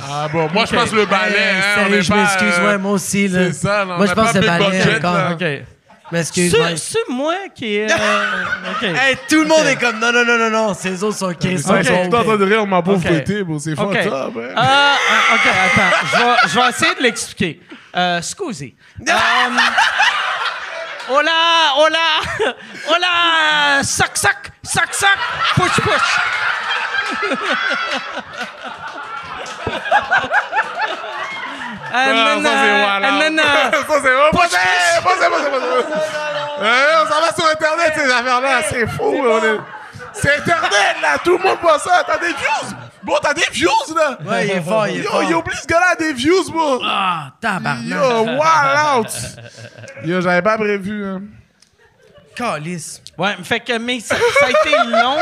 Ah 0.08 0.28
bon, 0.32 0.48
moi, 0.52 0.64
je 0.64 0.74
pense 0.76 0.92
le 0.92 1.06
balai. 1.06 1.36
Hey, 1.36 1.50
hein, 1.50 1.62
on 1.76 1.80
sérieux, 1.80 1.96
est 1.98 2.02
je 2.02 2.08
pas, 2.08 2.16
m'excuse, 2.16 2.54
euh, 2.58 2.66
ouais, 2.66 2.78
moi 2.78 2.92
aussi. 2.92 3.26
Là. 3.28 3.38
c'est 3.46 3.52
ça, 3.54 3.84
là, 3.84 3.94
on 3.94 3.96
moi, 3.96 4.06
je 4.06 4.12
a 4.12 4.14
pense 4.14 4.32
pas 4.32 4.38
le 4.38 4.44
fait 4.44 4.52
de 4.52 4.58
balai 4.58 4.78
budget, 4.78 4.96
encore. 4.98 5.14
là. 5.14 5.32
OK. 5.32 5.66
M'excuse, 6.12 6.56
C'est 6.76 7.08
moi 7.08 7.34
qui 7.52 7.80
euh, 7.80 7.86
OK. 7.88 8.82
Hey, 8.84 9.16
tout 9.28 9.40
le 9.42 9.48
monde 9.48 9.66
est 9.66 9.74
comme 9.74 9.98
non, 9.98 10.12
non, 10.12 10.24
non, 10.24 10.38
non, 10.38 10.50
non, 10.50 10.74
ces 10.74 11.02
autres 11.02 11.16
sont 11.18 11.32
Ils 11.32 11.36
crissants. 11.36 11.82
sont 11.82 12.04
tout 12.04 12.10
temps 12.10 12.20
en 12.20 12.24
train 12.24 12.36
de 12.36 12.44
rire 12.44 12.64
ma 12.64 12.80
pauvre 12.80 13.04
Ok. 13.04 13.42
bro. 13.42 13.58
C'est 13.58 13.72
OK. 13.72 13.92
fucked 13.92 14.06
up, 14.12 14.32
hein. 14.36 14.52
Ah, 14.56 14.94
ah, 15.10 15.34
OK, 15.34 15.46
attends. 15.64 16.06
Je 16.06 16.16
vais, 16.16 16.48
je 16.48 16.60
vais 16.60 16.68
essayer 16.68 16.94
de 16.94 17.02
l'expliquer. 17.02 17.60
Euh, 17.96 18.22
scusi. 18.22 18.76
Euh, 21.08 21.14
hola, 21.14 21.30
hola, 21.78 21.98
hola, 22.88 23.82
sac, 23.84 24.16
sac, 24.16 24.52
sac, 24.66 24.92
sac, 24.94 25.18
push, 25.54 25.80
push. 25.80 26.08
Ah, 31.92 32.06
then, 32.06 32.42
ça, 32.42 32.50
c'est 32.50 32.82
voilà. 32.82 33.08
uh, 33.08 33.36
Ça, 33.36 33.70
c'est 33.72 33.86
passé, 33.86 34.08
passé, 34.32 35.30
passé, 35.30 35.50
passé. 35.50 35.92
Euh, 36.60 37.06
Ça 37.06 37.20
va 37.20 37.34
sur 37.34 37.46
Internet, 37.50 37.92
ces 37.96 38.10
affaires-là. 38.10 38.62
C'est 38.68 38.86
fou, 38.88 39.02
on 39.24 39.38
est- 39.38 39.60
C'est 40.12 40.36
Internet, 40.38 40.96
là. 41.02 41.18
Tout 41.22 41.38
le 41.38 41.44
monde 41.44 41.58
voit 41.62 41.78
ça. 41.78 42.02
T'as 42.06 42.18
des 42.18 42.28
views. 42.28 42.76
Bon, 43.02 43.14
t'as 43.22 43.34
des 43.34 43.46
views, 43.52 43.70
là. 43.94 44.18
Ouais, 44.24 44.46
il 44.46 44.50
est 44.52 44.60
fort, 44.62 44.88
il 44.88 45.00
est 45.00 45.04
Yo, 45.04 45.10
fort. 45.10 45.22
yo, 45.22 45.38
oublie 45.38 45.56
ce 45.56 45.66
gars-là 45.66 45.94
des 45.96 46.12
views, 46.12 46.50
bro. 46.50 46.80
Ah, 46.84 47.28
tabarnak. 47.40 47.84
Yo, 47.88 48.24
wow, 48.34 48.98
out. 49.00 49.10
Yo, 50.04 50.20
j'avais 50.20 50.42
pas 50.42 50.56
prévu, 50.58 51.04
hein. 51.06 51.20
Calice. 52.36 53.02
Ouais, 53.18 53.34
fait 53.42 53.60
que, 53.60 53.78
mais 53.78 54.00
ça, 54.00 54.16
ça 54.38 54.46
a 54.46 54.50
été 54.50 54.76
long. 54.90 55.18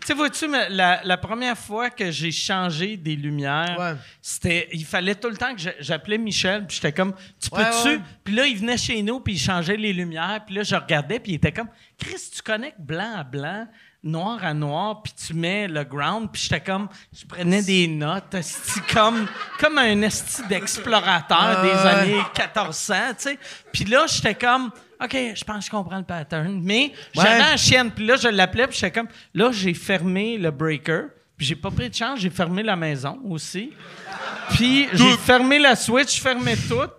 Tu 0.00 0.06
sais, 0.06 0.14
vois-tu, 0.14 0.46
la, 0.70 1.00
la 1.04 1.16
première 1.18 1.58
fois 1.58 1.90
que 1.90 2.10
j'ai 2.10 2.32
changé 2.32 2.96
des 2.96 3.16
lumières, 3.16 3.76
Ouais. 3.78 3.92
c'était, 4.22 4.68
il 4.72 4.86
fallait 4.86 5.14
tout 5.14 5.28
le 5.28 5.36
temps 5.36 5.54
que 5.54 5.60
j'appelais 5.80 6.16
Michel, 6.16 6.66
puis 6.66 6.76
j'étais 6.76 6.92
comme, 6.92 7.12
tu 7.38 7.50
peux-tu? 7.50 7.88
ouais. 7.88 8.00
Puis 8.24 8.34
là, 8.34 8.46
il 8.46 8.56
venait 8.56 8.78
chez 8.78 9.02
nous, 9.02 9.20
puis 9.20 9.34
il 9.34 9.38
changeait 9.38 9.76
les 9.76 9.92
lumières, 9.92 10.40
puis 10.46 10.54
là, 10.54 10.62
je 10.62 10.74
regardais, 10.74 11.18
puis 11.20 11.32
il 11.32 11.34
était 11.34 11.52
comme, 11.52 11.68
Chris, 11.98 12.30
tu 12.34 12.40
connectes 12.40 12.80
blanc 12.80 13.12
à 13.18 13.24
blanc, 13.24 13.66
noir 14.02 14.42
à 14.42 14.54
noir, 14.54 15.02
puis 15.02 15.12
tu 15.12 15.34
mets 15.34 15.68
le 15.68 15.84
ground, 15.84 16.30
puis 16.32 16.40
j'étais 16.44 16.60
comme, 16.62 16.88
je 17.12 17.26
prenais 17.26 17.62
des 17.62 17.86
notes, 17.86 18.34
comme, 18.94 19.28
comme 19.58 19.76
un 19.76 20.00
esti 20.00 20.40
d'explorateur 20.48 21.60
des 21.62 21.70
années 21.88 22.14
1400, 22.14 22.94
tu 23.10 23.14
sais. 23.18 23.38
Puis 23.70 23.84
là, 23.84 24.06
j'étais 24.08 24.34
comme, 24.34 24.70
OK, 25.02 25.16
je 25.34 25.44
pense 25.44 25.58
que 25.58 25.64
je 25.64 25.70
comprends 25.70 25.98
le 25.98 26.04
pattern. 26.04 26.60
Mais 26.62 26.92
j'avais 27.14 27.42
un 27.42 27.56
chienne, 27.56 27.90
puis 27.90 28.06
là, 28.06 28.16
je 28.16 28.28
l'appelais, 28.28 28.66
puis 28.66 28.76
j'étais 28.78 28.90
comme, 28.92 29.08
là, 29.34 29.50
j'ai 29.52 29.72
fermé 29.74 30.36
le 30.36 30.50
breaker, 30.50 31.04
puis 31.36 31.46
j'ai 31.46 31.56
pas 31.56 31.70
pris 31.70 31.88
de 31.88 31.94
chance, 31.94 32.20
j'ai 32.20 32.30
fermé 32.30 32.62
la 32.62 32.76
maison 32.76 33.18
aussi. 33.28 33.72
Puis 34.50 34.88
j'ai 34.92 35.16
fermé 35.16 35.58
la 35.58 35.74
switch, 35.74 36.20
fermé 36.20 36.54
tout. 36.68 36.90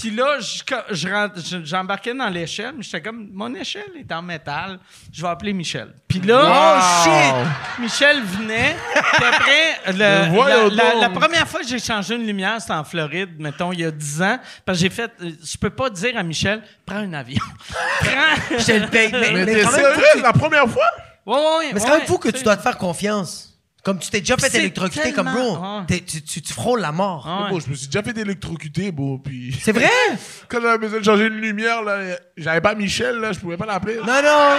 Puis 0.00 0.10
là, 0.10 0.38
je 0.40 0.62
je- 0.94 1.64
j'embarquais 1.64 2.14
dans 2.14 2.28
l'échelle, 2.28 2.72
mais 2.76 2.82
j'étais 2.82 3.02
comme, 3.02 3.28
mon 3.32 3.52
échelle 3.54 3.90
est 3.98 4.10
en 4.12 4.22
métal, 4.22 4.78
je 5.12 5.22
vais 5.22 5.28
appeler 5.28 5.52
Michel. 5.52 5.92
Puis 6.06 6.20
là, 6.20 6.42
oh 6.46 7.04
shit! 7.04 7.80
Michel 7.80 8.22
venait, 8.22 8.76
puis 9.14 9.24
après, 9.24 9.92
le- 9.92 11.00
la, 11.00 11.10
première 11.10 11.48
fois 11.48 11.60
que 11.60 11.66
j'ai 11.66 11.78
changé 11.78 12.14
une 12.14 12.26
lumière, 12.26 12.60
c'était 12.60 12.74
en 12.74 12.84
Floride, 12.84 13.30
mettons, 13.38 13.72
il 13.72 13.80
y 13.80 13.84
a 13.84 13.90
10 13.90 14.22
ans, 14.22 14.38
parce 14.64 14.78
que 14.78 14.82
j'ai 14.84 14.90
fait, 14.90 15.10
euh, 15.22 15.30
je 15.44 15.56
peux 15.58 15.70
pas 15.70 15.90
dire 15.90 16.16
à 16.16 16.22
Michel, 16.22 16.62
prends 16.86 16.96
un 16.96 17.12
avion. 17.12 17.42
prends... 18.00 18.56
Je 18.58 18.72
le 18.80 18.86
paye. 18.88 19.10
Mais, 19.12 19.32
Mais 19.32 19.44
mais 19.44 19.64
sérieux, 19.64 20.22
la 20.22 20.32
première 20.32 20.68
fois? 20.68 20.86
Ouais, 21.26 21.34
ouais, 21.34 21.40
ouais, 21.58 21.70
mais 21.74 21.80
c'est 21.80 21.86
quand 21.86 21.98
même 21.98 22.06
fou 22.06 22.18
que 22.18 22.30
tu 22.30 22.42
dois 22.42 22.56
te 22.56 22.62
faire 22.62 22.78
confiance. 22.78 23.57
Comme 23.84 23.98
tu 24.00 24.10
t'es 24.10 24.20
déjà 24.20 24.36
fait 24.36 24.48
électrocuter 24.58 25.12
comme 25.12 25.30
bro. 25.32 25.56
T'es- 25.86 26.00
Tu, 26.00 26.22
tu, 26.22 26.42
tu 26.42 26.52
frôles 26.52 26.80
la 26.80 26.92
mort. 26.92 27.24
Ah 27.26 27.44
ouais. 27.44 27.50
Bon, 27.50 27.60
je 27.60 27.70
me 27.70 27.74
suis 27.74 27.86
déjà 27.86 28.02
fait 28.02 28.16
électrocuter, 28.18 28.90
bon, 28.92 29.18
puis... 29.18 29.56
C'est 29.62 29.72
vrai? 29.72 29.88
Quand 30.48 30.60
j'avais 30.60 30.78
besoin 30.78 30.98
de 30.98 31.04
changer 31.04 31.26
une 31.26 31.40
lumière, 31.40 31.82
là, 31.82 32.18
j'avais 32.38 32.60
pas 32.60 32.74
Michel, 32.74 33.16
là, 33.18 33.32
je 33.32 33.38
pouvais 33.38 33.56
pas 33.56 33.66
l'appeler. 33.66 33.96
Non, 33.96 34.22
non. 34.22 34.56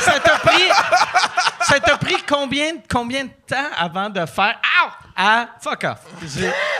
Ça 0.00 0.18
t'a 0.20 0.38
pris, 0.38 0.62
ça 1.62 1.80
t'a 1.80 1.96
pris 1.96 2.16
combien, 2.28 2.72
combien 2.90 3.24
de 3.24 3.30
temps 3.46 3.68
avant 3.76 4.08
de 4.10 4.24
faire 4.26 4.56
Ow! 4.84 4.90
à 5.16 5.46
fuck 5.60 5.84
off? 5.84 5.98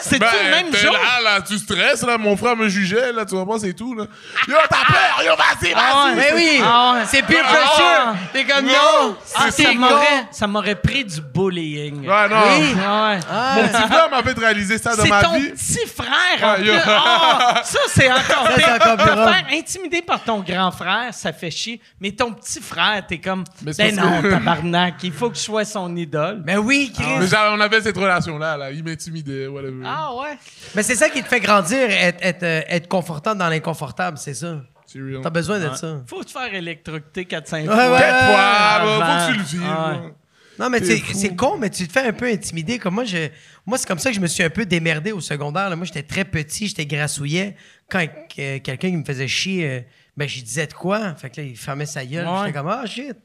C'est-tu 0.01 0.19
Ben, 0.19 0.27
le 0.45 0.51
même 0.51 0.75
jour? 0.77 0.93
là, 0.93 1.23
là, 1.37 1.41
tu 1.41 1.57
stresses, 1.57 2.03
là, 2.03 2.19
mon 2.19 2.37
frère 2.37 2.57
me 2.57 2.69
jugeait, 2.69 3.13
là, 3.13 3.25
tu 3.25 3.37
vois 3.37 3.47
pas, 3.47 3.61
c'est 3.61 3.73
tout, 3.75 3.95
là. 3.95 4.07
Yo, 4.49 4.55
t'as 4.69 4.85
peur, 4.93 5.23
yo, 5.25 5.33
vas-y, 5.37 5.73
vas-y! 5.73 5.77
Ah 5.93 6.05
ouais. 6.07 6.15
Mais 6.17 6.33
oui. 6.35 6.61
Ah. 6.65 6.95
C'est 7.07 7.23
peer 7.23 7.45
Ah 7.45 7.53
pressure. 7.53 7.85
ouais. 7.85 8.19
T'es 8.33 8.45
comme 8.45 8.67
Non. 8.67 9.17
Ah, 9.37 9.45
c'est 9.53 9.63
ça 9.63 9.73
m'aurait, 9.75 10.27
ça 10.33 10.47
m'aurait 10.49 10.75
pris 10.75 11.05
du 11.05 11.21
bullying. 11.21 12.01
Ouais, 12.09 12.29
non. 12.29 12.37
Oui. 12.59 12.75
Ah 12.85 13.09
ouais. 13.11 13.21
Mon 13.63 13.69
petit 13.69 13.89
frère 13.93 14.11
m'a 14.11 14.23
fait 14.25 14.39
réaliser 14.39 14.79
ça 14.79 14.97
dans 14.97 15.03
C'est 15.05 15.09
ma 15.09 15.23
ton 15.23 15.35
vie. 15.39 15.51
petit 15.51 15.87
frère 15.87 16.43
en 16.43 16.51
Ouais, 16.55 16.57
plus. 16.59 16.67
yo. 16.67 16.75
Ah, 16.87 17.61
ça, 17.63 17.79
c'est 17.89 18.11
encore 18.11 18.47
Ça, 18.49 18.53
c'est 18.57 18.91
encore 18.91 19.01
faire 19.07 19.45
intimider 19.53 20.03
par 20.03 20.21
ton 20.25 20.34
grand 20.41 20.71
frère, 20.71 21.13
ça 21.13 21.33
fait 21.33 21.51
chier. 21.51 21.81
Mais 22.01 22.13
ton 22.13 22.33
petit 22.33 22.61
frère, 22.61 23.05
t'es 23.07 23.19
comme, 23.19 23.45
ben 23.63 23.95
non, 23.97 24.23
que- 24.23 24.31
tabarnak, 24.31 24.95
il 25.03 25.13
faut 25.13 25.31
que 25.31 25.37
je 25.37 25.43
sois 25.43 25.65
son 25.65 25.95
idole. 25.97 26.43
Mais 26.45 26.57
oui, 26.57 26.93
Chris. 26.95 27.05
Mais 27.19 27.27
genre, 27.27 27.55
on 27.57 27.61
avait 27.61 27.81
cette 27.81 27.97
relation-là, 27.97 28.57
là. 28.57 28.71
Il 28.71 28.83
m'intimidait, 28.85 29.47
whatever. 29.47 29.83
Ah 29.85 30.15
ouais. 30.17 30.39
Mais 30.75 30.83
c'est 30.83 30.95
ça 30.97 31.09
qui 31.09 31.23
te 31.23 31.29
fait 31.29 31.41
grandir, 31.41 31.79
être, 31.91 32.19
être, 32.25 32.43
euh, 32.43 32.63
être 32.69 32.89
confortable 32.89 33.39
dans 33.39 33.49
l'inconfortable, 33.49 34.19
c'est 34.19 34.35
ça. 34.35 34.61
T'as 35.23 35.31
besoin 35.31 35.59
de 35.59 35.75
ça. 35.75 36.03
Faut 36.07 36.23
te 36.23 36.31
faire 36.31 36.55
électrocuter 36.55 37.25
4-5 37.25 37.63
Ouais, 37.63 37.75
fois. 37.75 37.93
ouais. 37.93 37.99
Quatre 37.99 38.27
fois, 38.27 38.81
faut 38.81 39.01
que 39.01 39.33
tu 39.33 39.39
le 39.39 39.45
vives. 39.45 39.71
Ah 39.77 39.91
ouais. 39.93 40.15
Non, 40.57 40.71
mais 40.71 40.79
C'est 40.85 41.35
con, 41.35 41.57
mais 41.59 41.69
tu 41.69 41.89
te 41.89 41.93
fais 41.93 42.07
un 42.07 42.13
peu 42.13 42.27
intimider. 42.27 42.79
Comme 42.79 42.95
moi, 42.95 43.05
je, 43.05 43.27
moi 43.67 43.77
c'est 43.77 43.89
comme 43.89 43.99
ça 43.99 44.11
que 44.11 44.15
je 44.17 44.21
me 44.21 44.29
suis 44.29 44.45
un 44.45 44.51
peu 44.51 44.65
démerdé 44.65 45.11
au 45.11 45.21
secondaire. 45.21 45.69
là. 45.69 45.75
Moi, 45.75 45.85
j'étais 45.85 46.05
très 46.05 46.25
petit, 46.25 46.69
j'étais 46.69 46.87
grassouillet. 46.87 47.57
Quand 47.91 47.99
euh, 48.39 48.61
quelqu'un 48.61 48.91
qui 48.91 48.97
me 48.97 49.05
faisait 49.05 49.27
chier, 49.27 49.69
euh, 49.69 49.81
ben, 50.17 50.29
je 50.29 50.41
disais 50.43 50.67
de 50.67 50.73
quoi? 50.75 51.15
Fait 51.15 51.31
que 51.31 51.41
là, 51.41 51.47
il 51.47 51.57
fermait 51.57 51.87
sa 51.87 52.05
gueule. 52.05 52.27
Ouais. 52.27 52.39
J'étais 52.47 52.53
comme, 52.59 52.69
ah, 52.69 52.87
shit. 52.87 53.17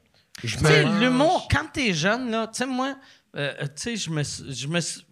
Je 0.42 0.56
Tu 0.56 0.64
sais, 0.64 0.84
l'humour, 0.84 1.48
quand 1.50 1.66
t'es 1.72 1.92
jeune, 1.92 2.30
là, 2.30 2.46
tu 2.46 2.58
sais, 2.58 2.66
moi, 2.66 2.94
euh, 3.36 3.52
tu 3.62 3.68
sais, 3.76 3.96
je 3.96 4.10
me, 4.10 4.22
suis- 4.22 4.52
je 4.54 4.66
me 4.68 4.80
suis 4.80 5.04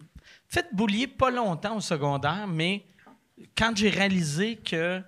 fait 0.47 0.65
boulier 0.73 1.07
pas 1.07 1.29
longtemps 1.29 1.75
au 1.77 1.81
secondaire, 1.81 2.47
mais 2.47 2.83
quand 3.57 3.71
j'ai 3.75 3.89
réalisé 3.89 4.55
que 4.57 5.01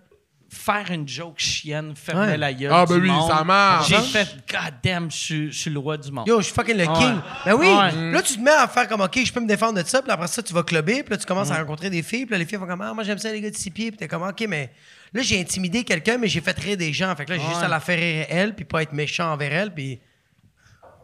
faire 0.48 0.91
une 0.91 1.07
joke 1.07 1.39
chienne 1.39 1.95
fermait 1.95 2.31
Ouais. 2.31 2.38
la 2.38 2.53
gueule 2.53 2.72
Ah, 2.73 2.85
du 2.85 2.93
ben 2.93 3.02
oui, 3.02 3.07
monde, 3.10 3.31
ça 3.31 3.43
marche. 3.43 3.88
J'ai 3.88 4.02
fait, 4.02 4.27
God 4.52 4.73
damn, 4.84 5.10
je 5.10 5.15
suis- 5.18 5.52
je 5.52 5.57
suis 5.57 5.69
le 5.72 5.80
roi 5.80 5.98
du 5.98 6.11
monde. 6.11 6.27
Yo, 6.27 6.39
je 6.39 6.45
suis 6.45 6.53
fucking 6.53 6.76
le 6.77 6.88
Ouais. 6.88 6.93
king. 6.99 7.15
Ben 7.45 7.53
oui, 7.56 7.68
Ouais. 7.68 8.11
là, 8.11 8.22
tu 8.22 8.35
te 8.35 8.39
mets 8.41 8.52
à 8.52 8.68
faire 8.68 8.88
comme, 8.88 8.99
OK, 9.02 9.18
je 9.23 9.31
peux 9.31 9.39
me 9.39 9.48
défendre 9.48 9.81
de 9.81 9.88
ça, 9.88 10.02
puis 10.02 10.11
après 10.11 10.27
ça, 10.27 10.43
tu 10.43 10.53
vas 10.53 10.64
clubber, 10.64 11.03
puis 11.03 11.11
là, 11.11 11.18
tu 11.18 11.26
commences 11.26 11.52
à 11.52 11.56
rencontrer 11.57 11.89
des 11.89 12.03
filles, 12.03 12.26
puis 12.26 12.34
là, 12.34 12.38
les 12.38 12.45
filles 12.45 12.60
font 12.60 12.68
comme, 12.68 12.81
ah, 12.81 12.93
moi, 12.93 13.03
j'aime 13.06 13.18
ça, 13.18 13.31
les 13.31 13.39
gars 13.41 13.49
de 13.49 13.56
six 13.56 13.72
pieds, 13.72 13.91
puis 13.91 13.98
t'es 13.98 14.07
comme, 14.10 14.23
OK, 14.23 14.45
mais 14.48 14.72
là, 15.13 15.21
j'ai 15.21 15.39
intimidé 15.39 15.83
quelqu'un, 15.83 16.17
mais 16.17 16.27
j'ai 16.27 16.41
fait 16.41 16.57
rire 16.57 16.77
des 16.77 16.93
gens. 16.93 17.15
Fait 17.15 17.25
que 17.25 17.31
là, 17.31 17.38
j'ai 17.38 17.47
juste 17.47 17.63
à 17.63 17.67
la 17.67 17.79
faire 17.79 17.97
rire 17.99 18.25
elle, 18.29 18.55
puis 18.55 18.65
pas 18.65 18.83
être 18.83 18.93
méchant 18.93 19.31
envers 19.33 19.53
elle, 19.53 19.73
puis. 19.73 19.99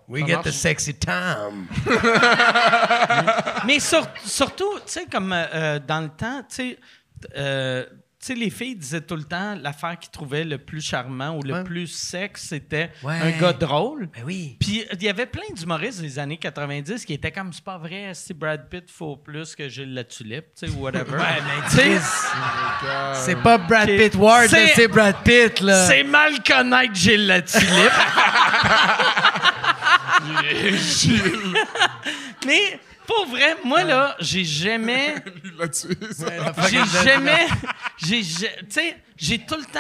We 0.10 0.26
get 0.26 0.38
the 0.42 0.52
sexy 0.52 0.94
time. 0.94 1.68
Mais 3.66 3.80
sur- 3.82 4.08
surtout, 4.24 4.76
tu 4.86 4.92
sais, 4.94 5.06
comme 5.06 5.34
euh, 5.34 5.46
euh, 5.54 5.80
dans 5.86 6.00
le 6.00 6.08
temps, 6.08 6.44
tu 6.48 6.56
sais, 6.56 6.80
euh, 7.36 7.86
sais, 8.28 8.36
les 8.36 8.50
filles 8.50 8.76
disaient 8.76 9.02
tout 9.02 9.16
le 9.16 9.24
temps 9.24 9.56
l'affaire 9.62 9.98
qu'ils 10.00 10.12
trouvaient 10.12 10.44
le 10.44 10.58
plus 10.58 10.82
charmant 10.82 11.38
ou 11.38 11.42
le 11.44 11.54
Ouais. 11.56 11.64
plus 11.64 11.88
sexe, 11.88 12.48
c'était 12.50 12.92
Ouais. 13.04 13.16
un 13.20 13.32
gars 13.32 13.54
drôle. 13.54 14.10
Ben 14.16 14.24
oui. 14.26 14.58
Puis 14.60 14.84
il 14.94 15.04
y 15.04 15.10
avait 15.10 15.26
plein 15.26 15.44
d'humoristes 15.56 16.02
des 16.02 16.20
années 16.20 16.38
90 16.38 17.06
qui 17.06 17.14
étaient 17.14 17.32
comme 17.32 17.52
c'est 17.54 17.64
pas 17.64 17.78
vrai, 17.78 18.12
si 18.14 18.34
Brad 18.34 18.68
Pitt 18.70 18.90
faut 18.92 19.16
plus 19.18 19.56
que 19.56 19.68
Gilles 19.70 19.94
la 19.94 20.04
tulipe, 20.04 20.46
tu 20.58 20.68
sais, 20.68 20.74
ou 20.74 20.82
whatever. 20.82 21.12
Ouais, 21.18 21.42
mais 21.46 21.70
Tu 21.70 21.76
sais, 21.76 21.90
Chris, 21.90 22.00
C'est 23.26 23.42
pas 23.42 23.58
Brad. 23.58 23.88
Pitt 23.88 24.16
Ward, 24.16 24.48
C'est- 24.50 24.88
Brad 24.88 25.16
Pitt, 25.24 25.62
là. 25.62 25.86
c'est 25.88 26.04
mal 26.04 26.34
connaître 26.44 26.94
Gilles 26.96 27.28
la 27.28 27.42
tulipe. 27.42 27.68
Mais 32.46 32.80
pour 33.08 33.26
vrai, 33.28 33.56
moi 33.64 33.84
là, 33.84 34.16
j'ai 34.20 34.44
jamais 34.46 35.16
Là-dessus. 35.58 35.98
j'ai 36.70 36.84
jamais. 37.04 37.48
J'ai, 37.98 38.22
j'ai- 38.24 38.56
tu 38.60 38.66
sais, 38.70 38.98
j'ai 39.18 39.40
tout 39.40 39.56
le 39.56 39.66
temps 39.66 39.80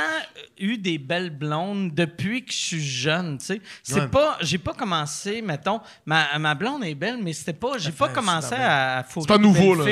eu 0.59 0.77
des 0.77 0.97
belles 0.97 1.29
blondes 1.29 1.93
depuis 1.93 2.43
que 2.43 2.51
je 2.51 2.57
suis 2.57 2.83
jeune, 2.85 3.37
tu 3.37 3.45
sais. 3.45 3.61
C'est 3.83 4.01
Ouais. 4.01 4.07
pas. 4.07 4.37
J'ai 4.41 4.57
pas 4.57 4.73
commencé, 4.73 5.41
mettons. 5.41 5.79
Ma, 6.05 6.37
ma 6.39 6.55
blonde 6.55 6.83
est 6.83 6.95
belle, 6.95 7.19
mais 7.21 7.33
c'était 7.33 7.53
pas. 7.53 7.77
J'ai 7.77 7.91
pas 7.91 8.07
fait 8.09 8.13
commencé 8.15 8.55
à, 8.55 8.97
à 8.99 9.03
fourrer 9.03 9.27
pas 9.27 9.37
nouveau, 9.37 9.75
là. 9.75 9.85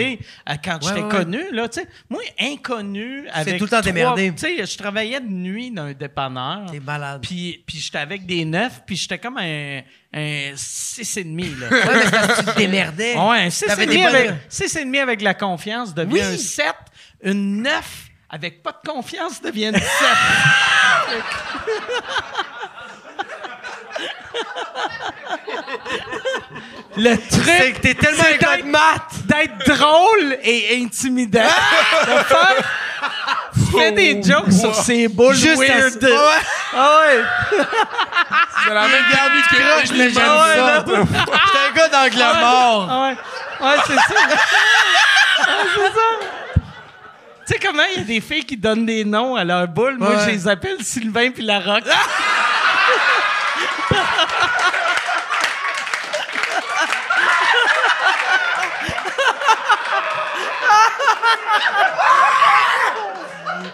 à- 0.46 0.58
quand 0.58 0.80
j'étais 0.82 1.02
ouais, 1.04 1.10
connu, 1.10 1.40
là, 1.52 1.70
tu 1.70 1.82
sais. 1.82 1.88
Moi, 2.10 2.22
inconnu, 2.40 3.28
avec. 3.32 3.58
tout 3.58 3.66
le 3.66 3.70
temps 3.70 3.82
démerdé. 3.82 4.32
Tu 4.34 4.40
sais, 4.40 4.66
je 4.66 4.78
travaillais 4.78 5.20
de 5.22 5.30
nuit 5.30 5.72
dans 5.72 5.84
un 5.84 5.94
dépanneur. 5.94 6.66
T'es 6.72 6.80
malade. 6.80 7.22
Puis, 7.22 7.64
puis 7.66 7.78
j'étais 7.78 7.98
avec 8.00 8.26
des 8.26 8.46
neufs, 8.46 8.82
puis 8.86 8.96
j'étais 8.96 9.20
comme 9.20 9.38
un, 9.38 9.82
un 10.14 10.52
six 10.56 11.18
et 11.18 11.24
demi, 11.24 11.54
là. 11.60 11.68
Ouais, 11.86 11.94
mais 11.96 12.04
c'est 12.06 12.12
parce 12.12 12.28
que 12.40 12.46
tu 12.46 12.52
te 12.54 12.58
démerdais. 12.58 13.16
Ouais, 13.16 13.38
un 13.46 13.50
6 13.50 13.66
T'avais 13.66 13.84
et 13.84 13.88
des 13.88 13.94
demi 13.94 14.06
bonnes- 14.06 14.16
avec, 14.16 14.32
six 14.50 14.76
et 14.76 14.86
demi 14.86 14.98
avec 15.00 15.22
la 15.22 15.34
confiance 15.34 15.94
devient 15.94 16.14
Oui. 16.14 16.22
un 16.22 16.38
7. 16.38 16.66
Une 17.24 17.62
9 17.64 18.05
avec 18.30 18.62
pas 18.64 18.72
de 18.72 18.90
confiance 18.90 19.42
devient 19.42 19.68
une 19.68 19.80
7. 19.80 19.84
Le 26.98 27.16
C'est 27.16 27.28
truc, 27.30 27.74
que 27.76 27.82
t'es 27.82 27.94
tellement 27.94 28.24
c'est 28.24 28.36
un 28.36 28.38
gars 28.38 28.52
de 28.58 28.62
d'être- 28.62 28.66
maths. 28.66 29.26
d'être 29.26 29.78
drôle 29.78 30.38
et 30.44 30.82
intimidant. 30.84 31.42
De 31.42 32.24
faire- 32.24 32.72
Fais 33.78 33.92
des 33.92 34.24
jokes 34.24 34.52
sur 34.54 34.74
ces 34.76 35.08
boules 35.10 35.36
Juste 35.36 35.58
weird. 35.58 36.00
ça. 36.02 36.08
Ouais. 36.08 36.42
Ah 36.74 37.00
ouais. 37.02 37.24
C'est 38.64 38.74
la 38.74 38.82
même 38.88 39.04
garde 39.12 39.34
que 39.50 39.56
Croche, 39.56 39.90
mais 39.98 40.10
j'aime 40.10 40.24
Ah 40.26 40.46
ouais, 40.46 40.56
ça. 40.56 40.86
J'étais 40.86 41.60
un 41.68 41.72
gars 41.76 41.88
d'angle 41.90 42.40
mort. 42.40 42.88
Ah 42.90 43.02
ouais. 43.02 43.18
Ouais, 43.68 43.76
c'est 43.88 43.96
ça. 43.96 44.00
Ouais, 44.00 45.68
c'est 45.76 45.94
ça. 45.94 46.45
Tu 47.48 47.54
sais 47.54 47.60
comment 47.60 47.84
il 47.94 48.00
y 48.00 48.02
a 48.02 48.06
des 48.06 48.22
filles 48.22 48.44
qui 48.46 48.58
donnent 48.58 48.86
des 48.86 49.06
noms 49.06 49.36
à 49.36 49.44
leurs 49.44 49.68
boules? 49.68 49.98
Moi, 50.00 50.18
je 50.26 50.32
les 50.32 50.48
appelle 50.48 50.78
Sylvain 50.84 51.30
puis 51.32 51.44
la 51.44 51.60
Roque. 51.60 51.84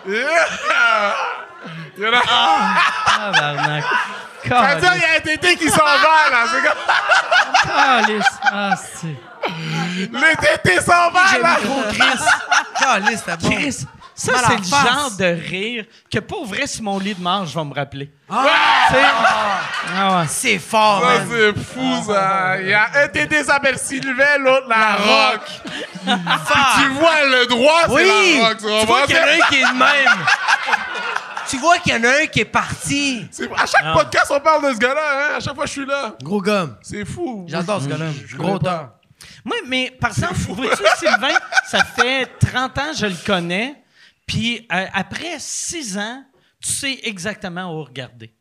Il 0.07 0.13
y 2.03 2.07
en 2.07 2.13
a- 2.13 2.23
Tabarnak. 3.15 3.83
C'est-à-dire, 4.43 4.91
il 4.95 5.01
y 5.01 5.05
a 5.05 5.17
un 5.17 5.19
tété 5.21 5.55
qui 5.55 5.69
s'en 5.69 5.83
va, 5.83 6.29
là. 6.31 6.45
C'est 6.51 6.61
comme... 6.67 7.73
Calice. 7.75 8.25
Ah, 8.51 8.73
c'est... 8.75 9.15
Le 10.11 10.35
tété 10.41 10.79
s'en 10.81 11.11
va, 11.11 11.37
là. 11.41 11.57
Chris. 11.89 12.23
Caliste, 12.79 13.23
c'était 13.25 13.37
bon. 13.37 13.55
Chris, 13.55 13.85
ça, 14.13 14.31
Mal 14.33 14.41
c'est 14.47 14.57
le 14.57 14.63
face. 14.63 14.87
genre 14.87 15.11
de 15.17 15.25
rire 15.25 15.85
que, 16.11 16.19
pour 16.19 16.45
vrai, 16.45 16.67
sur 16.67 16.83
mon 16.83 16.99
lit 16.99 17.15
de 17.15 17.21
mort, 17.21 17.45
je 17.45 17.57
vais 17.57 17.65
me 17.65 17.73
rappeler. 17.73 18.11
Tu 18.29 18.35
sais? 18.35 19.01
Ah 19.97 20.17
ouais. 20.19 20.25
C'est 20.27 20.59
fort, 20.59 21.01
Ça, 21.01 21.07
man. 21.07 21.27
c'est 21.29 21.63
fou, 21.63 22.03
ça. 22.13 22.61
Il 22.61 22.67
y 22.67 22.73
a 22.73 22.87
un 23.03 23.07
qui 23.07 23.43
s'appelle 23.43 23.77
Sylvain, 23.79 24.37
l'autre, 24.39 24.67
la 24.69 24.95
rock. 24.95 25.41
Tu 26.03 26.87
vois, 26.99 27.25
le 27.29 27.45
droit, 27.47 27.81
c'est 27.87 27.93
Oui! 27.93 28.37
la 28.39 28.47
rock. 28.49 28.57
Tu 28.57 28.65
Tu 28.81 28.85
vois 28.85 29.05
qu'il 29.05 29.15
y 29.15 29.19
en 29.19 29.23
a 29.23 29.31
un 29.31 29.49
qui 29.49 29.55
est 29.55 29.65
de 29.65 29.77
même. 29.79 30.25
tu 31.49 31.57
vois 31.57 31.77
qu'il 31.79 31.93
y 31.93 31.95
en 31.97 32.03
a 32.03 32.21
un 32.23 32.25
qui 32.27 32.39
est 32.41 32.45
parti. 32.45 33.27
C'est- 33.31 33.49
À 33.53 33.65
chaque 33.65 33.93
podcast, 33.93 34.27
on 34.29 34.39
parle 34.39 34.67
de 34.69 34.73
ce 34.73 34.79
gars-là. 34.79 35.01
Hein? 35.13 35.37
À 35.37 35.39
chaque 35.39 35.55
fois, 35.55 35.65
je 35.65 35.71
suis 35.71 35.85
là. 35.85 36.13
Gros 36.21 36.41
gomme. 36.41 36.75
C'est 36.81 37.05
fou. 37.05 37.45
J'adore 37.47 37.81
ce 37.81 37.87
gars-là. 37.87 38.05
Gros 38.35 38.55
auteur. 38.55 38.89
Moi, 39.43 39.57
mais 39.67 39.91
par 39.99 40.11
exemple, 40.11 40.35
vois-tu, 40.53 40.83
Sylvain, 40.99 41.35
ça 41.67 41.83
fait 41.83 42.27
30 42.39 42.77
ans 42.77 42.91
que 42.91 42.97
je 42.97 43.05
le 43.07 43.15
connais. 43.25 43.75
Puis 44.27 44.67
euh, 44.71 44.85
après 44.93 45.35
6 45.39 45.97
ans, 45.97 46.23
tu 46.63 46.71
sais 46.71 46.99
exactement 47.03 47.73
où 47.75 47.83
regarder. 47.83 48.33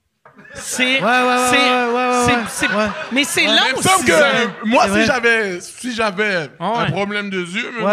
C'est. 0.55 1.01
Ouais, 1.01 1.03
ouais, 1.03 1.23
ouais, 1.23 1.37
c'est- 1.51 1.57
ouais, 1.57 1.87
ouais, 1.87 1.93
ouais, 1.93 2.25
c'est- 2.27 2.33
ouais. 2.35 2.43
c'est- 2.49 2.75
Ouais. 2.77 2.89
Mais 3.13 3.25
c'est 3.25 3.47
me 3.47 3.75
aussi. 3.79 4.05
que 4.07 4.13
euh, 4.13 4.47
moi, 4.65 4.87
si 4.89 5.05
j'avais 5.05 5.61
si 5.61 5.95
j'avais 5.95 6.51
Ah 6.59 6.71
ouais. 6.71 6.79
un 6.79 6.91
problème 6.91 7.29
de 7.31 7.41
yeux, 7.41 7.73
mais 7.79 7.85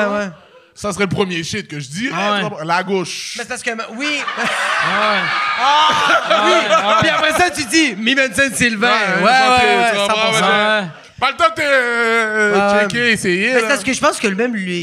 ça 0.75 0.93
serait 0.93 1.05
le 1.05 1.09
premier 1.09 1.43
shit 1.43 1.67
que 1.67 1.79
je 1.79 1.89
dirais. 1.89 2.15
Ah 2.17 2.43
ouais. 2.49 2.65
La 2.65 2.83
gauche. 2.83 3.33
Mais 3.37 3.43
c'est 3.43 3.49
parce 3.49 3.63
que, 3.63 3.71
oui. 3.95 4.19
Ah 4.37 5.15
Ah, 5.59 6.97
Puis 7.01 7.09
après 7.09 7.31
ça, 7.33 7.49
tu 7.49 7.65
dis, 7.65 7.95
Mi 7.95 8.15
Sylvain. 8.53 8.87
Ouais, 8.89 9.23
ouais, 9.23 9.31
ça, 9.31 9.49
ouais, 9.57 9.89
tu 9.91 9.95
vas 9.97 10.05
voir, 10.07 10.33
100%. 10.33 10.91
Pas 11.19 11.31
le 11.31 11.37
temps 11.37 11.45
de 11.55 11.61
euh, 11.61 12.53
Ouais. 12.77 12.81
checker, 12.83 13.11
essayer. 13.11 13.53
Mais 13.55 13.61
parce 13.61 13.83
que 13.83 13.91
je 13.93 13.99
pense 13.99 14.19
que 14.19 14.27
le 14.27 14.35
même, 14.35 14.55
lui, 14.55 14.79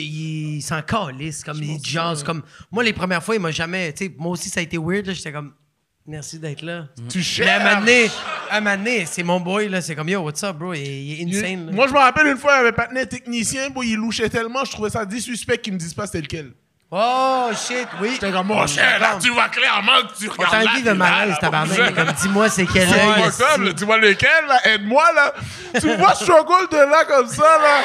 il 0.56 0.62
s'en 0.62 0.82
calisse, 0.82 1.44
comme 1.44 1.62
il 1.62 1.78
jazz. 1.82 2.22
Comme, 2.24 2.42
moi, 2.70 2.82
les 2.82 2.92
premières 2.92 3.22
fois, 3.22 3.34
il 3.36 3.40
m'a 3.40 3.50
jamais. 3.50 3.92
Tu 3.92 4.06
sais, 4.06 4.14
moi 4.18 4.32
aussi, 4.32 4.48
ça 4.48 4.60
a 4.60 4.62
été 4.62 4.76
weird. 4.78 5.06
là, 5.06 5.12
J'étais 5.12 5.32
comme, 5.32 5.52
merci 6.06 6.38
d'être 6.38 6.62
là. 6.62 6.88
Tu 7.08 7.22
Mais 7.40 7.48
à 7.48 7.54
un 7.54 7.58
moment 7.58 7.70
cherches. 7.70 7.84
donné, 7.84 8.10
à 8.50 8.56
un 8.56 8.60
moment 8.60 8.76
donné, 8.76 9.06
c'est 9.06 9.22
mon 9.22 9.40
boy, 9.40 9.68
là. 9.68 9.80
C'est 9.80 9.94
comme, 9.94 10.08
yo, 10.08 10.20
what's 10.22 10.42
up, 10.42 10.56
bro? 10.56 10.74
Il, 10.74 10.80
il 10.82 11.34
est 11.34 11.38
insane. 11.38 11.66
là. 11.66 11.72
Moi, 11.72 11.86
je 11.88 11.92
me 11.92 11.98
rappelle 11.98 12.26
une 12.26 12.36
fois, 12.38 12.52
il 12.54 12.56
y 12.56 12.60
avait 12.60 12.72
pas 12.72 12.88
un 12.94 13.04
technicien, 13.06 13.70
bon, 13.70 13.82
il 13.82 13.94
louchait 13.96 14.28
tellement, 14.28 14.64
je 14.64 14.72
trouvais 14.72 14.90
ça 14.90 15.04
dissuspect 15.06 15.58
qu'ils 15.58 15.72
me 15.74 15.78
disent 15.78 15.94
pas 15.94 16.06
c'était 16.06 16.20
lequel. 16.22 16.52
Oh, 16.90 17.50
shit, 17.54 17.88
oui. 18.00 18.10
J'étais 18.14 18.30
comme, 18.30 18.50
oh, 18.52 18.66
shit, 18.66 18.76
là, 19.00 19.18
tu 19.20 19.30
vois 19.30 19.48
clairement 19.48 20.02
que 20.02 20.16
tu 20.18 20.28
regardes. 20.28 20.52
t'a 20.52 20.62
là, 20.64 20.70
envie 20.70 20.82
de 20.82 20.92
malaise, 20.92 21.34
tabarnak. 21.40 21.94
Comme, 21.94 22.12
dis-moi, 22.12 22.48
c'est 22.48 22.66
quel 22.66 22.88
C'est 22.88 22.94
œil. 23.00 23.20
pas 23.22 23.28
esti. 23.28 23.42
comme, 23.42 23.64
là, 23.64 23.72
tu 23.74 23.84
vois 23.84 23.98
lequel, 23.98 24.46
là, 24.46 24.60
aide-moi, 24.68 25.04
là. 25.12 25.32
tu 25.80 25.96
vois, 25.96 26.14
struggle 26.14 26.68
de 26.70 26.76
là, 26.76 27.04
comme 27.08 27.26
ça, 27.26 27.42
là. 27.42 27.80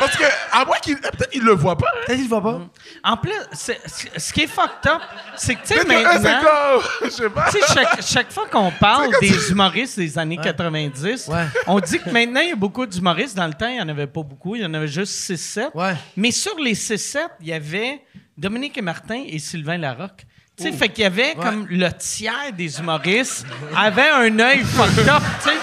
Parce 0.00 0.16
que, 0.16 0.24
à 0.52 0.64
moins 0.64 0.78
qu'il, 0.82 0.96
peut-être 0.96 1.30
qu'il 1.30 1.42
le 1.44 1.52
voit 1.52 1.76
pas. 1.78 1.86
hein. 1.88 1.98
Peut-être 2.06 2.16
qu'il 2.16 2.24
le 2.24 2.28
voit 2.30 2.42
pas. 2.42 2.60
En 3.04 3.16
plus, 3.16 3.32
c'est- 3.52 3.80
c'est- 3.86 4.18
ce 4.18 4.32
qui 4.32 4.42
est 4.42 4.46
fucked 4.48 4.90
up, 4.90 5.00
c'est 5.36 5.54
que, 5.54 5.60
tu 5.66 5.74
sais, 5.74 5.84
maintenant. 5.84 6.40
je 7.04 7.08
sais 7.10 7.30
pas. 7.30 7.46
Chaque, 7.72 8.02
chaque 8.02 8.32
fois 8.32 8.46
qu'on 8.50 8.72
parle 8.72 9.10
des 9.20 9.50
humoristes 9.50 9.98
des 9.98 10.18
années 10.18 10.38
90, 10.38 11.28
Ouais. 11.28 11.44
on 11.66 11.78
dit 11.78 11.98
que 12.00 12.10
maintenant, 12.10 12.40
il 12.40 12.48
y 12.48 12.52
a 12.52 12.56
beaucoup 12.56 12.86
d'humoristes. 12.86 13.36
Dans 13.36 13.46
le 13.46 13.52
temps, 13.54 13.68
il 13.68 13.74
n'y 13.74 13.80
en 13.82 13.88
avait 13.88 14.06
pas 14.06 14.22
beaucoup. 14.22 14.56
Il 14.56 14.62
y 14.62 14.66
en 14.66 14.74
avait 14.74 14.88
juste 14.88 15.12
6-7. 15.12 15.70
Ouais. 15.74 15.94
Mais 16.16 16.30
sur 16.32 16.58
les 16.58 16.74
6-7, 16.74 17.28
il 17.40 17.48
y 17.48 17.52
avait 17.52 18.02
Dominique 18.36 18.76
et 18.78 18.82
Martin 18.82 19.22
et 19.26 19.38
Sylvain 19.38 19.76
Larocque. 19.78 20.24
Tu 20.56 20.64
sais, 20.64 20.72
fait 20.72 20.88
qu'il 20.90 21.04
y 21.04 21.06
avait 21.06 21.34
comme 21.34 21.66
le 21.70 21.88
tiers 21.92 22.52
des 22.52 22.78
humoristes 22.80 23.46
avait 23.76 24.10
un 24.10 24.38
œil 24.40 24.60
fucked 24.64 25.08
up, 25.08 25.22
tu 25.42 25.48
sais. 25.50 25.56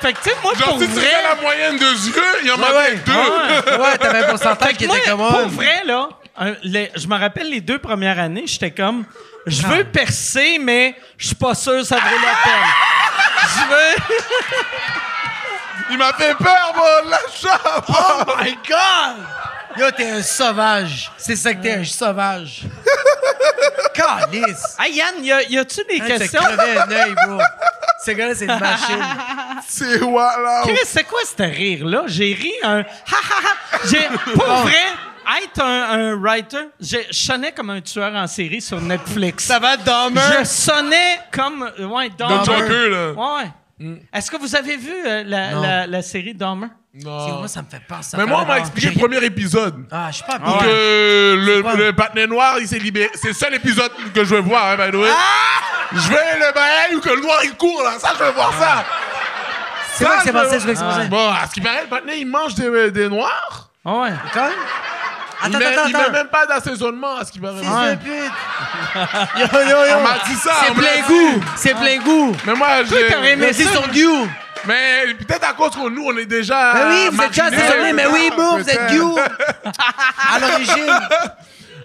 Fait 0.00 0.12
que, 0.12 0.18
tu 0.22 0.30
sais, 0.30 0.36
moi, 0.42 0.52
Genre, 0.54 0.68
pour 0.70 0.80
si 0.80 0.86
tu 0.88 0.94
vrai... 0.94 1.06
regardes 1.06 1.36
la 1.36 1.42
moyenne 1.42 1.78
de 1.78 1.84
yeux, 1.84 2.22
il 2.42 2.48
y 2.48 2.50
en 2.50 2.54
Ouais, 2.56 2.60
manquait 2.60 2.76
ouais. 2.76 2.96
deux. 3.06 3.76
Ouais, 3.82 3.98
t'avais 3.98 4.18
un 4.24 4.28
pourcentage 4.28 4.72
qui 4.74 4.84
était 4.84 5.00
comme 5.00 5.18
pour 5.18 5.40
oh, 5.44 5.48
vrai, 5.48 5.82
là, 5.84 6.08
un- 6.38 6.54
les- 6.62 6.90
je 6.94 7.06
me 7.06 7.16
rappelle 7.18 7.48
les 7.50 7.60
deux 7.60 7.78
premières 7.78 8.18
années, 8.18 8.44
j'étais 8.46 8.70
comme, 8.70 9.04
je 9.46 9.66
veux 9.66 9.84
percer, 9.84 10.58
mais 10.60 10.94
je 11.16 11.28
suis 11.28 11.34
pas 11.36 11.54
sûr 11.54 11.72
que 11.74 11.84
ça 11.84 11.96
vaut 11.96 12.02
la 12.02 12.34
peine. 12.44 12.68
Je 13.54 13.74
veux... 13.74 14.16
Il 15.90 15.98
m'a 15.98 16.12
fait 16.14 16.34
peur, 16.34 16.74
mon 16.74 17.10
lâche 17.10 17.46
Oh 17.88 18.22
my 18.42 18.58
God! 18.68 19.24
Yo, 19.78 19.90
t'es 19.96 20.08
un 20.10 20.22
sauvage. 20.22 21.10
C'est 21.18 21.36
ça 21.36 21.54
que 21.54 21.62
t'es, 21.62 21.72
un 21.74 21.84
sauvage. 21.84 22.62
Calice! 23.94 24.76
Hey, 24.78 24.94
Yann, 24.94 25.24
y, 25.24 25.32
a- 25.32 25.42
y 25.42 25.58
a-tu 25.58 25.80
des 25.88 26.00
Hein, 26.00 26.04
t'as 26.08 26.18
questions? 26.18 26.40
crevé 26.42 26.78
un 26.78 26.90
œil, 26.90 27.14
bro. 27.26 27.38
Ce 28.04 28.10
gars-là, 28.10 28.34
c'est 28.34 28.44
une 28.44 28.58
machine. 28.58 29.04
C'est 29.66 29.98
voilà. 29.98 30.62
Chris, 30.64 30.78
c'est 30.84 31.04
quoi 31.04 31.20
ce 31.24 31.42
rire-là? 31.42 32.02
J'ai 32.06 32.34
ri 32.34 32.52
un... 32.62 32.80
Ha, 32.82 32.84
ha, 33.12 33.48
ha. 33.74 33.78
J'ai... 33.90 34.06
Pour 34.34 34.44
vrai, 34.44 34.74
être 35.42 35.60
un, 35.62 35.82
un 36.12 36.14
writer, 36.16 36.68
je 36.80 36.98
je 37.10 37.16
sonnais 37.16 37.52
comme 37.52 37.70
un 37.70 37.80
tueur 37.80 38.14
en 38.14 38.26
série 38.26 38.60
sur 38.60 38.80
Netflix. 38.80 39.44
Ça 39.44 39.58
va, 39.58 39.76
Dahmer? 39.76 40.20
Je 40.40 40.44
sonnais 40.44 41.20
comme... 41.32 41.62
Ouais, 41.80 42.10
Dahmer. 42.16 42.36
Dans 42.36 42.44
Joker, 42.44 42.88
là. 42.90 43.12
Ouais, 43.12 43.42
ouais. 43.44 43.50
Est-ce 44.12 44.30
que 44.30 44.36
vous 44.38 44.56
avez 44.56 44.76
vu 44.76 44.92
euh, 45.06 45.22
la, 45.26 45.50
Non. 45.52 45.60
la, 45.62 45.86
la 45.86 46.02
série 46.02 46.32
Dahmer? 46.34 46.68
Non. 46.94 47.40
Moi, 47.40 47.48
ça 47.48 47.60
me 47.60 47.66
fait 47.68 47.82
peur, 47.86 48.02
ça. 48.02 48.16
Mais 48.16 48.24
moi, 48.24 48.40
on 48.42 48.46
m'a 48.46 48.58
expliqué 48.58 48.88
le 48.90 48.98
premier 48.98 49.22
épisode. 49.22 49.86
Ah, 49.90 50.06
je 50.10 50.16
suis 50.16 50.24
pas 50.24 50.38
bien. 50.38 50.56
euh, 50.64 51.36
le, 51.36 51.62
quoi? 51.62 51.74
le 51.74 51.92
patinet 51.92 52.26
noir, 52.26 52.56
il 52.58 52.66
s'est 52.66 52.78
libéré. 52.78 53.10
C'est 53.14 53.28
le 53.28 53.34
seul 53.34 53.52
épisode 53.54 53.90
que 54.14 54.24
je 54.24 54.34
veux 54.34 54.40
voir, 54.40 54.64
hein, 54.70 54.76
by 54.76 54.90
the 54.90 54.94
way. 55.00 55.10
Ah! 55.12 55.88
Je 55.92 56.08
veux 56.08 56.14
le 56.16 56.54
bail 56.54 56.94
où 56.96 57.00
que 57.00 57.10
le 57.10 57.20
noir, 57.20 57.38
il 57.44 57.54
court, 57.54 57.82
là. 57.84 57.98
Ça, 57.98 58.12
je 58.18 58.24
veux 58.24 58.30
voir 58.32 58.52
ça. 58.58 58.84
C'est 59.92 60.04
vrai 60.04 60.16
que 60.16 60.22
c'est 60.22 60.28
je 60.28 60.32
veux 60.32 60.42
passé, 60.42 60.58
c'est 60.58 60.64
vrai 60.64 60.72
que 60.72 60.78
c'est 60.78 60.84
voir- 60.84 60.96
passé. 60.96 61.08
Bon, 61.08 61.28
à 61.30 61.46
ce 61.46 61.52
qui 61.52 61.60
paraît, 61.60 61.82
le 61.82 61.88
patinet, 61.88 62.20
il 62.20 62.26
mange 62.26 62.54
des, 62.54 62.90
des 62.90 63.08
noirs. 63.10 63.70
Ah 63.84 63.92
Ouais. 64.00 64.10
Quand 64.32 64.42
même? 64.44 64.52
Attends, 65.46 65.58
met, 65.58 65.66
attends, 65.66 65.86
il 65.86 65.96
met 65.96 66.10
même 66.10 66.26
pas 66.28 66.46
d'assaisonnement, 66.46 67.16
à 67.16 67.24
ce 67.24 67.32
qui 67.32 67.38
paraît. 67.38 67.60
Fils 67.60 67.70
de 67.70 67.96
pute! 67.96 68.32
Yo, 69.36 69.60
yo, 69.60 69.68
yo! 69.68 69.96
On 69.98 70.02
m'a 70.02 70.18
dit 70.26 70.34
ça. 70.36 70.52
C'est 70.66 70.74
plein 70.74 71.06
goût! 71.06 71.40
C'est 71.56 71.74
plein 71.74 71.98
goût! 71.98 72.36
Mais 72.46 72.54
moi, 72.54 72.68
j'ai... 72.84 73.06
t'aurais 73.08 73.32
aimé 73.32 73.46
Mais 73.46 73.52
c'est 73.52 73.64
son 73.64 73.82
goût! 73.82 74.28
Mais 74.66 75.14
peut-être 75.26 75.48
à 75.48 75.52
cause 75.52 75.70
que 75.70 75.88
nous, 75.88 76.04
on 76.06 76.16
est 76.16 76.26
déjà. 76.26 76.72
Mais 76.74 76.84
oui, 76.88 77.08
vous 77.12 77.22
êtes 77.22 77.28
déjà 77.28 77.44
assaisonné, 77.44 77.92
mais 77.92 78.06
oui, 78.06 78.30
bro, 78.36 78.58
vous 78.58 78.68
êtes 78.68 78.92
goût! 78.96 79.18
À 80.34 80.38
l'origine! 80.40 80.92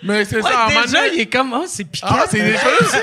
Mais 0.04 0.26
c'est 0.26 0.38
Ouais, 0.42 0.52
ça, 0.52 0.66
en 0.66 0.82
déjà, 0.82 1.08
il 1.08 1.20
est 1.20 1.26
comme... 1.28 1.54
Oh, 1.54 1.64
c'est 1.68 1.86
piquant. 1.86 2.08
Ah, 2.10 2.26
c'est 2.30 2.42
des 2.42 2.54
choses. 2.58 2.92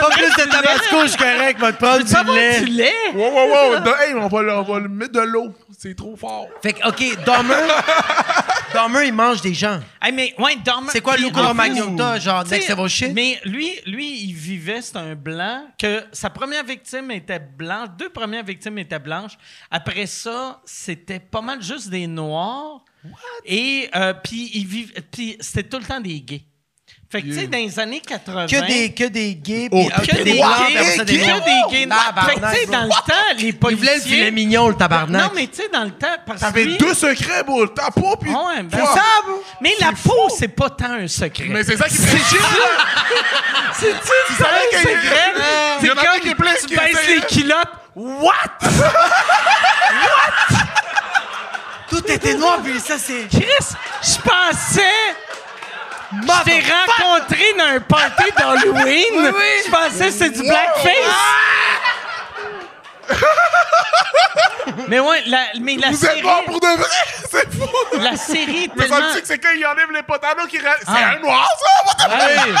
Pas 0.00 0.10
plus 0.10 0.44
de 0.44 0.50
tabasco, 0.50 0.96
je 1.02 1.06
suis 1.08 1.16
correct, 1.18 1.58
va 1.60 1.72
te 1.72 1.78
prendre 1.82 2.04
du 2.04 2.32
lait. 2.34 2.60
du 2.60 2.66
lait? 2.66 2.92
Wow, 3.14 3.30
wow, 3.30 3.48
wow. 3.74 3.80
De- 3.80 3.90
hey, 4.02 4.14
on 4.14 4.28
va, 4.28 4.42
le- 4.42 4.54
on 4.54 4.62
va 4.62 4.78
le 4.80 4.88
mettre 4.88 5.12
de 5.12 5.20
l'eau. 5.20 5.54
C'est 5.78 5.96
trop 5.96 6.14
fort. 6.16 6.48
Fait 6.62 6.74
que, 6.74 6.86
OK, 6.86 7.24
Dahmer, 7.24 7.54
Dahmer, 8.74 9.06
il 9.06 9.12
mange 9.12 9.40
des 9.40 9.54
gens. 9.54 9.80
Hey, 10.00 10.12
mais, 10.12 10.34
ouais, 10.38 10.56
Dahmer... 10.64 10.88
C'est 10.90 11.00
quoi, 11.00 11.14
Puis, 11.14 11.26
en 11.26 12.18
genre, 12.20 12.44
T'sais, 12.44 12.56
next 12.56 12.68
level 12.70 12.88
shit? 12.88 13.12
Mais 13.14 13.40
lui, 13.44 13.70
lui, 13.86 14.24
il 14.24 14.34
vivait, 14.34 14.82
c'est 14.82 14.96
un 14.96 15.14
blanc, 15.14 15.64
que 15.78 16.04
sa 16.12 16.30
première 16.30 16.64
victime 16.64 17.10
était 17.10 17.38
blanche, 17.40 17.88
deux 17.98 18.08
premières 18.10 18.44
victimes 18.44 18.78
étaient 18.78 18.98
blanches. 18.98 19.38
Après 19.70 20.06
ça, 20.06 20.60
c'était 20.64 21.20
pas 21.20 21.40
mal 21.40 21.62
juste 21.62 21.88
des 21.88 22.06
noirs. 22.06 22.82
Et 23.44 23.90
euh, 23.94 24.14
puis, 24.14 24.88
c'était 25.40 25.68
tout 25.68 25.78
le 25.78 25.84
temps 25.84 26.00
des 26.00 26.20
gays. 26.20 26.42
Fait 27.10 27.20
que, 27.20 27.26
tu 27.26 27.34
sais, 27.34 27.46
dans 27.46 27.58
les 27.58 27.78
années 27.78 28.00
80... 28.00 28.46
Que 28.46 28.66
des, 28.66 28.94
que 28.94 29.04
des 29.04 29.34
gays, 29.34 29.68
Oh, 29.70 29.86
puis 29.98 30.06
que 30.08 30.16
des 30.16 30.32
gays, 30.32 30.96
que 30.96 31.02
des 31.04 31.18
gays 31.70 31.84
noirs. 31.86 32.14
Fait 32.26 32.36
que, 32.36 32.40
tu 32.40 32.46
sais, 32.60 32.66
dans 32.66 32.84
le 32.84 32.88
temps, 32.88 33.12
les 33.36 33.48
Il 33.48 33.52
voulait 33.52 33.52
le 33.52 33.58
policiers... 33.58 34.00
filet 34.00 34.30
mignon, 34.30 34.68
le 34.68 34.74
tabarnak. 34.76 35.22
Non, 35.22 35.30
mais 35.34 35.46
tu 35.46 35.56
sais, 35.56 35.68
dans 35.68 35.84
le 35.84 35.90
temps, 35.90 36.16
parce 36.24 36.40
que 36.40 36.46
T'avais 36.46 36.64
deux 36.78 36.94
secrets, 36.94 37.42
bro. 37.44 37.66
Ta 37.66 37.90
peau, 37.90 38.16
puis. 38.18 38.30
Ouais, 38.30 38.62
ben 38.62 38.86
ça, 38.86 39.02
Mais 39.60 39.74
la 39.78 39.92
peau, 39.92 40.30
c'est 40.38 40.48
pas 40.48 40.70
tant 40.70 40.92
un 40.92 41.06
secret. 41.06 41.48
Mais 41.50 41.62
c'est 41.64 41.76
ça 41.76 41.86
qui 41.86 41.98
fait 41.98 42.16
chier, 42.16 42.38
là. 42.38 42.46
c'est 43.74 43.92
tu 43.92 44.34
savais 44.42 44.68
qu'il 44.70 44.78
y 44.78 44.80
a- 44.80 44.82
secret. 45.02 45.32
Il 45.82 45.86
y 45.86 45.90
en 45.90 45.92
a 45.92 46.00
C'est 46.00 46.08
un 46.08 46.12
comme 46.12 46.20
qui 46.22 46.28
est 46.28 46.34
plein 46.34 46.54
tu 46.66 46.74
baisses 46.74 47.06
les 47.08 47.20
culottes. 47.26 47.68
What? 47.94 48.32
Tout 51.92 52.10
était 52.10 52.34
noir, 52.34 52.60
puis 52.64 52.80
ça, 52.80 52.94
c'est... 52.98 53.28
Chris, 53.28 53.44
je 54.02 54.16
pensais... 54.18 54.82
Je 56.14 56.44
t'ai 56.44 56.60
rencontré 56.60 57.54
dans 57.56 57.76
un 57.76 57.80
party 57.80 58.30
d'Halloween. 58.36 59.32
Je 59.64 59.70
pensais 59.70 60.06
que 60.06 60.10
c'était 60.10 60.30
du 60.30 60.42
blackface. 60.42 60.92
mais 64.88 65.00
ouais, 65.00 65.22
la, 65.26 65.46
mais 65.60 65.76
la 65.76 65.90
Vous 65.90 65.96
série... 65.96 66.18
êtes 66.18 66.24
mort 66.24 66.44
pour 66.44 66.60
de 66.60 66.66
vrai. 66.66 66.88
C'est 67.30 67.52
fou. 67.52 67.68
La 68.00 68.16
série 68.16 68.64
est 68.64 68.70
Mais 68.76 68.86
ça 68.88 68.96
tellement... 68.96 69.08
me 69.08 69.14
dit 69.14 69.20
que 69.22 69.26
c'est 69.26 69.38
quand 69.38 69.52
il 69.56 69.66
enlève 69.66 69.90
les 69.92 70.02
potanos 70.02 70.46
qui. 70.48 70.58
C'est 70.58 70.66
Ah. 70.86 71.14
un 71.16 71.18
noir, 71.20 71.48
ça. 71.58 71.84
What 71.86 71.94
the 71.94 72.20
fuck? 72.38 72.46
Hey! 72.48 72.54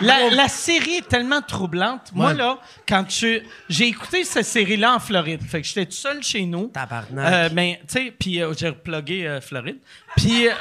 La, 0.00 0.30
la 0.30 0.48
série 0.48 0.98
est 0.98 1.08
tellement 1.08 1.42
troublante. 1.42 2.10
Moi, 2.14 2.32
là, 2.32 2.58
quand 2.88 3.04
je, 3.10 3.42
j'ai 3.68 3.86
écouté 3.88 4.22
cette 4.22 4.44
série-là 4.46 4.94
en 4.94 5.00
Floride, 5.00 5.42
fait 5.42 5.60
que 5.60 5.66
j'étais 5.66 5.86
tout 5.86 5.92
seul 5.96 6.22
chez 6.22 6.42
nous. 6.44 6.68
Tabarnak. 6.68 7.32
Euh, 7.32 7.48
ben, 7.48 7.74
tu 7.80 7.80
sais, 7.88 8.12
puis 8.16 8.40
euh, 8.40 8.52
j'ai 8.56 8.68
replugué 8.68 9.26
euh, 9.26 9.40
Floride. 9.40 9.78
Puis 10.18 10.48
euh, 10.48 10.52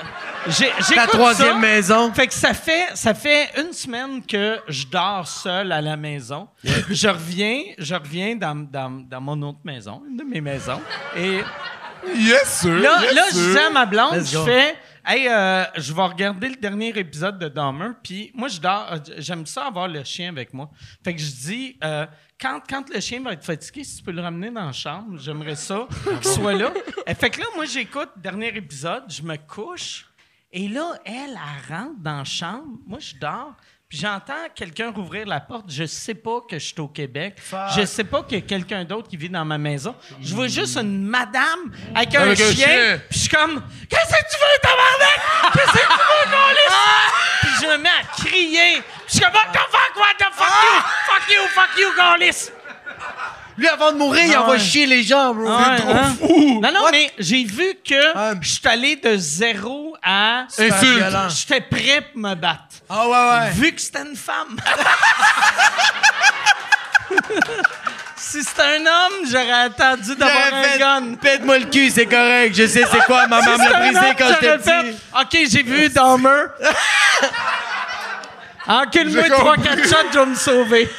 j'ai, 0.47 0.95
Ta 0.95 1.07
troisième 1.07 1.53
ça. 1.53 1.55
maison. 1.59 2.13
Fait 2.13 2.27
que 2.27 2.33
ça 2.33 2.53
fait, 2.53 2.87
ça 2.93 3.13
fait 3.13 3.49
une 3.57 3.73
semaine 3.73 4.23
que 4.25 4.59
je 4.67 4.85
dors 4.85 5.27
seul 5.27 5.71
à 5.71 5.81
la 5.81 5.97
maison. 5.97 6.47
je 6.89 7.07
reviens, 7.07 7.61
je 7.77 7.95
reviens 7.95 8.35
dans, 8.35 8.55
dans, 8.55 8.89
dans 8.89 9.21
mon 9.21 9.41
autre 9.41 9.59
maison, 9.63 10.01
une 10.09 10.17
de 10.17 10.23
mes 10.23 10.41
maisons. 10.41 10.81
Et 11.15 11.41
Yes, 12.15 12.43
sir. 12.61 12.75
Là, 12.79 13.01
yes, 13.01 13.15
là 13.15 13.21
je 13.29 13.33
disais 13.33 13.63
à 13.63 13.69
ma 13.69 13.85
blonde, 13.85 14.23
je 14.23 14.37
fais, 14.39 14.75
hey, 15.07 15.27
euh, 15.27 15.63
je 15.77 15.93
vais 15.93 16.03
regarder 16.03 16.49
le 16.49 16.55
dernier 16.57 16.89
épisode 16.89 17.39
de 17.39 17.47
Dahmer, 17.47 17.91
puis 18.03 18.31
moi, 18.33 18.49
je 18.49 18.59
dors, 18.59 18.91
euh, 18.91 18.97
j'aime 19.17 19.45
ça 19.45 19.67
avoir 19.67 19.87
le 19.87 20.03
chien 20.03 20.29
avec 20.29 20.53
moi. 20.53 20.69
Fait 21.03 21.15
que 21.15 21.21
je 21.21 21.31
dis, 21.31 21.77
euh, 21.83 22.05
quand, 22.39 22.59
quand 22.69 22.89
le 22.93 22.99
chien 22.99 23.21
va 23.21 23.33
être 23.33 23.45
fatigué, 23.45 23.83
si 23.83 23.97
tu 23.97 24.03
peux 24.03 24.11
le 24.11 24.21
ramener 24.21 24.51
dans 24.51 24.65
la 24.65 24.73
chambre, 24.73 25.17
j'aimerais 25.17 25.55
ça 25.55 25.87
qu'il 26.21 26.31
soit 26.31 26.53
là. 26.53 26.71
Et 27.07 27.15
fait 27.15 27.29
que 27.29 27.39
là, 27.39 27.47
moi, 27.55 27.65
j'écoute 27.65 28.09
le 28.17 28.21
dernier 28.21 28.55
épisode, 28.55 29.05
je 29.07 29.21
me 29.21 29.37
couche, 29.37 30.05
et 30.51 30.67
là, 30.67 30.99
elle, 31.05 31.15
elle 31.15 31.75
rentre 31.75 31.99
dans 31.99 32.17
la 32.17 32.23
chambre, 32.23 32.77
moi, 32.85 32.99
je 32.99 33.15
dors, 33.15 33.55
puis 33.89 33.99
j'entends 33.99 34.33
quelqu'un 34.53 34.91
rouvrir 34.91 35.25
la 35.25 35.39
porte. 35.39 35.65
Je 35.69 35.85
sais 35.85 36.13
pas 36.13 36.41
que 36.49 36.59
je 36.59 36.65
suis 36.65 36.79
au 36.79 36.87
Québec. 36.89 37.35
Fuck. 37.39 37.59
Je 37.77 37.85
sais 37.85 38.03
pas 38.03 38.23
qu'il 38.23 38.37
y 38.39 38.41
a 38.41 38.45
quelqu'un 38.45 38.83
d'autre 38.83 39.07
qui 39.07 39.15
vit 39.17 39.29
dans 39.29 39.45
ma 39.45 39.57
maison. 39.57 39.95
Je 40.21 40.35
vois 40.35 40.47
juste 40.47 40.75
une 40.77 41.03
madame 41.03 41.71
avec 41.95 42.13
un 42.15 42.21
Avec 42.23 42.39
un 42.41 42.51
chien. 42.51 42.67
chien. 42.67 43.01
Puis 43.09 43.17
je 43.17 43.17
suis 43.19 43.29
comme, 43.29 43.63
qu'est-ce 43.89 44.09
que 44.13 44.29
tu 44.31 44.37
veux, 44.37 44.61
tabarnak? 44.61 45.53
Qu'est-ce 45.53 45.71
que 45.71 45.77
tu 45.77 45.83
veux, 45.87 46.31
câlisse? 46.31 46.77
Puis 47.41 47.49
je 47.61 47.65
me 47.71 47.77
mets 47.77 47.89
à 47.89 48.03
crier. 48.15 48.73
Puis 48.81 48.83
je 49.07 49.11
suis 49.13 49.19
comme, 49.21 49.33
what 49.33 49.51
the 49.53 49.71
fuck, 49.71 49.95
what 49.95 50.15
the 50.19 50.33
fuck 50.33 50.63
you? 50.63 50.81
Fuck 51.07 51.29
you, 51.29 51.47
fuck 51.53 51.79
you, 51.79 51.87
câlisse. 51.95 52.51
Lui, 53.57 53.67
avant 53.69 53.91
de 53.91 53.97
mourir, 53.97 54.23
il 54.25 54.35
Ah 54.35 54.41
envoie 54.43 54.53
ouais. 54.55 54.59
chier 54.59 54.85
les 54.85 55.01
gens, 55.01 55.33
bro. 55.33 55.45
Ouais, 55.47 55.51
hein? 55.51 56.15
Non, 56.61 56.71
non, 56.71 56.91
mais 56.91 57.11
j'ai 57.17 57.43
vu 57.43 57.73
que 57.83 57.95
Ah. 58.15 58.33
je 58.39 58.47
suis 58.51 58.67
allé 58.67 58.95
de 58.97 59.15
zéro 59.17 59.95
à. 60.03 60.41
Insulte. 60.59 60.83
violent. 60.83 61.27
J'étais 61.29 61.61
prêt 61.61 62.01
pour 62.11 62.21
me 62.21 62.35
battre. 62.35 62.65
Ah 62.89 63.05
ouais, 63.07 63.11
ouais. 63.11 63.49
Vu 63.51 63.71
que 63.73 63.81
c'était 63.81 64.01
une 64.03 64.15
femme. 64.15 64.55
si 68.15 68.41
c'était 68.43 68.61
un 68.61 68.85
homme, 68.85 69.27
j'aurais 69.29 69.51
attendu 69.51 70.15
d'avoir 70.15 70.53
un 70.53 70.63
fait, 70.63 70.79
gun. 70.79 71.15
Pète-moi 71.21 71.59
le 71.59 71.65
cul, 71.65 71.89
c'est 71.89 72.05
correct. 72.05 72.55
Je 72.55 72.65
sais 72.67 72.83
c'est 72.89 73.03
quoi. 73.05 73.27
Ma 73.27 73.41
maman 73.41 73.57
me 73.57 73.63
Si 73.63 73.69
l'a 73.71 73.79
brisé 73.79 73.97
homme, 73.97 74.15
quand 74.17 74.27
j'étais 74.39 74.57
petit. 74.57 74.97
OK, 75.21 75.37
j'ai 75.49 75.63
vu 75.63 75.89
Dahmer. 75.89 76.45
Encule-moi 78.67 79.23
J'ai 79.23 79.29
trois, 79.29 79.55
compris. 79.55 79.69
quatre 79.69 79.87
shots, 79.87 80.07
je 80.13 80.19
vais 80.19 80.25
me 80.25 80.35
sauver. 80.35 80.89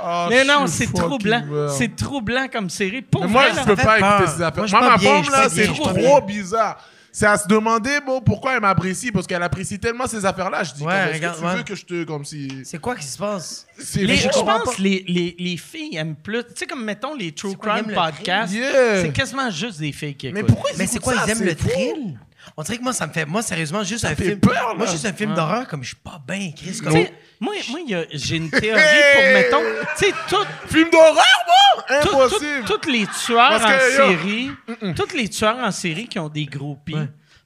Ah, 0.00 0.26
Mais 0.30 0.44
non, 0.44 0.66
c'est 0.66 0.92
troublant. 0.92 1.42
C'est 1.76 1.96
troublant 1.96 2.46
comme 2.48 2.70
série. 2.70 3.02
Pour 3.02 3.26
moi, 3.26 3.44
vrai, 3.44 3.50
je 3.52 3.56
là. 3.56 3.64
peux 3.64 3.76
pas 3.76 3.98
écouter 3.98 4.26
ces 4.36 4.42
affaires. 4.42 4.64
Moi, 4.68 4.80
ma 4.80 4.96
je 5.22 5.30
là, 5.30 5.48
c'est 5.48 5.72
trop 5.72 6.20
bizarre. 6.20 6.78
C'est 7.10 7.26
à 7.26 7.36
se 7.38 7.48
demander, 7.48 7.98
bon, 8.06 8.20
pourquoi 8.20 8.54
elle 8.54 8.60
m'apprécie, 8.60 9.10
parce 9.10 9.26
qu'elle 9.26 9.42
apprécie 9.42 9.78
tellement 9.78 10.06
ces 10.06 10.24
affaires-là. 10.24 10.62
Je 10.62 10.74
dis, 10.74 10.82
Ouais, 10.82 10.92
comme, 10.92 11.00
est-ce 11.08 11.14
regarde, 11.14 11.34
que 11.36 11.40
tu 11.40 11.46
ouais. 11.46 11.56
veux 11.56 11.62
que 11.64 11.74
je 11.74 11.84
te, 11.84 12.04
comme 12.04 12.24
si... 12.24 12.48
C'est 12.64 12.78
quoi 12.80 12.94
qui 12.96 13.06
se 13.06 13.18
passe? 13.18 13.66
C'est 13.78 14.02
Les- 14.04 14.16
je 14.16 14.28
pense 14.28 14.78
les, 14.78 15.04
les, 15.08 15.34
les 15.38 15.56
filles 15.56 15.96
aiment 15.96 16.14
plus. 16.16 16.44
Tu 16.44 16.50
sais, 16.56 16.66
comme 16.66 16.84
mettons 16.84 17.14
les 17.14 17.32
True 17.32 17.56
Crime 17.56 17.86
le 17.88 17.94
podcasts. 17.94 18.52
Yeah. 18.54 19.02
C'est 19.02 19.12
quasiment 19.12 19.50
juste 19.50 19.80
des 19.80 19.92
filles 19.92 20.14
qui 20.14 20.28
écoutent. 20.28 20.40
Mais 20.42 20.46
pourquoi 20.46 20.70
ils 20.72 20.78
Mais 20.78 20.86
c'est 20.86 20.98
quoi, 21.00 21.14
ça? 21.14 21.24
ils 21.26 21.30
aiment 21.30 21.42
le 21.44 21.54
fou. 21.56 21.68
thrill? 21.68 22.18
On 22.56 22.62
dirait 22.62 22.78
que 22.78 22.82
moi, 22.82 22.92
ça 22.92 23.06
me 23.06 23.12
fait. 23.12 23.24
Moi, 23.24 23.42
sérieusement, 23.42 23.82
juste 23.84 24.04
un 24.04 24.14
film. 24.14 24.40
peur. 24.40 24.74
Moi, 24.76 24.86
juste 24.86 25.04
un 25.06 25.12
film 25.12 25.34
d'horreur, 25.34 25.66
comme 25.68 25.82
je 25.82 25.88
suis 25.88 25.96
pas 25.96 26.20
bien, 26.26 26.50
Chris. 26.56 26.78
Comme... 26.82 26.92
moi, 27.40 27.54
moi 27.70 27.80
il 27.84 27.90
y 27.90 27.94
a- 27.94 28.04
j'ai 28.10 28.36
une 28.36 28.50
théorie 28.50 28.80
pour, 29.14 29.22
mettons, 29.22 29.62
tu 29.98 30.06
sais, 30.06 30.12
tout- 30.28 30.36
Film 30.68 30.90
d'horreur, 30.90 31.14
moi? 31.14 31.98
Impossible. 32.00 32.64
tous 32.66 32.88
les 32.90 33.06
tueurs 33.06 33.62
en 33.64 33.70
yo, 33.70 33.96
série, 33.96 34.50
tous 34.94 35.16
les 35.16 35.28
tueurs 35.28 35.56
en 35.58 35.70
série 35.70 36.06
qui 36.08 36.18
ont 36.18 36.28
des 36.28 36.44
groupies, 36.46 36.96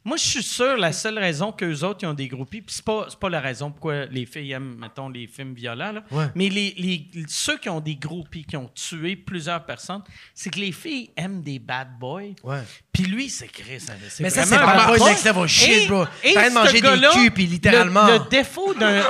moi, 0.04 0.16
je 0.16 0.22
suis 0.24 0.42
sûr 0.42 0.76
la 0.76 0.92
seule 0.92 1.18
raison 1.18 1.52
qu'eux 1.52 1.82
autres 1.84 2.00
ils 2.02 2.06
ont 2.06 2.14
des 2.14 2.26
groupies, 2.28 2.60
puis 2.60 2.74
c'est 2.74 2.84
pas, 2.84 3.06
c'est 3.08 3.18
pas 3.18 3.28
la 3.30 3.40
raison 3.40 3.70
pourquoi 3.70 4.06
les 4.06 4.26
filles 4.26 4.52
aiment, 4.52 4.76
mettons, 4.78 5.08
les 5.08 5.26
films 5.26 5.54
violents, 5.54 5.92
là, 5.92 6.02
Ouais. 6.10 6.26
mais 6.34 6.48
les, 6.48 6.74
les- 6.76 7.08
ceux 7.28 7.56
qui 7.58 7.68
ont 7.68 7.80
des 7.80 7.94
groupies, 7.96 8.44
qui 8.44 8.56
ont 8.56 8.68
tué 8.74 9.14
plusieurs 9.16 9.64
personnes, 9.64 10.02
c'est 10.34 10.50
que 10.50 10.58
les 10.58 10.72
filles 10.72 11.10
aiment 11.16 11.42
des 11.42 11.58
bad 11.58 11.88
boys. 12.00 12.34
Ouais. 12.42 12.62
Puis 12.92 13.04
lui, 13.04 13.28
c'est 13.30 13.46
Chris. 13.48 13.80
C'est 13.80 14.20
Mais 14.20 14.30
ça, 14.30 14.44
c'est 14.44 14.56
un 14.56 14.66
bad 14.66 14.98
boy 14.98 14.98
level 15.24 15.46
shit, 15.48 15.68
Et- 15.84 15.86
bro. 15.86 16.04
T'arrêtes 16.34 16.34
de 16.34 16.48
ce 16.50 16.54
manger 16.54 16.80
des 16.80 17.08
culs, 17.12 17.30
puis 17.30 17.46
littéralement. 17.46 18.06
Le, 18.06 18.12
le 18.14 18.28
défaut 18.28 18.74
d'un. 18.74 19.02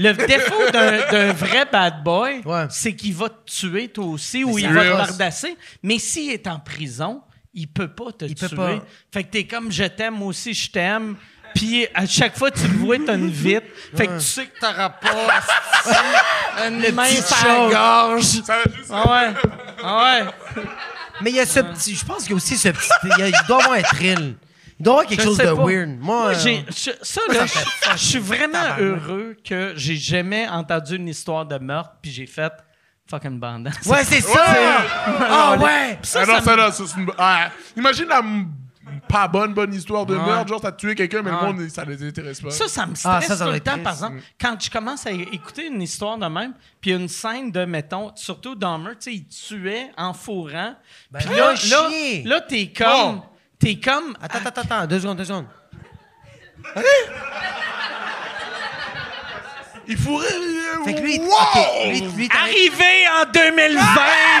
Le 0.00 0.12
défaut 0.12 0.70
d'un 0.72 1.32
vrai 1.32 1.64
bad 1.70 2.04
boy, 2.04 2.40
Ouais. 2.44 2.66
c'est 2.70 2.94
qu'il 2.94 3.14
va 3.14 3.28
te 3.30 3.50
tuer 3.50 3.88
toi 3.88 4.04
aussi 4.06 4.44
ou 4.44 4.56
il 4.56 4.68
va 4.68 4.74
te 4.74 4.78
real. 4.90 4.96
bardasser. 4.96 5.56
Mais 5.82 5.98
s'il 5.98 6.30
est 6.30 6.46
en 6.46 6.60
prison, 6.60 7.20
il 7.60 7.66
peut 7.68 7.88
pas 7.88 8.12
te 8.12 8.24
Il 8.24 8.34
peut 8.34 8.48
tuer. 8.48 8.56
pas. 8.56 8.78
Fait 9.12 9.24
que 9.24 9.30
t'es 9.30 9.44
comme 9.46 9.70
je 9.72 9.84
t'aime, 9.84 10.14
moi 10.14 10.28
aussi 10.28 10.54
je 10.54 10.70
t'aime. 10.70 11.16
Puis 11.54 11.86
à 11.94 12.06
chaque 12.06 12.36
fois 12.36 12.50
que 12.50 12.58
tu 12.58 12.68
le 12.68 12.76
vois, 12.76 12.96
t'as 13.04 13.14
une 13.16 13.30
vite. 13.30 13.62
Fait 13.96 14.06
que 14.06 14.18
tu 14.18 14.24
sais 14.24 14.46
que 14.46 14.58
t'auras 14.60 14.90
pas 14.90 15.08
une 16.68 16.80
main 16.94 17.04
petit 17.04 17.22
sur 17.22 17.70
gorge. 17.70 18.22
Ça 18.22 18.56
va 18.58 18.62
juste- 18.76 18.90
Ah 18.92 19.10
ouais. 19.10 19.34
Ah 19.82 20.24
ouais. 20.56 20.64
Mais 21.22 21.30
il 21.30 21.36
y 21.36 21.40
a 21.40 21.46
ce 21.46 21.60
petit. 21.60 21.94
Je 21.94 22.04
pense 22.04 22.22
qu'il 22.22 22.30
y 22.30 22.32
a 22.34 22.36
aussi 22.36 22.56
ce 22.56 22.68
petit. 22.68 22.88
Il, 23.04 23.18
y 23.18 23.22
a- 23.22 23.28
il 23.28 23.34
doit 23.48 23.58
y 23.60 23.62
avoir 23.64 23.78
un 23.78 23.82
thrill. 23.82 24.36
Il 24.78 24.84
doit 24.84 24.92
y 24.92 24.96
avoir 24.96 25.06
quelque 25.06 25.20
Je 25.22 25.26
chose 25.26 25.38
de 25.38 25.44
pas. 25.44 25.64
weird. 25.64 25.88
Moi, 25.98 25.98
Moi, 25.98 26.26
euh, 26.28 26.34
j'ai- 26.38 26.64
je- 26.68 26.90
ça, 27.02 27.20
là, 27.32 27.46
je, 27.46 27.90
je 27.92 28.04
suis 28.04 28.18
vraiment 28.18 28.76
heureux 28.78 29.36
que 29.44 29.72
j'ai 29.74 29.96
jamais 29.96 30.46
entendu 30.48 30.96
une 30.96 31.08
histoire 31.08 31.44
de 31.46 31.58
meurtre, 31.58 31.92
puis 32.00 32.12
j'ai 32.12 32.26
fait 32.26 32.52
fucking 33.08 33.38
bande. 33.38 33.70
Ouais, 33.86 34.04
c'est 34.04 34.20
ça! 34.20 34.44
Ah 35.06 35.56
ouais! 35.58 35.98
Ça, 36.02 36.20
ah 36.22 36.26
non, 36.26 36.40
ça 36.40 36.50
me- 36.52 36.56
là, 36.56 36.72
ça, 36.72 36.84
c'est 36.86 37.00
une... 37.00 37.10
ah, 37.18 37.50
imagine 37.76 38.06
la 38.08 38.18
m- 38.20 38.48
pas 39.08 39.28
bonne, 39.28 39.52
bonne 39.54 39.72
histoire 39.74 40.04
de 40.06 40.16
Ouais. 40.16 40.24
meurtre. 40.24 40.48
Genre, 40.48 40.60
t'as 40.60 40.72
tué 40.72 40.94
quelqu'un, 40.94 41.22
mais 41.22 41.30
Ouais. 41.30 41.36
le 41.40 41.46
monde, 41.52 41.68
ça 41.70 41.84
les 41.84 42.06
intéresse 42.06 42.40
pas. 42.40 42.50
Ça, 42.50 42.68
ça 42.68 42.86
me 42.86 42.94
stresse 42.94 43.14
Ah, 43.16 43.20
ça, 43.20 43.28
ça 43.28 43.36
tout 43.36 43.42
doit 43.44 43.50
le 43.52 43.56
être 43.56 43.64
temps, 43.64 43.70
triste. 43.72 43.84
par 43.84 43.92
exemple. 43.94 44.22
Quand 44.40 44.56
je 44.62 44.70
commence 44.70 45.06
à 45.06 45.10
écouter 45.12 45.66
une 45.66 45.82
histoire 45.82 46.16
de 46.18 46.26
même, 46.26 46.52
puis 46.80 46.92
une 46.92 47.08
scène 47.08 47.50
de, 47.50 47.64
mettons, 47.64 48.12
surtout 48.16 48.54
Dahmer, 48.54 48.90
tu 48.92 48.96
sais, 49.00 49.14
il 49.14 49.26
tuait 49.28 49.90
en 49.96 50.12
fourrant. 50.14 50.74
Ben, 51.10 51.18
Puis 51.20 51.30
là, 51.36 51.50
là, 51.52 51.56
chier. 51.56 52.22
là, 52.24 52.40
t'es 52.40 52.72
comme... 52.76 53.22
T'es 53.58 53.76
comme... 53.80 54.16
Attends, 54.22 54.38
attends, 54.44 54.60
attends, 54.62 54.86
deux 54.86 55.00
secondes, 55.00 55.16
deux 55.18 55.24
secondes. 55.24 55.46
Il 59.88 59.96
fourrait... 59.96 60.26
Fait 60.84 60.94
que 60.94 61.00
lui, 61.00 61.18
Wow! 61.18 61.26
ok, 61.28 61.86
lui, 61.88 62.00
lui, 62.16 62.28
t'as- 62.28 62.38
Arrivé 62.40 62.84
en 63.20 63.30
2020, 63.32 63.80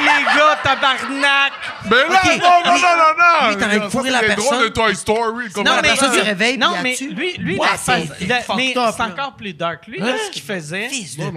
les 0.02 0.24
gars, 0.24 0.58
tabarnak! 0.62 1.52
Mais 1.90 1.96
là, 1.96 2.20
Ok, 2.22 2.40
non, 2.40 2.48
non, 2.66 2.74
lui- 2.74 2.82
non, 2.82 2.88
non, 2.96 3.14
non! 3.18 3.48
lui, 3.48 3.56
t'aurais 3.56 3.78
Ça, 3.78 3.90
fourré 3.90 4.04
c'est 4.08 4.12
la 4.12 4.20
personne. 4.20 4.44
drôles 4.44 4.64
de 4.64 4.68
Toy 4.68 4.94
Story. 4.96 5.50
Comme 5.52 5.64
Non, 5.64 5.74
la 5.76 5.82
mais, 5.82 5.88
personne 5.88 6.12
se 6.12 6.20
réveille, 6.20 6.58
non, 6.58 6.72
mais 6.82 6.96
lui, 7.00 7.32
lui 7.38 7.56
la 7.56 7.76
fucked 7.78 8.10
mais 8.56 8.74
c'est 8.74 9.02
encore 9.02 9.34
plus 9.36 9.54
dark. 9.54 9.86
Lui, 9.86 9.98
là, 9.98 10.14
ce 10.26 10.30
qu'il 10.30 10.42
faisait, 10.42 10.88
de 10.88 10.92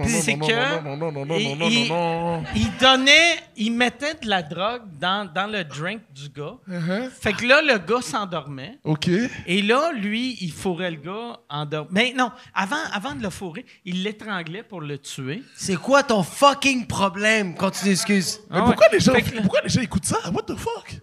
c'est 0.08 0.34
que 0.34 0.82
non, 0.84 0.96
non, 0.96 1.10
non, 1.12 1.24
non, 1.26 1.36
il- 1.38 1.56
non, 1.56 1.70
non, 1.70 2.40
non. 2.40 2.44
il 2.54 2.70
donnait, 2.78 3.36
il 3.56 3.72
mettait 3.72 4.14
de 4.22 4.28
la 4.28 4.42
drogue 4.42 4.82
dans, 5.00 5.24
dans 5.32 5.46
le 5.50 5.64
drink 5.64 6.00
du 6.14 6.28
gars. 6.28 6.54
Uh-huh. 6.70 7.10
Fait 7.20 7.32
que 7.32 7.44
là, 7.46 7.62
le 7.62 7.78
gars 7.78 8.02
s'endormait. 8.02 8.78
OK. 8.84 9.08
Et 9.46 9.62
là, 9.62 9.90
lui, 9.94 10.36
il 10.40 10.52
fourrait 10.52 10.90
le 10.90 10.96
gars 10.98 11.38
endormi. 11.48 11.88
Mais 11.92 12.12
non, 12.16 12.30
avant, 12.54 12.76
avant 12.92 13.14
de 13.14 13.22
le 13.22 13.30
fourrer, 13.30 13.64
il 13.84 14.01
l'étranglait 14.02 14.62
pour 14.62 14.80
le 14.80 14.98
tuer. 14.98 15.42
C'est 15.56 15.76
quoi 15.76 16.02
ton 16.02 16.22
fucking 16.22 16.86
problème? 16.86 17.54
Continue, 17.54 17.92
excuse. 17.92 18.40
Mais 18.50 18.58
Ah 18.58 18.62
pourquoi 18.62 18.86
ouais. 18.86 18.94
les 18.94 19.00
gens, 19.00 19.12
Fait 19.14 19.22
que- 19.22 19.40
pourquoi 19.40 19.60
les 19.62 19.68
gens 19.68 19.80
écoutent 19.80 20.04
ça? 20.06 20.18
What 20.30 20.42
the 20.42 20.56
fuck? 20.56 20.96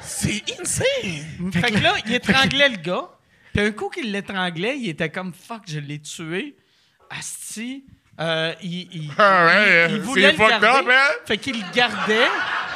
C'est 0.00 0.42
insane! 0.60 1.50
Fait 1.52 1.72
que 1.72 1.78
là, 1.82 1.94
il 2.06 2.14
étranglait 2.14 2.68
le 2.68 2.76
gars. 2.76 3.08
Puis 3.52 3.62
un 3.64 3.70
coup 3.72 3.88
qu'il 3.90 4.10
l'étranglait, 4.12 4.78
il 4.78 4.88
était 4.88 5.10
comme 5.10 5.32
fuck, 5.34 5.62
je 5.66 5.78
l'ai 5.78 6.00
tué. 6.00 6.56
Asti. 7.10 7.84
Euh, 8.20 8.52
il, 8.62 8.88
il, 8.92 9.10
Ah 9.18 9.46
ouais, 9.46 9.86
il- 9.88 9.94
il 9.96 9.96
c'est 9.96 9.98
voulait 10.02 10.32
le 10.32 10.36
fucked 10.38 10.60
garder. 10.60 10.66
up, 10.66 10.86
hein? 10.90 11.12
Fait 11.26 11.38
qu'il 11.38 11.58
le 11.58 11.64
gardait. 11.74 12.28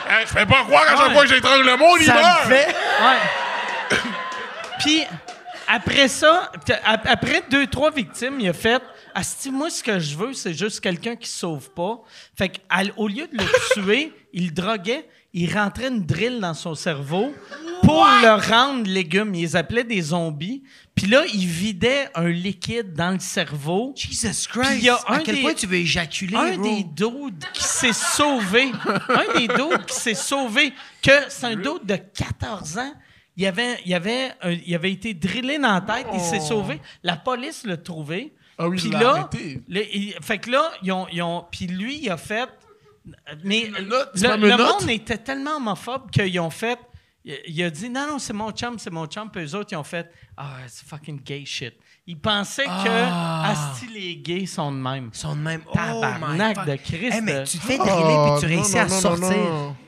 Hey, 0.09 0.23
je 0.23 0.27
fais 0.33 0.47
pas 0.47 0.65
croire 0.65 0.85
qu'à 0.87 0.97
chaque 0.97 1.09
Ouais. 1.09 1.15
fois 1.15 1.23
que 1.25 1.29
j'étrangle 1.35 1.67
le 1.67 1.77
monde, 1.77 1.99
il 2.01 2.07
Ça 2.07 2.15
meurt! 2.15 2.47
me 2.47 2.51
fait. 2.55 2.67
Ouais. 2.69 3.99
Puis 4.81 5.03
après 5.69 6.09
ça, 6.09 6.51
après 6.85 7.43
deux, 7.51 7.67
trois 7.67 7.91
victimes, 7.91 8.39
il 8.41 8.49
a 8.49 8.53
fait 8.53 8.83
Asti, 9.15 9.51
moi, 9.51 9.71
ce 9.71 9.83
que 9.83 9.99
je 9.99 10.17
veux, 10.17 10.33
c'est 10.35 10.53
juste 10.55 10.81
quelqu'un 10.81 11.17
qui 11.17 11.29
sauve 11.29 11.71
pas. 11.71 12.01
Fait 12.37 12.51
qu'au 12.51 13.09
lieu 13.09 13.27
de 13.27 13.37
le 13.39 13.45
tuer, 13.83 14.13
il 14.33 14.47
le 14.47 14.51
droguait, 14.53 15.09
il 15.33 15.53
rentrait 15.55 15.89
une 15.89 16.05
drill 16.05 16.39
dans 16.41 16.55
son 16.55 16.75
cerveau 16.75 17.33
pour 17.83 18.07
le 18.23 18.51
rendre 18.51 18.89
légume. 18.89 19.35
Il 19.35 19.43
les 19.43 19.57
appelait 19.57 19.85
des 19.85 20.01
zombies. 20.01 20.63
Puis 20.95 21.07
là, 21.07 21.25
il 21.33 21.47
vidait 21.47 22.09
un 22.15 22.29
liquide 22.29 22.95
dans 22.95 23.11
le 23.11 23.19
cerveau. 23.21 23.93
Jesus 23.97 24.49
Christ! 24.49 24.73
il 24.77 24.85
y 24.85 24.89
a 24.89 24.95
à 25.07 25.15
un 25.17 25.19
quel 25.21 25.35
des- 25.37 25.41
point 25.43 25.53
tu 25.55 25.67
veux 25.67 25.77
éjaculer, 25.77 26.37
Un 26.37 26.57
bro? 26.57 26.63
des 26.63 26.85
dudes 26.85 27.45
qui 27.53 27.63
s'est 27.65 27.93
sauvé. 27.93 28.71
un 29.09 29.39
des 29.39 29.49
dudes 29.49 29.85
qui 29.87 29.95
s'est 29.95 30.15
sauvé. 30.15 30.73
Que 31.03 31.13
c'est 31.29 31.47
un 31.47 31.57
dude 31.57 31.85
de 31.85 31.97
14 31.97 32.79
ans. 32.79 32.93
Il 33.37 33.47
avait, 33.47 33.79
il, 33.85 33.93
avait 33.95 34.31
un- 34.43 34.51
il 34.53 34.75
avait 34.75 34.93
été 34.93 35.13
drillé 35.15 35.59
dans 35.59 35.75
la 35.75 35.81
tête. 35.83 36.07
Il 36.15 36.21
s'est 36.21 36.41
sauvé. 36.41 36.81
La 37.03 37.17
police 37.17 37.65
l'a 37.67 37.77
trouvé. 37.77 38.35
Ah 38.59 38.69
oui, 38.69 38.79
Puis 38.79 38.89
là, 38.91 39.11
arrêté. 39.11 39.63
le- 39.69 39.95
il- 39.95 40.15
fait 40.23 40.39
que 40.39 40.51
là, 40.51 40.71
ils 40.83 40.91
ont, 40.93 41.07
ils 41.13 41.21
ont- 41.23 41.45
puis 41.51 41.67
lui, 41.67 41.99
il 42.03 42.11
a 42.11 42.17
fait. 42.17 42.49
Mais 43.45 43.67
le, 43.79 44.57
monde 44.81 44.91
était 44.91 45.19
tellement 45.19 45.57
homophobe 45.57 46.11
qu'ils 46.11 46.41
ont 46.41 46.51
fait. 46.51 46.79
Il, 47.25 47.39
il 47.47 47.63
a 47.63 47.71
dit 47.71 47.91
non, 47.91 48.07
non, 48.09 48.19
c'est 48.19 48.33
mon 48.33 48.51
chum, 48.53 48.79
c'est 48.79 48.91
mon 48.91 49.07
chum. 49.07 49.31
Puis 49.31 49.43
eux 49.45 49.55
autres, 49.55 49.69
ils 49.73 49.77
ont 49.77 49.85
fait 49.85 50.11
Ah, 50.37 50.57
c'est 50.67 50.87
fucking 50.87 51.21
gay 51.23 51.45
shit. 51.45 51.75
Ils 52.09 52.17
pensaient 52.17 52.67
que 52.67 53.51
Asti, 53.51 53.89
les 53.93 54.17
gays 54.19 54.47
sont 54.47 54.71
de 54.71 54.77
même. 54.77 55.11
Ils 55.13 55.19
sont 55.19 55.35
de 55.35 55.41
même. 55.41 55.61
Tabarnak 55.73 56.57
oh 56.57 56.61
my 56.65 56.71
de. 56.71 56.77
Christ. 56.77 57.15
Hey, 57.15 57.21
mais 57.21 57.43
tu 57.43 57.59
te 57.59 57.67
fais 57.67 57.79
driller 57.79 58.31
puis 58.31 58.41
tu 58.41 58.47
réussis 58.47 58.79
à 58.79 58.89
sortir. 58.89 59.35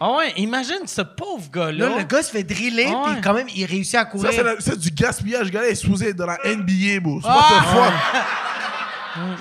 Ah 0.01 0.11
ouais, 0.17 0.33
imagine 0.37 0.85
ce 0.87 1.03
pauvre 1.03 1.49
gars-là. 1.49 1.91
Là, 1.91 1.99
le 1.99 2.03
gars 2.03 2.25
se 2.25 2.33
fait 2.33 2.43
driller 2.43 2.89
Ah 2.89 2.97
ouais. 3.07 3.13
puis 3.13 3.21
quand 3.21 3.35
même, 3.35 3.47
il 3.55 3.65
réussit 3.67 3.95
à 3.95 4.05
courir. 4.05 4.33
Ça, 4.33 4.43
c'est, 4.59 4.77
du 4.77 4.91
gaspillage. 4.91 5.45
Le 5.47 5.51
gars-là 5.51 5.69
est 5.69 5.85
être 6.09 6.17
dans 6.17 6.27
la 6.27 6.39
NBA, 6.45 6.99
bro. 7.01 7.21
C'est 7.23 7.29
what 7.29 7.37
the 7.37 7.65
fuck? 7.67 7.95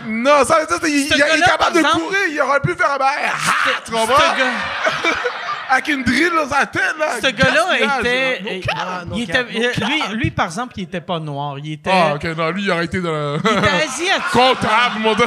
Non, 0.07 0.43
ça, 0.45 0.57
il, 0.83 0.87
il- 0.89 1.05
il 1.07 1.13
est 1.13 1.45
capable 1.45 1.73
de 1.73 1.79
exemple- 1.79 2.03
courir. 2.03 2.19
Il 2.29 2.41
aurait 2.41 2.59
pu 2.61 2.75
faire 2.75 2.91
un. 2.91 2.97
Ah, 3.01 3.81
tu 3.83 3.91
comprends? 3.91 4.13
Avec 5.69 5.87
une 5.89 6.03
drill 6.03 6.31
dans 6.35 6.47
sa 6.49 6.65
tête, 6.65 6.95
là. 6.99 7.19
Ce 7.21 7.27
gars-là 7.27 7.99
était. 7.99 8.41
il- 8.57 8.63
Ah, 8.75 9.03
il 9.13 9.23
était- 9.23 9.37
euh, 9.39 9.85
lui, 9.85 10.01
lui, 10.17 10.31
par 10.31 10.45
exemple, 10.45 10.73
il 10.77 10.83
était 10.83 11.01
pas 11.01 11.19
noir. 11.19 11.59
Il 11.59 11.73
était. 11.73 11.89
Ah, 11.93 12.15
ok, 12.15 12.23
non, 12.37 12.49
lui, 12.51 12.63
il 12.63 12.71
aurait 12.71 12.85
été 12.85 13.01
dans 13.01 13.11
le. 13.11 13.37
Il 13.43 13.49
était 13.57 13.67
asiatique. 13.83 14.23
Comptable, 14.31 14.99
mon 14.99 15.13
gars. 15.15 15.25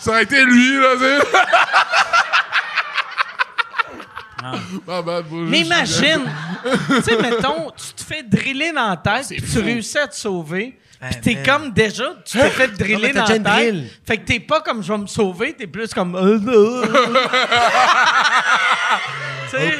Ça 0.00 0.10
aurait 0.10 0.22
été 0.24 0.44
lui, 0.44 0.76
là, 0.76 0.88
c'est. 0.98 1.18
Ah, 4.42 4.52
Mais 5.32 5.60
imagine, 5.60 6.22
tu 6.86 7.02
sais, 7.02 7.16
mettons, 7.20 7.70
tu 7.76 7.92
te 7.92 8.02
fais 8.02 8.22
driller 8.22 8.72
dans 8.72 8.88
la 8.88 8.96
tête, 8.96 9.28
puis 9.28 9.42
tu 9.42 9.58
réussis 9.60 9.98
à 9.98 10.08
te 10.08 10.14
sauver, 10.16 10.78
puis 11.00 11.10
Eh, 11.16 11.20
t'es 11.20 11.34
man. 11.34 11.42
comme 11.46 11.70
déjà, 11.72 12.04
tu 12.24 12.38
t'es 12.38 12.50
fait 12.50 12.68
driller 12.68 12.94
Non, 12.96 13.00
mais 13.02 13.12
t'as 13.12 13.20
dans 13.20 13.28
la 13.28 13.38
déjà 13.38 13.56
tête. 13.56 13.72
drill. 13.74 13.90
Fait 14.06 14.16
que 14.18 14.24
t'es 14.26 14.40
pas 14.40 14.60
comme 14.60 14.82
je 14.82 14.92
vais 14.92 14.98
me 14.98 15.06
sauver, 15.06 15.52
t'es 15.54 15.66
plus 15.66 15.92
comme. 15.94 16.14
euh, 16.14 16.38
euh. 16.46 16.86
tu 19.50 19.56
sais? 19.56 19.78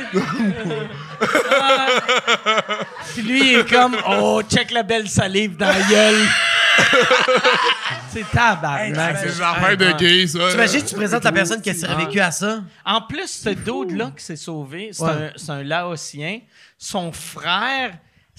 Ah. 1.61 1.87
Puis 3.15 3.23
lui, 3.23 3.53
il 3.53 3.59
est 3.61 3.69
comme, 3.71 3.97
oh, 4.09 4.43
check 4.49 4.71
la 4.71 4.83
belle 4.83 5.09
salive 5.09 5.57
dans 5.57 5.67
la 5.69 5.83
gueule. 5.83 6.27
C'est 8.13 8.29
tabarnak. 8.31 9.19
C'est 9.19 9.37
une 9.37 9.43
affaire 9.43 9.77
de 9.77 9.93
gay, 9.93 10.27
ça. 10.27 10.51
T'imagines, 10.51 10.85
tu 10.85 10.95
présentes 10.95 11.25
la 11.25 11.33
personne 11.33 11.61
qui 11.61 11.71
a 11.71 11.75
survécu 11.75 12.21
à 12.21 12.31
ça? 12.31 12.61
En 12.85 13.03
plus, 13.03 13.27
ce 13.45 13.51
dude-là 13.51 14.13
qui 14.17 14.25
s'est 14.25 14.37
sauvé, 14.37 14.91
c'est 14.93 15.03
Ouais. 15.05 15.11
un, 15.11 15.31
c'est 15.37 15.51
un 15.53 15.63
Laotien. 15.63 16.41
Son 16.79 17.13
frère, 17.13 17.93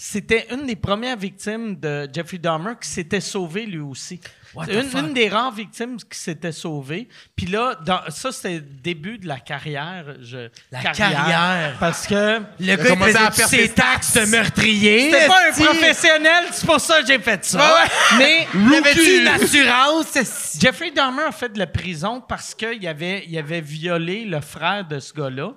c'était 0.03 0.47
une 0.51 0.65
des 0.65 0.75
premières 0.75 1.15
victimes 1.15 1.79
de 1.79 2.09
Jeffrey 2.11 2.39
Dahmer 2.39 2.73
qui 2.81 2.89
s'était 2.89 3.21
sauvé 3.21 3.67
lui 3.67 3.77
aussi. 3.77 4.19
Une, 4.67 5.13
des 5.13 5.29
rares 5.29 5.51
victimes 5.53 5.97
qui 5.97 6.17
s'était 6.17 6.51
sauvée. 6.51 7.07
Puis 7.35 7.45
là, 7.45 7.75
dans- 7.85 8.01
ça, 8.09 8.31
c'était 8.31 8.55
le 8.55 8.61
début 8.61 9.19
de 9.19 9.27
la 9.27 9.39
carrière. 9.39 10.15
Je, 10.19 10.49
La 10.71 10.81
carrière. 10.81 11.77
Parce 11.79 12.07
que 12.07 12.39
Le 12.59 12.75
gars, 12.75 12.95
il 13.09 13.15
à 13.15 13.29
faire 13.31 13.47
ses 13.47 13.69
taxes 13.69 14.13
de 14.15 14.25
meurtrier. 14.25 15.11
c'était 15.11 15.27
pas 15.27 15.49
un 15.49 15.51
professionnel, 15.65 16.45
c'est 16.51 16.65
pour 16.65 16.81
ça 16.81 17.01
que 17.01 17.07
j'ai 17.07 17.19
fait 17.19 17.45
ça. 17.45 17.85
Mais 18.17 18.47
Il 18.55 18.73
avait-tu 18.73 19.19
une 19.21 19.27
assurance? 19.27 20.57
Jeffrey 20.59 20.89
Dahmer 20.89 21.25
a 21.27 21.31
fait 21.31 21.49
de 21.49 21.59
la 21.59 21.67
prison 21.67 22.23
parce 22.27 22.55
qu'il 22.55 22.87
avait, 22.87 23.23
il 23.27 23.37
avait 23.37 23.61
violé 23.61 24.25
le 24.25 24.41
frère 24.41 24.83
de 24.87 24.99
ce 24.99 25.13
gars-là. 25.13 25.53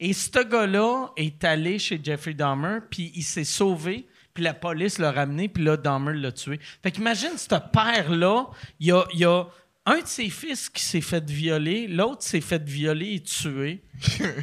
Et 0.00 0.12
ce 0.12 0.44
gars-là 0.44 1.08
est 1.16 1.42
allé 1.44 1.78
chez 1.78 2.00
Jeffrey 2.02 2.34
Dahmer, 2.34 2.78
puis 2.88 3.12
il 3.16 3.24
s'est 3.24 3.44
sauvé, 3.44 4.06
puis 4.32 4.44
la 4.44 4.54
police 4.54 4.98
l'a 4.98 5.10
ramené, 5.10 5.48
puis 5.48 5.64
là, 5.64 5.76
Dahmer 5.76 6.14
l'a 6.14 6.30
tué. 6.30 6.60
Fait 6.82 6.92
qu'imagine, 6.92 7.36
ce 7.36 7.48
père-là, 7.48 8.46
il 8.78 8.86
y 8.86 8.92
a, 8.92 9.04
y 9.14 9.24
a 9.24 9.44
un 9.86 10.00
de 10.00 10.06
ses 10.06 10.28
fils 10.28 10.68
qui 10.68 10.82
s'est 10.82 11.00
fait 11.00 11.24
violer, 11.28 11.88
l'autre 11.88 12.22
s'est 12.22 12.42
fait 12.42 12.62
violer 12.62 13.14
et 13.14 13.22
tuer. 13.22 13.82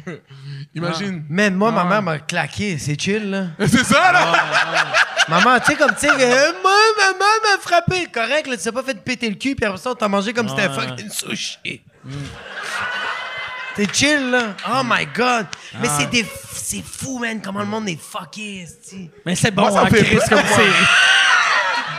Imagine. 0.74 1.24
Man, 1.28 1.54
moi, 1.54 1.70
ma 1.70 1.84
mère 1.84 2.02
m'a 2.02 2.18
claqué. 2.18 2.76
C'est 2.78 3.00
chill, 3.00 3.30
là. 3.30 3.46
C'est 3.60 3.84
ça, 3.84 4.12
là? 4.12 4.34
Maman, 5.28 5.58
tu 5.60 5.66
sais, 5.66 5.76
comme, 5.76 5.94
tu 5.94 6.00
sais, 6.00 6.10
euh, 6.10 6.52
moi, 6.62 6.76
maman 6.98 7.24
m'a 7.42 7.60
frappé. 7.60 8.06
Correct, 8.12 8.46
là, 8.48 8.56
tu 8.56 8.64
t'es 8.64 8.72
pas 8.72 8.82
fait 8.82 9.02
péter 9.02 9.30
le 9.30 9.36
cul, 9.36 9.54
puis 9.54 9.64
après 9.64 9.78
ça, 9.78 9.92
on 9.92 9.94
t'a 9.94 10.08
mangé 10.08 10.32
comme 10.32 10.48
si 10.48 10.54
c'était 10.54 10.68
fucking 10.68 11.10
sushi. 11.10 11.82
T'es 13.76 13.86
chill, 13.92 14.30
là. 14.30 14.56
Oh 14.72 14.82
my 14.84 15.06
God. 15.14 15.46
Mais 15.80 15.88
c'est 15.98 16.08
des... 16.10 16.26
C'est 16.52 16.82
fou, 16.82 17.18
man, 17.18 17.40
comment 17.42 17.60
le 17.60 17.66
monde 17.66 17.88
est 17.88 18.00
fucké. 18.00 18.66
Mais 19.24 19.36
c'est 19.36 19.50
bon, 19.50 19.70
ça 19.70 19.82
hein, 19.82 19.86
fait 19.88 20.02
Chris, 20.02 20.18
comme 20.28 20.38
série. 20.46 20.70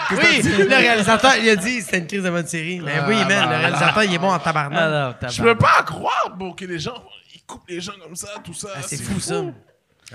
Oui, 0.11 0.41
le 0.41 0.67
réalisateur, 0.73 1.35
il 1.35 1.49
a 1.49 1.55
dit 1.57 1.81
c'était 1.81 1.97
une 1.97 2.07
crise 2.07 2.23
de 2.23 2.29
bonne 2.29 2.47
série. 2.47 2.79
Mais 2.79 3.01
oui, 3.07 3.15
man, 3.25 3.49
le 3.49 3.55
réalisateur, 3.57 4.03
il 4.03 4.13
est 4.13 4.17
bon 4.17 4.31
en 4.31 4.39
tabarnak. 4.39 5.17
Je 5.29 5.43
peux 5.43 5.55
pas 5.55 5.83
croire, 5.85 6.31
bon, 6.35 6.53
que 6.53 6.63
les 6.65 6.79
gens, 6.79 7.03
ils 7.35 7.41
coupent 7.43 7.67
les 7.67 7.81
gens 7.81 7.91
comme 8.01 8.15
ça, 8.15 8.29
tout 8.43 8.53
ça. 8.53 8.69
Ah, 8.75 8.79
c'est 8.85 9.01
fou, 9.01 9.19
ça. 9.19 9.41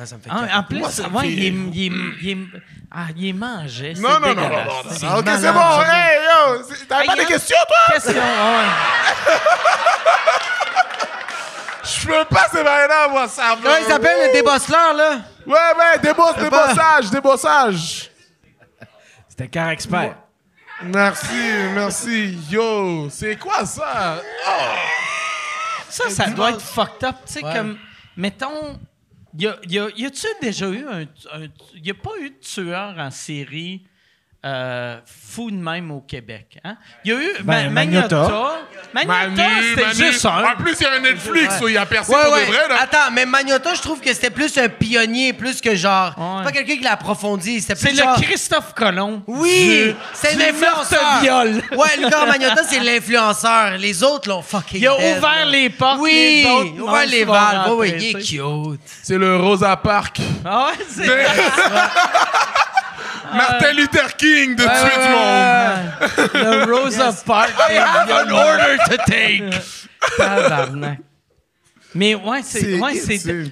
Ah, 0.01 0.07
ça 0.07 0.17
me 0.17 0.23
fait 0.23 0.31
Ah, 0.33 0.61
en 0.61 0.63
plus, 0.63 0.79
Moi, 0.79 0.91
ça 0.91 1.09
me 1.11 1.15
ouais, 1.17 1.23
fait- 1.25 1.33
il, 1.33 1.45
est, 1.45 1.49
il, 1.75 1.83
est, 1.85 1.97
il, 2.23 2.31
est, 2.31 2.39
ah, 2.91 3.07
il 3.15 3.29
est 3.29 3.33
mangé. 3.35 3.93
Non, 3.99 4.19
non, 4.19 4.29
non, 4.29 4.35
non, 4.35 4.49
non, 4.49 4.49
non. 4.49 5.19
Ok, 5.19 5.29
c'est 5.39 5.53
bon, 5.53 5.83
hey, 5.83 6.21
yo. 6.25 6.63
T'avais 6.89 7.05
pas 7.07 7.13
Hey, 7.13 7.17
des 7.17 7.17
Yann. 7.19 7.27
questions, 7.27 7.57
toi? 7.69 7.95
Question, 7.95 8.15
ouais. 8.15 8.69
Je 12.03 12.07
peux 12.07 12.25
pas, 12.35 12.47
c'est 12.51 12.65
maintenant, 12.65 13.11
moi, 13.11 13.29
ça. 13.29 13.57
Comment 13.63 13.77
il 13.81 13.85
s'appelle, 13.87 14.29
le 14.29 14.33
débosseleur, 14.33 14.95
là? 14.95 15.21
Ouais, 15.47 15.53
ouais, 15.55 16.15
pas- 16.15 16.33
débossage, 16.35 17.11
débossage. 17.11 18.11
C'était 19.29 19.49
car 19.49 19.71
expert. 19.71 20.17
Merci, 20.83 21.35
merci. 21.75 22.39
Yo, 22.51 23.09
c'est 23.11 23.37
quoi 23.37 23.65
ça? 23.65 24.21
Ça, 25.89 26.09
ça 26.11 26.27
doit 26.31 26.51
être 26.51 26.61
fucked 26.61 27.05
up. 27.05 27.17
Tu 27.27 27.35
sais, 27.35 27.43
comme, 27.43 27.79
mettons, 28.17 28.79
y 29.39 29.47
a, 29.47 29.57
y 29.69 29.79
a, 29.79 29.89
y 29.97 30.07
a-tu 30.07 30.27
déjà 30.41 30.67
eu 30.69 30.87
un. 30.89 31.03
un- 31.03 31.49
y 31.75 31.91
a 31.91 31.95
pas 31.95 32.11
eu 32.21 32.31
de 32.31 32.37
tueur 32.41 32.95
en 32.99 33.11
série 33.11 33.85
euh, 34.45 34.99
fou 35.07 35.51
de 35.51 35.57
même 35.57 35.91
au 35.93 36.01
Québec? 36.01 36.59
Hein? 36.65 36.77
Y 37.05 37.13
a 37.13 37.15
eu 37.15 37.29
Ben, 37.45 37.65
Ma- 37.65 37.71
Magnota. 37.71 38.31
Magnota. 38.93 39.43
C'était 39.77 40.05
juste 40.11 40.27
un. 40.27 40.45
En 40.45 40.57
plus, 40.57 40.75
il 40.81 40.83
y 40.83 40.87
a 40.87 40.93
un 40.95 41.01
Netflix, 41.01 41.59
so 41.59 41.69
il 41.69 41.75
y 41.75 41.77
a 41.79 41.87
personne 41.87 42.15
Ouais, 42.17 42.23
pour 42.25 42.33
ouais. 42.35 42.47
de 42.47 42.53
vrai, 42.53 42.69
là. 42.69 42.77
Attends, 42.83 43.11
mais 43.13 43.25
Magnota, 43.25 43.75
je 43.75 43.81
trouve 43.81 44.01
que 44.01 44.13
c'était 44.13 44.31
plus 44.31 44.57
un 44.59 44.69
pionnier, 44.69 45.33
plus 45.33 45.61
que 45.61 45.75
genre. 45.75 46.15
Ouais. 46.19 46.25
C'est 46.39 46.45
pas 46.45 46.53
quelqu'un 46.53 46.77
qui 46.77 46.83
l'a 46.83 46.93
approfondi. 46.93 47.61
C'est 47.61 47.95
genre. 47.97 48.17
le 48.19 48.23
Christophe 48.23 48.75
Colomb. 48.75 49.23
Oui! 49.27 49.95
C'est 50.13 50.37
du 50.37 50.43
un 50.43 50.47
influenceur. 50.49 51.01
meurtre-viol. 51.03 51.63
Ouais, 51.79 51.97
le 52.03 52.09
gars 52.11 52.27
Magnota, 52.27 52.63
c'est 52.69 52.81
l'influenceur. 52.81 53.79
Les 53.79 54.03
autres 54.03 54.29
l'ont 54.29 54.43
fucking 54.43 54.81
Il 54.81 54.87
a 54.89 54.95
ouvert 54.97 55.21
là. 55.23 55.45
les 55.47 55.71
portes, 55.71 55.99
Oui! 56.01 56.47
autres, 56.51 56.75
non, 56.77 56.89
ouvert 56.89 57.07
les 57.07 57.25
valves. 57.25 57.73
ouais, 57.77 57.91
il 57.99 58.17
est 58.17 58.21
cute. 58.23 58.81
C'est 59.03 59.17
le 59.19 59.37
Rosa 59.37 59.77
Park. 59.77 60.19
Ah 60.45 60.67
ouais, 60.69 60.85
c'est. 60.89 61.07
Martin 63.35 63.73
Luther 63.73 64.17
King 64.17 64.55
de 64.57 64.63
tuer 64.63 64.97
du 65.03 66.35
monde. 66.35 66.67
Le 66.67 66.73
Rosa 66.73 67.13
Parks. 67.25 67.53
I 67.69 67.75
have 67.75 68.11
an 68.11 68.31
order 68.33 68.79
to 68.89 68.97
take. 69.07 69.51
Tabarnak. 70.17 70.99
Mais 71.95 72.15
ouais, 72.15 72.43
c'est. 72.43 72.79
Ouais, 72.81 72.95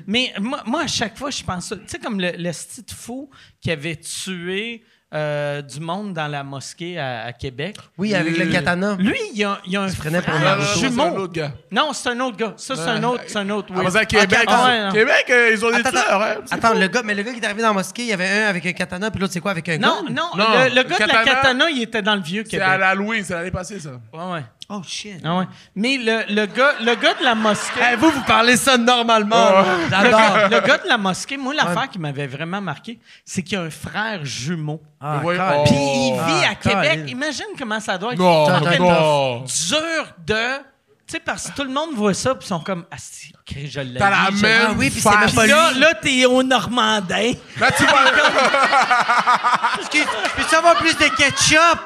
mais 0.07 0.33
moi, 0.41 0.63
moi, 0.67 0.83
à 0.83 0.87
chaque 0.87 1.17
fois, 1.19 1.31
je 1.31 1.43
pense 1.43 1.69
ça. 1.69 1.77
Tu 1.77 1.83
sais, 1.87 1.99
comme 1.99 2.21
le, 2.21 2.33
le 2.39 2.53
style 2.53 2.85
fou 2.95 3.31
qui 3.61 3.71
avait 3.71 3.97
tué 3.97 4.83
euh, 5.13 5.61
du 5.63 5.81
monde 5.81 6.13
dans 6.15 6.29
la 6.29 6.45
mosquée 6.45 6.99
à, 6.99 7.25
à 7.25 7.33
Québec. 7.33 7.77
Oui, 7.99 8.15
avec 8.15 8.37
le 8.39 8.47
katana. 8.47 8.97
Lui, 8.99 9.19
il 9.33 9.39
y 9.41 9.45
a, 9.45 9.59
il 9.67 9.73
y 9.73 9.77
a 9.77 9.83
un 9.83 9.91
prenait 9.91 10.23
pour 10.23 10.33
frère 10.35 10.45
Naruto. 10.45 10.67
C'est 10.79 10.87
un 10.87 10.89
jumeau. 10.91 11.05
autre 11.19 11.33
gars. 11.33 11.53
Non, 11.73 11.93
c'est 11.93 12.09
un 12.11 12.21
autre 12.21 12.37
gars. 12.37 12.55
Ça, 12.57 12.77
c'est 12.77 12.83
un 12.89 13.03
autre. 13.03 13.23
C'est 13.27 13.39
un 13.39 13.51
autre. 13.51 13.69
Ah, 13.75 13.81
oui. 13.81 13.87
mais 13.93 13.97
à 14.01 14.05
Québec, 14.05 14.29
Ok, 14.33 14.39
attends. 14.43 14.53
Ah 14.57 14.69
ouais, 14.69 14.85
non. 14.87 14.93
Québec, 14.93 15.25
euh, 15.31 15.51
ils 15.53 15.65
ont 15.65 15.71
des 15.71 15.83
tueurs, 15.83 16.23
hein. 16.23 16.35
C'est 16.47 16.55
Attends, 16.55 16.69
fou. 16.75 16.79
le 16.79 16.87
gars, 16.89 17.03
mais 17.05 17.15
le 17.15 17.23
gars 17.23 17.33
qui 17.33 17.41
est 17.41 17.45
arrivé 17.45 17.63
dans 17.63 17.69
la 17.69 17.75
mosquée, 17.75 18.03
il 18.03 18.09
y 18.09 18.13
avait 18.13 18.29
un 18.29 18.47
avec 18.49 18.65
un 18.67 18.73
katana, 18.73 19.11
puis 19.11 19.21
l'autre, 19.21 19.33
c'est 19.33 19.41
quoi, 19.41 19.51
avec 19.51 19.69
un 19.69 19.79
Non, 19.79 20.05
gun? 20.07 20.13
non, 20.15 20.31
Non, 20.37 20.45
le, 20.65 20.69
le 20.69 20.75
le 20.77 20.83
gars 20.85 20.97
de 20.97 21.01
la 21.01 21.07
katana- 21.09 21.25
katana, 21.25 21.71
il 21.71 21.83
était 21.83 22.03
dans 22.03 22.15
le 22.15 22.23
vieux 22.23 22.43
C'est 22.45 22.51
Québec. 22.53 22.69
à 22.69 22.79
l'Halloween, 22.79 23.25
c'est 23.25 23.35
l'année 23.35 23.51
passée, 23.51 23.81
ça. 23.81 23.91
Ouais, 24.13 24.33
ouais. 24.35 24.45
Oh, 24.73 24.83
shit. 24.87 25.21
Ah 25.25 25.39
ouais. 25.39 25.45
Mais 25.75 25.97
le, 25.99 26.33
le, 26.33 26.47
gars, 26.47 26.75
le 26.81 26.95
gars 26.95 27.15
de 27.15 27.25
la 27.25 27.35
mosquée. 27.35 27.81
Hey, 27.81 27.97
vous, 27.97 28.09
vous 28.11 28.23
parlez 28.23 28.57
ça 28.57 28.77
normalement. 28.79 29.51
là. 29.51 29.65
Le 29.91 30.11
gars, 30.11 30.49
le 30.49 30.61
gars 30.61 30.79
de 30.79 30.87
la 30.89 30.97
mosquée, 30.97 31.37
moi, 31.37 31.53
l'affaire 31.53 31.89
qui 31.91 31.99
m'avait 31.99 32.29
vraiment 32.29 32.61
marqué, 32.61 33.01
c'est 33.25 33.43
qu'il 33.43 33.55
y 33.59 33.61
a 33.61 33.65
un 33.65 33.71
frère 33.71 34.21
jumeau. 34.25 34.81
Ah, 35.01 35.21
oh. 35.25 35.65
Puis 35.67 35.75
il 35.75 36.13
vit 36.15 36.45
Ah, 36.47 36.51
à 36.53 36.55
Québec. 36.55 36.83
calme. 36.85 37.09
Imagine 37.09 37.47
comment 37.59 37.81
ça 37.81 37.99
doit 37.99 38.13
être. 38.13 38.19
Non, 38.21 38.47
fucking 38.47 38.79
non. 38.79 39.39
dur 39.41 40.07
de. 40.25 40.59
Tu 41.07 41.17
sais, 41.17 41.21
parce 41.21 41.49
que 41.51 41.57
tout 41.57 41.65
le 41.65 41.71
monde 41.71 41.91
voit 41.97 42.15
ça, 42.15 42.37
puis 42.37 42.45
ils 42.45 42.49
sont 42.51 42.61
comme, 42.61 42.85
ah, 42.89 42.95
si, 42.97 43.33
je 43.67 43.81
l'ai 43.81 43.99
T'as 43.99 44.11
la 44.11 44.31
même 44.31 44.67
Ah 44.69 44.75
oui, 44.79 44.91
puis 44.91 45.01
c'est 45.01 45.11
même 45.11 45.33
pas 45.33 45.47
là, 45.49 45.73
lui. 45.73 45.81
là, 45.81 45.95
t'es 45.95 46.25
au 46.27 46.41
Normandin. 46.45 47.33
Là, 47.59 47.73
tu 47.77 47.85
vois... 47.85 48.05
Excuse, 49.81 50.05
je 50.39 50.45
peux 50.45 50.57
avoir 50.57 50.77
plus 50.77 50.97
de 50.97 51.09
ketchup? 51.17 51.81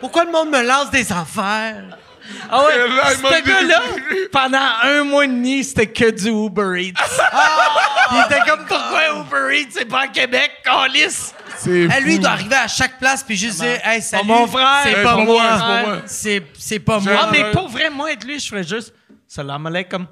Pourquoi 0.00 0.24
le 0.24 0.32
monde 0.32 0.48
me 0.50 0.62
lance 0.66 0.90
des 0.90 1.12
affaires? 1.12 1.84
Ah 2.50 2.64
ouais, 2.64 2.72
ce 3.14 3.42
gars-là, 3.46 3.82
pendant 4.32 4.66
un 4.82 5.04
mois 5.04 5.24
et 5.24 5.28
demi, 5.28 5.64
c'était 5.64 5.86
que 5.86 6.10
du 6.10 6.28
Uber 6.30 6.80
Eats. 6.82 6.92
Il 8.12 8.20
était 8.26 8.40
comme, 8.48 8.64
pourquoi 8.66 9.00
Uber 9.20 9.58
Eats, 9.60 9.68
c'est 9.70 9.84
pas 9.84 10.02
à 10.02 10.06
Québec, 10.08 10.50
Calice? 10.64 11.34
C'est 11.58 11.70
Eh, 11.96 12.00
lui, 12.02 12.14
il 12.14 12.20
doit 12.20 12.30
arriver 12.30 12.54
à 12.56 12.68
chaque 12.68 12.98
place 12.98 13.22
puis 13.24 13.34
juste 13.36 13.60
dire 13.60 13.78
Hey, 13.84 14.02
salut, 14.02 14.24
mon 14.28 14.46
frère. 14.46 14.80
c'est 14.84 14.92
Hey, 14.92 15.02
pas 15.04 15.14
moi. 15.16 15.24
moi, 15.24 15.42
c'est 15.54 15.58
pas 15.64 15.82
moi. 15.86 15.96
C'est 16.06 16.42
c'est 16.58 16.78
pas 16.80 16.98
Je- 17.00 17.04
moi. 17.10 17.20
Ah, 17.22 17.28
mais 17.32 17.50
pour 17.52 17.68
vrai, 17.68 17.88
moi, 17.90 18.12
être 18.12 18.24
lui, 18.24 18.38
je 18.38 18.46
ferais 18.48 18.62
juste, 18.64 18.92
salam 19.26 19.66
alaikum. 19.66 20.06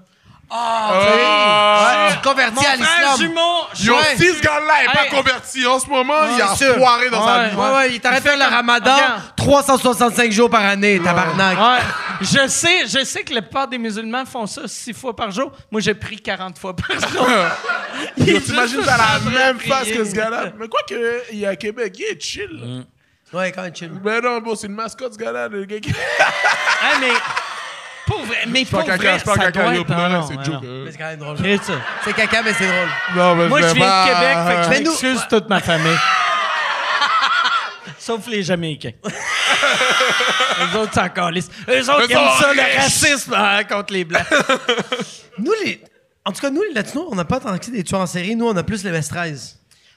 Ah. 0.57 2.07
Ouais, 2.09 2.15
tu 2.23 2.29
Mon 2.55 2.63
à 2.63 2.77
l'islam. 2.77 3.33
Yo, 3.81 3.95
Ouais. 3.95 4.01
si 4.17 4.35
ce 4.35 4.41
gars-là 4.41 4.75
n'est 4.87 4.93
pas 4.93 5.17
converti 5.17 5.67
en 5.67 5.81
ce 5.81 5.89
moment, 5.89 6.15
il 6.37 6.41
a 6.41 6.55
c'est 6.55 6.67
sûr. 6.67 6.77
foiré 6.77 7.11
dans 7.11 7.27
sa 7.27 7.39
Ouais, 7.39 7.49
vie. 7.51 7.57
Ouais, 7.57 7.71
ouais, 7.75 7.91
il 7.95 8.01
t'arrête 8.01 8.23
de 8.23 8.29
faire 8.29 8.39
le 8.39 8.45
ramadan 8.55 8.95
Regarde. 8.95 9.23
365 9.37 10.31
jours 10.31 10.49
par 10.49 10.63
année, 10.65 11.01
tabarnak. 11.03 11.59
Ouais. 11.59 11.83
Je 12.21 12.47
sais, 12.49 12.87
je 12.87 13.05
sais 13.05 13.25
que 13.25 13.35
la 13.35 13.43
plupart 13.43 13.67
des 13.67 13.79
musulmans 13.79 14.25
font 14.25 14.47
ça 14.47 14.63
six 14.67 14.93
fois 14.93 15.15
par 15.17 15.33
jour. 15.33 15.51
Moi, 15.73 15.81
j'ai 15.81 15.95
pris 15.95 16.21
40 16.21 16.57
fois 16.59 16.75
par 16.77 16.93
jour. 17.01 17.27
Il 18.17 18.29
est 18.29 18.33
Yo, 18.33 18.39
juste 18.39 18.47
T'imagines, 18.51 18.83
t'as 18.85 18.97
la 18.97 19.05
train 19.05 19.19
de 19.25 19.31
même 19.31 19.57
prier. 19.57 19.73
face 19.73 19.89
que 19.91 20.05
ce 20.05 20.15
gars-là? 20.15 20.45
Mais 20.57 20.69
quoi 20.69 20.81
que, 20.89 21.23
il 21.33 21.43
est 21.43 21.47
à 21.47 21.57
Québec, 21.57 21.95
il 21.99 22.05
est 22.05 22.21
chill. 22.23 22.85
Ouais, 23.33 23.51
quand 23.51 23.63
même 23.63 23.75
chill. 23.75 23.91
Mais 24.05 24.21
non, 24.21 24.39
bon, 24.39 24.55
c'est 24.55 24.69
une 24.69 24.75
mascotte, 24.75 25.15
ce 25.15 25.19
gars-là, 25.19 25.49
le 25.49 25.65
gars 25.65 25.81
qui... 25.81 25.91
Hein, 25.91 26.99
mais 27.01 27.09
pour 28.07 28.23
vrai, 28.25 28.39
mais 28.49 28.65
pas 28.65 28.79
pour 28.79 28.87
caca, 28.87 28.97
vrai, 28.97 29.19
c'est 29.19 29.25
pas 29.25 29.35
ça 29.35 29.41
caca, 29.51 29.63
doit 29.63 29.75
être... 29.77 29.89
non, 29.89 30.09
non, 30.09 30.27
c'est 30.27 30.45
joke. 30.45 30.65
euh. 30.65 30.85
Mais 30.85 30.93
c'est 30.93 30.99
quand 30.99 31.05
même 31.07 31.19
drôle. 31.19 31.37
C'est 32.05 32.13
caca, 32.13 32.43
mais 32.43 32.53
c'est 32.55 32.67
drôle. 32.67 32.89
Non, 33.17 33.35
mais 33.35 33.49
Moi, 33.49 33.61
je 33.63 33.75
viens 33.75 34.05
de 34.05 34.09
Québec, 34.09 34.39
fait 34.47 34.57
que 34.57 34.63
je 34.77 34.83
nous- 34.83 34.91
m'excuse 34.91 35.27
toute 35.29 35.49
ma 35.49 35.61
famille. 35.61 35.97
Sauf 37.99 38.27
les 38.27 38.43
Jamaïcains. 38.43 38.93
Eux 39.05 40.79
autres, 40.79 40.93
c'est 40.95 41.01
encore 41.01 41.31
lisse. 41.31 41.49
Eux 41.69 41.91
autres, 41.91 42.07
ils 42.09 42.13
aiment 42.13 42.29
ça, 42.39 42.53
le 42.53 42.77
racisme 42.83 43.35
hein, 43.35 43.65
contre 43.65 43.93
les 43.95 44.05
Blancs. 44.05 44.25
Nous, 45.39 45.53
les. 45.65 45.83
En 46.27 46.33
tout 46.33 46.41
cas, 46.41 46.51
nous, 46.51 46.63
les 46.63 46.75
Latinos, 46.75 47.07
on 47.11 47.15
n'a 47.15 47.25
pas 47.25 47.41
tant 47.41 47.57
que 47.59 47.65
ça 47.65 47.71
des 47.71 47.85
tueurs 47.85 48.01
en 48.01 48.07
série. 48.07 48.35
Nous, 48.37 48.47
on 48.47 48.57
a 48.57 48.63
plus 48.63 48.85
les 48.85 48.91
MS-13. 48.91 49.57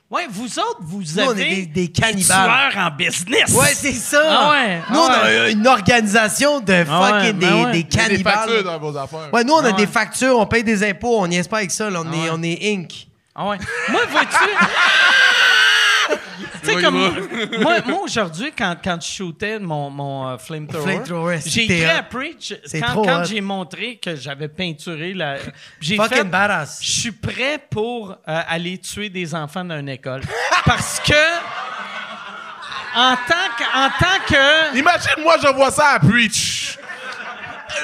Ouais, 0.09 0.25
vous 0.29 0.57
autres, 0.57 0.77
vous 0.79 1.01
Nous, 1.01 1.19
avez 1.19 1.27
on 1.27 1.31
est 1.35 1.55
des- 1.55 1.65
des 1.65 1.87
cannibales. 1.91 2.71
tueurs 2.71 2.85
en 2.85 2.91
business. 2.95 3.49
Ouais, 3.53 3.73
c'est 3.73 3.91
ça. 3.91 4.21
Ah 4.25 4.51
ouais, 4.51 4.77
Nous, 4.89 4.99
ah 5.01 5.21
on 5.21 5.25
a 5.45 5.49
une 5.49 5.67
organisation 5.67 6.61
de 6.61 6.85
Ah 6.89 7.01
ouais, 7.01 7.09
fucking 7.09 7.33
ben 7.39 7.49
des, 7.49 7.63
ouais. 7.65 7.71
des 7.73 7.79
Il 7.79 7.81
y 7.95 7.99
a 7.99 8.07
des 8.07 8.09
cannibales. 8.13 8.33
factures 8.35 8.63
dans 8.63 8.79
vos 8.79 8.95
affaires. 8.97 9.29
Ouais, 9.33 9.43
nous, 9.43 9.51
on 9.53 9.57
a 9.65 9.67
Ah 9.67 9.71
des 9.73 9.81
ouais. 9.81 9.87
factures, 9.87 10.39
on 10.39 10.45
paye 10.45 10.63
des 10.63 10.81
impôts, 10.89 11.19
on 11.19 11.27
n'y 11.27 11.35
est 11.35 11.49
pas 11.49 11.57
avec 11.57 11.71
ça. 11.71 11.89
là. 11.89 12.01
On, 12.05 12.13
est, 12.13 12.15
ouais. 12.15 12.29
on 12.31 12.41
est 12.41 12.73
Inc. 12.73 13.07
Ah 13.35 13.47
ouais. 13.49 13.57
Moi, 13.89 14.01
vois-tu... 14.09 14.37
Tu 16.61 16.67
sais, 16.67 16.75
Oui, 16.75 16.81
comme 16.83 16.95
oui. 16.95 17.57
moi, 17.61 17.75
moi 17.85 17.99
aujourd'hui, 18.03 18.51
quand, 18.57 18.75
quand 18.83 19.01
je 19.01 19.07
shootais 19.07 19.59
mon, 19.59 19.89
mon 19.89 20.27
euh, 20.29 20.37
flamethrower, 20.37 20.83
Flamethrower, 20.83 21.39
j'ai 21.43 21.49
c'était 21.61 21.63
écrit 21.79 21.85
hot. 21.85 21.97
à 21.99 22.03
Preach 22.03 22.53
C'est 22.65 22.79
quand, 22.81 22.87
trop 22.87 23.03
quand 23.03 23.21
hot. 23.21 23.25
j'ai 23.25 23.41
montré 23.41 23.95
que 23.97 24.15
j'avais 24.15 24.47
peinturé 24.47 25.13
la. 25.13 25.37
J'ai 25.81 25.95
Fucking 25.95 26.17
fait. 26.17 26.23
badass. 26.25 26.79
Je 26.81 26.91
suis 26.91 27.11
prêt 27.11 27.59
pour 27.69 28.11
euh, 28.11 28.15
aller 28.25 28.77
tuer 28.77 29.09
des 29.09 29.33
enfants 29.33 29.63
dans 29.65 29.79
une 29.79 29.89
école. 29.89 30.21
Parce 30.65 30.99
que. 30.99 31.13
En 32.95 33.15
tant 33.15 33.55
que. 33.57 33.63
En 33.77 33.89
tant 33.99 34.25
que 34.27 34.77
Imagine, 34.77 35.23
moi, 35.23 35.35
je 35.41 35.47
vois 35.53 35.71
ça 35.71 35.89
à 35.89 35.99
Preach. 35.99 36.77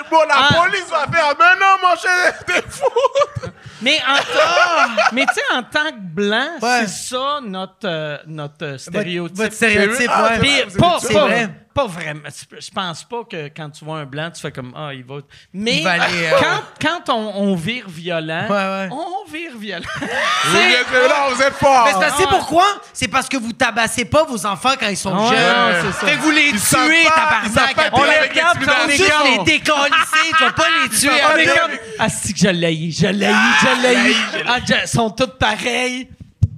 Bon, 0.09 0.19
la 0.27 0.35
Ah. 0.35 0.53
police 0.63 0.89
va 0.89 1.05
faire, 1.11 1.33
mais 1.39 1.59
non, 1.59 1.75
mon 1.81 1.95
cher, 1.95 2.33
t'es 2.45 2.61
fou. 2.69 3.49
mais 3.81 3.99
en 4.07 4.15
tant, 4.15 5.11
mais 5.13 5.25
tu 5.25 5.33
sais, 5.33 5.41
en 5.55 5.63
tant 5.63 5.89
que 5.91 5.99
blanc, 5.99 6.49
Ouais. 6.61 6.87
c'est 6.87 7.15
ça 7.15 7.39
notre, 7.43 7.75
euh, 7.85 8.17
notre 8.27 8.77
stéréotype. 8.77 9.37
Votre 9.37 9.53
stéréotype, 9.53 10.11
Ah, 10.13 10.29
ouais. 10.39 10.65
pas, 10.77 10.99
pas, 10.99 11.19
vrai. 11.25 11.49
Pas 11.73 11.87
vraiment. 11.87 12.21
Je 12.59 12.69
pense 12.71 13.03
pas 13.03 13.23
que 13.29 13.47
quand 13.55 13.69
tu 13.71 13.83
vois 13.85 13.99
un 13.99 14.05
blanc, 14.05 14.29
tu 14.33 14.41
fais 14.41 14.51
comme 14.51 14.73
Ah, 14.75 14.93
il 14.93 15.03
va. 15.03 15.15
Mais 15.53 15.77
Il 15.77 15.83
va 15.83 15.91
aller, 15.93 16.25
euh, 16.27 16.37
quand, 16.79 16.99
quand 17.07 17.13
on, 17.13 17.33
on 17.51 17.55
vire 17.55 17.85
violent, 17.87 18.47
Ouais, 18.47 18.49
ouais. 18.49 18.89
on 18.91 19.31
vire 19.31 19.57
violent. 19.57 19.85
Vous 20.45 20.57
êtes 20.57 20.91
là, 21.09 21.29
vous 21.33 21.41
êtes 21.41 21.53
fort. 21.55 21.85
Mais 21.85 22.07
c'est 22.17 22.23
ouais. 22.23 22.27
pourquoi? 22.29 22.65
C'est 22.93 23.07
parce 23.07 23.27
que 23.29 23.37
vous 23.37 23.53
tabassez 23.53 24.05
pas 24.05 24.23
vos 24.25 24.45
enfants 24.45 24.73
quand 24.79 24.87
ils 24.89 24.97
sont 24.97 25.13
Ah 25.15 25.29
ouais, 25.29 25.35
jeunes. 25.37 25.65
ouais, 25.67 25.81
c'est 25.93 25.99
ça. 25.99 26.07
Fait 26.07 26.15
que 26.17 26.21
vous 26.21 26.31
les 26.31 26.49
Ils 26.49 26.59
tuez, 26.61 27.05
tabarnak. 27.05 27.89
On 27.93 28.03
les 28.03 28.19
regarde, 28.29 28.59
Tu 28.59 28.65
vas 28.65 28.73
l'intimidation. 28.79 29.25
juste 29.25 29.37
les 29.37 29.43
décalisser, 29.59 30.31
tu 30.37 30.43
vas 30.43 30.51
pas 30.51 30.65
les 30.83 30.89
tuer 30.97 31.09
On 31.33 31.37
est 31.37 31.45
comme 31.45 31.71
Ah, 31.99 32.09
c'est 32.09 32.33
que 32.33 32.39
je 32.39 32.47
l'ai, 32.49 32.91
je 32.91 33.07
l'ai, 33.07 33.27
je 33.61 33.81
l'ai. 33.81 34.15
Ah, 34.47 34.57
Ils 34.67 34.87
sont 34.87 35.09
tous 35.09 35.27
pareils. 35.39 36.09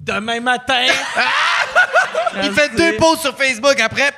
Demain 0.03 0.39
matin. 0.39 0.85
Il 2.43 2.51
fait 2.51 2.69
deux 2.75 2.95
posts 2.97 3.21
sur 3.21 3.35
Facebook, 3.37 3.79
après... 3.79 4.11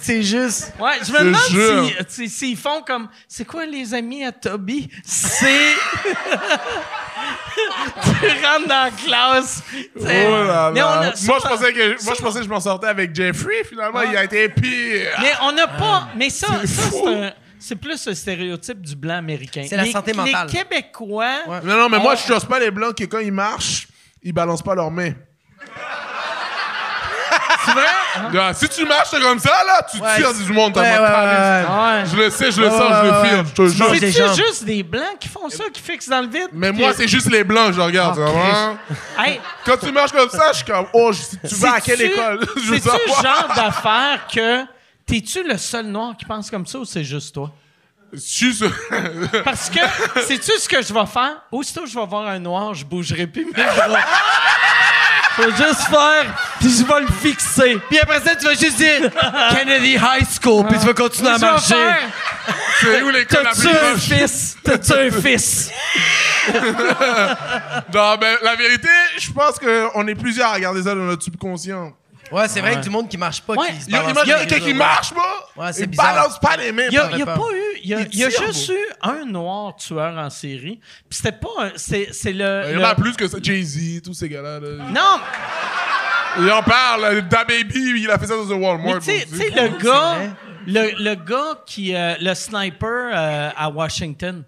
C'est 0.00 0.22
juste... 0.22 0.72
Ouais, 0.80 0.92
je 1.06 1.12
me 1.12 1.18
demande 1.18 1.40
jure. 1.50 2.04
si- 2.08 2.28
si- 2.28 2.28
s'ils 2.28 2.56
font 2.56 2.82
comme. 2.82 3.08
C'est 3.28 3.44
quoi 3.44 3.66
les 3.66 3.92
amis 3.94 4.24
à 4.24 4.32
Toby? 4.32 4.88
C'est. 5.04 5.46
tu 8.20 8.26
rentres 8.46 8.68
dans 8.68 8.84
la 8.84 8.90
classe. 8.90 9.62
Oh 9.96 10.04
là 10.04 10.70
Mais 10.72 10.82
on 10.82 10.86
là. 10.86 11.12
a- 11.12 11.24
Moi, 11.26 11.38
je 11.42 11.48
pensais 11.48 11.72
que, 11.72 12.04
moi, 12.04 12.14
je 12.16 12.22
pensais 12.22 12.38
que 12.38 12.44
je 12.44 12.48
m'en 12.50 12.60
sortais 12.60 12.86
avec 12.88 13.14
Jeffrey. 13.14 13.62
Finalement, 13.68 14.02
il 14.02 14.16
a 14.16 14.24
été 14.24 14.48
pire. 14.48 15.10
Mais 15.20 15.32
on 15.42 15.52
n'a 15.52 15.66
pas. 15.66 16.08
Mais 16.16 16.30
ça, 16.30 16.48
C'est 17.58 17.76
plus 17.76 18.06
le 18.06 18.14
stéréotype 18.14 18.80
du 18.80 18.96
blanc 18.96 19.16
américain. 19.18 19.64
C'est 19.68 19.76
la 19.76 19.84
Les- 19.84 19.92
santé 19.92 20.12
mentale. 20.14 20.48
Les 20.50 20.58
Québécois. 20.58 21.40
Non, 21.62 21.76
non, 21.76 21.88
mais 21.90 21.98
moi, 21.98 22.14
je 22.14 22.22
choisis 22.26 22.48
pas 22.48 22.58
les 22.58 22.70
blancs 22.70 22.94
que 22.96 23.04
quand 23.04 23.18
ils 23.18 23.32
marchent, 23.32 23.86
ils 24.22 24.32
balancent 24.32 24.62
pas 24.62 24.74
leurs 24.74 24.90
mains. 24.90 25.12
C'est 27.64 27.72
vrai? 27.72 27.86
Ah, 28.40 28.54
si 28.54 28.68
tu 28.68 28.84
marches 28.86 29.10
comme 29.10 29.38
ça, 29.38 29.50
là, 29.66 29.86
tu 29.90 30.00
Ouais, 30.00 30.16
tires 30.16 30.32
du 30.34 30.52
monde. 30.52 30.72
t'as 30.74 30.80
Ouais, 30.80 30.96
pas 30.96 30.98
de 30.98 31.02
ouais, 31.02 31.10
calice. 31.10 31.68
ouais, 31.68 31.80
Ouais. 31.80 32.04
Je 32.06 32.16
le 32.16 32.30
sais, 32.30 32.50
je 32.52 32.60
le 32.60 32.66
Ouais, 32.68 32.78
sens, 32.78 32.92
je 33.00 33.06
le 33.06 33.10
ouais, 33.12 33.28
file. 33.28 33.38
ouais. 33.38 33.44
Je 33.46 33.52
te 33.54 33.66
jure. 33.68 33.88
manges 33.88 34.00
des 34.00 34.12
C'est-tu 34.12 34.42
juste 34.46 34.64
des 34.64 34.82
blancs 34.82 35.18
qui 35.20 35.28
font 35.28 35.48
ça, 35.50 35.64
qui 35.72 35.82
fixent 35.82 36.08
dans 36.08 36.20
le 36.20 36.28
vide? 36.28 36.48
Mais 36.52 36.72
moi, 36.72 36.92
c'est 36.96 37.08
juste 37.08 37.30
les 37.30 37.44
blancs, 37.44 37.72
je 37.74 37.80
regarde. 37.80 38.18
Ah, 38.20 38.26
tu 38.26 38.94
vois. 38.94 39.24
Hey, 39.26 39.40
Quand 39.66 39.76
tu 39.76 39.92
marches 39.92 40.12
comme 40.12 40.30
ça, 40.30 40.48
je 40.52 40.56
suis 40.56 40.64
comme, 40.64 40.86
oh, 40.94 41.12
je- 41.12 41.48
tu 41.48 41.54
vas 41.56 41.74
à 41.74 41.80
quelle 41.80 41.98
c'est-tu- 41.98 42.12
école? 42.12 42.40
Je 42.56 42.60
veux 42.70 42.78
C'est-tu 42.78 42.96
le 43.06 43.12
savoir. 43.14 43.22
genre 43.46 43.54
d'affaire 43.54 44.26
que. 44.32 44.64
T'es-tu 45.06 45.42
le 45.42 45.58
seul 45.58 45.86
noir 45.86 46.12
qui 46.16 46.24
pense 46.24 46.48
comme 46.50 46.64
ça 46.66 46.78
ou 46.78 46.84
c'est 46.84 47.02
juste 47.02 47.34
toi? 47.34 47.50
Je 48.12 48.18
suis 48.20 48.54
sûr. 48.54 48.70
Parce 49.44 49.68
que, 49.70 49.80
sais-tu 50.22 50.52
ce 50.58 50.68
que 50.68 50.80
je 50.82 50.92
vais 50.94 51.06
faire? 51.06 51.42
Aussitôt 51.50 51.82
que 51.82 51.88
je 51.88 51.98
vais 51.98 52.06
voir 52.06 52.26
un 52.28 52.38
noir, 52.38 52.74
je 52.74 52.84
bougerai 52.84 53.26
plus 53.26 53.44
mes 53.46 53.52
bras. 53.52 53.98
Vais 55.38 55.50
juste 55.56 55.82
faire, 55.88 56.26
puis 56.58 56.68
je 56.70 56.84
vais 56.84 57.00
le 57.00 57.06
fixer. 57.22 57.78
Puis 57.88 57.98
après 57.98 58.20
ça, 58.20 58.34
tu 58.34 58.44
vas 58.44 58.54
juste 58.54 58.76
dire 58.76 59.10
Kennedy 59.52 59.94
High 59.94 60.26
School, 60.42 60.66
puis 60.66 60.78
tu 60.78 60.86
vas 60.86 60.94
continuer 60.94 61.30
à 61.30 61.38
marcher. 61.38 61.74
C'est 62.80 63.02
où 63.02 63.10
l'école 63.10 63.44
la 63.44 63.50
T'as-tu 63.50 63.60
plus 63.60 63.68
un 63.76 63.90
proche? 63.92 64.00
fils? 64.02 64.56
T'as-tu 64.62 64.92
un 64.92 65.10
fils? 65.10 65.70
Non, 67.94 68.16
ben, 68.16 68.36
la 68.42 68.54
vérité, 68.56 68.88
je 69.18 69.30
pense 69.30 69.58
qu'on 69.58 70.06
est 70.08 70.14
plusieurs 70.14 70.48
à 70.50 70.54
regarder 70.54 70.82
ça 70.82 70.90
dans 70.94 71.02
notre 71.02 71.22
subconscient. 71.22 71.92
Ouais, 72.30 72.46
c'est 72.48 72.60
vrai 72.60 72.76
que 72.76 72.80
du 72.80 72.90
monde 72.90 73.08
qui 73.08 73.16
marche 73.18 73.40
pas, 73.42 73.54
Ouais. 73.54 73.68
qui 73.74 73.80
se 73.82 73.86
Il 73.88 73.92
y 73.92 73.96
a- 73.96 73.98
balance 74.02 74.12
Imagine 74.12 74.32
pas 74.34 74.38
quelqu'un 74.46 74.64
les 74.66 74.72
qui 74.72 74.74
marche 74.78 75.12
pas, 75.14 75.48
Ouais, 75.56 75.72
c'est 75.72 75.80
il 75.82 75.86
bizarre. 75.88 76.14
balance 76.14 76.38
pas 76.38 76.56
les 76.56 76.72
mains. 76.72 76.82
Il 76.86 76.90
n'y 76.90 76.98
a, 76.98 77.10
il 77.12 77.18
y 77.18 77.22
a 77.22 77.26
pas 77.26 77.34
eu. 77.52 77.78
Il 77.82 77.88
y 77.90 77.94
a, 77.94 78.00
Il 78.00 78.08
il 78.12 78.18
y 78.18 78.24
a 78.24 78.28
tire, 78.28 78.46
juste 78.46 78.68
eu 78.68 78.78
un 79.02 79.24
noir 79.24 79.74
tueur 79.76 80.16
en 80.18 80.30
série. 80.30 80.78
Puis 81.08 81.18
c'était 81.18 81.32
pas 81.32 81.48
un. 81.58 81.70
C'est, 81.76 82.08
c'est 82.12 82.32
le. 82.32 82.62
Il 82.66 82.72
y 82.72 82.76
en 82.76 82.78
le- 82.80 82.84
a 82.84 82.94
plus 82.94 83.14
que 83.16 83.26
ça. 83.26 83.38
Jay-Z, 83.42 84.02
tous 84.02 84.14
ces 84.14 84.28
gars-là. 84.28 84.60
là. 84.60 84.68
Non, 84.90 85.20
Il 86.38 86.50
en 86.52 86.62
parle. 86.62 87.22
Da 87.28 87.44
Baby, 87.44 88.02
il 88.02 88.10
a 88.10 88.18
fait 88.18 88.26
ça 88.26 88.36
dans 88.36 88.52
un 88.52 88.56
Walmart. 88.56 88.94
mais 88.94 89.00
tu 89.00 89.06
sais- 89.06 89.26
tu 89.26 89.36
sais, 89.36 89.50
le 89.50 89.82
gars. 89.82 90.16
Le, 90.66 91.02
le 91.02 91.14
gars 91.14 91.62
qui. 91.66 91.94
euh, 91.96 92.14
le 92.20 92.34
sniper 92.34 93.10
euh, 93.12 93.50
à 93.56 93.68
Washington. 93.70 94.44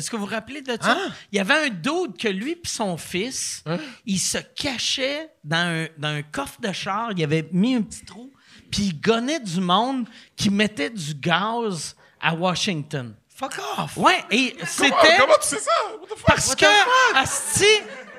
Est-ce 0.00 0.10
que 0.10 0.16
vous 0.16 0.24
vous 0.24 0.30
rappelez 0.32 0.62
de 0.62 0.78
ça? 0.80 0.96
Il 1.30 1.36
y 1.36 1.40
avait 1.40 1.66
un 1.66 1.68
dude 1.68 2.16
que 2.18 2.28
lui 2.28 2.56
puis 2.56 2.72
son 2.72 2.96
fils, 2.96 3.62
il 4.06 4.18
se 4.18 4.38
cachait 4.38 5.28
dans 5.44 5.58
un, 5.58 5.86
dans 5.98 6.08
un 6.08 6.22
coffre 6.22 6.58
de 6.58 6.72
char. 6.72 7.10
Il 7.14 7.22
avait 7.22 7.46
mis 7.52 7.74
un 7.74 7.82
petit 7.82 8.04
trou, 8.06 8.32
puis 8.70 8.84
il 8.84 9.00
gonnait 9.00 9.40
du 9.40 9.60
monde 9.60 10.08
qui 10.36 10.48
mettait 10.48 10.88
du 10.88 11.14
gaz 11.14 11.94
à 12.18 12.34
Washington. 12.34 13.14
Fuck 13.28 13.52
off. 13.78 13.96
Ouais, 13.98 14.24
et 14.30 14.56
c'était. 14.66 14.90
Comment, 14.90 15.18
comment 15.18 15.34
tu 15.42 15.48
sais 15.48 15.58
ça? 15.60 15.70
What 16.00 16.06
the 16.06 16.18
fuck? 16.18 16.26
Parce 16.26 16.54
que, 16.54 16.66
asti, 17.16 17.64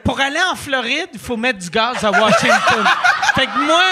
pour 0.03 0.19
aller 0.19 0.39
en 0.51 0.55
Floride, 0.55 1.09
il 1.13 1.19
faut 1.19 1.37
mettre 1.37 1.57
du 1.57 1.69
gaz 1.69 2.03
à 2.03 2.11
Washington. 2.11 2.85
fait 3.35 3.47
que 3.47 3.65
moi, 3.65 3.83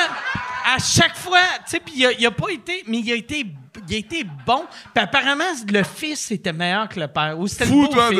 à 0.76 0.78
chaque 0.78 1.16
fois, 1.18 1.42
tu 1.66 1.72
sais, 1.72 1.80
puis 1.80 1.94
il 1.98 2.26
a, 2.26 2.28
a 2.28 2.32
pas 2.32 2.50
été, 2.50 2.84
mais 2.86 3.00
il 3.00 3.12
a 3.12 3.16
été, 3.16 3.46
il 3.90 3.98
été 3.98 4.26
bon. 4.46 4.66
Puis 4.94 5.04
apparemment, 5.04 5.44
le 5.68 5.84
fils 5.84 6.32
était 6.32 6.54
meilleur 6.54 6.88
que 6.90 7.00
le 7.00 7.08
père. 7.08 7.38
Ou 7.40 7.48
c'était 7.48 7.66
le 7.66 7.72
Fou, 7.72 7.82
beau 7.88 7.94
toi, 7.94 8.10
fils. 8.10 8.20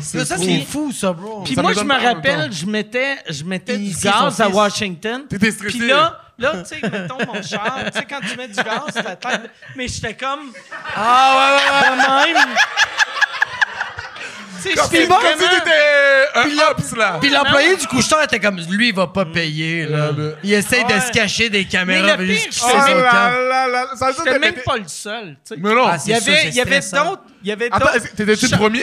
C'est 0.00 0.24
Ça, 0.24 0.36
c'est 0.38 0.60
fou, 0.60 0.92
ça, 0.92 1.12
bro. 1.12 1.42
Puis 1.42 1.56
moi, 1.56 1.70
me 1.72 1.76
je 1.76 1.84
me 1.84 1.94
rappelle, 1.94 2.52
je 2.52 2.66
mettais, 2.66 3.16
je 3.28 3.44
mettais 3.44 3.78
du 3.78 3.94
gaz 3.96 4.40
à. 4.40 4.48
Washington. 4.48 5.26
T'étais 5.28 5.50
stressé. 5.50 5.78
Puis 5.78 5.88
là, 5.88 6.20
là, 6.38 6.62
tu 6.62 6.68
sais, 6.68 6.80
mettons 6.82 7.18
mon 7.26 7.42
char, 7.42 7.84
tu 7.92 7.98
sais, 7.98 8.06
quand 8.08 8.20
tu 8.20 8.36
mets 8.36 8.48
du 8.48 8.54
gaz, 8.54 8.94
la 8.94 9.16
tête. 9.16 9.50
Mais 9.76 9.88
j'étais 9.88 10.14
comme. 10.14 10.52
Ah, 10.94 11.34
ouais, 11.36 11.56
ouais, 11.56 11.90
ouais. 11.90 12.34
De 12.34 12.34
même. 12.34 12.56
Tu 14.66 14.72
sais, 14.72 14.76
Comme 14.76 14.90
j'étais 14.90 15.02
si, 15.04 15.08
comme 15.08 15.20
si 15.20 15.44
vraiment- 15.44 15.64
t'étais 15.64 16.60
un 16.64 16.70
ops, 16.70 16.96
là. 16.96 17.18
Puis 17.20 17.30
l'employé 17.30 17.76
du 17.76 17.86
couche-tard 17.86 18.22
était 18.24 18.40
comme 18.40 18.56
lui, 18.70 18.88
il 18.88 18.94
va 18.94 19.06
pas 19.06 19.24
payer. 19.24 19.86
Là. 19.86 20.10
Il 20.42 20.52
essaye 20.52 20.84
de 20.84 21.00
se 21.00 21.10
cacher 21.12 21.48
des 21.50 21.64
caméras. 21.64 22.02
Mais 22.02 22.10
le 22.12 22.16
puis 22.18 22.26
pire, 22.36 22.44
juste 22.46 22.58
je 22.58 22.64
Oh 22.64 22.68
sais 22.68 22.94
même 22.94 23.02
camp. 23.04 23.12
là 23.12 23.30
là 23.48 23.66
là. 23.68 23.86
Ça 23.96 24.08
J'étais 24.16 24.24
que 24.34 24.38
même 24.38 24.50
t'étais- 24.50 24.62
pas 24.62 24.76
le 24.76 24.88
seul. 24.88 25.24
tu 25.46 25.54
sais. 25.54 25.60
Mais 25.62 25.74
non. 25.74 25.84
Ah, 25.86 25.96
Il 26.06 26.12
y 26.16 26.20
sûr, 26.20 26.32
avait, 26.32 26.40
c'est 26.42 26.48
il 26.48 26.54
y 26.54 26.60
avait 26.60 26.80
stressant. 26.80 27.10
d'autres. 27.10 27.22
Il 27.42 27.48
y 27.48 27.52
avait 27.52 27.66
Attends, 27.66 27.78
d'autres. 27.78 27.96
est-ce- 27.96 28.08
t'étais-tu 28.16 28.46
le 28.48 28.56
premier? 28.56 28.82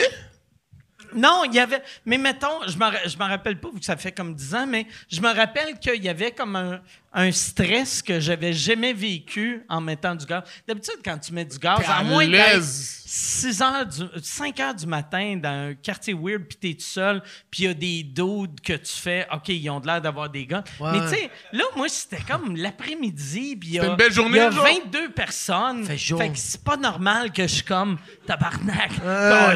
Non, 1.14 1.42
il 1.44 1.54
y 1.54 1.60
avait. 1.60 1.82
Mais 2.04 2.18
mettons, 2.18 2.62
je 2.66 2.72
je 2.72 3.18
m'en 3.18 3.28
rappelle 3.28 3.58
pas, 3.58 3.70
vu 3.70 3.78
que 3.78 3.84
ça 3.84 3.96
fait 3.96 4.12
comme 4.12 4.34
10 4.34 4.54
ans, 4.54 4.66
mais 4.66 4.86
je 5.10 5.20
me 5.20 5.32
rappelle 5.32 5.78
qu'il 5.78 6.02
y 6.02 6.08
avait 6.08 6.32
comme 6.32 6.56
un, 6.56 6.80
un 7.12 7.30
stress 7.30 8.02
que 8.02 8.18
j'avais 8.18 8.52
jamais 8.52 8.92
vécu 8.92 9.64
en 9.68 9.80
mettant 9.80 10.14
du 10.14 10.26
gaz. 10.26 10.42
D'habitude, 10.66 10.98
quand 11.04 11.18
tu 11.18 11.32
mets 11.32 11.44
du 11.44 11.58
gaz, 11.58 11.80
à 11.86 12.02
moins 12.02 12.26
d'être 12.26 12.54
l'aise. 12.56 13.02
6 13.06 13.62
heures 13.62 13.86
du, 13.86 14.02
5 14.20 14.60
heures 14.60 14.74
du 14.74 14.86
matin 14.86 15.36
dans 15.36 15.70
un 15.70 15.74
quartier 15.74 16.14
weird, 16.14 16.42
puis 16.48 16.56
t'es 16.56 16.74
tout 16.74 16.84
seul, 16.84 17.22
puis 17.48 17.62
il 17.62 17.66
y 17.66 17.68
a 17.68 17.74
des 17.74 18.02
dudes 18.02 18.60
que 18.60 18.72
tu 18.72 18.92
fais, 18.92 19.26
OK, 19.32 19.48
ils 19.50 19.70
ont 19.70 19.78
de 19.78 19.86
l'air 19.86 20.00
d'avoir 20.00 20.28
des. 20.28 20.48
Ouais. 20.50 20.64
Mais 20.80 21.00
tu 21.02 21.08
sais, 21.08 21.30
là, 21.52 21.64
moi, 21.76 21.88
c'était 21.88 22.22
comme 22.22 22.56
l'après-midi, 22.56 23.56
puis 23.56 23.68
il 23.68 23.74
y 23.74 23.78
a, 23.78 23.86
une 23.86 23.96
belle 23.96 24.12
journée, 24.12 24.38
il 24.38 24.42
y 24.42 24.46
a 24.46 24.50
genre? 24.50 24.66
22 24.84 25.10
personnes. 25.10 25.84
Fait 25.86 26.30
que 26.30 26.38
c'est 26.38 26.64
pas 26.64 26.76
normal 26.76 27.32
que 27.32 27.42
je 27.42 27.54
suis 27.54 27.62
comme 27.62 27.98
tabarnak, 28.26 28.90
Euh. 29.04 29.54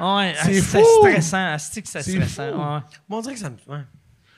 Ouais, 0.00 0.34
C'est 0.42 0.60
stressant. 0.62 1.52
Asti 1.52 1.82
que 1.82 1.88
c'est 1.88 2.02
stressant. 2.02 2.52
fou. 2.52 2.58
ouais. 2.58 2.80
Bon, 3.08 3.18
on 3.18 3.20
dirait 3.20 3.34
que 3.34 3.40
ça 3.40 3.50
me. 3.50 3.56
ouais. 3.74 3.82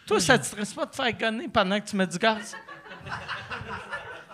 Toi, 0.06 0.20
ça 0.20 0.38
te 0.38 0.44
stresse 0.46 0.72
pas 0.74 0.84
de 0.86 0.90
te 0.90 0.96
faire 0.96 1.12
gonner 1.12 1.48
pendant 1.48 1.80
que 1.80 1.88
tu 1.88 1.96
mets 1.96 2.06
du 2.06 2.18
gaz? 2.18 2.54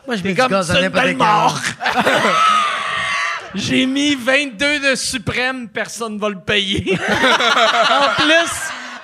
Moi, 0.07 0.17
je 0.17 0.23
mets 0.23 0.33
du 0.33 0.49
gaz 0.49 0.71
à 0.71 0.81
n'importe 0.81 1.15
mort. 1.15 1.61
J'ai 3.55 3.87
mis 3.87 4.15
22 4.15 4.91
de 4.91 4.95
suprême, 4.95 5.69
personne 5.69 6.19
va 6.19 6.29
le 6.29 6.39
payer. 6.41 6.99
en 7.91 8.15
plus, 8.15 8.51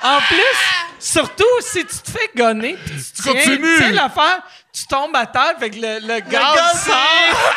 en 0.03 0.19
plus, 0.29 0.59
surtout 0.99 1.45
si 1.61 1.85
tu 1.87 1.97
te 1.99 2.11
fais 2.11 2.31
gonner, 2.37 2.77
puis 2.85 2.95
tu 3.15 3.23
tiens, 3.23 3.33
continues. 3.33 3.77
tu 3.79 3.83
sais 3.85 3.93
l'affaire, 3.93 4.43
tu 4.75 4.87
tombes 4.89 5.15
à 5.15 5.25
terre, 5.27 5.55
fait 5.59 5.71
que 5.71 5.77
le, 5.77 6.01
le 6.01 6.21
gaz 6.29 6.85
sort. 6.85 7.53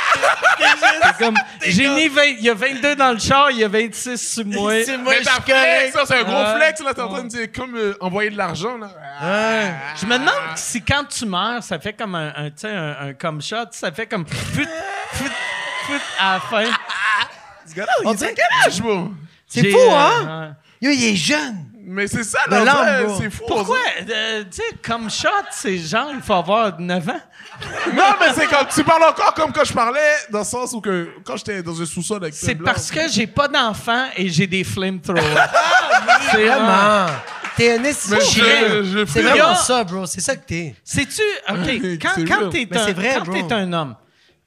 C'est 1.18 1.18
comme, 1.26 1.36
j'ai 1.66 1.88
mis 1.90 2.08
20, 2.08 2.24
il 2.26 2.42
y 2.44 2.50
a 2.50 2.54
22 2.54 2.96
dans 2.96 3.12
le 3.12 3.20
char, 3.20 3.50
il 3.52 3.58
y 3.58 3.64
a 3.64 3.68
26 3.68 4.18
sur 4.34 4.46
moi. 4.46 4.74
C'est 4.86 4.98
moi, 4.98 5.14
Mais 5.18 5.24
je 5.24 5.30
flex, 5.30 5.94
ça, 5.94 6.06
c'est 6.06 6.20
un 6.20 6.24
gros 6.24 6.34
Ouais. 6.34 6.56
flex, 6.58 6.80
là. 6.82 6.94
T'es 6.94 7.02
en 7.02 7.10
train 7.10 7.24
de 7.24 7.28
dire, 7.30 7.48
comme 7.56 7.76
euh, 7.76 7.96
envoyer 8.00 8.30
de 8.30 8.38
l'argent, 8.38 8.78
là. 8.78 8.90
Je 10.00 10.06
me 10.06 10.14
demande 10.18 10.34
si 10.56 10.82
quand 10.84 11.06
tu 11.06 11.26
meurs, 11.26 11.64
ça 11.64 11.80
fait 11.80 11.94
comme 11.94 12.14
un, 12.16 12.34
un, 12.36 12.46
tu 12.50 12.58
sais, 12.58 12.70
un, 12.72 12.96
un 13.10 13.14
comme 13.14 13.42
shot, 13.42 13.66
ça 13.72 13.92
fait 13.92 14.06
comme 14.08 14.26
fut, 14.28 14.68
fut, 15.14 15.24
fut 15.88 16.02
à 16.20 16.34
la 16.36 16.40
fin. 16.40 16.70
On 18.06 18.14
dirait 18.14 18.34
que- 18.34 18.72
Je 18.72 18.82
vois. 18.82 19.10
C'est 19.48 19.70
fou, 19.72 19.78
euh, 19.78 19.92
hein? 19.96 20.42
ouais. 20.82 20.88
Yo, 20.88 20.92
il 20.92 21.04
est 21.14 21.16
jeune. 21.16 21.66
Mais 21.90 22.06
c'est 22.06 22.24
ça, 22.26 22.40
bro. 22.50 23.18
C'est 23.18 23.30
fou. 23.30 23.44
Pourquoi? 23.48 23.78
euh, 24.10 24.44
tu 24.44 24.58
sais, 24.58 24.76
comme 24.86 25.10
shot, 25.10 25.30
c'est 25.52 25.78
genre, 25.78 26.12
il 26.14 26.22
faut 26.22 26.34
avoir 26.34 26.78
9 26.78 27.08
ans. 27.10 27.22
Non, 27.96 28.04
mais 28.20 28.34
c'est 28.36 28.46
comme, 28.48 28.68
tu 28.68 28.84
parles 28.84 29.04
encore 29.04 29.34
comme 29.34 29.54
quand 29.54 29.64
je 29.64 29.72
parlais, 29.72 30.00
dans 30.30 30.40
le 30.40 30.44
sens 30.46 30.74
où 30.74 30.82
que, 30.82 31.10
quand 31.24 31.38
j'étais 31.38 31.64
dans 31.64 31.82
un 31.82 31.86
sous-sol 31.86 32.18
avec 32.18 32.34
C'est 32.34 32.56
parce 32.56 32.92
que 32.92 33.08
j'ai 33.08 33.26
pas 33.26 33.48
d'enfant 33.48 34.08
et 34.18 34.28
j'ai 34.28 34.48
des 34.48 34.66
flamethrowers. 34.66 35.22
c'est 36.32 36.46
Vraiment. 36.46 37.06
T'es 37.56 37.72
un 37.78 37.84
je 37.84 39.06
C'est 39.08 39.22
vraiment 39.22 39.56
ça, 39.56 39.84
bro. 39.86 40.06
C'est 40.06 40.22
ça 40.22 40.36
que 40.36 40.46
t'es. 40.46 40.76
Sais-tu, 40.84 41.22
OK, 41.50 41.56
quand, 42.02 42.10
C'est 42.16 42.26
quand 42.26 42.40
vrai. 42.42 42.50
t'es 42.50 42.78
un, 42.78 42.94
vrai, 42.94 43.16
quand 43.50 43.74
homme, 43.74 43.96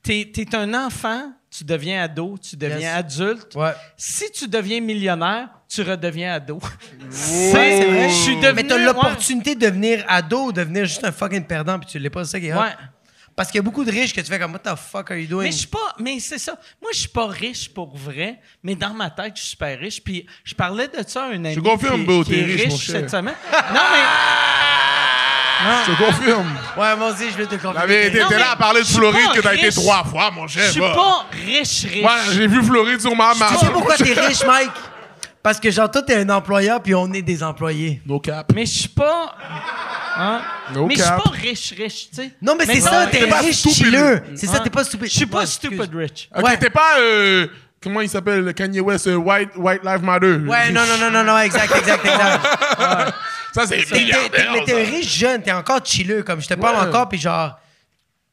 t'es 0.03 0.31
es 0.37 0.55
un 0.55 0.75
enfant, 0.75 1.33
tu 1.51 1.65
deviens 1.65 2.03
ado, 2.05 2.37
tu 2.39 2.55
deviens 2.55 2.79
Yes. 2.79 3.19
adulte. 3.19 3.55
Ouais. 3.55 3.73
Si 3.97 4.31
tu 4.31 4.47
deviens 4.47 4.81
millionnaire, 4.81 5.49
tu 5.70 5.82
redeviens 5.82 6.34
ado. 6.34 6.59
C'est 7.10 7.84
vrai. 7.86 8.09
Je 8.09 8.14
suis 8.14 8.36
devenu... 8.36 8.55
Mais 8.56 8.64
t'as 8.64 8.74
ouais. 8.76 8.84
l'opportunité 8.84 9.55
de 9.55 9.60
devenir 9.66 10.05
ado 10.09 10.47
ou 10.47 10.52
de 10.52 10.60
devenir 10.60 10.84
juste 10.84 11.05
un 11.05 11.12
fucking 11.12 11.44
perdant, 11.44 11.78
puis 11.78 11.88
tu 11.88 11.98
l'es 11.98 12.10
pas, 12.10 12.24
c'est 12.24 12.32
ça 12.32 12.40
qui 12.40 12.47
est. 12.48 12.52
Ouais. 12.55 12.74
Parce 13.36 13.51
qu'il 13.51 13.59
y 13.59 13.60
a 13.60 13.62
beaucoup 13.62 13.84
de 13.84 13.90
riches 13.90 14.12
que 14.12 14.20
tu 14.20 14.26
fais 14.26 14.38
comme, 14.38 14.52
what 14.52 14.59
the 14.59 14.76
fuck 14.76 15.10
are 15.12 15.16
you 15.16 15.26
doing? 15.28 15.44
Mais 15.44 15.52
je 15.52 15.59
suis 15.59 15.66
pas. 15.68 15.94
Mais 15.98 16.18
c'est 16.20 16.38
ça. 16.38 16.56
Moi, 16.82 16.90
je 16.92 16.98
suis 16.98 17.09
pas 17.09 17.26
riche 17.28 17.72
pour 17.72 17.97
vrai, 17.97 18.40
mais 18.62 18.74
dans 18.74 18.92
ma 18.92 19.09
tête, 19.10 19.32
je 19.36 19.40
suis 19.40 19.51
super 19.51 19.78
riche. 19.78 20.02
Puis 20.02 20.26
je 20.44 20.55
parlais 20.55 20.88
de 20.88 21.02
ça 21.06 21.22
à 21.24 21.28
un 21.28 21.44
ami. 21.44 21.55
Je 21.55 21.60
confirme, 21.60 22.05
qui, 22.05 22.24
qui 22.24 22.30
t'es 22.32 22.38
est 22.40 22.44
riche, 22.44 22.66
mon 22.68 22.74
riche 22.74 22.86
cette 22.90 23.10
semaine. 23.10 23.34
Non, 23.72 23.80
mais. 23.92 24.01
Je 25.86 25.92
te 25.92 26.02
confirme. 26.02 26.56
Ouais, 26.78 26.97
moi 26.97 27.10
aussi, 27.12 27.30
je 27.30 27.36
vais 27.36 27.44
te 27.44 27.55
La 27.55 27.59
confirmer. 27.60 27.86
vérité, 27.86 28.20
Non, 28.20 28.28
t'es 28.28 28.34
mais 28.36 28.40
là 28.40 28.52
à 28.52 28.56
parler 28.56 28.80
de 28.80 28.84
je 28.86 28.90
suis 28.90 28.97
Floride 28.98 29.26
pas 29.26 29.34
que 29.34 29.40
t'as 29.40 29.55
été 29.55 29.66
riche. 29.66 29.74
trois 29.74 30.05
fois, 30.05 30.30
mon 30.30 30.47
Je 30.47 30.59
cher. 30.59 30.70
suis 30.70 30.80
pas 30.80 31.26
riche, 31.32 31.84
riche. 31.84 32.02
Ouais, 32.02 32.32
j'ai 32.34 32.47
vu 32.47 32.62
Floride 32.64 32.98
sur 33.01 33.14
ma 33.14 33.34
Tu 33.34 33.40
map. 33.40 33.48
sais 33.60 33.66
pourquoi 33.70 33.94
t'es 33.98 34.12
riche, 34.26 34.42
Mike? 34.47 34.70
Parce 35.43 35.59
que 35.59 35.71
genre, 35.71 35.91
toi, 35.91 36.03
t'es 36.03 36.17
un 36.17 36.29
employeur, 36.29 36.83
puis 36.83 36.95
on 36.95 37.11
est 37.12 37.23
des 37.23 37.43
employés. 37.43 38.03
No 38.05 38.21
cap. 38.21 38.53
Mais 38.55 38.67
je 38.67 38.79
suis 38.81 38.89
pas. 38.89 39.35
Hein? 40.17 40.43
No 40.75 40.87
mais 40.87 40.97
je 40.97 41.01
suis 41.01 41.09
cap. 41.11 41.23
pas 41.25 41.31
riche, 41.31 41.75
riche, 41.79 42.09
tu 42.11 42.17
sais. 42.17 42.31
Non, 42.43 42.55
mais, 42.59 42.67
c'est 42.67 42.81
ça, 42.81 43.07
t'es 43.07 43.21
t'es 43.21 43.27
pas 43.27 43.39
riche 43.41 43.57
stupide. 43.57 43.87
chilleux. 43.87 44.23
C'est 44.35 44.47
ça, 44.47 44.57
Hein? 44.57 44.61
t'es 44.65 44.71
pas 44.71 44.85
stupide. 44.85 45.09
Je 45.09 45.17
suis 45.17 45.27
pas 45.27 45.39
Ouais, 45.41 45.47
stupid 45.47 45.79
excuse. 45.81 45.97
rich. 45.99 46.29
Ok, 46.37 46.45
Ouais. 46.45 46.59
t'es 46.59 46.69
pas. 46.69 46.99
euh, 46.99 47.47
comment 47.83 48.03
il 48.03 48.09
s'appelle, 48.11 48.45
le 48.45 48.53
Kanye 48.53 48.81
West, 48.81 49.07
euh, 49.07 49.15
White, 49.15 49.51
White 49.57 49.83
Lives 49.83 50.03
Matter? 50.03 50.27
Ouais, 50.47 50.71
non, 50.73 50.83
non, 50.87 50.99
non, 50.99 51.11
non, 51.11 51.25
non, 51.25 51.39
exact, 51.39 51.75
exact, 51.75 52.05
exact. 52.05 52.45
Ça, 53.55 53.67
c'est 53.67 53.79
T'es- 53.79 53.85
t'es- 53.87 53.99
milliardaire. 53.99 54.53
mais 54.53 54.65
t'es 54.65 54.85
ça. 54.85 54.91
riche 54.93 55.19
jeune, 55.19 55.43
t'es 55.43 55.51
encore 55.53 55.85
chilleux. 55.85 56.23
Comme 56.23 56.41
je 56.41 56.47
te 56.49 56.55
parle 56.55 56.77
Ouais. 56.83 56.89
encore, 56.89 57.09
puis 57.09 57.19
genre. 57.19 57.59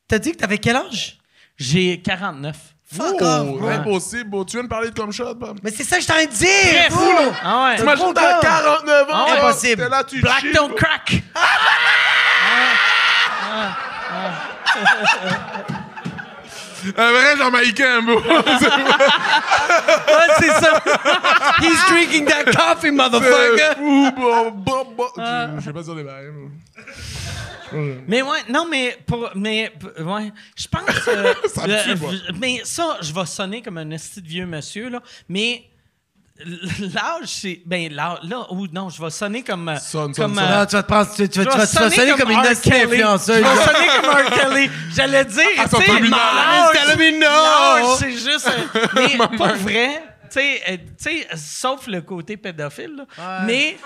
T'as 0.07 0.19
dit 0.19 0.31
que 0.33 0.37
t'avais 0.37 0.57
quel 0.59 0.75
âge? 0.75 1.17
J'ai 1.57 1.99
49. 2.01 2.55
Fuck 2.89 3.21
off, 3.21 3.47
bro. 3.59 3.67
impossible, 3.69 4.29
bro. 4.29 4.45
Tu 4.45 4.55
viens 4.55 4.63
de 4.63 4.69
parler 4.69 4.89
de 4.91 4.95
comme 4.97 5.11
shot, 5.11 5.33
bam. 5.35 5.57
Mais 5.61 5.71
c'est 5.71 5.83
ça 5.83 5.97
que 5.97 6.03
je 6.03 6.07
t'en 6.07 6.15
ai 6.17 6.27
dit! 6.27 6.45
Très 6.45 6.89
fou, 6.89 7.11
là. 7.11 7.31
Ah 7.43 7.63
ouais. 7.65 7.75
T'imagines, 7.75 8.13
t'as 8.13 8.39
gars. 8.39 8.39
49 8.41 9.09
ans. 9.09 9.13
Ah, 9.13 9.25
là, 9.27 9.37
impossible. 9.39 9.83
T'es 9.83 9.89
là, 9.89 10.03
tu 10.05 10.21
Black 10.21 10.39
chill, 10.39 10.53
don't 10.53 10.67
bro. 10.69 10.77
crack. 10.77 11.21
Un 16.97 17.11
vrai 17.11 17.35
Jamaïcain, 17.37 18.01
bro. 18.03 18.21
Ouais, 20.07 20.33
c'est 20.39 20.51
ça. 20.51 20.81
He's 21.61 21.79
drinking 21.89 22.25
that 22.25 22.45
coffee, 22.55 22.91
motherfucker. 22.91 23.75
fou, 23.75 24.11
bro. 24.15 24.51
Bon, 24.51 24.87
bon. 24.95 25.07
Ah. 25.17 25.47
Je 25.57 25.63
sais 25.65 25.73
pas 25.73 25.81
dire 25.81 25.95
des 25.95 26.03
barils, 26.03 26.31
bro. 26.31 26.49
Mais 28.07 28.21
ouais, 28.21 28.39
non, 28.49 28.65
mais 28.69 28.97
pour, 29.05 29.29
mais 29.35 29.71
ouais, 29.99 30.31
je 30.55 30.67
pense. 30.67 31.07
euh, 31.07 31.33
Ça 31.53 31.67
me 31.67 31.83
tue, 31.83 32.03
euh, 32.05 32.31
mais 32.39 32.61
ça, 32.63 32.97
je 33.01 33.13
vais 33.13 33.25
sonner 33.25 33.61
comme 33.61 33.77
un 33.77 33.89
esti 33.91 34.21
de 34.21 34.27
vieux 34.27 34.45
monsieur 34.45 34.89
là. 34.89 35.01
Mais 35.27 35.63
l'âge, 36.93 37.25
c'est 37.27 37.61
ben 37.65 37.91
l'âge, 37.91 38.19
là 38.23 38.45
ou 38.51 38.67
non, 38.67 38.89
je 38.89 39.01
vais 39.01 39.09
sonner 39.09 39.43
comme 39.43 39.69
euh, 39.69 39.75
Sonne, 39.77 40.13
sonne, 40.13 40.25
comme 40.27 40.35
sonne. 40.35 40.49
Non, 40.51 40.65
tu 40.65 40.75
vas 40.75 40.83
te 40.83 40.87
prendre, 40.87 41.15
tu, 41.15 41.27
tu 41.29 41.39
vas, 41.39 41.45
tu 41.45 41.57
vas, 41.57 41.57
vas 41.57 41.89
sonner 41.89 42.11
comme 42.17 42.31
une 42.31 42.39
hostie 42.39 42.69
Kelly. 42.69 42.83
influenceuse. 43.01 43.37
Je 43.37 43.41
vais 43.41 43.65
sonner 43.65 43.87
comme 44.01 44.09
R. 44.11 44.29
Kelly. 44.53 44.69
J'allais 44.95 45.25
dire, 45.25 45.43
Ah, 45.57 45.67
son 45.67 45.77
tu 45.79 45.85
sais, 45.85 47.11
l'âge, 47.19 47.85
c'est 47.99 48.11
juste. 48.11 48.47
un- 48.47 48.79
mais 48.95 49.17
pour 49.37 49.47
vrai, 49.47 50.03
tu 50.31 50.39
sais, 50.39 50.61
euh, 50.69 50.77
tu 50.77 50.85
sais, 50.97 51.27
sauf 51.35 51.87
le 51.87 52.01
côté 52.01 52.37
pédophile, 52.37 53.05
là, 53.17 53.43
mais. 53.45 53.77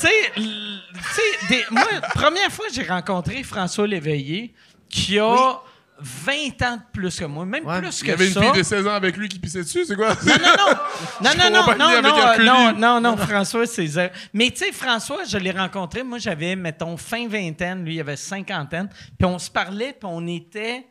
Tu 0.00 0.06
sais, 0.06 1.64
moi, 1.70 1.84
première 2.14 2.50
fois 2.52 2.66
que 2.68 2.74
j'ai 2.74 2.84
rencontré 2.86 3.42
François 3.42 3.86
Léveillé, 3.86 4.54
qui 4.88 5.18
a 5.18 5.60
20 6.00 6.62
ans 6.62 6.76
de 6.76 6.82
plus 6.92 7.18
que 7.18 7.24
moi, 7.24 7.44
même 7.44 7.66
Ouais. 7.66 7.80
plus 7.80 8.00
Il 8.00 8.04
que 8.04 8.08
y 8.10 8.12
avait 8.12 8.28
une 8.28 8.32
ça. 8.34 8.40
fille 8.42 8.52
de 8.52 8.62
16 8.62 8.86
ans 8.86 8.94
avec 8.94 9.16
lui 9.16 9.28
qui 9.28 9.40
pissait 9.40 9.62
dessus, 9.64 9.84
c'est 9.84 9.96
quoi? 9.96 10.10
Non, 10.24 10.34
non, 10.34 10.54
non. 10.56 10.76
Non, 11.20 11.30
non, 11.36 11.50
non, 11.50 11.76
non, 11.76 12.02
non, 12.02 12.44
non, 12.44 12.72
non, 12.72 13.00
non, 13.00 13.16
François, 13.16 13.66
c'est 13.66 13.86
zéro. 13.88 14.12
Mais 14.32 14.50
tu 14.52 14.58
sais, 14.58 14.70
François, 14.72 15.24
je 15.24 15.36
l'ai 15.38 15.50
rencontré. 15.50 16.04
Moi, 16.04 16.18
j'avais, 16.18 16.54
mettons, 16.54 16.96
fin 16.96 17.26
vingtaine. 17.26 17.84
Lui, 17.84 17.96
il 17.96 18.00
avait 18.00 18.14
cinquantaine. 18.16 18.88
Puis 19.18 19.26
on 19.26 19.38
se 19.40 19.50
parlait, 19.50 19.92
puis 19.98 20.08
on 20.08 20.24
était 20.28 20.86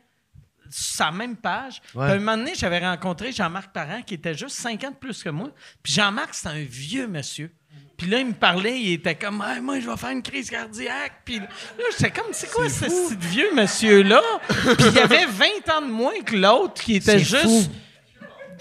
la 0.99 1.11
même 1.11 1.35
page. 1.35 1.81
Puis 1.89 1.99
à 1.99 2.05
un 2.05 2.19
moment 2.19 2.37
donné, 2.37 2.53
j'avais 2.55 2.79
rencontré 2.79 3.31
Jean-Marc 3.31 3.71
Parent, 3.71 4.01
qui 4.01 4.15
était 4.15 4.33
juste 4.33 4.57
50 4.57 4.99
plus 4.99 5.23
que 5.23 5.29
moi. 5.29 5.49
Puis 5.83 5.93
Jean-Marc, 5.93 6.33
c'était 6.33 6.55
un 6.55 6.63
vieux 6.63 7.07
monsieur. 7.07 7.51
Puis 7.97 8.07
là, 8.07 8.19
il 8.19 8.27
me 8.27 8.33
parlait, 8.33 8.79
il 8.79 8.93
était 8.93 9.15
comme, 9.15 9.43
Ah, 9.45 9.59
moi, 9.59 9.79
je 9.79 9.89
vais 9.89 9.97
faire 9.97 10.11
une 10.11 10.21
crise 10.21 10.49
cardiaque. 10.49 11.21
Puis 11.25 11.39
là, 11.39 11.47
j'étais 11.91 12.11
comme, 12.11 12.31
c'est 12.31 12.51
quoi 12.51 12.69
ce 12.69 12.85
petit 12.85 13.27
vieux 13.27 13.55
monsieur-là? 13.55 14.21
Puis 14.47 14.85
il 14.91 14.99
avait 14.99 15.25
20 15.25 15.45
ans 15.75 15.81
de 15.81 15.91
moins 15.91 16.21
que 16.23 16.35
l'autre, 16.35 16.75
qui 16.81 16.95
était 16.97 17.13
C'est 17.13 17.19
juste 17.19 17.43
fou. 17.43 17.71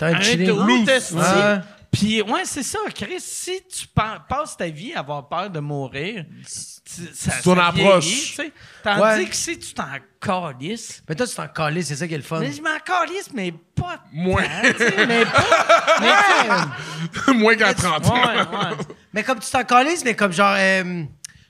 Un 0.01 0.15
un. 0.15 1.12
Ouais. 1.12 1.61
Puis, 1.98 2.20
ouais, 2.20 2.43
c'est 2.44 2.62
ça, 2.62 2.78
Chris. 2.94 3.20
Si 3.20 3.62
tu 3.74 3.86
pa- 3.89 4.23
passes 4.28 4.55
ta 4.56 4.68
vie 4.68 4.93
à 4.93 4.98
avoir 4.98 5.27
peur 5.28 5.48
de 5.48 5.60
mourir, 5.60 6.27
tu- 6.44 7.09
ça, 7.14 7.32
ton 7.43 7.56
ça 7.56 7.66
approche. 7.68 8.05
vieillit, 8.05 8.20
tu 8.27 8.35
sais. 8.35 8.52
Tandis 8.82 9.01
Ouais. 9.01 9.24
que 9.27 9.35
si 9.35 9.59
tu 9.59 9.73
t'en 9.73 9.85
calisses, 10.20 11.02
Mais 11.09 11.14
toi, 11.14 11.27
tu 11.27 11.35
t'en 11.35 11.48
calais, 11.48 11.82
c'est 11.82 11.97
ça 11.97 12.06
qui 12.06 12.12
est 12.14 12.18
le 12.18 12.23
fun. 12.23 12.40
mais 12.40 12.52
je 12.52 12.60
m'en 12.60 12.78
calisse, 12.85 13.31
mais 13.32 13.51
pas 13.74 14.02
Moins. 14.12 14.43
mais 15.09 15.24
pas. 15.24 16.68
mais 17.28 17.35
Moins 17.35 17.55
qu'à 17.56 17.73
30 17.73 18.02
tu 18.02 18.09
sais, 18.09 18.12
ans. 18.14 18.27
ouais, 18.27 18.36
ouais. 18.40 18.77
Mais 19.12 19.23
comme 19.23 19.39
tu 19.39 19.51
t'en 19.51 19.64
calisses, 19.64 20.05
mais 20.05 20.14
comme 20.14 20.32
genre. 20.32 20.55
euh, 20.59 21.02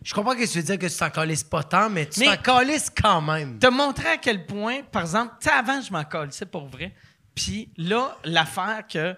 je 0.05 0.15
comprends 0.15 0.37
que 0.37 0.47
tu 0.47 0.59
veux 0.59 0.63
dire 0.63 0.79
que 0.79 0.87
tu 0.87 0.97
t'en 0.97 1.11
calisses 1.11 1.43
pas 1.45 1.65
tant, 1.65 1.91
mais 1.91 2.07
tu 2.07 2.21
Mais- 2.21 2.37
t'en 2.37 2.55
calisses 2.59 2.91
quand 2.91 3.21
même. 3.21 3.59
Te 3.59 3.67
montrer 3.67 4.11
à 4.11 4.17
quel 4.17 4.47
point, 4.47 4.83
par 4.93 5.03
exemple, 5.03 5.35
tu 5.41 5.49
sais, 5.49 5.55
avant, 5.55 5.81
je 5.81 5.91
m'en 5.93 6.05
calissais 6.05 6.47
pour 6.47 6.69
vrai. 6.69 6.95
Puis 7.35 7.69
là, 7.77 8.17
l'affaire 8.25 8.85
que 8.89 9.17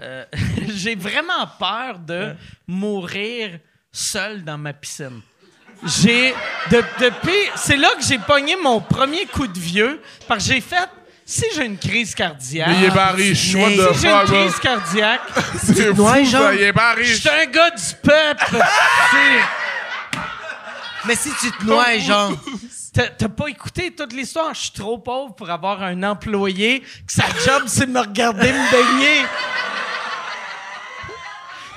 euh, 0.00 0.24
j'ai 0.74 0.94
vraiment 0.94 1.46
peur 1.58 1.98
de 1.98 2.34
mourir 2.66 3.58
seul 3.92 4.44
dans 4.44 4.58
ma 4.58 4.72
piscine. 4.72 5.20
J'ai. 5.84 6.34
de- 6.70 6.84
depuis. 7.00 7.32
C'est 7.56 7.76
là 7.76 7.88
que 7.98 8.04
j'ai 8.04 8.18
pogné 8.18 8.56
mon 8.62 8.80
premier 8.80 9.26
coup 9.26 9.46
de 9.46 9.58
vieux, 9.58 10.00
parce 10.26 10.46
que 10.46 10.54
j'ai 10.54 10.60
fait. 10.60 10.88
Si 11.30 11.44
j'ai 11.54 11.66
une 11.66 11.76
crise 11.76 12.14
cardiaque. 12.14 12.68
Mais 12.68 12.78
il 12.78 12.84
est 12.86 12.88
the 12.88 13.94
Si 13.94 14.00
j'ai 14.00 14.08
une 14.10 14.24
crise 14.24 14.58
cardiaque, 14.60 15.20
C'est 15.62 15.94
fou, 15.94 16.02
Ouais, 16.08 16.24
genre. 16.24 16.42
ça. 16.44 16.54
Il 16.54 16.62
est 16.62 16.72
pas 16.72 16.94
je 16.98 17.12
suis 17.12 17.28
un 17.28 17.44
gars 17.44 17.70
du 17.70 17.94
peuple. 18.02 18.58
Mais 21.04 21.14
si 21.14 21.30
tu 21.40 21.50
te 21.52 21.64
noies, 21.64 21.98
genre. 21.98 22.32
T'as 22.94 23.08
t'as 23.10 23.28
pas 23.28 23.46
écouté 23.48 23.94
toute 23.94 24.12
l'histoire? 24.14 24.54
Je 24.54 24.60
suis 24.60 24.70
trop 24.72 24.98
pauvre 24.98 25.34
pour 25.34 25.48
avoir 25.50 25.82
un 25.82 26.02
employé 26.02 26.80
que 26.80 27.12
sa 27.12 27.26
job, 27.44 27.64
c'est 27.66 27.86
de 27.86 27.92
me 27.92 28.00
regarder 28.00 28.50
me 28.50 28.70
baigner. 28.72 29.26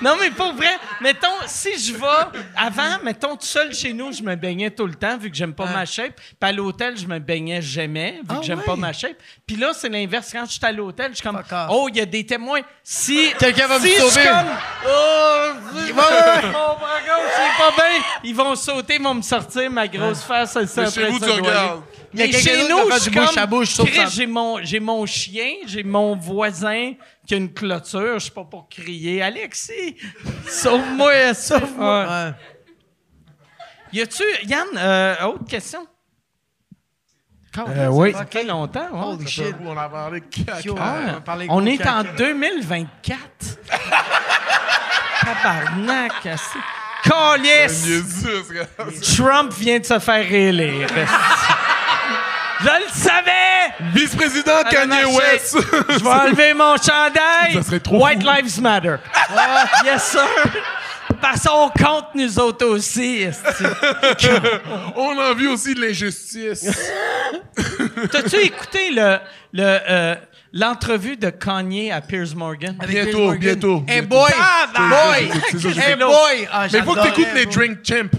Non, 0.02 0.16
mais 0.20 0.32
pour 0.32 0.54
vrai, 0.54 0.78
mettons, 1.00 1.28
si 1.46 1.78
je 1.80 1.94
vais, 1.94 2.40
avant, 2.56 3.04
mettons, 3.04 3.36
tout 3.36 3.46
seul 3.46 3.74
chez 3.74 3.94
nous, 3.94 4.12
je 4.12 4.24
me 4.24 4.36
baignais 4.36 4.72
tout 4.72 4.88
le 4.88 4.96
temps, 4.96 5.18
vu 5.18 5.30
que 5.30 5.36
j'aime 5.38 5.54
pas 5.54 5.66
ma 5.66 5.86
shape. 5.86 6.16
Puis 6.16 6.50
à 6.50 6.52
l'hôtel, 6.52 6.98
je 6.98 7.06
me 7.06 7.20
baignais 7.20 7.62
jamais, 7.62 8.14
vu 8.14 8.22
Ah 8.30 8.36
que 8.38 8.44
j'aime 8.44 8.60
ouais? 8.60 8.66
pas 8.66 8.76
ma 8.76 8.94
shape. 8.94 9.18
Puis 9.46 9.56
là, 9.56 9.72
c'est 9.74 9.90
l'inverse. 9.90 10.30
Quand 10.32 10.46
je 10.46 10.52
suis 10.54 10.66
à 10.66 10.72
l'hôtel, 10.72 11.12
je 11.12 11.16
suis 11.18 11.24
comme, 11.24 11.42
oh, 11.70 11.88
il 11.90 11.98
y 11.98 12.02
a 12.02 12.06
des 12.06 12.26
témoins. 12.26 12.62
Si. 12.84 13.32
Quelqu'un 13.38 13.68
va 13.68 13.80
me 13.80 13.86
si 13.86 13.90
je 13.92 13.94
suis 14.02 14.10
sauver. 14.10 14.26
comme, 14.26 14.48
oh, 14.88 15.52
mon 15.86 15.94
bras 15.94 17.00
gauche, 17.06 17.32
c'est 17.36 17.64
pas 17.64 17.72
bien. 17.76 18.04
Ils 18.24 18.36
vont 18.36 18.56
sauter, 18.56 18.96
ils 18.96 19.04
vont 19.04 19.14
me 19.14 19.22
sortir 19.22 19.70
ma 19.70 19.88
grosse 19.88 20.24
face. 20.24 20.54
ça, 20.66 20.90
chez 20.90 21.06
vous, 21.06 21.20
tu 21.20 21.30
regardes. 21.30 21.82
Il 22.14 22.20
y 22.20 22.24
a 22.24 22.26
Mais 22.26 22.32
quelqu'un 22.34 22.52
qui 22.52 23.00
je 23.00 23.10
du 23.10 23.10
bouche 23.12 23.38
à 23.38 23.46
bouche, 23.46 23.70
ça. 23.70 23.84
mon, 24.28 24.62
j'ai 24.64 24.80
mon 24.82 25.06
chien, 25.06 25.54
j'ai 25.66 25.84
mon 25.84 26.16
voisin 26.16 26.94
qui 27.26 27.34
a 27.34 27.38
une 27.38 27.54
clôture. 27.54 28.16
Je 28.16 28.20
suis 28.26 28.32
pas 28.32 28.44
pour 28.44 28.68
crier. 28.70 29.22
Alexis, 29.22 29.96
sauve-moi, 30.48 31.34
sauve-moi. 31.34 32.06
Ouais. 32.06 32.34
Y 33.94 34.02
a-tu, 34.02 34.24
Yann, 34.46 34.68
euh, 34.78 35.26
autre 35.26 35.46
question? 35.46 35.86
Euh, 37.58 37.88
oui. 37.88 38.14
Ça 38.14 38.26
fait 38.26 38.46
longtemps. 38.46 38.90
ouais. 38.92 39.16
Holy 39.16 39.28
shit. 39.28 39.56
On 39.66 39.78
a 39.78 39.90
parlé 39.90 40.22
caca. 40.22 40.60
Ah, 40.80 41.20
on 41.50 41.66
est 41.66 41.78
caca. 41.78 41.96
en 41.96 42.04
2024. 42.16 43.20
Tabarnak, 45.22 46.14
gars. 46.24 46.36
Trump 49.02 49.54
vient 49.54 49.80
de 49.80 49.86
se 49.86 50.00
faire 50.00 50.28
réélire. 50.28 50.88
Je 52.64 52.68
le 52.68 52.90
savais! 52.94 53.92
Vice-président 53.94 54.62
Kanye 54.70 54.88
marché. 54.88 55.18
West. 55.18 55.58
Je 55.90 56.04
vais 56.04 56.10
enlever 56.10 56.54
mon 56.54 56.76
chandail. 56.78 57.54
Ça 57.54 57.64
serait 57.64 57.80
trop 57.80 58.04
White 58.06 58.22
fou. 58.24 58.30
Lives 58.30 58.62
Matter. 58.62 58.96
Ah, 59.14 59.66
yes, 59.86 60.04
sir. 60.04 60.22
Parce 61.20 61.44
qu'on 61.44 61.70
compte 61.70 62.06
nous 62.16 62.40
autres 62.40 62.66
aussi. 62.66 63.26
On 64.96 65.20
a 65.20 65.34
vu 65.34 65.48
aussi 65.50 65.74
de 65.76 65.82
l'injustice. 65.82 66.66
T'as-tu 68.12 68.38
écouté 68.38 68.92
le, 68.92 69.18
le, 69.54 69.64
euh, 69.90 70.16
l'entrevue 70.54 71.18
de 71.18 71.30
Kanye 71.30 71.92
à 71.92 72.02
Piers 72.02 72.34
Morgan? 72.36 72.76
Avec 72.80 72.92
Piers 72.96 73.04
Bientôt, 73.06 73.20
Morgan. 73.26 73.40
bientôt. 73.40 73.84
Hey 73.88 74.02
bientôt. 74.02 74.16
boy! 74.16 74.32
Ah, 74.40 74.68
boy! 74.90 75.32
c'est 75.52 75.60
ça, 75.60 75.70
j'ai 75.70 75.82
Hey 75.82 75.96
boy! 75.96 76.48
Ah, 76.52 76.68
Mais 76.72 76.82
faut 76.82 76.94
que 76.96 77.04
t'écoutes 77.04 77.34
les 77.36 77.46
Drink 77.46 77.80
Champ. 77.84 78.10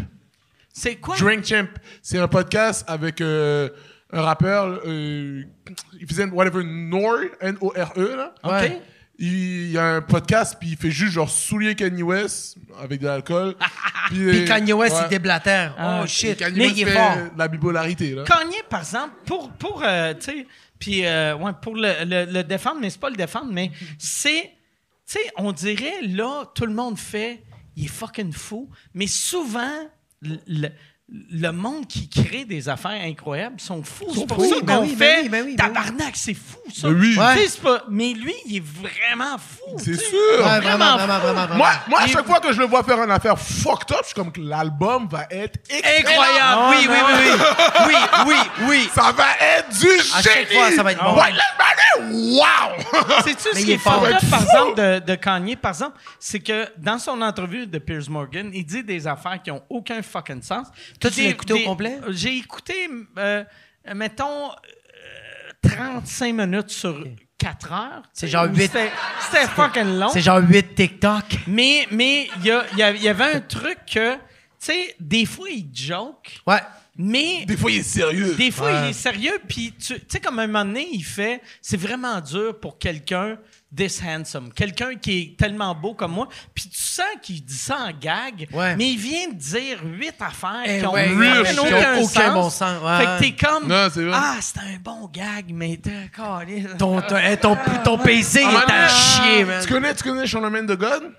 C'est 0.73 0.97
quoi? 0.97 1.17
Drink 1.17 1.45
Champ. 1.47 1.67
C'est 2.03 2.19
un 2.19 2.29
podcast 2.29 2.85
avec 2.89 3.21
euh, 3.21 3.69
un 4.13 4.21
rappeur. 4.23 4.81
euh, 4.87 5.43
il 6.01 6.07
faisait 6.07 6.25
whatever, 6.27 6.63
Nor, 6.65 7.19
N-O-R-E, 7.41 8.17
là. 8.17 8.35
Ouais. 8.45 8.81
Il 9.19 9.71
y 9.71 9.79
a 9.79 9.97
un 9.97 10.01
podcast, 10.03 10.57
puis 10.59 10.71
il 10.71 10.77
fait 10.77 10.91
juste 10.91 11.13
genre 11.13 11.31
soulier 11.31 11.75
Kanye 11.77 12.03
West 12.03 12.57
avec 12.83 13.01
de 13.01 13.07
l'alcool. 13.07 13.55
puis 14.09 14.17
Puis 14.27 14.43
euh, 14.43 14.47
Kanye 14.47 14.73
West, 14.73 14.97
ouais. 14.97 15.03
il 15.05 15.09
déblatère. 15.11 15.75
Ah, 15.79 16.01
Oh 16.03 16.07
shit. 16.07 16.39
Kanye 16.39 16.57
Mais 16.59 16.65
West 16.67 16.77
il 16.79 16.83
est 16.83 16.87
fait 16.87 16.93
fort. 16.97 17.17
la 17.37 17.49
bipolarité, 17.49 18.15
là. 18.15 18.25
Kanye, 18.25 18.57
par 18.69 18.81
exemple, 18.81 19.15
pour, 19.27 19.51
pour 19.53 19.83
euh, 19.85 20.15
tu 20.15 20.21
sais, 20.23 20.47
puis, 20.79 21.07
euh, 21.07 21.37
ouais, 21.37 21.53
pour 21.61 21.77
le, 21.77 21.93
le- 22.05 22.33
le 22.33 22.43
défendre, 22.43 22.79
mais 22.81 22.91
c'est 22.91 22.99
pas 23.01 23.11
le 23.11 23.17
défendre, 23.17 23.53
mais 23.53 23.71
c'est, 23.99 24.43
tu 25.07 25.19
sais, 25.19 25.21
on 25.37 25.53
dirait, 25.53 26.03
là, 26.03 26.45
tout 26.55 26.67
le 26.67 26.75
monde 26.75 26.99
fait, 26.99 27.45
il 27.77 27.85
est 27.85 27.89
fucking 27.89 28.33
fou, 28.33 28.69
mais 28.93 29.07
souvent, 29.07 29.89
le, 30.23 30.69
le- 31.31 31.53
monde 31.53 31.87
qui 31.87 32.09
crée 32.09 32.45
des 32.45 32.69
affaires 32.69 33.01
incroyables 33.05 33.61
sont 33.61 33.83
fous. 33.83 34.07
C'est 34.15 34.27
pour 34.27 34.39
fous. 34.39 34.49
ça 34.49 34.57
Ben 34.63 34.77
qu'on 34.79 34.83
oui, 34.83 34.97
ben 34.97 35.07
fait 35.07 35.23
oui, 35.23 35.29
ben 35.29 35.45
oui, 35.45 35.57
ben 35.57 35.67
tabarnak, 35.67 36.13
c'est 36.17 36.35
fou, 36.35 36.57
ça. 36.75 36.89
Ben 36.89 36.95
oui. 36.99 37.17
Ouais. 37.19 37.47
pas- 37.63 37.85
mais 37.91 38.13
lui, 38.15 38.35
il 38.47 38.57
est 38.57 38.65
vraiment 38.65 39.37
fou. 39.39 39.77
C'est 39.79 39.95
sûr. 40.01 40.19
Ouais, 40.39 40.61
vraiment, 40.61 40.97
Vraiment 40.97 40.97
vraiment, 40.97 41.15
fou. 41.15 41.21
vraiment, 41.27 41.41
vraiment. 41.47 41.57
Moi, 41.57 41.71
moi, 41.89 42.01
à 42.01 42.07
chaque 42.07 42.27
fois 42.27 42.41
que 42.41 42.53
je 42.53 42.59
le 42.61 42.67
vois 42.67 42.83
faire 42.83 43.03
une 43.03 43.11
affaire 43.11 43.39
fucked 43.39 43.93
up, 43.93 43.99
je 44.03 44.07
suis 44.07 44.15
comme 44.15 44.33
que 44.33 44.41
l'album 44.41 45.07
va 45.11 45.27
être 45.31 45.59
excellent. 45.69 46.23
Incroyable! 46.23 46.63
Oui, 46.71 46.89
oui, 46.89 46.97
oui, 47.07 47.31
oui. 47.87 47.87
Oui, 47.87 47.95
oui, 48.27 48.67
oui. 48.69 48.89
Ça 48.95 49.13
va 49.13 49.25
être 49.59 49.69
du 49.79 49.89
À 50.15 50.23
chaque 50.23 50.49
génie. 50.49 50.55
fois, 50.61 50.71
ça 50.73 50.83
va 50.83 50.93
être 50.93 51.03
bon. 51.05 51.15
Wow! 52.01 52.43
Sais-tu 53.25 53.49
Mais 53.55 53.55
ce 53.55 53.59
il 53.61 53.65
qui 53.67 53.73
est 53.73 53.79
fucked 53.79 54.13
up, 54.15 54.21
par 54.31 54.43
exemple, 54.43 54.81
de, 54.81 54.99
de 55.01 55.15
Kanye, 55.15 55.57
par 55.57 55.73
exemple, 55.73 55.99
c'est 56.19 56.41
que 56.41 56.67
dans 56.79 56.99
son 56.99 57.21
entrevue 57.21 57.67
de 57.67 57.79
Piers 57.79 58.09
Morgan, 58.09 58.51
il 58.53 58.65
dit 58.65 58.83
des 58.83 59.07
affaires 59.07 59.41
qui 59.43 59.51
ont 59.51 59.63
aucun 59.69 60.01
fucking 60.03 60.43
sens. 60.43 60.69
Toi, 61.03 61.11
tu 61.11 61.19
l'as 61.21 61.25
des- 61.27 61.31
écouté 61.33 61.53
au 61.53 61.59
complet? 61.65 61.99
J'ai 62.09 62.37
écouté, 62.39 62.89
euh, 63.19 63.45
mettons, 63.95 64.51
euh, 64.51 65.69
35 65.69 66.33
minutes 66.35 66.71
sur 66.71 67.05
4 67.39 67.73
heures. 67.73 68.03
C'est 68.13 68.29
genre 68.29 68.45
Ou 68.47 68.55
huit- 68.55 68.63
C'était 68.63 68.91
c'était 69.21 69.47
fucking 69.49 69.99
long. 69.99 70.09
C'est 70.09 70.21
genre 70.21 70.41
8 70.41 70.75
TikTok. 70.75 71.25
Mais 71.47 71.87
mais 71.91 72.29
il 72.39 72.47
y, 72.47 72.51
a- 72.51 72.65
il 72.73 72.79
y 72.79 72.83
a- 72.83 72.91
il 72.93 73.03
y 73.03 73.09
avait 73.09 73.35
un 73.35 73.41
truc 73.41 73.79
que, 73.93 74.15
tu 74.15 74.21
sais, 74.59 74.95
des 75.01 75.27
fois, 75.27 75.49
il 75.51 75.69
joke, 75.73 76.39
Ouais. 76.47 76.61
Mais 76.97 77.45
Des 77.47 77.57
fois, 77.57 77.71
il 77.71 77.79
est 77.79 77.83
sérieux. 77.83 78.35
des 78.35 78.51
fois, 78.51 78.71
il 78.85 78.91
est 78.91 78.93
sérieux, 78.93 79.39
puis 79.49 79.73
tu 79.79 79.95
tu 79.95 80.01
sais, 80.09 80.21
comme 80.21 80.39
un 80.39 80.47
moment 80.47 80.65
donné, 80.65 80.87
il 80.93 81.05
fait 81.05 81.41
c'est 81.61 81.77
vraiment 81.79 82.21
dur 82.21 82.59
pour 82.61 82.79
quelqu'un 82.79 83.39
this 83.75 84.03
handsome, 84.07 84.53
quelqu'un 84.53 84.97
qui 84.97 85.19
est 85.19 85.39
tellement 85.39 85.75
beau 85.75 85.95
comme 85.95 86.13
moi, 86.13 86.29
puis 86.55 86.69
tu 86.69 86.79
sens 86.79 87.07
qu'il 87.23 87.43
dit 87.43 87.57
ça 87.57 87.79
en 87.89 87.91
gag, 87.99 88.47
Ouais. 88.53 88.77
mais 88.77 88.91
il 88.91 88.99
vient 88.99 89.29
de 89.29 89.35
dire 89.35 89.79
huit 89.83 90.13
affaires 90.21 90.61
Eh 90.67 90.81
qui 90.81 90.87
ont 90.87 90.93
ouais, 90.93 91.09
ont 91.59 91.63
aucun, 91.63 91.99
aucun 91.99 92.07
sens. 92.07 92.35
bon 92.35 92.51
sens, 92.51 92.83
ouais. 92.83 92.99
Fait 92.99 93.05
que 93.05 93.19
t'es 93.37 93.47
comme 93.47 93.67
Non, 93.69 93.89
c'est 93.91 94.05
vrai. 94.05 94.13
ah 94.15 94.37
c'est 94.43 94.59
un 94.59 94.79
bon 94.85 95.09
gag, 95.09 95.47
mais 95.55 95.79
t'es 95.79 96.11
calé. 96.15 96.67
Ton, 96.79 97.01
ton, 97.01 97.17
eh, 97.17 97.37
ton, 97.39 97.57
ton 97.83 97.97
PC 97.97 98.43
Ah, 98.45 98.65
est 98.69 98.71
à 98.73 98.89
chier, 98.89 99.45
man. 99.47 99.65
Tu 99.65 99.73
connais, 99.73 99.95
tu 99.95 100.03
connais 100.05 100.27
Charlemagne 100.27 100.67
de 100.67 100.75
God? 100.75 101.11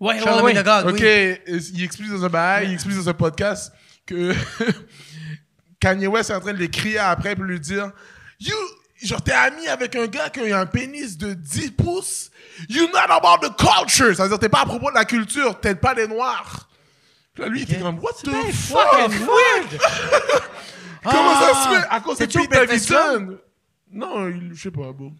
Ouais, 0.00 0.18
Charlemagne 0.18 0.56
ouais. 0.56 0.62
de 0.64 0.68
God, 0.68 0.86
OK, 0.92 1.00
oui. 1.00 1.60
il 1.74 1.84
explique 1.84 2.10
dans 2.10 2.24
un 2.24 2.28
bail, 2.28 2.66
il 2.70 2.74
explique 2.74 2.96
dans 2.96 3.08
un 3.08 3.14
podcast 3.14 3.72
que 4.04 4.34
Kanye 5.80 6.06
West 6.06 6.30
est 6.30 6.34
en 6.34 6.40
train 6.40 6.52
de 6.52 6.58
les 6.58 6.70
crier 6.70 6.98
après 6.98 7.34
pour 7.34 7.44
lui 7.44 7.58
dire 7.58 7.90
You, 8.38 8.54
genre, 9.02 9.22
t'es 9.22 9.32
ami 9.32 9.66
avec 9.68 9.96
un 9.96 10.06
gars 10.06 10.28
qui 10.30 10.50
a 10.52 10.58
un 10.60 10.66
pénis 10.66 11.16
de 11.18 11.32
10 11.34 11.70
pouces. 11.72 12.30
You 12.68 12.86
not 12.92 13.10
about 13.10 13.46
the 13.46 13.56
culture. 13.56 14.14
Ça 14.14 14.24
veut 14.24 14.28
dire, 14.28 14.38
t'es 14.38 14.48
pas 14.48 14.60
à 14.62 14.66
propos 14.66 14.90
de 14.90 14.94
la 14.96 15.04
culture, 15.04 15.58
t'aides 15.60 15.80
pas 15.80 15.94
les 15.94 16.06
Noirs. 16.06 16.68
Puis 17.34 17.42
là, 17.44 17.48
lui, 17.48 17.60
il 17.60 17.62
était 17.70 17.80
comme 17.80 17.98
What 17.98 18.12
the 18.24 18.30
fuck? 18.52 19.08
Weird. 19.10 19.80
Comment 21.02 21.34
ça 21.34 21.50
Ah! 21.54 21.64
se 21.74 21.80
fait? 21.80 21.86
À 21.90 22.00
cause 22.00 22.18
de 22.18 22.26
Pete 22.26 22.50
Davidson? 22.50 23.38
Non, 23.92 24.30
je 24.52 24.60
sais 24.60 24.70
pas, 24.70 24.92
bon. 24.92 25.12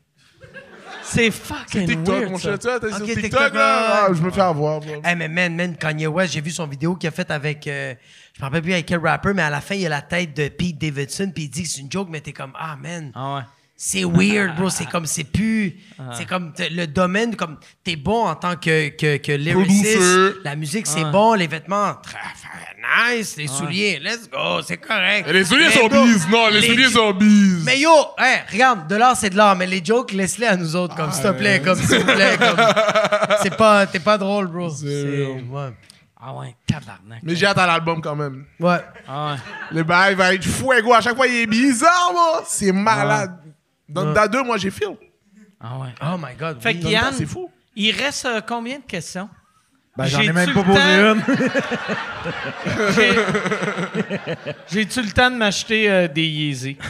C'est 1.02 1.30
fucking 1.30 1.86
TikTok, 1.86 2.14
weird. 2.18 2.30
mon 2.30 2.38
sais, 2.38 2.58
t'es 2.58 2.68
Ok, 2.76 2.82
sur 2.88 2.98
TikTok, 3.06 3.22
TikTok, 3.22 3.54
là. 3.54 4.04
Ah, 4.04 4.08
je 4.12 4.20
me 4.20 4.30
fais 4.30 4.40
avoir. 4.40 4.80
Hey, 5.04 5.16
mais 5.16 5.28
man, 5.28 5.54
man, 5.56 5.76
Kanye 5.76 6.06
West, 6.06 6.32
j'ai 6.34 6.40
vu 6.40 6.50
son 6.50 6.66
vidéo 6.66 6.94
qu'il 6.96 7.08
a 7.08 7.10
faite 7.10 7.30
avec. 7.30 7.66
euh, 7.66 7.94
je 8.40 8.44
me 8.46 8.48
rappelle 8.48 8.62
plus 8.62 8.72
avec 8.72 8.86
quel 8.86 9.00
rapper, 9.00 9.34
mais 9.34 9.42
à 9.42 9.50
la 9.50 9.60
fin, 9.60 9.74
il 9.74 9.82
y 9.82 9.86
a 9.86 9.90
la 9.90 10.00
tête 10.00 10.34
de 10.34 10.48
Pete 10.48 10.78
Davidson, 10.78 11.30
puis 11.34 11.44
il 11.44 11.48
dit 11.50 11.64
que 11.64 11.68
c'est 11.68 11.80
une 11.82 11.92
joke, 11.92 12.08
mais 12.10 12.20
t'es 12.22 12.32
comme, 12.32 12.52
ah, 12.58 12.74
man. 12.80 13.12
Ah 13.14 13.34
ouais. 13.36 13.42
C'est 13.76 14.04
weird, 14.04 14.56
bro. 14.56 14.68
C'est 14.68 14.84
comme, 14.86 15.06
c'est 15.06 15.24
plus. 15.24 15.74
C'est 16.12 16.26
comme 16.26 16.52
le 16.58 16.86
domaine, 16.86 17.34
comme 17.34 17.56
t'es 17.82 17.96
bon 17.96 18.26
en 18.26 18.34
tant 18.34 18.56
que, 18.56 18.88
que, 18.90 19.16
que 19.16 19.32
lyricist. 19.32 19.96
Producer. 19.96 20.38
La 20.44 20.54
musique, 20.56 20.86
c'est 20.86 21.04
bon. 21.04 21.32
Les 21.32 21.46
vêtements, 21.46 21.94
très 22.02 22.18
nice. 23.16 23.36
Les 23.38 23.46
souliers, 23.46 23.98
let's 23.98 24.28
go. 24.30 24.60
C'est 24.66 24.76
correct. 24.76 25.26
Les 25.30 25.44
souliers 25.46 25.68
Mais 25.68 25.72
sont 25.80 25.86
bro, 25.88 26.04
bises. 26.04 26.28
Non, 26.28 26.48
les, 26.48 26.60
les- 26.60 26.66
souliers 26.66 26.90
sont 26.90 27.12
bises. 27.12 27.62
Mais 27.64 27.78
yo, 27.80 27.90
hey, 28.18 28.40
regarde, 28.52 28.86
de 28.86 28.96
l'art, 28.96 29.16
c'est 29.16 29.30
de 29.30 29.36
l'art. 29.38 29.56
Mais 29.56 29.66
les 29.66 29.82
jokes, 29.82 30.12
laisse-les 30.12 30.46
à 30.46 30.56
nous 30.56 30.76
autres, 30.76 30.94
comme, 30.94 31.10
s'il 31.10 31.22
te 31.22 31.30
plaît, 31.32 31.62
comme, 31.64 31.78
s'il 31.78 31.98
vous 32.00 32.04
plaît, 32.14 32.36
comme. 32.38 32.58
C'est 33.42 33.56
pas, 33.56 33.86
t'es 33.86 34.00
pas 34.00 34.18
drôle, 34.18 34.48
bro. 34.48 34.68
C'est. 34.68 35.26
Ouais. 35.50 35.70
Ah 36.22 36.34
ouais, 36.34 36.54
tabarnak. 36.66 37.20
Mais 37.22 37.34
j'ai 37.34 37.46
hâte 37.46 37.56
à 37.58 37.66
l'album 37.66 38.00
quand 38.02 38.14
même. 38.14 38.44
Ouais. 38.58 38.80
Ah 39.08 39.32
ouais. 39.32 39.38
Le 39.72 39.82
bail 39.82 40.14
va 40.14 40.34
être 40.34 40.44
fuego. 40.44 40.92
À 40.92 41.00
chaque 41.00 41.16
fois, 41.16 41.26
il 41.26 41.34
est 41.34 41.46
bizarre, 41.46 42.10
moi. 42.12 42.42
C'est 42.46 42.72
malade. 42.72 43.38
Dans, 43.88 44.12
dans 44.12 44.26
deux, 44.30 44.42
moi, 44.42 44.56
j'ai 44.58 44.70
feel. 44.70 44.96
Ah 45.60 45.78
ouais. 45.78 45.88
Oh 46.02 46.16
my 46.18 46.34
god. 46.38 46.60
Fait 46.62 46.74
oui. 46.74 46.80
que 46.80 46.88
Yann, 46.88 47.12
C'est 47.14 47.24
fou. 47.26 47.50
il 47.74 47.90
reste 47.96 48.26
euh, 48.26 48.40
combien 48.46 48.78
de 48.78 48.84
questions? 48.84 49.28
Ben, 49.96 50.04
j'en 50.06 50.20
ai 50.20 50.32
même 50.32 50.52
pas 50.52 50.62
posé 50.62 50.80
une. 50.80 51.22
J'ai- 52.94 53.16
J'ai-tu 54.70 55.02
le 55.02 55.10
temps 55.10 55.30
de 55.30 55.36
m'acheter 55.36 55.90
euh, 55.90 56.06
des 56.08 56.26
Yeezy? 56.26 56.76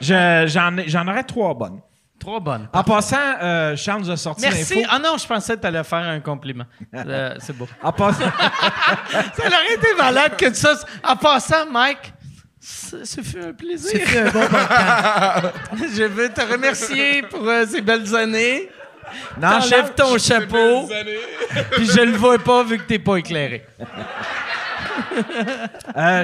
Je- 0.00 0.44
J'en 0.48 0.76
ai- 0.76 0.88
j'en 0.88 1.06
aurais 1.08 1.24
trois 1.24 1.54
bonnes. 1.54 1.80
Trois 2.18 2.40
bonnes. 2.40 2.68
En 2.72 2.82
passant, 2.82 3.16
euh, 3.40 3.76
Charles 3.76 4.00
nous 4.00 4.10
a 4.10 4.16
sorti 4.16 4.42
Merci. 4.42 4.74
l'info. 4.76 4.88
Ah 4.90 4.98
non, 4.98 5.16
je 5.16 5.26
pensais 5.26 5.54
que 5.56 5.60
tu 5.60 5.66
allais 5.66 5.84
faire 5.84 5.98
un 5.98 6.20
compliment. 6.20 6.64
Euh, 6.94 7.34
c'est 7.38 7.56
beau. 7.56 7.68
En 7.82 7.92
passant, 7.92 8.24
Ça 9.10 9.46
aurait 9.46 9.74
été 9.74 9.94
malade 9.96 10.36
que 10.36 10.52
ça. 10.52 10.74
En 11.04 11.16
passant, 11.16 11.70
Mike, 11.70 12.12
ce 12.60 13.20
fut 13.22 13.40
un 13.40 13.52
plaisir. 13.52 14.00
C'est 14.04 14.18
un 14.18 14.30
bon. 14.30 14.40
Je 15.94 16.04
veux 16.04 16.28
te 16.28 16.40
remercier 16.40 17.22
pour 17.22 17.46
euh, 17.48 17.64
ces 17.66 17.80
belles 17.80 18.14
années. 18.16 18.68
Charles, 19.40 19.94
ton 19.96 20.18
chapeau, 20.18 20.86
puis 21.72 21.86
je 21.86 22.00
le 22.02 22.14
vois 22.18 22.38
pas 22.38 22.62
vu 22.62 22.76
que 22.76 22.82
t'es 22.82 22.98
pas 22.98 23.16
éclairé. 23.16 23.64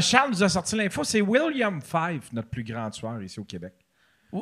Charles 0.03 0.31
nous 0.31 0.43
a 0.43 0.49
sorti 0.51 0.77
l'info. 0.77 1.03
C'est 1.03 1.23
William 1.23 1.81
Five, 1.81 2.25
notre 2.33 2.49
plus 2.49 2.65
grand 2.65 2.91
tueur 2.91 3.23
ici 3.23 3.41
au 3.41 3.45
Québec. 3.45 3.73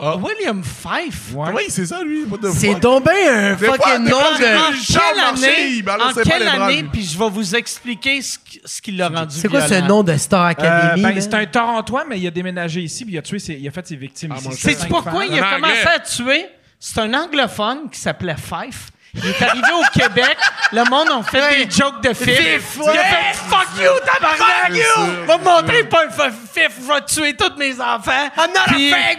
Ah. 0.01 0.17
William 0.17 0.63
Fife. 0.63 1.35
Ouais. 1.35 1.51
Oui, 1.55 1.63
c'est 1.69 1.87
ça, 1.87 2.03
lui. 2.03 2.25
C'est 2.55 2.81
donc 2.81 3.05
bien 3.05 3.53
un 3.53 3.57
fucking 3.57 4.05
nom 4.05 4.09
de. 4.19 4.57
En 4.57 4.73
Charles 4.81 5.15
quelle 5.15 5.17
Marché, 5.17 5.45
année, 5.45 5.69
il 5.71 5.83
balançait 5.83 6.21
en 6.21 6.23
quelle 6.23 6.49
année, 6.49 6.85
puis 6.91 7.03
je 7.03 7.19
vais 7.19 7.29
vous 7.29 7.55
expliquer 7.55 8.23
ce, 8.23 8.39
qui- 8.39 8.61
ce 8.65 8.81
qui 8.81 8.93
l'a 8.93 9.09
rendu 9.09 9.37
C'est 9.39 9.49
quoi 9.49 9.61
ce 9.69 9.75
nom 9.87 10.03
de 10.03 10.17
Star 10.17 10.45
Euh, 10.45 10.49
Academy? 10.49 11.03
ben, 11.03 11.13
man? 11.13 11.21
c'est 11.21 11.35
un 11.35 11.45
Torontois, 11.47 12.05
mais 12.09 12.19
il 12.19 12.27
a 12.27 12.31
déménagé 12.31 12.81
ici, 12.81 13.05
puis 13.05 13.15
il 13.15 13.19
a, 13.19 13.23
tué 13.23 13.39
ses- 13.39 13.55
il 13.55 13.69
a 13.69 13.71
fait 13.71 13.87
ses 13.87 13.97
victimes 13.97 14.33
Ah, 14.35 14.39
ici. 14.51 14.61
C'est 14.63 14.89
pourquoi 14.89 15.27
il 15.27 15.39
a 15.39 15.47
En 15.47 15.55
commencé 15.57 15.87
à 15.95 15.99
tuer? 15.99 16.47
C'est 16.79 16.99
un 17.01 17.13
anglophone 17.15 17.91
qui 17.91 18.01
s'appelait 18.01 18.37
Fife. 18.37 18.92
Il 19.15 19.27
est 19.29 19.43
arrivé 19.43 19.73
au 19.73 19.83
Québec, 19.99 20.37
le 20.73 20.85
monde 20.89 21.09
a 21.11 21.23
fait 21.23 21.65
des 21.67 21.71
jokes 21.71 22.03
de 22.03 22.15
fif. 22.15 22.79
Il 22.83 22.89
a 22.89 22.93
fait 23.05 23.35
Fuck 23.35 23.69
you, 23.79 23.91
tabarnak! 24.07 24.73
C'est 24.73 24.83
sûr. 24.83 25.25
Va 25.27 25.39
me 25.39 25.45
montrer 25.45 25.85
pas 25.85 26.05
un 26.07 26.31
fif, 26.31 26.71
je 26.81 26.93
vais 26.93 27.01
tuer 27.05 27.37
tous 27.37 27.57
mes 27.59 27.79
enfants. 27.81 28.31
I'm 28.39 28.51
not 28.55 28.61
a 28.69 28.73
Puis- 28.73 28.91
fag! 28.91 29.19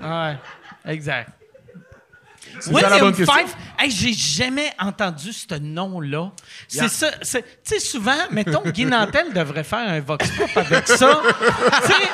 Ouais, 0.00 0.36
exact. 0.92 1.30
William. 2.66 2.90
Fife, 3.26 3.56
hey, 3.78 3.90
j'ai 3.90 4.12
jamais 4.12 4.72
entendu 4.78 5.32
ce 5.32 5.54
nom-là. 5.58 6.30
C'est 6.66 6.88
ça. 6.88 7.10
Tu 7.12 7.38
sais, 7.62 7.78
souvent, 7.80 8.16
mettons, 8.30 8.62
Guy 8.70 8.84
Nantel 8.84 9.32
devrait 9.32 9.64
faire 9.64 9.88
un 9.88 10.00
vox 10.00 10.28
pop 10.30 10.48
avec 10.56 10.86
ça. 10.88 11.20
tu 11.82 11.92
sais, 11.92 12.08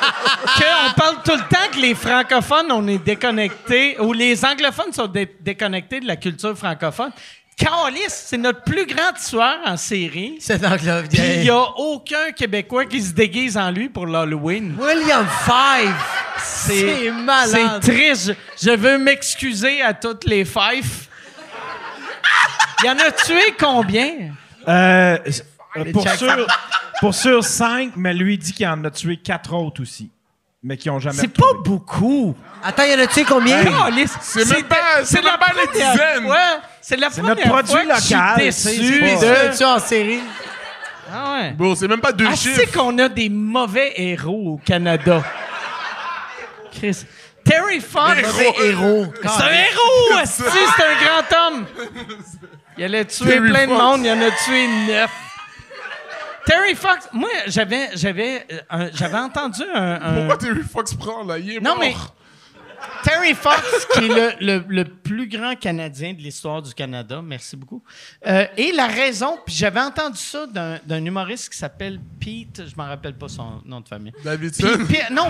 qu'on 0.57 0.93
parle 0.93 1.15
tout 1.23 1.31
le 1.35 1.47
temps 1.49 1.71
que 1.71 1.79
les 1.79 1.95
francophones, 1.95 2.71
on 2.71 2.87
est 2.87 2.97
déconnectés, 3.03 3.99
ou 3.99 4.13
les 4.13 4.43
anglophones 4.45 4.93
sont 4.93 5.07
dé- 5.07 5.35
déconnectés 5.41 5.99
de 5.99 6.07
la 6.07 6.15
culture 6.15 6.57
francophone. 6.57 7.11
Carlis, 7.57 8.09
c'est 8.09 8.37
notre 8.37 8.63
plus 8.63 8.85
grand 8.85 9.13
tueur 9.13 9.59
en 9.65 9.77
série. 9.77 10.35
C'est 10.39 10.63
anglais. 10.65 11.03
Puis 11.09 11.21
il 11.21 11.41
n'y 11.43 11.49
a 11.49 11.63
aucun 11.77 12.31
Québécois 12.35 12.85
qui 12.85 13.01
se 13.01 13.13
déguise 13.13 13.57
en 13.57 13.71
lui 13.71 13.87
pour 13.87 14.07
l'Halloween. 14.07 14.75
William 14.77 15.25
Five! 15.45 15.95
C'est 16.37 17.11
malade. 17.11 17.81
C'est 17.81 17.91
triste. 17.91 18.35
Je, 18.61 18.71
veux 18.71 18.97
m'excuser 18.97 19.81
à 19.81 19.93
toutes 19.93 20.25
les 20.25 20.43
Fife. 20.43 21.09
Il 22.83 22.87
y 22.87 22.89
en 22.89 22.99
a 22.99 23.11
tué 23.11 23.55
combien? 23.57 24.33
Euh, 24.67 25.17
euh, 25.77 25.91
pour, 25.93 26.09
sûr, 26.09 26.47
pour 26.99 27.15
sûr, 27.15 27.43
cinq, 27.43 27.93
mais 27.95 28.13
lui 28.13 28.37
dit 28.37 28.51
qu'il 28.51 28.67
en 28.67 28.83
a 28.83 28.91
tué 28.91 29.15
quatre 29.15 29.53
autres 29.53 29.81
aussi. 29.81 30.11
Mais 30.67 30.77
qui 30.77 30.89
ont 30.89 30.97
jamais 30.99 31.19
C'est 31.19 31.27
pas 31.27 31.53
beaucoup. 31.63 32.35
Attends, 32.63 32.83
il 32.85 32.91
y 32.93 32.95
en 32.95 33.03
a 33.03 33.05
tué 33.05 33.23
combien? 33.23 33.63
Caliste. 33.63 34.17
C'est 34.21 34.49
même 34.49 34.63
pas- 34.63 35.03
c'est 35.03 35.21
les 35.21 35.29
première 35.29 35.71
dizaines. 35.71 36.23
fois- 36.25 36.37
C'est 36.81 36.97
la 36.97 37.09
C'est 37.11 37.21
première 37.21 37.35
notre 37.35 37.47
produit 37.49 37.71
fois 37.71 37.81
que 37.81 37.87
local, 37.87 38.01
je 38.01 38.51
suis 38.51 38.67
déçu 38.71 38.99
c'est 38.99 39.17
C'est 39.19 39.27
de... 39.27 39.51
ça, 39.51 39.57
tu 39.57 39.63
en 39.63 39.79
série? 39.79 40.19
Ah 41.13 41.33
ouais. 41.35 41.51
Bon, 41.51 41.75
c'est 41.75 41.87
même 41.87 42.01
pas 42.01 42.11
deux 42.11 42.25
Ah, 42.27 42.35
chiffres. 42.35 42.59
c'est 42.59 42.71
qu'on 42.75 42.97
a 42.97 43.07
des 43.09 43.29
mauvais 43.29 43.93
héros 43.95 44.53
au 44.53 44.57
Canada. 44.65 45.23
Chris. 46.71 47.05
Terry 47.43 47.79
Fox. 47.79 48.21
Mauvais 48.23 48.53
héros. 48.65 49.05
C'est 49.21 49.27
un 49.27 49.51
héros, 49.51 50.25
c'est 50.25 50.43
un 50.47 51.05
grand 51.05 51.47
homme. 51.47 51.65
Il 52.77 52.83
allait 52.85 53.05
tuer 53.05 53.27
Terry 53.29 53.49
plein 53.51 53.67
de 53.67 53.71
monde, 53.71 54.01
il 54.03 54.09
en 54.11 54.21
a 54.21 54.31
tué 54.31 54.67
neuf. 54.87 55.11
Terry 56.45 56.75
Fox, 56.75 57.09
moi, 57.11 57.29
j'avais, 57.47 57.89
j'avais, 57.95 58.45
euh, 58.71 58.89
j'avais 58.93 59.17
entendu 59.17 59.63
un, 59.73 59.93
un- 60.01 60.13
Pourquoi 60.15 60.37
Terry 60.37 60.61
Fox 60.61 60.93
prend, 60.93 61.23
là? 61.23 61.37
Il 61.39 61.53
est 61.53 61.59
Non, 61.59 61.71
mort? 61.71 61.79
mais 61.79 61.95
Terry 63.03 63.33
Fox, 63.33 63.87
qui 63.93 64.05
est 64.05 64.07
le, 64.07 64.31
le- 64.39 64.65
le 64.67 64.83
plus 64.85 65.27
grand 65.27 65.55
Canadien 65.55 66.13
de 66.13 66.19
l'histoire 66.21 66.61
du 66.61 66.73
Canada, 66.73 67.21
merci 67.23 67.55
beaucoup. 67.55 67.83
Euh, 68.25 68.45
et 68.57 68.71
la 68.71 68.87
raison, 68.87 69.37
puis 69.45 69.53
j'avais 69.55 69.79
entendu 69.81 70.17
ça 70.17 70.47
d'un, 70.47 70.79
d'un 70.85 71.03
humoriste 71.05 71.51
qui 71.51 71.57
s'appelle 71.57 71.99
Pete, 72.19 72.63
je 72.67 72.75
m'en 72.75 72.85
rappelle 72.87 73.15
pas 73.17 73.27
son 73.27 73.61
nom 73.65 73.81
de 73.81 73.87
famille. 73.87 74.13
Davidson? 74.23 74.67
Puis- 74.87 74.97
non, 75.11 75.27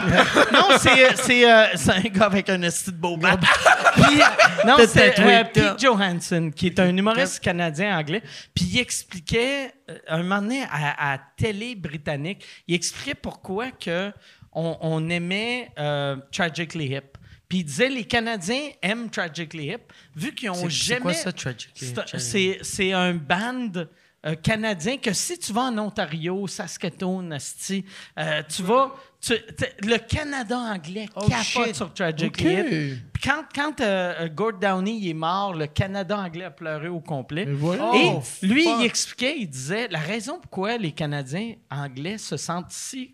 non, 0.54 0.78
c'est 0.80 1.16
c'est 1.18 1.50
euh, 1.52 1.66
c'est 1.76 1.92
un 1.92 2.02
gars 2.02 2.26
avec 2.26 2.50
un 2.50 2.62
esti 2.62 2.92
de 2.92 2.98
beau 2.98 3.18
bat. 3.18 3.38
Puis, 3.96 4.20
non, 4.66 4.76
c'est 4.88 5.20
euh. 5.20 5.44
Pete 5.54 5.80
Johansson, 5.82 6.52
qui 6.56 6.68
est 6.68 6.80
un 6.80 6.96
humoriste 6.96 7.40
canadien 7.40 7.98
anglais. 7.98 8.22
Puis 8.54 8.66
il 8.66 8.80
expliquait 8.80 9.74
euh, 9.90 9.98
un 10.08 10.24
moment 10.24 10.42
donné 10.42 10.64
à, 10.72 11.14
à 11.14 11.18
télé 11.38 11.76
britannique, 11.76 12.46
il 12.68 12.76
expliquait 12.76 13.16
pourquoi 13.16 13.72
que 13.72 14.12
on, 14.54 14.78
on 14.82 15.10
aimait 15.10 15.70
euh, 15.78 16.16
Tragically 16.32 16.86
Hip. 16.94 17.18
Puis 17.48 17.60
il 17.60 17.64
disait 17.64 17.90
les 17.90 18.06
Canadiens 18.06 18.70
aiment 18.82 19.10
Tragically 19.10 19.68
Hip 19.68 19.92
vu 20.16 20.34
qu'ils 20.34 20.50
ont 20.50 20.68
jamais. 20.70 20.70
c'est 20.70 21.00
quoi 21.02 21.14
ça, 21.14 21.32
Tragically 21.32 21.90
Hip? 21.90 22.60
C'est- 22.64 22.92
un 22.94 23.14
band 23.14 23.72
euh, 24.26 24.34
canadien 24.34 24.98
que 24.98 25.14
si 25.14 25.38
tu 25.38 25.54
vas 25.54 25.66
en 25.66 25.78
Ontario, 25.78 26.48
Saskatoon, 26.48 27.30
asti, 27.30 27.86
euh, 28.18 28.42
tu 28.50 28.64
vas. 28.64 28.92
tu- 29.22 29.34
le 29.84 29.98
Canada 29.98 30.58
anglais 30.58 31.08
Oh, 31.16 31.28
capote 31.28 31.68
shit. 31.68 31.76
sur 31.76 31.94
Tragically. 31.94 32.54
Hip. 32.94 32.98
Puis 33.14 33.22
quand, 33.24 33.44
quand 33.54 33.82
euh, 33.82 34.28
Gord 34.30 34.54
Downey 34.54 35.08
est 35.10 35.14
mort, 35.14 35.54
le 35.54 35.68
Canada 35.68 36.18
anglais 36.18 36.46
a 36.46 36.50
pleuré 36.52 36.88
au 36.88 37.02
complet. 37.02 37.44
Et 37.44 37.56
Oh, 37.62 38.24
lui, 38.42 38.64
fuck. 38.64 38.76
il 38.80 38.86
expliquait, 38.86 39.36
il 39.38 39.48
disait, 39.48 39.88
la 39.90 40.00
raison 40.00 40.40
pourquoi 40.40 40.78
les 40.78 40.92
Canadiens 40.92 41.54
anglais 41.70 42.18
se 42.18 42.36
sentent 42.38 42.72
si 42.72 43.14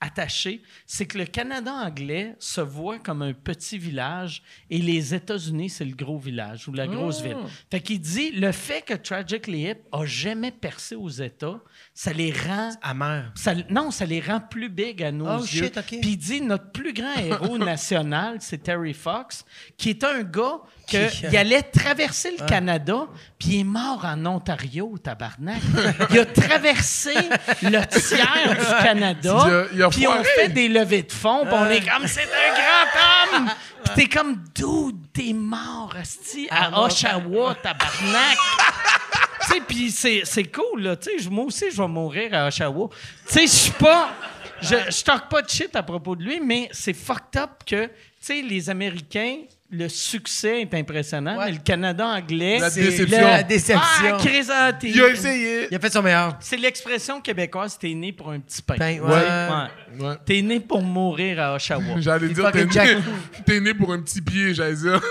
attachés, 0.00 0.62
c'est 0.84 1.06
que 1.06 1.18
le 1.18 1.24
Canada 1.24 1.72
anglais 1.72 2.36
se 2.38 2.60
voit 2.60 2.98
comme 2.98 3.22
un 3.22 3.32
petit 3.32 3.78
village 3.78 4.42
et 4.68 4.78
les 4.78 5.14
États-Unis, 5.14 5.70
c'est 5.70 5.84
le 5.84 5.94
gros 5.94 6.18
village 6.18 6.68
ou 6.68 6.72
la 6.72 6.86
grosse 6.86 7.22
ville. 7.22 7.36
Fait 7.70 7.80
qu'il 7.80 8.00
dit, 8.00 8.30
le 8.32 8.52
fait 8.52 8.82
que 8.82 8.94
Tragically 8.94 9.62
Hip 9.62 9.78
a 9.92 10.04
jamais 10.04 10.50
percé 10.52 10.94
aux 10.94 11.08
États, 11.08 11.60
ça 11.98 12.12
les 12.12 12.30
rend 12.30 12.72
Amer. 12.82 13.32
ça- 13.34 13.54
non, 13.70 13.90
ça 13.90 14.04
les 14.04 14.20
rend 14.20 14.38
plus 14.38 14.68
big 14.68 15.02
à 15.02 15.10
nos 15.10 15.26
Oh, 15.26 15.38
yeux. 15.40 15.64
shit. 15.64 15.80
Puis 15.86 16.00
il 16.02 16.16
dit 16.18 16.42
notre 16.42 16.70
plus 16.70 16.92
grand 16.92 17.14
héros 17.16 17.56
national, 17.72 18.36
c'est 18.40 18.58
Terry 18.62 18.92
Fox, 18.92 19.46
qui 19.78 19.88
est 19.90 20.04
un 20.04 20.22
gars 20.22 20.58
que 20.86 21.08
Qui- 21.10 21.24
il 21.32 21.36
allait 21.38 21.62
traverser 21.62 22.32
le 22.38 22.44
Canada, 22.46 23.06
puis 23.38 23.48
il 23.48 23.60
est 23.60 23.64
mort 23.64 24.04
en 24.04 24.26
Ontario, 24.26 24.94
tabarnak. 25.02 25.62
il 26.10 26.18
a 26.18 26.26
traversé 26.26 27.14
le 27.62 27.80
tiers 27.86 28.50
du 28.50 28.84
Canada, 28.84 29.64
puis 29.90 30.06
on 30.06 30.22
fait 30.22 30.50
des 30.50 30.68
levées 30.68 31.02
de 31.02 31.12
fonds, 31.12 31.46
puis 31.46 31.54
on 31.54 31.66
est 31.70 31.80
comme 31.80 32.06
c'est 32.06 32.24
un 32.24 33.34
grand 33.38 33.38
homme. 33.38 33.50
Puis 33.84 33.94
t'es 33.94 34.08
comme 34.18 34.44
dude, 34.54 35.10
t'es 35.14 35.32
mort, 35.32 35.94
asti, 35.98 36.46
à 36.50 36.82
Oshawa, 36.82 37.54
tabarnak. 37.54 38.36
Tu 39.46 39.52
sais, 39.54 39.60
puis 39.66 39.90
c'est, 39.90 40.22
c'est 40.24 40.44
cool, 40.44 40.82
là. 40.82 40.96
Tu 40.96 41.18
sais, 41.20 41.30
moi 41.30 41.44
aussi, 41.44 41.66
je 41.70 41.76
vais 41.80 41.88
mourir 41.88 42.34
à 42.34 42.48
Oshawa. 42.48 42.88
Tu 43.26 43.32
sais, 43.32 43.42
je 43.42 43.52
suis 43.52 43.72
pas... 43.72 44.10
Je, 44.62 44.68
je 44.90 45.04
talk 45.04 45.28
pas 45.28 45.42
de 45.42 45.50
shit 45.50 45.76
à 45.76 45.82
propos 45.82 46.16
de 46.16 46.22
lui, 46.24 46.40
mais 46.40 46.68
c'est 46.72 46.94
fucked 46.94 47.36
up 47.38 47.50
que, 47.66 47.84
tu 47.86 47.92
sais, 48.20 48.40
les 48.40 48.70
Américains, 48.70 49.40
le 49.70 49.86
succès 49.88 50.62
est 50.62 50.72
impressionnant, 50.72 51.36
Ouais. 51.36 51.44
mais 51.46 51.52
le 51.52 51.58
Canada 51.58 52.06
anglais... 52.06 52.58
La 52.58 52.70
déception. 52.70 53.20
La 53.20 53.42
déception. 53.42 54.12
Ah, 54.14 54.18
Chris, 54.18 54.46
ah, 54.50 54.72
Il 54.82 55.02
a 55.02 55.08
essayé. 55.10 55.68
Il 55.70 55.76
a 55.76 55.78
fait 55.78 55.92
son 55.92 56.00
meilleur. 56.02 56.38
C'est 56.40 56.56
l'expression 56.56 57.20
québécoise, 57.20 57.76
t'es 57.78 57.92
né 57.92 58.12
pour 58.12 58.30
un 58.30 58.40
petit 58.40 58.62
pain. 58.62 58.76
Pain, 58.78 58.98
ouais. 59.00 59.10
Ouais. 60.00 60.06
Ouais. 60.06 60.14
T'es 60.24 60.40
né 60.40 60.58
pour 60.60 60.80
mourir 60.80 61.38
à 61.38 61.54
Oshawa. 61.56 61.98
J'allais 61.98 62.28
dire, 62.30 62.50
t'es 62.50 62.64
né, 62.64 62.96
t'es 63.44 63.60
né 63.60 63.74
pour 63.74 63.92
un 63.92 64.00
petit 64.00 64.22
pied, 64.22 64.54
j'allais 64.54 64.76
dire. 64.76 65.02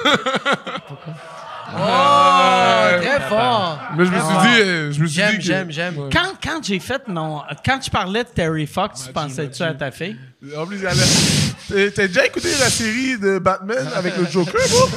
Oh, 1.77 3.01
très 3.01 3.19
fort. 3.27 3.79
Mais 3.97 4.05
je 4.05 4.11
me 4.11 4.17
suis 4.19 4.37
dit, 4.37 4.61
euh, 4.61 4.91
je 4.91 4.99
me 5.01 5.07
suis 5.07 5.15
J'aime, 5.15 5.31
dit 5.31 5.37
que- 5.37 5.43
j'aime, 5.43 5.71
j'aime. 5.71 5.97
Ouais. 5.97 6.09
Quand, 6.11 6.33
quand 6.43 6.63
j'ai 6.63 6.79
fait 6.79 7.07
mon... 7.07 7.41
Quand 7.65 7.79
je 7.83 7.89
parlais 7.89 8.23
de 8.23 8.29
Terry 8.29 8.65
Fox, 8.67 9.05
tu 9.07 9.13
pensais-tu 9.13 9.61
à 9.63 9.73
ta 9.73 9.91
fille? 9.91 10.17
En 10.57 10.65
plus, 10.65 10.77
il 10.77 10.83
T'as- 10.83 11.91
T'as 11.91 12.07
déjà 12.07 12.25
écouté 12.25 12.49
la 12.59 12.69
série 12.69 13.17
de 13.17 13.39
Batman 13.39 13.87
avec 13.95 14.15
le 14.17 14.25
Joker, 14.27 14.53
bro? 14.69 14.89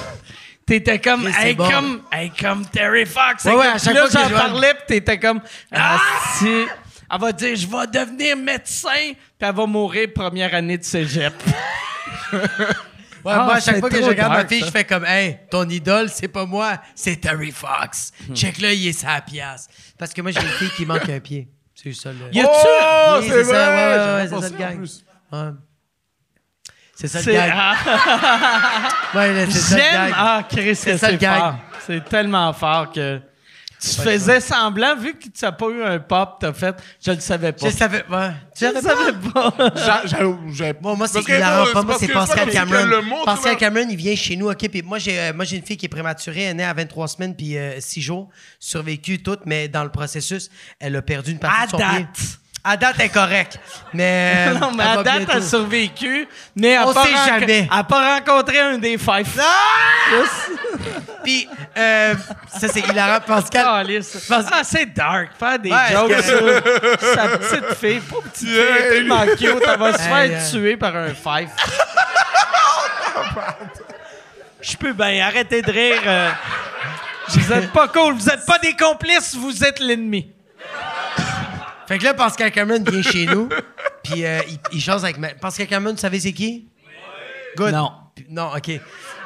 T'étais 0.66 0.98
comme, 0.98 1.24
Chris, 1.24 1.32
c'est 1.40 1.48
hey, 1.48 1.54
bon. 1.54 1.70
comme, 1.70 2.00
hey, 2.12 2.30
comme 2.38 2.66
Terry 2.66 3.06
Fox. 3.06 3.44
Ouais, 3.44 3.52
Hey, 3.52 3.56
ouais, 3.56 3.64
comme- 3.64 3.74
à 3.74 3.78
chaque 3.78 3.94
là, 3.94 4.00
fois 4.02 4.08
que 4.08 4.12
j'en 4.18 4.24
je 4.24 4.28
vois- 4.34 4.38
parlais, 4.40 4.74
puis 4.74 4.84
t'étais 4.86 5.18
comme, 5.18 5.40
ah, 5.72 5.98
si. 6.38 6.46
Elle 7.10 7.20
va 7.20 7.32
dire, 7.32 7.56
je 7.56 7.66
vais 7.66 7.86
devenir 7.86 8.36
médecin, 8.36 8.90
puis 9.14 9.16
elle 9.40 9.54
va 9.54 9.64
mourir 9.64 10.08
première 10.14 10.54
année 10.54 10.76
de 10.76 10.84
cégep. 10.84 11.32
Ouais, 13.24 13.32
Ah, 13.34 13.44
moi, 13.44 13.54
à 13.54 13.60
chaque 13.60 13.78
fois 13.80 13.90
que 13.90 13.96
je 13.96 14.02
regarde 14.08 14.32
ma 14.32 14.46
fille, 14.46 14.60
ça. 14.60 14.66
je 14.66 14.70
fais 14.70 14.84
comme, 14.84 15.04
hey, 15.04 15.38
ton 15.50 15.68
idole, 15.68 16.08
c'est 16.08 16.28
pas 16.28 16.46
moi, 16.46 16.78
c'est 16.94 17.16
Terry 17.16 17.50
Fox. 17.50 18.12
Check 18.34 18.58
là, 18.58 18.72
il 18.72 18.86
est 18.86 18.92
sa 18.92 19.20
pièce. 19.20 19.68
Parce 19.98 20.12
que 20.12 20.22
moi, 20.22 20.30
j'ai 20.30 20.40
une 20.40 20.46
fille 20.48 20.70
qui 20.76 20.86
manque 20.86 21.08
un 21.08 21.20
pied. 21.20 21.48
C'est 21.74 21.92
ça, 21.92 22.10
le. 22.12 22.18
Y 22.34 22.40
a-tu- 22.40 22.48
Oh, 22.52 23.16
Oui, 23.20 23.26
c'est 23.28 23.44
ça, 23.44 23.52
ouais, 23.52 23.76
ouais, 23.76 24.14
ouais, 24.14 24.28
c'est 24.28 24.40
ça 24.40 24.68
le 24.70 24.76
plus. 24.76 25.04
Ouais. 25.32 25.48
C'est 26.94 27.06
ça 27.08 27.20
le 27.20 27.32
gag. 27.32 27.52
ah, 27.54 27.76
Ouais, 29.14 29.46
c'est 29.48 29.58
ça 29.60 29.76
le 29.76 29.82
J'aime. 29.82 29.92
gag. 29.92 30.12
Ah, 30.16 30.42
Chris, 30.48 30.74
C'est 30.76 30.98
ça, 30.98 31.10
le 31.12 31.16
gag. 31.16 31.54
C'est 31.86 32.04
tellement 32.04 32.52
fort 32.52 32.90
que 32.92 33.20
tu 33.80 33.88
faisais 33.88 34.40
semblant, 34.40 34.96
vu 34.96 35.14
que 35.14 35.24
tu 35.24 35.30
n'as 35.42 35.52
pas 35.52 35.66
eu 35.68 35.82
un 35.82 35.98
pop, 35.98 36.36
t'as 36.40 36.52
fait, 36.52 36.74
je 37.04 37.10
le 37.12 37.20
savais 37.20 37.52
pas. 37.52 37.68
Je 37.68 37.74
savais, 37.74 38.04
ouais. 38.10 38.30
Je 38.58 38.66
le 38.66 38.80
savais 38.80 39.12
pas. 39.32 39.54
J'a- 39.76 40.02
j'a- 40.06 40.18
j'ai- 40.52 40.74
Moi, 40.80 40.96
moi 40.96 41.06
c'est 41.08 41.14
parce 41.14 41.26
que, 41.26 41.32
hilarant. 41.36 41.64
bon, 41.66 41.72
Pas 41.72 41.82
moi, 41.82 41.84
parce 41.86 42.00
c'est 42.00 42.06
que 42.08 42.12
Pascal 42.12 42.46
pas 42.46 42.52
Cameron. 42.52 42.84
le 42.86 43.00
monde, 43.02 43.24
Pascal 43.24 43.52
là- 43.52 43.58
Cameron, 43.58 43.86
il 43.90 43.96
vient 43.96 44.16
chez 44.16 44.36
nous, 44.36 44.50
OK? 44.50 44.68
Puis 44.68 44.82
moi, 44.82 44.98
j'ai 44.98 45.18
euh, 45.18 45.32
moi, 45.32 45.44
j'ai 45.44 45.56
une 45.56 45.64
fille 45.64 45.76
qui 45.76 45.86
est 45.86 45.88
prématurée. 45.88 46.42
Elle 46.42 46.50
est 46.50 46.54
née 46.54 46.64
à 46.64 46.74
23 46.74 47.08
semaines 47.08 47.34
puis 47.36 47.56
6 47.78 48.00
jours. 48.02 48.28
Survécu 48.58 49.22
toute, 49.22 49.40
mais 49.46 49.68
dans 49.68 49.84
le 49.84 49.90
processus, 49.90 50.50
elle 50.80 50.96
a 50.96 51.02
perdu 51.02 51.32
une 51.32 51.38
partie 51.38 51.62
À 51.62 51.66
de 51.66 51.70
son 51.70 51.76
pied. 51.78 51.86
date. 52.00 52.38
À 52.64 52.76
date, 52.76 52.96
elle 52.98 53.06
est 53.06 53.08
correcte. 53.08 53.58
Mais. 53.94 54.52
non, 54.60 54.72
mais 54.72 54.84
elle 54.84 54.90
à 54.90 54.96
va 54.96 55.02
date, 55.02 55.22
elle 55.30 55.38
a 55.38 55.42
survécu, 55.42 56.28
mais 56.56 56.68
elle 56.70 56.82
On 56.86 56.92
pas, 56.92 57.04
sait 57.04 57.14
jamais. 57.26 57.68
elle 57.72 57.84
pas 57.84 58.14
rencontré 58.18 58.58
un 58.60 58.78
des 58.78 58.98
five. 58.98 59.26
Puis, 61.24 61.48
euh, 61.76 62.14
ça, 62.58 62.68
c'est 62.68 62.80
hilarant. 62.80 63.20
Pascal. 63.26 63.64
Parce- 64.28 64.46
Ah, 64.50 64.60
c'est 64.64 64.86
dark, 64.86 65.30
faire 65.38 65.58
des 65.58 65.70
Ouais, 65.70 65.92
jokes 65.92 66.22
sur 66.22 66.38
sa 67.14 67.28
petite 67.38 67.74
fille. 67.78 68.00
Pas 68.00 68.16
petite 68.32 68.48
fille, 68.48 68.88
tellement 68.90 69.26
cute, 69.36 69.62
elle 69.66 69.78
va 69.78 69.92
se 69.92 70.02
Hey, 70.02 70.30
faire 70.30 70.40
euh. 70.42 70.50
tuer 70.50 70.76
par 70.76 70.96
un 70.96 71.08
five. 71.14 71.48
Je 74.60 74.76
peux 74.76 74.92
bien 74.92 75.24
arrêter 75.26 75.62
de 75.62 75.70
rire. 75.70 76.02
euh. 76.06 76.30
Vous 77.28 77.52
êtes 77.52 77.72
pas 77.72 77.88
cool, 77.88 78.14
vous 78.14 78.28
êtes 78.28 78.44
pas 78.46 78.58
des 78.58 78.74
complices, 78.74 79.34
vous 79.36 79.62
êtes 79.64 79.78
l'ennemi. 79.80 80.32
Fait 81.88 81.96
que 81.96 82.04
là, 82.04 82.12
Pascal 82.12 82.52
Cameron 82.52 82.84
vient 82.86 83.00
chez 83.00 83.24
nous. 83.24 83.48
Puis, 84.04 84.22
euh, 84.22 84.42
il, 84.46 84.58
il 84.72 84.78
jase 84.78 85.04
avec. 85.04 85.16
Ma... 85.16 85.30
Pascal 85.30 85.66
Cameron, 85.66 85.92
vous 85.92 85.98
savez 85.98 86.20
c'est 86.20 86.34
qui? 86.34 86.68
Good. 87.56 87.72
Non. 87.72 87.92
Non, 88.28 88.50
OK. 88.54 88.78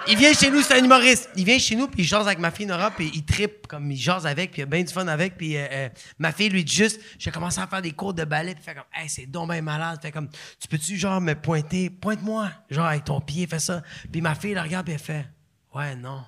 Il 0.07 0.17
vient 0.17 0.33
chez 0.33 0.49
nous, 0.49 0.63
c'est 0.63 0.79
un 0.79 0.85
humoriste. 0.85 1.29
Il 1.35 1.45
vient 1.45 1.59
chez 1.59 1.75
nous, 1.75 1.89
puis 1.89 2.03
il 2.03 2.07
jase 2.07 2.27
avec 2.27 2.39
ma 2.39 2.53
fille 2.53 2.67
Nora, 2.67 2.93
puis 2.93 3.11
il 3.15 3.25
trippe, 3.25 3.67
comme 3.67 3.91
il 3.91 3.97
jase 3.97 4.27
avec, 4.27 4.53
puis 4.53 4.61
il 4.61 4.65
a 4.65 4.67
bien 4.67 4.83
du 4.83 4.93
fun 4.93 5.09
avec. 5.09 5.37
Puis 5.37 5.57
euh, 5.57 5.67
euh, 5.73 5.89
ma 6.21 6.31
fille 6.31 6.51
lui 6.51 6.63
dit 6.63 6.75
juste, 6.75 7.01
j'ai 7.19 7.33
commencé 7.33 7.61
à 7.61 7.67
faire 7.67 7.83
des 7.83 7.93
cours 7.93 8.15
de 8.15 8.25
ballet, 8.25 8.55
puis 8.55 8.63
il 8.63 8.65
fait 8.65 8.75
comme, 8.75 8.85
hey, 8.95 9.09
c'est 9.09 9.27
donc 9.27 9.51
bien 9.51 9.63
malade. 9.63 9.99
Fait 10.01 10.13
comme, 10.13 10.29
tu 10.61 10.69
peux-tu, 10.69 10.97
genre, 10.97 11.21
me 11.21 11.35
pointer, 11.35 11.91
pointe-moi, 11.91 12.51
genre, 12.71 12.87
avec 12.87 13.05
ton 13.05 13.21
pied, 13.21 13.49
fais 13.49 13.59
ça. 13.59 13.83
Puis 14.11 14.21
ma 14.21 14.37
fille 14.37 14.55
la 14.55 14.63
regarde, 14.63 14.87
puis 14.87 14.95
elle 14.95 15.01
fait, 15.01 15.27
ouais, 15.75 15.97
non. 15.97 16.23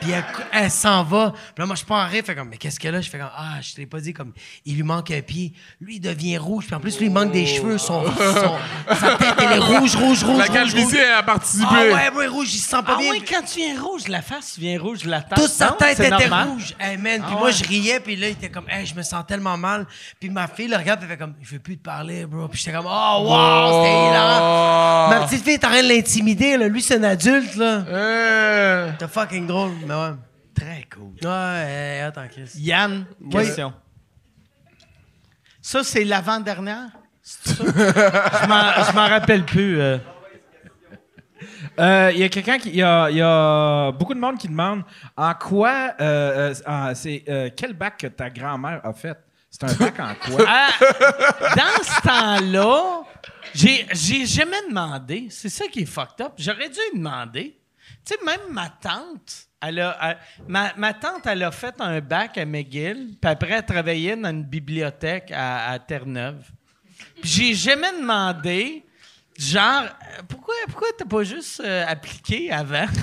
Puis 0.00 0.10
elle, 0.12 0.24
elle 0.52 0.70
s'en 0.70 1.02
va. 1.04 1.32
Puis 1.32 1.42
là, 1.58 1.66
moi, 1.66 1.76
je 1.76 1.84
pars 1.84 2.06
en 2.06 2.08
rire. 2.08 2.22
Fait 2.24 2.34
comme, 2.34 2.48
mais 2.48 2.56
qu'est-ce 2.56 2.78
qu'elle 2.78 2.94
a? 2.94 3.00
Je 3.00 3.10
fais 3.10 3.18
comme, 3.18 3.30
ah, 3.36 3.54
je 3.60 3.74
te 3.74 3.80
l'ai 3.80 3.86
pas 3.86 4.00
dit. 4.00 4.12
Comme, 4.12 4.32
il 4.64 4.76
lui 4.76 4.82
manque 4.82 5.10
un 5.10 5.20
pied. 5.22 5.52
Lui, 5.80 5.96
il 5.96 6.00
devient 6.00 6.38
rouge. 6.38 6.66
Puis 6.66 6.74
en 6.74 6.80
plus, 6.80 6.98
lui, 6.98 7.06
il 7.06 7.12
manque 7.12 7.32
des 7.32 7.46
cheveux. 7.46 7.78
Son, 7.78 8.04
son- 8.06 8.94
sa 8.94 9.16
tête, 9.16 9.34
elle 9.38 9.52
est 9.52 9.58
rouge, 9.58 9.96
rouge, 9.96 10.22
rouge. 10.24 10.38
La 10.38 10.44
rouge, 10.46 10.54
calvitie 10.54 10.84
rouge. 10.84 10.94
elle 10.96 11.12
a 11.14 11.22
participé. 11.22 11.66
Ah 11.70 11.82
ouais, 11.82 12.16
ouais, 12.16 12.26
rouge, 12.26 12.54
il 12.54 12.58
se 12.58 12.68
sent 12.68 12.76
pas 12.86 12.94
Ah 12.96 12.98
bien. 12.98 13.10
oui, 13.12 13.22
quand 13.28 13.42
tu 13.42 13.58
viens 13.60 13.80
rouge, 13.80 14.08
la 14.08 14.22
face 14.22 14.58
vient 14.58 14.78
rouge, 14.80 15.04
la 15.04 15.20
tête. 15.22 15.38
Toute 15.38 15.50
sa 15.50 15.70
non? 15.70 15.76
tête 15.78 15.96
C'est 15.96 16.06
était 16.06 16.28
normal. 16.28 16.48
rouge. 16.48 16.74
Hey, 16.78 16.96
man. 16.96 17.20
Puis 17.20 17.24
Ah 17.26 17.38
moi, 17.38 17.44
ouais. 17.46 17.52
je 17.52 17.64
riais. 17.64 18.00
Puis 18.00 18.16
là, 18.16 18.28
il 18.28 18.32
était 18.32 18.50
comme, 18.50 18.68
hey, 18.68 18.86
je 18.86 18.94
me 18.94 19.02
sens 19.02 19.24
tellement 19.26 19.56
mal. 19.56 19.86
Puis 20.20 20.30
ma 20.30 20.46
fille 20.48 20.68
le 20.68 20.76
regarde. 20.76 21.00
Elle 21.02 21.08
fait 21.08 21.16
comme, 21.16 21.34
je 21.42 21.50
veux 21.52 21.58
plus 21.58 21.76
te 21.78 21.82
parler, 21.82 22.24
bro. 22.26 22.46
Puis 22.48 22.58
j'étais 22.58 22.76
comme, 22.76 22.86
oh, 22.88 23.16
wow, 23.22 23.82
c'était 23.84 24.08
hilarant. 24.08 25.08
Ma 25.10 25.26
petite 25.26 25.44
fille 25.44 25.54
est 25.54 25.64
en 25.64 25.68
train 25.70 25.82
de 25.82 25.88
l'intimider. 25.88 26.56
Là. 26.56 26.68
Lui, 26.68 26.82
c'est 26.82 26.96
un 26.96 27.02
adulte. 27.04 27.56
là. 27.56 27.84
Euh, 27.88 28.90
C'était 28.92 29.08
fucking 29.12 29.46
drôle. 29.46 29.72
Mais 29.88 29.94
ouais. 29.94 30.14
Très 30.54 30.86
cool. 30.92 31.14
Ouais, 31.22 32.00
attends, 32.06 32.26
Chris. 32.28 32.50
Yann, 32.56 33.06
question. 33.30 33.72
Ça, 35.62 35.82
c'est 35.84 36.04
l'avant-dernière? 36.04 36.88
C'est 37.22 37.54
ça? 37.54 37.64
je 37.64 38.92
m'en- 38.94 39.06
rappelle 39.08 39.44
plus. 39.44 39.80
euh. 39.80 39.98
Euh, 41.78 42.10
Il 42.12 42.18
y 42.20 42.24
a 42.24 42.28
quelqu'un 42.28 42.58
qui. 42.58 42.70
Il 42.70 42.76
y 42.76 42.82
a, 42.82 43.08
il 43.10 43.16
y 43.16 43.22
a 43.22 43.92
beaucoup 43.92 44.14
de 44.14 44.18
monde 44.20 44.36
qui 44.38 44.48
demande 44.48 44.82
en 45.16 45.34
quoi. 45.34 45.92
euh, 46.00 46.52
euh, 46.66 46.94
c'est 46.94 47.22
euh, 47.28 47.50
quel 47.56 47.72
bac 47.74 47.98
que 47.98 48.06
ta 48.08 48.28
grand-mère 48.30 48.80
a 48.84 48.92
fait? 48.92 49.16
C'est 49.50 49.64
un 49.64 49.72
bac 49.74 49.98
en 50.00 50.14
quoi? 50.14 50.44
Ah, 50.46 50.68
dans 51.56 51.82
ce 51.82 52.02
temps-là, 52.02 53.02
j'ai, 53.54 54.26
jamais 54.26 54.68
demandé. 54.68 55.28
C'est 55.30 55.48
ça 55.48 55.66
qui 55.68 55.80
est 55.80 55.86
fucked 55.86 56.20
up. 56.26 56.32
J'aurais 56.38 56.68
dû 56.68 56.78
lui 56.92 56.98
demander. 56.98 57.58
Tu 58.04 58.14
sais, 58.14 58.24
même 58.24 58.40
ma 58.52 58.68
tante, 58.68 59.47
elle 59.60 59.80
a, 59.80 59.96
elle- 60.02 60.18
ma, 60.46 60.72
ma 60.76 60.94
tante, 60.94 61.26
elle 61.26 61.42
a 61.42 61.50
fait 61.50 61.74
un 61.80 62.00
bac 62.00 62.38
à 62.38 62.44
McGill, 62.44 63.16
puis 63.20 63.30
après, 63.30 63.50
elle 63.52 63.64
travaillait 63.66 64.16
dans 64.16 64.30
une 64.30 64.44
bibliothèque 64.44 65.30
à, 65.32 65.70
à 65.70 65.78
Terre-Neuve. 65.78 66.44
Puis 67.20 67.28
j'ai 67.30 67.54
jamais 67.54 67.92
demandé, 67.92 68.84
genre, 69.38 69.82
euh, 69.84 70.22
pourquoi, 70.28 70.54
pourquoi 70.68 70.88
t'as 70.96 71.04
pas 71.04 71.22
juste 71.24 71.60
euh, 71.64 71.84
appliqué 71.86 72.50
avant? 72.52 72.86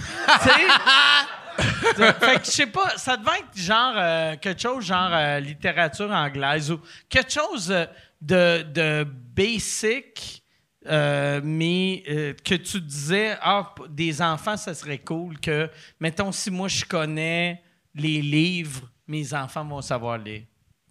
fait 1.96 2.40
que 2.40 2.46
je 2.46 2.52
sais 2.52 2.68
pas, 2.68 2.98
ça 2.98 3.16
devait 3.18 3.40
être 3.40 3.58
genre 3.58 3.94
euh, 3.96 4.36
quelque 4.42 4.62
chose 4.62 4.86
genre 4.86 5.10
euh, 5.14 5.40
littérature 5.40 6.12
anglaise 6.12 6.72
ou 6.72 6.82
quelque 7.10 7.32
chose 7.32 7.74
de, 8.22 8.62
de 8.64 9.04
basic, 9.06 10.44
euh, 10.88 11.42
mais 11.44 12.04
euh, 12.10 12.34
que 12.44 12.56
tu 12.56 12.80
disais, 12.82 13.38
ah, 13.42 13.74
des 13.90 14.22
enfants, 14.22 14.58
ça 14.58 14.74
serait 14.74 15.00
cool 15.00 15.40
que, 15.40 15.70
mettons, 16.00 16.32
si 16.32 16.52
moi 16.52 16.68
je 16.68 16.86
connais 16.86 17.62
les 17.94 18.22
livres, 18.22 18.90
mes 19.08 19.34
enfants 19.34 19.66
vont 19.66 19.82
savoir 19.82 20.18
lire. 20.18 20.44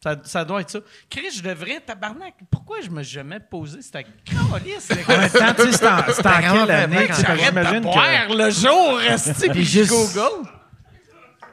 Ça, 0.02 0.16
ça 0.24 0.44
doit 0.44 0.60
être 0.60 0.70
ça. 0.70 0.80
Chris, 1.08 1.30
je 1.36 1.42
devrais, 1.42 1.80
tabarnak, 1.80 2.34
pourquoi 2.50 2.82
je 2.82 2.90
me 2.90 3.02
suis 3.02 3.14
jamais 3.14 3.40
posé 3.40 3.80
cette 3.80 3.92
calice? 4.24 4.90
En 5.08 5.16
même 5.18 5.30
temps, 5.30 5.54
tu 5.56 5.62
sais, 5.62 5.72
c'est 5.78 5.88
en, 5.88 5.98
c'est 6.12 6.26
en 6.26 6.40
quelle 6.40 6.70
année? 6.70 7.06
J'arrête 7.08 7.54
de 7.54 7.60
j'imagine 7.60 7.80
que- 7.80 7.82
boire 7.84 8.28
le 8.28 8.50
jour, 8.50 8.98
resti, 8.98 9.48
puis 9.48 9.86
google. 9.86 10.46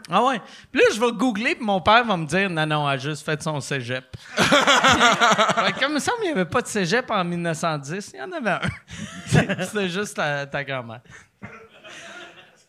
Ah 0.10 0.24
ouais. 0.26 0.42
Puis 0.72 0.82
là, 0.82 0.88
je 0.94 1.00
vais 1.00 1.12
googler, 1.12 1.56
puis 1.56 1.66
mon 1.66 1.82
père 1.82 2.04
va 2.06 2.18
me 2.18 2.26
dire 2.26 2.50
non, 2.50 2.66
non, 2.66 2.90
elle 2.90 2.96
a 2.96 2.98
juste 2.98 3.26
fait 3.26 3.42
son 3.42 3.60
cégep. 3.60 4.06
Comme 4.38 5.90
il 5.90 5.94
me 5.96 6.00
semble 6.00 6.18
qu'il 6.20 6.28
n'y 6.34 6.40
avait 6.40 6.50
pas 6.50 6.62
de 6.62 6.68
cégep 6.68 7.10
en 7.10 7.24
1910, 7.24 8.12
il 8.14 8.20
y 8.20 8.22
en 8.22 8.32
avait 8.32 8.50
un. 8.52 8.62
C'était 9.64 9.90
juste 9.90 10.16
ta, 10.16 10.46
ta 10.46 10.64
grand-mère. 10.64 11.02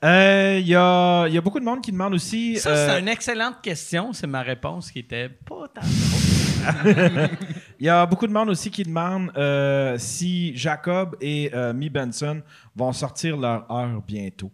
Euh, 0.04 0.58
Il 0.60 0.66
y, 0.66 0.74
a, 0.74 1.26
il 1.28 1.34
y 1.34 1.38
a 1.38 1.40
beaucoup 1.40 1.60
de 1.60 1.64
monde 1.64 1.80
qui 1.80 1.92
demande 1.92 2.14
aussi. 2.14 2.58
Ça, 2.58 2.70
euh, 2.70 2.88
c'est 2.88 3.00
une 3.00 3.08
excellente 3.08 3.60
question. 3.62 4.12
C'est 4.12 4.26
ma 4.26 4.42
réponse 4.42 4.90
qui 4.90 4.98
était 5.00 5.28
pas 5.28 5.68
tant 5.72 5.80
drôle. 5.80 7.28
Il 7.80 7.86
y 7.86 7.88
a 7.88 8.06
beaucoup 8.06 8.26
de 8.26 8.32
monde 8.32 8.48
aussi 8.50 8.70
qui 8.70 8.82
demande 8.84 9.32
euh, 9.36 9.96
si 9.98 10.56
Jacob 10.56 11.16
et 11.20 11.50
euh, 11.54 11.72
Mi 11.72 11.88
Benson 11.90 12.42
vont 12.76 12.92
sortir 12.92 13.36
leur 13.36 13.70
heure 13.70 14.00
bientôt. 14.06 14.50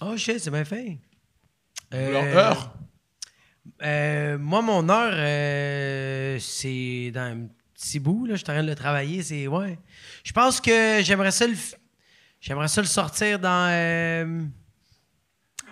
Oh 0.00 0.16
shit, 0.16 0.38
c'est 0.38 0.50
bien 0.50 0.64
fait. 0.64 0.98
Euh, 1.94 2.10
Leur 2.12 2.22
heure? 2.36 2.74
euh, 3.82 4.38
moi, 4.38 4.62
mon 4.62 4.88
heure, 4.88 5.12
euh, 5.14 6.38
c'est 6.40 7.10
dans 7.12 7.20
un 7.32 7.46
petit 7.74 7.98
bout. 7.98 8.26
Là, 8.26 8.34
je 8.34 8.38
suis 8.38 8.50
en 8.50 8.54
train 8.54 8.62
de 8.62 8.68
le 8.68 8.74
travailler. 8.74 9.22
C'est 9.22 9.46
ouais. 9.46 9.78
Je 10.24 10.32
pense 10.32 10.60
que 10.60 11.00
j'aimerais 11.02 11.30
ça 11.32 11.46
le, 11.46 11.54
j'aimerais 12.40 12.68
ça 12.68 12.80
le 12.80 12.86
sortir 12.86 13.38
dans. 13.38 13.68
euh, 13.70 14.42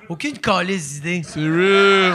aucune 0.09 0.39
calice 0.39 0.95
d'idée. 0.95 1.23
C'est 1.25 1.41
real. 1.41 2.15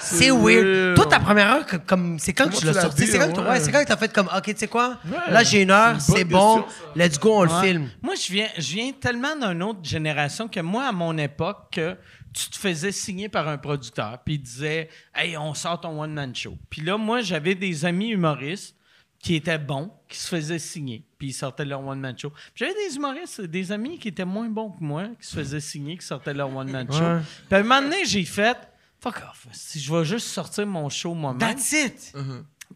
C'est 0.00 0.30
weird. 0.30 0.94
Toi, 0.94 1.06
ta 1.06 1.20
première 1.20 1.50
heure, 1.52 1.66
comme 1.86 2.18
c'est 2.18 2.32
quand 2.32 2.44
que 2.44 2.48
Comment 2.50 2.60
tu 2.60 2.66
tu 2.68 2.72
l'as 2.72 2.80
sorti? 2.80 3.04
dit, 3.04 3.08
C'est 3.08 3.18
quand, 3.18 3.30
que- 3.32 3.40
ouais. 3.40 3.48
ouais, 3.50 3.60
c'est 3.60 3.70
quand 3.72 3.82
que 3.82 3.88
t'as 3.88 3.96
fait 3.96 4.10
comme, 4.12 4.28
OK, 4.34 4.42
tu 4.44 4.56
sais 4.56 4.68
quoi? 4.68 4.96
Ouais, 5.04 5.30
Là, 5.32 5.42
j'ai 5.44 5.62
une 5.62 5.70
heure, 5.70 6.00
c'est 6.00 6.12
une 6.12 6.18
c'est 6.18 6.24
bonne 6.24 6.32
bon. 6.40 6.62
question, 6.62 6.92
Let's 6.96 7.18
go, 7.18 7.34
on 7.34 7.42
le 7.42 7.48
filme. 7.66 7.90
Moi, 8.00 8.14
je 8.14 8.32
viens, 8.32 8.48
je 8.56 8.72
viens 8.72 8.92
tellement 8.92 9.36
d'une 9.36 9.62
autre 9.62 9.80
génération 9.82 10.48
que 10.48 10.60
moi, 10.60 10.86
à 10.86 10.92
mon 10.92 11.18
époque, 11.18 11.66
que 11.72 11.96
tu 12.38 12.50
te 12.50 12.56
faisais 12.56 12.92
signer 12.92 13.28
par 13.28 13.48
un 13.48 13.58
producteur, 13.58 14.18
puis 14.24 14.34
il 14.34 14.42
disait 14.42 14.88
Hey, 15.14 15.36
on 15.36 15.54
sort 15.54 15.80
ton 15.80 16.00
one-man 16.00 16.34
show. 16.34 16.56
Puis 16.70 16.82
là, 16.82 16.96
moi, 16.96 17.20
j'avais 17.20 17.54
des 17.54 17.84
amis 17.84 18.10
humoristes 18.10 18.76
qui 19.18 19.34
étaient 19.34 19.58
bons, 19.58 19.90
qui 20.08 20.16
se 20.16 20.28
faisaient 20.28 20.60
signer, 20.60 21.04
puis 21.18 21.28
ils 21.28 21.32
sortaient 21.32 21.64
leur 21.64 21.84
one-man 21.84 22.16
show. 22.16 22.32
J'avais 22.54 22.74
des 22.88 22.94
humoristes, 22.96 23.40
des 23.40 23.72
amis 23.72 23.98
qui 23.98 24.08
étaient 24.08 24.24
moins 24.24 24.48
bons 24.48 24.70
que 24.70 24.82
moi, 24.84 25.08
qui 25.20 25.26
se 25.26 25.34
faisaient 25.34 25.60
signer, 25.60 25.96
qui 25.98 26.06
sortaient 26.06 26.34
leur 26.34 26.54
one-man 26.54 26.86
show. 26.92 27.00
Ouais. 27.00 27.20
Puis 27.48 27.56
à 27.56 27.58
un 27.58 27.62
moment 27.62 27.82
donné, 27.82 28.04
j'ai 28.04 28.24
fait 28.24 28.56
Fuck 29.00 29.16
off, 29.30 29.46
si 29.52 29.78
je 29.80 29.94
vais 29.94 30.04
juste 30.04 30.26
sortir 30.26 30.66
mon 30.66 30.88
show 30.88 31.14
moi-même. 31.14 31.38
That's 31.38 31.72
it. 31.72 32.12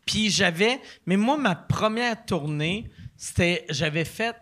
Puis 0.06 0.30
j'avais. 0.30 0.80
Mais 1.06 1.16
moi, 1.16 1.36
ma 1.36 1.54
première 1.56 2.24
tournée, 2.24 2.90
c'était. 3.16 3.64
J'avais 3.70 4.04
fait. 4.04 4.36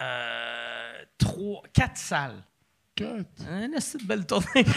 euh, 0.00 0.92
trois, 1.18 1.62
quatre 1.72 1.96
salles. 1.96 2.42
Hein, 3.50 3.68
c'est 3.78 4.00
une 4.00 4.06
belle 4.06 4.26
tournée. 4.26 4.46
tu 4.64 4.72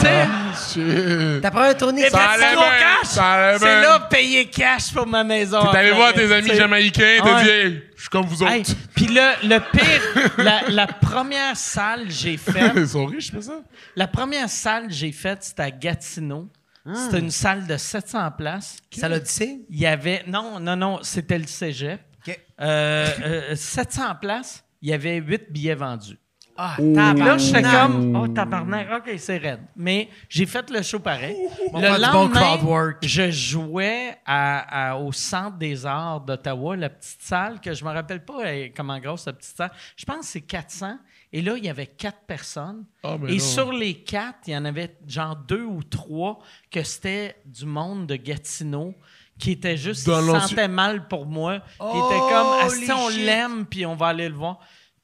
sais, 0.00 0.26
Shit. 0.72 1.42
Ta 1.42 1.50
première 1.50 1.76
tournée, 1.76 2.02
les 2.02 2.08
c'est- 2.10 2.16
Ça 2.16 2.30
allait 2.30 2.54
cash, 2.54 3.58
c'est 3.58 3.82
là 3.82 4.00
payer 4.10 4.46
cash 4.46 4.92
pour 4.92 5.06
ma 5.06 5.24
maison. 5.24 5.60
T'es 5.70 5.78
allé 5.78 5.92
voir 5.92 6.12
tes 6.12 6.30
amis 6.32 6.54
jamaïcains, 6.54 7.18
t'as 7.22 7.42
dit, 7.42 7.48
hey, 7.48 7.82
je 7.96 8.00
suis 8.00 8.08
comme 8.10 8.26
vous 8.26 8.42
autres. 8.42 8.52
Hey, 8.52 8.62
Puis 8.94 9.06
le, 9.06 9.48
le 9.48 9.58
pire, 9.72 10.32
la, 10.38 10.62
la 10.68 10.86
première 10.86 11.56
salle 11.56 12.06
que 12.06 12.12
j'ai 12.12 12.36
faite, 12.36 12.72
Ils 12.76 12.88
sont 12.88 13.06
riches, 13.06 13.30
c'est 13.32 13.42
ça? 13.42 13.60
la 13.96 14.06
première 14.08 14.48
salle 14.48 14.88
que 14.88 14.92
j'ai 14.94 15.12
faite, 15.12 15.38
c'était 15.42 15.62
à 15.62 15.70
Gatineau. 15.70 16.48
C'était 16.94 17.18
une 17.18 17.30
salle 17.30 17.66
de 17.66 17.76
700 17.76 18.30
places. 18.38 18.78
Ça 18.96 19.10
l'a 19.10 19.18
dit? 19.20 19.66
Il 19.68 19.78
y 19.78 19.84
avait. 19.86 20.22
Non, 20.26 20.58
non, 20.58 20.74
non, 20.74 21.00
c'était 21.02 21.36
le 21.36 21.46
cégep. 21.46 22.00
OK. 22.26 22.40
Euh, 22.62 23.06
euh, 23.24 23.54
700 23.54 24.14
places, 24.18 24.64
il 24.80 24.88
y 24.88 24.94
avait 24.94 25.16
8 25.16 25.52
billets 25.52 25.74
vendus. 25.74 26.18
Ah, 26.60 26.74
Puis 26.76 26.92
là, 26.92 27.12
tabarnak. 27.14 27.38
j'étais 27.38 27.62
comme, 27.62 28.16
oh, 28.16 28.26
tabarnak, 28.28 28.88
OK, 28.96 29.14
c'est 29.18 29.36
raide. 29.38 29.60
Mais 29.76 30.08
j'ai 30.28 30.44
fait 30.44 30.68
le 30.70 30.82
show 30.82 30.98
pareil. 30.98 31.36
Le 31.66 31.70
bon 31.72 31.80
lendemain, 31.80 32.28
crowd 32.56 32.62
work. 32.64 32.96
je 33.06 33.30
jouais 33.30 34.16
à- 34.26 34.90
à- 34.90 34.96
au 34.96 35.12
Centre 35.12 35.56
des 35.56 35.86
arts 35.86 36.20
d'Ottawa, 36.22 36.76
la 36.76 36.90
petite 36.90 37.22
salle, 37.22 37.60
que 37.60 37.72
je 37.72 37.84
me 37.84 37.90
rappelle 37.92 38.24
pas 38.24 38.38
comment 38.76 38.98
grosse 38.98 39.26
la 39.26 39.34
petite 39.34 39.56
salle. 39.56 39.70
Je 39.96 40.04
pense 40.04 40.18
que 40.18 40.24
c'est 40.26 40.40
400. 40.40 40.98
Et 41.32 41.42
là, 41.42 41.54
il 41.56 41.64
y 41.64 41.68
avait 41.68 41.86
quatre 41.86 42.22
personnes. 42.26 42.84
Ah, 43.04 43.16
Et 43.28 43.34
non. 43.34 43.38
sur 43.38 43.70
les 43.70 43.94
quatre, 44.02 44.38
il 44.48 44.54
y 44.54 44.56
en 44.56 44.64
avait 44.64 44.96
genre 45.06 45.36
deux 45.36 45.62
ou 45.64 45.82
trois 45.84 46.40
que 46.72 46.82
c'était 46.82 47.36
du 47.44 47.66
monde 47.66 48.06
de 48.08 48.16
Gatineau 48.16 48.94
qui 49.38 49.52
était 49.52 49.76
juste, 49.76 50.08
il 50.08 50.40
sentait 50.40 50.66
mal 50.66 51.06
pour 51.06 51.24
moi. 51.24 51.60
Qui 51.60 51.64
Oh, 51.78 52.06
était 52.10 52.18
comme, 52.18 52.66
holy 52.66 52.82
Asti, 52.90 52.92
on 52.92 53.08
l'aime, 53.10 53.66
puis 53.66 53.86
on 53.86 53.94
va 53.94 54.08
aller 54.08 54.28
le 54.28 54.34
voir. 54.34 54.58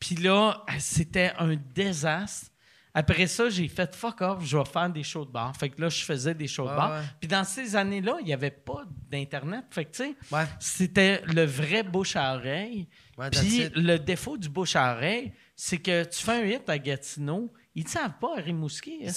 Puis 0.04 0.16
là, 0.16 0.62
c'était 0.78 1.32
un 1.38 1.54
désastre. 1.74 2.48
Après 2.96 3.26
ça, 3.26 3.48
j'ai 3.48 3.66
fait 3.68 3.92
fuck 3.96 4.20
off, 4.20 4.44
je 4.44 4.56
vais 4.56 4.64
faire 4.66 4.88
des 4.90 5.02
shows 5.02 5.24
de 5.24 5.30
bar. 5.30 5.52
Fait 5.58 5.68
que 5.70 5.80
là, 5.80 5.88
je 5.88 6.04
faisais 6.04 6.34
des 6.34 6.46
shows 6.46 6.68
de 6.68 6.76
bar. 6.76 7.00
Puis 7.18 7.26
dans 7.26 7.42
ces 7.42 7.74
années-là, 7.74 8.16
il 8.20 8.26
n'y 8.26 8.32
avait 8.34 8.50
pas 8.50 8.82
d'Internet. 9.10 9.64
Fait 9.70 9.86
que, 9.86 9.90
tu 9.96 10.02
sais, 10.04 10.14
Ouais. 10.30 10.44
c'était 10.60 11.22
le 11.26 11.44
vrai 11.46 11.82
bouche 11.82 12.16
à 12.16 12.34
oreille. 12.36 12.86
Ouais, 13.18 13.30
Puis 13.30 13.68
le 13.74 13.96
défaut 13.96 14.36
du 14.36 14.48
bouche 14.48 14.76
à 14.76 14.94
oreille, 14.94 15.32
c'est 15.56 15.78
que 15.78 16.04
tu 16.04 16.22
fais 16.22 16.32
un 16.32 16.44
hit 16.44 16.68
à 16.68 16.78
Gatineau, 16.78 17.50
ils 17.74 17.84
ne 17.84 17.88
savent 17.88 18.18
pas 18.20 18.34
à 18.38 18.40
Rimouski. 18.42 19.00
Que- 19.06 19.10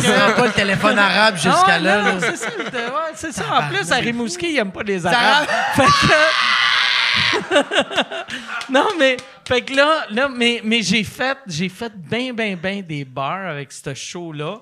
Ça 0.00 0.32
pas 0.34 0.46
le 0.46 0.52
téléphone 0.52 0.98
arabe 0.98 1.34
jusqu'à 1.34 1.74
ah 1.74 1.78
là. 1.78 2.20
C'est 2.20 2.36
ça, 2.36 2.48
ouais, 2.48 3.32
ça. 3.32 3.58
En 3.58 3.68
plus, 3.68 3.92
à 3.92 3.96
Rimouski, 3.96 4.46
ils 4.48 4.54
n'aiment 4.54 4.72
pas 4.72 4.82
les 4.82 5.04
Arabes. 5.06 5.18
Arabes. 5.20 5.48
fait 5.76 6.06
que... 6.08 6.12
non, 8.70 8.88
mais, 8.98 9.16
fait 9.46 9.62
que 9.62 9.74
là, 9.74 10.06
là 10.10 10.28
mais, 10.28 10.60
mais 10.64 10.82
j'ai 10.82 11.04
fait, 11.04 11.38
j'ai 11.46 11.68
fait 11.68 11.92
bien, 11.96 12.32
bien, 12.32 12.56
bien 12.56 12.80
des 12.82 13.04
bars 13.04 13.48
avec 13.48 13.72
ce 13.72 13.94
show-là. 13.94 14.60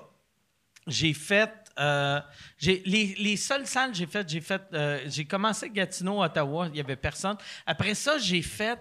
J'ai 0.87 1.13
fait. 1.13 1.51
euh, 1.79 2.19
j'ai, 2.57 2.81
les, 2.85 3.15
les 3.19 3.37
seules 3.37 3.65
salles 3.67 3.91
que 3.91 3.97
j'ai 3.97 4.07
faites, 4.07 4.27
j'ai 4.29 4.41
fait. 4.41 4.61
euh, 4.73 4.99
j'ai 5.07 5.25
commencé 5.25 5.69
Gatineau, 5.69 6.21
Ottawa, 6.23 6.65
il 6.67 6.73
n'y 6.73 6.79
avait 6.79 6.95
personne. 6.95 7.37
Après 7.65 7.93
ça, 7.93 8.17
j'ai 8.17 8.41
fait. 8.41 8.79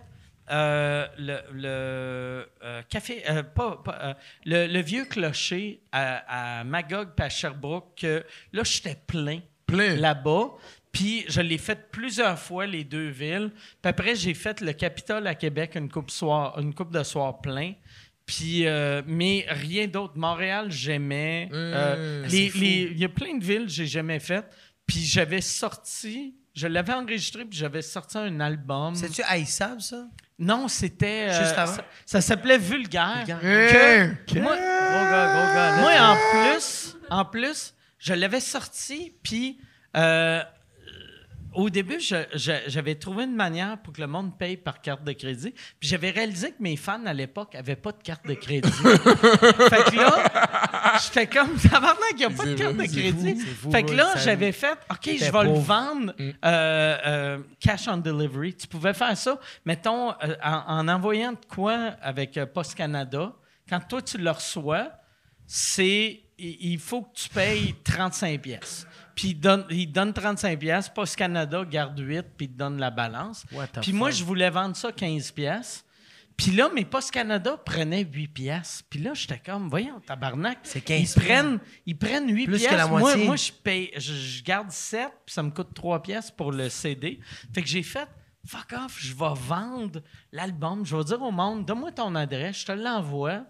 euh, 0.51 1.07
le, 1.19 1.39
le, 1.53 2.49
euh, 2.65 2.83
café, 2.89 3.23
euh, 3.29 3.43
pas, 3.43 3.77
pas, 3.85 4.17
le, 4.47 4.67
le 4.67 4.81
vieux 4.81 5.05
clocher 5.05 5.83
à, 5.93 6.61
à 6.61 6.65
Magog 6.65 7.11
puis 7.15 7.27
à 7.27 7.29
Sherbrooke, 7.29 7.95
que 8.01 8.25
là, 8.55 8.63
j'étais 8.65 8.97
plein 9.07 9.41
Plein. 9.67 9.97
là-bas. 9.97 10.53
Puis 10.99 11.25
je 11.29 11.41
l'ai 11.41 11.59
fait 11.59 11.91
plusieurs 11.93 12.37
fois, 12.39 12.67
les 12.67 12.83
deux 12.83 13.09
villes. 13.09 13.53
Puis 13.81 13.89
après, 13.89 14.17
j'ai 14.17 14.35
fait 14.35 14.61
le 14.61 14.73
Capitole 14.73 15.27
à 15.29 15.35
Québec, 15.37 15.73
une 15.77 15.89
coupe, 15.89 16.11
soir, 16.11 16.59
une 16.59 16.75
coupe 16.75 16.91
de 16.93 17.03
soir 17.05 17.41
plein. 17.41 17.75
Puis, 18.27 18.67
euh, 18.67 19.03
mais 19.07 19.47
rien 19.49 19.87
d'autre. 19.87 20.15
Montréal, 20.17 20.67
j'aimais. 20.71 21.49
Euh, 21.53 22.27
les- 22.27 22.51
Il 22.57 22.99
y 22.99 23.05
a 23.05 23.09
plein 23.09 23.37
de 23.39 23.45
villes 23.45 23.67
que 23.67 23.71
j'ai 23.73 23.87
jamais 23.87 24.19
faites. 24.19 24.47
Puis 24.89 24.99
j'avais 25.05 25.41
sorti, 25.41 26.35
je 26.53 26.67
l'avais 26.67 26.95
enregistré, 26.95 27.45
puis 27.45 27.57
j'avais 27.59 27.83
sorti 27.83 28.19
un 28.19 28.41
album. 28.41 28.95
C'est-tu 28.97 29.23
haïssable, 29.23 29.81
ça? 29.81 30.05
Non, 30.39 30.67
c'était. 30.67 31.29
euh, 31.29 31.39
Juste 31.39 31.59
avant? 31.59 31.73
Ça, 31.75 31.85
ça 32.07 32.21
s'appelait 32.21 32.59
Vulgaire. 32.59 33.25
Vulgaire. 33.41 34.17
Que- 34.27 34.39
moi, 34.41 34.57
Gros 34.57 35.05
gars, 35.11 35.33
gros 35.33 35.55
gars. 35.55 35.77
moi, 35.81 35.93
en 36.01 36.17
plus, 36.57 36.97
en 37.09 37.25
plus, 37.25 37.75
je 37.99 38.15
l'avais 38.15 38.41
sorti, 38.41 39.15
puis 39.23 39.59
euh, 39.97 40.43
au 41.59 41.71
début, 41.71 41.99
j'avais 41.99 42.95
trouvé 42.95 43.25
une 43.25 43.35
manière 43.35 43.79
pour 43.79 43.93
que 43.93 44.01
le 44.01 44.07
monde 44.07 44.39
paye 44.39 44.57
par 44.57 44.81
carte 44.81 45.03
de 45.03 45.11
crédit. 45.11 45.53
Puis 45.81 45.89
j'avais 45.89 46.11
réalisé 46.11 46.53
que 46.53 46.63
mes 46.63 46.77
fans 46.77 47.05
à 47.05 47.13
l'époque 47.13 47.55
n'avaient 47.55 47.75
pas 47.75 47.91
de 47.91 48.01
carte 48.01 48.25
de 48.29 48.35
crédit. 48.35 48.71
fait 48.71 49.91
que 49.91 49.97
là, 49.97 50.99
j'étais 51.03 51.27
comme, 51.27 51.57
tabarnak, 51.71 52.13
il 52.13 52.19
n'y 52.19 52.25
a 52.27 52.31
pas 52.31 52.47
de 52.47 52.55
carte 52.55 52.77
de 52.77 52.85
crédit. 52.85 53.41
fou, 53.41 53.73
fait 53.73 53.83
que 53.83 53.93
là, 53.93 54.15
j'avais 54.19 54.53
fait, 54.53 54.79
OK, 54.89 55.11
je 55.19 55.25
vais 55.25 55.31
pauvre. 55.33 55.43
le 55.43 55.59
vendre 55.59 56.15
euh, 56.21 56.33
euh, 56.45 57.39
cash 57.59 57.89
on 57.89 57.97
delivery. 57.97 58.55
Tu 58.55 58.69
pouvais 58.69 58.95
faire 58.95 59.17
ça, 59.17 59.41
mettons, 59.65 60.11
euh, 60.11 60.37
en, 60.45 60.79
en 60.79 60.89
envoyant 60.89 61.33
de 61.33 61.45
quoi 61.53 61.97
avec 62.01 62.39
Post 62.55 62.77
Canada. 62.77 63.33
Quand 63.69 63.81
toi, 63.81 64.01
tu 64.01 64.17
le 64.17 64.31
reçois, 64.31 64.93
c'est 65.45 66.21
il 66.39 66.57
il 66.61 66.79
faut 66.79 67.03
que 67.03 67.15
tu 67.15 67.29
payes 67.31 67.75
35 67.83 68.41
pièces. 68.41 68.87
Puis 69.19 69.31
il 69.31 69.35
donne, 69.35 69.65
il 69.69 69.91
donne 69.91 70.13
35 70.13 70.57
pièces, 70.61 70.89
Post 70.89 71.17
Canada 71.17 71.65
garde 71.69 71.99
8 71.99 72.23
puis 72.37 72.47
il 72.47 72.53
te 72.53 72.57
donne 72.57 72.79
la 72.79 72.93
balance. 72.93 73.45
Puis 73.83 73.93
moi 73.93 74.13
je 74.13 74.23
voulais 74.23 74.49
vendre 74.49 74.77
ça 74.77 74.93
15 74.93 75.33
pièces. 75.33 75.85
Puis 76.37 76.53
là 76.53 76.71
mes 76.73 76.85
Post 76.85 77.11
Canada 77.11 77.57
prenaient 77.57 78.05
8 78.05 78.29
pièces. 78.29 78.85
Puis 78.89 79.01
là 79.01 79.15
j'étais 79.15 79.41
comme 79.45 79.69
voyons 79.69 79.99
tabarnak, 79.99 80.59
C'est 80.63 80.83
15 80.83 81.01
ils 81.17 81.21
prennent 81.21 81.59
ils 81.85 81.99
prennent 81.99 82.33
8 82.33 82.45
Plus 82.45 82.53
que 82.55 82.59
pièces. 82.61 82.73
la 82.77 82.87
moi 82.87 83.01
moitié. 83.01 83.25
moi 83.27 83.35
je 83.35 83.51
paye 83.51 83.91
je, 83.97 84.13
je 84.13 84.45
garde 84.45 84.71
7 84.71 85.09
puis 85.27 85.35
ça 85.35 85.43
me 85.43 85.51
coûte 85.51 85.75
3 85.75 86.01
pièces 86.01 86.31
pour 86.31 86.53
le 86.53 86.69
CD. 86.69 87.19
Fait 87.53 87.63
que 87.63 87.69
j'ai 87.69 87.83
fait 87.83 88.07
fuck 88.47 88.73
off, 88.73 88.99
je 89.01 89.13
vais 89.15 89.35
vendre 89.35 90.01
l'album, 90.31 90.87
je 90.87 90.97
vais 90.97 91.03
dire 91.03 91.21
au 91.21 91.33
monde 91.33 91.67
donne-moi 91.67 91.91
ton 91.91 92.15
adresse, 92.15 92.61
je 92.61 92.67
te 92.67 92.73
l'envoie. 92.73 93.43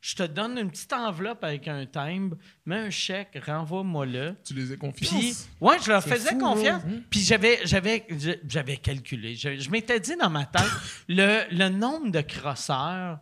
Je 0.00 0.14
te 0.14 0.22
donne 0.22 0.56
une 0.58 0.70
petite 0.70 0.92
enveloppe 0.92 1.42
avec 1.42 1.66
un 1.66 1.84
timbre, 1.84 2.36
mets 2.64 2.76
un 2.76 2.90
chèque, 2.90 3.36
renvoie-moi-le. 3.44 4.36
Tu 4.44 4.54
les 4.54 4.72
as 4.72 4.76
confiance. 4.76 5.10
Puis, 5.10 5.34
ouais, 5.60 5.76
je 5.84 5.90
leur 5.90 6.02
faisais 6.02 6.30
fou, 6.30 6.38
confiance. 6.38 6.82
Puis 7.10 7.20
j'avais, 7.20 7.58
j'avais, 7.64 8.06
j'avais 8.46 8.76
calculé. 8.76 9.34
Je, 9.34 9.58
je 9.58 9.70
m'étais 9.70 9.98
dit 9.98 10.14
dans 10.16 10.30
ma 10.30 10.44
tête, 10.46 10.62
le, 11.08 11.42
le 11.50 11.68
nombre 11.68 12.10
de 12.12 12.20
crosseurs, 12.20 13.18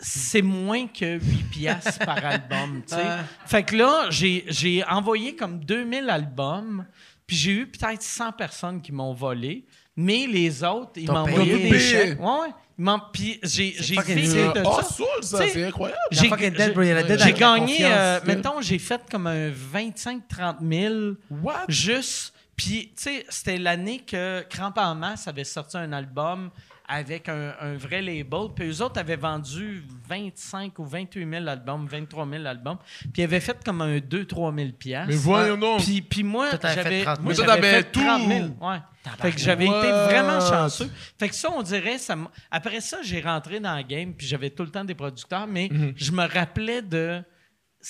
c'est 0.00 0.42
moins 0.42 0.86
que 0.88 1.18
8 1.18 1.42
piastres 1.50 1.98
par 2.04 2.22
album, 2.24 2.82
tu 2.86 2.94
sais. 2.94 3.06
Fait 3.46 3.62
que 3.62 3.74
là, 3.74 4.08
j'ai, 4.10 4.44
j'ai 4.48 4.84
envoyé 4.84 5.34
comme 5.36 5.64
2000 5.64 6.10
albums, 6.10 6.86
puis 7.26 7.36
j'ai 7.36 7.52
eu 7.52 7.66
peut-être 7.66 8.02
100 8.02 8.32
personnes 8.32 8.82
qui 8.82 8.92
m'ont 8.92 9.14
volé, 9.14 9.66
mais 9.96 10.26
les 10.26 10.62
autres, 10.62 10.92
ils 10.96 11.10
m'ont 11.10 11.24
payé. 11.24 11.38
envoyé 11.38 11.70
des 11.70 11.80
chèques. 11.80 12.20
Ouais, 12.20 12.26
ouais. 12.26 12.48
Puis 13.12 13.40
j'ai, 13.42 13.74
j'ai 13.78 13.96
fait 14.00 14.14
de 14.54 14.62
Oh, 14.64 14.76
ça. 14.80 14.82
soul, 14.84 15.06
ça, 15.22 15.38
c'est 15.48 15.64
incroyable. 15.64 15.98
J'ai 16.12 16.28
la 17.24 17.32
gagné, 17.32 17.78
euh, 17.82 18.20
mettons, 18.24 18.60
j'ai 18.60 18.78
fait 18.78 19.00
comme 19.10 19.26
un 19.26 19.50
25-30 19.50 20.56
000 20.62 20.94
What? 21.42 21.64
juste. 21.68 22.32
Puis, 22.56 22.92
tu 22.96 23.02
sais, 23.04 23.26
c'était 23.28 23.56
l'année 23.58 24.00
que 24.00 24.44
Cramp 24.48 24.72
en 24.76 24.94
masse 24.94 25.28
avait 25.28 25.44
sorti 25.44 25.76
un 25.76 25.92
album 25.92 26.50
avec 26.88 27.28
un, 27.28 27.54
un 27.60 27.74
vrai 27.76 28.00
label. 28.00 28.48
Puis 28.56 28.66
eux 28.68 28.82
autres 28.82 28.98
avaient 28.98 29.16
vendu 29.16 29.84
25 30.08 30.78
ou 30.78 30.84
28 30.86 31.28
000 31.30 31.46
albums, 31.46 31.86
23 31.86 32.26
000 32.28 32.46
albums. 32.46 32.78
Puis 33.00 33.10
ils 33.18 33.24
avaient 33.24 33.40
fait 33.40 33.62
comme 33.64 33.82
un 33.82 33.98
2-3 33.98 34.56
000 34.56 34.70
piastres. 34.78 35.08
Mais 35.10 35.16
voyons 35.16 35.58
donc. 35.58 35.82
Puis, 35.82 36.00
puis 36.00 36.22
moi, 36.22 36.48
j'avais 36.62 37.02
30 37.04 37.16
000. 37.16 37.22
moi, 37.22 37.32
j'avais 37.34 37.70
fait 37.70 37.82
30 37.84 38.26
000. 38.28 38.48
tout. 38.48 38.64
Ouais. 38.64 38.78
Fait 39.20 39.32
que 39.32 39.38
j'avais 39.38 39.64
été 39.66 39.90
vraiment 39.90 40.40
chanceux. 40.40 40.90
Fait 41.18 41.28
que 41.28 41.34
ça, 41.34 41.50
on 41.50 41.62
dirait, 41.62 41.98
ça 41.98 42.16
après 42.50 42.80
ça, 42.80 42.98
j'ai 43.02 43.20
rentré 43.20 43.60
dans 43.60 43.76
le 43.76 43.82
game, 43.82 44.12
puis 44.12 44.26
j'avais 44.26 44.50
tout 44.50 44.64
le 44.64 44.70
temps 44.70 44.84
des 44.84 44.94
producteurs, 44.94 45.46
mais 45.46 45.68
Mhm. 45.70 45.92
je 45.96 46.12
me 46.12 46.26
rappelais 46.26 46.82
de 46.82 47.22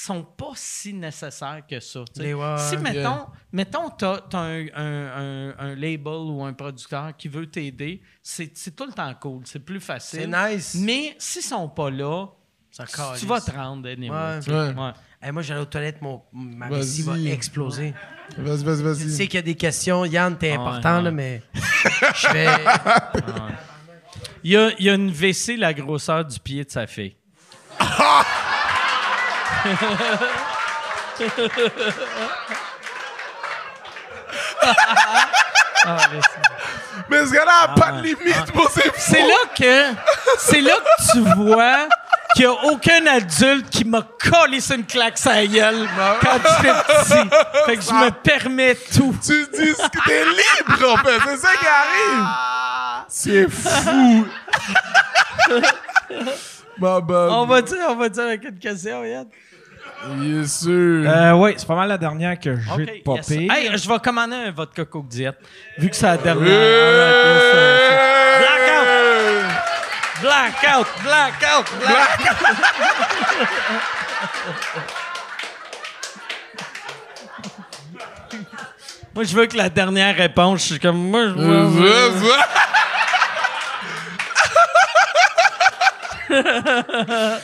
sont 0.05 0.23
pas 0.23 0.53
si 0.55 0.93
nécessaires 0.95 1.63
que 1.69 1.81
ça. 1.81 2.05
tu. 2.15 2.21
Les- 2.23 2.35
ouais, 2.35 2.55
si, 2.59 2.77
mettons, 2.77 3.27
mettons 3.53 3.91
tu 3.91 4.05
as, 4.05 4.23
un, 4.35 4.67
un- 4.75 5.51
un- 5.55 5.55
un 5.59 5.75
label 5.75 6.13
ou 6.31 6.45
un 6.45 6.53
producteur 6.53 7.17
qui 7.17 7.29
veut 7.29 7.47
t'aider, 7.51 8.01
c'est 8.23 8.53
tout 8.77 8.87
le 8.87 8.93
temps 8.93 9.13
cool, 9.21 9.43
c'est 9.45 9.59
plus 9.65 9.81
facile. 9.81 10.29
C'est 10.33 10.55
nice. 10.55 10.75
Mais 10.81 11.17
s'ils 11.19 11.43
sont 11.43 11.69
pas 11.69 11.91
là, 11.91 12.27
Ça 12.71 12.85
tu 13.19 13.27
vas 13.27 13.41
te 13.41 13.51
rendre 13.51 13.89
anyway, 13.89 14.11
Ouais. 14.15 14.39
tu 14.41 14.51
sais. 14.51 14.57
Ouais. 14.57 14.75
Ouais. 14.75 14.93
Hey, 15.21 15.33
moi, 15.33 15.43
j'allais 15.43 15.63
aux 15.63 15.65
toilettes, 15.65 16.01
mon, 16.01 16.23
ma 16.33 16.69
Vas-y. 16.69 16.79
vessie 16.79 17.03
va 17.03 17.19
exploser. 17.19 17.93
Vas-y, 18.37 18.63
vas-y, 18.63 18.77
Je 18.79 18.83
vas-y. 18.85 19.11
sais 19.11 19.27
qu'il 19.27 19.35
y 19.35 19.39
a 19.39 19.43
des 19.43 19.57
questions. 19.57 20.05
Yann, 20.05 20.39
t'es 20.39 20.53
Ah, 20.53 20.61
important, 20.61 20.97
ouais, 20.99 21.03
là, 21.03 21.11
mais 21.11 21.43
je 21.55 22.33
vais... 22.33 22.47
Il 24.45 24.53
y 24.53 24.57
a, 24.57 24.71
il 24.79 24.85
y 24.85 24.91
a 24.91 24.95
une 24.95 25.11
WC 25.11 25.57
la 25.57 25.75
grosseur 25.75 26.25
du 26.25 26.39
pied 26.39 26.65
de 26.65 26.71
sa 26.71 26.87
fille. 26.87 27.17
Ah, 35.85 35.97
mais 37.09 37.25
ce 37.27 37.33
gars-là 37.33 37.53
a 37.63 37.69
pas 37.69 37.93
de 37.93 38.03
limite 38.03 38.53
pour 38.53 38.71
ses 38.71 38.91
C'est 38.97 39.23
là 39.23 39.35
que 39.57 39.95
c'est 40.39 40.61
là 40.61 40.75
que 40.75 41.13
tu 41.13 41.21
vois 41.21 41.89
qu'il 42.35 42.47
n'y 42.47 42.53
a 42.53 42.65
aucun 42.73 43.07
adulte 43.07 43.71
qui 43.71 43.85
m'a 43.85 44.03
collé 44.03 44.61
sur 44.61 44.77
une 44.77 44.85
claque 44.85 45.17
sa 45.17 45.47
gueule 45.47 45.89
quand 46.21 46.33
j'étais 46.33 46.75
petit. 46.75 47.29
Fait 47.67 47.77
que 47.77 47.83
je 47.83 47.93
me 47.93 48.11
permets 48.11 48.75
tout. 48.75 49.17
Tu 49.25 49.47
dis 49.55 49.73
que 49.75 49.99
t'es 50.07 50.25
libre, 50.25 50.93
en 50.93 50.97
fait. 50.99 51.19
C'est 51.27 51.37
ça 51.39 51.53
qui 51.59 51.67
arrive. 51.67 52.27
C'est 53.09 53.49
fou. 53.49 54.27
On 56.81 57.47
va 57.47 57.63
dire, 57.63 57.79
on 57.89 57.97
va 57.97 58.09
dire 58.09 58.23
avec 58.25 58.45
une 58.45 58.59
question, 58.59 59.03
Yann. 60.07 60.21
Bien 60.21 60.47
sûr. 60.47 61.05
Euh, 61.09 61.33
oui, 61.33 61.55
c'est 61.57 61.67
pas 61.67 61.75
mal 61.75 61.89
la 61.89 61.99
dernière 61.99 62.39
que 62.39 62.55
j'ai 62.57 62.71
Ok, 62.71 62.79
de 62.79 62.83
yes. 62.93 63.03
popper. 63.05 63.49
Hey, 63.51 63.71
je 63.77 63.89
vais 63.89 63.99
commander 63.99 64.37
un 64.37 64.51
vodka 64.51 64.85
Coke 64.85 65.09
Diet. 65.09 65.33
Vu 65.79 65.89
que 65.91 65.97
c'est 65.97 66.07
la 66.07 66.17
dernière. 66.17 66.47
Euh, 66.51 67.79
Blackout! 70.21 70.87
Blackout! 71.03 71.67
Blackout! 71.79 71.79
moi, 79.15 79.25
je 79.25 79.35
veux 79.35 79.47
que 79.47 79.57
la 79.57 79.69
dernière 79.69 80.15
réponse, 80.17 80.61
je 80.61 80.65
suis 80.67 80.79
comme 80.81 81.11
moi, 81.11 81.27
je 81.29 81.33
veux. 81.33 82.23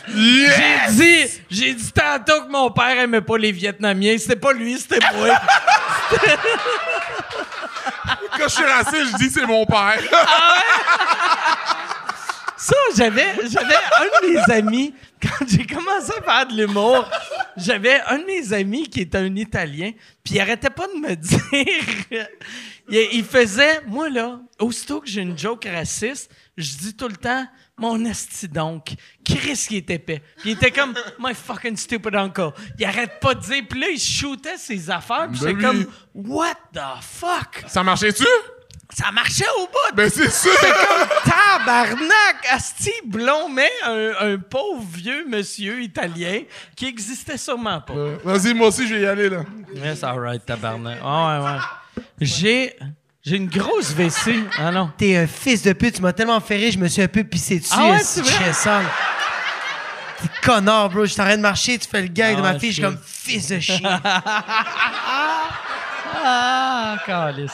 J'ai 0.09 0.93
dit, 0.93 1.43
j'ai 1.51 1.75
dit 1.75 1.93
tantôt 1.93 2.43
que 2.45 2.51
mon 2.51 2.71
père 2.71 2.99
aimait 2.99 3.21
pas 3.21 3.39
les 3.39 3.53
Vietnamiens. 3.53 4.17
C'était 4.19 4.37
pas 4.37 4.53
lui, 4.53 4.79
c'était 4.79 4.99
moi. 5.15 5.41
Quand 8.37 8.49
je 8.49 8.55
suis 8.55 8.65
raciste, 8.65 9.13
je 9.13 9.17
dis 9.17 9.31
c'est 9.31 9.47
mon 9.47 9.65
père. 9.67 9.99
Ça, 12.57 12.77
j'avais, 12.97 13.35
j'avais 13.51 13.75
un 13.75 14.27
de 14.27 14.33
mes 14.33 14.55
amis, 14.55 14.95
quand 15.21 15.45
j'ai 15.47 15.67
commencé 15.67 16.13
à 16.19 16.23
faire 16.23 16.47
de 16.47 16.55
l'humour, 16.55 17.11
j'avais 17.59 18.01
un 18.07 18.19
de 18.19 18.25
mes 18.25 18.53
amis 18.55 18.89
qui 18.89 19.01
était 19.03 19.19
un 19.19 19.37
Italien, 19.37 19.91
puis 20.23 20.37
il 20.37 20.41
arrêtait 20.41 20.71
pas 20.71 20.87
de 20.87 20.95
me 20.99 21.15
dire. 21.15 21.41
il, 22.89 23.09
il 23.13 23.25
faisait, 23.25 23.83
moi 23.87 24.09
là, 24.09 24.41
aussitôt 24.59 25.01
que 25.01 25.09
j'ai 25.09 25.21
une 25.21 25.37
joke 25.37 25.67
raciste, 25.71 26.31
je 26.57 26.77
dis 26.77 26.97
tout 26.97 27.09
le 27.09 27.17
temps, 27.17 27.47
mon 27.77 28.05
esti 28.05 28.49
donc, 28.49 28.95
Chris 29.25 29.65
qui 29.69 29.79
est 29.79 29.91
épais. 29.91 30.23
Puis 30.39 30.51
il 30.51 30.53
était 30.53 30.71
comme, 30.71 30.95
my 31.19 31.35
fucking 31.35 31.77
stupid 31.77 32.15
uncle. 32.15 32.51
Il 32.79 32.85
arrête 32.85 33.19
pas 33.21 33.35
de 33.35 33.41
dire, 33.41 33.63
puis 33.69 33.81
là, 33.81 33.89
il 33.91 33.99
shootait 34.01 34.57
ses 34.57 34.91
affaires, 34.91 35.29
puis 35.31 35.41
Ben 35.43 35.57
oui. 35.57 35.63
comme, 35.63 35.87
what 36.15 36.55
the 36.73 37.03
fuck? 37.03 37.65
Ça 37.67 37.83
marchait-tu? 37.83 38.25
Ça 38.91 39.11
marchait 39.11 39.47
au 39.59 39.67
bout! 39.67 39.97
Ben 39.97 40.09
c'est 40.09 40.31
sûr! 40.31 40.53
Tabarnak! 41.25 42.47
Asti 42.51 42.93
Blond, 43.07 43.49
mais 43.49 43.71
un, 43.85 44.13
un 44.35 44.39
pauvre 44.39 44.85
vieux 44.93 45.25
monsieur 45.27 45.83
italien 45.83 46.43
qui 46.77 46.87
existait 46.87 47.39
sûrement 47.39 47.81
pas. 47.81 47.95
Euh, 47.95 48.17
Vas-y, 48.23 48.55
moi 48.55 48.69
aussi, 48.69 48.87
je 48.87 48.95
vais 48.95 49.01
y 49.01 49.07
aller, 49.07 49.29
là. 49.31 49.43
Yes, 49.75 50.05
alright, 50.05 50.45
tabarnak. 50.45 50.99
Ah 51.03 51.41
ouais, 51.41 52.03
ouais. 52.03 52.05
J'ai... 52.21 52.77
J'ai 53.25 53.37
une 53.37 53.49
grosse 53.49 53.93
vessie. 53.93 54.45
Ah 54.59 54.71
non. 54.71 54.91
T'es 54.99 55.17
un 55.17 55.27
fils 55.27 55.63
de 55.63 55.73
pute, 55.73 55.95
tu 55.95 56.03
m'as 56.03 56.13
tellement 56.13 56.41
fait 56.41 56.57
rire, 56.57 56.73
je 56.73 56.79
me 56.79 56.89
suis 56.89 57.01
un 57.03 57.09
peu 57.09 57.25
pissé 57.25 57.59
dessus. 57.59 57.73
Ah 57.75 57.91
ouais, 57.91 58.01
c'est 58.01 58.21
vrai? 58.21 58.51
T'es 60.21 60.29
connard, 60.43 60.91
bro. 60.91 61.07
Je 61.07 61.13
suis 61.13 61.21
en 61.21 61.25
train 61.25 61.37
de 61.37 61.43
marcher, 61.43 61.79
tu 61.79 61.89
fais 61.89 62.03
le 62.03 62.09
gag 62.09 62.35
Ah 62.35 62.37
de 62.37 62.43
ma 62.43 62.53
ouais, 62.53 62.59
fille, 62.59 62.69
je 62.71 62.75
suis 62.75 62.83
comme 62.83 62.99
fils 63.03 63.49
de 63.49 63.61
chien. 63.61 64.01
Ah, 66.27 66.97
calice. 67.05 67.53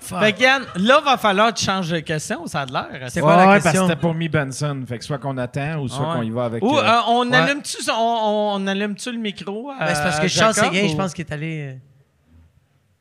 Fuck. 0.00 0.18
Fait 0.20 0.32
que 0.32 0.40
Yann, 0.42 0.64
là, 0.76 1.00
va 1.00 1.16
falloir 1.16 1.52
que 1.52 1.58
tu 1.58 1.64
changes 1.64 1.90
de 1.90 1.98
question, 2.00 2.46
ça 2.46 2.62
a 2.62 2.66
de 2.66 2.72
l'air. 2.72 2.88
C'est 3.08 3.20
quoi 3.20 3.36
la 3.36 3.42
Ouais, 3.42 3.46
parce 3.46 3.58
que 3.58 3.62
question? 3.70 3.88
c'était 3.88 4.00
pour 4.00 4.14
Me 4.14 4.26
Benson. 4.28 4.82
Fait 4.88 4.98
que 4.98 5.04
soit 5.04 5.18
qu'on 5.18 5.36
attend 5.38 5.78
ou 5.78 5.86
soit 5.88 6.08
Ouais. 6.08 6.14
qu'on 6.16 6.22
y 6.22 6.30
va 6.30 6.44
avec. 6.46 6.62
Ou 6.64 6.76
euh, 6.76 6.82
euh, 6.82 7.00
on 7.08 7.28
ouais. 7.30 7.36
allume-tu 7.36 7.76
on, 7.90 8.52
on, 8.54 8.66
allume-tu 8.66 9.12
le 9.12 9.18
micro? 9.18 9.70
Ben, 9.78 9.94
c'est 9.94 10.02
parce 10.02 10.18
que 10.20 10.28
Charles 10.28 10.54
Jacob, 10.54 10.72
Séguin, 10.72 10.86
ou- 10.86 10.90
je 10.90 10.96
pense 10.96 11.12
qu'il 11.14 11.24
est 11.24 11.32
allé. 11.32 11.78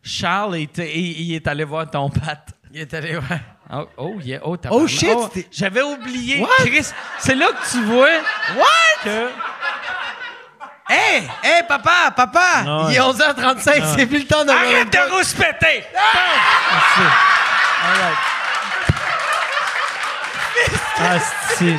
Charles, 0.06 0.58
il, 0.58 0.64
était- 0.64 0.92
il- 0.96 1.22
il 1.32 1.36
est 1.36 1.48
allé 1.48 1.64
voir 1.64 1.90
ton 1.90 2.10
pâte. 2.10 2.50
Il 2.72 2.82
est 2.82 2.94
allé, 2.94 3.16
ouais. 3.18 3.42
Oh, 3.74 3.88
oh, 3.98 4.16
yeah. 4.24 4.40
Oh, 4.44 4.56
t'as 4.58 4.70
Oh, 4.72 4.86
shit, 4.88 5.10
c'était- 5.34 5.48
J'avais 5.52 5.82
oublié. 5.82 6.40
What? 6.42 6.50
Chris, 6.66 6.86
c'est 7.18 7.34
là 7.36 7.48
que 7.48 7.72
tu 7.72 7.84
vois. 7.84 8.06
What? 8.56 9.04
Que... 9.04 9.30
Hey! 10.88 11.24
Hey, 11.44 11.64
papa! 11.68 12.12
Papa! 12.16 12.40
Ah. 12.68 12.88
Il 12.92 12.96
est 12.96 13.00
11h35, 13.00 13.96
c'est 13.98 14.06
plus 14.06 14.20
le 14.20 14.26
temps 14.28 14.46
de. 14.46 14.52
Arrête 14.52 14.92
de 14.94 15.16
rouspéter! 15.16 15.84
Merci. 15.94 17.02
All 17.82 17.98
right. 18.02 18.18
Asti. 21.00 21.76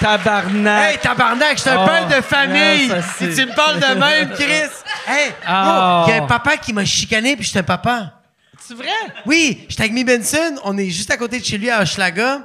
Tabarnak. 0.00 0.82
Hey, 0.90 0.98
tabarnak, 0.98 1.56
je 1.56 1.60
suis 1.62 1.70
un 1.70 1.82
Oh, 1.82 1.86
père 1.86 2.06
de 2.08 2.20
famille! 2.22 2.88
non, 2.88 2.94
ça, 2.96 3.02
c'est- 3.18 3.24
Et 3.26 3.34
tu 3.34 3.46
me 3.46 3.54
parles 3.54 3.78
de 3.80 3.94
même, 3.94 4.30
Chris! 4.34 4.68
Hey! 5.06 5.30
Oh. 5.48 6.04
Il 6.06 6.10
y 6.10 6.18
a 6.18 6.22
un 6.22 6.26
papa 6.26 6.56
qui 6.56 6.72
m'a 6.72 6.84
chicané, 6.84 7.34
puis 7.36 7.44
je 7.44 7.50
suis 7.50 7.58
un 7.58 7.62
papa. 7.62 8.12
C'est 8.60 8.74
vrai? 8.74 8.88
Oui, 9.26 9.64
j'étais 9.68 9.82
avec 9.82 9.92
Mi 9.92 10.04
Benson, 10.04 10.56
on 10.64 10.78
est 10.78 10.88
juste 10.90 11.10
à 11.10 11.16
côté 11.16 11.40
de 11.40 11.44
chez 11.44 11.58
lui 11.58 11.68
à 11.70 11.82
Hochelaga. 11.82 12.42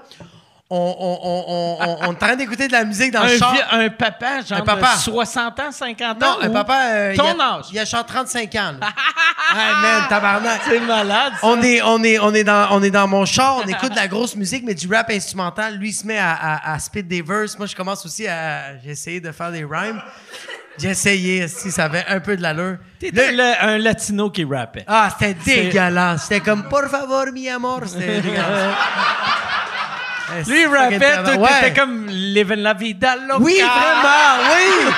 On, 0.70 0.76
on, 1.00 1.20
on, 1.24 1.46
on, 1.48 1.78
on, 1.80 1.98
on 2.02 2.04
est 2.04 2.08
en 2.08 2.14
train 2.16 2.36
d'écouter 2.36 2.68
de 2.68 2.74
la 2.74 2.84
musique 2.84 3.14
dans 3.14 3.22
Un, 3.22 3.28
le 3.30 3.38
char. 3.38 3.54
vie- 3.54 3.62
un 3.72 3.88
papa, 3.90 4.42
genre 4.42 4.58
Un 4.60 4.62
papa. 4.64 4.96
de 4.96 5.00
60 5.00 5.60
ans, 5.62 5.72
50 5.72 6.22
ans? 6.24 6.28
Non, 6.42 6.42
un 6.42 6.50
papa. 6.50 6.80
euh, 6.90 7.16
Ton 7.16 7.34
il 7.36 7.40
a, 7.42 7.54
âge? 7.56 7.66
Il 7.72 7.80
a 7.80 7.86
genre 7.86 8.06
35 8.06 8.54
ans. 8.56 8.74
là. 8.82 8.88
hey, 9.56 9.74
man, 9.82 10.04
tabarnak. 10.10 10.62
C'est 10.68 10.80
malade, 10.82 11.34
ça. 11.40 11.48
On 11.48 11.62
est, 11.62 11.82
on, 11.84 12.04
est, 12.04 12.20
on, 12.20 12.34
est 12.34 12.44
dans, 12.44 12.68
on 12.72 12.84
est 12.84 12.90
dans 12.92 13.08
mon 13.08 13.24
char, 13.26 13.62
on 13.64 13.68
écoute 13.68 13.92
de 13.92 13.96
la 13.96 14.10
grosse 14.10 14.36
musique, 14.36 14.64
mais 14.66 14.74
du 14.74 14.94
rap 14.94 15.10
instrumental. 15.10 15.76
Lui, 15.78 15.90
il 15.92 15.94
se 15.94 16.06
met 16.06 16.18
à, 16.18 16.34
à, 16.34 16.74
à 16.74 16.80
spit 16.80 17.02
des 17.04 17.22
verses. 17.22 17.58
Moi, 17.58 17.68
je 17.68 17.76
commence 17.76 18.06
aussi 18.06 18.28
à. 18.28 18.78
J'ai 18.84 18.92
essayé 18.92 19.22
de 19.22 19.32
faire 19.32 19.52
des 19.54 19.64
rhymes. 19.64 20.02
J'ai 20.80 20.90
essayé, 20.90 21.48
si 21.48 21.72
ça 21.72 21.86
avait 21.86 22.06
un 22.08 22.20
peu 22.20 22.38
de 22.38 22.42
l'allure. 22.42 22.78
T'étais 23.00 23.32
Le- 23.32 23.38
le- 23.38 23.54
un 23.64 23.78
latino 23.80 24.30
qui 24.30 24.44
rappait. 24.46 24.84
Ah, 24.88 25.10
c'était 25.18 25.34
dégueulasse. 25.64 26.24
C'était 26.24 26.40
comme 26.42 26.64
Por 26.70 26.84
favor, 26.90 27.26
mi 27.34 27.50
amor. 27.50 27.82
C'était 27.88 28.22
dégueulasse. 28.22 28.76
Lui, 30.46 30.62
il 30.62 30.68
rappait, 30.68 31.24
toi, 31.24 31.36
ouais. 31.38 31.50
t'étais 31.62 31.80
comme 31.80 32.06
living 32.08 32.58
la 32.58 32.74
vida 32.74 33.16
loca. 33.16 33.40
Oui, 33.40 33.56
vraiment, 33.60 34.44
oui. 34.54 34.92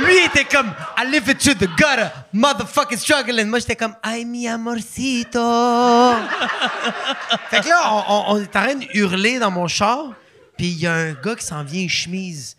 Lui, 0.06 0.12
il 0.20 0.26
était 0.26 0.44
comme 0.44 0.70
I 0.98 1.10
live 1.10 1.28
it 1.30 1.38
to 1.38 1.54
the 1.54 1.68
gutter, 1.76 2.08
motherfucking 2.34 2.98
struggling. 2.98 3.46
Moi, 3.48 3.58
j'étais 3.60 3.74
comme 3.74 3.94
Ay, 4.02 4.24
mi 4.26 4.46
amorcito. 4.46 5.40
fait 7.50 7.60
que 7.62 7.68
là, 7.68 7.80
on, 7.90 8.04
on- 8.08 8.24
on 8.34 8.36
est 8.42 8.56
en 8.56 8.62
train 8.62 8.74
de 8.74 8.86
hurler 8.94 9.38
dans 9.38 9.50
mon 9.50 9.66
char, 9.66 10.12
puis 10.58 10.66
il 10.68 10.80
y 10.80 10.86
a 10.86 10.92
un 10.92 11.12
gars 11.12 11.34
qui 11.36 11.44
s'en 11.46 11.62
vient 11.64 11.88
chemise. 11.88 12.54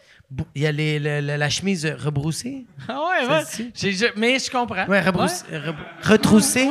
Il 0.55 0.61
y 0.61 0.67
a 0.67 0.71
les- 0.71 0.99
le- 0.99 1.19
le- 1.21 1.35
la 1.37 1.49
chemise 1.49 1.85
rebroussée. 1.85 2.65
Ah 2.87 2.99
ouais, 2.99 3.27
ouais. 3.27 4.11
Mais 4.15 4.39
je 4.39 4.49
comprends. 4.49 4.85
Ouais, 4.87 5.01
rebroussée. 5.01 5.43
retroussée. 6.03 6.69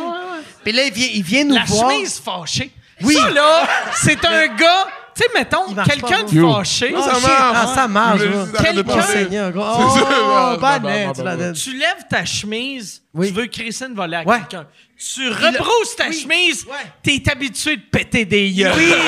Puis 0.64 0.72
là, 0.72 0.84
il 0.84 0.92
vient, 0.92 1.08
il 1.14 1.22
vient 1.22 1.44
nous 1.44 1.54
La 1.54 1.64
voir. 1.64 1.90
chemise 1.90 2.18
fâchée. 2.20 2.70
Oui. 3.02 3.14
Ça, 3.14 3.30
là, 3.30 3.62
c'est 3.94 4.24
un 4.24 4.46
gars... 4.48 4.86
Tu 5.14 5.22
sais, 5.24 5.28
mettons, 5.34 5.74
quelqu'un 5.84 6.22
de 6.22 6.52
fâché... 6.52 6.94
Oh, 6.96 7.00
Ça 7.02 7.12
marche. 7.12 7.24
Ah, 7.28 7.72
ça 7.74 7.88
marche. 7.88 8.20
Quelqu'un-. 8.20 9.52
Oh, 9.56 10.58
Ah, 10.62 10.78
tu 11.14 11.22
la 11.24 11.36
lèves 11.36 12.04
ta 12.08 12.24
chemise, 12.24 13.02
Oui. 13.12 13.28
tu 13.28 13.34
veux 13.34 13.46
crisser 13.46 13.86
une 13.86 13.94
volée 13.94 14.16
à 14.16 14.22
Ouais. 14.22 14.38
quelqu'un. 14.38 14.66
Tu 14.96 15.28
rebrousses 15.28 15.96
ta 15.96 16.08
Oui. 16.08 16.20
chemise, 16.20 16.64
Ouais. 16.66 16.76
t'es 17.02 17.22
habitué 17.30 17.76
de 17.76 17.82
péter 17.82 18.24
des 18.24 18.48
yeux. 18.48 18.70
Oui! 18.76 18.92
Coup, 18.92 18.98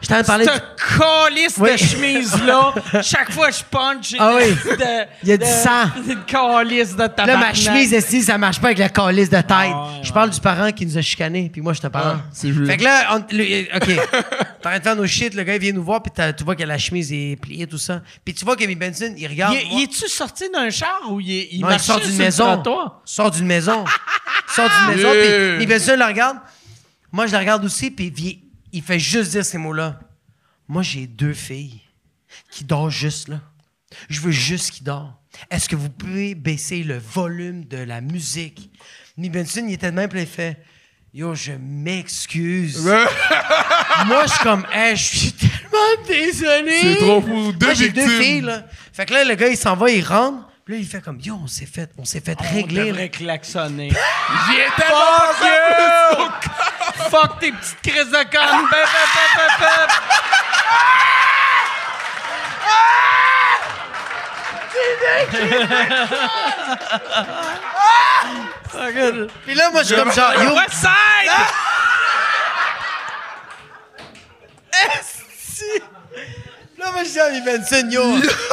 Je 0.00 0.08
t'en 0.08 0.18
ai 0.18 0.22
parlé. 0.24 0.44
Cette 0.44 0.62
calice 0.98 1.54
Oui. 1.58 1.72
de 1.72 1.76
chemise-là, 1.78 2.74
chaque 3.02 3.32
fois 3.32 3.50
que 3.50 3.56
je 3.56 3.64
punch, 3.64 4.10
j'ai 4.10 4.16
Ah 4.20 4.34
oui. 4.36 4.50
de, 4.50 5.06
Il 5.22 5.28
y 5.30 5.32
a 5.32 5.36
du 5.38 5.44
de- 5.44 5.48
sang. 5.48 5.90
Une 6.08 6.22
calice 6.24 6.92
de 6.94 7.06
tabac. 7.06 7.26
Là, 7.26 7.36
ma 7.38 7.54
chemise, 7.54 7.92
ici, 7.92 8.22
ça 8.22 8.36
marche 8.36 8.60
pas 8.60 8.68
avec 8.68 8.78
la 8.78 8.90
calice 8.90 9.30
de 9.30 9.36
tête. 9.36 9.46
Ah 9.50 9.88
je 10.02 10.08
ouais. 10.08 10.14
parle 10.14 10.30
du 10.30 10.40
parent 10.40 10.70
qui 10.70 10.84
nous 10.86 10.98
a 10.98 11.02
chicanés, 11.02 11.48
puis 11.50 11.62
moi, 11.62 11.72
je 11.72 11.78
suis 11.78 11.86
un 11.86 11.90
parent. 11.90 12.16
Ah, 12.18 12.24
c'est 12.32 12.50
vrai. 12.50 12.66
Fait 12.66 12.76
que 12.76 12.84
là, 12.84 13.16
on- 13.16 13.24
le- 13.34 13.76
OK. 13.76 13.86
T'es 13.86 13.98
en 13.98 14.70
train 14.70 14.78
de 14.78 14.82
faire 14.82 14.96
nos 14.96 15.06
shit, 15.06 15.34
le 15.34 15.42
gars, 15.44 15.54
il 15.54 15.60
vient 15.60 15.72
nous 15.72 15.82
voir, 15.84 16.02
puis 16.02 16.12
tu 16.36 16.44
vois 16.44 16.54
que 16.56 16.62
la 16.64 16.76
chemise 16.78 17.10
est 17.12 17.36
pliée, 17.40 17.66
tout 17.66 17.78
ça. 17.78 18.02
Puis 18.24 18.34
tu 18.34 18.44
vois 18.44 18.54
que 18.56 18.74
Benson, 18.74 19.14
il 19.16 19.26
regarde. 19.26 19.56
Il, 19.72 19.82
est-tu 19.82 20.08
sorti 20.08 20.44
d'un 20.52 20.68
char 20.70 21.00
ou 21.10 21.20
il, 21.20 21.30
est- 21.30 21.48
il 21.52 21.60
Non, 21.62 21.68
il 21.70 21.80
sort 21.80 22.00
d'une 22.00 22.16
maison. 22.16 22.62
sort 23.04 23.30
d'une 23.30 23.46
maison. 23.46 23.84
Sort 24.54 24.68
d'une 24.68 24.94
maison, 24.96 25.08
puis 25.56 25.66
Benson 25.66 25.96
le 25.98 26.04
regarde. 26.04 26.36
Moi, 27.12 27.26
je 27.26 27.32
le 27.32 27.38
regarde 27.38 27.64
aussi, 27.64 27.90
puis 27.90 28.10
il, 28.76 28.82
fait 28.82 28.98
juste 28.98 29.32
dire 29.32 29.44
ces 29.44 29.58
mots-là. 29.58 30.00
Moi, 30.68 30.82
j'ai 30.82 31.06
deux 31.06 31.34
filles 31.34 31.80
qui 32.50 32.64
dorment 32.64 32.90
juste 32.90 33.28
là. 33.28 33.40
Je 34.08 34.20
veux 34.20 34.32
juste 34.32 34.70
qu'ils 34.70 34.84
dorment. 34.84 35.14
Est-ce 35.50 35.68
que 35.68 35.76
vous 35.76 35.90
pouvez 35.90 36.34
baisser 36.34 36.82
le 36.82 36.98
volume 36.98 37.64
de 37.64 37.78
la 37.78 38.00
musique? 38.00 38.70
Mi 39.16 39.30
Benson, 39.30 39.64
il 39.66 39.74
était 39.74 39.90
de 39.90 39.96
même, 39.96 40.08
puis 40.08 40.20
il 40.20 40.26
fait 40.26 40.58
Yo, 41.16 41.34
je 41.34 41.52
m'excuse. 41.52 42.84
Moi, 42.84 44.26
je 44.26 44.32
suis 44.32 44.42
comme, 44.42 44.66
hey, 44.70 44.94
je 44.94 45.16
suis 45.16 45.32
tellement 45.32 46.06
désolé. 46.06 46.78
C'est 46.82 46.96
trop 46.96 47.22
fou. 47.22 47.52
Deux 47.52 47.66
Moi, 47.66 47.74
j'ai 47.74 47.88
deux 47.88 48.20
filles, 48.20 48.42
là. 48.42 48.66
Fait 48.92 49.06
que 49.06 49.14
là, 49.14 49.24
le 49.24 49.34
gars, 49.34 49.48
il 49.48 49.56
s'en 49.56 49.76
va, 49.76 49.90
il 49.90 50.04
rentre. 50.04 50.46
Puis 50.66 50.74
là, 50.74 50.80
il 50.80 50.86
fait 50.86 51.00
comme, 51.00 51.18
yo, 51.20 51.38
on 51.42 51.46
s'est 51.46 51.64
fait, 51.64 51.90
on 51.96 52.04
s'est 52.04 52.20
fait 52.20 52.36
On 52.38 52.54
régler. 52.54 52.76
là. 52.76 52.86
devrait 52.88 53.08
klaxonner. 53.08 53.88
J'y 54.46 54.54
étais 54.56 54.92
Fuck 57.10 57.38
tes 57.40 57.52
petites 57.52 57.82
crises 57.82 58.10
de 58.10 58.22
conne! 58.30 58.68
Bep, 58.70 58.88
bep, 59.36 59.52
bep. 59.60 59.90
Puis 69.44 69.54
là, 69.54 69.70
moi, 69.70 69.82
je 69.82 69.86
suis 69.86 69.96
comme 69.96 70.12
genre, 70.12 70.34
yo, 70.34 70.54
West 70.54 70.74
Side! 70.74 71.32
esti. 74.98 75.82
Là, 76.78 76.92
moi, 76.92 77.04
je 77.04 77.10
dis 77.10 77.18
à 77.18 77.30
Benson, 77.40 77.88
yo, 77.90 78.02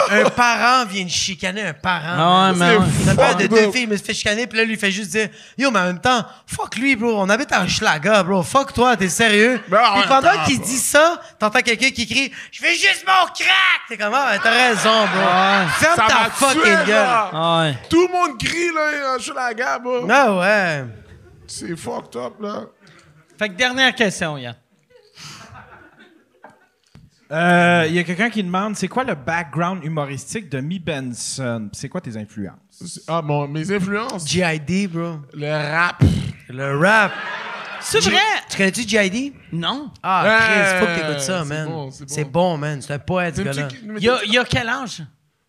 un 0.09 0.29
parent 0.29 0.85
vient 0.85 1.03
de 1.03 1.09
chicaner 1.09 1.61
un 1.63 1.73
parent. 1.73 2.15
Ah 2.17 2.51
ouais, 2.51 2.57
man. 2.57 2.69
mais 2.69 2.77
ouais. 2.77 2.91
C'est 3.03 3.09
un 3.09 3.15
père 3.15 3.35
de 3.35 3.47
deux 3.47 3.71
filles, 3.71 3.83
il 3.83 3.89
me 3.89 3.97
fait 3.97 4.13
chicaner, 4.13 4.47
puis 4.47 4.57
là, 4.57 4.63
lui, 4.63 4.73
il 4.73 4.79
fait 4.79 4.91
juste 4.91 5.11
dire, 5.11 5.27
yo, 5.57 5.69
mais 5.71 5.79
en 5.79 5.85
même 5.87 5.99
temps, 5.99 6.25
fuck 6.47 6.77
lui, 6.77 6.95
bro, 6.95 7.15
on 7.17 7.29
habite 7.29 7.51
à 7.51 7.67
Schlaga, 7.67 8.23
bro, 8.23 8.41
fuck 8.41 8.71
toi, 8.73 8.95
t'es 8.95 9.09
sérieux? 9.09 9.61
Ben, 9.67 9.83
en 9.83 9.99
puis 9.99 10.07
pendant 10.07 10.43
qu'il 10.45 10.61
dit 10.61 10.77
ça, 10.77 11.19
t'entends 11.37 11.61
quelqu'un 11.61 11.89
qui 11.89 12.07
crie, 12.07 12.31
je 12.51 12.59
fais 12.59 12.75
juste 12.75 13.03
mon 13.05 13.25
crack! 13.25 13.81
T'es 13.89 13.97
comme, 13.97 14.13
ah, 14.13 14.31
ben, 14.31 14.39
t'as 14.41 14.51
raison, 14.51 15.05
bro. 15.07 15.19
Ouais. 15.19 15.67
Ferme 15.79 15.95
Ça 15.95 16.05
ta 16.07 16.29
fucking 16.29 16.61
tué, 16.61 16.71
gueule. 16.87 17.07
Ah 17.07 17.61
ouais. 17.63 17.77
Tout 17.89 18.07
le 18.07 18.13
monde 18.13 18.39
crie, 18.39 18.69
là, 18.73 19.17
la 19.35 19.53
gare, 19.53 19.79
bro. 19.81 20.07
Ah 20.09 20.33
ouais. 20.33 20.85
C'est 21.45 21.75
fucked 21.75 22.15
up, 22.15 22.33
là. 22.39 22.61
Fait 23.37 23.49
que 23.49 23.53
dernière 23.55 23.93
question, 23.93 24.37
Yann. 24.37 24.55
Euh, 27.33 27.85
Il 27.89 27.95
y 27.95 27.99
a 27.99 28.03
quelqu'un 28.03 28.29
qui 28.29 28.43
demande 28.43 28.75
c'est 28.75 28.87
quoi 28.87 29.03
le 29.03 29.15
background 29.15 29.83
humoristique 29.83 30.49
de 30.49 30.59
Mi 30.59 30.79
Benson? 30.79 31.69
C'est 31.73 31.89
quoi 31.89 31.99
tes 31.99 32.15
influences? 32.15 33.01
Ah, 33.07 33.21
bon, 33.21 33.47
mes 33.47 33.71
influences? 33.71 34.27
GID, 34.27 34.91
bro. 34.91 35.15
Le 35.33 35.51
rap. 35.51 36.03
Le 36.49 36.77
rap. 36.77 37.11
C'est 37.79 37.99
vrai? 38.01 38.17
Tu 38.49 38.57
connais-tu 38.57 38.81
GID? 38.87 39.33
Non. 39.51 39.91
Ah, 40.01 40.23
Ouais, 40.23 40.37
Chris, 40.39 40.79
faut 40.79 40.85
que 40.85 40.99
t'écoutes 41.07 41.19
ça, 41.21 41.43
c'est 41.43 41.49
man. 41.49 41.67
bon, 41.67 41.91
c'est 41.91 42.05
bon. 42.05 42.13
c'est 42.13 42.23
bon, 42.23 42.57
man. 42.57 42.81
C'est 42.81 42.93
un 42.93 42.99
poète, 42.99 43.35
ce 43.35 43.41
gars-là. 43.41 43.67
a, 44.09 44.19
il 44.25 44.33
y 44.33 44.37
a 44.37 44.45
quel 44.45 44.69
âge? 44.69 45.03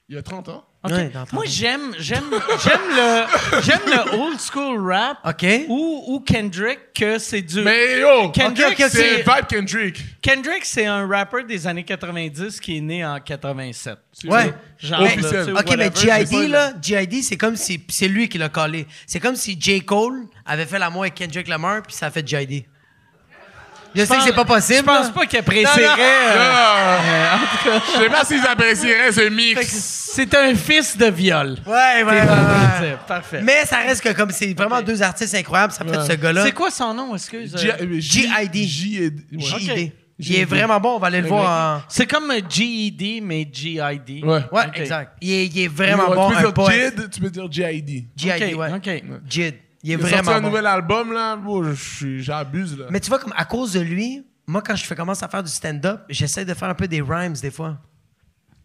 Il 0.09 0.15
y 0.17 0.19
a 0.19 0.23
30 0.23 0.49
ans. 0.49 0.65
Ok. 0.85 0.91
Ouais, 0.93 1.09
dans 1.15 1.21
Moi, 1.33 1.45
30. 1.45 1.47
j'aime, 1.47 1.95
j'aime, 1.99 2.25
j'aime 2.63 2.81
le, 2.95 3.61
j'aime 3.63 3.81
le 3.87 4.21
old 4.21 4.39
school 4.39 4.93
rap. 4.93 5.17
OK. 5.25 5.47
Ou, 5.69 6.05
ou 6.09 6.21
Kendrick, 6.21 6.79
que 6.95 7.19
c'est 7.19 7.41
du. 7.41 7.63
Mais 7.63 8.01
yo, 8.01 8.29
Kendrick, 8.31 8.75
c'est 8.77 8.89
c'est- 8.91 9.17
Vibe 9.23 9.47
Kendrick. 9.49 10.05
Kendrick, 10.21 10.65
c'est 10.65 10.85
un 10.85 11.07
rapper 11.09 11.45
des 11.45 11.67
années 11.67 11.85
90 11.85 12.61
qui 12.61 12.77
est 12.77 12.81
né 12.83 13.03
en 13.05 13.19
87. 13.19 13.97
Ouais. 14.27 14.53
Genre, 14.79 15.01
Mais- 15.01 15.17
là, 15.17 15.23
tu 15.23 15.23
sais, 15.23 15.53
Ok, 15.53 15.77
mais 15.79 15.91
GID, 15.95 16.49
là, 16.51 16.73
GID, 16.81 17.23
c'est 17.23 17.37
comme 17.39 17.57
si 17.57 17.83
c'est 17.89 18.09
lui 18.09 18.29
qui 18.29 18.37
l'a 18.37 18.51
collé. 18.51 18.87
C'est 19.07 19.21
comme 19.21 19.37
si 19.37 19.57
J. 19.59 19.81
Cole 19.81 20.27
avait 20.45 20.67
fait 20.67 20.79
l'amour 20.79 21.03
avec 21.05 21.15
Kendrick 21.15 21.49
Lamar, 21.49 21.83
puis 21.83 21.95
ça 21.97 22.07
a 22.07 22.11
fait 22.11 22.27
GID. 22.29 22.65
Je 23.95 24.05
sais 24.05 24.17
que 24.17 24.23
c'est 24.23 24.35
pas 24.35 24.45
possible. 24.45 24.79
Je 24.79 24.85
pense 24.85 25.11
pas 25.11 25.27
qu'il 25.27 25.39
apprécierait. 25.39 26.01
euh, 26.01 26.37
Ah, 26.41 27.39
Je 27.97 28.01
sais 28.03 28.09
pas 28.11 28.25
s'ils 28.25 28.47
apprécieraient 28.47 29.13
ce 29.13 29.21
fait 29.21 29.29
que 29.29 29.35
mix. 29.35 30.11
C'est 30.15 30.35
un 30.35 30.55
fils 30.55 30.97
de 30.97 31.07
viol. 31.07 31.57
Ouais, 31.67 31.73
ouais, 31.73 32.03
ouais, 32.05 32.15
T'es 32.17 32.23
en 32.23 32.27
train 32.27 32.37
de 32.37 32.83
ouais. 32.83 32.89
dire. 32.89 32.99
Parfait. 33.07 33.41
Mais 33.43 33.65
ça 33.65 33.79
reste 33.79 34.03
que 34.03 34.13
comme 34.13 34.31
c'est 34.31 34.53
vraiment 34.57 34.81
deux 34.83 35.03
artistes 35.03 35.35
incroyables, 35.35 35.73
ça 35.73 35.85
fait 35.85 35.97
de 35.97 36.03
ce 36.03 36.13
gars-là. 36.13 36.45
C'est 36.45 36.53
quoi 36.53 36.71
son 36.71 36.95
nom, 36.95 37.15
excuse? 37.15 37.57
J- 37.57 37.71
euh? 37.71 37.87
J- 37.99 38.23
J.I.D.. 38.29 38.63
J- 38.65 39.01
ouais. 39.33 39.39
GID. 39.41 39.71
Ok. 39.71 39.93
Il 40.21 40.37
est 40.37 40.45
vraiment 40.45 40.79
bon, 40.79 40.95
on 40.95 40.99
va 41.01 41.09
aller 41.09 41.21
le 41.23 41.27
voir 41.27 41.79
en... 41.79 41.83
C'est 41.89 42.07
comme 42.07 42.31
un 42.31 42.39
GED, 42.49 43.21
mais 43.25 43.49
GID. 43.53 43.81
Ouais. 44.25 44.41
Ouais, 44.53 44.63
Ok. 44.69 44.79
exact. 44.79 45.13
Il 45.21 45.31
est, 45.33 45.47
il 45.47 45.59
est 45.65 45.67
vraiment 45.69 46.07
bon, 46.15 46.31
Tu 46.31 46.37
un 46.37 46.39
peux 46.39 46.45
dire 46.45 46.55
poète. 46.55 46.95
Jid, 47.01 47.11
tu 47.11 47.21
peux 47.21 47.31
dire 47.31 47.47
J.I.D. 47.51 48.05
GID, 48.17 48.33
Ok, 48.55 48.59
ouais. 48.61 48.73
ok. 48.77 49.03
Jid. 49.29 49.55
Il 49.85 49.91
est 49.93 49.95
Il 49.95 49.97
a 49.97 50.01
sorti 50.09 50.15
vraiment 50.15 50.31
un 50.39 50.41
bon. 50.41 50.49
nouvel 50.49 50.67
album, 50.67 51.13
là. 51.13 51.39
Je 51.75 52.19
j'abuse, 52.19 52.77
là. 52.79 52.87
Mais 52.91 52.99
tu 53.01 53.09
vois, 53.11 53.19
comme 53.19 53.35
à 53.37 53.45
cause 53.45 53.75
de 53.75 53.81
lui, 53.81 54.25
moi, 54.47 54.63
quand 54.63 54.75
je 54.75 54.85
fais, 54.85 54.95
commence 54.97 55.23
à 55.23 55.29
faire 55.29 55.43
du 55.43 55.51
stand-up, 55.51 56.01
j'essaie 56.09 56.45
de 56.45 56.55
faire 56.55 56.69
un 56.71 56.75
peu 56.75 56.89
des 56.89 57.01
rhymes 57.03 57.35
des 57.35 57.51
fois. 57.51 57.77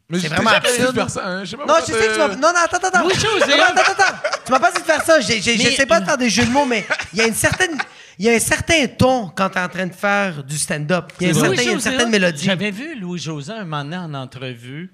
Mais 0.09 0.17
c'est 0.17 0.23
j'ai 0.23 0.33
vraiment 0.33 0.49
absurde. 0.49 0.95
faire 0.95 1.09
ça, 1.09 1.27
hein. 1.27 1.43
Je 1.43 1.51
sais 1.51 1.57
pas 1.57 1.65
Non, 1.67 1.73
je 1.81 1.85
sais 1.85 1.91
que 1.91 2.13
tu 2.13 2.17
m'as... 2.19 2.27
Non, 2.29 2.35
non, 2.35 2.47
attends, 2.65 2.77
attends, 2.77 2.87
attends. 2.87 3.03
Louis-José. 3.03 3.51
Non, 3.51 3.57
non, 3.57 3.63
attends, 3.65 3.91
attends, 3.91 4.03
attends. 4.07 4.29
Tu 4.43 4.51
m'as 4.51 4.59
pas 4.59 4.71
dit 4.71 4.81
de 4.81 4.85
faire 4.85 5.03
ça. 5.03 5.17
Mais- 5.19 5.39
J'essaie 5.41 5.85
pas 5.85 5.99
de 5.99 6.05
faire 6.05 6.17
des 6.17 6.29
jeux 6.31 6.45
de 6.45 6.49
mots, 6.51 6.65
mais 6.65 6.83
il 7.13 7.19
y 7.19 7.21
a 7.21 7.27
une 7.27 7.35
certaine... 7.35 7.77
Il 8.17 8.25
y 8.25 8.29
a 8.29 8.33
un 8.33 8.39
certain 8.39 8.87
ton 8.87 9.29
quand 9.29 9.49
t'es 9.49 9.59
en 9.59 9.69
train 9.69 9.85
de 9.87 9.93
faire 9.93 10.43
du 10.43 10.57
stand-up. 10.57 11.11
Il 11.21 11.27
y 11.27 11.29
a, 11.29 11.33
Louis 11.33 11.39
certain- 11.41 11.61
une 11.61 11.69
José, 11.73 11.79
certaine 11.91 12.09
mélodie. 12.09 12.43
J'avais 12.45 12.71
vu 12.71 12.99
Louis-José 12.99 13.53
un 13.53 13.63
moment 13.65 13.83
donné 13.83 13.97
en 13.97 14.13
entrevue. 14.15 14.91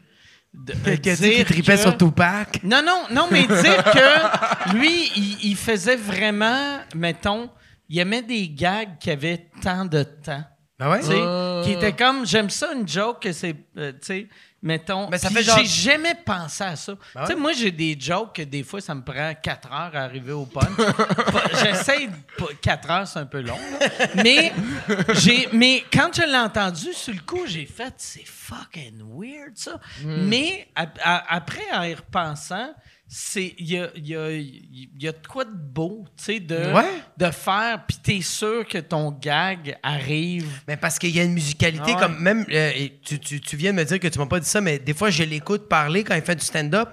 De- 0.66 0.74
euh, 0.88 0.96
dire 0.98 1.46
que- 1.46 1.78
sur 1.78 1.98
Tupac? 1.98 2.60
Non, 2.64 2.82
non, 2.86 3.04
non, 3.12 3.28
mais 3.32 3.46
dire 3.48 3.84
que 3.84 4.76
lui, 4.76 5.12
il, 5.16 5.38
il 5.52 5.56
faisait 5.56 5.96
vraiment, 5.96 6.80
mettons, 6.96 7.50
il 7.90 8.00
aimait 8.00 8.22
des 8.24 8.50
gags 8.50 8.98
qui 9.00 9.12
avaient 9.12 9.50
tant 9.62 9.86
de 9.86 10.04
temps. 10.04 10.44
Ben 10.80 10.90
ouais. 10.90 11.00
Tu 11.00 11.06
sais, 11.06 11.22
qui 11.64 11.72
était 11.72 11.94
comme, 11.94 12.26
j'aime 12.26 12.50
ça 12.50 12.74
une 12.74 12.88
joke 12.88 13.22
que 13.22 13.32
c'est, 13.32 13.56
euh, 13.78 13.92
tu 13.94 13.98
sais, 14.02 14.28
mettons. 14.66 15.08
Mais 15.10 15.18
ça 15.18 15.28
Puis 15.30 15.38
fait 15.38 15.44
genre- 15.44 15.58
J'ai 15.60 15.66
jamais 15.66 16.16
pensé 16.26 16.64
à 16.66 16.76
ça. 16.76 16.94
Ben 17.14 17.22
Tu 17.22 17.28
sais, 17.28 17.36
moi, 17.36 17.54
j'ai 17.54 17.72
des 17.72 17.96
jokes 17.98 18.36
que 18.36 18.42
des 18.42 18.64
fois, 18.64 18.82
ça 18.82 18.94
me 18.94 19.02
prend 19.04 19.34
4 19.42 19.72
heures 19.72 19.92
à 19.96 20.00
arriver 20.02 20.34
au 20.34 20.46
punch. 20.46 20.76
Pas- 20.76 21.64
J'essaie, 21.64 22.10
4 22.62 22.92
heures, 22.92 23.08
c'est 23.08 23.20
un 23.20 23.26
peu 23.26 23.40
long, 23.42 23.58
là. 23.80 23.88
Mais, 24.24 24.52
mais 25.54 25.84
quand 25.94 26.10
je 26.14 26.24
l'ai 26.24 26.38
entendu, 26.38 26.92
sur 26.94 27.14
le 27.14 27.22
coup, 27.22 27.46
j'ai 27.46 27.66
fait, 27.66 27.94
c'est 27.98 28.26
fucking 28.26 29.02
weird, 29.18 29.56
ça. 29.56 29.80
Hmm. 30.02 30.28
Mais 30.28 30.68
a- 30.76 31.36
après, 31.36 31.64
en 31.74 31.84
y 31.84 31.94
repensant, 31.94 32.74
c'est 33.18 33.56
il 33.58 33.72
y 33.72 33.78
a, 33.80 33.88
il 33.96 34.08
y, 34.08 34.14
a, 34.18 34.30
il 34.30 34.90
y 35.00 35.08
a 35.08 35.14
de 35.14 35.26
quoi 35.26 35.46
de 35.46 35.56
beau, 35.56 36.06
tu 36.18 36.24
sais, 36.26 36.40
de, 36.42 36.74
Ouais. 36.74 36.84
de 37.16 37.32
faire, 37.32 37.86
puis 37.88 37.96
t'es 38.04 38.20
sûr 38.22 38.68
que 38.68 38.78
ton 38.78 39.12
gag 39.12 39.78
arrive. 39.82 40.46
Mais 40.68 40.76
parce 40.76 41.00
qu'il 41.00 41.16
y 41.16 41.20
a 41.22 41.24
une 41.24 41.32
musicalité 41.32 41.84
Ah 41.86 41.94
ouais. 41.94 42.00
comme 42.02 42.20
même 42.20 42.46
euh, 42.52 42.72
tu, 43.06 43.18
tu, 43.20 43.40
tu 43.40 43.56
viens 43.56 43.72
de 43.72 43.78
me 43.78 43.86
dire 43.86 44.02
que 44.02 44.10
tu 44.10 44.20
m'as 44.20 44.26
pas 44.26 44.42
dit 44.42 44.50
ça, 44.50 44.60
mais 44.60 44.80
des 44.80 44.94
fois 44.94 45.12
je 45.12 45.24
l'écoute 45.24 45.70
parler 45.70 46.04
quand 46.04 46.14
il 46.16 46.24
fait 46.24 46.36
du 46.36 46.44
stand-up. 46.46 46.90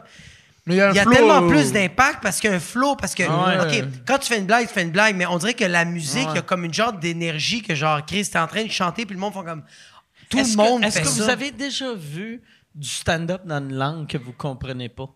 Mais 0.64 0.74
il 0.74 0.78
y 0.78 0.80
a, 0.80 0.90
un 0.90 0.92
Il 0.92 0.96
y 0.96 0.98
a 1.00 1.02
flow. 1.02 1.12
tellement 1.12 1.48
plus 1.48 1.72
d'impact 1.72 2.22
parce 2.22 2.38
qu'il 2.38 2.48
y 2.48 2.52
a 2.52 2.56
un 2.56 2.60
flow, 2.60 2.94
parce 2.94 3.16
que 3.16 3.24
Ah 3.28 3.66
ouais. 3.66 3.80
ok 3.80 3.88
quand 4.06 4.18
tu 4.18 4.28
fais 4.28 4.38
une 4.38 4.46
blague, 4.46 4.68
tu 4.68 4.72
fais 4.74 4.82
une 4.82 4.92
blague, 4.92 5.16
mais 5.16 5.26
on 5.26 5.38
dirait 5.38 5.54
que 5.54 5.64
la 5.64 5.84
musique, 5.84 6.22
il 6.22 6.28
Ouais. 6.28 6.34
y 6.36 6.38
a 6.38 6.42
comme 6.42 6.64
une 6.64 6.72
genre 6.72 6.92
d'énergie 6.92 7.62
que 7.62 7.74
genre 7.74 8.06
Chris 8.06 8.28
t'es 8.30 8.38
en 8.38 8.46
train 8.46 8.62
de 8.64 8.70
chanter 8.70 9.06
puis 9.06 9.14
le 9.16 9.20
monde 9.20 9.32
font 9.32 9.42
comme 9.42 9.64
tout 10.30 10.38
le 10.38 10.44
que- 10.44 10.56
monde 10.56 10.84
Est-ce 10.84 10.98
fait 10.98 11.02
que 11.04 11.08
ça. 11.10 11.24
vous 11.24 11.30
avez 11.30 11.50
déjà 11.50 11.92
vu 11.94 12.42
du 12.76 12.86
stand-up 12.88 13.42
dans 13.44 13.58
une 13.58 13.74
langue 13.74 14.06
que 14.06 14.18
vous 14.18 14.32
comprenez 14.32 14.88
pas? 14.88 15.08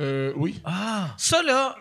Euh, 0.00 0.32
oui. 0.36 0.60
Ah, 0.64 1.08
Ça, 1.16 1.42
là, 1.42 1.74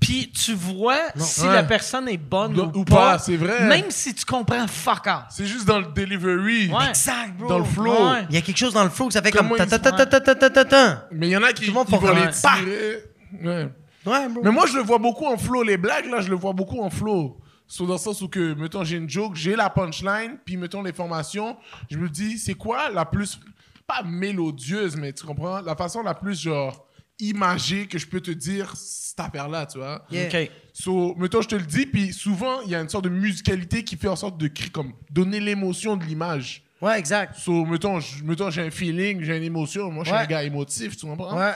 puis 0.00 0.30
tu 0.30 0.52
vois 0.54 0.98
si 1.16 1.40
Ouais. 1.42 1.52
la 1.54 1.62
personne 1.64 2.08
est 2.08 2.16
bonne 2.18 2.58
Ou- 2.58 2.64
ou, 2.64 2.80
ou 2.80 2.84
pas, 2.84 3.18
c'est 3.18 3.36
vrai. 3.36 3.66
Même 3.66 3.90
si 3.90 4.14
tu 4.14 4.24
comprends 4.24 4.66
fuck 4.66 5.06
all. 5.06 5.24
C'est 5.30 5.46
juste 5.46 5.64
dans 5.66 5.80
le 5.80 5.86
delivery. 5.86 6.70
Ouais. 6.72 6.88
exact, 6.90 7.36
bro. 7.38 7.48
Dans 7.48 7.58
le 7.58 7.64
flow. 7.64 8.10
Ouais. 8.10 8.24
Il 8.28 8.34
y 8.34 8.38
a 8.38 8.42
quelque 8.42 8.58
chose 8.58 8.74
dans 8.74 8.84
le 8.84 8.90
flow 8.90 9.08
que 9.08 9.14
ça 9.14 9.22
fait 9.22 9.30
comme 9.32 9.48
Comment 9.48 9.56
ta 9.56 9.64
ils 9.64 9.70
ta 9.70 9.76
font, 9.78 9.96
ta 9.96 10.06
ta 10.06 10.20
ta 10.20 10.20
ta 10.20 10.34
ta 10.34 10.50
ta 10.50 10.64
ta. 10.64 11.08
Mais 11.12 11.28
il 11.28 11.30
y 11.30 11.36
en 11.36 11.42
a 11.42 11.52
qui, 11.52 11.70
vont 11.70 11.84
les 11.84 12.30
tirer. 12.30 13.04
Ouais. 13.42 13.68
Ouais, 14.04 14.28
bro. 14.28 14.42
Mais 14.44 14.50
moi, 14.52 14.66
je 14.66 14.76
le 14.76 14.82
vois 14.82 14.98
beaucoup 14.98 15.26
en 15.26 15.36
flow. 15.36 15.62
Les 15.64 15.76
blagues, 15.76 16.06
là, 16.06 16.20
je 16.20 16.28
le 16.28 16.36
vois 16.36 16.52
beaucoup 16.52 16.80
en 16.80 16.90
flow. 16.90 17.40
So, 17.66 17.84
dans 17.86 17.94
le 17.94 17.98
sens 17.98 18.22
où 18.22 18.28
que, 18.28 18.54
mettons, 18.54 18.84
j'ai 18.84 18.96
une 18.98 19.10
joke, 19.10 19.34
j'ai 19.34 19.56
la 19.56 19.68
punchline, 19.70 20.38
puis 20.44 20.56
mettons 20.56 20.82
les 20.84 20.92
formations, 20.92 21.56
je 21.90 21.98
me 21.98 22.08
dis, 22.08 22.38
c'est 22.38 22.54
quoi 22.54 22.90
la 22.90 23.04
plus, 23.04 23.40
pas 23.88 24.04
mélodieuse, 24.04 24.94
mais 24.94 25.12
tu 25.12 25.26
comprends, 25.26 25.60
la 25.62 25.74
façon 25.74 26.02
la 26.04 26.14
plus, 26.14 26.40
genre, 26.40 26.85
imagée 27.18 27.86
que 27.86 27.98
je 27.98 28.06
peux 28.06 28.20
te 28.20 28.30
dire 28.30 28.72
cette 28.76 29.20
affaire-là, 29.20 29.66
tu 29.66 29.78
vois. 29.78 30.04
Yeah. 30.10 30.26
OK. 30.28 30.50
So, 30.72 31.14
mettons, 31.16 31.40
je 31.42 31.48
te 31.48 31.54
le 31.54 31.62
dis, 31.62 31.86
puis 31.86 32.12
souvent, 32.12 32.60
il 32.62 32.70
y 32.70 32.74
a 32.74 32.80
une 32.80 32.88
sorte 32.88 33.04
de 33.04 33.08
musicalité 33.10 33.82
qui 33.84 33.96
fait 33.96 34.08
en 34.08 34.16
sorte 34.16 34.36
de 34.38 34.48
créer, 34.48 34.70
comme, 34.70 34.92
donner 35.10 35.40
l'émotion 35.40 35.96
de 35.96 36.04
l'image. 36.04 36.62
Ouais, 36.82 36.98
exact. 36.98 37.36
So, 37.38 37.64
mettons, 37.64 37.98
mettons, 38.22 38.50
j'ai 38.50 38.60
un 38.62 38.70
feeling, 38.70 39.22
j'ai 39.22 39.36
une 39.38 39.42
émotion. 39.44 39.90
Moi, 39.90 40.04
je 40.04 40.10
suis 40.10 40.16
Ouais. 40.16 40.24
un 40.24 40.26
gars 40.26 40.42
émotif, 40.42 40.96
tu 40.96 41.06
comprends? 41.06 41.36
Ouais. 41.36 41.52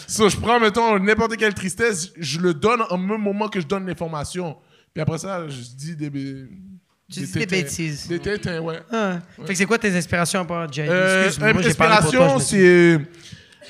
So, 0.07 0.27
je 0.27 0.35
prends, 0.35 0.59
mettons, 0.59 0.99
n'importe 0.99 1.37
quelle 1.37 1.53
tristesse, 1.53 2.11
je 2.17 2.39
le 2.41 2.53
donne 2.53 2.81
en 2.89 2.97
même 2.97 3.21
moment 3.21 3.47
que 3.47 3.61
je 3.61 3.65
donne 3.65 3.85
l'information. 3.87 4.57
Puis 4.93 5.01
après 5.01 5.17
ça, 5.17 5.47
je 5.47 5.61
dis 5.73 5.95
des... 5.95 6.47
Tu 7.11 7.19
dis 7.21 7.31
des 7.31 7.45
bêtises. 7.45 8.07
Des 8.07 8.19
tétins, 8.19 8.59
ouais. 8.59 8.79
Ah. 8.91 9.19
Fait 9.45 9.53
que 9.53 9.55
c'est 9.55 9.65
quoi 9.65 9.77
tes 9.77 9.95
inspirations 9.95 10.41
à 10.41 10.45
part 10.45 10.71
Jay? 10.71 10.87
Euh, 10.89 11.25
Excuse-moi, 11.25 11.61
j'ai 11.61 11.73
parlé 11.73 11.97
pour 12.01 12.11
toi, 12.11 12.39
c'est 12.39 12.99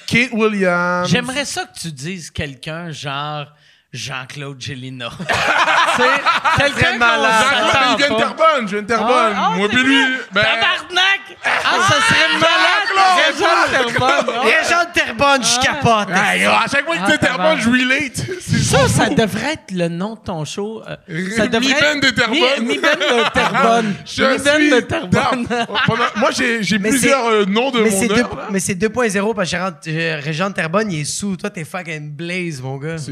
Kate 0.05 0.31
Williams. 0.31 1.09
J'aimerais 1.09 1.45
ça 1.45 1.65
que 1.65 1.79
tu 1.79 1.91
dises 1.91 2.29
quelqu'un 2.29 2.91
genre 2.91 3.47
Jean-Claude 3.93 4.61
Gélina. 4.61 5.09
tu 5.17 5.25
sais, 5.25 6.09
quelqu'un 6.57 6.97
malade. 6.97 7.31
Jean-Claude, 7.51 7.83
il 7.91 7.97
vient 7.97 8.09
de. 8.09 8.15
Terrebonne, 8.21 8.67
je 8.67 8.71
viens 8.71 8.81
de 8.83 8.87
Terrebonne. 8.87 9.33
Ah, 9.35 9.47
ah, 9.51 9.53
Moi, 9.57 9.67
c'est 9.69 9.75
puis 9.77 9.83
lui, 9.85 10.03
ben... 10.31 10.41
Tabarnak! 10.41 11.21
Ah, 11.43 11.77
ça 11.87 11.95
serait 11.95 12.39
malade! 12.39 13.37
Jean-Claude 13.39 13.71
Terrebonne. 13.71 14.35
Ah. 14.35 14.41
Région 14.43 14.77
de 14.87 14.93
Terrebonne, 14.93 15.43
je 15.43 15.59
capote. 15.65 16.07
Ah, 16.13 16.63
à 16.63 16.67
chaque 16.69 16.85
fois 16.85 16.95
qu'il 16.95 17.03
Ah, 17.05 17.11
dit 17.11 17.17
Terrebonne, 17.19 17.59
je 17.61 17.69
relate. 17.69 18.15
C'est 18.41 18.57
Ça, 18.77 18.87
ça 18.87 19.09
devrait 19.09 19.53
être 19.53 19.71
le 19.71 19.87
nom 19.87 20.13
de 20.15 20.19
ton 20.19 20.45
show. 20.45 20.81
euh, 20.87 20.95
ça 21.35 21.47
devrait 21.47 21.71
être- 21.71 22.01
de 22.01 22.09
Terrebonne. 22.11 22.39
Mi- 22.61 22.75
Mi-Ben 22.75 22.95
de 22.95 23.29
Terrebonne. 23.33 23.95
Je 24.05 24.23
Mi-Ben 24.23 24.55
suis 24.59 24.69
de 24.71 24.79
Terrebonne. 24.81 25.47
Pendant- 25.87 26.03
Moi, 26.17 26.29
j'ai 26.31 26.59
plusieurs 26.79 27.23
c'est- 27.25 27.31
euh, 27.31 27.45
noms 27.45 27.71
de 27.71 27.81
Mais 27.81 27.89
mon 27.89 27.99
c'est, 27.99 28.51
mais 28.51 28.59
c'est 28.59 28.75
2.0 28.75 29.33
parce 29.33 29.51
que 29.51 29.89
euh, 29.89 30.19
Régent 30.21 30.49
de 30.49 30.53
Terrebonne, 30.55 30.91
il 30.91 31.01
est 31.01 31.05
sous. 31.05 31.35
Toi, 31.37 31.49
t'es 31.49 31.63
fucking 31.65 32.11
blaze, 32.11 32.61
mon 32.61 32.77
gars. 32.77 32.97
C'est 32.97 33.11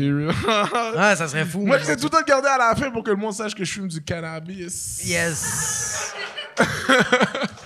real. 0.71 0.93
Ah, 0.97 1.15
ça 1.15 1.27
serait 1.27 1.45
fou. 1.45 1.65
Moi, 1.65 1.77
j'essaie 1.77 1.95
tout 1.95 2.05
le 2.05 2.09
temps 2.09 2.21
de 2.21 2.25
garder 2.25 2.47
à 2.47 2.57
la 2.57 2.75
fin 2.75 2.89
pour 2.91 3.03
que 3.03 3.11
le 3.11 3.15
monde 3.15 3.33
sache 3.33 3.55
que 3.55 3.63
je 3.63 3.71
fume 3.71 3.87
du 3.87 4.01
cannabis. 4.03 5.01
Yes. 5.05 6.13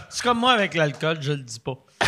C'est 0.09 0.23
comme 0.23 0.39
moi 0.39 0.53
avec 0.53 0.75
l'alcool, 0.75 1.17
je 1.21 1.31
le 1.31 1.39
dis 1.39 1.59
pas. 1.59 1.77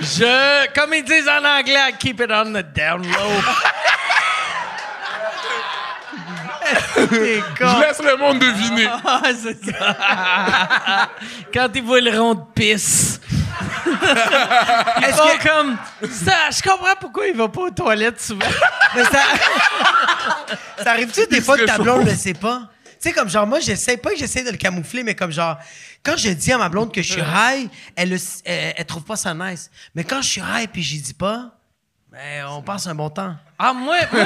je, 0.00 0.72
comme 0.74 0.94
ils 0.94 1.04
disent 1.04 1.28
en 1.28 1.44
anglais, 1.44 1.90
I 1.90 1.92
keep 1.98 2.20
it 2.20 2.30
on 2.30 2.52
the 2.52 2.64
down 2.74 3.02
low. 3.02 3.42
T'es 6.94 7.42
con. 7.58 7.66
Je 7.68 7.80
laisse 7.80 8.02
le 8.02 8.16
monde 8.16 8.38
deviner. 8.38 8.88
Ah, 9.04 9.20
c'est 9.34 9.62
ça. 9.64 11.08
Quand 11.52 11.68
ils 11.74 11.82
voient 11.82 12.00
le 12.00 12.18
rond 12.18 12.34
de 12.34 12.44
pisse. 12.54 13.20
Ils 13.86 15.04
Est-ce 15.04 15.16
font 15.16 15.38
que- 15.38 15.48
comme. 15.48 15.76
Ça, 16.10 16.50
je 16.50 16.62
comprends 16.62 16.94
pourquoi 17.00 17.26
il 17.28 17.36
va 17.36 17.48
pas 17.48 17.62
aux 17.62 17.70
toilettes 17.70 18.20
souvent. 18.20 18.46
Mais 18.94 19.04
ça... 19.04 19.20
ça 20.82 20.90
arrive-tu 20.90 21.26
des 21.28 21.40
fois 21.40 21.56
que 21.56 21.64
ta 21.64 21.78
blonde 21.78 22.06
le 22.06 22.14
sait 22.14 22.34
pas? 22.34 22.68
Tu 22.84 23.08
sais, 23.08 23.12
comme 23.12 23.28
genre, 23.28 23.46
moi, 23.46 23.58
j'essaie 23.60 23.96
pas 23.96 24.10
que 24.10 24.16
j'essaie 24.16 24.44
de 24.44 24.50
le 24.50 24.56
camoufler, 24.56 25.02
mais 25.02 25.16
comme 25.16 25.32
genre, 25.32 25.56
quand 26.04 26.16
je 26.16 26.28
dis 26.28 26.52
à 26.52 26.58
ma 26.58 26.68
blonde 26.68 26.92
que 26.94 27.02
je 27.02 27.12
suis 27.14 27.20
high, 27.20 27.68
elle, 27.96 28.10
le- 28.10 28.16
elle, 28.44 28.74
elle 28.76 28.84
trouve 28.86 29.02
pas 29.02 29.16
ça 29.16 29.34
nice. 29.34 29.70
Mais 29.96 30.04
quand 30.04 30.22
je 30.22 30.28
suis 30.28 30.40
high 30.40 30.68
puis 30.70 30.82
j'y 30.84 31.00
dis 31.00 31.14
pas, 31.14 31.50
ben, 32.12 32.44
on 32.50 32.62
passe 32.62 32.86
un 32.86 32.94
bon 32.94 33.10
temps. 33.10 33.34
Ah, 33.58 33.72
moi, 33.72 33.96
moi, 34.12 34.24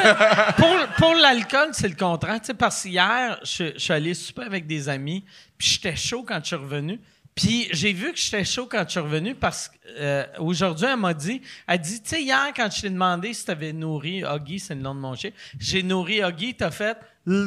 pour, 0.58 0.76
pour 0.98 1.14
l'alcool, 1.14 1.68
c'est 1.72 1.88
le 1.88 1.94
contraire. 1.94 2.38
Tu 2.40 2.48
sais, 2.48 2.54
parce 2.54 2.82
qu'hier, 2.82 3.38
je, 3.44 3.72
je 3.74 3.78
suis 3.78 3.92
allé 3.94 4.12
souper 4.12 4.42
avec 4.42 4.66
des 4.66 4.88
amis, 4.90 5.24
puis 5.56 5.68
j'étais 5.68 5.96
chaud 5.96 6.24
quand 6.28 6.38
je 6.40 6.46
suis 6.48 6.56
revenu. 6.56 7.00
Puis 7.36 7.68
j'ai 7.70 7.92
vu 7.92 8.12
que 8.12 8.18
j'étais 8.18 8.44
chaud 8.44 8.66
quand 8.68 8.82
je 8.86 8.92
suis 8.92 9.00
revenu 9.00 9.34
parce 9.34 9.70
qu'aujourd'hui, 9.70 10.86
elle 10.90 10.96
m'a 10.96 11.12
dit, 11.12 11.42
elle 11.68 11.78
dit, 11.78 12.00
tu 12.02 12.08
sais, 12.08 12.22
hier, 12.22 12.46
quand 12.56 12.70
je 12.74 12.80
t'ai 12.80 12.88
demandé 12.90 13.34
si 13.34 13.44
tu 13.44 13.50
avais 13.50 13.74
nourri 13.74 14.24
Huggy, 14.24 14.58
c'est 14.58 14.74
le 14.74 14.80
nom 14.80 14.94
de 14.94 15.00
mon 15.00 15.14
chien, 15.14 15.30
j'ai 15.60 15.82
nourri 15.82 16.22
Huggy, 16.22 16.54
t'as 16.54 16.70
fait. 16.70 16.96
Là, 17.26 17.44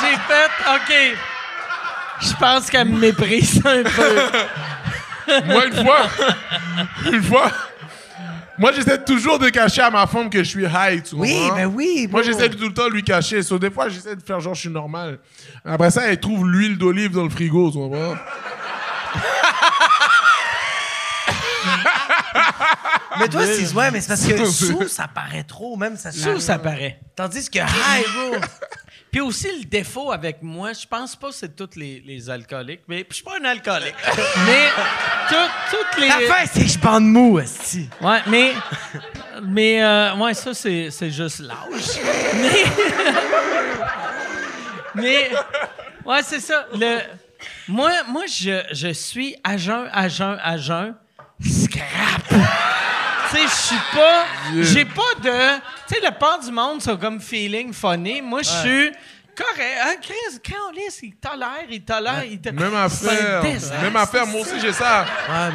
j'ai 0.00 0.16
fait, 0.16 0.50
OK. 0.68 0.92
Je 2.20 2.32
pense 2.36 2.70
qu'elle 2.70 2.88
me 2.88 3.00
méprise 3.00 3.60
un 3.66 3.82
peu. 3.82 4.20
Moi, 5.46 5.66
une 5.66 5.84
fois, 5.84 6.08
une 7.12 7.22
fois, 7.22 7.50
moi, 8.58 8.72
j'essaie 8.72 9.02
toujours 9.04 9.38
de 9.38 9.48
cacher 9.48 9.82
à 9.82 9.90
ma 9.90 10.06
femme 10.06 10.30
que 10.30 10.38
je 10.38 10.48
suis 10.48 10.64
high, 10.64 11.02
tu 11.02 11.14
Oui, 11.16 11.34
comprends? 11.40 11.56
ben 11.56 11.66
oui. 11.66 12.08
Moi, 12.10 12.22
j'essaie 12.22 12.48
tout 12.48 12.58
le 12.68 12.72
temps 12.74 12.86
de 12.88 12.92
lui 12.94 13.02
cacher. 13.02 13.42
So, 13.42 13.58
des 13.58 13.70
fois, 13.70 13.88
j'essaie 13.88 14.14
de 14.16 14.22
faire 14.22 14.40
genre, 14.40 14.54
je 14.54 14.60
suis 14.60 14.68
normal. 14.70 15.18
Après 15.64 15.90
ça, 15.90 16.02
elle 16.06 16.20
trouve 16.20 16.46
l'huile 16.48 16.78
d'olive 16.78 17.12
dans 17.12 17.24
le 17.24 17.30
frigo, 17.30 17.70
tu 17.70 17.78
comprends? 17.78 18.14
Mais 23.20 23.28
toi, 23.28 23.42
c'est 23.46 23.72
ouais, 23.74 23.90
mais 23.92 24.00
c'est 24.00 24.08
parce 24.08 24.26
que 24.26 24.44
sous, 24.50 24.88
ça 24.88 25.06
paraît 25.06 25.44
trop, 25.44 25.76
même 25.76 25.96
ça 25.96 26.10
Sous, 26.10 26.40
ça 26.40 26.58
paraît. 26.58 26.98
Tandis 27.14 27.48
que 27.48 27.58
high, 27.58 28.04
bro. 28.12 28.36
Puis 29.14 29.20
aussi, 29.20 29.46
le 29.60 29.64
défaut 29.66 30.10
avec 30.10 30.42
moi, 30.42 30.72
je 30.72 30.84
pense 30.88 31.14
pas 31.14 31.28
que 31.28 31.34
c'est 31.36 31.54
tous 31.54 31.76
les, 31.78 32.02
les 32.04 32.28
alcooliques, 32.28 32.80
mais 32.88 33.06
je 33.08 33.14
suis 33.14 33.22
pas 33.22 33.34
un 33.40 33.44
alcoolique. 33.44 33.94
mais 34.44 34.68
tout- 35.28 35.36
toutes 35.70 36.00
les. 36.00 36.08
L'affaire, 36.08 36.48
c'est 36.52 36.62
que 36.64 36.68
je 36.68 36.78
bande 36.80 37.04
mou, 37.04 37.38
esti. 37.38 37.88
Ouais, 38.00 38.18
mais. 38.26 38.54
Mais, 39.40 39.84
euh, 39.84 40.16
ouais, 40.16 40.34
ça, 40.34 40.52
c'est, 40.52 40.90
c'est 40.90 41.12
juste 41.12 41.38
l'âge. 41.38 42.00
Mais. 42.42 42.64
mais. 44.96 45.30
Ouais, 46.04 46.22
c'est 46.24 46.40
ça. 46.40 46.66
Le, 46.74 46.98
moi, 47.68 47.92
moi 48.08 48.24
je, 48.26 48.64
je 48.72 48.92
suis 48.92 49.36
à 49.44 49.56
jeun, 49.56 49.88
à 49.92 50.08
jeun, 50.08 50.36
à 50.42 50.56
jeun, 50.56 50.96
scrap. 51.40 52.26
tu 52.30 53.36
sais, 53.36 53.42
je 53.44 53.48
suis 53.48 53.76
pas. 53.94 54.24
J'ai 54.60 54.84
pas 54.84 55.14
de. 55.22 55.60
Tu 55.94 56.00
sais, 56.00 56.04
la 56.04 56.12
part 56.12 56.40
du 56.40 56.50
monde 56.50 56.82
sont 56.82 56.96
comme 56.96 57.20
feeling 57.20 57.72
funny. 57.72 58.20
Moi, 58.22 58.42
je 58.42 58.48
suis. 58.48 58.92
Correct. 59.36 59.78
Ah, 59.82 59.94
Chris, 60.00 60.38
Carlis, 60.42 60.98
il 61.02 61.14
tolère, 61.16 61.48
il 61.68 61.82
tolère, 61.84 62.24
il 62.24 62.40
tolère. 62.40 62.60
Même 62.70 62.88
C'est 62.88 63.08
affaire. 63.08 63.82
Même 63.82 63.96
affaire. 63.96 64.26
Moi 64.26 64.40
aussi, 64.42 64.60
j'ai 64.60 64.72
ça. 64.72 65.04
Ouais. 65.28 65.50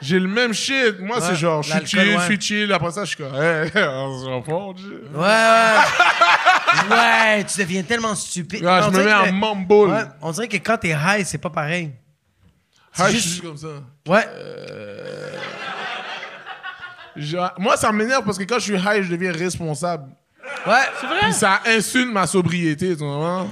J'ai 0.00 0.20
le 0.20 0.28
même 0.28 0.52
shit. 0.54 1.00
Moi, 1.00 1.20
c'est 1.20 1.34
genre, 1.34 1.62
je 1.62 1.72
suis 1.72 1.86
chill, 1.86 1.98
ouais. 2.00 2.16
je 2.18 2.24
suis 2.24 2.40
chill. 2.40 2.72
Après 2.72 2.92
ça, 2.92 3.04
je 3.04 3.08
suis 3.08 3.16
comme, 3.16 3.34
hey, 3.34 3.70
on 3.74 4.18
se. 4.18 4.26
Ouais, 4.28 5.26
ouais. 6.90 6.96
ouais, 6.96 7.44
tu 7.44 7.58
deviens 7.58 7.82
tellement 7.82 8.14
stupide. 8.14 8.64
On 8.64 8.82
je 8.82 8.86
me 8.88 8.92
dirait 8.92 9.04
mets 9.04 9.10
que- 9.30 9.30
en 9.30 9.54
mumble. 9.54 9.90
Ouais, 9.90 10.04
on 10.22 10.30
dirait 10.30 10.48
que 10.48 10.56
quand 10.58 10.76
t'es 10.76 10.90
high, 10.90 11.24
c'est 11.24 11.38
pas 11.38 11.50
pareil. 11.50 11.90
Je 12.96 13.04
juste- 13.06 13.12
suis 13.22 13.30
juste 13.30 13.42
comme 13.42 13.56
ça. 13.56 13.68
Ouais. 14.06 14.26
Genre, 17.18 17.52
moi, 17.58 17.76
ça 17.76 17.90
m'énerve 17.92 18.24
parce 18.24 18.38
que 18.38 18.44
quand 18.44 18.58
je 18.58 18.64
suis 18.64 18.74
high, 18.76 19.02
je 19.02 19.10
deviens 19.10 19.32
responsable. 19.32 20.04
Ouais. 20.66 20.74
C'est 21.00 21.06
vrai? 21.06 21.18
Puis 21.22 21.32
ça 21.34 21.60
insulte 21.66 22.12
ma 22.12 22.26
sobriété, 22.26 22.96
tu 22.96 23.04
vois. 23.04 23.46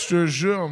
Je 0.00 0.06
te 0.06 0.26
jure. 0.26 0.70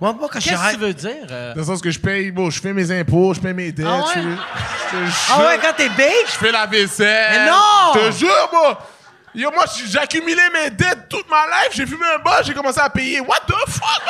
Moi, 0.00 0.12
moi, 0.12 0.28
quand 0.32 0.38
je 0.40 0.48
suis 0.48 0.50
Qu'est-ce 0.50 0.62
que 0.62 0.68
high. 0.68 0.74
tu 0.78 0.80
veux 0.80 0.94
dire? 0.94 1.26
euh? 1.30 1.54
Dans 1.54 1.60
le 1.60 1.66
sens 1.66 1.80
que 1.80 1.90
je 1.90 1.98
paye, 1.98 2.30
bon, 2.30 2.50
je 2.50 2.60
fais 2.60 2.72
mes 2.72 2.90
impôts, 2.92 3.34
je 3.34 3.40
paye 3.40 3.52
mes 3.52 3.72
dettes. 3.72 3.86
Ah 3.88 3.98
ouais? 3.98 4.04
je, 4.14 4.20
je 4.20 4.90
te 4.90 5.04
jure. 5.04 5.34
Ah 5.34 5.46
ouais, 5.46 5.58
quand 5.60 5.72
t'es 5.76 5.88
bake? 5.88 6.26
Je 6.26 6.32
fais 6.32 6.52
la 6.52 6.66
vaisselle. 6.66 7.26
Mais 7.32 7.46
non! 7.46 7.92
Je 7.94 7.98
te 8.08 8.12
jure, 8.16 8.48
moi. 8.52 8.78
Yo, 9.34 9.50
moi, 9.52 9.64
j'ai 9.86 9.98
accumulé 9.98 10.40
mes 10.54 10.70
dettes 10.70 11.08
toute 11.08 11.28
ma 11.28 11.44
life. 11.46 11.70
J'ai 11.72 11.86
fumé 11.86 12.04
un 12.16 12.18
bas, 12.22 12.42
j'ai 12.42 12.54
commencé 12.54 12.80
à 12.80 12.88
payer. 12.88 13.20
What 13.20 13.40
the 13.46 13.52
fuck? 13.70 14.02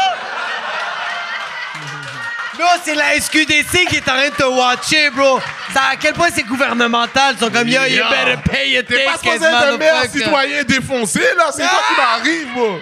Bro, 2.59 2.67
c'est 2.85 2.97
la 2.97 3.15
SQDC 3.20 3.87
qui 3.89 3.97
est 3.97 4.09
en 4.09 4.15
train 4.15 4.28
de 4.31 4.35
te 4.35 4.43
watcher, 4.43 5.11
bro. 5.11 5.39
Ça, 5.73 5.83
à 5.93 5.97
quel 5.97 6.12
point 6.12 6.28
c'est 6.35 6.43
gouvernemental. 6.43 7.37
Ils 7.37 7.39
sont 7.39 7.51
comme, 7.53 7.69
yo, 7.69 7.83
you 7.85 7.99
Yo. 7.99 8.05
better 8.11 8.37
pay 8.51 8.70
your 8.73 8.85
T'es 8.85 9.05
pas 9.05 9.17
supposé 9.17 9.45
être 9.47 10.05
un 10.05 10.09
citoyen 10.09 10.65
défoncé, 10.65 11.20
là. 11.37 11.51
C'est 11.53 11.62
quoi 11.62 11.81
qui 11.89 12.01
m'arrive, 12.01 12.49
moi? 12.57 12.81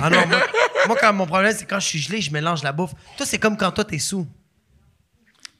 Ah 0.00 0.10
non, 0.10 0.26
moi, 0.26 0.38
moi, 0.88 0.96
quand 1.00 1.12
mon 1.12 1.26
problème, 1.26 1.54
c'est 1.56 1.64
quand 1.64 1.78
je 1.78 1.86
suis 1.86 2.00
gelé, 2.00 2.20
je 2.20 2.32
mélange 2.32 2.64
la 2.64 2.72
bouffe. 2.72 2.90
Toi, 3.16 3.24
c'est 3.24 3.38
comme 3.38 3.56
quand 3.56 3.70
toi, 3.70 3.84
t'es 3.84 4.00
sous. 4.00 4.26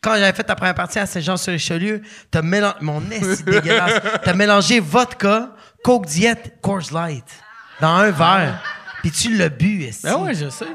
Quand 0.01 0.15
j'avais 0.15 0.33
fait 0.33 0.43
ta 0.43 0.57
première 0.57 0.75
partie 0.75 0.99
à 0.99 1.07
Saint-Jean-sur-Richelieu, 1.07 2.03
t'as 2.29 2.43
mélangé... 2.43 2.77
Mon 2.81 3.01
nez, 3.01 3.21
c'est 3.21 3.45
dégueulasse. 3.45 4.01
T'as 4.25 4.35
mélangé 4.35 4.81
vodka, 4.81 5.51
Coke 5.85 6.07
Diet, 6.07 6.59
Coors 6.61 6.93
Light 6.93 7.27
dans 7.81 7.99
un 7.99 8.11
verre. 8.11 8.61
Puis 9.03 9.13
tu 9.13 9.37
l'as 9.37 9.49
bu, 9.49 9.85
esti. 9.85 10.03
Ben 10.03 10.17
ouais, 10.17 10.35
je 10.35 10.49
sais. 10.49 10.67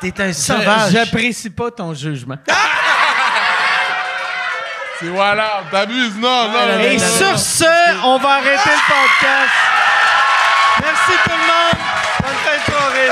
T'es 0.00 0.20
un 0.20 0.32
sauvage. 0.32 0.92
J'apprécie 0.92 1.50
pas 1.50 1.70
ton 1.70 1.94
jugement. 1.94 2.36
C'est 4.98 5.08
voilà, 5.08 5.62
t'abuses, 5.70 6.16
non, 6.16 6.48
non, 6.48 6.78
Et 6.80 6.98
sur 6.98 7.38
ce, 7.38 7.64
on 8.02 8.16
va 8.18 8.36
arrêter 8.36 8.70
le 8.70 8.94
podcast. 8.94 9.52
Merci 10.80 11.12
tout 11.22 11.30
le 11.30 11.36
monde. 11.36 11.78
Bonne 12.22 12.36
fin 12.44 12.56
de 12.56 12.72
soirée. 12.72 13.10